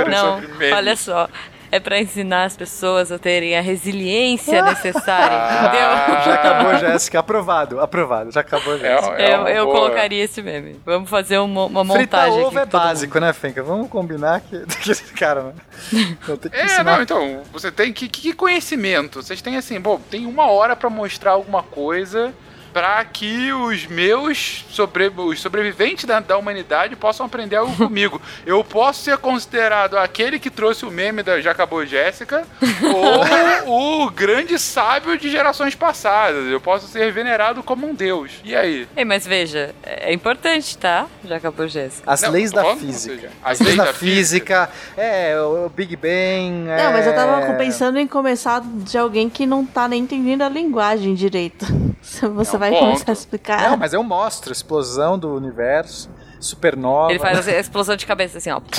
Não, 0.10 0.42
olha 0.76 0.96
só. 0.96 1.30
É 1.76 1.80
pra 1.80 2.00
ensinar 2.00 2.46
as 2.46 2.56
pessoas 2.56 3.12
a 3.12 3.20
terem 3.20 3.58
a 3.58 3.62
resiliência 3.62 4.62
necessária, 4.64 5.36
entendeu? 5.68 6.24
Já 6.24 6.34
acabou, 6.36 6.78
Jéssica. 6.78 7.20
Aprovado, 7.20 7.80
aprovado. 7.82 8.32
Já 8.32 8.40
acabou, 8.42 8.76
É, 8.76 8.80
Jéssica. 8.80 9.16
é 9.22 9.34
Eu, 9.36 9.40
uma 9.42 9.50
eu 9.52 9.66
boa. 9.66 9.76
colocaria 9.78 10.24
esse 10.24 10.42
meme. 10.42 10.80
Vamos 10.86 11.10
fazer 11.10 11.38
uma, 11.40 11.66
uma 11.66 11.84
montagem 11.84 12.40
ovo 12.44 12.58
aqui. 12.60 12.60
é 12.60 12.80
básico, 12.80 13.20
né, 13.20 13.34
Fenca? 13.34 13.62
Vamos 13.62 13.90
combinar 13.90 14.40
que. 14.42 14.60
que 14.80 15.14
cara, 15.14 15.44
né? 15.44 15.54
Então 15.92 16.38
tem 16.38 16.50
que 16.52 16.58
É, 16.58 16.64
ensinar. 16.66 16.84
não, 16.96 17.02
então, 17.02 17.42
você 17.52 17.72
tem 17.72 17.92
que, 17.92 18.08
que 18.08 18.32
conhecimento? 18.34 19.22
Vocês 19.22 19.42
têm 19.42 19.58
assim, 19.58 19.80
bom, 19.80 20.00
tem 20.10 20.26
uma 20.26 20.50
hora 20.50 20.76
pra 20.76 20.90
mostrar 20.90 21.32
alguma 21.32 21.62
coisa 21.64 22.34
pra 22.76 23.06
que 23.06 23.54
os 23.54 23.88
meus 23.88 24.66
sobre, 24.70 25.08
os 25.08 25.40
sobreviventes 25.40 26.04
da, 26.04 26.20
da 26.20 26.38
humanidade 26.38 26.94
possam 26.98 27.26
aprender 27.26 27.56
algo 27.56 27.74
comigo. 27.74 28.22
Eu 28.46 28.66
posso 28.66 29.02
ser 29.02 29.18
considerado 29.18 29.98
aquele 29.98 30.38
que 30.38 30.50
trouxe 30.50 30.86
o 30.86 30.92
meme 30.92 31.24
da 31.24 31.40
Já 31.40 31.52
Acabou 31.52 31.86
Jéssica 31.86 32.46
ou 33.66 34.04
o 34.04 34.12
grande 34.12 34.60
sábio 34.60 35.18
de 35.18 35.32
gerações 35.32 35.74
passadas. 35.74 36.48
Eu 36.48 36.60
posso 36.60 36.86
ser 36.90 37.14
venerado 37.14 37.64
como 37.64 37.88
um 37.88 37.96
deus. 37.96 38.42
E 38.44 38.54
aí? 38.54 38.86
Ei, 38.98 39.06
mas 39.06 39.26
veja, 39.26 39.74
é 39.82 40.12
importante, 40.12 40.78
tá? 40.78 41.08
Já 41.24 41.38
acabou 41.38 41.70
Jéssica. 41.70 42.12
As 42.12 42.24
Não, 42.24 42.32
leis 42.32 42.52
da 42.52 42.62
falando, 42.62 42.82
física. 42.82 43.16
seja, 43.16 43.30
As 43.42 43.60
leis 43.62 43.78
da 43.78 43.94
física, 43.94 44.70
é, 44.98 45.40
o 45.40 45.70
Big 45.70 45.96
Bang. 45.96 46.68
Não, 46.78 46.92
mas 46.92 47.08
eu 47.08 47.16
tava 47.16 47.40
é... 47.42 47.54
pensando 47.54 47.98
em 47.98 48.06
começar 48.06 48.62
de 48.62 48.98
alguém 48.98 49.30
que 49.30 49.46
não 49.46 49.66
tá 49.66 49.88
nem 49.88 50.02
entendendo 50.02 50.42
a 50.42 50.50
linguagem 50.50 51.16
direito. 51.16 51.66
Você 52.06 52.56
É 52.56 52.60
um 52.60 52.60
vai 52.70 52.80
ponto. 52.80 52.92
começar 52.92 53.12
a 53.12 53.14
explicar. 53.14 53.70
Não, 53.72 53.78
mas 53.78 53.94
eu 53.94 54.04
mostro 54.04 54.52
explosão 54.52 55.18
do 55.18 55.34
universo, 55.36 56.10
supernova. 56.40 57.12
Ele 57.12 57.20
faz 57.20 57.48
a 57.48 57.52
explosão 57.60 57.96
de 57.96 58.06
cabeça 58.06 58.38
assim, 58.38 58.50
ó. 58.52 58.60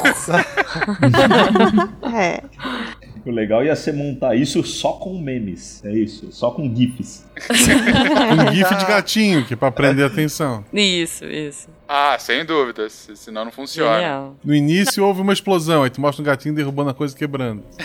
É. 2.15 2.43
O 3.25 3.31
legal 3.33 3.65
ia 3.65 3.75
ser 3.75 3.93
montar 3.93 4.37
isso 4.37 4.63
só 4.63 4.93
com 4.93 5.19
memes. 5.19 5.83
É 5.85 5.91
isso, 5.93 6.31
só 6.31 6.53
com 6.53 6.73
GIFs. 6.73 7.27
Um 8.41 8.53
gif 8.55 8.73
de 8.77 8.85
gatinho, 8.85 9.45
que 9.45 9.55
é 9.55 9.57
pra 9.57 9.73
prender 9.73 10.05
a 10.05 10.07
atenção. 10.07 10.65
Isso, 10.73 11.25
isso. 11.25 11.69
Ah, 11.89 12.17
sem 12.21 12.45
dúvidas, 12.45 12.93
se- 12.93 13.17
senão 13.17 13.45
não 13.45 13.51
funciona. 13.53 13.97
Genial. 13.99 14.37
No 14.45 14.55
início 14.55 15.05
houve 15.05 15.21
uma 15.23 15.33
explosão, 15.33 15.83
aí 15.83 15.91
tu 15.91 16.01
mostra 16.01 16.23
um 16.23 16.25
gatinho 16.25 16.55
derrubando 16.55 16.91
a 16.91 16.95
coisa 16.95 17.15
e 17.15 17.19
quebrando. 17.19 17.65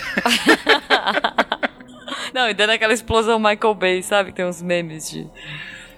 Não, 2.32 2.48
e 2.48 2.54
dando 2.54 2.70
aquela 2.70 2.94
explosão 2.94 3.38
Michael 3.38 3.74
Bay, 3.74 4.02
sabe? 4.02 4.32
Tem 4.32 4.44
uns 4.46 4.62
memes 4.62 5.10
de 5.10 5.26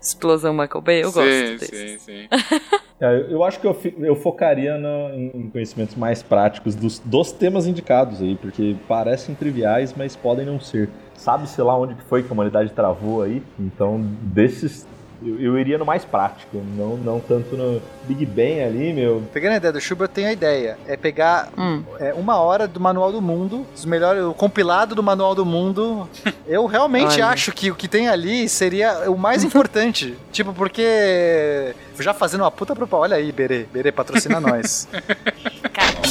explosão 0.08 0.52
Michael 0.52 0.80
Bay. 0.82 1.02
Eu 1.04 1.08
sim, 1.08 1.14
gosto 1.14 1.28
sim, 1.28 1.56
desses. 1.58 2.02
sim. 2.02 2.28
É, 3.00 3.26
eu 3.28 3.42
acho 3.42 3.58
que 3.60 3.66
eu, 3.66 3.76
eu 3.98 4.14
focaria 4.14 4.78
no- 4.78 5.10
em 5.12 5.30
em 5.34 5.50
conhecimentos 5.50 5.96
mais 5.96 6.22
práticos 6.22 6.76
dos, 6.76 7.00
dos 7.00 7.32
temas 7.32 7.66
indicados 7.66 8.22
aí, 8.22 8.36
porque 8.36 8.76
parecem 8.86 9.34
triviais, 9.34 9.92
mas 9.96 10.14
podem 10.14 10.46
não 10.46 10.60
ser. 10.60 10.88
Sabe, 11.16 11.48
sei 11.48 11.64
lá, 11.64 11.76
onde 11.76 11.96
que 11.96 12.04
foi 12.04 12.22
que 12.22 12.28
a 12.30 12.32
humanidade 12.32 12.72
travou 12.72 13.22
aí? 13.22 13.42
Então, 13.58 14.00
desses, 14.22 14.86
eu, 15.24 15.40
eu 15.40 15.58
iria 15.58 15.78
no 15.78 15.84
mais 15.84 16.04
prático, 16.04 16.62
não, 16.76 16.96
não 16.96 17.20
tanto 17.20 17.56
no 17.56 17.80
Big 18.04 18.24
Bang 18.26 18.62
ali, 18.62 18.92
meu. 18.92 19.22
Pegando 19.32 19.54
a 19.54 19.56
ideia 19.56 19.72
do 19.72 19.80
Schubert, 19.80 20.08
eu 20.08 20.14
tenho 20.14 20.28
a 20.28 20.32
ideia. 20.32 20.78
É 20.86 20.96
pegar 20.96 21.48
Hum. 21.56 21.82
é, 21.98 22.12
uma 22.14 22.36
hora 22.38 22.66
do 22.68 22.78
Manual 22.80 23.10
do 23.12 23.20
Mundo, 23.22 23.66
os 23.74 23.84
melhores, 23.84 24.22
o 24.24 24.34
compilado 24.34 24.94
do 24.94 25.02
Manual 25.02 25.34
do 25.34 25.44
Mundo. 25.44 26.08
Eu 26.46 26.66
realmente 26.66 27.14
Olha. 27.14 27.28
acho 27.28 27.52
que 27.52 27.70
o 27.70 27.74
que 27.74 27.88
tem 27.88 28.08
ali 28.08 28.48
seria 28.48 29.10
o 29.10 29.16
mais 29.16 29.42
importante. 29.44 30.16
tipo, 30.32 30.52
porque. 30.52 31.74
Já 31.98 32.12
fazendo 32.12 32.40
uma 32.42 32.50
puta 32.50 32.74
propaganda. 32.74 33.14
Olha 33.14 33.16
aí, 33.16 33.30
Berê. 33.32 33.66
Berê, 33.72 33.90
patrocina 33.92 34.40
nós. 34.40 34.88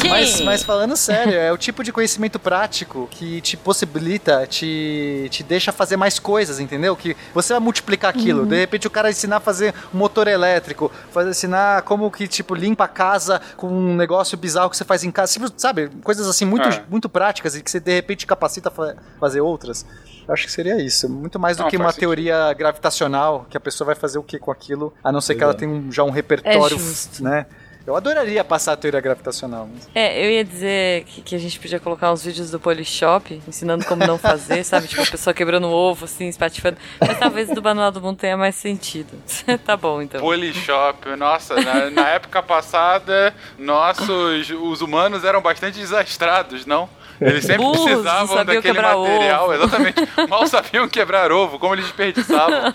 Mas, 0.10 0.42
mas 0.42 0.64
falando 0.64 0.96
sério, 0.96 1.34
é 1.34 1.52
o 1.52 1.58
tipo 1.58 1.84
de 1.84 1.92
conhecimento 1.92 2.40
prático 2.40 3.08
que 3.12 3.42
te 3.42 3.56
possibilita, 3.58 4.46
te, 4.48 5.28
te 5.30 5.44
deixa 5.44 5.72
fazer 5.72 5.98
mais 5.98 6.20
coisas, 6.20 6.60
entendeu? 6.60 6.96
Que 6.96 7.16
você 7.34 7.54
vai 7.54 7.60
multiplicar 7.60 8.10
aquilo. 8.10 8.46
De 8.46 8.58
repente 8.60 8.88
o 8.88 8.90
cara 8.92 9.10
ensinar 9.10 9.38
a 9.38 9.40
fazer 9.40 9.74
um 9.94 9.98
motor 9.98 10.28
elétrico, 10.28 10.92
fazer, 11.12 11.30
ensinar 11.30 11.82
como 11.84 12.10
que, 12.12 12.28
tipo, 12.28 12.54
limpa 12.56 12.86
a 12.86 12.88
casa 12.88 13.42
com 13.58 13.68
um 13.68 13.96
negócio 13.96 14.38
bizarro 14.38 14.70
que 14.70 14.78
você 14.78 14.86
faz 14.86 15.04
em 15.04 15.12
casa. 15.12 15.34
Tipo, 15.34 15.52
sabe? 15.58 15.90
Coisas 16.04 16.28
assim 16.28 16.46
muito, 16.46 16.68
É. 16.68 16.84
muito 16.90 17.08
práticas 17.10 17.56
e 17.56 17.62
que 17.64 17.70
você 17.72 17.80
de 17.80 17.94
repente 17.94 18.26
capacita 18.28 18.70
a 18.70 18.72
fa- 18.72 18.96
fazer 19.20 19.42
outras. 19.42 19.86
Eu 20.28 20.34
acho 20.34 20.46
que 20.46 20.52
seria 20.52 20.82
isso. 20.82 21.10
Muito 21.10 21.38
mais 21.38 21.58
do 21.58 21.64
Não, 21.64 21.70
que 21.70 21.76
uma 21.76 21.86
sentido. 21.90 22.00
teoria 22.00 22.54
gravitacional, 22.54 23.46
que 23.50 23.58
a 23.58 23.60
pessoa 23.60 23.86
vai 23.88 23.96
fazer 23.96 24.18
o 24.20 24.24
que 24.24 24.40
com 24.40 24.52
aquilo, 24.52 24.94
a 25.04 25.12
não 25.12 25.20
ser 25.20 25.34
que 25.34 25.40
Pois 25.40 25.44
ela 25.50 25.54
é. 25.54 25.58
tenha 25.58 25.72
um- 25.72 25.92
já 25.92 26.04
um 26.04 26.10
repertório, 26.12 26.76
É 26.76 26.80
justo. 26.80 27.22
né? 27.24 27.46
Eu 27.86 27.98
adoraria 27.98 28.42
passar 28.46 28.74
a 28.74 28.78
teoria 28.78 29.02
gravitacional. 29.02 29.68
mas- 29.72 29.90
É, 29.94 30.26
eu 30.26 30.32
ia 30.32 30.44
dizer 30.46 31.04
que, 31.04 31.22
que 31.22 31.36
a 31.36 31.38
gente 31.38 31.60
podia 31.60 31.82
colocar 31.82 32.14
uns 32.14 32.24
vídeos 32.24 32.50
do 32.50 32.58
Polishop, 32.58 33.42
ensinando 33.46 33.84
como 33.86 34.06
não 34.08 34.18
fazer, 34.18 34.64
sabe? 34.66 34.88
Tipo, 34.88 35.02
a 35.02 35.06
pessoa 35.06 35.34
quebrando 35.34 35.68
o 35.68 35.72
ovo, 35.72 36.06
assim, 36.06 36.30
espatifando. 36.30 36.78
Mas 37.02 37.20
talvez 37.20 37.50
do 37.50 37.62
Manual 37.62 37.92
do 37.92 38.00
Mundo 38.00 38.18
tenha 38.18 38.38
mais 38.38 38.56
sentido. 38.56 39.10
tá 39.66 39.76
bom, 39.76 40.02
então. 40.02 40.22
Polishop, 40.22 41.10
nossa, 41.18 41.56
na, 41.62 41.90
na 41.90 42.08
época 42.10 42.42
passada, 42.42 43.36
nossos, 43.58 44.50
os 44.50 44.82
humanos 44.82 45.26
eram 45.26 45.42
bastante 45.42 45.78
desastrados, 45.80 46.66
não? 46.66 46.88
Eles 47.26 47.46
sempre 47.46 47.64
Burros, 47.64 47.84
precisavam 47.84 48.46
daquele 48.46 48.82
material, 48.82 49.44
ovo. 49.46 49.54
exatamente. 49.54 49.96
Mal 50.30 50.48
sabiam 50.48 50.88
quebrar 50.88 51.32
ovo, 51.32 51.58
como 51.60 51.74
eles 51.76 51.86
desperdiçavam. 51.86 52.74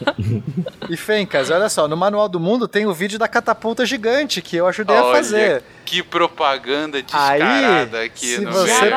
E 0.88 0.96
Fencas, 0.96 1.50
olha 1.50 1.68
só, 1.68 1.86
no 1.88 1.96
Manual 1.96 2.28
do 2.28 2.40
Mundo 2.40 2.66
tem 2.66 2.86
o 2.86 2.92
vídeo 2.94 3.18
da 3.18 3.28
catapulta 3.28 3.84
gigante 3.84 4.40
que 4.40 4.56
eu 4.56 4.66
ajudei 4.66 4.96
a 4.96 5.04
Olha, 5.04 5.16
fazer. 5.16 5.62
que 5.84 6.02
propaganda 6.02 6.98
Aí, 6.98 7.02
descarada 7.02 8.02
aqui 8.02 8.26
se 8.36 8.40
no 8.40 8.52
você- 8.52 8.80
meio. 8.80 8.96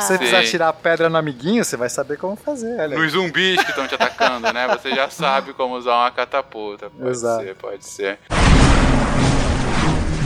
Se 0.00 0.06
você 0.06 0.18
precisar 0.18 0.42
tirar 0.44 0.68
a 0.68 0.72
pedra 0.72 1.08
no 1.08 1.16
amiguinho, 1.16 1.64
você 1.64 1.76
vai 1.76 1.88
saber 1.88 2.16
como 2.18 2.36
fazer. 2.36 2.80
Olha. 2.80 2.96
aí. 2.96 3.02
Nos 3.02 3.12
zumbis 3.12 3.62
que 3.62 3.70
estão 3.70 3.86
te 3.86 3.94
atacando, 3.94 4.52
né? 4.52 4.66
Você 4.68 4.90
já 4.94 5.08
sabe 5.10 5.52
como 5.52 5.74
usar 5.76 5.96
uma 5.96 6.10
catapulta. 6.10 6.90
Pode 6.90 7.10
Exato. 7.10 7.44
ser, 7.44 7.54
pode 7.56 7.84
ser. 7.86 8.18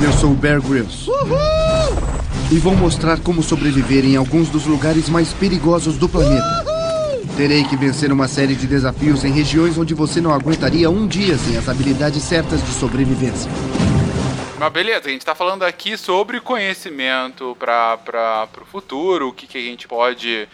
Eu 0.04 0.12
sou 0.12 0.30
o 0.30 0.34
Bear 0.34 0.60
Grylls. 0.60 1.06
E 2.52 2.58
vou 2.58 2.76
mostrar 2.76 3.18
como 3.18 3.42
sobreviver 3.42 4.04
em 4.04 4.14
alguns 4.14 4.50
dos 4.50 4.66
lugares 4.66 5.08
mais 5.08 5.32
perigosos 5.32 5.96
do 5.96 6.06
planeta. 6.06 6.66
Terei 7.34 7.64
que 7.64 7.74
vencer 7.78 8.12
uma 8.12 8.28
série 8.28 8.54
de 8.54 8.66
desafios 8.66 9.24
em 9.24 9.32
regiões 9.32 9.78
onde 9.78 9.94
você 9.94 10.20
não 10.20 10.34
aguentaria 10.34 10.90
um 10.90 11.06
dia 11.06 11.38
sem 11.38 11.56
as 11.56 11.66
habilidades 11.66 12.22
certas 12.22 12.62
de 12.62 12.70
sobrevivência. 12.74 13.50
Mas 14.62 14.72
beleza, 14.72 15.08
a 15.08 15.10
gente 15.10 15.26
tá 15.26 15.34
falando 15.34 15.64
aqui 15.64 15.96
sobre 15.96 16.38
conhecimento 16.38 17.56
para 17.58 18.48
o 18.60 18.64
futuro, 18.64 19.30
o 19.30 19.32
que, 19.32 19.44
que 19.44 19.58
a 19.58 19.60
gente 19.60 19.88
pode 19.88 20.48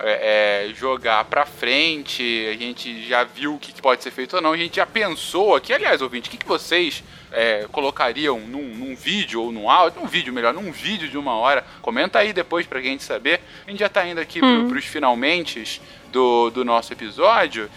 é, 0.00 0.68
é, 0.68 0.74
jogar 0.74 1.24
pra 1.24 1.46
frente, 1.46 2.46
a 2.46 2.58
gente 2.58 3.08
já 3.08 3.24
viu 3.24 3.54
o 3.54 3.58
que, 3.58 3.72
que 3.72 3.80
pode 3.80 4.02
ser 4.02 4.10
feito 4.10 4.36
ou 4.36 4.42
não, 4.42 4.52
a 4.52 4.56
gente 4.58 4.76
já 4.76 4.84
pensou 4.84 5.56
aqui, 5.56 5.72
aliás, 5.72 6.02
ouvinte, 6.02 6.28
o 6.28 6.30
que, 6.30 6.36
que 6.36 6.46
vocês 6.46 7.02
é, 7.32 7.66
colocariam 7.72 8.38
num, 8.38 8.68
num 8.68 8.94
vídeo 8.94 9.40
ou 9.40 9.50
num 9.50 9.70
áudio, 9.70 10.02
num 10.02 10.06
vídeo 10.06 10.30
melhor, 10.30 10.52
num 10.52 10.70
vídeo 10.70 11.08
de 11.08 11.16
uma 11.16 11.34
hora, 11.34 11.64
comenta 11.80 12.18
aí 12.18 12.34
depois 12.34 12.66
pra 12.66 12.82
gente 12.82 13.02
saber, 13.02 13.40
a 13.66 13.70
gente 13.70 13.80
já 13.80 13.88
tá 13.88 14.06
indo 14.06 14.20
aqui 14.20 14.40
pro, 14.40 14.68
pros 14.68 14.84
finalmente 14.84 15.80
do, 16.12 16.50
do 16.50 16.66
nosso 16.66 16.92
episódio, 16.92 17.70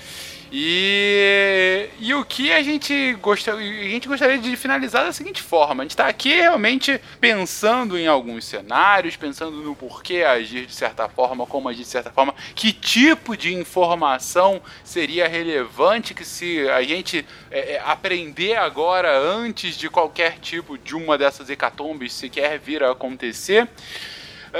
e, 0.51 1.89
e 1.99 2.13
o 2.13 2.23
que 2.23 2.53
a 2.53 2.63
gente, 2.63 2.93
a 2.93 3.89
gente 3.89 4.07
gostaria 4.07 4.37
de 4.37 4.55
finalizar 4.55 5.05
da 5.05 5.11
seguinte 5.11 5.41
forma: 5.41 5.83
a 5.83 5.85
gente 5.85 5.91
está 5.91 6.07
aqui 6.07 6.33
realmente 6.35 6.99
pensando 7.19 7.97
em 7.97 8.07
alguns 8.07 8.45
cenários, 8.45 9.17
pensando 9.17 9.57
no 9.57 9.75
porquê 9.75 10.23
agir 10.23 10.65
de 10.65 10.73
certa 10.73 11.09
forma, 11.09 11.45
como 11.45 11.67
agir 11.67 11.83
de 11.83 11.89
certa 11.89 12.11
forma, 12.11 12.33
que 12.55 12.71
tipo 12.71 13.35
de 13.35 13.53
informação 13.53 14.61
seria 14.83 15.27
relevante 15.27 16.13
que 16.13 16.23
se 16.23 16.67
a 16.69 16.81
gente 16.81 17.25
é, 17.51 17.73
é, 17.73 17.81
aprender 17.85 18.55
agora 18.55 19.19
antes 19.19 19.77
de 19.77 19.89
qualquer 19.89 20.39
tipo 20.39 20.77
de 20.77 20.95
uma 20.95 21.17
dessas 21.17 21.49
hecatombes 21.49 22.13
sequer 22.13 22.57
vir 22.57 22.83
a 22.83 22.91
acontecer. 22.91 23.67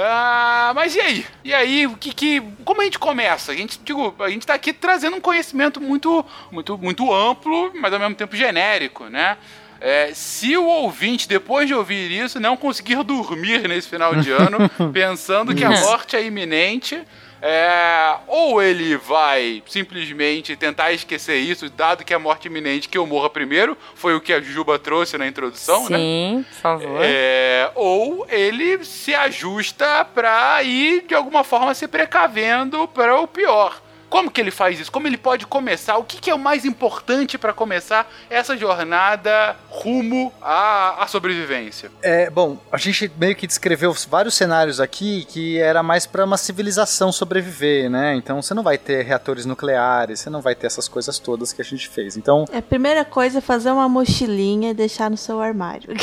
Ah, 0.00 0.72
mas 0.74 0.94
e 0.94 1.00
aí? 1.00 1.26
E 1.44 1.52
aí, 1.52 1.86
o 1.86 1.96
que, 1.96 2.12
que 2.12 2.42
como 2.64 2.80
a 2.80 2.84
gente 2.84 2.98
começa? 2.98 3.52
A 3.52 3.54
gente, 3.54 3.80
digo, 3.84 4.14
a 4.18 4.28
gente 4.28 4.46
tá 4.46 4.54
aqui 4.54 4.72
trazendo 4.72 5.16
um 5.16 5.20
conhecimento 5.20 5.80
muito, 5.80 6.24
muito, 6.50 6.78
muito 6.78 7.12
amplo, 7.12 7.72
mas 7.74 7.92
ao 7.92 7.98
mesmo 7.98 8.14
tempo 8.14 8.36
genérico, 8.36 9.04
né? 9.06 9.36
É, 9.80 10.10
se 10.12 10.56
o 10.56 10.64
ouvinte, 10.64 11.28
depois 11.28 11.68
de 11.68 11.74
ouvir 11.74 12.10
isso, 12.10 12.40
não 12.40 12.56
conseguir 12.56 13.02
dormir 13.04 13.68
nesse 13.68 13.88
final 13.88 14.14
de 14.16 14.30
ano, 14.30 14.58
pensando 14.92 15.54
que 15.54 15.64
a 15.64 15.70
morte 15.70 16.16
é 16.16 16.24
iminente, 16.24 17.00
é, 17.40 18.16
ou 18.26 18.60
ele 18.62 18.96
vai 18.96 19.62
simplesmente 19.66 20.56
tentar 20.56 20.92
esquecer 20.92 21.36
isso, 21.36 21.70
dado 21.70 22.04
que 22.04 22.14
a 22.14 22.18
morte 22.18 22.46
iminente 22.46 22.88
que 22.88 22.98
eu 22.98 23.06
morra 23.06 23.30
primeiro, 23.30 23.76
foi 23.94 24.14
o 24.14 24.20
que 24.20 24.32
a 24.32 24.40
Juba 24.40 24.78
trouxe 24.78 25.16
na 25.16 25.26
introdução, 25.26 25.86
Sim, 25.86 25.92
né? 25.92 25.98
Sim, 25.98 26.44
por 26.48 26.60
favor. 26.60 27.00
É, 27.02 27.70
ou 27.74 28.26
ele 28.28 28.84
se 28.84 29.14
ajusta 29.14 30.04
pra 30.04 30.62
ir 30.62 31.04
de 31.06 31.14
alguma 31.14 31.44
forma 31.44 31.74
se 31.74 31.86
precavendo 31.86 32.88
para 32.88 33.20
o 33.20 33.26
pior. 33.26 33.80
Como 34.08 34.30
que 34.30 34.40
ele 34.40 34.50
faz 34.50 34.80
isso? 34.80 34.90
Como 34.90 35.06
ele 35.06 35.16
pode 35.18 35.46
começar? 35.46 35.96
O 35.98 36.04
que, 36.04 36.18
que 36.20 36.30
é 36.30 36.34
o 36.34 36.38
mais 36.38 36.64
importante 36.64 37.36
para 37.36 37.52
começar 37.52 38.10
essa 38.30 38.56
jornada 38.56 39.54
rumo 39.68 40.32
à, 40.40 41.02
à 41.02 41.06
sobrevivência? 41.06 41.90
É, 42.02 42.30
bom, 42.30 42.56
a 42.72 42.76
gente 42.78 43.10
meio 43.18 43.36
que 43.36 43.46
descreveu 43.46 43.92
vários 44.08 44.34
cenários 44.34 44.80
aqui 44.80 45.24
que 45.28 45.58
era 45.58 45.82
mais 45.82 46.06
para 46.06 46.24
uma 46.24 46.36
civilização 46.38 47.12
sobreviver, 47.12 47.90
né? 47.90 48.14
Então 48.14 48.40
você 48.40 48.54
não 48.54 48.62
vai 48.62 48.78
ter 48.78 49.02
reatores 49.04 49.44
nucleares, 49.44 50.20
você 50.20 50.30
não 50.30 50.40
vai 50.40 50.54
ter 50.54 50.66
essas 50.66 50.88
coisas 50.88 51.18
todas 51.18 51.52
que 51.52 51.60
a 51.60 51.64
gente 51.64 51.88
fez. 51.88 52.16
Então, 52.16 52.44
É, 52.52 52.58
a 52.58 52.62
primeira 52.62 53.04
coisa 53.04 53.38
é 53.38 53.40
fazer 53.40 53.70
uma 53.70 53.88
mochilinha 53.88 54.70
e 54.70 54.74
deixar 54.74 55.10
no 55.10 55.16
seu 55.16 55.40
armário. 55.40 55.90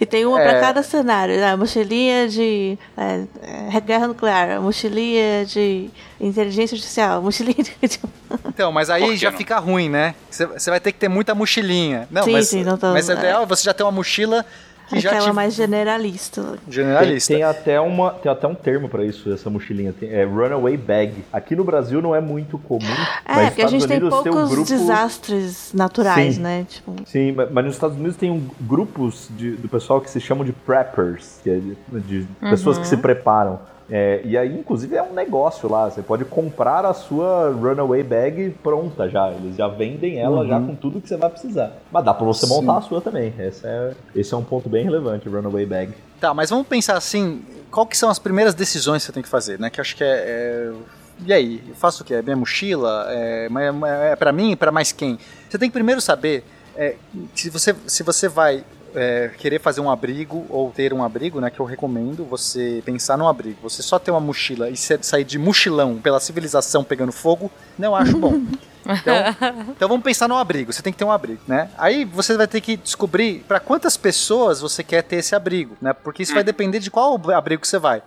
e 0.00 0.06
tem 0.06 0.24
uma 0.26 0.36
pra 0.38 0.52
É. 0.52 0.60
cada 0.60 0.82
cenário. 0.82 1.36
né? 1.36 1.50
A 1.52 1.56
mochilinha 1.56 2.28
de 2.28 2.78
é, 2.96 3.24
é, 3.42 3.80
guerra 3.80 4.08
nuclear, 4.08 4.50
a 4.56 4.60
mochilinha 4.60 5.44
de 5.44 5.79
inteligência 6.20 6.74
artificial, 6.74 7.22
mochilinha 7.22 7.62
de... 7.62 7.72
então, 8.48 8.72
mas 8.72 8.90
aí 8.90 9.16
já 9.16 9.30
não? 9.30 9.38
fica 9.38 9.58
ruim, 9.58 9.88
né? 9.88 10.14
Você 10.30 10.70
vai 10.70 10.80
ter 10.80 10.92
que 10.92 10.98
ter 10.98 11.08
muita 11.08 11.34
mochilinha. 11.34 12.08
Não, 12.10 12.22
Sim, 12.24 12.32
mas, 12.32 12.48
sim, 12.48 12.64
não 12.64 12.76
tô- 12.76 12.92
mas 12.92 13.08
é. 13.08 13.12
ideal 13.14 13.42
é 13.42 13.46
você 13.46 13.62
já 13.64 13.72
ter 13.74 13.82
uma 13.82 13.92
mochila 13.92 14.44
que 14.88 14.98
já 14.98 15.10
Aquela 15.10 15.28
te 15.30 15.32
mais 15.32 15.54
generalista. 15.54 16.42
Tem, 16.42 16.58
generalista. 16.72 17.32
tem 17.32 17.44
até 17.44 17.80
uma, 17.80 18.10
tem 18.10 18.32
até 18.32 18.48
um 18.48 18.56
termo 18.56 18.88
pra 18.88 19.04
isso, 19.04 19.32
essa 19.32 19.48
mochilinha. 19.48 19.92
Tem- 19.92 20.10
é 20.10 20.24
runaway 20.24 20.76
bag. 20.76 21.24
Aqui 21.32 21.54
no 21.54 21.62
Brasil 21.62 22.02
não 22.02 22.12
é 22.12 22.20
muito 22.20 22.58
comum. 22.58 22.80
É, 23.24 23.34
mas 23.36 23.48
porque 23.50 23.62
a 23.62 23.66
gente 23.68 23.82
Estados 23.82 23.86
tem 23.86 23.98
Unidos 23.98 24.22
poucos 24.24 24.42
um 24.50 24.52
grupo... 24.52 24.68
desastres 24.68 25.70
naturais, 25.72 26.34
Sim. 26.34 26.40
né? 26.40 26.66
Tipo, 26.68 26.96
Sim, 27.06 27.30
ma- 27.32 27.46
mas 27.52 27.64
nos 27.66 27.74
Estados 27.74 27.96
Unidos 27.96 28.16
tem 28.16 28.32
um, 28.32 28.44
grupos 28.62 29.28
de, 29.30 29.52
do 29.52 29.68
pessoal 29.68 30.00
que 30.00 30.10
se 30.10 30.20
chamam 30.20 30.44
de 30.44 30.52
preppers, 30.52 31.38
que 31.44 31.50
é 31.50 31.54
de, 31.60 31.76
de 32.00 32.26
pessoas 32.40 32.76
que 32.76 32.86
se 32.88 32.96
preparam. 32.96 33.60
É, 33.90 34.20
e 34.24 34.38
aí, 34.38 34.56
inclusive, 34.56 34.94
é 34.94 35.02
um 35.02 35.12
negócio 35.12 35.68
lá. 35.68 35.90
Você 35.90 36.00
pode 36.00 36.24
comprar 36.24 36.84
a 36.84 36.94
sua 36.94 37.50
runaway 37.50 38.02
bag 38.04 38.50
pronta 38.62 39.08
já. 39.08 39.30
Eles 39.32 39.56
já 39.56 39.66
vendem 39.66 40.18
ela 40.20 40.46
já 40.46 40.60
com 40.60 40.74
tudo 40.76 41.00
que 41.00 41.08
você 41.08 41.16
vai 41.16 41.28
precisar. 41.28 41.72
Mas 41.90 42.04
dá 42.04 42.14
pra 42.14 42.24
você 42.24 42.46
Sim. 42.46 42.54
montar 42.54 42.78
a 42.78 42.82
sua 42.82 43.00
também. 43.00 43.34
Esse 43.38 43.66
é, 43.66 43.92
esse 44.14 44.32
é 44.32 44.36
um 44.36 44.44
ponto 44.44 44.68
bem 44.68 44.84
relevante, 44.84 45.28
runaway 45.28 45.66
bag. 45.66 45.92
Tá, 46.20 46.32
mas 46.32 46.50
vamos 46.50 46.66
pensar 46.68 46.96
assim, 46.96 47.42
qual 47.70 47.84
que 47.86 47.96
são 47.98 48.08
as 48.08 48.18
primeiras 48.18 48.54
decisões 48.54 49.02
que 49.02 49.06
você 49.06 49.12
tem 49.12 49.22
que 49.22 49.28
fazer, 49.28 49.58
né? 49.58 49.68
Que 49.70 49.80
eu 49.80 49.82
acho 49.82 49.96
que 49.96 50.04
é... 50.04 50.06
é- 50.06 50.72
E 51.26 51.32
aí, 51.32 51.62
eu 51.68 51.74
faço 51.74 52.02
o 52.02 52.06
quê? 52.06 52.14
É 52.14 52.22
minha 52.22 52.36
mochila? 52.36 53.06
É, 53.08 53.48
mas 53.48 53.74
é 53.82 54.14
pra 54.16 54.30
mim? 54.32 54.54
Pra 54.56 54.70
mais 54.70 54.92
quem? 54.92 55.18
Você 55.48 55.58
tem 55.58 55.68
que 55.68 55.72
primeiro 55.74 56.00
saber 56.00 56.44
é, 56.76 56.94
se, 57.34 57.50
você, 57.50 57.74
se 57.86 58.02
você 58.02 58.28
vai 58.28 58.64
é, 58.94 59.30
querer 59.38 59.60
fazer 59.60 59.80
um 59.80 59.90
abrigo 59.90 60.44
ou 60.48 60.70
ter 60.70 60.92
um 60.92 61.02
abrigo, 61.04 61.40
né? 61.40 61.50
Que 61.50 61.60
eu 61.60 61.66
recomendo 61.66 62.24
você 62.24 62.82
pensar 62.84 63.16
num 63.16 63.28
abrigo. 63.28 63.56
Você 63.62 63.82
só 63.82 63.98
ter 63.98 64.10
uma 64.10 64.20
mochila 64.20 64.68
e 64.70 64.76
sa- 64.76 64.98
sair 65.02 65.24
de 65.24 65.38
mochilão 65.38 65.96
pela 65.98 66.20
civilização 66.20 66.82
pegando 66.84 67.12
fogo, 67.12 67.50
não 67.78 67.94
acho 67.94 68.16
bom. 68.16 68.40
Então, 68.82 69.14
então 69.76 69.88
vamos 69.88 70.02
pensar 70.02 70.26
no 70.26 70.34
abrigo. 70.36 70.72
Você 70.72 70.82
tem 70.82 70.90
que 70.92 70.98
ter 70.98 71.04
um 71.04 71.12
abrigo, 71.12 71.40
né? 71.46 71.68
Aí 71.76 72.04
você 72.06 72.34
vai 72.36 72.48
ter 72.48 72.62
que 72.62 72.78
descobrir 72.78 73.44
para 73.46 73.60
quantas 73.60 73.94
pessoas 73.96 74.60
você 74.62 74.82
quer 74.82 75.02
ter 75.02 75.16
esse 75.16 75.34
abrigo, 75.34 75.76
né? 75.82 75.92
Porque 75.92 76.22
isso 76.22 76.32
vai 76.34 76.42
depender 76.42 76.80
de 76.80 76.90
qual 76.90 77.20
abrigo 77.30 77.60
que 77.60 77.68
você 77.68 77.78
vai. 77.78 78.02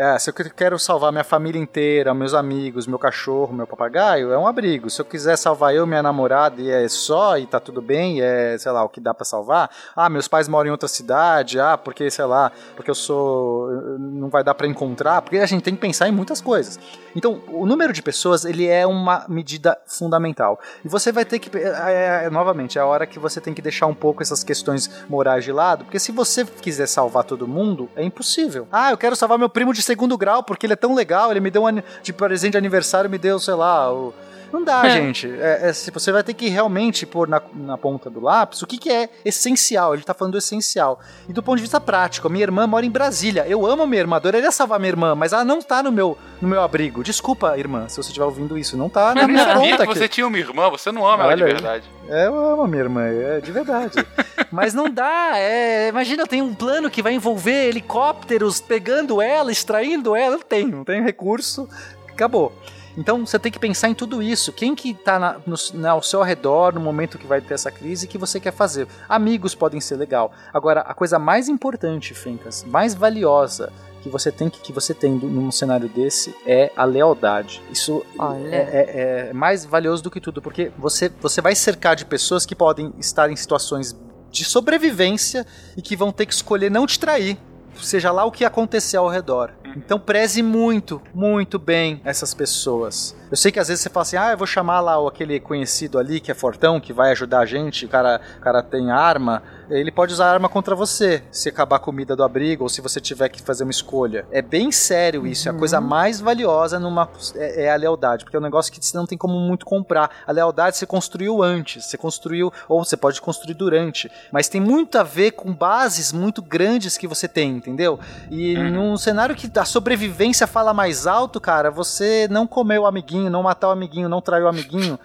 É, 0.00 0.16
se 0.16 0.30
eu 0.30 0.34
que- 0.34 0.48
quero 0.50 0.78
salvar 0.78 1.10
minha 1.10 1.24
família 1.24 1.60
inteira, 1.60 2.14
meus 2.14 2.32
amigos, 2.32 2.86
meu 2.86 3.00
cachorro, 3.00 3.52
meu 3.52 3.66
papagaio, 3.66 4.30
é 4.32 4.38
um 4.38 4.46
abrigo. 4.46 4.88
Se 4.88 5.00
eu 5.00 5.04
quiser 5.04 5.36
salvar 5.36 5.74
eu, 5.74 5.84
minha 5.88 6.00
namorada 6.00 6.62
e 6.62 6.70
é 6.70 6.86
só 6.88 7.36
e 7.36 7.44
tá 7.48 7.58
tudo 7.58 7.82
bem, 7.82 8.18
e 8.18 8.22
é, 8.22 8.56
sei 8.58 8.70
lá, 8.70 8.84
o 8.84 8.88
que 8.88 9.00
dá 9.00 9.12
pra 9.12 9.24
salvar. 9.24 9.68
Ah, 9.96 10.08
meus 10.08 10.28
pais 10.28 10.46
moram 10.46 10.68
em 10.68 10.70
outra 10.70 10.86
cidade, 10.88 11.58
ah, 11.58 11.76
porque, 11.76 12.08
sei 12.12 12.26
lá, 12.26 12.52
porque 12.76 12.88
eu 12.88 12.94
sou. 12.94 13.68
não 13.98 14.28
vai 14.28 14.44
dar 14.44 14.54
pra 14.54 14.68
encontrar, 14.68 15.20
porque 15.20 15.38
a 15.38 15.46
gente 15.46 15.62
tem 15.64 15.74
que 15.74 15.80
pensar 15.80 16.08
em 16.08 16.12
muitas 16.12 16.40
coisas. 16.40 16.78
Então, 17.16 17.42
o 17.48 17.66
número 17.66 17.92
de 17.92 18.00
pessoas, 18.00 18.44
ele 18.44 18.68
é 18.68 18.86
uma 18.86 19.24
medida 19.28 19.76
fundamental. 19.84 20.60
E 20.84 20.88
você 20.88 21.10
vai 21.10 21.24
ter 21.24 21.40
que. 21.40 21.50
é, 21.58 22.26
é, 22.26 22.30
novamente, 22.30 22.78
é 22.78 22.80
a 22.80 22.86
hora 22.86 23.04
que 23.04 23.18
você 23.18 23.40
tem 23.40 23.52
que 23.52 23.60
deixar 23.60 23.86
um 23.86 23.94
pouco 23.94 24.22
essas 24.22 24.44
questões 24.44 24.88
morais 25.08 25.42
de 25.42 25.50
lado, 25.50 25.84
porque 25.86 25.98
se 25.98 26.12
você 26.12 26.44
quiser 26.44 26.86
salvar 26.86 27.24
todo 27.24 27.48
mundo, 27.48 27.88
é 27.96 28.04
impossível. 28.04 28.68
Ah, 28.70 28.92
eu 28.92 28.96
quero 28.96 29.16
salvar 29.16 29.36
meu 29.36 29.48
primo 29.48 29.74
de 29.74 29.87
segundo 29.88 30.18
grau 30.18 30.42
porque 30.42 30.66
ele 30.66 30.74
é 30.74 30.76
tão 30.76 30.94
legal, 30.94 31.30
ele 31.30 31.40
me 31.40 31.50
deu 31.50 31.64
um 31.64 31.82
de 32.02 32.12
presente 32.12 32.52
de 32.52 32.58
aniversário, 32.58 33.08
me 33.08 33.18
deu, 33.18 33.38
sei 33.38 33.54
lá, 33.54 33.90
o. 33.92 34.12
Não 34.52 34.64
dá, 34.64 34.86
gente. 34.90 35.30
É, 35.30 35.68
é, 35.68 35.72
se 35.72 35.90
você 35.90 36.10
vai 36.10 36.22
ter 36.22 36.34
que 36.34 36.48
realmente 36.48 37.04
pôr 37.06 37.28
na, 37.28 37.40
na 37.54 37.76
ponta 37.76 38.08
do 38.08 38.20
lápis 38.20 38.62
o 38.62 38.66
que, 38.66 38.78
que 38.78 38.90
é 38.90 39.08
essencial. 39.24 39.94
Ele 39.94 40.02
tá 40.02 40.14
falando 40.14 40.32
do 40.32 40.38
essencial. 40.38 41.00
E 41.28 41.32
do 41.32 41.42
ponto 41.42 41.56
de 41.56 41.62
vista 41.62 41.80
prático, 41.80 42.26
a 42.26 42.30
minha 42.30 42.42
irmã 42.44 42.66
mora 42.66 42.84
em 42.86 42.90
Brasília. 42.90 43.46
Eu 43.46 43.66
amo 43.66 43.82
a 43.82 43.86
minha 43.86 44.00
irmã, 44.00 44.16
adoraria 44.16 44.50
salvar 44.50 44.78
minha 44.78 44.90
irmã, 44.90 45.14
mas 45.14 45.32
ela 45.32 45.44
não 45.44 45.60
tá 45.60 45.82
no 45.82 45.92
meu, 45.92 46.16
no 46.40 46.48
meu 46.48 46.62
abrigo. 46.62 47.02
Desculpa, 47.02 47.58
irmã, 47.58 47.88
se 47.88 47.96
você 47.96 48.08
estiver 48.08 48.24
ouvindo 48.24 48.56
isso. 48.56 48.76
Não 48.76 48.88
tá 48.88 49.14
na 49.14 49.22
Eu 49.22 49.28
nem 49.28 49.36
minha 49.36 49.54
conta 49.54 49.84
aqui. 49.84 49.94
você 49.94 50.08
tinha 50.08 50.26
uma 50.26 50.38
irmã, 50.38 50.70
você 50.70 50.90
não 50.90 51.06
ama 51.06 51.24
ela 51.24 51.36
de 51.36 51.42
Olha 51.42 51.46
aí. 51.46 51.52
verdade. 51.52 51.90
É, 52.08 52.26
eu 52.26 52.52
amo 52.52 52.62
a 52.62 52.68
minha 52.68 52.82
irmã, 52.82 53.02
é 53.04 53.40
de 53.40 53.52
verdade. 53.52 53.92
Mas 54.50 54.72
não 54.72 54.88
dá, 54.88 55.32
é, 55.34 55.88
imagina, 55.88 56.26
tem 56.26 56.40
um 56.40 56.54
plano 56.54 56.88
que 56.90 57.02
vai 57.02 57.12
envolver 57.12 57.68
helicópteros 57.68 58.60
pegando 58.60 59.20
ela, 59.20 59.52
extraindo 59.52 60.16
ela, 60.16 60.36
não 60.36 60.42
tem, 60.42 60.66
não 60.66 60.84
tem 60.84 61.02
recurso, 61.02 61.68
acabou. 62.08 62.52
Então 62.98 63.24
você 63.24 63.38
tem 63.38 63.50
que 63.52 63.58
pensar 63.60 63.88
em 63.88 63.94
tudo 63.94 64.20
isso. 64.20 64.52
Quem 64.52 64.74
que 64.74 64.92
tá 64.92 65.18
na, 65.18 65.36
no, 65.46 65.54
na- 65.74 65.90
ao 65.92 66.02
seu 66.02 66.20
redor 66.22 66.74
no 66.74 66.80
momento 66.80 67.16
que 67.16 67.26
vai 67.26 67.40
ter 67.40 67.54
essa 67.54 67.70
crise 67.70 68.08
que 68.08 68.18
você 68.18 68.40
quer 68.40 68.52
fazer? 68.52 68.88
Amigos 69.08 69.54
podem 69.54 69.80
ser 69.80 69.94
legal. 69.96 70.32
Agora, 70.52 70.80
a 70.80 70.92
coisa 70.92 71.18
mais 71.18 71.48
importante, 71.48 72.12
Fencas, 72.12 72.64
mais 72.64 72.94
valiosa 72.94 73.72
que 74.02 74.08
você 74.08 74.30
tem 74.32 74.48
que, 74.50 74.60
que 74.60 74.72
você 74.72 74.92
tem 74.92 75.12
num 75.12 75.50
cenário 75.50 75.88
desse 75.88 76.34
é 76.44 76.70
a 76.76 76.84
lealdade. 76.84 77.62
Isso 77.70 78.04
é, 78.52 78.56
é- 78.56 79.28
é 79.28 79.32
mais 79.32 79.64
valioso 79.64 80.02
do 80.02 80.10
que 80.10 80.20
tudo, 80.20 80.42
porque 80.42 80.70
você, 80.76 81.08
você 81.20 81.40
vai 81.40 81.54
cercar 81.54 81.94
de 81.96 82.04
pessoas 82.04 82.44
que 82.44 82.54
podem 82.54 82.92
estar 82.98 83.30
em 83.30 83.36
situações 83.36 83.96
de 84.30 84.44
sobrevivência 84.44 85.46
e 85.76 85.82
que 85.82 85.96
vão 85.96 86.12
ter 86.12 86.26
que 86.26 86.34
escolher 86.34 86.70
não 86.70 86.86
te 86.86 86.98
trair. 86.98 87.38
Seja 87.80 88.10
lá 88.10 88.24
o 88.24 88.32
que 88.32 88.44
acontecer 88.44 88.96
ao 88.96 89.08
redor. 89.08 89.52
Então 89.76 89.98
preze 89.98 90.42
muito, 90.42 91.00
muito 91.14 91.58
bem 91.58 92.00
essas 92.04 92.34
pessoas. 92.34 93.16
Eu 93.30 93.36
sei 93.36 93.52
que 93.52 93.60
às 93.60 93.68
vezes 93.68 93.82
você 93.82 93.90
fala 93.90 94.02
assim, 94.02 94.16
ah, 94.16 94.30
eu 94.30 94.38
vou 94.38 94.46
chamar 94.46 94.80
lá 94.80 94.96
aquele 95.06 95.38
conhecido 95.38 95.98
ali 95.98 96.20
que 96.20 96.30
é 96.30 96.34
fortão, 96.34 96.80
que 96.80 96.92
vai 96.92 97.10
ajudar 97.12 97.40
a 97.40 97.46
gente, 97.46 97.84
o 97.84 97.88
cara, 97.88 98.20
o 98.38 98.40
cara 98.40 98.62
tem 98.62 98.90
arma. 98.90 99.42
Ele 99.70 99.92
pode 99.92 100.14
usar 100.14 100.32
arma 100.32 100.48
contra 100.48 100.74
você, 100.74 101.22
se 101.30 101.50
acabar 101.50 101.76
a 101.76 101.78
comida 101.78 102.16
do 102.16 102.24
abrigo 102.24 102.62
ou 102.62 102.70
se 102.70 102.80
você 102.80 103.00
tiver 103.00 103.28
que 103.28 103.42
fazer 103.42 103.64
uma 103.64 103.70
escolha. 103.70 104.26
É 104.30 104.40
bem 104.40 104.72
sério 104.72 105.26
isso, 105.26 105.46
é 105.46 105.52
a 105.52 105.54
coisa 105.54 105.78
mais 105.78 106.20
valiosa 106.20 106.78
numa 106.78 107.06
é, 107.34 107.64
é 107.64 107.70
a 107.70 107.76
lealdade, 107.76 108.24
porque 108.24 108.36
é 108.36 108.40
um 108.40 108.42
negócio 108.42 108.72
que 108.72 108.82
você 108.82 108.96
não 108.96 109.06
tem 109.06 109.18
como 109.18 109.38
muito 109.38 109.66
comprar. 109.66 110.10
A 110.26 110.32
lealdade 110.32 110.78
você 110.78 110.86
construiu 110.86 111.42
antes, 111.42 111.84
você 111.84 111.98
construiu 111.98 112.50
ou 112.66 112.82
você 112.82 112.96
pode 112.96 113.20
construir 113.20 113.54
durante, 113.54 114.10
mas 114.32 114.48
tem 114.48 114.60
muito 114.60 114.96
a 114.98 115.02
ver 115.02 115.32
com 115.32 115.52
bases 115.52 116.12
muito 116.12 116.40
grandes 116.40 116.96
que 116.96 117.06
você 117.06 117.28
tem, 117.28 117.50
entendeu? 117.50 118.00
E 118.30 118.56
num 118.56 118.96
cenário 118.96 119.36
que 119.36 119.50
a 119.58 119.64
sobrevivência 119.66 120.46
fala 120.46 120.72
mais 120.72 121.06
alto, 121.06 121.38
cara, 121.38 121.70
você 121.70 122.26
não 122.30 122.46
comer 122.46 122.78
o 122.78 122.86
amiguinho, 122.86 123.17
não 123.30 123.42
matar 123.42 123.68
o 123.68 123.70
amiguinho, 123.70 124.08
não 124.08 124.20
trair 124.20 124.42
o 124.42 124.48
amiguinho, 124.48 124.98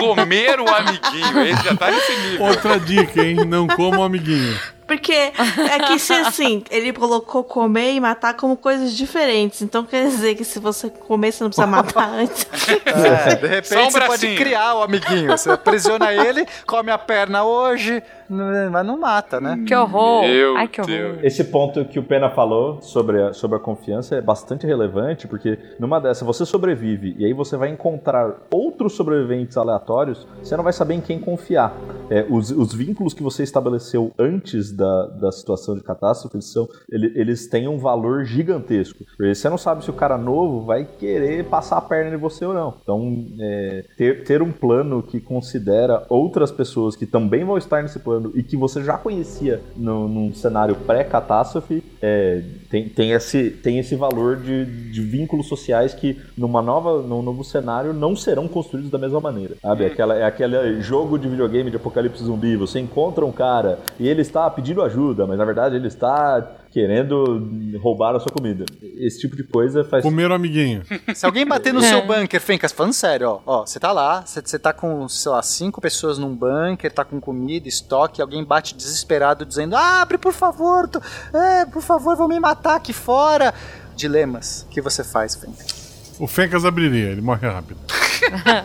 Comer 0.00 0.60
o 0.60 0.68
amiguinho, 0.68 1.40
esse 1.46 1.64
já 1.64 1.76
tá 1.76 1.90
nesse 1.90 2.16
nível. 2.16 2.46
Outra 2.46 2.80
dica, 2.80 3.22
hein? 3.22 3.36
Não 3.46 3.66
coma 3.66 3.98
o 3.98 4.02
amiguinho. 4.02 4.58
Porque 4.86 5.12
é 5.12 5.78
que 5.86 5.98
se 6.00 6.12
assim, 6.12 6.64
ele 6.68 6.92
colocou 6.92 7.44
comer 7.44 7.92
e 7.92 8.00
matar 8.00 8.34
como 8.34 8.56
coisas 8.56 8.96
diferentes. 8.96 9.62
Então 9.62 9.84
quer 9.84 10.08
dizer 10.08 10.34
que 10.34 10.44
se 10.44 10.58
você 10.58 10.90
comer, 10.90 11.30
você 11.30 11.44
não 11.44 11.50
precisa 11.50 11.66
matar 11.66 12.08
antes. 12.18 12.46
É, 12.86 13.34
de 13.36 13.46
repente 13.46 13.86
um 13.86 13.90
você 13.90 14.00
pode 14.00 14.36
criar 14.36 14.74
o 14.74 14.82
amiguinho. 14.82 15.28
Você 15.28 15.50
aprisiona 15.50 16.12
ele, 16.12 16.44
come 16.66 16.90
a 16.90 16.98
perna 16.98 17.44
hoje, 17.44 18.02
mas 18.70 18.86
não 18.86 18.98
mata, 18.98 19.40
né? 19.40 19.62
Que 19.66 19.74
horror. 19.74 20.22
Meu 20.22 20.56
Ai, 20.56 20.68
que 20.68 20.80
horror. 20.80 20.90
Deus. 20.90 21.18
Esse 21.22 21.44
ponto 21.44 21.84
que 21.84 21.98
o 21.98 22.02
Pena 22.02 22.30
falou 22.30 22.80
sobre 22.80 23.20
a, 23.22 23.32
sobre 23.32 23.56
a 23.56 23.60
confiança 23.60 24.16
é 24.16 24.20
bastante 24.20 24.66
relevante, 24.66 25.26
porque 25.26 25.58
numa 25.78 26.00
dessa 26.00 26.24
você 26.24 26.44
sobrevive 26.46 27.14
e 27.18 27.24
aí 27.24 27.32
você 27.32 27.56
vai 27.56 27.68
encontrar 27.70 28.34
outros 28.50 28.94
sobreviventes 28.94 29.56
aleatórios, 29.56 30.26
você 30.42 30.56
não 30.56 30.64
vai 30.64 30.72
saber 30.72 30.94
em 30.94 31.00
quem 31.00 31.18
confiar. 31.18 31.74
É, 32.08 32.26
os, 32.28 32.50
os 32.50 32.74
vínculos 32.74 33.14
que 33.14 33.22
você 33.22 33.42
estabeleceu 33.42 34.12
antes 34.18 34.72
da, 34.72 35.06
da 35.06 35.32
situação 35.32 35.74
de 35.76 35.82
catástrofe, 35.82 36.36
eles, 36.36 36.52
são, 36.52 36.68
ele- 36.90 37.12
eles 37.14 37.46
têm 37.48 37.68
um 37.68 37.78
valor 37.78 38.24
gigantesco. 38.24 39.04
Porque 39.16 39.34
você 39.34 39.48
não 39.48 39.58
sabe 39.58 39.84
se 39.84 39.90
o 39.90 39.94
cara 39.94 40.16
novo 40.18 40.64
vai 40.64 40.84
querer 40.84 41.44
passar 41.44 41.78
a 41.78 41.80
perna 41.80 42.14
em 42.14 42.18
você 42.18 42.44
ou 42.44 42.52
não. 42.54 42.74
Então, 42.82 43.26
é, 43.40 43.84
ter, 43.96 44.24
ter 44.24 44.42
um 44.42 44.50
plano 44.52 45.02
que 45.02 45.20
considera 45.20 46.04
outras 46.08 46.50
pessoas 46.50 46.96
que 46.96 47.06
também 47.06 47.44
vão 47.44 47.56
estar 47.58 47.82
nesse 47.82 47.98
plano 47.98 48.19
e 48.34 48.42
que 48.42 48.56
você 48.56 48.82
já 48.82 48.96
conhecia 48.96 49.60
no, 49.76 50.08
num 50.08 50.34
cenário 50.34 50.74
pré-catástrofe, 50.74 51.82
é, 52.00 52.42
tem, 52.70 52.88
tem, 52.88 53.12
esse, 53.12 53.50
tem 53.50 53.78
esse 53.78 53.94
valor 53.94 54.36
de, 54.36 54.64
de 54.90 55.00
vínculos 55.02 55.48
sociais 55.48 55.94
que 55.94 56.20
numa 56.36 56.62
nova, 56.62 57.02
num 57.02 57.22
novo 57.22 57.44
cenário 57.44 57.92
não 57.92 58.14
serão 58.16 58.48
construídos 58.48 58.90
da 58.90 58.98
mesma 58.98 59.20
maneira. 59.20 59.56
Sabe? 59.60 59.84
Aquela, 59.84 60.16
é 60.16 60.24
aquele 60.24 60.80
jogo 60.80 61.18
de 61.18 61.28
videogame 61.28 61.70
de 61.70 61.76
apocalipse 61.76 62.22
zumbi. 62.22 62.56
Você 62.56 62.78
encontra 62.78 63.24
um 63.24 63.32
cara 63.32 63.78
e 63.98 64.08
ele 64.08 64.22
está 64.22 64.48
pedindo 64.50 64.82
ajuda, 64.82 65.26
mas 65.26 65.38
na 65.38 65.44
verdade 65.44 65.76
ele 65.76 65.88
está 65.88 66.56
querendo 66.70 67.48
roubar 67.80 68.14
a 68.14 68.20
sua 68.20 68.30
comida. 68.32 68.64
Esse 68.96 69.18
tipo 69.20 69.34
de 69.36 69.42
coisa 69.42 69.82
faz. 69.84 70.02
Comer 70.02 70.30
o 70.30 70.34
amiguinho. 70.34 70.82
Se 71.14 71.26
alguém 71.26 71.44
bater 71.46 71.72
no 71.74 71.80
seu 71.82 72.06
bunker, 72.06 72.40
Fencas, 72.40 72.72
falando 72.72 72.92
sério, 72.92 73.28
ó, 73.28 73.40
ó, 73.60 73.66
você 73.66 73.80
tá 73.80 73.90
lá, 73.92 74.22
você, 74.24 74.40
você 74.40 74.58
tá 74.58 74.72
com, 74.72 75.08
sei 75.08 75.32
lá, 75.32 75.42
cinco 75.42 75.80
pessoas 75.80 76.18
num 76.18 76.34
bunker, 76.34 76.92
tá 76.92 77.04
com 77.04 77.20
comida, 77.20 77.68
estoque, 77.68 78.22
alguém 78.22 78.44
bate 78.44 78.74
desesperado 78.74 79.44
dizendo, 79.44 79.74
abre, 79.76 80.16
por 80.18 80.32
favor, 80.32 80.86
tô- 80.88 81.00
é, 81.36 81.64
por 81.66 81.82
favor, 81.82 82.16
vão 82.16 82.28
me 82.28 82.38
matar 82.38 82.76
aqui 82.76 82.92
fora. 82.92 83.52
Dilemas, 83.96 84.62
o 84.66 84.70
que 84.70 84.80
você 84.80 85.02
faz, 85.04 85.34
Fencas? 85.34 86.14
O 86.18 86.26
Fencas 86.26 86.64
abriria, 86.64 87.08
ele 87.10 87.20
morre 87.20 87.48
rápido. 87.48 87.78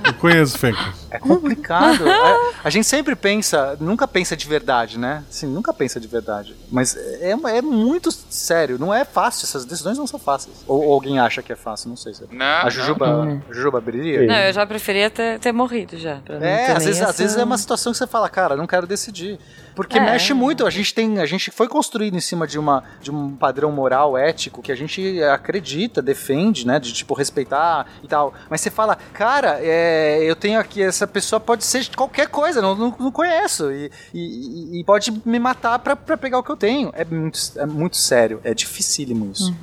Eu 0.05 0.13
conheço 0.15 0.55
o 0.55 0.59
Fencas. 0.59 0.85
É 1.11 1.19
complicado. 1.19 2.07
É, 2.07 2.51
a 2.63 2.69
gente 2.69 2.85
sempre 2.85 3.15
pensa, 3.15 3.77
nunca 3.79 4.07
pensa 4.07 4.35
de 4.35 4.47
verdade, 4.47 4.97
né? 4.99 5.23
Sim, 5.29 5.47
nunca 5.47 5.73
pensa 5.73 5.99
de 5.99 6.07
verdade. 6.07 6.55
Mas 6.71 6.95
é, 6.95 7.31
é 7.31 7.61
muito 7.61 8.11
sério, 8.11 8.77
não 8.79 8.93
é 8.93 9.05
fácil, 9.05 9.45
essas 9.45 9.65
decisões 9.65 9.97
não 9.97 10.07
são 10.07 10.19
fáceis. 10.19 10.55
Ou, 10.67 10.83
ou 10.85 10.93
alguém 10.93 11.19
acha 11.19 11.41
que 11.41 11.51
é 11.53 11.55
fácil, 11.55 11.89
não 11.89 11.95
sei 11.97 12.13
se 12.13 12.23
Não, 12.31 12.45
A 12.45 12.69
Jujuba, 12.69 13.07
não. 13.07 13.41
a 13.49 13.53
Jujuba 13.53 13.77
abriria? 13.77 14.25
Não, 14.25 14.35
eu 14.35 14.53
já 14.53 14.65
preferia 14.65 15.09
ter, 15.09 15.39
ter 15.39 15.51
morrido 15.51 15.97
já. 15.97 16.19
É, 16.41 16.71
às 16.71 16.83
vezes, 16.85 17.01
às 17.01 17.09
essa- 17.09 17.23
vezes 17.23 17.37
é 17.37 17.43
uma 17.43 17.57
situação 17.57 17.91
que 17.91 17.97
você 17.97 18.07
fala, 18.07 18.29
cara, 18.29 18.55
não 18.55 18.67
quero 18.67 18.85
decidir. 18.87 19.39
Porque 19.75 19.97
É. 19.97 20.01
mexe 20.01 20.33
muito, 20.33 20.65
a 20.65 20.69
gente 20.69 20.93
tem, 20.93 21.19
a 21.19 21.25
gente 21.25 21.51
foi 21.51 21.67
construído 21.67 22.15
em 22.15 22.19
cima 22.19 22.47
de, 22.47 22.57
uma, 22.57 22.83
de 23.01 23.11
um 23.11 23.35
padrão 23.35 23.71
moral, 23.71 24.17
ético, 24.17 24.61
que 24.61 24.71
a 24.71 24.75
gente 24.75 25.21
acredita, 25.23 26.01
defende, 26.01 26.65
né, 26.65 26.79
de 26.79 26.93
tipo 26.93 27.13
respeitar 27.13 27.85
e 28.03 28.07
tal. 28.07 28.33
Mas 28.49 28.61
você 28.61 28.69
fala, 28.69 28.97
cara, 29.13 29.59
é, 29.61 30.23
eu 30.23 30.35
tenho 30.35 30.59
aqui, 30.59 30.81
essa 30.81 31.05
pessoa 31.05 31.39
pode 31.39 31.63
ser 31.63 31.87
qualquer 31.95 32.27
coisa, 32.27 32.61
não, 32.61 32.75
não, 32.75 32.95
não 32.97 33.11
conheço, 33.11 33.71
e, 33.71 33.91
e, 34.13 34.79
e 34.79 34.83
pode 34.83 35.11
me 35.25 35.39
matar 35.39 35.77
pra, 35.79 35.95
pra 35.95 36.15
pegar 36.17 36.39
o 36.39 36.43
que 36.43 36.51
eu 36.51 36.57
tenho. 36.57 36.91
É 36.93 37.03
muito, 37.03 37.39
é 37.57 37.65
muito 37.65 37.97
sério, 37.97 38.39
é 38.43 38.53
dificílimo 38.53 39.31
isso. 39.31 39.53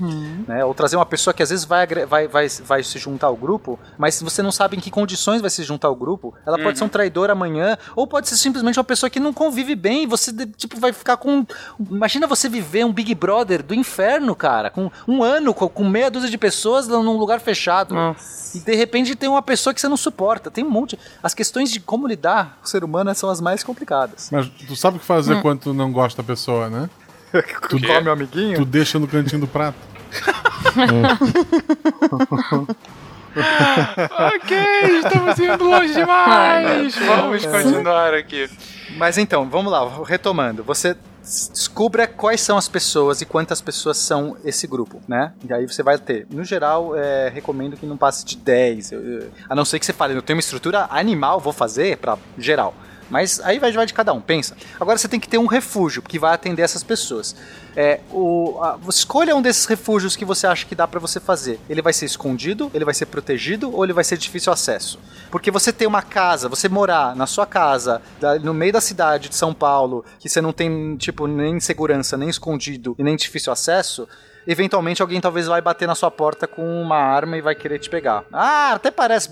Né? 0.47 0.64
Ou 0.64 0.74
trazer 0.74 0.97
uma 0.97 1.06
pessoa 1.06 1.32
que 1.32 1.43
às 1.43 1.51
vezes 1.51 1.64
vai, 1.64 1.86
vai, 1.86 2.28
vai, 2.28 2.48
vai 2.48 2.82
se 2.82 2.98
juntar 2.98 3.28
ao 3.28 3.36
grupo, 3.36 3.78
mas 3.97 4.14
se 4.14 4.24
você 4.24 4.43
não 4.43 4.52
sabe 4.52 4.76
em 4.76 4.80
que 4.80 4.90
condições 4.90 5.40
vai 5.40 5.51
se 5.51 5.62
juntar 5.62 5.89
ao 5.89 5.97
grupo, 5.97 6.34
ela 6.47 6.59
pode 6.59 6.78
ser 6.78 6.84
um 6.84 6.89
traidor 6.89 7.30
amanhã, 7.30 7.76
ou 7.97 8.06
pode 8.06 8.28
ser 8.28 8.36
simplesmente 8.36 8.78
uma 8.78 8.84
pessoa 8.84 9.09
que 9.09 9.20
não 9.20 9.32
convive 9.32 9.74
bem, 9.74 10.02
você 10.07 10.33
tipo 10.57 10.79
vai 10.79 10.93
ficar 10.93 11.16
com. 11.16 11.47
Imagina 11.91 12.27
você 12.27 12.49
viver 12.49 12.85
um 12.85 12.93
Big 12.93 13.15
Brother 13.15 13.62
do 13.62 13.74
inferno, 13.74 14.35
cara, 14.35 14.70
com 14.70 14.91
um 15.07 15.23
ano, 15.23 15.55
com, 15.55 15.69
com 15.69 15.89
meia 15.89 16.11
dúzia 16.11 16.31
de 16.31 16.39
pessoas 16.39 16.89
num 16.89 17.16
lugar 17.16 17.41
fechado. 17.41 17.95
Nossa. 17.95 18.57
E 18.57 18.61
de 18.61 18.74
repente 18.74 19.15
tem 19.15 19.29
uma 19.29 19.43
pessoa 19.43 19.73
que 19.73 19.81
você 19.81 19.89
não 19.89 19.97
suporta. 19.97 20.51
Tem 20.51 20.65
um 20.65 20.70
monte. 20.70 20.99
As 21.23 21.35
questões 21.35 21.70
de 21.70 21.81
como 21.81 22.07
lidar 22.07 22.59
com 22.61 22.66
o 22.66 22.69
ser 22.69 22.85
humano 22.85 23.15
são 23.15 23.31
as 23.31 23.41
mais 23.41 23.62
complicadas. 23.62 24.29
Mas 24.31 24.49
tu 24.49 24.77
sabe 24.77 24.97
o 24.97 25.01
que 25.01 25.07
fazer 25.07 25.41
quando 25.43 25.61
tu 25.61 25.74
não 25.74 25.93
gosta 25.93 26.23
da 26.23 26.27
pessoa, 26.27 26.69
né? 26.69 26.91
Tu 27.70 27.81
come 27.81 28.09
o 28.09 28.12
amiguinho? 28.12 28.59
Tu 28.59 28.65
deixa 28.66 28.99
no 28.99 29.09
cantinho 29.09 29.41
do 29.41 29.47
prato. 29.47 29.79
ok, 33.37 34.59
estamos 35.05 35.39
indo 35.39 35.65
longe 35.65 35.95
demais. 35.95 36.95
Vamos 36.97 37.45
continuar 37.47 38.15
aqui. 38.15 38.49
Mas 38.97 39.17
então, 39.19 39.49
vamos 39.49 39.73
lá, 39.73 39.89
retomando. 40.05 40.63
Você 40.65 40.97
descubra 41.23 42.07
quais 42.07 42.41
são 42.41 42.59
as 42.59 42.69
pessoas 42.69 43.21
e 43.21 43.25
quantas 43.25 43.61
pessoas 43.61 43.97
são 43.97 44.37
esse 44.45 44.67
grupo, 44.67 45.01
né? 45.07 45.33
E 45.49 45.53
aí 45.53 45.67
você 45.67 45.83
vai 45.83 45.97
ter. 45.97 46.27
No 46.31 46.45
geral, 46.45 46.97
é, 46.97 47.29
recomendo 47.29 47.77
que 47.77 47.87
não 47.87 47.97
passe 47.97 48.25
de 48.25 48.37
10. 48.37 48.93
eu- 48.93 49.01
eu- 49.21 49.31
a 49.49 49.55
não 49.55 49.65
ser 49.65 49.79
que 49.79 49.87
você 49.87 49.93
fale, 49.93 50.15
eu 50.15 50.23
tenho 50.23 50.37
uma 50.37 50.41
estrutura 50.41 50.87
animal, 50.91 51.39
vou 51.41 51.53
fazer 51.53 51.97
pra 51.99 52.19
geral. 52.37 52.75
Mas 53.11 53.41
aí 53.41 53.59
vai, 53.59 53.70
de 53.73 53.95
cada 53.95 54.12
um, 54.12 54.20
pensa. 54.20 54.57
Agora 54.81 54.97
você 54.99 55.09
tem 55.09 55.20
que 55.20 55.29
ter 55.29 55.39
um 55.39 55.47
refúgio 55.47 56.01
que 56.03 56.19
vai 56.19 56.33
atender 56.35 56.62
essas 56.62 56.83
pessoas. 56.83 57.35
É, 57.77 58.01
o, 58.11 58.59
a- 58.62 58.79
escolha 58.89 59.35
um 59.37 59.43
desses 59.43 59.65
refúgios 59.66 60.15
que 60.16 60.24
você 60.24 60.47
acha 60.47 60.66
que 60.66 60.74
dá 60.74 60.87
pra 60.87 61.01
você 61.01 61.19
fazer. 61.20 61.59
Ele 61.69 61.81
vai 61.83 61.93
ser 61.93 62.07
escondido, 62.07 62.70
ele 62.74 62.85
vai 62.85 62.95
ser 62.95 63.07
protegido 63.07 63.74
ou 63.74 63.85
ele 63.85 63.93
vai 63.93 64.05
ser 64.05 64.16
difícil 64.19 64.53
acesso? 64.53 64.99
Porque 65.31 65.51
você 65.51 65.73
ter 65.73 65.87
uma 65.87 66.03
casa, 66.03 66.49
você 66.49 66.69
morar 66.69 67.16
na 67.16 67.27
sua 67.27 67.47
casa, 67.47 68.01
no 68.43 68.53
meio 68.55 68.73
da 68.73 68.81
cidade 68.81 69.29
de 69.29 69.35
São 69.37 69.53
Paulo, 69.55 70.05
que 70.19 70.29
você 70.29 70.41
não 70.41 70.53
tem, 70.53 70.97
tipo, 70.97 71.27
nem 71.27 71.59
segurança, 71.61 72.16
nem 72.16 72.29
escondido 72.29 72.95
e 72.99 73.03
nem 73.03 73.16
difícil 73.16 73.53
acesso, 73.53 74.07
eventualmente 74.47 75.02
alguém 75.02 75.20
talvez 75.20 75.47
vai 75.47 75.60
bater 75.60 75.86
na 75.86 75.94
sua 75.94 76.10
porta 76.10 76.47
com 76.47 76.62
uma 76.82 76.97
arma 76.97 77.36
e 77.36 77.40
vai 77.40 77.55
querer 77.55 77.78
te 77.78 77.89
pegar. 77.90 78.24
Ah, 78.32 78.73
até 78.74 78.90
parece, 78.90 79.28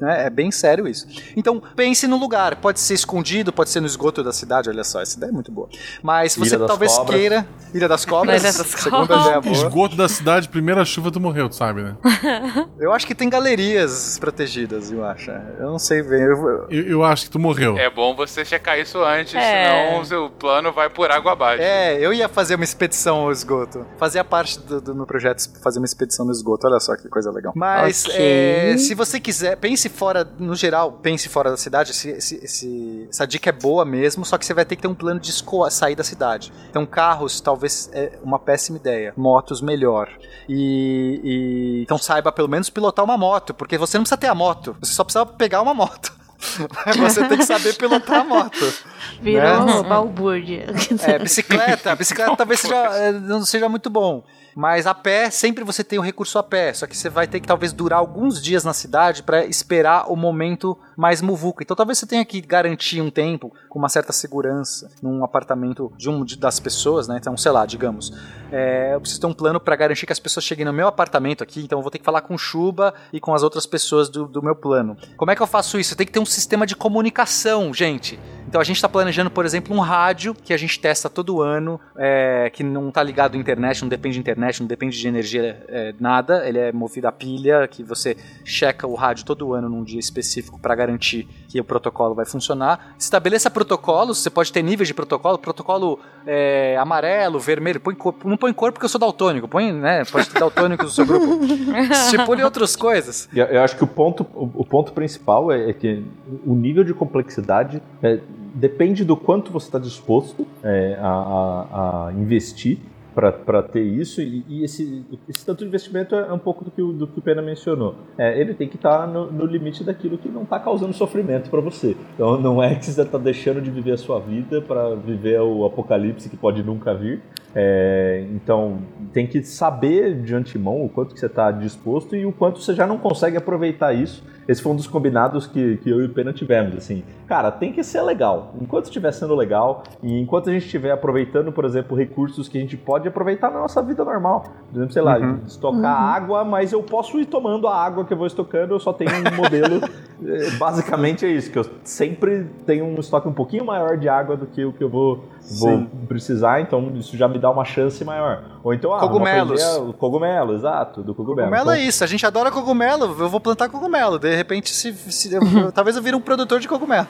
né? 0.00 0.26
É 0.26 0.30
bem 0.30 0.50
sério 0.50 0.86
isso. 0.88 1.06
Então, 1.36 1.62
pense 1.76 2.06
no 2.06 2.16
lugar. 2.18 2.56
Pode 2.56 2.80
ser 2.80 2.94
escondido, 2.94 3.52
pode 3.52 3.70
ser 3.70 3.80
no 3.80 3.86
esgoto 3.86 4.22
da 4.22 4.32
cidade, 4.32 4.68
olha 4.68 4.84
só, 4.84 5.00
essa 5.00 5.16
ideia 5.16 5.30
é 5.30 5.32
muito 5.32 5.50
boa. 5.52 5.68
Mas 6.02 6.36
Ilha 6.36 6.44
você 6.46 6.58
talvez 6.66 6.96
Cobras. 6.96 7.16
queira 7.20 7.46
Ilha 7.72 7.88
das 7.88 8.04
Cobras, 8.04 8.42
Ilha 8.42 8.52
das 8.52 8.66
segunda 8.66 9.06
Cobras. 9.06 9.20
ideia 9.26 9.40
boa. 9.40 9.52
Esgoto 9.54 9.96
da 9.96 10.08
cidade, 10.08 10.48
primeira 10.48 10.84
chuva 10.84 11.10
tu 11.10 11.20
morreu, 11.20 11.48
tu 11.48 11.56
sabe, 11.56 11.82
né? 11.82 11.96
Eu 12.78 12.92
acho 12.92 13.06
que 13.06 13.14
tem 13.14 13.28
galerias 13.28 14.18
protegidas, 14.18 14.90
eu 14.92 15.04
acho. 15.04 15.30
Eu 15.30 15.70
não 15.70 15.78
sei 15.78 16.02
bem. 16.02 16.20
Eu, 16.22 16.66
Eu, 16.70 16.86
eu 16.88 17.04
acho 17.04 17.24
que 17.24 17.30
tu 17.30 17.38
morreu. 17.38 17.76
É 17.78 17.88
bom 17.90 18.14
você 18.14 18.44
checar 18.44 18.78
isso 18.78 19.02
antes, 19.02 19.34
É. 19.34 19.40
senão 19.88 20.00
o 20.00 20.04
seu 20.04 20.30
plano 20.30 20.72
vai 20.72 20.88
por 20.90 21.10
água 21.10 21.32
abaixo. 21.32 21.62
É, 21.62 21.98
eu 21.98 22.12
ia 22.12 22.28
fazer 22.28 22.54
uma 22.56 22.64
expedição 22.64 23.16
ao 23.18 23.32
esgoto. 23.32 23.86
Fazia 23.98 24.24
parte 24.24 24.53
do, 24.60 24.80
do 24.80 24.94
meu 24.94 25.06
projeto 25.06 25.48
fazer 25.62 25.78
uma 25.78 25.84
expedição 25.84 26.24
no 26.24 26.32
esgoto. 26.32 26.66
Olha 26.66 26.78
só 26.80 26.96
que 26.96 27.08
coisa 27.08 27.30
legal. 27.30 27.52
Mas, 27.56 28.04
Ok. 28.06 28.16
é, 28.18 28.76
se 28.78 28.94
você 28.94 29.18
quiser, 29.20 29.56
pense 29.56 29.88
fora, 29.88 30.28
no 30.38 30.54
geral, 30.54 30.92
pense 30.92 31.28
fora 31.28 31.50
da 31.50 31.56
cidade. 31.56 31.90
Esse- 31.92 32.10
esse- 32.10 32.44
esse- 32.44 33.06
essa 33.10 33.26
dica 33.26 33.48
é 33.50 33.52
boa 33.52 33.84
mesmo, 33.84 34.24
só 34.24 34.36
que 34.38 34.44
você 34.46 34.54
vai 34.54 34.64
ter 34.64 34.76
que 34.76 34.82
ter 34.82 34.88
um 34.88 34.94
plano 34.94 35.20
de 35.20 35.30
escoa, 35.30 35.70
sair 35.70 35.94
da 35.96 36.04
cidade. 36.04 36.52
Então, 36.70 36.84
carros 36.86 37.40
talvez 37.40 37.88
é 37.92 38.18
uma 38.22 38.38
péssima 38.38 38.76
ideia. 38.78 39.12
Motos, 39.16 39.60
melhor. 39.60 40.08
E, 40.48 41.20
e- 41.24 41.82
então 41.82 41.98
saiba 41.98 42.30
pelo 42.32 42.48
menos 42.48 42.68
pilotar 42.70 43.04
uma 43.04 43.16
moto, 43.16 43.54
porque 43.54 43.76
você 43.78 43.96
não 43.98 44.02
precisa 44.04 44.16
ter 44.18 44.28
a 44.28 44.34
moto, 44.34 44.76
você 44.80 44.92
só 44.92 45.04
precisa 45.04 45.24
pegar 45.26 45.62
uma 45.62 45.74
moto. 45.74 46.12
você 46.98 47.26
tem 47.26 47.38
que 47.38 47.46
saber 47.46 47.74
pilotar 47.74 48.20
a 48.20 48.24
moto. 48.24 48.74
Virou 49.22 49.64
Né? 49.64 49.82
balbúrdia. 49.88 50.66
É, 51.02 51.18
bicicleta, 51.18 51.94
bicicleta 51.96 52.36
talvez 52.36 52.60
seja, 52.60 52.74
é, 52.98 53.12
não 53.12 53.44
seja 53.44 53.68
muito 53.68 53.88
bom. 53.88 54.22
Mas 54.54 54.86
a 54.86 54.94
pé, 54.94 55.30
sempre 55.30 55.64
você 55.64 55.82
tem 55.82 55.98
o 55.98 56.02
recurso 56.02 56.38
a 56.38 56.42
pé. 56.42 56.72
Só 56.72 56.86
que 56.86 56.96
você 56.96 57.08
vai 57.08 57.26
ter 57.26 57.40
que 57.40 57.46
talvez 57.46 57.72
durar 57.72 57.98
alguns 57.98 58.42
dias 58.42 58.64
na 58.64 58.72
cidade 58.72 59.22
para 59.22 59.44
esperar 59.44 60.10
o 60.10 60.16
momento 60.16 60.78
mais 60.96 61.20
muvuca. 61.20 61.62
Então 61.62 61.76
talvez 61.76 61.98
você 61.98 62.06
tenha 62.06 62.24
que 62.24 62.40
garantir 62.40 63.00
um 63.00 63.10
tempo 63.10 63.52
com 63.68 63.78
uma 63.78 63.88
certa 63.88 64.12
segurança 64.12 64.90
num 65.02 65.24
apartamento 65.24 65.92
de 65.96 66.08
um 66.08 66.24
das 66.38 66.60
pessoas, 66.60 67.08
né? 67.08 67.16
Então, 67.18 67.36
sei 67.36 67.52
lá, 67.52 67.66
digamos. 67.66 68.12
é, 68.52 68.94
eu 68.94 69.00
preciso 69.00 69.20
ter 69.20 69.26
um 69.26 69.32
plano 69.32 69.58
para 69.58 69.74
garantir 69.74 70.06
que 70.06 70.12
as 70.12 70.20
pessoas 70.20 70.44
cheguem 70.44 70.64
no 70.64 70.72
meu 70.72 70.86
apartamento 70.86 71.42
aqui. 71.42 71.62
Então 71.62 71.78
eu 71.78 71.82
vou 71.82 71.90
ter 71.90 71.98
que 71.98 72.04
falar 72.04 72.20
com 72.20 72.34
o 72.34 72.38
Chuba 72.38 72.94
e 73.12 73.18
com 73.18 73.34
as 73.34 73.42
outras 73.42 73.66
pessoas 73.66 74.08
do, 74.08 74.26
do 74.26 74.42
meu 74.42 74.54
plano. 74.54 74.96
Como 75.16 75.30
é 75.30 75.36
que 75.36 75.42
eu 75.42 75.46
faço 75.46 75.78
isso? 75.78 75.94
Eu 75.94 75.96
tenho 75.96 76.06
que 76.06 76.12
ter 76.12 76.20
um 76.20 76.26
sistema 76.26 76.66
de 76.66 76.76
comunicação, 76.76 77.74
gente. 77.74 78.18
Então 78.46 78.60
a 78.60 78.64
gente 78.64 78.76
está 78.76 78.88
planejando, 78.88 79.30
por 79.30 79.44
exemplo, 79.44 79.74
um 79.74 79.80
rádio 79.80 80.34
que 80.34 80.52
a 80.52 80.56
gente 80.56 80.78
testa 80.78 81.10
todo 81.10 81.42
ano, 81.42 81.80
é, 81.96 82.50
que 82.52 82.62
não 82.62 82.88
está 82.90 83.02
ligado 83.02 83.34
à 83.34 83.38
internet, 83.38 83.82
não 83.82 83.88
depende 83.88 84.14
de 84.14 84.20
internet, 84.20 84.43
não 84.60 84.66
depende 84.66 84.98
de 84.98 85.06
energia, 85.08 85.64
é, 85.68 85.94
nada. 85.98 86.46
Ele 86.48 86.58
é 86.58 86.72
movido 86.72 87.08
a 87.08 87.12
pilha, 87.12 87.66
que 87.68 87.82
você 87.82 88.16
checa 88.44 88.86
o 88.86 88.94
rádio 88.94 89.24
todo 89.24 89.52
ano 89.54 89.68
num 89.68 89.82
dia 89.84 89.98
específico 90.00 90.58
para 90.60 90.74
garantir 90.74 91.26
que 91.48 91.60
o 91.60 91.64
protocolo 91.64 92.14
vai 92.14 92.24
funcionar. 92.26 92.94
Estabeleça 92.98 93.50
protocolos, 93.50 94.18
você 94.18 94.30
pode 94.30 94.52
ter 94.52 94.62
níveis 94.62 94.88
de 94.88 94.94
protocolo, 94.94 95.38
protocolo 95.38 95.98
é, 96.26 96.76
amarelo, 96.78 97.38
vermelho, 97.40 97.80
põe 97.80 97.94
cor, 97.94 98.14
não 98.24 98.36
põe 98.36 98.52
cor 98.52 98.72
porque 98.72 98.84
eu 98.84 98.88
sou 98.88 99.00
daltônico, 99.00 99.46
põe, 99.48 99.72
né? 99.72 100.04
Pode 100.04 100.28
ter 100.28 100.38
daltônico 100.40 100.84
no 100.84 100.90
seu 100.90 101.06
grupo. 101.06 101.44
Estipule 101.90 102.42
outras 102.44 102.76
coisas. 102.76 103.28
Eu 103.34 103.44
eu 103.46 103.62
acho 103.62 103.76
que 103.76 103.84
o 103.84 103.86
ponto, 103.86 104.26
o, 104.34 104.50
o 104.62 104.64
ponto 104.64 104.92
principal 104.92 105.52
é, 105.52 105.70
é 105.70 105.72
que 105.72 106.02
o 106.44 106.54
nível 106.54 106.82
de 106.82 106.92
complexidade 106.92 107.80
é, 108.02 108.18
depende 108.54 109.04
do 109.04 109.16
quanto 109.16 109.52
você 109.52 109.66
está 109.66 109.78
disposto 109.78 110.46
é, 110.62 110.98
a, 111.00 111.08
a- 111.08 112.06
a 112.08 112.12
investir 112.12 112.78
para 113.14 113.62
ter 113.62 113.82
isso 113.82 114.20
e, 114.20 114.44
e, 114.48 114.64
esse, 114.64 115.04
esse 115.28 115.46
tanto 115.46 115.60
de 115.60 115.66
investimento 115.66 116.14
é 116.14 116.32
um 116.32 116.38
pouco 116.38 116.64
do 116.64 116.70
que 116.70 116.82
o, 116.82 116.92
do 116.92 117.06
que 117.06 117.18
o 117.18 117.22
Pena 117.22 117.40
mencionou. 117.40 117.94
É, 118.18 118.38
ele 118.40 118.54
tem 118.54 118.68
que 118.68 118.76
estar 118.76 119.00
tá 119.00 119.06
no, 119.06 119.30
no, 119.30 119.46
limite 119.46 119.84
daquilo 119.84 120.18
que 120.18 120.28
não 120.28 120.42
está 120.42 120.58
causando 120.58 120.92
sofrimento 120.92 121.48
para 121.48 121.60
você. 121.60 121.96
Então 122.14 122.40
não 122.40 122.62
é 122.62 122.74
que 122.74 122.84
você 122.84 123.00
está 123.00 123.18
deixando 123.18 123.60
de 123.60 123.70
viver 123.70 123.92
a 123.92 123.96
sua 123.96 124.18
vida 124.18 124.60
para 124.60 124.94
viver 124.94 125.40
o 125.40 125.64
apocalipse 125.64 126.28
que 126.28 126.36
pode 126.36 126.62
nunca 126.62 126.94
vir. 126.94 127.22
É, 127.54 128.26
então 128.34 128.78
tem 129.12 129.26
que 129.26 129.42
saber 129.44 130.20
de 130.22 130.34
antemão 130.34 130.84
o 130.84 130.88
quanto 130.88 131.14
que 131.14 131.20
você 131.20 131.26
está 131.26 131.52
disposto 131.52 132.16
e 132.16 132.26
o 132.26 132.32
quanto 132.32 132.58
você 132.58 132.74
já 132.74 132.86
não 132.86 132.98
consegue 132.98 133.36
aproveitar 133.36 133.92
isso 133.92 134.24
esse 134.46 134.62
foi 134.62 134.72
um 134.72 134.76
dos 134.76 134.86
combinados 134.86 135.46
que, 135.46 135.78
que 135.78 135.90
eu 135.90 136.02
e 136.02 136.06
o 136.06 136.08
Pena 136.10 136.32
tivemos, 136.32 136.76
assim. 136.76 137.02
Cara, 137.26 137.50
tem 137.50 137.72
que 137.72 137.82
ser 137.82 138.02
legal. 138.02 138.54
Enquanto 138.60 138.86
estiver 138.86 139.12
sendo 139.12 139.34
legal 139.34 139.82
e 140.02 140.20
enquanto 140.20 140.50
a 140.50 140.52
gente 140.52 140.66
estiver 140.66 140.90
aproveitando, 140.90 141.50
por 141.50 141.64
exemplo, 141.64 141.96
recursos 141.96 142.48
que 142.48 142.58
a 142.58 142.60
gente 142.60 142.76
pode 142.76 143.08
aproveitar 143.08 143.50
na 143.50 143.60
nossa 143.60 143.82
vida 143.82 144.04
normal. 144.04 144.44
Por 144.70 144.76
exemplo, 144.76 144.92
sei 144.92 145.02
lá, 145.02 145.18
uhum. 145.18 145.40
estocar 145.46 145.80
uhum. 145.80 146.08
água, 146.08 146.44
mas 146.44 146.72
eu 146.72 146.82
posso 146.82 147.18
ir 147.18 147.26
tomando 147.26 147.66
a 147.66 147.76
água 147.76 148.04
que 148.04 148.12
eu 148.12 148.18
vou 148.18 148.26
estocando, 148.26 148.74
eu 148.74 148.80
só 148.80 148.92
tenho 148.92 149.10
um 149.10 149.36
modelo. 149.36 149.80
Eh, 150.24 150.50
basicamente 150.58 151.24
é 151.24 151.28
isso, 151.28 151.50
que 151.50 151.58
eu 151.58 151.66
sempre 151.82 152.44
tenho 152.66 152.84
um 152.84 153.00
estoque 153.00 153.26
um 153.26 153.32
pouquinho 153.32 153.64
maior 153.64 153.96
de 153.96 154.08
água 154.08 154.36
do 154.36 154.46
que 154.46 154.64
o 154.64 154.72
que 154.72 154.84
eu 154.84 154.88
vou, 154.88 155.24
vou 155.58 155.86
precisar, 156.06 156.60
então 156.60 156.92
isso 156.96 157.16
já 157.16 157.26
me 157.26 157.38
dá 157.38 157.50
uma 157.50 157.64
chance 157.64 158.04
maior. 158.04 158.44
Ou 158.62 158.72
então, 158.72 158.94
ah, 158.94 159.00
cogumelos. 159.00 159.62
cogumelo, 159.98 160.54
exato, 160.54 161.02
do 161.02 161.14
cogumelo. 161.14 161.48
Cogumelo 161.48 161.70
então, 161.70 161.82
é 161.82 161.86
isso, 161.86 162.04
a 162.04 162.06
gente 162.06 162.24
adora 162.24 162.50
cogumelo, 162.50 163.04
eu 163.18 163.28
vou 163.28 163.40
plantar 163.40 163.68
cogumelo. 163.68 164.18
De 164.18 164.33
repente, 164.36 164.70
se, 164.70 164.92
se 164.92 165.32
eu, 165.32 165.40
talvez 165.72 165.96
eu 165.96 166.02
vire 166.02 166.16
um 166.16 166.20
produtor 166.20 166.60
de 166.60 166.68
cogumelo. 166.68 167.06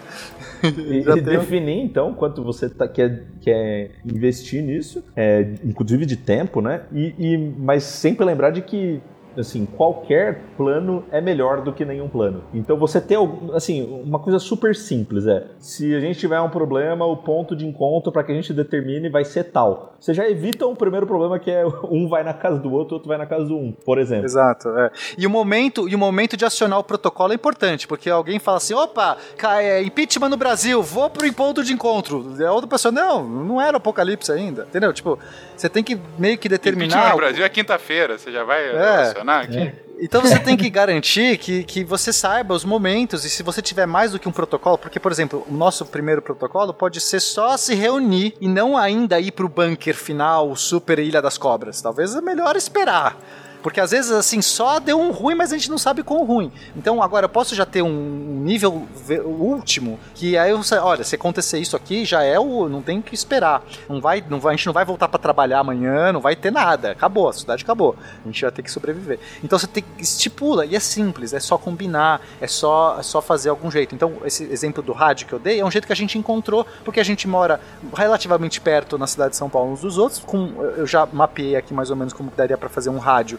E, 0.62 0.98
e 0.98 1.20
definir, 1.20 1.80
então, 1.80 2.14
quanto 2.14 2.42
você 2.42 2.68
tá, 2.68 2.88
quer, 2.88 3.24
quer 3.40 3.90
investir 4.04 4.62
nisso, 4.62 5.04
é, 5.14 5.54
inclusive 5.64 6.06
de 6.06 6.16
tempo, 6.16 6.60
né? 6.60 6.82
E, 6.92 7.14
e, 7.18 7.38
mas 7.38 7.84
sempre 7.84 8.24
lembrar 8.24 8.50
de 8.50 8.62
que 8.62 9.00
assim, 9.36 9.66
qualquer 9.66 10.40
plano 10.56 11.04
é 11.10 11.20
melhor 11.20 11.62
do 11.62 11.72
que 11.72 11.84
nenhum 11.84 12.08
plano. 12.08 12.44
Então 12.52 12.76
você 12.76 13.00
ter, 13.00 13.18
assim, 13.52 14.02
uma 14.04 14.18
coisa 14.18 14.38
super 14.38 14.74
simples 14.74 15.26
é, 15.26 15.46
se 15.58 15.94
a 15.94 16.00
gente 16.00 16.18
tiver 16.18 16.40
um 16.40 16.48
problema, 16.48 17.04
o 17.04 17.16
ponto 17.16 17.56
de 17.56 17.66
encontro 17.66 18.12
para 18.12 18.22
que 18.22 18.32
a 18.32 18.34
gente 18.34 18.52
determine 18.52 19.08
vai 19.08 19.24
ser 19.24 19.44
tal. 19.44 19.94
Você 20.00 20.12
já 20.12 20.28
evita 20.28 20.66
um 20.66 20.74
primeiro 20.74 21.06
problema 21.06 21.38
que 21.38 21.50
é 21.50 21.64
um 21.90 22.08
vai 22.08 22.22
na 22.22 22.34
casa 22.34 22.58
do 22.58 22.72
outro, 22.72 22.94
outro 22.94 23.08
vai 23.08 23.18
na 23.18 23.26
casa 23.26 23.44
do 23.44 23.56
um, 23.56 23.72
por 23.72 23.98
exemplo. 23.98 24.24
Exato, 24.24 24.68
é. 24.70 24.90
E 25.16 25.26
o 25.26 25.30
momento, 25.30 25.88
e 25.88 25.94
o 25.94 25.98
momento 25.98 26.36
de 26.36 26.44
acionar 26.44 26.78
o 26.78 26.84
protocolo 26.84 27.32
é 27.32 27.36
importante, 27.36 27.86
porque 27.86 28.10
alguém 28.10 28.38
fala 28.38 28.58
assim, 28.58 28.74
opa, 28.74 29.16
é 29.60 29.82
impeachment 29.82 30.28
no 30.28 30.36
Brasil, 30.36 30.82
vou 30.82 31.10
pro 31.10 31.32
ponto 31.32 31.62
de 31.62 31.72
encontro. 31.72 32.34
E 32.38 32.44
a 32.44 32.52
outra 32.52 32.68
pessoa, 32.68 32.92
não, 32.92 33.24
não 33.24 33.60
era 33.60 33.76
apocalipse 33.76 34.30
ainda, 34.30 34.66
entendeu? 34.68 34.92
Tipo, 34.92 35.18
você 35.56 35.68
tem 35.68 35.82
que 35.82 35.98
meio 36.18 36.38
que 36.38 36.48
determinar... 36.48 36.86
Impeachment 36.86 37.10
no 37.12 37.16
Brasil 37.16 37.44
é 37.44 37.48
quinta-feira, 37.48 38.18
você 38.18 38.30
já 38.30 38.44
vai 38.44 38.64
é. 38.64 39.23
Acionar 39.24 39.44
aqui? 39.44 39.58
É. 39.58 39.74
Então 40.00 40.20
você 40.20 40.38
tem 40.38 40.56
que 40.56 40.68
garantir 40.68 41.38
que, 41.38 41.62
que 41.64 41.84
você 41.84 42.12
saiba 42.12 42.52
os 42.52 42.64
momentos 42.64 43.24
e 43.24 43.30
se 43.30 43.42
você 43.42 43.62
tiver 43.62 43.86
mais 43.86 44.12
do 44.12 44.18
que 44.18 44.28
um 44.28 44.32
protocolo, 44.32 44.76
porque, 44.76 44.98
por 44.98 45.10
exemplo, 45.10 45.46
o 45.48 45.52
nosso 45.54 45.86
primeiro 45.86 46.20
protocolo 46.20 46.74
pode 46.74 47.00
ser 47.00 47.20
só 47.20 47.56
se 47.56 47.74
reunir 47.74 48.34
e 48.40 48.48
não 48.48 48.76
ainda 48.76 49.20
ir 49.20 49.30
pro 49.30 49.48
bunker 49.48 49.94
final, 49.94 50.54
super 50.56 50.98
Ilha 50.98 51.22
das 51.22 51.38
Cobras. 51.38 51.80
Talvez 51.80 52.14
é 52.14 52.20
melhor 52.20 52.56
esperar. 52.56 53.16
Porque 53.64 53.80
às 53.80 53.92
vezes, 53.92 54.10
assim, 54.10 54.42
só 54.42 54.78
deu 54.78 55.00
um 55.00 55.10
ruim, 55.10 55.34
mas 55.34 55.50
a 55.50 55.56
gente 55.56 55.70
não 55.70 55.78
sabe 55.78 56.02
quão 56.02 56.22
ruim. 56.22 56.52
Então, 56.76 57.02
agora, 57.02 57.24
eu 57.24 57.30
posso 57.30 57.54
já 57.54 57.64
ter 57.64 57.80
um 57.80 58.42
nível 58.42 58.86
último, 59.24 59.98
que 60.14 60.36
aí, 60.36 60.50
eu, 60.50 60.60
olha, 60.82 61.02
se 61.02 61.14
acontecer 61.14 61.58
isso 61.58 61.74
aqui, 61.74 62.04
já 62.04 62.22
é 62.22 62.38
o. 62.38 62.68
Não 62.68 62.82
tem 62.82 63.00
que 63.00 63.14
esperar. 63.14 63.64
Não 63.88 64.02
vai, 64.02 64.22
não 64.28 64.38
vai, 64.38 64.52
a 64.52 64.56
gente 64.58 64.66
não 64.66 64.74
vai 64.74 64.84
voltar 64.84 65.08
para 65.08 65.18
trabalhar 65.18 65.60
amanhã, 65.60 66.12
não 66.12 66.20
vai 66.20 66.36
ter 66.36 66.52
nada. 66.52 66.90
Acabou, 66.90 67.26
a 67.26 67.32
cidade 67.32 67.64
acabou. 67.64 67.96
A 68.22 68.26
gente 68.26 68.42
vai 68.42 68.50
ter 68.50 68.62
que 68.62 68.70
sobreviver. 68.70 69.18
Então, 69.42 69.58
você 69.58 69.66
tem, 69.66 69.82
estipula, 69.96 70.66
e 70.66 70.76
é 70.76 70.80
simples, 70.80 71.32
é 71.32 71.40
só 71.40 71.56
combinar, 71.56 72.20
é 72.42 72.46
só, 72.46 72.98
é 72.98 73.02
só 73.02 73.22
fazer 73.22 73.48
algum 73.48 73.70
jeito. 73.70 73.94
Então, 73.94 74.18
esse 74.26 74.44
exemplo 74.44 74.82
do 74.82 74.92
rádio 74.92 75.26
que 75.26 75.32
eu 75.32 75.38
dei 75.38 75.60
é 75.60 75.64
um 75.64 75.70
jeito 75.70 75.86
que 75.86 75.92
a 75.94 75.96
gente 75.96 76.18
encontrou, 76.18 76.66
porque 76.84 77.00
a 77.00 77.04
gente 77.04 77.26
mora 77.26 77.58
relativamente 77.96 78.60
perto 78.60 78.98
na 78.98 79.06
cidade 79.06 79.30
de 79.30 79.36
São 79.38 79.48
Paulo 79.48 79.72
uns 79.72 79.80
dos 79.80 79.96
outros. 79.96 80.20
Com, 80.20 80.52
eu 80.76 80.86
já 80.86 81.08
mapeei 81.10 81.56
aqui 81.56 81.72
mais 81.72 81.88
ou 81.88 81.96
menos 81.96 82.12
como 82.12 82.30
daria 82.36 82.58
para 82.58 82.68
fazer 82.68 82.90
um 82.90 82.98
rádio 82.98 83.38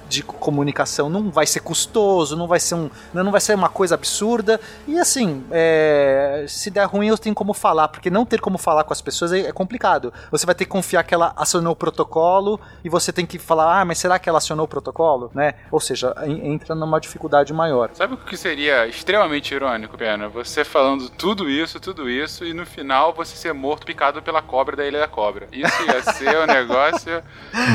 de 0.11 0.23
comunicação 0.23 1.09
não 1.09 1.31
vai 1.31 1.47
ser 1.47 1.61
custoso, 1.61 2.35
não 2.35 2.45
vai 2.45 2.59
ser, 2.59 2.75
um, 2.75 2.89
não 3.13 3.31
vai 3.31 3.39
ser 3.39 3.55
uma 3.55 3.69
coisa 3.69 3.95
absurda. 3.95 4.59
E 4.85 4.99
assim, 4.99 5.43
é, 5.49 6.45
se 6.47 6.69
der 6.69 6.85
ruim, 6.85 7.07
eu 7.07 7.17
tenho 7.17 7.33
como 7.33 7.53
falar, 7.53 7.87
porque 7.87 8.09
não 8.09 8.25
ter 8.25 8.41
como 8.41 8.57
falar 8.57 8.83
com 8.83 8.91
as 8.91 9.01
pessoas 9.01 9.31
é, 9.31 9.39
é, 9.47 9.51
complicado. 9.53 10.13
Você 10.29 10.45
vai 10.45 10.53
ter 10.53 10.65
que 10.65 10.71
confiar 10.71 11.03
que 11.03 11.13
ela 11.13 11.33
acionou 11.35 11.71
o 11.73 11.75
protocolo 11.75 12.59
e 12.83 12.89
você 12.89 13.13
tem 13.13 13.25
que 13.25 13.39
falar, 13.39 13.79
ah, 13.79 13.85
mas 13.85 13.97
será 13.97 14.19
que 14.19 14.27
ela 14.27 14.37
acionou 14.37 14.65
o 14.65 14.67
protocolo? 14.67 15.31
Né? 15.33 15.53
Ou 15.71 15.79
seja, 15.79 16.13
entra 16.25 16.75
numa 16.75 16.99
dificuldade 16.99 17.53
maior. 17.53 17.89
Sabe 17.93 18.15
o 18.15 18.17
que 18.17 18.35
seria 18.35 18.85
extremamente 18.87 19.53
irônico, 19.53 19.97
Pena? 19.97 20.27
Você 20.27 20.65
falando 20.65 21.09
tudo 21.09 21.49
isso, 21.49 21.79
tudo 21.79 22.09
isso, 22.09 22.43
e 22.43 22.53
no 22.53 22.65
final 22.65 23.13
você 23.13 23.35
ser 23.35 23.53
morto 23.53 23.85
picado 23.85 24.21
pela 24.21 24.41
cobra 24.41 24.75
da 24.75 24.85
Ilha 24.85 24.99
da 24.99 25.07
Cobra. 25.07 25.47
Isso 25.53 25.83
ia 25.83 26.01
ser 26.03 26.37
um 26.37 26.45
negócio 26.51 27.23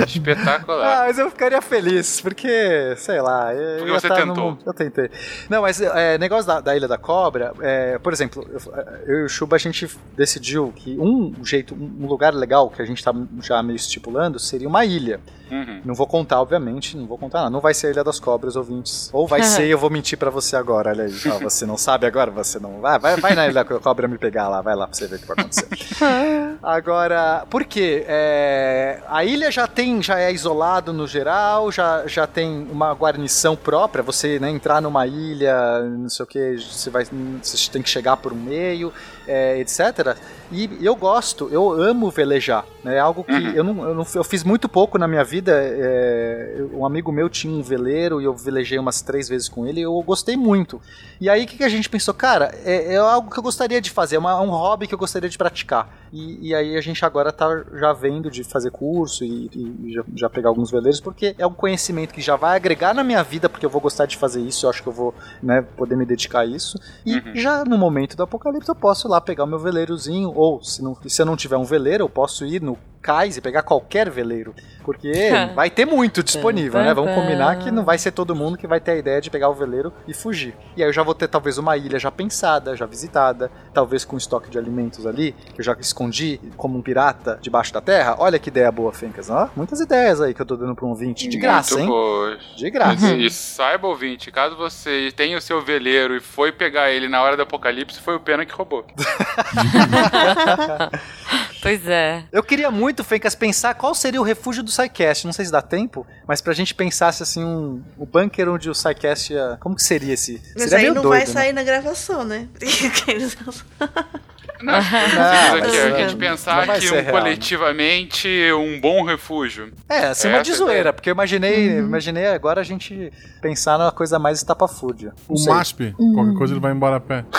espetacular. 0.07 0.99
Ah, 0.99 1.05
mas 1.07 1.19
eu 1.19 1.31
ficaria 1.31 1.63
feliz 1.63 2.26
porque, 2.27 2.97
sei 2.97 3.21
lá. 3.21 3.55
Eu, 3.55 3.79
porque 3.79 3.93
você 3.93 4.09
tentou. 4.09 4.51
No... 4.51 4.59
Eu 4.67 4.75
tentei. 4.75 5.09
Não, 5.49 5.63
mas 5.63 5.81
é, 5.81 6.19
negócio 6.19 6.45
da, 6.45 6.61
da 6.61 6.77
Ilha 6.77 6.89
da 6.89 6.99
Cobra, 6.99 7.53
é, 7.61 8.01
por 8.01 8.13
exemplo, 8.13 8.45
eu, 8.51 8.75
eu, 9.07 9.21
e 9.21 9.25
o 9.27 9.29
Chuba 9.29 9.55
a 9.55 9.59
gente 9.61 9.89
decidiu 10.17 10.73
que 10.75 10.99
um 10.99 11.33
jeito, 11.45 11.73
um 11.73 12.09
lugar 12.09 12.35
legal 12.35 12.69
que 12.69 12.83
a 12.83 12.85
gente 12.85 13.05
tá 13.05 13.15
já 13.41 13.63
meio 13.63 13.77
estipulando 13.77 14.41
seria 14.41 14.67
uma 14.67 14.85
ilha. 14.85 15.21
Uhum. 15.51 15.81
Não 15.85 15.95
vou 15.95 16.07
contar, 16.07 16.41
obviamente, 16.41 16.97
não 16.97 17.07
vou 17.07 17.19
contar 17.19 17.39
nada. 17.39 17.51
Não 17.51 17.61
vai 17.61 17.75
ser 17.75 17.89
a 17.89 17.91
Ilha 17.91 18.05
das 18.05 18.19
Cobras, 18.19 18.57
ouvintes. 18.57 19.11
Ou 19.13 19.27
vai 19.27 19.43
ser, 19.43 19.67
eu 19.67 19.79
vou 19.79 19.91
mentir 19.91 20.19
para 20.19 20.31
você 20.31 20.57
agora, 20.57 20.91
olha 20.91 21.05
aí. 21.05 21.17
Oh, 21.37 21.41
você 21.41 21.67
não 21.67 21.77
sabe 21.77 22.07
agora, 22.07 22.31
você 22.31 22.59
não. 22.59 22.81
Vai, 22.81 22.99
vai, 22.99 23.17
vai 23.17 23.35
na 23.35 23.47
Ilha 23.47 23.65
da 23.65 23.65
Cobra 23.81 24.09
me 24.09 24.17
pegar 24.17 24.49
lá, 24.49 24.63
vai 24.63 24.75
lá 24.75 24.87
pra 24.87 24.97
você 24.97 25.07
ver 25.07 25.17
o 25.17 25.19
que 25.19 25.27
vai 25.27 25.37
acontecer. 25.39 25.69
agora, 26.63 27.45
por 27.51 27.65
quê? 27.65 28.05
É, 28.07 29.01
a 29.09 29.25
ilha 29.25 29.51
já 29.51 29.67
tem, 29.67 30.03
já 30.03 30.19
é 30.19 30.33
isolado 30.33 30.93
no 30.93 31.07
geral, 31.07 31.71
já, 31.71 32.07
já 32.07 32.27
tem 32.27 32.67
uma 32.71 32.95
guarnição 32.95 33.57
própria. 33.57 34.03
Você 34.03 34.39
né, 34.39 34.51
entrar 34.51 34.81
numa 34.81 35.07
ilha, 35.07 35.83
não 35.83 36.09
sei 36.09 36.25
o 36.25 36.27
que, 36.27 36.57
você, 36.59 36.91
vai, 36.91 37.05
você 37.43 37.71
tem 37.71 37.83
que 37.83 37.91
chegar 37.91 38.17
por 38.17 38.33
um 38.33 38.37
meio, 38.37 38.93
é, 39.27 39.59
etc. 39.59 40.17
E 40.51 40.79
eu 40.81 40.95
gosto, 40.95 41.49
eu 41.51 41.73
amo 41.73 42.11
velejar. 42.11 42.65
Né? 42.85 42.97
É 42.97 42.99
algo 43.01 43.25
que 43.25 43.33
uhum. 43.33 43.51
eu, 43.51 43.65
não, 43.65 43.85
eu, 43.85 43.95
não, 43.95 44.07
eu 44.15 44.23
fiz 44.23 44.45
muito 44.45 44.69
pouco 44.69 44.97
na 44.97 45.09
minha 45.09 45.25
vida. 45.25 45.53
É, 45.53 46.65
um 46.73 46.87
amigo 46.87 47.11
meu 47.11 47.29
tinha 47.29 47.53
um 47.53 47.63
veleiro 47.63 48.21
e 48.21 48.25
eu 48.25 48.35
velejei 48.35 48.79
umas 48.79 49.03
três 49.03 49.29
vezes 49.29 49.49
com 49.49 49.67
ele 49.67 49.81
e 49.81 49.83
eu 49.83 50.01
gostei 50.03 50.37
muito. 50.37 50.81
E 51.21 51.29
aí 51.29 51.45
o 51.45 51.47
que, 51.47 51.57
que 51.57 51.65
a 51.65 51.69
gente 51.69 51.89
pensou? 51.89 52.15
Cara, 52.15 52.55
é, 52.65 52.95
é, 52.95 52.97
algo 52.97 53.31
que 53.31 53.39
eu 53.39 53.43
gostaria 53.43 53.81
de 53.81 53.91
fazer, 53.91 54.17
é 54.17 54.19
uma, 54.19 54.41
um 54.41 54.51
hobby 54.51 54.87
que 54.87 54.95
eu 54.95 54.99
gostaria 54.99 55.29
de 55.29 55.37
praticar. 55.37 55.91
E, 56.13 56.49
e, 56.49 56.55
aí 56.55 56.77
a 56.77 56.81
gente 56.81 57.05
agora 57.05 57.33
tá 57.33 57.65
já 57.75 57.93
vendo 57.93 58.31
de 58.31 58.45
fazer 58.45 58.71
curso 58.71 59.25
e, 59.25 59.51
e 59.53 59.93
já, 59.93 60.05
já, 60.15 60.31
pegar 60.31 60.49
alguns 60.49 60.71
veleiros, 60.71 61.01
porque 61.01 61.35
é 61.37 61.47
um 61.47 61.53
conhecimento 61.53 62.15
que 62.15 62.21
já 62.21 62.37
vai 62.37 62.57
agregar 62.57 62.95
na 62.95 63.03
minha 63.03 63.23
vida, 63.23 63.49
porque 63.49 63.67
eu 63.67 63.71
vou 63.71 63.81
gostar 63.81 64.07
de 64.07 64.17
fazer 64.17 64.41
isso, 64.41 64.67
eu 64.67 64.71
acho 64.71 64.83
que 64.83 64.89
eu 64.89 64.93
vou 64.93 65.13
né, 65.43 65.63
poder 65.77 65.97
me 65.97 66.07
dedicar 66.07 66.41
a 66.41 66.47
isso. 66.47 66.79
E 67.05 67.17
uhum. 67.17 67.35
já 67.35 67.65
no 67.65 67.77
momento 67.77 68.17
do 68.17 68.23
apocalipse 68.23 68.69
eu 68.69 68.75
posso 68.75 69.09
ir 69.09 69.11
lá 69.17 69.21
pegar 69.21 69.45
o 69.45 69.47
meu 69.47 69.59
veleirozinho, 69.59 70.33
ou 70.35 70.63
se, 70.63 70.83
não, 70.83 70.97
se 71.07 71.21
eu 71.21 71.27
não 71.27 71.37
tiver 71.37 71.57
um 71.57 71.65
veleiro, 71.65 72.05
eu 72.05 72.09
posso 72.09 72.45
ir 72.45 72.63
no 72.63 72.79
cais 73.07 73.37
e 73.37 73.41
pegar 73.41 73.63
qualquer 73.63 74.11
veleiro. 74.11 74.53
Porque 74.85 75.13
vai 75.55 75.71
ter 75.71 75.85
muito 75.85 76.25
disponível, 76.25 76.83
né? 76.83 76.93
Vamos 76.93 77.15
combinar 77.15 77.57
que 77.61 77.71
não 77.71 77.85
vai 77.85 77.99
ser 77.99 78.11
todo 78.11 78.35
mundo 78.35 78.59
que 78.59 78.67
vai 78.67 78.81
ter 78.81 78.91
a 78.91 78.97
ideia 78.97 79.21
de 79.21 79.31
pegar 79.31 79.49
o 79.49 79.55
veleiro 79.55 79.93
e 80.09 80.13
fugir. 80.13 80.57
E 80.77 80.83
aí 80.83 80.89
eu 80.89 80.93
já 80.93 81.05
vou 81.05 81.15
ter 81.15 81.29
talvez 81.29 81.57
uma 81.57 81.77
ilha 81.77 82.01
já 82.01 82.11
pensada, 82.11 82.77
já 82.77 82.85
visitada, 82.85 83.49
talvez 83.73 84.05
com 84.05 84.17
estoque 84.17 84.51
de 84.51 84.59
alimentos 84.59 85.07
ali, 85.07 85.37
que 85.55 85.61
eu 85.61 85.65
já 85.65 85.77
escondi 85.79 86.41
como 86.57 86.77
um 86.77 86.83
pirata 86.83 87.39
debaixo 87.41 87.73
da 87.73 87.81
terra. 87.81 88.17
Olha 88.19 88.41
que 88.41 88.49
ideia 88.49 88.73
boa, 88.73 88.93
Fencas. 88.93 89.31
Ó, 89.31 89.49
muitas 89.55 89.81
ideias 89.81 90.21
aí 90.21 90.35
que 90.35 90.43
eu 90.43 90.47
tô 90.47 90.57
dando 90.57 90.75
pra 90.75 90.85
um 90.85 90.89
ouvinte. 90.89 91.29
De 91.29 91.39
graça, 91.39 91.77
muito 91.77 91.85
hein? 91.85 91.89
Boas. 91.89 92.43
De 92.57 92.71
graça. 92.71 93.15
E 93.15 93.31
saiba, 93.31 93.87
ouvinte, 93.87 94.33
caso 94.33 94.57
você 94.57 95.13
tenha 95.15 95.39
o 95.39 95.41
seu 95.41 95.63
veleiro 95.63 96.17
e 96.17 96.21
foi 96.21 96.51
pegar 96.51 96.91
ele 96.91 97.09
na 97.09 97.23
hora 97.23 97.37
do 97.37 97.43
apocalipse, 97.43 98.01
foi 98.01 98.17
o 98.17 98.21
Pena 98.21 98.45
que 98.45 98.53
roubou. 98.53 98.85
pois 101.67 101.87
é. 101.89 102.25
Eu 102.31 102.43
queria 102.43 102.71
muito, 102.71 103.03
Fencas, 103.03 103.35
pensar 103.35 103.75
qual 103.75 103.95
seria 103.95 104.21
o 104.21 104.25
refúgio 104.25 104.63
do 104.63 104.71
SciCast. 104.71 105.27
Não 105.27 105.33
sei 105.33 105.45
se 105.45 105.53
dá 105.53 105.61
tempo, 105.61 106.07
mas 106.27 106.41
pra 106.41 106.53
gente 106.53 106.75
pensasse 106.75 107.23
assim, 107.23 107.45
um, 107.45 107.83
o 107.99 108.07
bunker 108.07 108.49
onde 108.49 108.71
o 108.71 108.75
SciCast 108.75 109.33
ia. 109.33 109.57
Como 109.61 109.75
que 109.75 109.83
seria 109.83 110.15
esse? 110.15 110.41
Mas 110.55 110.71
seria 110.71 110.89
aí 110.89 110.95
não 110.95 111.03
doido, 111.03 111.09
vai 111.09 111.21
né? 111.21 111.27
sair 111.27 111.53
na 111.53 111.63
gravação, 111.63 112.25
né? 112.25 112.49
Não, 114.61 114.73
não, 114.73 115.57
aqui, 115.59 116.03
a 116.03 116.09
gente 116.09 116.17
pensar 116.17 116.67
que 116.79 116.91
um, 116.91 116.95
real, 116.95 117.13
coletivamente 117.13 118.29
um 118.53 118.81
bom 118.81 119.03
refúgio. 119.05 119.73
É, 119.89 120.07
acima 120.07 120.43
de 120.43 120.53
zoeira, 120.53 120.93
porque 120.93 121.11
eu 121.11 121.15
imaginei, 121.15 121.81
uhum. 121.81 121.87
imaginei 121.87 122.27
agora 122.27 122.61
a 122.61 122.65
gente 122.65 123.13
pensar 123.41 123.79
numa 123.79 123.93
coisa 123.93 124.19
mais 124.19 124.39
estapafúrdia. 124.39 125.13
O 125.29 125.43
MASP, 125.45 125.95
uhum. 125.99 126.15
qualquer 126.15 126.35
coisa 126.35 126.53
ele 126.55 126.61
vai 126.61 126.73
embora 126.73 126.97
a 126.97 127.01
pé. 127.01 127.25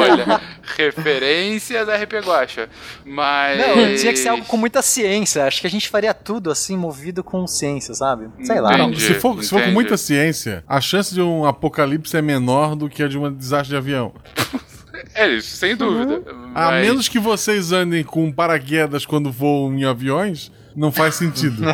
Olha, 0.00 0.40
Referência 0.76 1.84
da 1.84 1.96
RP 1.96 2.14
Guacha. 2.24 2.68
Mas. 3.04 3.58
Não, 3.58 3.96
tinha 3.96 4.12
que 4.12 4.18
ser 4.18 4.28
algo 4.28 4.44
com 4.44 4.56
muita 4.56 4.80
ciência. 4.80 5.44
Acho 5.44 5.60
que 5.60 5.66
a 5.66 5.70
gente 5.70 5.88
faria 5.88 6.14
tudo 6.14 6.50
assim, 6.50 6.76
movido 6.76 7.22
com 7.22 7.46
ciência, 7.46 7.94
sabe? 7.94 8.28
Sei 8.42 8.60
lá. 8.60 8.76
Não, 8.76 8.88
Entendi, 8.88 9.02
se, 9.02 9.14
for, 9.14 9.42
se 9.42 9.50
for 9.50 9.62
com 9.62 9.70
muita 9.70 9.96
ciência, 9.96 10.64
a 10.66 10.80
chance 10.80 11.14
de 11.14 11.20
um 11.20 11.44
apocalipse 11.44 12.16
é 12.16 12.22
menor 12.22 12.74
do 12.74 12.88
que 12.88 13.02
a 13.02 13.08
de 13.08 13.18
um 13.18 13.32
desastre 13.32 13.70
de 13.70 13.76
avião. 13.76 14.12
É 15.14 15.28
isso, 15.28 15.56
sem 15.56 15.76
dúvida. 15.76 16.22
A 16.54 16.70
Mas- 16.70 16.86
menos 16.86 17.08
que 17.08 17.18
vocês 17.18 17.72
andem 17.72 18.02
com 18.04 18.30
paraquedas 18.32 19.04
quando 19.06 19.30
voam 19.30 19.72
em 19.74 19.84
aviões, 19.84 20.50
não 20.74 20.90
faz 20.92 21.14
sentido. 21.16 21.62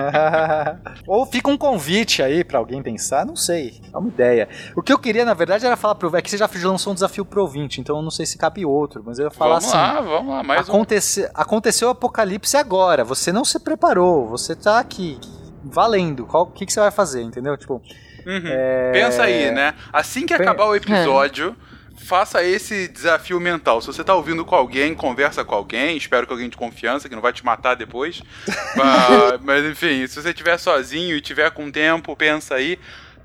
Ou 1.06 1.26
fica 1.26 1.50
um 1.50 1.56
convite 1.56 2.22
aí 2.22 2.44
pra 2.44 2.58
alguém 2.58 2.82
pensar, 2.82 3.24
não 3.26 3.36
sei. 3.36 3.80
É 3.92 3.96
uma 3.98 4.08
ideia. 4.08 4.48
O 4.76 4.82
que 4.82 4.92
eu 4.92 4.98
queria, 4.98 5.24
na 5.24 5.34
verdade, 5.34 5.66
era 5.66 5.76
falar 5.76 5.94
pro. 5.94 6.14
É 6.16 6.22
que 6.22 6.30
você 6.30 6.36
já 6.36 6.48
lançou 6.64 6.92
um 6.92 6.94
desafio 6.94 7.24
pro 7.24 7.42
ouvinte, 7.42 7.80
então 7.80 7.96
eu 7.96 8.02
não 8.02 8.10
sei 8.10 8.26
se 8.26 8.38
cabe 8.38 8.64
outro, 8.64 9.02
mas 9.04 9.18
eu 9.18 9.26
ia 9.26 9.30
falar 9.30 9.58
Vamos 9.60 9.68
assim. 9.68 9.76
lá, 9.76 10.00
vamos 10.00 10.34
lá. 10.34 10.42
Mais 10.42 10.68
um. 10.68 10.72
Aconte- 10.72 11.28
Aconteceu 11.34 11.88
o 11.88 11.90
apocalipse 11.92 12.56
agora. 12.56 13.04
Você 13.04 13.32
não 13.32 13.44
se 13.44 13.58
preparou. 13.60 14.28
Você 14.28 14.54
tá 14.54 14.78
aqui. 14.78 15.18
Valendo. 15.62 16.24
Qual- 16.26 16.44
O 16.44 16.46
que, 16.52 16.64
que 16.64 16.72
você 16.72 16.80
vai 16.80 16.90
fazer, 16.90 17.22
entendeu? 17.22 17.56
Tipo. 17.56 17.82
Uhum. 18.26 18.42
é, 18.44 18.92
Pensa 18.92 19.22
aí, 19.22 19.50
né? 19.50 19.74
Assim 19.92 20.26
que 20.26 20.34
acabar 20.34 20.66
o 20.66 20.74
episódio, 20.74 21.56
faça 22.04 22.42
esse 22.42 22.88
desafio 22.88 23.38
mental. 23.38 23.80
Se 23.80 23.86
você 23.86 24.02
tá 24.02 24.14
ouvindo 24.14 24.44
com 24.44 24.54
alguém, 24.54 24.94
conversa 24.94 25.44
com 25.44 25.54
alguém, 25.54 25.96
espero 25.96 26.26
que 26.26 26.32
alguém 26.32 26.48
de 26.48 26.56
confiança, 26.56 27.08
que 27.08 27.14
não 27.14 27.22
vai 27.22 27.32
te 27.32 27.44
matar 27.44 27.74
depois. 27.74 28.22
Ah, 28.82 29.38
Mas 29.42 29.64
enfim, 29.64 30.06
se 30.06 30.22
você 30.22 30.30
estiver 30.30 30.56
sozinho 30.56 31.16
e 31.16 31.20
tiver 31.20 31.50
com 31.50 31.70
tempo, 31.70 32.16
pensa 32.16 32.54
aí. 32.54 32.78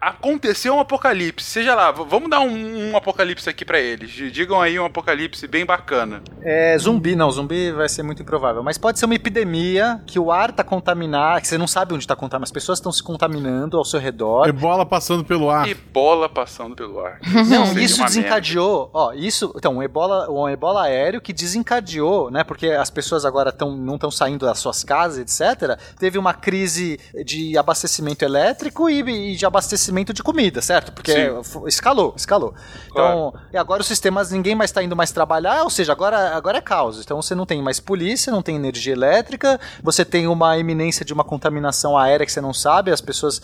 Aconteceu 0.06 0.76
um 0.76 0.80
apocalipse, 0.80 1.50
seja 1.50 1.74
lá, 1.74 1.90
vamos 1.90 2.30
dar 2.30 2.40
um, 2.42 2.92
um 2.92 2.96
apocalipse 2.96 3.50
aqui 3.50 3.66
pra 3.66 3.80
eles. 3.80 4.12
Digam 4.32 4.62
aí 4.62 4.80
um 4.80 4.86
apocalipse 4.86 5.48
bem 5.48 5.66
bacana. 5.66 6.22
É, 6.44 6.78
zumbi, 6.78 7.16
não, 7.16 7.32
zumbi 7.32 7.72
vai 7.72 7.90
ser 7.90 8.04
muito 8.04 8.22
improvável. 8.22 8.62
Mas 8.62 8.78
pode 8.78 9.00
ser 9.00 9.06
uma 9.06 9.16
epidemia 9.16 10.00
que 10.06 10.20
o 10.20 10.32
ar 10.32 10.52
tá 10.52 10.64
contaminado, 10.64 11.42
que 11.42 11.48
você 11.48 11.58
não 11.58 11.66
sabe 11.66 11.96
onde 11.96 12.06
tá 12.06 12.16
contaminado, 12.16 12.44
as 12.44 12.52
pessoas 12.52 12.78
estão 12.78 12.92
se 12.92 13.02
contaminando 13.02 13.80
ao 13.80 13.84
seu 13.84 14.00
redor. 14.00 14.48
Ebola 14.48 14.86
passando 14.86 15.26
pelo 15.26 15.50
ar. 15.50 15.68
E 15.68 15.74
bola 15.74 16.30
passando 16.30 16.76
pelo 16.76 17.00
ar. 17.00 17.20
Não, 17.50 17.76
isso 17.80 18.04
desencadeou, 18.04 18.92
ó, 18.94 19.12
isso, 19.14 19.54
então, 19.56 19.78
um 19.78 19.84
ebola, 19.84 20.30
um 20.30 20.48
ebola 20.48 20.84
aéreo 20.84 21.20
que 21.20 21.34
desencadeou, 21.34 22.30
né, 22.30 22.44
porque 22.44 22.68
as 22.68 22.90
pessoas 22.90 23.26
agora 23.26 23.52
tão, 23.52 23.76
não 23.76 23.96
estão 23.96 24.12
saindo 24.12 24.46
das 24.46 24.60
suas 24.60 24.84
casas, 24.84 25.18
etc. 25.18 25.80
Teve 25.98 26.18
uma 26.18 26.34
crise 26.34 27.00
de 27.26 27.58
abastecimento 27.58 28.24
elétrico 28.24 28.90
e, 28.90 29.00
e 29.32 29.36
de 29.36 29.46
abastecimento 29.46 29.95
de 30.04 30.24
comida, 30.24 30.62
certo? 30.62 30.92
Porque 30.92 31.14
Sim. 31.14 31.68
escalou, 31.68 32.14
escalou. 32.18 32.54
Então, 32.90 33.34
e 33.54 33.58
agora 33.58 33.82
os 33.82 33.88
sistemas, 33.88 34.32
ninguém 34.32 34.56
mais 34.56 34.70
está 34.70 34.84
indo 34.84 34.96
mais 34.96 35.12
trabalhar, 35.12 35.64
ou 35.64 35.70
seja, 35.70 35.92
agora, 35.92 36.36
agora 36.36 36.58
é 36.58 36.62
caos. 36.62 37.00
Então 37.00 37.22
você 37.22 37.36
não 37.36 37.46
tem 37.46 37.62
mais 37.62 37.80
polícia, 37.80 38.32
não 38.32 38.42
tem 38.42 38.56
energia 38.56 38.94
elétrica, 38.94 39.60
você 39.82 40.04
tem 40.04 40.28
uma 40.28 40.58
iminência 40.58 41.06
de 41.06 41.14
uma 41.14 41.24
contaminação 41.24 41.98
aérea 41.98 42.26
que 42.26 42.32
você 42.32 42.42
não 42.42 42.54
sabe, 42.54 42.92
as 42.92 43.02
pessoas 43.02 43.42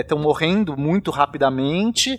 estão 0.00 0.18
morrendo 0.18 0.76
muito 0.76 1.10
rapidamente 1.10 2.18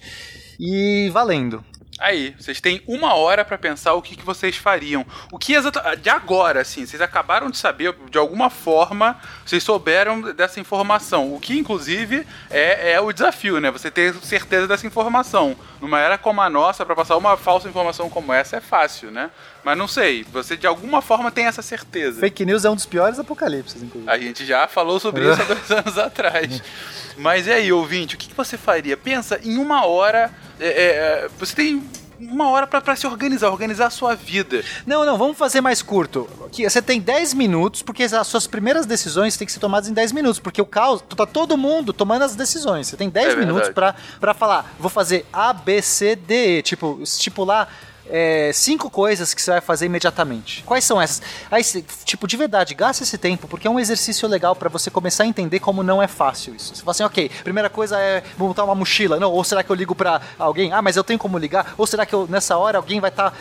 e 0.59 1.09
valendo. 1.11 1.63
Aí, 1.99 2.35
vocês 2.39 2.61
têm 2.61 2.81
uma 2.87 3.15
hora 3.15 3.43
pra 3.43 3.57
pensar 3.57 3.93
o 3.93 4.01
que, 4.01 4.15
que 4.15 4.23
vocês 4.23 4.55
fariam. 4.55 5.05
O 5.31 5.37
que 5.37 5.53
exatamente. 5.53 6.01
De 6.01 6.09
agora, 6.09 6.61
assim, 6.61 6.85
vocês 6.85 7.01
acabaram 7.01 7.49
de 7.49 7.57
saber, 7.57 7.95
de 8.09 8.17
alguma 8.17 8.49
forma, 8.49 9.19
vocês 9.45 9.63
souberam 9.63 10.21
dessa 10.33 10.59
informação. 10.59 11.33
O 11.33 11.39
que, 11.39 11.57
inclusive, 11.57 12.25
é, 12.49 12.91
é 12.93 13.01
o 13.01 13.11
desafio, 13.11 13.59
né? 13.59 13.71
Você 13.71 13.89
ter 13.89 14.13
certeza 14.15 14.67
dessa 14.67 14.85
informação. 14.85 15.55
Numa 15.81 15.99
era 15.99 16.17
como 16.17 16.41
a 16.41 16.49
nossa, 16.49 16.85
pra 16.85 16.95
passar 16.95 17.17
uma 17.17 17.35
falsa 17.37 17.67
informação 17.67 18.09
como 18.09 18.31
essa 18.31 18.57
é 18.57 18.61
fácil, 18.61 19.11
né? 19.11 19.31
Mas 19.63 19.77
não 19.77 19.87
sei, 19.87 20.23
você 20.31 20.55
de 20.55 20.65
alguma 20.65 21.01
forma 21.01 21.29
tem 21.29 21.45
essa 21.45 21.61
certeza. 21.61 22.21
Fake 22.21 22.45
news 22.45 22.63
é 22.63 22.69
um 22.69 22.75
dos 22.75 22.85
piores 22.85 23.19
apocalipses, 23.19 23.83
inclusive. 23.83 24.09
A 24.09 24.17
gente 24.17 24.45
já 24.45 24.67
falou 24.67 24.99
sobre 24.99 25.29
isso 25.29 25.41
há 25.41 25.45
dois 25.45 25.69
anos 25.71 25.97
atrás. 25.97 26.61
Mas 27.17 27.47
e 27.47 27.51
aí, 27.51 27.71
ouvinte, 27.71 28.15
o 28.15 28.17
que, 28.17 28.29
que 28.29 28.35
você 28.35 28.57
faria? 28.57 28.95
Pensa, 28.95 29.39
em 29.43 29.57
uma 29.57 29.85
hora, 29.85 30.31
é, 30.59 30.67
é, 30.67 31.29
você 31.39 31.55
tem 31.55 31.83
uma 32.19 32.49
hora 32.49 32.65
pra, 32.65 32.81
pra 32.81 32.95
se 32.95 33.05
organizar, 33.05 33.49
organizar 33.49 33.87
a 33.87 33.89
sua 33.89 34.15
vida. 34.15 34.63
Não, 34.85 35.05
não, 35.05 35.17
vamos 35.17 35.37
fazer 35.37 35.61
mais 35.61 35.81
curto. 35.81 36.27
Que 36.51 36.67
Você 36.67 36.81
tem 36.81 36.99
10 36.99 37.33
minutos, 37.33 37.81
porque 37.81 38.03
as 38.03 38.27
suas 38.27 38.47
primeiras 38.47 38.85
decisões 38.85 39.37
têm 39.37 39.45
que 39.45 39.51
ser 39.53 39.59
tomadas 39.59 39.89
em 39.89 39.93
10 39.93 40.11
minutos, 40.11 40.39
porque 40.39 40.61
o 40.61 40.65
caos, 40.65 41.01
tá 41.01 41.25
todo 41.25 41.57
mundo 41.57 41.93
tomando 41.93 42.23
as 42.23 42.35
decisões. 42.35 42.87
Você 42.87 42.97
tem 42.97 43.09
10 43.09 43.33
É 43.33 43.35
minutos 43.35 43.69
pra 43.69 44.33
falar, 44.33 44.73
vou 44.79 44.89
fazer 44.89 45.25
A, 45.31 45.53
B, 45.53 45.81
C, 45.81 46.15
D, 46.15 46.59
E. 46.59 46.61
Tipo, 46.61 46.99
estipular 47.01 47.69
é, 48.09 48.51
cinco 48.53 48.89
coisas 48.89 49.33
que 49.33 49.41
você 49.41 49.51
vai 49.51 49.61
fazer 49.61 49.85
imediatamente. 49.85 50.63
Quais 50.65 50.83
são 50.83 51.01
essas? 51.01 51.21
Aí, 51.51 51.63
tipo, 52.05 52.27
de 52.27 52.37
verdade, 52.37 52.73
gasta 52.73 53.03
esse 53.03 53.17
tempo, 53.17 53.47
porque 53.47 53.67
é 53.67 53.69
um 53.69 53.79
exercício 53.79 54.27
legal 54.27 54.55
pra 54.55 54.69
você 54.69 54.89
começar 54.89 55.23
a 55.23 55.27
entender 55.27 55.59
como 55.59 55.83
não 55.83 56.01
é 56.01 56.07
fácil 56.07 56.55
isso. 56.55 56.75
Você 56.75 56.81
fala 56.81 56.91
assim, 56.91 57.03
ok, 57.03 57.29
primeira 57.43 57.69
coisa 57.69 57.99
é 57.99 58.23
montar 58.37 58.63
uma 58.63 58.75
mochila. 58.75 59.19
Não, 59.19 59.31
ou 59.31 59.43
será 59.43 59.63
que 59.63 59.69
eu 59.69 59.75
ligo 59.75 59.95
pra 59.95 60.21
alguém? 60.37 60.73
Ah, 60.73 60.81
mas 60.81 60.95
eu 60.95 61.03
tenho 61.03 61.19
como 61.19 61.37
ligar? 61.37 61.73
Ou 61.77 61.85
será 61.85 62.05
que 62.05 62.13
eu, 62.13 62.27
nessa 62.29 62.57
hora 62.57 62.77
alguém 62.77 62.99
vai 62.99 63.09
estar. 63.09 63.33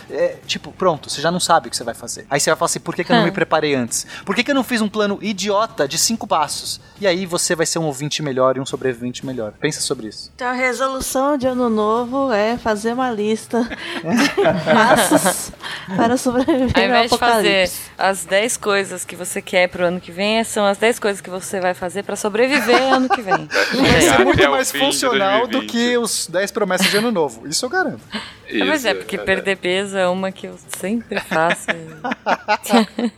tipo, 0.46 0.72
pronto, 0.72 1.10
você 1.10 1.20
já 1.20 1.30
não 1.30 1.40
sabe 1.40 1.68
o 1.68 1.70
que 1.70 1.76
você 1.76 1.84
vai 1.84 1.94
fazer. 1.94 2.26
Aí 2.30 2.40
você 2.40 2.50
vai 2.50 2.56
falar 2.56 2.66
assim, 2.66 2.80
por 2.80 2.94
que, 2.94 3.04
que 3.04 3.12
eu 3.12 3.16
não 3.16 3.24
me 3.24 3.30
preparei 3.30 3.74
antes? 3.74 4.06
Por 4.24 4.34
que, 4.34 4.42
que 4.42 4.50
eu 4.50 4.54
não 4.54 4.64
fiz 4.64 4.80
um 4.80 4.88
plano 4.88 5.18
idiota 5.20 5.86
de 5.86 5.98
cinco 5.98 6.26
passos? 6.26 6.80
E 7.00 7.06
aí 7.06 7.26
você 7.26 7.54
vai 7.54 7.66
ser 7.66 7.78
um 7.78 7.84
ouvinte 7.84 8.22
melhor 8.22 8.56
e 8.56 8.60
um 8.60 8.66
sobrevivente 8.66 9.24
melhor. 9.24 9.52
Pensa 9.60 9.80
sobre 9.80 10.08
isso. 10.08 10.32
Então 10.34 10.48
a 10.48 10.52
resolução 10.52 11.36
de 11.36 11.46
ano 11.46 11.68
novo 11.68 12.32
é 12.32 12.56
fazer 12.56 12.92
uma 12.92 13.10
lista 13.10 13.68
passos 14.64 15.52
para 15.96 16.16
sobreviver 16.16 16.72
Ao 16.74 16.82
ao 16.82 16.88
invés 16.88 17.10
de 17.10 17.18
fazer 17.18 17.70
as 17.98 18.24
10 18.24 18.56
coisas 18.56 19.04
que 19.04 19.16
você 19.16 19.40
quer 19.40 19.68
pro 19.68 19.84
ano 19.84 20.00
que 20.00 20.10
vem, 20.12 20.42
são 20.44 20.64
as 20.64 20.78
10 20.78 20.98
coisas 20.98 21.20
que 21.20 21.30
você 21.30 21.60
vai 21.60 21.74
fazer 21.74 22.02
pra 22.02 22.16
sobreviver 22.16 22.80
ano 22.92 23.08
que 23.08 23.22
vem. 23.22 23.36
Vai 23.76 24.00
ser 24.00 24.24
muito 24.24 24.50
mais 24.50 24.70
funcional 24.72 25.46
do 25.46 25.58
2020. 25.58 25.70
que 25.70 25.98
os 25.98 26.26
10 26.26 26.50
promessas 26.50 26.90
de 26.90 26.96
ano 26.96 27.10
novo. 27.10 27.46
Isso 27.46 27.64
eu 27.64 27.70
garanto. 27.70 28.00
É, 28.48 28.64
mas 28.64 28.84
é, 28.84 28.90
Isso, 28.90 28.98
porque 29.00 29.16
verdade. 29.16 29.42
perder 29.42 29.56
peso 29.56 29.96
é 29.98 30.08
uma 30.08 30.30
que 30.30 30.46
eu 30.46 30.56
sempre 30.78 31.20
faço. 31.20 31.66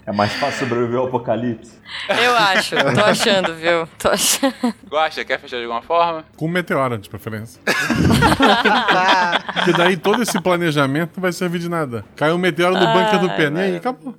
É 0.07 0.13
mais 0.13 0.33
fácil 0.35 0.61
sobreviver 0.67 0.99
ao 0.99 1.07
apocalipse. 1.07 1.73
eu 2.09 2.37
acho, 2.37 2.77
tô 2.95 3.05
achando, 3.05 3.55
viu? 3.55 3.87
Tô 3.99 4.09
achando. 4.09 4.55
Gosta? 4.89 5.25
Quer 5.25 5.39
fechar 5.39 5.57
de 5.57 5.65
alguma 5.65 5.83
forma? 5.83 6.25
Com 6.37 6.49
meteoro, 6.49 6.99
de 6.99 7.09
preferência. 7.09 7.61
Porque 9.55 9.73
daí 9.73 9.97
todo 9.97 10.23
esse 10.23 10.41
planejamento 10.41 11.13
não 11.17 11.28
vai 11.29 11.33
servir 11.33 11.59
de 11.59 11.69
nada. 11.69 12.05
Caiu 12.17 12.35
um 12.35 12.39
meteoro 12.39 12.75
no 12.75 12.87
bunker 12.87 13.21
do 13.21 13.29
pé, 13.31 13.51
e 13.51 13.59
aí 13.61 13.77
acabou. 13.77 14.15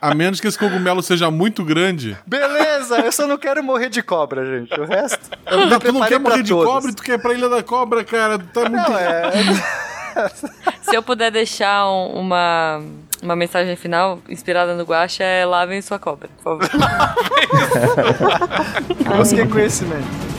A 0.00 0.14
menos 0.14 0.40
que 0.40 0.46
esse 0.48 0.58
cogumelo 0.58 1.02
seja 1.02 1.30
muito 1.30 1.62
grande. 1.62 2.16
Beleza, 2.26 3.00
eu 3.00 3.12
só 3.12 3.26
não 3.26 3.36
quero 3.36 3.62
morrer 3.62 3.90
de 3.90 4.02
cobra, 4.02 4.46
gente. 4.46 4.72
O 4.80 4.84
resto. 4.86 5.28
Eu 5.46 5.66
Não, 5.66 5.78
tu 5.78 5.92
não 5.92 6.00
quer 6.06 6.18
morrer 6.18 6.42
de 6.42 6.48
todos. 6.50 6.72
cobra, 6.72 6.92
tu 6.94 7.02
quer 7.02 7.14
ir 7.14 7.18
pra 7.20 7.34
Ilha 7.34 7.48
da 7.50 7.62
Cobra, 7.62 8.02
cara. 8.02 8.38
Tá 8.38 8.60
muito... 8.62 8.90
Não, 8.90 8.98
é. 8.98 9.30
Se 10.82 10.96
eu 10.96 11.02
puder 11.02 11.30
deixar 11.30 11.86
um- 11.90 12.18
uma, 12.18 12.80
uma 13.22 13.36
mensagem 13.36 13.76
final 13.76 14.18
inspirada 14.28 14.74
no 14.74 14.84
Guaxa, 14.84 15.22
é 15.22 15.44
lavem 15.44 15.82
sua 15.82 15.98
cobra, 15.98 16.28
por 16.42 16.58
favor. 16.58 16.68
Busquei 19.18 19.46
conhecimento. 19.46 20.29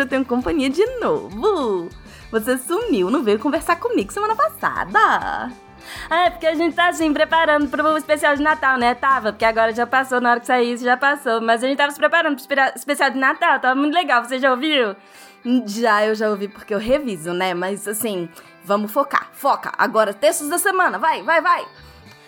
Eu 0.00 0.06
tenho 0.06 0.24
companhia 0.24 0.70
de 0.70 0.84
novo! 1.00 1.88
Você 2.30 2.58
sumiu, 2.58 3.10
não 3.10 3.22
veio 3.22 3.38
conversar 3.38 3.76
comigo 3.76 4.12
semana 4.12 4.34
passada. 4.34 5.50
Ah, 6.10 6.26
é 6.26 6.30
porque 6.30 6.46
a 6.46 6.54
gente 6.54 6.74
tá 6.74 6.88
assim, 6.88 7.12
preparando 7.12 7.68
pro 7.68 7.96
especial 7.96 8.34
de 8.36 8.42
Natal, 8.42 8.76
né? 8.78 8.94
Tava, 8.94 9.32
porque 9.32 9.44
agora 9.44 9.72
já 9.72 9.86
passou, 9.86 10.20
na 10.20 10.32
hora 10.32 10.40
que 10.40 10.46
sair 10.46 10.72
isso 10.72 10.84
já 10.84 10.96
passou. 10.96 11.40
Mas 11.40 11.62
a 11.62 11.68
gente 11.68 11.76
tava 11.76 11.92
se 11.92 11.98
preparando 11.98 12.36
pro 12.36 12.56
especial 12.74 13.10
de 13.10 13.18
Natal, 13.18 13.60
tava 13.60 13.74
muito 13.74 13.94
legal, 13.94 14.24
você 14.24 14.38
já 14.38 14.50
ouviu? 14.50 14.96
Já, 15.66 16.04
eu 16.04 16.14
já 16.14 16.28
ouvi 16.28 16.48
porque 16.48 16.74
eu 16.74 16.78
reviso, 16.78 17.32
né? 17.32 17.54
Mas 17.54 17.86
assim, 17.86 18.28
vamos 18.64 18.90
focar, 18.90 19.30
foca. 19.32 19.72
Agora, 19.78 20.12
textos 20.12 20.48
da 20.48 20.58
semana, 20.58 20.98
vai, 20.98 21.22
vai, 21.22 21.40
vai. 21.40 21.64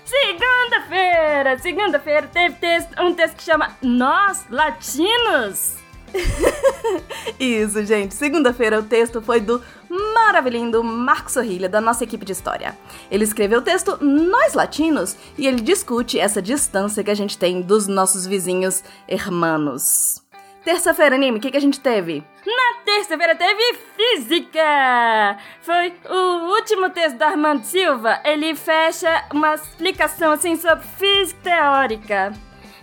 Segunda-feira, 0.04 1.58
segunda-feira 1.58 2.28
teve 2.28 2.54
texto, 2.54 3.02
um 3.02 3.12
texto 3.12 3.36
que 3.36 3.42
chama 3.42 3.76
Nós 3.82 4.46
Latinos. 4.48 5.76
Isso, 7.38 7.84
gente. 7.84 8.14
Segunda-feira 8.14 8.80
o 8.80 8.82
texto 8.82 9.22
foi 9.22 9.40
do 9.40 9.62
maravilhoso 9.88 10.82
Marcos 10.82 11.32
Sorrilha, 11.34 11.68
da 11.68 11.80
nossa 11.80 12.04
equipe 12.04 12.24
de 12.24 12.32
história. 12.32 12.76
Ele 13.10 13.24
escreveu 13.24 13.60
o 13.60 13.62
texto 13.62 13.98
Nós 14.02 14.54
Latinos 14.54 15.16
e 15.36 15.46
ele 15.46 15.60
discute 15.60 16.18
essa 16.18 16.42
distância 16.42 17.02
que 17.04 17.10
a 17.10 17.14
gente 17.14 17.38
tem 17.38 17.60
dos 17.62 17.86
nossos 17.86 18.26
vizinhos 18.26 18.82
hermanos. 19.06 20.22
Terça-feira, 20.64 21.14
anime, 21.14 21.38
o 21.38 21.40
que, 21.40 21.50
que 21.50 21.56
a 21.56 21.60
gente 21.60 21.80
teve? 21.80 22.22
Na 22.44 22.84
terça-feira 22.84 23.34
teve 23.34 23.78
física! 23.96 25.38
Foi 25.62 25.94
o 26.10 26.54
último 26.56 26.90
texto 26.90 27.16
do 27.16 27.22
Armando 27.22 27.64
Silva. 27.64 28.20
Ele 28.24 28.54
fecha 28.54 29.24
uma 29.32 29.54
explicação 29.54 30.32
assim 30.32 30.56
sobre 30.56 30.84
física 30.98 31.40
teórica. 31.42 32.32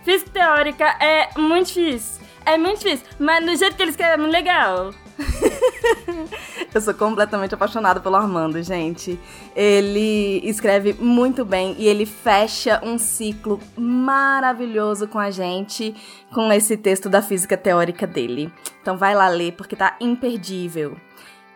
Física 0.04 0.32
teórica 0.32 0.86
é 1.00 1.30
muito 1.38 1.68
difícil. 1.68 2.25
É 2.46 2.58
muito 2.58 2.84
difícil, 2.84 3.06
mas 3.20 3.44
no 3.44 3.56
jeito 3.56 3.76
que 3.76 3.82
ele 3.82 3.92
escreve 3.92 4.14
é 4.14 4.18
muito 4.18 4.32
legal. 4.32 4.94
Eu 6.74 6.82
sou 6.82 6.94
completamente 6.94 7.56
apaixonada 7.56 8.00
pelo 8.00 8.16
Armando, 8.16 8.62
gente. 8.62 9.20
Ele 9.56 10.42
escreve 10.44 10.94
muito 10.94 11.46
bem 11.46 11.76
e 11.80 11.88
ele 11.88 12.06
fecha 12.06 12.82
um 12.84 12.98
ciclo 12.98 13.60
maravilhoso 13.78 15.08
com 15.08 15.18
a 15.18 15.32
gente 15.32 15.96
com 16.34 16.52
esse 16.52 16.76
texto 16.76 17.10
da 17.10 17.22
física 17.22 17.56
teórica 17.58 18.06
dele. 18.06 18.52
Então 18.82 18.98
vai 18.98 19.16
lá 19.16 19.28
ler 19.30 19.54
porque 19.54 19.76
tá 19.76 19.96
imperdível. 20.00 20.98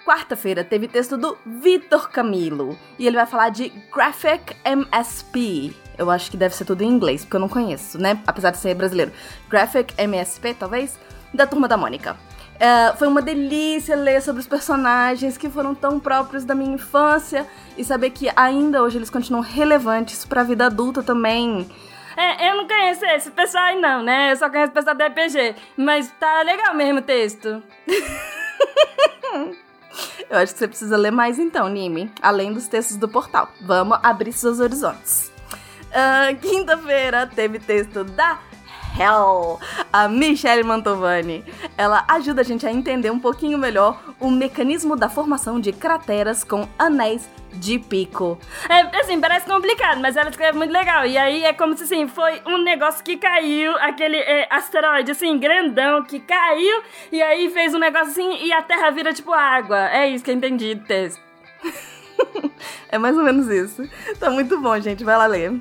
Quarta-feira 0.05 0.63
teve 0.63 0.87
texto 0.87 1.17
do 1.17 1.37
Vitor 1.45 2.09
Camilo 2.09 2.77
e 2.97 3.05
ele 3.05 3.17
vai 3.17 3.25
falar 3.25 3.49
de 3.49 3.69
Graphic 3.93 4.55
MSP. 4.63 5.75
Eu 5.99 6.09
acho 6.09 6.31
que 6.31 6.37
deve 6.37 6.55
ser 6.55 6.63
tudo 6.63 6.81
em 6.81 6.87
inglês, 6.87 7.25
porque 7.25 7.35
eu 7.35 7.41
não 7.41 7.49
conheço, 7.49 7.99
né? 7.99 8.17
Apesar 8.25 8.51
de 8.51 8.57
ser 8.57 8.73
brasileiro. 8.73 9.11
Graphic 9.49 9.93
MSP, 9.97 10.53
talvez, 10.53 10.97
da 11.33 11.45
turma 11.45 11.67
da 11.67 11.75
Mônica. 11.75 12.15
Uh, 12.55 12.97
foi 12.97 13.07
uma 13.07 13.21
delícia 13.21 13.95
ler 13.95 14.21
sobre 14.21 14.41
os 14.41 14.47
personagens 14.47 15.37
que 15.37 15.49
foram 15.49 15.75
tão 15.75 15.99
próprios 15.99 16.45
da 16.45 16.55
minha 16.55 16.73
infância 16.73 17.45
e 17.77 17.83
saber 17.83 18.09
que 18.09 18.29
ainda 18.35 18.81
hoje 18.81 18.97
eles 18.97 19.09
continuam 19.09 19.43
relevantes 19.43 20.25
para 20.25 20.41
a 20.41 20.43
vida 20.43 20.65
adulta 20.65 21.03
também. 21.03 21.69
É, 22.17 22.49
eu 22.49 22.57
não 22.57 22.67
conheço 22.67 23.05
esse 23.05 23.31
pessoal 23.31 23.65
aí 23.65 23.79
não, 23.79 24.03
né? 24.03 24.31
Eu 24.31 24.37
só 24.37 24.49
conheço 24.49 24.71
o 24.71 24.73
pessoal 24.73 24.95
do 24.95 25.03
RPG. 25.03 25.55
Mas 25.77 26.11
tá 26.19 26.41
legal 26.41 26.75
mesmo 26.75 26.99
o 26.99 27.01
texto. 27.01 27.63
eu 30.29 30.37
acho 30.37 30.51
que 30.51 30.59
você 30.59 30.67
precisa 30.67 30.97
ler 30.97 31.11
mais 31.11 31.39
então, 31.39 31.69
Nimi. 31.69 32.11
Além 32.21 32.51
dos 32.51 32.67
textos 32.67 32.97
do 32.97 33.07
portal. 33.07 33.49
Vamos 33.61 33.97
abrir 34.03 34.33
seus 34.33 34.59
horizontes. 34.59 35.28
Uh, 35.89 36.35
Quinta-feira 36.39 37.27
teve 37.27 37.59
texto 37.59 38.03
da 38.03 38.39
Hell, 38.97 39.59
a 39.91 40.07
Michelle 40.07 40.63
Mantovani. 40.63 41.43
Ela 41.77 42.03
ajuda 42.07 42.41
a 42.41 42.43
gente 42.43 42.65
a 42.65 42.71
entender 42.71 43.09
um 43.11 43.19
pouquinho 43.19 43.57
melhor 43.57 43.99
o 44.19 44.29
mecanismo 44.29 44.95
da 44.95 45.09
formação 45.09 45.59
de 45.59 45.71
crateras 45.71 46.43
com 46.43 46.67
anéis 46.77 47.29
de 47.53 47.79
pico. 47.79 48.37
É, 48.69 48.99
assim, 48.99 49.19
parece 49.19 49.45
complicado, 49.45 49.99
mas 49.99 50.15
ela 50.15 50.29
escreve 50.29 50.57
muito 50.57 50.71
legal. 50.71 51.05
E 51.05 51.17
aí 51.17 51.43
é 51.43 51.53
como 51.53 51.75
se, 51.77 51.83
assim, 51.83 52.07
foi 52.07 52.41
um 52.45 52.57
negócio 52.57 53.03
que 53.03 53.17
caiu, 53.17 53.75
aquele 53.77 54.17
é, 54.17 54.47
asteroide, 54.49 55.11
assim, 55.11 55.37
grandão, 55.39 56.03
que 56.03 56.19
caiu, 56.19 56.81
e 57.11 57.21
aí 57.21 57.49
fez 57.49 57.73
um 57.73 57.79
negócio 57.79 58.09
assim, 58.09 58.45
e 58.45 58.51
a 58.51 58.61
Terra 58.61 58.91
vira, 58.91 59.13
tipo, 59.13 59.33
água. 59.33 59.89
É 59.91 60.07
isso 60.09 60.23
que 60.23 60.31
eu 60.31 60.35
entendi 60.35 60.75
do 60.75 60.85
texto. 60.85 61.21
é 62.89 62.97
mais 62.97 63.17
ou 63.17 63.23
menos 63.23 63.47
isso. 63.47 63.89
Tá 64.19 64.29
muito 64.29 64.59
bom, 64.59 64.79
gente. 64.79 65.03
Vai 65.03 65.17
lá 65.17 65.25
ler 65.25 65.59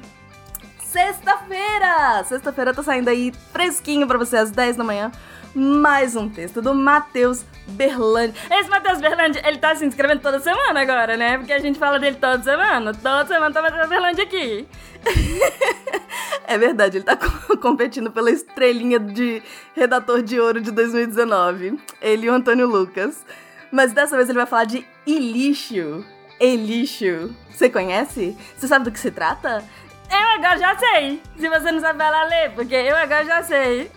sexta-feira! 0.89 2.25
Sexta-feira 2.25 2.73
tá 2.73 2.83
saindo 2.83 3.09
aí 3.09 3.33
fresquinho 3.53 4.07
pra 4.07 4.17
você 4.17 4.37
às 4.37 4.51
10 4.51 4.77
da 4.77 4.85
manhã. 4.85 5.13
Mais 5.55 6.17
um 6.17 6.29
texto 6.29 6.63
do 6.63 6.75
Matheus 6.75 7.45
Berlandi. 7.67 8.35
Esse 8.51 8.71
Matheus 8.71 9.01
Berlandi, 9.01 9.41
ele 9.45 9.59
tá 9.59 9.75
se 9.75 9.85
inscrevendo 9.85 10.21
toda 10.21 10.41
semana 10.41 10.81
agora, 10.81 11.17
né? 11.17 11.39
Porque 11.39 11.53
a 11.53 11.59
gente 11.59 11.79
fala 11.79 11.99
dele 11.99 12.17
toda 12.17 12.43
semana. 12.43 12.93
Toda 12.95 13.27
semana 13.27 13.53
tá 13.53 13.63
Matheus 13.63 13.89
Berlandi 13.89 14.21
aqui. 14.21 14.67
é 16.47 16.59
verdade, 16.59 16.99
ele 16.99 17.05
tá 17.05 17.17
competindo 17.61 18.11
pela 18.11 18.31
estrelinha 18.31 18.99
de 18.99 19.43
redator 19.75 20.23
de 20.23 20.39
ouro 20.41 20.61
de 20.61 20.71
2019. 20.71 21.79
Ele 22.01 22.27
e 22.27 22.31
o 22.31 22.35
Antônio 22.35 22.67
Lucas. 22.67 23.25
Mas 23.71 23.93
dessa 23.93 24.17
vez 24.17 24.29
ele 24.29 24.39
vai 24.39 24.47
falar 24.47 24.65
de 24.65 24.87
ilixo. 25.07 26.05
Elixo. 26.41 27.35
Você 27.51 27.69
conhece? 27.69 28.37
Você 28.57 28.69
sabe 28.69 28.85
do 28.85 28.93
que 28.93 29.01
se 29.01 29.11
trata? 29.11 29.65
Eu 30.11 30.27
agora 30.37 30.59
já 30.59 30.77
sei. 30.77 31.23
Se 31.37 31.49
você 31.49 31.73
não 31.73 31.81
sabe 31.81 32.03
ela 32.03 32.25
ler, 32.25 32.53
porque 32.55 32.75
eu 32.75 32.97
agora 32.97 33.25
já 33.25 33.43
sei. 33.43 33.91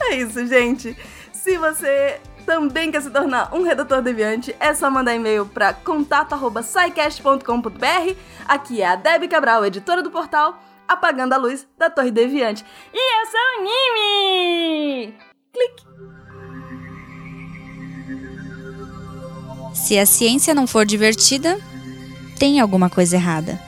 é 0.00 0.14
isso, 0.16 0.46
gente. 0.46 0.96
Se 1.32 1.56
você 1.56 2.20
também 2.44 2.90
quer 2.90 3.00
se 3.02 3.10
tornar 3.10 3.54
um 3.54 3.62
redator 3.62 4.02
deviante, 4.02 4.54
é 4.60 4.74
só 4.74 4.90
mandar 4.90 5.14
e-mail 5.14 5.46
para 5.46 5.72
contato@saicast.com.br. 5.72 8.16
Aqui 8.46 8.82
é 8.82 8.88
a 8.88 8.96
Debbie 8.96 9.28
Cabral, 9.28 9.64
editora 9.64 10.02
do 10.02 10.10
portal 10.10 10.60
Apagando 10.86 11.32
a 11.34 11.36
Luz 11.36 11.66
da 11.76 11.90
Torre 11.90 12.10
Deviante. 12.10 12.64
E 12.92 12.98
eu 12.98 13.26
sou 13.26 13.40
o 13.58 13.62
Nimi! 13.62 15.14
Clique! 15.52 15.86
Se 19.74 19.98
a 19.98 20.06
ciência 20.06 20.54
não 20.54 20.66
for 20.66 20.84
divertida, 20.84 21.58
tem 22.38 22.60
alguma 22.60 22.90
coisa 22.90 23.16
errada 23.16 23.67